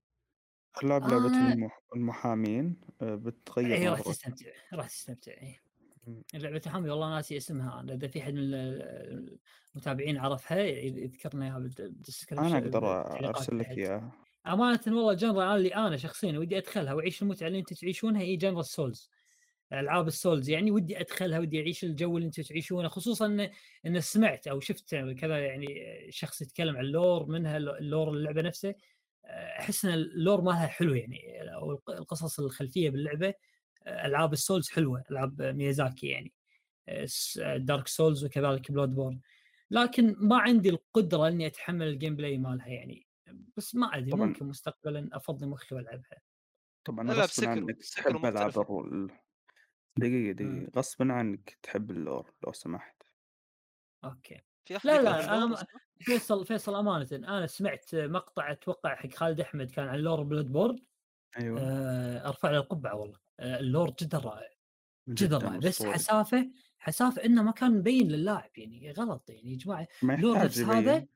لعبة 0.84 1.06
آه. 1.16 1.54
المح... 1.54 1.80
المحامين 1.96 2.82
آه، 3.02 3.16
بتغير 3.16 3.74
اي 3.78 3.88
راح 3.90 4.02
تستمتع 4.02 4.46
راح 4.74 4.88
تستمتع 4.88 5.32
اي 5.32 5.60
مم. 6.08 6.24
لعبة 6.34 6.62
المحامي 6.66 6.90
والله 6.90 7.10
ناسي 7.16 7.38
اسمها 7.38 7.80
أنا 7.80 7.94
اذا 7.94 8.08
في 8.08 8.22
حد 8.22 8.34
من 8.34 8.40
ال- 8.40 9.38
المتابعين 9.76 10.18
عرفها 10.18 10.58
يذكرنا 10.60 11.46
إياها 11.46 11.60
بال 11.60 11.73
description 11.73 12.46
أنا 12.46 12.58
أقدر 12.58 12.80
بالتعليقات 12.80 13.36
أرسل 13.36 13.60
لك 13.60 13.66
تحت. 13.66 13.78
إياها 13.78 14.12
أمانة 14.48 14.80
والله 14.88 15.14
genre 15.14 15.44
أنا 15.44 15.56
اللي 15.56 15.76
أنا 15.76 15.98
شخصيا 15.98 16.40
ودي 16.40 16.58
أدخلها 16.58 16.94
وأعيش 16.94 17.22
المتعة 17.22 17.48
اللي 17.48 17.60
أنتم 17.60 17.76
تعيشونها 17.76 18.22
هي 18.22 18.36
genre 18.36 18.60
ال 18.60 18.68
Souls 18.68 19.10
ألعاب 19.74 20.08
ال 20.08 20.14
Souls. 20.14 20.50
يعني 20.50 20.72
ودي 20.72 21.00
أدخلها 21.00 21.40
ودي 21.40 21.60
أعيش 21.60 21.84
الجو 21.84 22.18
اللي 22.18 22.26
أنتم 22.26 22.44
تعيشونه 22.44 22.88
خصوصا 22.88 23.26
إن 23.26 23.50
إن 23.86 24.02
سمعت 24.02 24.48
أو 24.48 24.60
شفت 24.60 24.96
كذا 24.96 25.40
يعني 25.40 25.68
شخص 26.10 26.42
يتكلم 26.42 26.78
عن 26.78 26.86
ال 26.86 26.94
lore 26.94 27.26
منها 27.26 27.58
ال 27.58 27.68
lore 27.68 28.10
اللعبة 28.10 28.42
نفسه. 28.42 28.76
أحس 29.60 29.86
إن 29.86 29.94
ال 29.94 30.03
lore 30.03 30.42
مالها 30.42 30.68
حلو 30.68 30.94
يعني 30.94 31.42
أو 31.54 31.82
القصص 31.90 32.40
الخلفية 32.40 32.90
باللعبة 32.90 33.34
ألعاب 33.88 34.34
ال 34.34 34.40
Souls 34.40 34.70
حلوة 34.70 35.04
ألعاب 35.12 35.42
ميازاكي 35.42 36.08
يعني 36.08 36.34
Dark 37.56 37.88
Souls 37.88 38.26
وكذلك 38.26 38.72
Bloodborne 38.72 39.20
لكن 39.72 40.16
ما 40.18 40.38
عندي 40.38 40.70
القدرة 40.70 41.28
إني 41.28 41.48
أتحمل 41.48 41.88
ال 41.88 42.16
gameplay 42.16 42.38
مالها 42.38 42.68
يعني. 42.68 43.08
بس 43.58 43.76
ما 43.76 43.98
أدري. 43.98 44.12
ممكن 44.12 44.46
مستقبلا 44.46 45.10
افضي 45.14 45.46
مخي 45.46 45.76
وألعبها. 45.76 46.22
طبعا 46.86 47.12
ألعب 47.12 47.18
غصبا 47.18 47.26
سكرو. 47.26 47.52
عنك 47.52 47.78
دقيقة. 49.98 50.32
دقيقة. 50.32 50.72
غصبا 50.80 51.14
عنك 51.14 51.58
تحب 51.64 51.92
ال 51.92 52.00
lore 52.00 52.34
لو 52.46 52.54
سمحت. 52.54 53.04
okay. 54.04 54.42
في 54.66 54.74
لا 54.74 54.78
يكره 54.96 55.02
لا 55.04 55.26
أنا 55.26 55.36
ال 55.36 55.38
lore؟ 55.38 55.50
ما- 55.50 55.66
فيصل 56.02 56.46
فيصل 56.46 56.76
امانه. 56.76 57.08
أنا 57.12 57.48
سمعت 57.48 57.96
مقطع 57.96 58.52
أتوقع 58.52 58.96
حق 58.96 59.10
خالد 59.14 59.40
أحمد 59.40 59.72
كان 59.72 59.88
عن 59.88 60.00
lore 60.00 60.24
Bloodborne. 60.24 60.80
أيوه. 61.40 61.60
آه، 61.62 62.28
أرفع 62.28 62.52
له 62.52 62.58
القبعة 62.58 62.96
والله. 62.96 63.18
آه، 63.40 63.60
ال 63.60 63.67
lore 63.67 63.94
جدا 64.02 64.18
رائع. 64.18 64.50
جدا 65.10 65.38
رائع. 65.38 65.58
بس 65.58 65.66
أسطوري. 65.66 65.94
حسافة 65.94 66.50
حسافة 66.78 67.26
إنه 67.26 67.44
ما 67.44 67.52
كان 67.52 67.72
مبين 67.78 68.08
للاعب 68.08 68.52
يعني. 68.58 68.92
غلط 68.92 69.30
يعني 69.30 69.52
يا 69.52 69.58
جماعة. 69.58 69.88
ما 70.04 70.14
lore 70.14 70.36
يحتاج 70.36 70.46
نفس 70.50 70.60
هذا 70.60 70.96
يبين. 70.96 71.08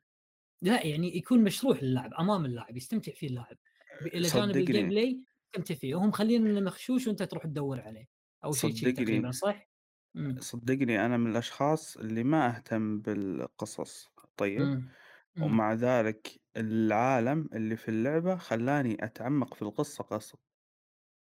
لا 0.61 0.85
يعني 0.85 1.17
يكون 1.17 1.43
مشروح 1.43 1.83
للاعب 1.83 2.13
أمام 2.13 2.45
اللاعب 2.45 2.77
يستمتع 2.77 3.11
فيه 3.11 3.27
اللاعب. 3.27 3.57
ب- 4.01 4.05
إلى 4.07 4.27
جانب 4.27 4.45
صدقني. 4.45 4.59
ال 4.61 4.89
gameplay 4.89 5.21
يستمتع 5.47 5.75
فيه. 5.75 5.95
وهم 5.95 6.07
مخلين 6.09 6.63
مخشوش 6.63 7.07
وأنت 7.07 7.23
تروح 7.23 7.43
تدور 7.43 7.81
عليه. 7.81 8.07
أو 8.45 8.55
شيء 8.55 8.75
شيء 8.75 8.93
صدقني. 8.93 8.93
تقريبا 8.93 9.31
صح؟ 9.31 9.69
مم. 10.15 10.41
صدقني 10.41 11.05
أنا 11.05 11.17
من 11.17 11.31
الأشخاص 11.31 11.97
اللي 11.97 12.23
ما 12.23 12.47
أهتم 12.55 13.01
بالقصص 13.01 14.09
طيب 14.37 14.73
مم. 14.73 14.95
مم. 15.35 15.53
ومع 15.53 15.73
ذلك 15.73 16.41
العالم 16.57 17.49
اللي 17.53 17.77
في 17.77 17.89
اللعبة 17.89 18.37
خلاني 18.37 19.05
أتعمق 19.05 19.53
في 19.53 19.61
القصة 19.61 20.03
قصد 20.03 20.39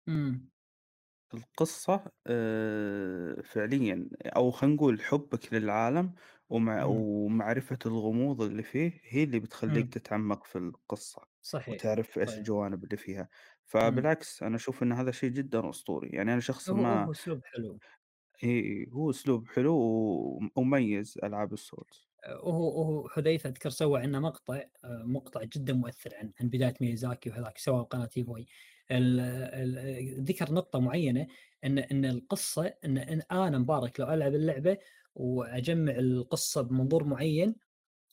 مم. 0.07 0.49
القصة 1.33 2.11
آه، 2.27 3.41
فعليا 3.41 4.09
أو 4.25 4.51
خلينا 4.51 4.75
نقول 4.75 5.01
حبك 5.01 5.53
للعالم 5.53 6.13
ومع. 6.49 6.83
ومعرفة 6.85 7.79
الغموض 7.85 8.41
اللي 8.41 8.63
فيه 8.63 9.01
هي 9.03 9.23
اللي 9.23 9.39
بتخليك. 9.39 9.93
تتعمق 9.93 10.45
في 10.45 10.57
القصة 10.57 11.21
صحيح 11.41 11.81
وتعرف 11.81 12.17
إيش 12.19 12.37
صحيح. 12.37 12.37
الجوانب 12.37 12.83
اللي 12.83 12.97
فيها 12.97 13.29
فبالعكس 13.65 14.43
أنا 14.43 14.55
أشوف 14.55 14.83
إن 14.83 14.91
هذا 14.91 15.11
شيء 15.11 15.29
جدا 15.29 15.69
أسطوري 15.69 16.09
يعني 16.09 16.31
أنا 16.33 16.39
شخص 16.41 16.69
هو 16.69 16.75
ما 16.75 17.03
هو 17.05 17.11
أسلوب 17.11 17.41
حلو. 17.45 17.79
إيه 18.43 18.89
هو 18.89 19.09
أسلوب 19.09 19.47
حلو 19.47 19.75
ومميز 20.55 21.17
ألعاب 21.23 21.53
السولز. 21.53 22.09
وهو 22.43 22.79
وهو 22.81 23.09
حذيفه 23.09 23.49
أذكر 23.49 23.69
سوى 23.69 24.01
عنا 24.01 24.19
مقطع 24.19 24.55
آه، 24.83 25.03
مقطع 25.05 25.43
جدا 25.43 25.73
مؤثر 25.73 26.09
عن 26.15 26.31
عن 26.41 26.49
بداية 26.49 26.73
ميازاكي 26.81 27.29
وهذاك 27.29 27.57
سوى 27.57 27.87
قناة 27.89 28.09
ال- 28.91 29.19
ال- 29.19 30.23
ذكر 30.23 30.53
نقطة 30.53 30.79
معينة 30.79 31.27
إن 31.63 31.79
إن 31.79 32.05
القصة 32.05 32.73
إن, 32.85 32.97
إن 32.97 33.21
أنا 33.31 33.57
مبارك 33.57 33.99
لو 33.99 34.13
ألعب 34.13 34.35
اللعبة 34.35 34.77
وأجمع 35.15 35.91
القصة 35.91 36.61
بمنظور 36.61 37.03
معين 37.03 37.55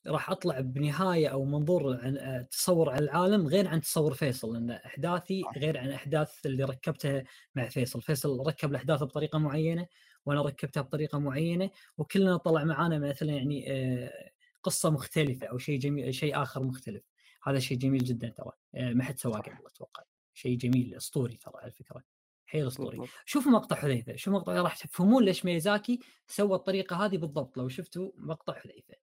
راح 0.07 0.31
أطلع 0.31 0.61
بنهاية 0.61 1.29
أو 1.29 1.45
منظور 1.45 2.01
عن 2.01 2.17
آه، 2.17 2.43
تصور 2.43 2.91
عن 2.91 2.99
العالم 2.99 3.47
غير 3.47 3.69
عن 3.69 3.81
تصور 3.81 4.15
فيصل 4.15 4.53
لأن 4.53 4.71
أحداثي. 4.71 5.43
غير 5.57 5.79
عن 5.79 5.91
أحداث 5.91 6.47
اللي 6.47 6.65
ركبتها 6.65 7.25
مع 7.55 7.69
فيصل، 7.69 8.03
فيصل 8.03 8.47
ركب 8.47 8.71
الأحداث 8.71 9.03
بطريقة 9.03 9.39
معينة 9.39 9.87
وأنا 10.27 10.43
ركبتها 10.43 10.81
بطريقة 10.81 11.19
معينة 11.19 11.71
وكلنا 11.99 12.37
طلع 12.37 12.65
معانا 12.65 12.99
مثلا 12.99 13.33
يعني 13.33 13.73
آه، 13.73 14.31
قصة 14.63 14.91
مختلفة 14.91 15.47
أو 15.47 15.59
شيء 15.59 15.79
جميل 15.79 16.15
شيء 16.15 16.43
آخر 16.43 16.63
مختلف. 16.63 17.03
هذا 17.45 17.59
شيء 17.59 17.79
جميل 17.79 18.05
جدا 18.05 18.29
ترى. 18.29 18.53
آه، 18.75 18.93
ما 18.93 19.05
حد 19.05 19.19
سواه. 19.19 19.39
قبل 19.39 19.67
أتوقع. 19.67 20.03
شيء 20.35 20.57
جميل 20.57 20.95
أسطوري 20.95 21.37
ترى 21.37 21.53
على 21.57 21.71
فكرة. 21.71 22.03
حيل 22.47 22.67
أسطوري. 22.67 22.99
شوفوا 23.25 23.53
مقطع 23.53 23.77
حذيفة. 23.77 24.17
شوفوا 24.17 24.39
مقطع 24.39 24.53
راح 24.53 24.77
تفهمون 24.77 25.25
ليش 25.25 25.45
ميزاكي 25.45 26.01
سوى 26.27 26.55
الطريقة 26.55 27.05
هذه 27.05 27.17
بالضبط. 27.17 27.59
لو 27.59 27.69
شفتوا 27.69 28.11
مقطع 28.17 28.53
حذيفة. 28.53 28.95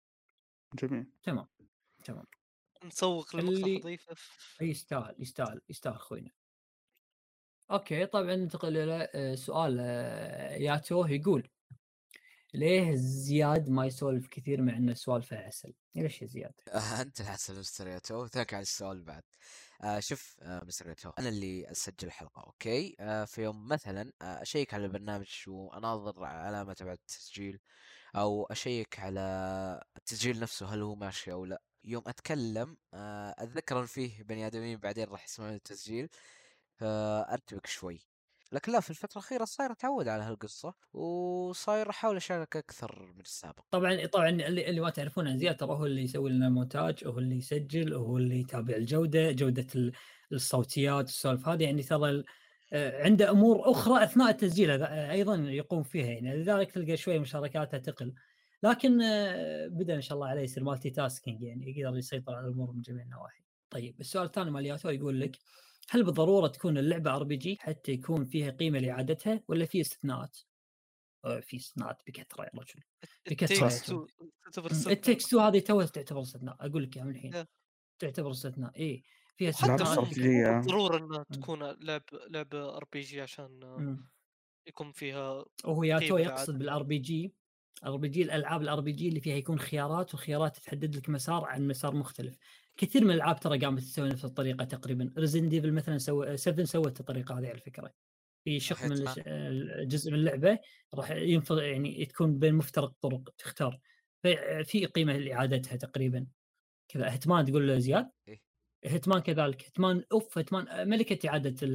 جميل. 0.74 1.06
تمام 1.22 1.46
تمام. 2.04 2.24
نسوق 2.84 3.36
اللي- 3.36 3.80
حذيفه 3.80 4.16
يستاهل 4.60 5.14
يستاهل 5.18 5.60
يستاهل 5.68 5.94
أخوينا. 5.94 6.30
okay 7.70 8.06
طبعا 8.06 8.36
ننتقل 8.36 8.76
إلى 8.76 9.08
آه، 9.14 9.34
سؤال 9.34 9.76
آه، 9.80 10.54
ياتو. 10.54 11.06
يقول 11.06 11.48
ليه 12.54 12.94
زياد 12.94 13.68
ما 13.68 13.86
يسولف 13.86 14.26
كثير 14.28 14.62
مع 14.62 14.76
ان 14.76 14.94
سوالفه 14.94 15.36
عسل؟ 15.36 15.74
ليش 15.94 16.22
يا 16.22 16.26
زياد؟ 16.26 16.52
آه 16.68 16.72
أنت 17.02 17.20
العسل 17.20 17.58
مستر 17.58 17.86
ياتو 17.86 18.26
thank 18.26 18.54
على 18.54 18.62
السؤال 18.62 19.02
بعد. 19.02 19.22
آه 19.82 20.00
شوف 20.00 20.36
آه 20.42 20.64
مستر 20.64 20.88
ياتو 20.88 21.10
أنا 21.18 21.28
اللي 21.28 21.70
أسجل 21.70 22.06
الحلقة 22.06 22.42
okay؟ 22.42 22.96
آه 23.00 23.24
في 23.24 23.42
يوم 23.42 23.68
مثلا 23.68 24.12
آه 24.22 24.42
أشيك 24.42 24.74
على 24.74 24.84
البرنامج 24.84 25.44
وأناظر 25.48 26.24
علامة 26.24 26.72
تبع 26.72 26.92
التسجيل. 26.92 27.58
أو 28.16 28.44
أشيك 28.46 29.00
على 29.00 29.20
التسجيل 29.96 30.40
نفسه 30.40 30.66
هل 30.74 30.82
هو 30.82 30.94
ماشي 30.94 31.32
أو 31.32 31.44
لأ. 31.44 31.62
يوم 31.84 32.02
أتكلم 32.06 32.76
آه، 32.94 33.34
أتذكر 33.38 33.80
إن 33.80 33.86
فيه 33.86 34.22
بني 34.22 34.46
آدمين 34.46 34.78
بعدين 34.78 35.04
راح 35.08 35.24
يسمعون 35.24 35.54
التسجيل 35.54 36.08
فأرتبك 36.74 37.66
شوي. 37.66 38.00
لكن 38.52 38.72
لا 38.72 38.80
في 38.80 38.90
الفترة 38.90 39.12
الأخيرة 39.20 39.44
صاير 39.44 39.72
أتعود 39.72 40.08
على 40.08 40.22
هالقصة 40.22 40.74
وصاير 40.92 41.90
أحاول 41.90 42.16
أشارك 42.16 42.56
أكثر 42.56 43.12
من 43.14 43.20
السابق. 43.20 43.64
طبعا 43.70 44.06
طبعا 44.06 44.28
اللي, 44.28 44.68
اللي 44.70 44.80
ما 44.80 44.90
تعرفونه 44.90 45.36
زياد 45.36 45.56
ترى 45.56 45.68
هو 45.70 45.86
اللي 45.86 46.02
يسوي 46.02 46.30
لنا 46.30 46.48
مونتاج 46.48 47.04
هو 47.06 47.18
اللي 47.18 47.36
يسجل 47.36 47.94
وهو 47.94 48.18
اللي 48.18 48.40
يتابع 48.40 48.76
الجودة 48.76 49.32
جودة 49.32 49.66
ال- 49.74 49.92
الصوتيات 50.32 51.08
السوالف 51.08 51.48
هذه 51.48 51.64
يعني 51.64 51.82
ترى 51.82 52.24
عنده 52.72 53.30
أمور 53.30 53.70
أخرى 53.70 54.04
أثناء 54.04 54.30
التسجيل 54.30 54.70
آه، 54.70 55.10
أيضا 55.12 55.36
يقوم 55.36 55.82
فيها 55.82 56.06
يعني 56.06 56.36
لذلك 56.36 56.70
تلقى 56.72 56.96
شوي 56.96 57.18
مشاركاته 57.18 57.78
تقل 57.78 58.14
لكن 58.62 59.02
آه، 59.02 59.66
بدأ 59.66 59.94
إن 59.94 60.00
شاء 60.00 60.14
الله 60.14 60.28
عليه 60.28 60.42
يصير 60.42 60.64
multitasking 60.64 61.42
يعني 61.42 61.78
يقدر 61.78 61.96
يسيطر 61.98 62.34
على 62.34 62.46
الأمور 62.46 62.72
من 62.72 62.82
جميع 62.82 63.04
النواحي. 63.04 63.42
طيب 63.70 64.00
السؤال 64.00 64.26
الثاني 64.26 64.50
مالياتو 64.50 64.88
يقول 64.88 65.20
لك 65.20 65.38
هل 65.90 66.04
بالضرورة 66.04 66.46
تكون 66.46 66.78
اللعبة 66.78 67.16
RPG 67.16 67.58
حتى 67.60 67.92
يكون 67.92 68.24
فيها 68.24 68.50
قيمة 68.50 68.78
لإعادتها 68.78 69.40
ولا 69.48 69.64
في 69.64 69.80
استثناءات؟ 69.80 70.38
آه، 71.24 71.40
في 71.40 71.56
استثناءات 71.56 72.02
بكثرة 72.06 72.44
يا 72.44 72.50
رجل. 72.54 72.80
بكثرة 73.30 73.68
It 73.68 73.72
Takes 73.72 73.90
يا 73.90 73.96
Two 73.96 74.06
تعتبر 74.44 74.70
استثناء. 74.70 74.92
It 74.94 75.03
Takes 75.03 75.26
2 75.26 75.42
هذه 75.42 75.58
تو 75.58 75.82
تعتبر 75.82 76.20
استثناء 76.20 76.56
أقول 76.60 76.82
لك 76.82 76.98
من 76.98 77.10
الحين 77.10 77.34
يا. 77.34 77.46
تعتبر 77.98 78.30
استثناء 78.30 78.72
اي 78.80 79.02
فيها 80.04 80.58
بالضروره 80.58 80.98
انها 80.98 81.18
مم. 81.18 81.40
تكون 81.40 81.62
لعب 81.62 82.02
لعبه 82.30 82.76
RPG 82.76 83.20
عشان 83.20 83.62
آه، 83.62 83.76
مم. 83.76 84.06
يكون 84.66 84.92
فيها 84.92 85.44
وهو 85.64 85.84
يا 85.84 85.98
تو 85.98 86.16
قيمة 86.16 86.20
يقصد. 86.20 86.58
بال 86.58 86.82
RPG 86.82 87.34
ال 87.82 87.96
RPG 87.96 88.22
الألعاب 88.22 88.62
ال 88.62 88.80
RPG 88.80 89.08
اللي 89.08 89.20
فيها 89.20 89.36
يكون 89.36 89.58
خيارات 89.58 90.14
والخيارات 90.14 90.56
تحدد 90.56 90.96
لك 90.96 91.08
مسار 91.08 91.44
عن 91.44 91.68
مسار 91.68 91.94
مختلف. 91.94 92.36
كثير 92.76 93.04
من 93.04 93.10
الألعاب 93.10 93.40
ترى 93.40 93.58
قامت 93.58 93.80
تسوي 93.80 94.08
نفس 94.08 94.24
الطريقة 94.24 94.64
تقريبا. 94.64 95.12
Resident 95.18 95.48
Evil 95.48 95.72
مثلا 95.72 95.98
سوى 95.98 96.36
7 96.36 96.64
سوت 96.64 97.00
الطريقة 97.00 97.38
هذه 97.38 97.48
على 97.48 97.58
فكرة. 97.60 97.92
في 98.44 98.60
شق 98.60 98.84
من 98.84 99.04
جزء 99.88 100.10
من 100.10 100.18
اللعبة 100.18 100.58
راح 100.94 101.10
ينفض 101.10 101.58
يعني 101.58 102.04
تكون 102.06 102.38
بين 102.38 102.54
مفترق 102.54 102.92
طرق 103.00 103.30
تختار. 103.38 103.80
في 104.64 104.86
قيمة 104.86 105.16
لإعادتها 105.16 105.76
تقريبا. 105.76 106.26
كذا 106.88 107.14
Hitman 107.14 107.44
تقول 107.44 107.80
زياد؟ 107.80 108.10
إيه. 108.28 108.49
Hitman 108.86 109.20
كذلك 109.20 109.66
Hitman 109.66 110.04
of 110.12 110.38
Hitman 110.38 110.88
ملكه 110.88 111.28
إعادة 111.28 111.66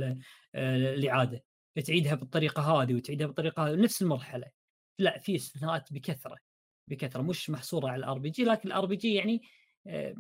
آه، 0.56 0.76
الإعادة. 0.94 1.44
تعيدها 1.86 2.16
بالطريقة 2.16 2.62
هذه 2.62 2.96
وتعيدها 2.96 3.28
بالطريقة 3.28 3.68
هذه 3.68 3.76
نفس 3.76 4.02
المرحلة. 4.02 4.52
لا 5.00 5.20
في 5.20 5.36
استثناءات 5.36 5.94
بكثرة 5.94 6.38
بكثرة. 6.90 7.22
مش 7.22 7.50
محصورة 7.50 7.88
على 7.88 8.00
ال 8.00 8.18
RPG 8.20 8.44
لكن 8.44 8.70
ال 8.70 8.86
RPG 8.86 9.14
يعني 9.14 9.42
آه، 9.88 10.16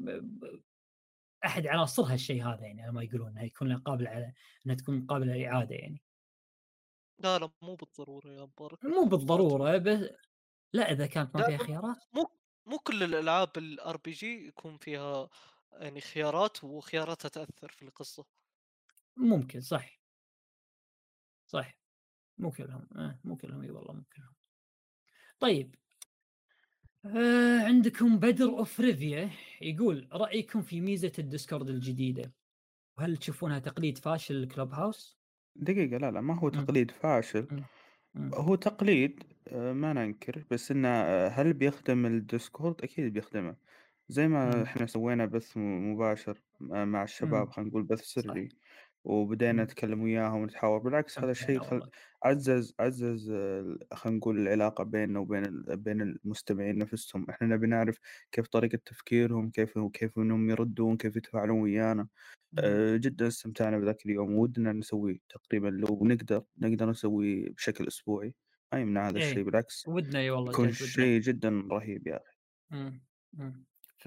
أحد 1.45 1.67
عناصرها 1.67 2.13
الشيء 2.13 2.43
هذا 2.43 2.61
يعني 2.61 2.81
على 2.81 2.91
ما 2.91 3.03
يقولون 3.03 3.27
إنها 3.27 3.43
يكون 3.43 3.77
قابل 3.77 4.07
على 4.07 4.33
إنها 4.65 4.75
تكون 4.75 5.05
قابلة 5.05 5.33
للإعادة 5.33 5.75
يعني. 5.75 6.01
لا 7.19 7.39
لا 7.39 7.49
مو 7.61 7.75
بالضرورة 7.75 8.27
يا 8.27 8.41
مبارك 8.41 8.85
مو 8.85 9.03
بالضرورة. 9.05 9.77
بس 9.77 9.99
لا 10.73 10.91
إذا 10.91 11.05
كانت 11.05 11.35
ما 11.35 11.43
فيها 11.43 11.57
خيارات. 11.57 11.97
مو 12.13 12.25
مو 12.65 12.77
كل 12.77 13.03
الألعاب 13.03 13.49
ال 13.57 13.97
RPG 13.97 14.47
يكون 14.47 14.77
فيها 14.77 15.29
يعني 15.79 16.01
خيارات 16.01 16.63
وخياراتها 16.63 17.29
تاثر 17.29 17.69
في 17.69 17.83
القصة. 17.83 18.25
ممكن 19.17 19.61
صح. 19.61 19.99
صح. 21.47 21.79
مو 22.37 22.51
كلهم 22.51 22.87
آه 22.95 23.19
مو 23.23 23.37
كلهم 23.37 23.61
إي 23.61 23.71
والله 23.71 23.93
مو 23.93 24.03
كلهم. 24.15 24.35
طيب 25.39 25.75
آه 27.05 27.59
عندكم 27.65 28.19
بدر 28.19 28.45
of 28.45 28.79
Rivia 28.79 29.29
يقول 29.61 30.09
رأيكم 30.13 30.61
في 30.61 30.81
ميزة 30.81 31.11
ال 31.19 31.26
Discord 31.26 31.69
الجديدة؟ 31.69 32.33
وهل 32.97 33.17
تشوفونها 33.17 33.59
تقليد 33.59 33.97
فاشل 33.97 34.35
ال 34.35 34.73
Clubhouse؟ 34.73 35.17
دقيقة 35.55 35.97
لا 35.97 36.11
لا 36.11 36.21
ما 36.21 36.39
هو. 36.39 36.49
تقليد 36.49 36.91
فاشل. 36.91 37.47
مم. 38.13 38.31
هو 38.35 38.55
تقليد 38.55 39.23
آه، 39.47 39.73
ما 39.73 39.93
ننكر 39.93 40.45
بس 40.51 40.71
إنه 40.71 40.87
آه، 40.89 41.27
هل 41.27 41.53
بيخدم 41.53 42.05
ال 42.05 42.14
Discord؟ 42.14 42.81
أكيد 42.83 43.13
بيخدمه. 43.13 43.57
زي 44.09 44.27
ما 44.27 44.55
مم. 44.55 44.61
إحنا 44.61 44.85
سوينا 44.85 45.25
بث 45.25 45.57
م- 45.57 45.93
مباشر 45.93 46.41
م- 46.59 46.87
مع 46.87 47.03
الشباب 47.03 47.45
مم. 47.45 47.51
خلينا 47.51 47.69
نقول 47.69 47.83
بث 47.83 47.99
صح. 48.01 48.21
سري 48.21 48.49
وبدينا 49.03 49.51
مم. 49.53 49.61
نتكلم 49.61 50.01
وياهم 50.01 50.41
ونتحاور 50.41 50.77
بالعكس 50.79 51.19
هذا 51.19 51.31
الشيء 51.31 51.59
خل... 51.59 51.81
عزز 52.23 52.73
عزز 52.79 53.31
خلينا 53.93 54.17
نقول 54.17 54.39
العلاقة 54.39 54.83
بيننا 54.83 55.19
وبين 55.19 55.45
ال... 55.45 55.77
بين 55.77 56.01
المستمعين 56.01 56.77
نفسهم 56.77 57.29
إحنا 57.29 57.47
نبي 57.47 57.67
نعرف 57.67 57.99
كيف 58.31 58.47
طريقة 58.47 58.79
تفكيرهم 58.85 59.49
كيف 59.49 59.79
كيف 59.93 60.17
إنهم 60.17 60.49
يردون 60.49 60.97
كيف 60.97 61.15
يتفاعلون 61.15 61.61
ويانا. 61.61 62.07
آه، 62.59 62.97
جدا 62.97 63.27
استمتعنا 63.27 63.77
بذاك 63.77 64.05
اليوم 64.05 64.35
ودنا 64.35 64.71
نسوي 64.73 65.21
تقريبا 65.29 65.67
لو 65.67 65.99
نقدر 66.05 66.43
نقدر 66.57 66.89
نسوي 66.89 67.49
بشكل 67.49 67.87
أسبوعي 67.87 68.33
ما 68.73 68.79
يمنع 68.79 69.07
هذا 69.09 69.17
إيه. 69.17 69.29
الشيء 69.29 69.43
بالعكس 69.43 69.87
ودنا 69.87 70.19
اي 70.19 70.29
والله 70.29 70.51
يكون 70.51 70.67
جد 70.67 70.73
ودنا 70.75 70.87
شيء 70.87 71.19
جدا 71.21 71.63
رهيب 71.71 72.07
يا. 72.07 72.19
مم. 72.71 73.01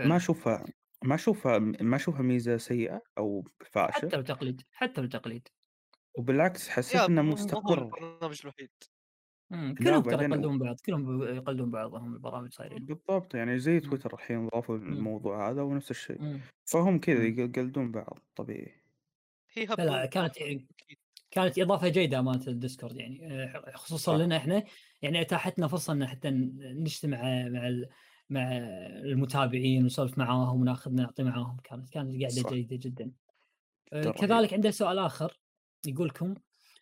ما 0.03 0.17
فعلا 0.17 0.17
أشوفها 0.17 0.65
ما 1.05 1.15
أشوفها 1.15 1.59
ما 1.59 1.97
أشوفها 1.97 2.23
ميزة 2.23 2.57
سيئة 2.57 3.03
أو 3.19 3.45
فاشل 3.73 4.09
حتى 4.09 4.17
لو 4.17 4.23
تقليد 4.23 4.63
حتى 4.71 5.01
لو 5.01 5.07
تقليد 5.09 5.49
وبالعكس 6.19 6.69
حسيت 6.69 7.09
انه 7.09 7.23
هو 7.67 7.75
مستقر 7.75 7.79
البرنامج 7.79 8.41
الوحيد 8.45 8.71
مم. 9.51 9.75
لا 9.81 9.99
كلهم 9.99 10.03
ترى 10.05 10.23
وبعدين 10.23 10.25
يقلدون 10.25 10.59
بعض 10.59 10.77
كلهم 10.87 11.19
ب- 11.21 11.23
يقلدون 11.23 11.71
بعضهم 11.71 12.15
البرامج 12.15 12.53
صايرين 12.55 12.89
بالضبط 12.89 13.35
يعني 13.35 13.59
زي 13.59 13.81
مم. 13.83 13.89
تويتر 13.89 14.15
الحين 14.15 14.49
ضافوا 14.49 14.77
مم. 14.89 14.95
الموضوع 14.95 15.51
هذا 15.51 15.63
ونفس 15.63 15.91
الشيء 15.91 16.21
مم. 16.21 16.49
فهم 16.65 16.99
كذا 17.01 17.25
مم. 17.25 17.27
يقلدون 17.27 17.93
بعض 17.93 18.19
طبيعي 18.37 18.83
هي 19.53 19.65
لا 19.65 19.75
لا 19.85 20.07
كانت 20.07 20.35
كانت 21.31 21.59
إضافة 21.59 21.89
جيدة 21.89 22.23
مالت 22.23 22.49
ال 22.49 22.55
Discord 22.55 22.97
يعني 22.97 23.45
آه، 23.45 23.73
خصوصا 23.77 24.17
صح 24.17 24.19
لنا 24.19 24.37
إحنا 24.37 24.65
يعني 25.03 25.21
اتاحت 25.21 25.59
لنا 25.59 25.69
فرصة 25.69 25.93
إن 25.93 26.07
حتى 26.07 26.31
نجتمع 26.31 27.23
مع 27.49 27.69
ال- 27.69 27.89
مع 28.31 28.57
المتابعين 29.05 29.83
ونسولف 29.83 30.19
معاهم 30.19 30.61
وناخذ 30.61 30.93
نعطي 30.93 31.23
معاهم. 31.23 31.57
كانت 31.65 31.89
كانت 31.89 32.21
قاعدة 32.21 32.43
صح. 32.43 32.53
جيده 32.53 32.77
جدا. 32.77 33.13
آه، 33.93 34.01
جدا 34.01 34.11
رهيب 34.11 34.21
كذلك 34.21 34.55
عنده 34.55 34.71
سؤال 34.71 34.99
آخر 34.99 35.41
يقول 35.87 36.09
لكم 36.09 36.35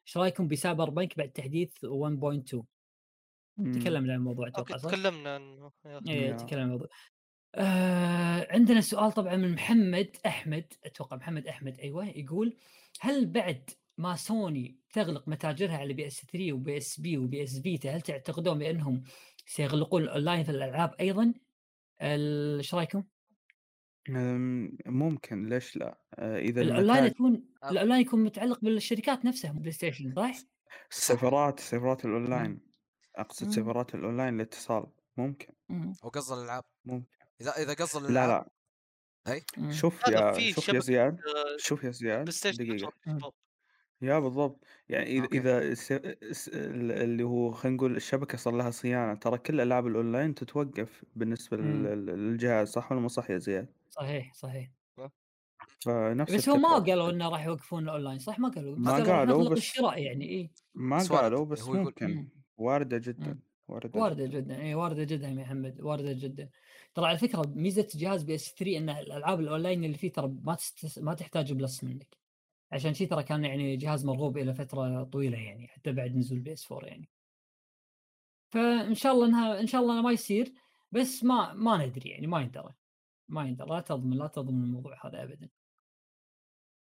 إيش 0.07 0.17
رأيكم 0.17 0.49
ب 0.49 0.91
Cyberpunk 0.91 1.19
بعد 1.19 1.29
تحديث 1.29 1.85
1.2 1.85 2.63
مم. 3.57 3.73
تكلمنا 3.73 4.13
عن 4.13 4.19
الموضوع 4.19 4.49
أتوقع 4.49 4.77
صح؟ 4.77 4.91
تكلمنا 4.91 5.35
عنه. 5.35 5.73
إيه 6.09 6.27
يا 6.27 6.37
تكلمنا 6.37 6.63
عن 6.63 6.69
الموضوع. 6.69 6.89
آه 7.55 8.47
عندنا 8.51 8.81
سؤال 8.81 9.13
طبعا 9.13 9.37
من 9.37 9.53
محمد 9.53 10.17
أحمد 10.27 10.73
أتوقع 10.85 11.17
محمد 11.17 11.47
أحمد 11.47 11.81
أيوه 11.81 12.07
يقول 12.07 12.57
هل 13.01 13.27
بعد 13.27 13.71
ما 13.99 14.17
سوني 14.17 14.79
تغلق 14.93 15.29
متاجرها 15.29 15.77
على 15.77 15.93
PS 15.93 16.27
3 16.33 16.53
و 16.53 16.77
PSP 16.77 17.43
و 17.43 17.48
PS 17.48 17.59
Vita 17.61 17.97
هل 17.97 18.01
تعتقدون 18.01 18.59
بأنهم 18.59 19.03
سيغلقون 19.47 20.03
الأونلاين 20.03 20.45
في 20.45 20.51
الألعاب 20.51 20.95
أيضا؟ 21.01 21.35
ال- 22.03 22.57
إيش 22.57 22.75
رأيكم؟ 22.75 23.05
ممكن 24.87 25.49
ليش 25.49 25.77
لا 25.77 25.99
آه، 26.15 26.39
إذا 26.39 26.63
الأونلاين 26.63 27.05
يكون 27.05 27.45
أه. 27.63 27.71
الأونلاين 27.71 28.01
يكون 28.01 28.25
متعلق 28.25 28.61
بالشركات 28.61 29.25
نفسها 29.25 29.53
PlayStation 29.53 30.15
صح؟ 30.17 30.33
سيرفرات 31.61 32.07
مم. 32.07 32.17
الأونلاين 32.17 32.61
أقصد 33.17 33.47
مم. 33.47 33.53
سيرفرات 33.53 33.95
الأونلاين 33.95 34.35
للاتصال 34.35 34.87
ممكن 35.17 35.53
مم. 35.69 35.93
وقصد 36.03 36.39
الألعاب 36.39 36.65
ممكن 36.85 37.07
إذا 37.41 37.51
إذا 37.51 37.75
قصد 37.75 38.03
لا 38.03 38.09
الألعاب 38.09 38.47
لا 39.27 39.33
اي 39.33 39.45
مم. 39.57 39.73
شوف 39.73 40.09
لا 40.09 40.15
لا 40.15 40.27
يا 40.27 40.33
في 40.33 40.53
شوف 40.53 40.69
يا 40.69 40.79
زياد 40.79 41.15
آه، 41.21 41.57
شوف 41.59 41.85
يا 41.85 41.91
زياد 41.91 42.25
دقيقة 42.45 42.93
يا 44.03 44.19
بالضبط. 44.19 44.65
يعني 44.89 45.21
okay. 45.21 45.39
إذا 45.39 45.59
الس- 45.59 45.93
الس- 45.93 46.49
ال- 46.49 46.93
اللي 46.93 47.23
هو 47.23 47.51
خلينا 47.51 47.77
نقول 47.77 47.97
الشبكة 47.97 48.39
صار 48.39 48.55
لها 48.57 48.71
صيانة 48.71 49.15
ترى 49.15 49.39
كل 49.39 49.61
ألعاب 49.61 49.87
الأونلاين 49.87 50.35
تتوقف 50.35 51.05
بالنسبة 51.17 51.57
لل- 51.57 51.63
مم. 51.65 51.87
لل- 51.87 52.07
للجهاز 52.07 52.69
صح 52.69 52.93
ولا 52.93 53.01
مو 53.01 53.09
صح 53.09 53.31
يا 53.31 53.39
زياد؟ 53.39 53.69
صحيح 53.91 54.35
صحيح. 54.35 54.71
فنفس 55.81 56.35
بس 56.35 56.49
هم 56.49 56.63
ما 56.63 56.77
الفكرة. 56.77 56.91
قالوا 56.93 57.11
إنه 57.11 57.29
راح 57.29 57.45
يوقفون 57.47 57.85
الأونلاين 57.85 58.19
صح؟ 58.19 58.39
ما 58.39 58.49
قالوا. 58.49 58.75
بس 58.77 58.81
ما 58.81 58.93
قالوا 58.93 59.07
راح 59.09 59.19
قالوا 59.19 59.39
نغلق 59.39 59.51
بس 59.53 59.59
الشراء 59.59 59.99
يعني 60.03 60.29
اي 60.31 60.51
ما 60.75 60.97
بس 60.97 61.11
وارد 61.11 61.23
قالوا 61.23 61.45
بس 61.45 61.63
هو 61.63 61.75
يقول 61.75 61.85
ممكن. 61.87 62.07
مم. 62.15 62.29
واردة 62.59 62.99
جدا 62.99 63.27
مم. 63.27 63.41
واردة 63.69 64.01
واردة 64.01 64.27
جدا. 64.27 64.41
جدا 64.41 64.63
اي 64.63 64.75
واردة 64.75 65.05
جدا 65.05 65.29
يا 65.29 65.35
محمد 65.35 65.81
واردة 65.81 66.13
جدا. 66.13 66.49
ترى 66.95 67.07
على 67.07 67.19
فكرة 67.19 67.43
ميزة 67.55 67.89
جهاز 67.95 68.23
PS 68.23 68.55
3 68.55 68.79
إن 68.79 68.91
الألعاب 68.91 69.41
الأونلاين 69.41 69.85
اللي 69.85 69.97
فيه 69.97 70.13
ترى 70.13 70.29
ما 70.45 70.55
تست... 70.55 70.99
ما 70.99 71.15
تحتاج 71.15 71.53
Plus 71.53 71.85
منك. 71.85 72.17
عشان 72.73 72.95
شي 72.95 73.07
ترى 73.07 73.23
كان 73.23 73.45
يعني 73.45 73.77
جهاز 73.77 74.05
مرغوب 74.05 74.39
إلى 74.39 74.55
فترة 74.55 75.05
طويلة 75.05 75.39
يعني 75.39 75.69
حتى 75.69 75.93
بعد 75.93 76.17
نزول 76.17 76.39
PS 76.39 76.73
4 76.73 76.89
يعني. 76.89 77.09
فإن 78.51 78.95
شاء 78.95 79.13
الله 79.13 79.27
إنها 79.27 79.61
إن 79.61 79.67
شاء 79.67 79.81
الله 79.81 80.03
ما 80.03 80.13
يصير 80.13 80.53
بس 80.93 81.25
ما 81.25 81.53
ما 81.55 81.87
ندري 81.87 82.11
يعني 82.11 82.27
ما 82.27 82.41
يندرى. 82.41 82.75
ما 83.29 83.45
يندرى. 83.45 83.69
لا 83.69 83.81
تضمن 83.81 84.17
لا 84.17 84.27
تضمن 84.27 84.65
الموضوع 84.65 85.07
هذا 85.07 85.23
ابدا. 85.23 85.49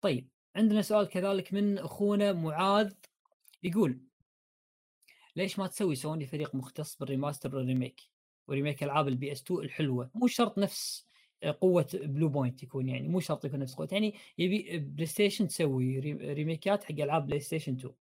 طيب 0.00 0.28
عندنا 0.56 0.82
سؤال 0.82 1.08
كذلك 1.08 1.54
من 1.54 1.78
أخونا 1.78 2.32
معاذ 2.32 2.92
يقول 3.62 4.00
ليش 5.36 5.58
ما 5.58 5.66
تسوي 5.66 5.94
سوني 5.94 6.26
فريق 6.26 6.54
مختص 6.54 6.96
بال 6.96 7.08
remaster 7.08 7.56
وال 7.56 7.66
remake؟ 7.66 8.00
و 8.48 8.53
remake 8.53 8.82
ألعاب 8.82 9.08
ال 9.08 9.32
PS 9.32 9.42
2 9.42 9.60
الحلوة 9.60 10.10
مو 10.14 10.26
شرط 10.26 10.58
نفس 10.58 11.07
قوة 11.44 11.86
Bluepoint 11.94 12.62
يكون 12.62 12.88
يعني 12.88 13.08
مو 13.08 13.20
شرط 13.20 13.44
يكون 13.44 13.60
نفس 13.60 13.74
قوة 13.74 13.88
يعني 13.92 14.14
يبي 14.38 14.78
PlayStation 14.78 15.48
تسوي 15.48 15.98
ري- 15.98 16.12
ريميكات 16.34 16.84
حق 16.84 16.92
ألعاب 16.92 17.26
PlayStation 17.26 17.74
2 17.76 17.94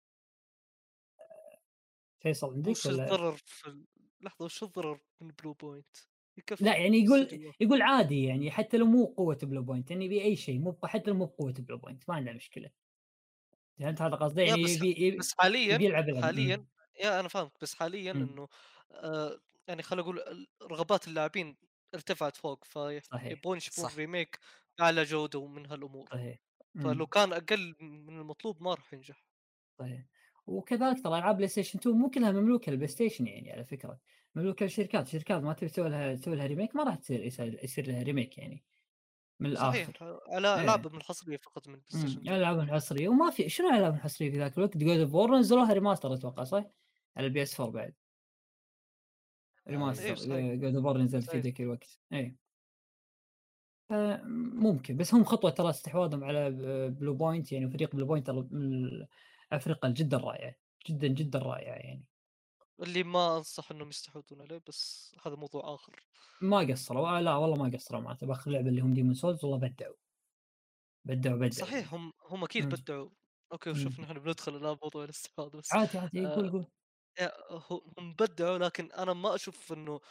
فيصل 2.20 2.54
عندك 2.54 2.70
وش 2.72 2.88
الضرر 2.88 3.38
في 3.38 3.86
لحظة 4.22 4.46
وش 4.46 4.64
الضرر 4.64 5.00
من 5.22 5.28
Bluepoint؟ 5.44 5.96
يكفي 6.38 6.64
لا 6.66 6.78
يعني 6.78 6.98
يقول. 6.98 7.54
يقول 7.60 7.82
عادي 7.82 8.24
يعني 8.24 8.52
حتى 8.52 8.78
لو 8.78 8.86
مو 8.86 9.06
قوة 9.06 9.38
Bluepoint 9.44 9.92
يعني 9.92 10.06
يبي 10.06 10.22
أي 10.24 10.36
شيء 10.36 10.60
مو 10.60 10.78
حتى 10.84 11.12
لو 11.12 11.18
مو 11.18 11.26
بقوة 11.26 11.54
Bluepoint 11.60 12.04
ما 12.10 12.16
عنده 12.16 12.34
مشكلة 12.34 12.70
فهمت 13.80 14.02
هذا 14.02 14.16
قصدي 14.16 14.42
يعني 14.42 14.64
بس 14.64 14.76
يبي 14.76 14.90
يبي, 15.08 15.18
بس 15.18 15.34
حاليا 15.40 15.76
يبي 15.76 16.22
حاليا. 16.22 16.66
يا 17.04 17.20
أنا 17.20 17.28
فاهمك 17.28 17.52
بس 17.62 17.76
حاليا. 17.76 18.12
إنه 18.12 18.48
آه 18.92 19.40
يعني 19.68 19.84
خلينا 19.84 20.02
نقول 20.04 20.20
ال- 20.20 20.48
رغبات 20.64 21.08
اللاعبين 21.08 21.58
ارتفعت 21.94 22.36
فوق 22.36 22.64
فيبغون 22.64 23.58
يشوفون. 23.58 23.90
remake 23.98 24.40
بأعلى 24.80 25.04
جودة 25.04 25.40
ومن 25.40 25.66
هالأمور. 25.66 26.06
صحيح. 26.12 26.40
فلو 26.84 27.08
كان 27.08 27.34
أقل 27.34 27.76
من 27.80 28.20
المطلوب 28.20 28.64
ما 28.64 28.74
راح 28.74 28.94
ينجح. 28.94 29.26
صحيح. 29.80 30.06
وكذلك 30.48 31.04
ترى 31.04 31.18
العاب 31.18 31.36
PlayStation 31.36 31.80
2 31.80 31.96
مو 31.96 32.10
كلها 32.10 32.32
مملوكة 32.32 32.70
لل 32.70 32.88
PlayStation 32.88 33.28
يعني 33.28 33.52
على 33.52 33.66
فكرة. 33.66 34.00
مملوكة 34.36 34.64
للشركات 34.64 35.08
شركات 35.08 35.44
ما 35.44 35.54
تبي 35.54 35.70
تسوي 35.70 35.90
لها 35.90 36.16
تسوي 36.16 36.36
لها 36.36 36.46
remake 36.46 36.76
ما 36.76 36.84
راح 36.84 36.96
تصير 36.96 37.24
يصير, 37.24 37.88
لها 37.88 38.04
remake 38.04 38.38
يعني 38.38 38.64
من 39.40 39.50
الآخر. 39.50 39.84
صحيح 39.84 39.90
على 40.30 40.56
إيه. 40.56 40.62
ألعاب 40.64 40.88
من 40.88 40.98
الحصريه 40.98 41.38
فقط 41.38 41.68
من 41.68 41.74
بلاي 41.74 41.86
امم 41.94 42.02
ستيشن 42.08 42.20
2 42.20 42.36
الالعاب 42.36 42.60
الحصريه 42.60 43.10
وما 43.10 43.30
في 43.30 43.50
شنو 43.50 43.70
الالعاب 43.70 43.94
الحصريه 43.94 44.32
في 44.32 44.38
ذاك 44.38 44.58
الوقت؟ 44.58 44.78
God 44.78 45.00
of 45.00 45.14
War 45.14 45.38
نزلوها 45.38 45.74
remaster 45.74 46.14
أتوقع 46.14 46.44
صح؟ 46.44 46.64
على 47.18 47.28
ال 47.28 47.44
PS 47.44 47.60
4 47.60 47.74
بعد. 47.74 47.94
remaster 49.68 50.06
إيه، 50.06 50.16
صحيح. 50.16 50.54
God 50.56 50.76
of 50.76 50.98
نزل 50.98 51.22
في. 51.22 51.40
ذاك 51.40 51.62
الوقت. 51.62 52.00
اي 52.14 52.36
ممكن 54.54 54.98
بس 54.98 55.14
هم 55.14 55.24
خطوة 55.24 55.52
ترى 55.52 55.70
استحواذهم 55.70 56.24
على 56.24 56.52
Bluepoint 56.90 57.52
يعني 57.52 57.70
فريق 57.70 57.96
Bluepoint 57.96 58.28
ترى 58.28 58.48
من 58.52 58.86
الافرقه 59.54 59.90
جدا 59.90 60.18
رائعه 60.18 60.56
جدا 60.90 61.08
جدا 61.08 61.40
رائعه 61.40 61.76
يعني. 61.76 62.06
اللي 62.82 63.04
ما 63.04 63.38
أنصح 63.38 63.72
إنهم 63.72 63.90
يستحوذون 63.90 64.42
عليه 64.42 64.62
بس 64.68 65.16
هذا 65.26 65.36
موضوع 65.36 65.74
آخر. 65.76 66.00
ما 66.42 66.60
قصروا. 66.60 67.18
آه 67.18 67.22
لا 67.22 67.36
والله 67.36 67.64
ما 67.64 67.78
قصروا 67.78 68.02
معناته. 68.02 68.28
بآخر 68.28 68.52
لعبة 68.52 68.70
اللي 68.70 68.82
هم 68.82 68.94
Demon's 68.94 69.14
Souls 69.14 69.46
والله 69.46 69.58
بدعوا. 69.70 69.96
بدعوا 71.06 71.36
بدعوا. 71.36 71.52
صحيح 71.52 71.94
هم 71.94 72.14
هم 72.26 72.44
أكيد. 72.44 72.66
بدعوا. 72.76 73.10
okay. 73.52 73.76
شوف 73.76 74.00
نحن 74.00 74.20
بندخل 74.20 74.56
الآن 74.56 74.78
موضوع 74.84 75.04
الاستحواذ 75.04 75.50
بس 75.58 75.74
عادي 75.74 75.98
عادي. 75.98 76.28
آه، 76.28 76.36
قول. 76.36 76.36
قول 76.36 76.46
يا 76.46 76.52
هو- 76.52 76.66
هم 77.62 78.14
بدعوا 78.14 78.58
لكن 78.58 78.92
أنا 78.92 79.14
ما 79.14 79.36
أشوف 79.36 79.74
إنه 79.74 80.02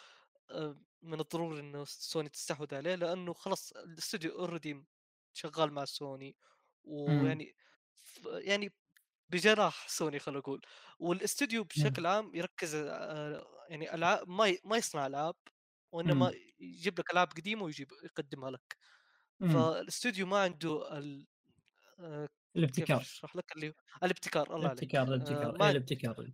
آه، 0.51 0.77
من 1.03 1.21
الضروري 1.21 1.61
إنه 1.61 1.85
سوني 1.85 2.29
تستحوذ 2.29 2.75
عليه 2.75 2.95
لأنه 2.95 3.33
خلاص 3.33 3.73
الاستوديو 3.73 4.39
already 4.39 4.85
شغال 5.33 5.73
مع 5.73 5.85
سوني 5.85 6.37
ويعني 6.85 7.57
يعني 8.25 8.73
بجناح 9.31 9.89
سوني 9.89 10.19
خلينا 10.19 10.41
نقول. 10.41 10.63
والاستوديو 10.99 11.65
بشكل 11.65 12.07
عام 12.07 12.35
يركز 12.35 12.75
آه، 12.75 13.47
يعني 13.69 13.95
العاب 13.95 14.29
ما 14.29 14.57
ما 14.65 14.77
يصنع 14.77 15.07
ألعاب 15.07 15.35
وانما 15.93 16.33
يجيب 16.59 16.99
لك 17.01 17.13
ألعاب 17.13 17.29
قديمة 17.29 17.63
ويجيب 17.65 17.93
يقدمها 18.05 18.51
لك. 18.51 18.77
فالاستوديو 19.41 20.27
ما 20.27 20.39
عنده 20.39 20.99
ال... 20.99 21.27
آه، 22.01 22.29
الابتكار. 22.57 23.01
أشرح 23.01 23.37
لك 23.37 23.57
اللي 23.57 23.75
الابتكار 24.03 24.57
الله 24.57 24.69
عليك. 24.69 24.83
الابتكار 24.83 25.03
آه، 25.03 25.15
الابتكار 25.15 25.59
ما 25.59 25.65
إيه، 25.65 25.71
الابتكار. 25.71 26.33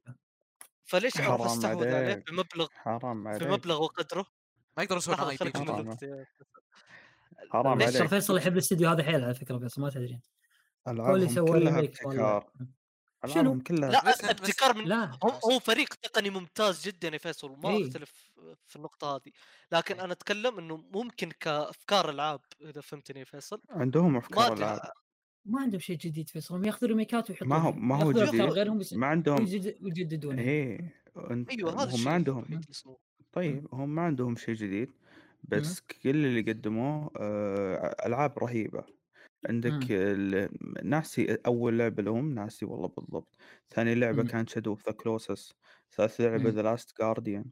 فليش 0.91 1.21
حرام 1.21 1.43
استحوذ 1.43 1.89
عليه 1.89 1.97
عليك. 1.97 2.31
بمبلغ 2.31 2.69
حرام 2.75 3.29
عليك. 3.29 3.43
بمبلغ 3.43 3.83
وقدره؟ 3.83 4.27
ما 4.77 4.83
يسوون 4.83 5.21
اي 5.21 5.37
خليك 5.37 5.59
بي 5.59 5.65
حرام. 5.65 5.93
تكمل 5.95 6.27
حرام. 7.51 7.83
عليك. 7.83 8.07
فيصل 8.07 8.37
يحب 8.37 8.53
الاستديو 8.53 8.89
هذا 8.89 9.03
حيل 9.03 9.25
على 9.25 9.35
فكرة 9.35 9.59
فيصل 9.59 9.83
ما 9.83 9.91
تدري. 9.91 10.21
كل 10.87 10.91
ألعابهم 10.91 11.29
سوى 11.29 11.51
ريميك 11.51 12.07
ألعابهم 13.25 13.61
كلها 13.61 13.91
لا 13.91 14.31
ابتكار. 14.31 14.77
من 14.77 14.85
لا. 14.85 15.19
هو 15.25 15.29
هو 15.29 15.59
فريق 15.59 15.95
تقني 15.95 16.31
ممتاز 16.31 16.89
جدا 16.89 17.09
يا 17.09 17.19
فيصل 17.19 17.51
وما 17.51 17.69
إيه. 17.69 17.89
أختلف 17.89 18.33
في 18.67 18.77
النقطة 18.77 19.17
هذه. 19.17 19.33
لكن 19.73 19.95
إيه. 19.95 20.05
أنا 20.05 20.13
أتكلم 20.13 20.59
إنه 20.59 20.77
ممكن 20.77 21.31
كأفكار 21.31 22.11
ألعاب 22.11 22.41
إذا 22.61 22.81
فهمتني 22.81 23.21
يا 23.21 23.25
فيصل. 23.25 23.61
عندهم 23.71 24.13
ما 24.13 24.19
افكار 24.19 24.53
ألعاب. 24.53 24.81
ما 25.45 25.61
عندهم 25.61 25.81
شيء 25.81 25.97
جديد 25.97 26.29
فيصل 26.29 26.67
ياخذوا 26.67 26.89
ريميكات 26.89 27.31
ويحطونها 27.31 27.59
ما 27.59 27.65
هو 27.69 27.73
ما 27.73 28.05
هو 28.05 28.13
جديد 28.13 28.41
غيرهم 28.41 28.79
بس 28.79 28.93
ما 28.93 29.07
عندهم 29.07 29.47
إيه 30.39 30.95
أنت 31.31 31.51
أيوه 31.51 31.73
هذا 31.73 31.85
هم 31.85 31.89
الشيء 31.89 32.07
ما 32.07 32.13
عندهم 32.13 32.45
طيب 33.33 33.69
هم 33.73 33.95
ما 33.95 34.03
عندهم 34.03 34.37
شيء 34.37 34.55
جديد 34.55 34.91
بس 35.43 35.81
كل 35.81 36.27
اللي 36.27 36.41
قدموه 36.53 37.11
آه، 37.17 37.97
ألعاب 38.07 38.39
رهيبة 38.39 38.85
عندك 39.49 39.93
ناسي 40.85 41.39
أول 41.47 41.79
لعبة 41.79 42.03
لهم 42.03 42.35
ناسي 42.35 42.65
والله 42.67 42.89
بالضبط 42.89 43.37
ثاني 43.71 43.95
لعبة 43.95 44.23
مم. 44.23 44.29
كانت 44.29 44.49
شادو 44.49 44.71
اوف 44.71 44.87
ذا 44.87 44.93
كلوسس 44.93 45.55
ثالث 45.93 46.21
لعبة. 46.21 46.51
ذا 46.51 46.63
لاست 46.63 46.99
جارديان 47.01 47.45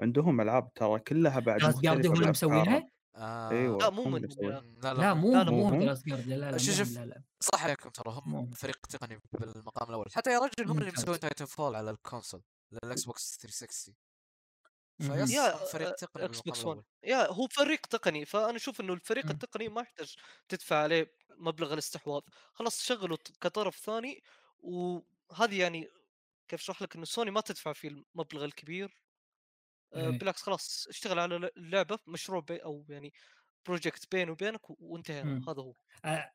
عندهم 0.00 0.40
ألعاب 0.40 0.74
ترى 0.74 0.98
كلها 0.98 1.40
بعد 1.40 1.62
لاست 1.62 1.76
مختلفة 1.78 2.02
جاردي 2.02 2.08
هم. 2.08 2.30
مسوينها؟ 2.30 2.90
آه 3.16 3.50
أيوه 3.50 3.78
لا 3.78 3.90
مو 3.90 4.04
من. 4.04 4.20
لا 4.22 4.64
لا 4.82 4.94
لا 4.94 5.14
مو 5.14 5.32
لا، 5.32 5.42
لا، 5.44 5.50
مو. 5.50 5.70
لاست 5.84 6.06
جاردي 6.08 6.34
لا 6.36 6.50
لا 6.50 6.58
شوف- 6.58 6.74
شوف. 6.76 6.92
لا 6.98 7.06
لا 7.06 7.22
صح 7.40 7.64
عليكم 7.64 7.90
ترى. 7.90 8.10
هم 8.26 8.50
فريق 8.50 8.86
تقني 8.86 9.20
بالمقام 9.32 9.88
الأول 9.88 10.12
حتى 10.12 10.30
يا 10.32 10.38
رجل 10.38 10.70
هم 10.70 10.78
اللي. 10.78 10.90
مسوين 10.92 11.20
تايتن 11.20 11.44
فول 11.44 11.76
على 11.76 11.90
الكونسول 11.90 12.42
للإكس 12.72 13.04
بوكس 13.04 13.36
360 13.36 13.94
مهم. 15.00 15.26
فيس 15.26 15.34
يا 15.34 15.56
فريق 15.56 15.88
آه، 15.88 15.92
تقني 15.94 16.24
إكس 16.24 16.40
بوكس 16.40 16.58
1 16.64 16.68
الأول 16.68 16.84
يا 17.04 17.32
هو 17.32 17.46
فريق 17.48 17.86
تقني 17.86 18.24
فأنا 18.24 18.56
أشوف 18.56 18.80
إنه 18.80 18.92
الفريق. 18.92 19.26
التقني 19.30 19.68
ما 19.68 19.80
يحتاج 19.80 20.14
تدفع 20.48 20.76
عليه 20.82 21.12
مبلغ 21.38 21.72
الاستحواذ 21.72 22.22
خلاص 22.52 22.82
شغله 22.82 23.16
كطرف 23.40 23.76
ثاني 23.76 24.22
وهذه 24.58 25.60
يعني 25.60 25.88
كيف 26.48 26.60
أشرح 26.60 26.82
لك 26.82 26.96
إنه 26.96 27.04
سوني 27.04 27.30
ما 27.30 27.40
تدفع 27.40 27.72
في 27.72 27.88
المبلغ 27.88 28.44
الكبير. 28.44 29.03
بالعكس 29.94 30.42
خلاص 30.42 30.86
اشتغل 30.88 31.18
على 31.18 31.50
اللعبه 31.56 31.98
مشروع 32.06 32.40
بي 32.40 32.56
أو 32.56 32.86
يعني 32.88 33.12
project 33.66 34.12
بيني 34.12 34.30
وبينك 34.30 34.60
وانتهينا. 34.80 35.40
هذا 35.48 35.62
هو. 35.62 35.74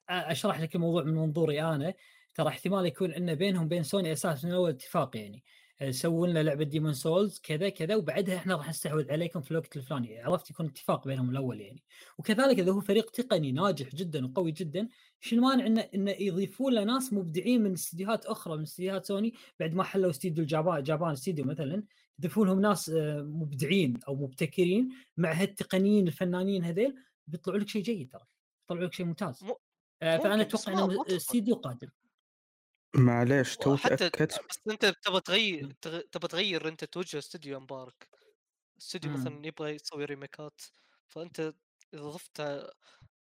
أشرح 0.09 0.59
لك 0.59 0.75
الموضوع 0.75 1.03
من 1.03 1.13
منظوري 1.13 1.61
أنا. 1.61 1.93
ترى 2.35 2.47
احتمال 2.47 2.85
يكون 2.85 3.11
إنه 3.11 3.33
بينهم 3.33 3.67
بين 3.67 3.83
سوني 3.83 4.13
أساسا 4.13 4.47
من 4.47 4.53
أول 4.53 4.69
اتفاق 4.69 5.17
يعني. 5.17 5.43
أه، 5.81 5.91
سووا 5.91 6.27
لنا 6.27 6.43
لعبة 6.43 6.63
ديمون 6.63 6.93
سولز 6.93 7.39
كذا 7.39 7.69
كذا 7.69 7.95
وبعدها 7.95 8.35
إحنا 8.35 8.55
راح 8.55 8.69
نستحوذ 8.69 9.11
عليكم 9.11 9.41
في 9.41 9.51
الوقت 9.51 9.77
الفلاني. 9.77 10.19
عرفت 10.19 10.49
يكون 10.49 10.65
اتفاق 10.65 11.07
بينهم 11.07 11.29
الأول 11.29 11.61
يعني. 11.61 11.83
وكذلك 12.17 12.59
إذا 12.59 12.71
هو 12.71 12.81
فريق 12.81 13.11
تقني 13.11 13.51
ناجح 13.51 13.95
جدا 13.95 14.25
وقوي 14.25 14.51
جدا 14.51 14.87
شو 15.19 15.35
المانع 15.35 15.65
إنه 15.65 15.81
إنه 15.95 16.11
يضيفون 16.11 16.73
له 16.73 16.83
ناس 16.83 17.13
مبدعين 17.13 17.63
من 17.63 17.73
استديوهات 17.73 18.25
أخرى 18.25 18.57
من 18.57 18.63
استديوهات 18.63 19.05
سوني 19.05 19.33
بعد 19.59 19.73
ما 19.73 19.83
حلوا 19.83 20.09
استديو 20.09 20.43
الجابان 20.43 20.83
جابان 20.83 21.11
استديو 21.11 21.45
مثلا. 21.45 21.83
يضيفون 22.19 22.47
لهم 22.47 22.61
ناس 22.61 22.89
أه، 22.89 23.21
مبدعين 23.21 23.99
أو 24.07 24.15
مبتكرين 24.15 24.89
مع 25.17 25.31
هالتقنيين 25.31 26.07
الفنانين 26.07 26.63
هذيل 26.63 26.95
بيطلعوا 27.27 27.59
لك 27.59 27.67
شيء 27.69 27.81
جيد 27.83 28.11
ترى 28.11 28.25
يطلعوا 28.65 28.85
لك 28.87 28.93
شيء 28.93 29.05
ممتاز 29.05 29.43
مو- 29.43 29.59
آه، 30.01 30.17
فأنا 30.17 30.41
أتوقع 30.41 30.73
إنه. 30.85 31.05
استديو 31.07 31.55
قادم 31.55 31.89
معليش 32.95 33.57
تو 33.57 33.77
حتى 33.77 33.95
تاكدت 33.97 34.39
بس 34.49 34.59
أنت 34.71 34.85
تبغى 35.03 35.21
تغير 35.21 35.69
تغ- 35.85 36.03
تبغى 36.11 36.27
تغير 36.27 36.67
أنت 36.67 36.83
توجه 36.85 37.17
استوديو 37.17 37.53
يا 37.53 37.59
مبارك 37.59 38.09
استوديو. 38.79 39.11
مثلا 39.11 39.47
يبغى 39.47 39.71
يسوي 39.75 40.05
ريميكات 40.05 40.61
فأنت 41.09 41.39
إذا 41.93 42.01
ضفت 42.03 42.41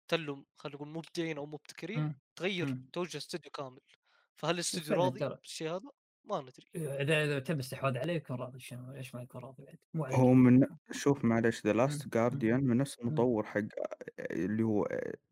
تلو 0.07 0.45
خلينا 0.57 0.75
نقول 0.77 0.87
مبدعين 0.89 1.37
أو 1.37 1.45
مبتكرين 1.45 1.99
مم. 1.99 2.19
تغير 2.35 2.65
مم. 2.65 2.89
توجه 2.93 3.17
استوديو 3.17 3.51
كامل 3.51 3.79
فهل 4.37 4.55
الاستوديو 4.55 4.93
راضي. 4.95 5.19
بالشيء 5.29 5.69
هذا؟ 5.69 5.89
ما 6.29 6.41
ندري. 6.41 6.67
إذا 7.01 7.23
إذا 7.23 7.39
تم 7.39 7.59
استحواذ 7.59 7.97
عليه 7.97 8.13
يكون 8.13 8.35
راضي 8.35 8.59
شنو؟ 8.59 8.91
ليش 8.93 9.15
ما 9.15 9.21
يكون 9.21 9.41
راضي 9.41 9.63
بعد؟ 9.63 9.77
مو 9.93 10.05
هو 10.05 10.33
من 10.33 10.67
شوف 10.91 11.25
معليش 11.25 11.65
ذا 11.65 11.73
لاست. 11.73 12.07
جارديان 12.07 12.63
من 12.63 12.77
نفس. 12.77 12.99
المطور 12.99 13.45
حق 13.45 13.61
اللي 14.19 14.63
هو 14.63 14.83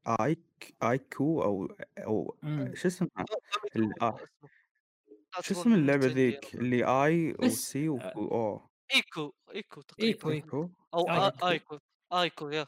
ايك 0.08 0.76
ايكو 0.84 1.44
أو 1.44 1.76
أو. 1.98 2.36
شو 2.74 2.88
اسمه؟ 2.88 3.10
ال- 3.76 4.02
آه. 4.04 4.16
اسمه. 4.16 4.50
لا 5.36 5.42
شو 5.42 5.54
اسم 5.54 5.74
اللعبة 5.74 6.08
نينتندو 6.08 6.22
ذيك؟ 6.22 6.56
اللي 6.56 6.84
اي 6.84 7.36
وسي 7.40 7.90
واو 7.90 8.70
ايكو 8.96 8.96
ايكو 8.96 9.34
ايكو 9.56 9.82
تقريبا. 9.82 10.30
ايكو 10.30 10.32
ايكو 10.32 10.70
أو 10.94 11.10
آه، 11.10 11.50
ايكو 11.50 11.80
ايكو 12.14 12.50
يا 12.50 12.66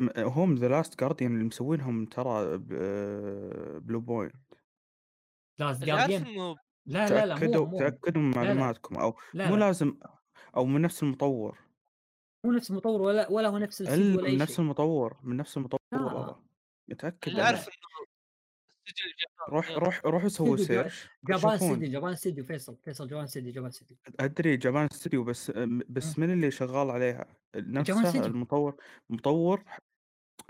م- 0.00 0.10
هم 0.18 0.54
ذا 0.54 0.68
لاست 0.68 1.00
جارديان 1.00 1.34
اللي 1.34 1.44
مسوينهم 1.44 2.06
ترى 2.06 2.58
بلو 3.78 4.00
بوينت 4.00 4.34
لاست 5.58 5.84
جارديان 5.84 6.56
لا 6.86 7.08
لا 7.08 7.26
لا 7.26 7.34
مو 7.34 7.40
تأكدوا 7.40 7.66
مو 7.66 7.78
تأكدوا 7.78 8.22
من 8.22 8.30
لا. 8.30 8.36
معلوماتكم 8.36 8.96
أو 8.96 9.14
لا 9.34 9.48
مو 9.48 9.56
لا 9.56 9.64
لازم 9.64 9.98
أو 10.56 10.64
من 10.64 10.82
نفس 10.82 11.02
المطور 11.02 11.58
مو 12.44 12.52
نفس 12.52 12.70
المطور 12.70 13.02
ولا 13.02 13.30
ولا 13.30 13.48
هو 13.48 13.58
نفس 13.58 13.80
ولا 13.80 13.96
من 13.96 14.38
نفس 14.38 14.52
شيء 14.52 14.60
المطور 14.64 15.16
من 15.22 15.36
نفس 15.36 15.56
المطور 15.56 15.78
متأكد 16.88 17.28
اللي 17.28 17.38
لا، 17.42 17.48
أنا. 17.48 17.56
عارف 17.56 17.68
إنه 17.68 17.74
استوديو 18.88 19.06
الجبار 19.12 19.48
روح. 19.48 19.70
روح 19.78 20.00
روحوا 20.06 20.28
سووا 20.28 20.56
search 20.56 21.08
جابان 21.28 21.52
استديو 21.54 21.90
جابان 21.90 22.12
استديو 22.12 22.44
فيصل 22.44 22.76
فيصل 22.84 23.08
جابان 23.08 23.24
استديو 23.24 23.52
جابان 23.52 23.68
استديو 23.70 23.96
أدري 24.20 24.56
جابان 24.56 24.88
ستوديو 24.92 25.24
بس 25.24 25.50
بس 25.88 26.18
من 26.18 26.30
اللي 26.32 26.50
شغال 26.50 26.90
عليها 26.90 27.26
نفسه. 27.56 28.26
المطور 28.26 28.76
مطور 29.10 29.64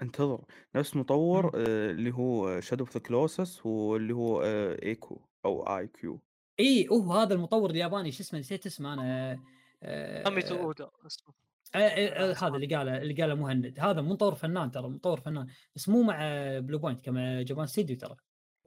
انتظر 0.02 0.44
نفس 0.74 0.96
مطور 0.96 1.44
مم. 1.46 1.52
آه، 1.54 1.90
اللي 1.90 2.10
هو 2.14 2.60
شادو 2.60 2.84
اوف 2.84 2.94
ذا 2.94 3.00
كلوسس 3.00 3.66
واللي 3.66 4.14
هو 4.14 4.42
آه، 4.42 4.82
ايكو 4.82 5.20
أو 5.44 5.78
آي 5.78 5.86
كيو. 5.86 6.20
اي 6.60 6.88
هو 6.88 7.12
هذا 7.12 7.34
المطور 7.34 7.70
الياباني 7.70 8.12
شو 8.12 8.22
اسمه 8.22 8.40
نسيت 8.40 8.66
اسمه 8.66 8.92
أنا. 8.92 9.38
آه 9.82 10.42
اودا 10.50 10.90
اسمه. 11.06 11.34
آه 11.74 11.78
آه 11.78 12.30
آه 12.30 12.34
هذا 12.34 12.56
اللي 12.56 12.76
قاله 12.76 12.96
اللي 12.96 13.22
قاله 13.22 13.34
مهند. 13.34 13.80
هذا 13.80 14.00
مطور 14.00 14.34
فنان 14.34 14.70
ترى 14.70 14.88
مطور 14.88 15.20
فنان 15.20 15.46
بس 15.76 15.88
مو 15.88 16.02
مع 16.02 16.18
بلو 16.58 16.78
بوينت 16.78 17.00
كما 17.00 17.42
جابان 17.42 17.66
ستوديو 17.66 17.96
ترى. 17.96 18.16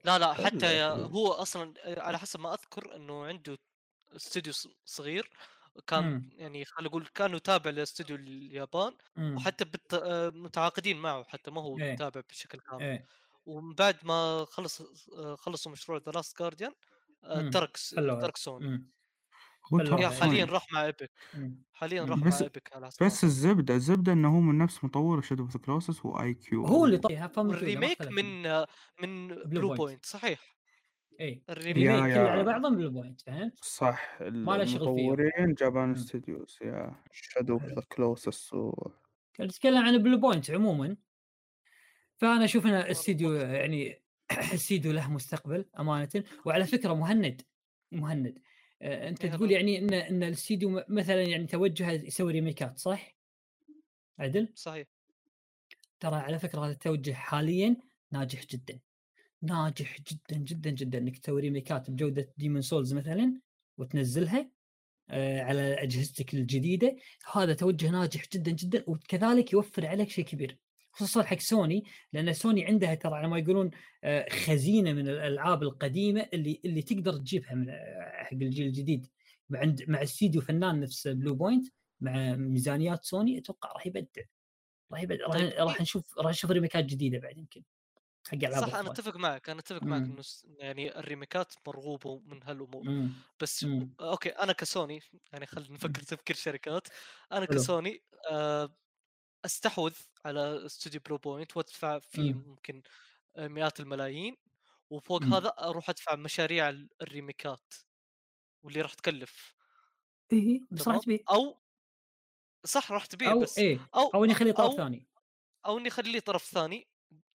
لا 0.06 0.19
لا 0.19 0.33
حتى 0.33 0.81
هو. 0.83 1.27
أصلا 1.27 1.73
على 1.85 2.19
حسب 2.19 2.39
ما 2.39 2.53
أذكر 2.53 2.95
إنه 2.95 3.25
عنده 3.25 3.57
استوديو 4.15 4.53
صغير. 4.85 5.30
كان 5.88 6.03
مم. 6.03 6.30
يعني 6.38 6.65
خلينا 6.65 6.89
نقول 6.89 7.07
كان 7.15 7.35
يتابع 7.35 7.69
لاستوديو 7.72 8.15
اليابان 8.15 8.93
مم. 9.15 9.35
وحتى 9.35 9.65
بت... 9.65 9.95
متعاقدين 10.35 10.97
معه 10.97 11.23
حتى 11.23 11.51
ما 11.51 11.61
هو 11.61 11.80
إيه. 11.80 11.95
تابع 11.95 12.22
بشكل 12.30 12.59
كامل. 12.59 12.83
إيه. 12.83 13.06
ومن 13.48 13.74
بعد 13.74 13.95
ما 14.03 14.45
خلص 14.50 14.82
خلصوا 15.38 15.72
مشروع 15.72 16.00
ذا 16.06 16.11
لاست 16.11 16.40
جارديان. 16.40 16.72
ترك. 17.53 17.77
ترك 17.95 18.38
سوني 18.38 18.88
حاليا. 20.19 20.45
راح 20.45 20.74
مع 20.74 20.85
ايبك 20.85 21.11
مم. 21.34 21.64
حاليا. 21.74 22.03
راح 22.03 22.17
مع 22.17 22.32
ايبك 22.42 22.69
على 22.76 22.90
ما 23.01 23.08
بس 23.08 23.24
الزبدة 23.24 23.76
الزبدة 23.76 24.14
إنه 24.14 24.35
هو 24.35 24.40
من 24.40 24.58
نفس 24.58 24.84
مطور 24.84 25.22
شادو 25.22 25.43
اوف 25.43 25.51
ذا 25.51 25.59
كلوسس 25.59 26.06
واي 26.06 26.34
كيو 26.34 26.66
هو 26.66 26.85
اللي 26.85 26.98
طيها 26.98 27.27
فهم 27.27 27.48
وال 27.48 27.61
remake 27.61 28.01
من 28.01 28.43
من 29.01 29.27
بلو 29.27 29.61
بوينت. 29.67 29.77
بوينت 29.82 30.06
صحيح 30.06 30.58
اي 31.22 31.43
الريميك 31.50 31.84
يا- 31.84 31.92
الريميك 31.95 32.11
يا. 32.16 32.24
كله 32.24 32.30
على 32.32 32.43
بعضهم 32.43 32.76
بلو 32.77 32.90
بوينت 32.90 33.22
فهمت؟ 33.22 33.64
صح 33.64 34.17
له 34.22 34.66
شغل 34.66 34.80
فيه. 34.80 35.11
المطورين 35.11 35.53
جابان. 35.53 35.95
ستوديوز 35.95 36.58
يا 36.61 36.95
شادو 37.11 37.53
اوف 37.53 37.64
ذا 37.64 37.82
كلوسس 37.92 38.53
و... 38.53 38.72
كنت 39.35 39.51
اتكلم 39.51 39.77
عن 39.85 39.98
بلو 39.98 40.17
بوينت 40.17 40.51
عموما 40.51 40.98
فأنا 42.17 42.45
أشوف 42.45 42.65
إن 42.65 42.73
الاستديو 42.73 43.33
يعني 43.33 44.01
الاستديو 44.31 44.91
له 44.91 45.11
مستقبل 45.11 45.65
امانه 45.79 46.23
وعلى 46.45 46.67
فكرة 46.67 46.93
مهند 46.93 47.41
مهند 47.91 48.39
آه، 48.81 49.09
أنت 49.09 49.25
تقول. 49.25 49.51
يعني 49.51 49.77
إن 49.77 49.93
إن 49.93 50.23
الاستديو 50.23 50.83
مثلا 50.89 51.21
يعني 51.21 51.47
توجهه 51.47 51.91
يسوي 51.91 52.31
ريميكات 52.31 52.79
صح؟ 52.79 53.17
عدل؟ 54.19 54.49
صحيح 54.55 54.87
ترى 55.99 56.15
على 56.15 56.39
فكرة 56.39 56.65
هذا 56.65 56.71
التوجه 56.71 57.13
حاليا 57.13 57.77
ناجح 58.11 58.45
جدا 58.45 58.79
ناجح 59.41 59.97
جدا 60.01 60.37
جدا 60.37 60.69
جدا 60.69 60.97
إنك 60.97 61.17
تسوي 61.17 61.41
ريميكات 61.41 61.91
بجودة 61.91 62.33
ديمون 62.37 62.61
سولز 62.61 62.93
مثلا 62.93 63.41
وتنزلها 63.77 64.51
آه، 65.09 65.41
على 65.41 65.73
أجهزتك 65.73 66.33
الجديدة 66.33 66.95
هذا 67.33 67.53
توجه 67.53 67.89
ناجح 67.89 68.23
جدا 68.33 68.51
جدا 68.51 68.83
وكذلك 68.87 69.53
يوفر 69.53 69.87
عليك 69.87 70.09
شيء 70.09 70.25
كبير 70.25 70.59
خصوصا 70.98 71.24
حق 71.24 71.40
سوني 71.40 71.84
لأن 72.14 72.34
سوني 72.34 72.66
عندها 72.66 72.95
ترى 72.95 73.16
على 73.16 73.27
ما 73.27 73.40
يقولون 73.40 73.72
آه، 74.03 74.30
خزينة 74.30 74.93
من 74.93 75.09
الألعاب 75.09 75.64
القديمة 75.64 76.30
اللي 76.34 76.61
اللي 76.66 76.82
تقدر 76.82 77.14
تجيبها 77.17 77.56
من 77.56 77.69
آه، 77.69 78.24
حق 78.24 78.34
الجيل 78.34 78.67
الجديد 78.67 79.08
مع 79.50 79.59
عند 79.59 79.84
مع 79.88 80.03
استديو 80.03 80.42
فنان 80.42 80.80
نفس 80.80 81.08
بلو 81.08 81.35
بوينت 81.35 81.67
مع 82.01 82.35
ميزانيات 82.35 83.03
سوني 83.06 83.38
أتوقع 83.38 83.72
راح 83.72 83.88
يبدع 83.88 84.22
راح 84.92 85.01
يبدع 85.03 85.26
راح, 85.27 85.34
طيب، 85.34 85.53
راح 85.59 85.82
نشوف 85.82 86.17
راح 86.19 86.30
نشوف 86.32 86.51
ريميكات 86.51 86.85
جديدة 86.85 87.19
بعد 87.19 87.38
يمكن 87.38 87.64
حق 88.27 88.35
ألعاب 88.35 88.67
صح 88.67 88.76
أنا. 88.76 88.92
أتفق 88.92 89.16
معك 89.17 89.50
أنا 89.50 89.59
أتفق 89.59 89.84
معك. 89.84 90.01
إنه 90.01 90.22
يعني 90.59 91.00
الريميكات 91.00 91.53
مرغوبه 91.67 92.19
من 92.26 92.43
هالامور 92.43 92.84
مم. 92.84 93.14
بس 93.42 93.64
مم. 93.64 93.93
أوكي 94.01 94.30
أنا 94.30 94.53
كسوني 94.53 95.00
يعني 95.34 95.45
خلينا 95.45 95.72
نفكر 95.74 96.01
تفكير 96.01 96.35
شركات 96.35 96.88
أنا. 97.32 97.45
كسوني 97.45 98.03
آه، 98.32 98.76
أستحوذ 99.48 99.95
على 100.26 100.67
استوديو 100.67 101.01
بلو 101.08 101.17
بوينت 101.19 101.58
وأدفع 101.58 102.00
فيه 102.00 102.34
مم. 102.34 102.43
ممكن 102.48 102.84
آه، 103.38 103.50
مئات 103.50 103.82
الملايين 103.82 104.38
وفوق 104.92 105.24
مم. 105.24 105.34
هذا 105.34 105.50
أروح 105.59 105.90
أدفع 105.92 106.16
مشاريع 106.16 106.69
ال- 106.69 106.90
الريميكات 107.03 107.74
واللي 108.64 108.82
راح 108.82 108.93
تكلف 108.93 109.56
اي 110.34 110.67
بس 110.72 110.88
راح 110.88 110.98
تبيع 110.98 111.19
أو 111.32 111.61
صح 112.66 112.92
راح 112.92 113.06
تبيع 113.06 113.32
أو 113.32 113.40
بس 113.40 113.58
إيه 113.58 113.88
أو 113.95 114.16
أو 114.16 114.24
إني 114.24 114.34
اخليه 114.34 114.51
طرف 114.51 114.72
أو- 114.72 114.77
ثاني 114.77 115.08
أو 115.66 115.77
إني 115.77 115.88
اخليه 115.88 116.19
طرف 116.19 116.45
ثاني 116.45 116.90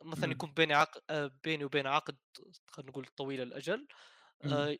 مثلا 0.04 0.26
مم. 0.26 0.32
يكون 0.32 0.52
بيني 0.54 0.74
عقد 0.74 1.02
بيني 1.44 1.64
وبين 1.64 1.86
عقد 1.86 2.18
خلينا 2.68 2.90
نقول 2.90 3.06
طويل 3.06 3.40
الأجل. 3.42 3.88
آه، 4.52 4.78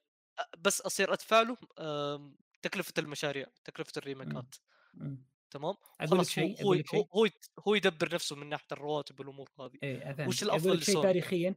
بس 0.59 0.81
أصير 0.81 1.13
أدفع 1.15 1.43
له 1.43 1.57
آم، 1.81 2.39
تكلفة 2.63 2.95
المشاريع 2.99 3.47
تكلفة 3.65 3.93
الريميكات 3.99 4.55
مم. 4.95 5.25
تمام؟ 5.53 5.75
أقول 6.01 6.19
لك 6.19 6.27
شيء 6.27 6.65
هو 6.65 6.75
أقول 6.75 6.85
هو 6.95 7.29
هو 7.69 7.75
يدبر 7.75 8.15
نفسه 8.15 8.37
من 8.37 8.49
ناحية 8.49 8.67
الرواتب 8.73 9.21
والامور 9.21 9.49
هذه. 9.61 9.79
افهم 9.83 10.29
وش 10.29 10.43
أقول 10.43 10.53
الأفضل 10.53 10.77
لك 10.77 10.83
شيء 10.83 11.03
تاريخيا 11.03 11.55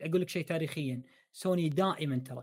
أقول 0.00 0.20
لك 0.20 0.28
شيء 0.28 0.44
تاريخيا. 0.44 1.02
سوني 1.32 1.68
دائما 1.68 2.18
ترى 2.18 2.42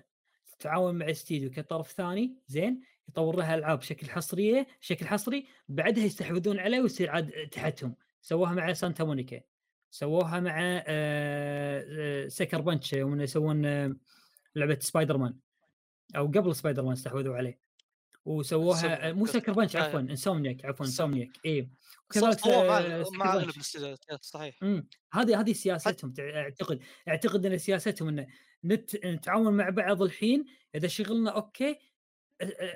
تتعاون 0.59 0.95
مع 0.95 1.09
استديو 1.09 1.51
كطرف 1.51 1.91
ثاني 1.91 2.35
زين؟ 2.47 2.81
يطور 3.09 3.35
لها 3.35 3.55
ألعاب 3.55 3.79
بشكل 3.79 4.09
حصرية 4.09 4.67
بشكل 4.81 5.07
حصري 5.07 5.47
بعدها 5.67 6.03
يستحوذون 6.03 6.59
عليه 6.59 6.81
ويصير 6.81 7.09
عاد 7.09 7.31
تحتهم. 7.51 7.95
سووها 8.21 8.53
مع 8.53 8.73
سانتا 8.73 9.03
مونيكا. 9.03 9.41
سووها 9.89 10.39
مع 10.39 10.53
آه، 10.59 10.83
آه، 10.87 12.27
Sucker 12.27 12.61
Punch 12.61 12.93
يوم 12.93 13.21
يسوون 13.21 13.65
آه، 13.65 13.95
لعبة 14.55 14.79
سبايدر 14.79 15.17
مان. 15.17 15.37
أو 16.15 16.27
قبل 16.27 16.55
سبايدر 16.55 16.83
مان 16.83 16.91
استحوذوا 16.91 17.35
عليه. 17.35 17.64
وسووها 18.25 19.09
آه، 19.09 19.11
مو. 19.11 19.25
Sucker 19.25 19.53
Punch 19.53 19.75
عفوا 19.75 19.99
Insomniac 19.99 20.65
عفوا. 20.65 20.85
Insomniac 20.85 21.29
اي 21.45 21.69
وكذلك 22.05 22.47
مع. 23.13 23.33
أغلب 23.33 23.49
الاستديوهات 23.49 23.99
صحيح 24.21 24.59
هذه 25.13 25.39
هذه 25.39 25.53
سياستهم 25.53 26.13
أعتقد 26.19 26.79
أعتقد 27.07 27.45
إن 27.45 27.57
سياستهم 27.57 28.07
انه 28.07 28.27
نت... 28.63 29.05
نتعاون 29.05 29.53
مع 29.53 29.69
بعض 29.69 30.01
الحين 30.01 30.45
إذا 30.75 30.87
شغلنا 30.87 31.31
okay 31.31 31.79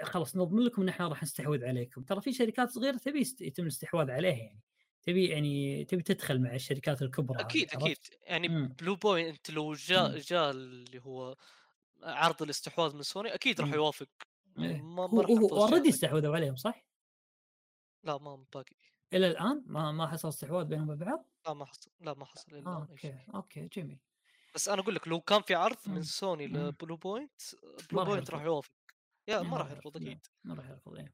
خلاص 0.03 0.35
نضمن 0.35 0.63
لكم 0.63 0.81
إن 0.81 0.89
إحنا 0.89 1.07
راح 1.07 1.23
نستحوذ 1.23 1.65
عليكم 1.65 2.03
ترى 2.03 2.21
في 2.21 2.33
شركات 2.33 2.69
صغيرة 2.69 2.97
تبي 2.97 3.19
يتم 3.41 3.63
الاستحواذ 3.63 4.11
عليها 4.11 4.37
يعني 4.37 4.59
تبي 5.03 5.25
يعني 5.25 5.85
تبي 5.85 6.03
تدخل 6.03 6.41
مع 6.41 6.55
الشركات 6.55 7.01
الكبرى 7.01 7.39
أكيد؟ 7.39 7.69
أكيد 7.73 7.97
يعني 8.23 8.47
مم. 8.47 8.75
Blue 8.81 8.95
Point 8.95 9.51
لو 9.51 9.73
جاء. 9.73 10.17
جاء 10.17 10.51
اللي 10.51 11.01
هو 11.03 11.35
عرض 12.03 12.41
الاستحواذ 12.41 12.95
من 12.95 13.03
سوني 13.03 13.33
أكيد 13.33 13.61
راح. 13.61 13.73
يوافق. 13.73 14.07
ما 14.59 15.03
هو 15.03 15.07
ما 15.07 15.25
هو 15.25 15.47
already. 15.49 15.89
استحوذوا 15.89 16.35
عليهم 16.35 16.55
صح؟ 16.55 16.85
لا 18.03 18.17
ما 18.17 18.45
باقي 18.53 18.75
إلى 19.13 19.27
الآن 19.27 19.63
ما 19.67 19.91
ما 19.91 20.07
حصل 20.07 20.27
استحواذ 20.27 20.65
بينهم 20.65 20.89
وبين 20.89 21.07
بعض؟ 21.07 21.25
لا 21.47 21.53
ما 21.53 21.65
حصل 21.65 21.91
لا 22.01 22.13
ما 22.13 22.25
حصل 22.25 22.51
الا 22.51 22.69
آه 22.69 22.77
الآن 22.77 22.87
أي 22.91 22.97
شيء. 22.97 23.15
okay 23.35 23.61
okay 23.61 23.81
جميل 23.81 23.97
بس 24.55 24.69
أنا 24.69 24.81
أقول 24.81 24.95
لك 24.95 25.07
لو 25.07 25.21
كان 25.21 25.41
في 25.41 25.55
عرض 25.55 25.77
من 25.87 25.93
مم. 25.95 26.01
سوني 26.01 26.47
مم. 26.47 26.57
ل 26.57 26.65
Blue 26.65 26.95
Point 26.95 27.41
Blue 27.91 28.05
Point 28.05 28.31
راح. 28.31 28.41
يوافق 28.41 28.71
يا 29.27 29.37
إيه، 29.41 29.43
ما 29.47 29.57
راح 29.57 29.71
يرفض 29.71 29.97
أكيد 29.97 30.27
ما 30.43 30.53
راح 30.55 30.69
يرفض 30.69 30.95
إيه. 30.95 31.13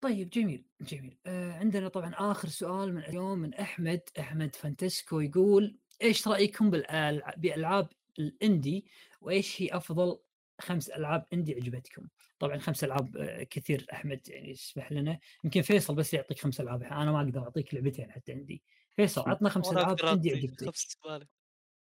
طيب 0.00 0.30
جميل 0.30 0.64
جميل 0.80 1.18
آه 1.26 1.52
عندنا 1.52 1.88
طبعا 1.88 2.12
آخر 2.14 2.48
سؤال 2.48 2.94
من 2.94 3.02
اليوم 3.04 3.38
من 3.38 3.54
أحمد 3.54 4.00
أحمد 4.20 4.56
فانتسكو 4.56 5.20
يقول 5.20 5.78
إيش 6.02 6.28
رأيكم 6.28 6.70
بالألعاب 6.70 7.88
ال 8.18 8.29
indie 8.29 8.86
وإيش 9.20 9.62
هي 9.62 9.68
أفضل 9.76 10.18
خمس 10.60 10.88
ألعاب 10.88 11.26
indie 11.32 11.54
عجبتكم؟ 11.54 12.08
طبعا 12.38 12.58
خمس 12.58 12.84
ألعاب 12.84 13.16
آه 13.16 13.42
كثير 13.42 13.86
أحمد 13.92 14.20
يعني 14.28 14.50
يسمح 14.50 14.92
لنا. 14.92 15.18
يمكن 15.44 15.62
فيصل 15.62 15.94
بس 15.94 16.14
يعطيك 16.14 16.38
خمس 16.38 16.60
ألعاب 16.60 16.82
أنا 16.82 17.12
ما 17.12 17.20
أقدر 17.20 17.40
أعطيك 17.40 17.74
لعبتين 17.74 18.10
حتى 18.10 18.32
عندي. 18.32 18.62
فيصل 18.96 19.30
عطنا 19.30 19.48
خمس 19.48 19.72
ألعاب 19.72 20.00
indie 20.00 20.34
اعطي 20.34 20.46
عجبتك. 20.46 20.74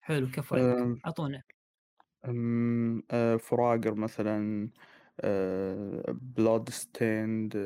حلو 0.00 0.30
كفو 0.30 0.56
اعطونا 1.06 1.42
آه، 3.10 3.36
فراقر 3.36 3.94
مثلا 3.94 4.68
Bloodstained 6.08 7.56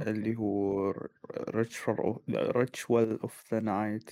اللي 0.00 0.36
هو 0.36 0.90
Ritual 2.56 3.20
of 3.20 3.54
the 3.54 3.60
Night. 3.60 4.10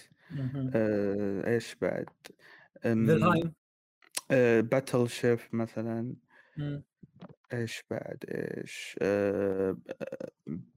إيش 1.47 1.75
بعد؟ 1.75 2.09
Valheim 2.83 3.53
Battle 4.61 5.09
Chef 5.09 5.55
مثلا. 5.55 6.15
مم. 6.57 6.83
إيش 7.53 7.83
بعد؟ 7.91 8.25
إيش؟ 8.29 8.97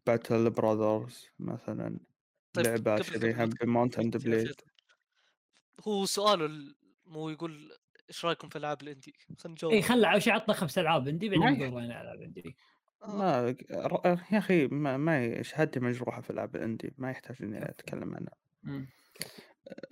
Battle 0.05 0.49
Brothers 0.49 1.27
مثلا 1.39 1.99
طيب 2.53 3.01
شبيهة 3.01 3.41
قبل 3.45 3.53
ب 3.61 3.68
Mount 3.68 3.99
and 3.99 4.17
Blade. 4.17 4.55
هو 5.87 6.05
سؤاله 6.05 6.45
ال- 6.45 6.75
مو 7.05 7.29
يقول 7.29 7.71
إيش 8.09 8.25
رأيكم 8.25 8.49
في 8.49 8.57
ألعاب 8.57 8.81
ال 8.81 8.86
indie؟ 8.86 9.13
خلينا 9.39 9.53
نجاوب 9.55 9.73
اي 9.73 9.81
خل 9.81 10.05
اول 10.05 10.21
شيء 10.21 10.33
عطنا 10.33 10.53
خمس 10.53 10.77
ألعاب 10.77 11.07
indie 11.07 11.29
بعدين 11.29 11.59
نقول 11.59 11.73
راينا 11.73 12.01
ألعاب 12.01 12.21
indie 12.21 12.55
آه، 13.03 13.15
ما 13.17 13.55
ر- 13.71 14.19
يا 14.31 14.37
أخي 14.37 14.67
ما, 14.67 14.97
ما 14.97 15.41
شهادتي 15.41 15.79
مجروحة 15.79 16.21
في 16.21 16.29
ألعاب 16.29 16.55
ال 16.55 16.61
indie 16.61 16.93
ما 16.97 17.11
يحتاج 17.11 17.35
إني 17.41 17.69
أتكلم 17.69 18.15
عنها. 18.15 18.87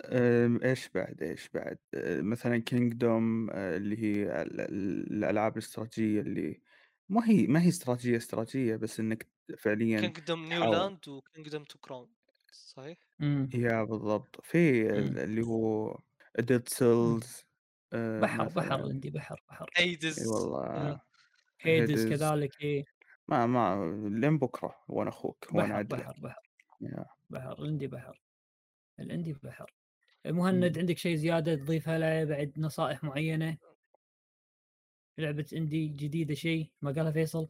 أم، 0.04 0.62
إيش 0.64 0.88
بعد 0.88 1.22
إيش 1.22 1.48
بعد؟ 1.50 1.78
أه، 1.94 2.20
مثلا 2.20 2.58
كينجدوم 2.58 3.50
اللي 3.50 3.98
هي 3.98 4.42
ال- 4.42 4.60
ال- 4.60 5.12
الألعاب 5.14 5.52
الاستراتيجية 5.52 6.20
اللي 6.20 6.62
ما 7.08 7.30
هي 7.30 7.46
ما 7.46 7.62
هي 7.62 7.68
استراتيجية 7.68 8.16
استراتيجية 8.16 8.76
بس 8.76 9.00
إنك 9.00 9.28
فعليا 9.58 10.00
كينجدوم 10.00 10.40
تحاول. 10.50 10.92
نيولاند 10.92 11.08
وكينجدوم 11.08 11.64
تو 11.64 11.78
كراون 11.78 12.14
صحيح؟ 12.52 12.98
إمم. 13.22 13.50
يا 13.54 13.82
بالضبط. 13.84 14.40
في 14.44 14.82
مم. 14.94 14.98
ال- 14.98 15.18
اللي 15.18 15.42
هو 15.42 15.98
ديد 16.40 16.68
سيلز 16.68 17.44
بحر 18.16 18.48
بحر 18.48 18.74
مثلا. 18.76 18.84
الاندي 18.84 19.10
بحر 19.10 19.40
بحر. 19.50 19.70
إي 19.78 19.84
ايدز 19.84 20.26
والله 20.26 21.00
هيدز 21.60 22.04
هيدز 22.04 22.06
كذلك 22.06 22.62
إيه. 22.62 22.84
ما 23.28 23.46
ما 23.46 23.76
لين 24.10 24.38
بكرة 24.38 24.84
وأنا 24.88 25.10
أخوك 25.10 25.46
وأنا 25.54 25.74
بحر 25.74 25.76
عدلك 25.76 26.08
بحر 26.08 26.14
بحر. 26.20 26.42
يا. 26.82 27.06
بحر 27.30 27.52
الاندي 27.52 27.86
بحر. 27.88 28.20
الاندي 29.00 29.36
بحر. 29.42 29.72
مهند 30.26 30.78
عندك 30.78 30.98
شيء 30.98 31.16
زيادة 31.16 31.54
تضيفها 31.54 31.98
له 31.98 32.24
بعد 32.24 32.52
نصائح 32.56 33.04
معينة؟ 33.04 33.56
لعبة 35.18 35.46
اندي 35.52 35.86
جديدة 35.86 36.34
شيء؟ 36.34 36.70
ما 36.82 36.92
قالها 36.92 37.10
فيصل. 37.12 37.46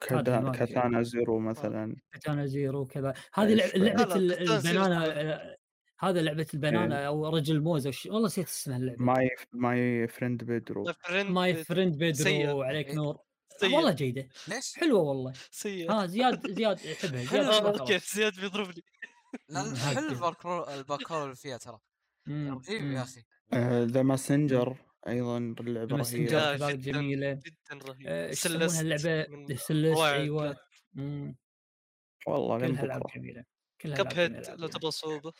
كاتانا 0.00 1.02
زيرو 1.02 1.38
مثلا. 1.38 1.96
كاتانا 2.12 2.46
زيرو 2.46 2.84
كذا 2.84 3.14
هذه 3.34 3.54
لعبة, 3.54 4.14
البنانا. 4.16 5.20
آه، 5.20 5.56
هذا 6.00 6.22
لعبة 6.22 6.46
البنانا 6.54 7.06
أو 7.06 7.28
رجل 7.28 7.60
موز 7.60 8.06
والله 8.06 8.26
نسيت 8.26 8.46
اسمها 8.46 8.76
اللعبة. 8.76 9.04
ماي 9.04 9.30
ماي 9.52 10.08
فريند 10.08 10.44
بيدرو 10.44 10.84
ماي 11.10 11.54
فريند. 11.54 11.98
بيدرو 11.98 12.62
عليك 12.62 12.88
إيه. 12.88 12.94
نور 12.94 13.18
سيء. 13.60 13.76
والله 13.76 13.92
جيدة. 13.92 14.28
ليش؟ 14.48 14.74
حلوة 14.74 15.00
والله. 15.00 15.32
سيء. 15.50 15.92
ها 15.92 16.06
زياد 16.06 16.50
زياد 16.58 16.84
يحبها 16.84 17.24
زياد 17.24 17.80
آه،. 17.80 17.84
كيف 17.86 18.14
زياد 18.14 18.40
بيضربني. 18.40 18.84
حلو. 19.94 20.08
الباركور 20.08 20.74
الباركور 20.74 21.24
اللي 21.24 21.36
فيها 21.36 21.56
ترى. 21.56 21.78
رهيب. 22.28 22.92
يا 22.92 23.02
أخي. 23.02 23.20
The 23.84 24.02
Messenger 24.02 24.76
أيضا 25.08 25.38
اللعبة 25.38 25.96
رهيبة. 25.96 26.72
جميلة. 26.72 27.32
جدا 27.32 27.84
رهيب. 27.88 28.06
آه، 28.06 28.32
Celeste 28.32 28.80
اللعبة؟ 28.80 29.26
روائع 29.70 30.14
أيوه. 30.14 30.56
والله 32.26 32.58
كلها 32.66 32.84
ألعاب 32.84 33.02
جميلة. 33.16 33.44
كلها 33.80 33.96
Cup 33.96 34.06
ألعاب 34.12 34.30
جميلة، 34.30 34.50
Head 34.50 34.60
لو. 34.60 34.66
تبغى 34.68 34.90
صعوبة. 34.90 35.32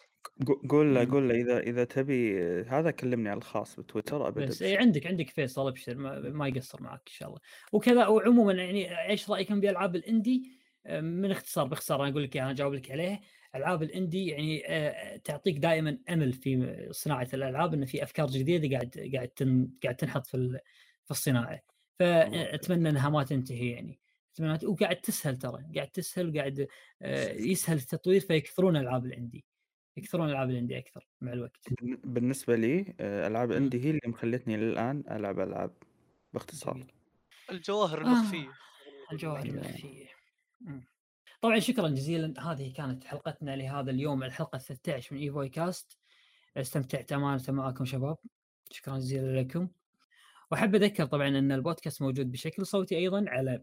قو- 0.47 0.69
قول 0.71 0.95
له. 0.95 1.11
قول 1.11 1.29
له 1.29 1.35
إذا 1.35 1.59
إذا 1.59 1.85
تبي 1.85 2.43
هذا 2.63 2.91
كلمني 2.91 3.29
على 3.29 3.39
الخاص 3.39 3.81
بتويتر 3.81 4.29
ابد 4.29 4.49
بس 4.49 4.63
إيه 4.63 4.73
ابشر 4.75 4.83
عندك 4.87 5.07
عندك 5.07 5.31
فيصل 5.31 5.69
أبشر 5.69 5.95
ما, 5.95 6.19
ما 6.21 6.49
يقصر 6.49 6.83
معك 6.83 7.01
إن 7.07 7.13
شاء 7.13 7.29
الله. 7.29 7.41
وكذا 7.73 8.07
وعموما 8.07 8.53
يعني 8.53 9.09
إيش 9.09 9.31
رأيكم 9.31 9.61
بألعاب 9.61 9.97
الإندي؟ 9.97 10.61
آه، 10.87 11.01
من 11.01 11.31
اختصار 11.31 11.67
باختصار 11.67 12.03
أنا 12.03 12.11
أقول 12.11 12.23
لك 12.23 12.37
أنا 12.37 12.51
أجاوب 12.51 12.75
لك 12.75 12.91
عليه 12.91 13.21
العاب 13.57 13.83
الإندي 13.83 14.27
يعني 14.27 14.63
آه، 14.69 15.17
تعطيك 15.17 15.59
دائما 15.59 15.99
أمل 16.11 16.33
في 16.33 16.87
صناعة 16.91 17.29
الألعاب 17.35 17.75
إنه 17.75 17.87
في 17.87 18.03
أفكار 18.03 18.27
جديدة 18.27 18.77
قاعد 18.77 19.11
قاعد 19.15 19.29
تن 19.29 19.69
قاعد 19.83 19.97
تنحط 19.97 20.27
في 20.27 20.35
ال- 20.37 20.61
في 21.05 21.11
الصناعة. 21.11 21.61
فاتمنى 21.99 22.89
إنها 22.89 23.09
ما 23.11 23.25
تنتهي 23.25 23.71
يعني. 23.71 24.01
أتمنى 24.35 24.59
وقاعد 24.67 24.97
تسهل 24.97 25.37
ترى 25.39 25.65
قاعد 25.75 25.89
تسهل 25.89 26.29
وقاعد 26.31 26.69
آه، 27.03 27.33
يسهل 27.33 27.77
التطوير 27.77 28.21
فيكثرون 28.21 28.77
ألعاب 28.77 29.07
الإندي. 29.07 29.45
يكثرون 29.97 30.31
ألعاب 30.31 30.51
الإندي 30.51 30.79
أكثر 30.79 31.07
مع 31.21 31.33
الوقت. 31.33 31.67
بالن- 31.71 32.01
بالنسبة 32.05 32.57
لي 32.57 32.95
آه، 33.01 33.27
ألعاب 33.27 33.49
مم. 33.51 33.57
إندي 33.57 33.85
هي 33.85 33.91
اللي 33.91 34.01
مخلتني 34.07 34.57
للآن 34.57 35.05
ألعب 35.11 35.41
ألعاب 35.41 35.71
باختصار. 36.33 36.87
الجواهر 37.51 37.99
آه. 37.99 38.03
المخفيه 38.03 38.49
الجواهر 39.13 39.45
أيوة. 39.45 40.07
طبعا 41.43 41.59
شكرا 41.59 41.89
جزيلا. 41.89 42.53
هذه 42.53 42.73
كانت 42.73 43.05
حلقتنا 43.05 43.57
لهذا 43.57 43.91
اليوم 43.91 44.23
الحلقة 44.23 44.59
13 44.59 45.15
من 45.17 45.23
ايفوي 45.23 45.49
كاست 45.49 45.99
استمتعت 46.57 47.13
امانة 47.13 47.43
معكم 47.49 47.85
شباب. 47.85 48.17
شكرا 48.71 48.99
جزيلا 48.99 49.41
لكم. 49.41 49.69
وأحب 50.51 50.75
أذكر 50.75 51.07
طبعا 51.07 51.29
أن 51.29 51.53
البودكاست 51.53 52.03
موجود 52.03 52.33
بشكل 52.33 52.67
صوتي 52.67 52.97
أيضا 52.99 53.25
على 53.29 53.63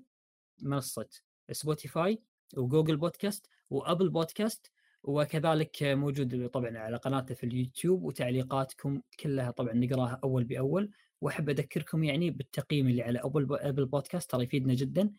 منصة 0.61 1.07
Spotify 1.51 2.21
و 2.57 2.63
Google 2.63 2.97
Podcast 2.97 3.47
و 3.69 3.76
Apple 3.76 4.09
Podcast 4.09 4.71
وكذلك 5.03 5.83
موجود 5.83 6.49
طبعا 6.49 6.77
على 6.77 6.97
قناته 6.97 7.35
في 7.35 7.45
اليوتيوب 7.45 8.03
وتعليقاتكم 8.03 9.01
كلها 9.19 9.51
طبعا 9.51 9.73
نقراها 9.73 10.19
أول 10.23 10.43
بأول. 10.43 10.91
وأحب 11.21 11.49
أذكركم 11.49 12.03
يعني 12.03 12.29
بالتقييم 12.29 12.87
اللي 12.87 13.01
على 13.01 13.19
ابل 13.19 13.47
أبل 13.51 13.85
بودكاست 13.85 14.31
ترى 14.31 14.43
يفيدنا 14.43 14.73
جدا. 14.73 15.13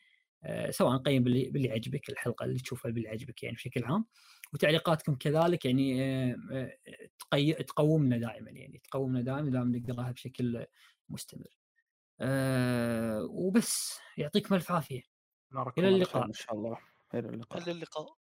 سواء 0.70 0.97
قيم 0.97 1.24
باللي, 1.24 1.50
باللي 1.50 1.68
يعجبك 1.68 2.10
الحلقة 2.10 2.44
اللي 2.44 2.58
تشوفها 2.58 2.90
باللي 2.90 3.08
يعجبك 3.08 3.42
يعني 3.42 3.56
بشكل 3.56 3.84
عام. 3.84 4.06
وتعليقاتكم 4.52 5.14
كذلك 5.14 5.64
يعني 5.64 6.02
آه، 6.02 6.36
آه، 6.52 6.78
تقي... 7.18 7.52
تقومنا 7.52 8.18
دائما 8.18 8.50
يعني 8.50 8.78
تقومنا 8.84 9.20
دائما 9.20 9.50
دائما 9.50 9.78
نقراها 9.78 10.10
بشكل 10.12 10.66
مستمر. 11.08 11.58
أه 12.20 13.24
وبس 13.31 13.98
يعطيكم 14.18 14.55
ألف 14.55 14.73
عافية. 14.73 15.02
خير 15.76 15.89
اللقاء. 15.89 16.24
إن 16.26 16.32
شاء 16.32 16.55
الله. 16.55 16.78
إلى 17.14 17.28
اللقاء. 17.28 17.62
إلى 17.62 17.73
اللقاء. 17.73 18.24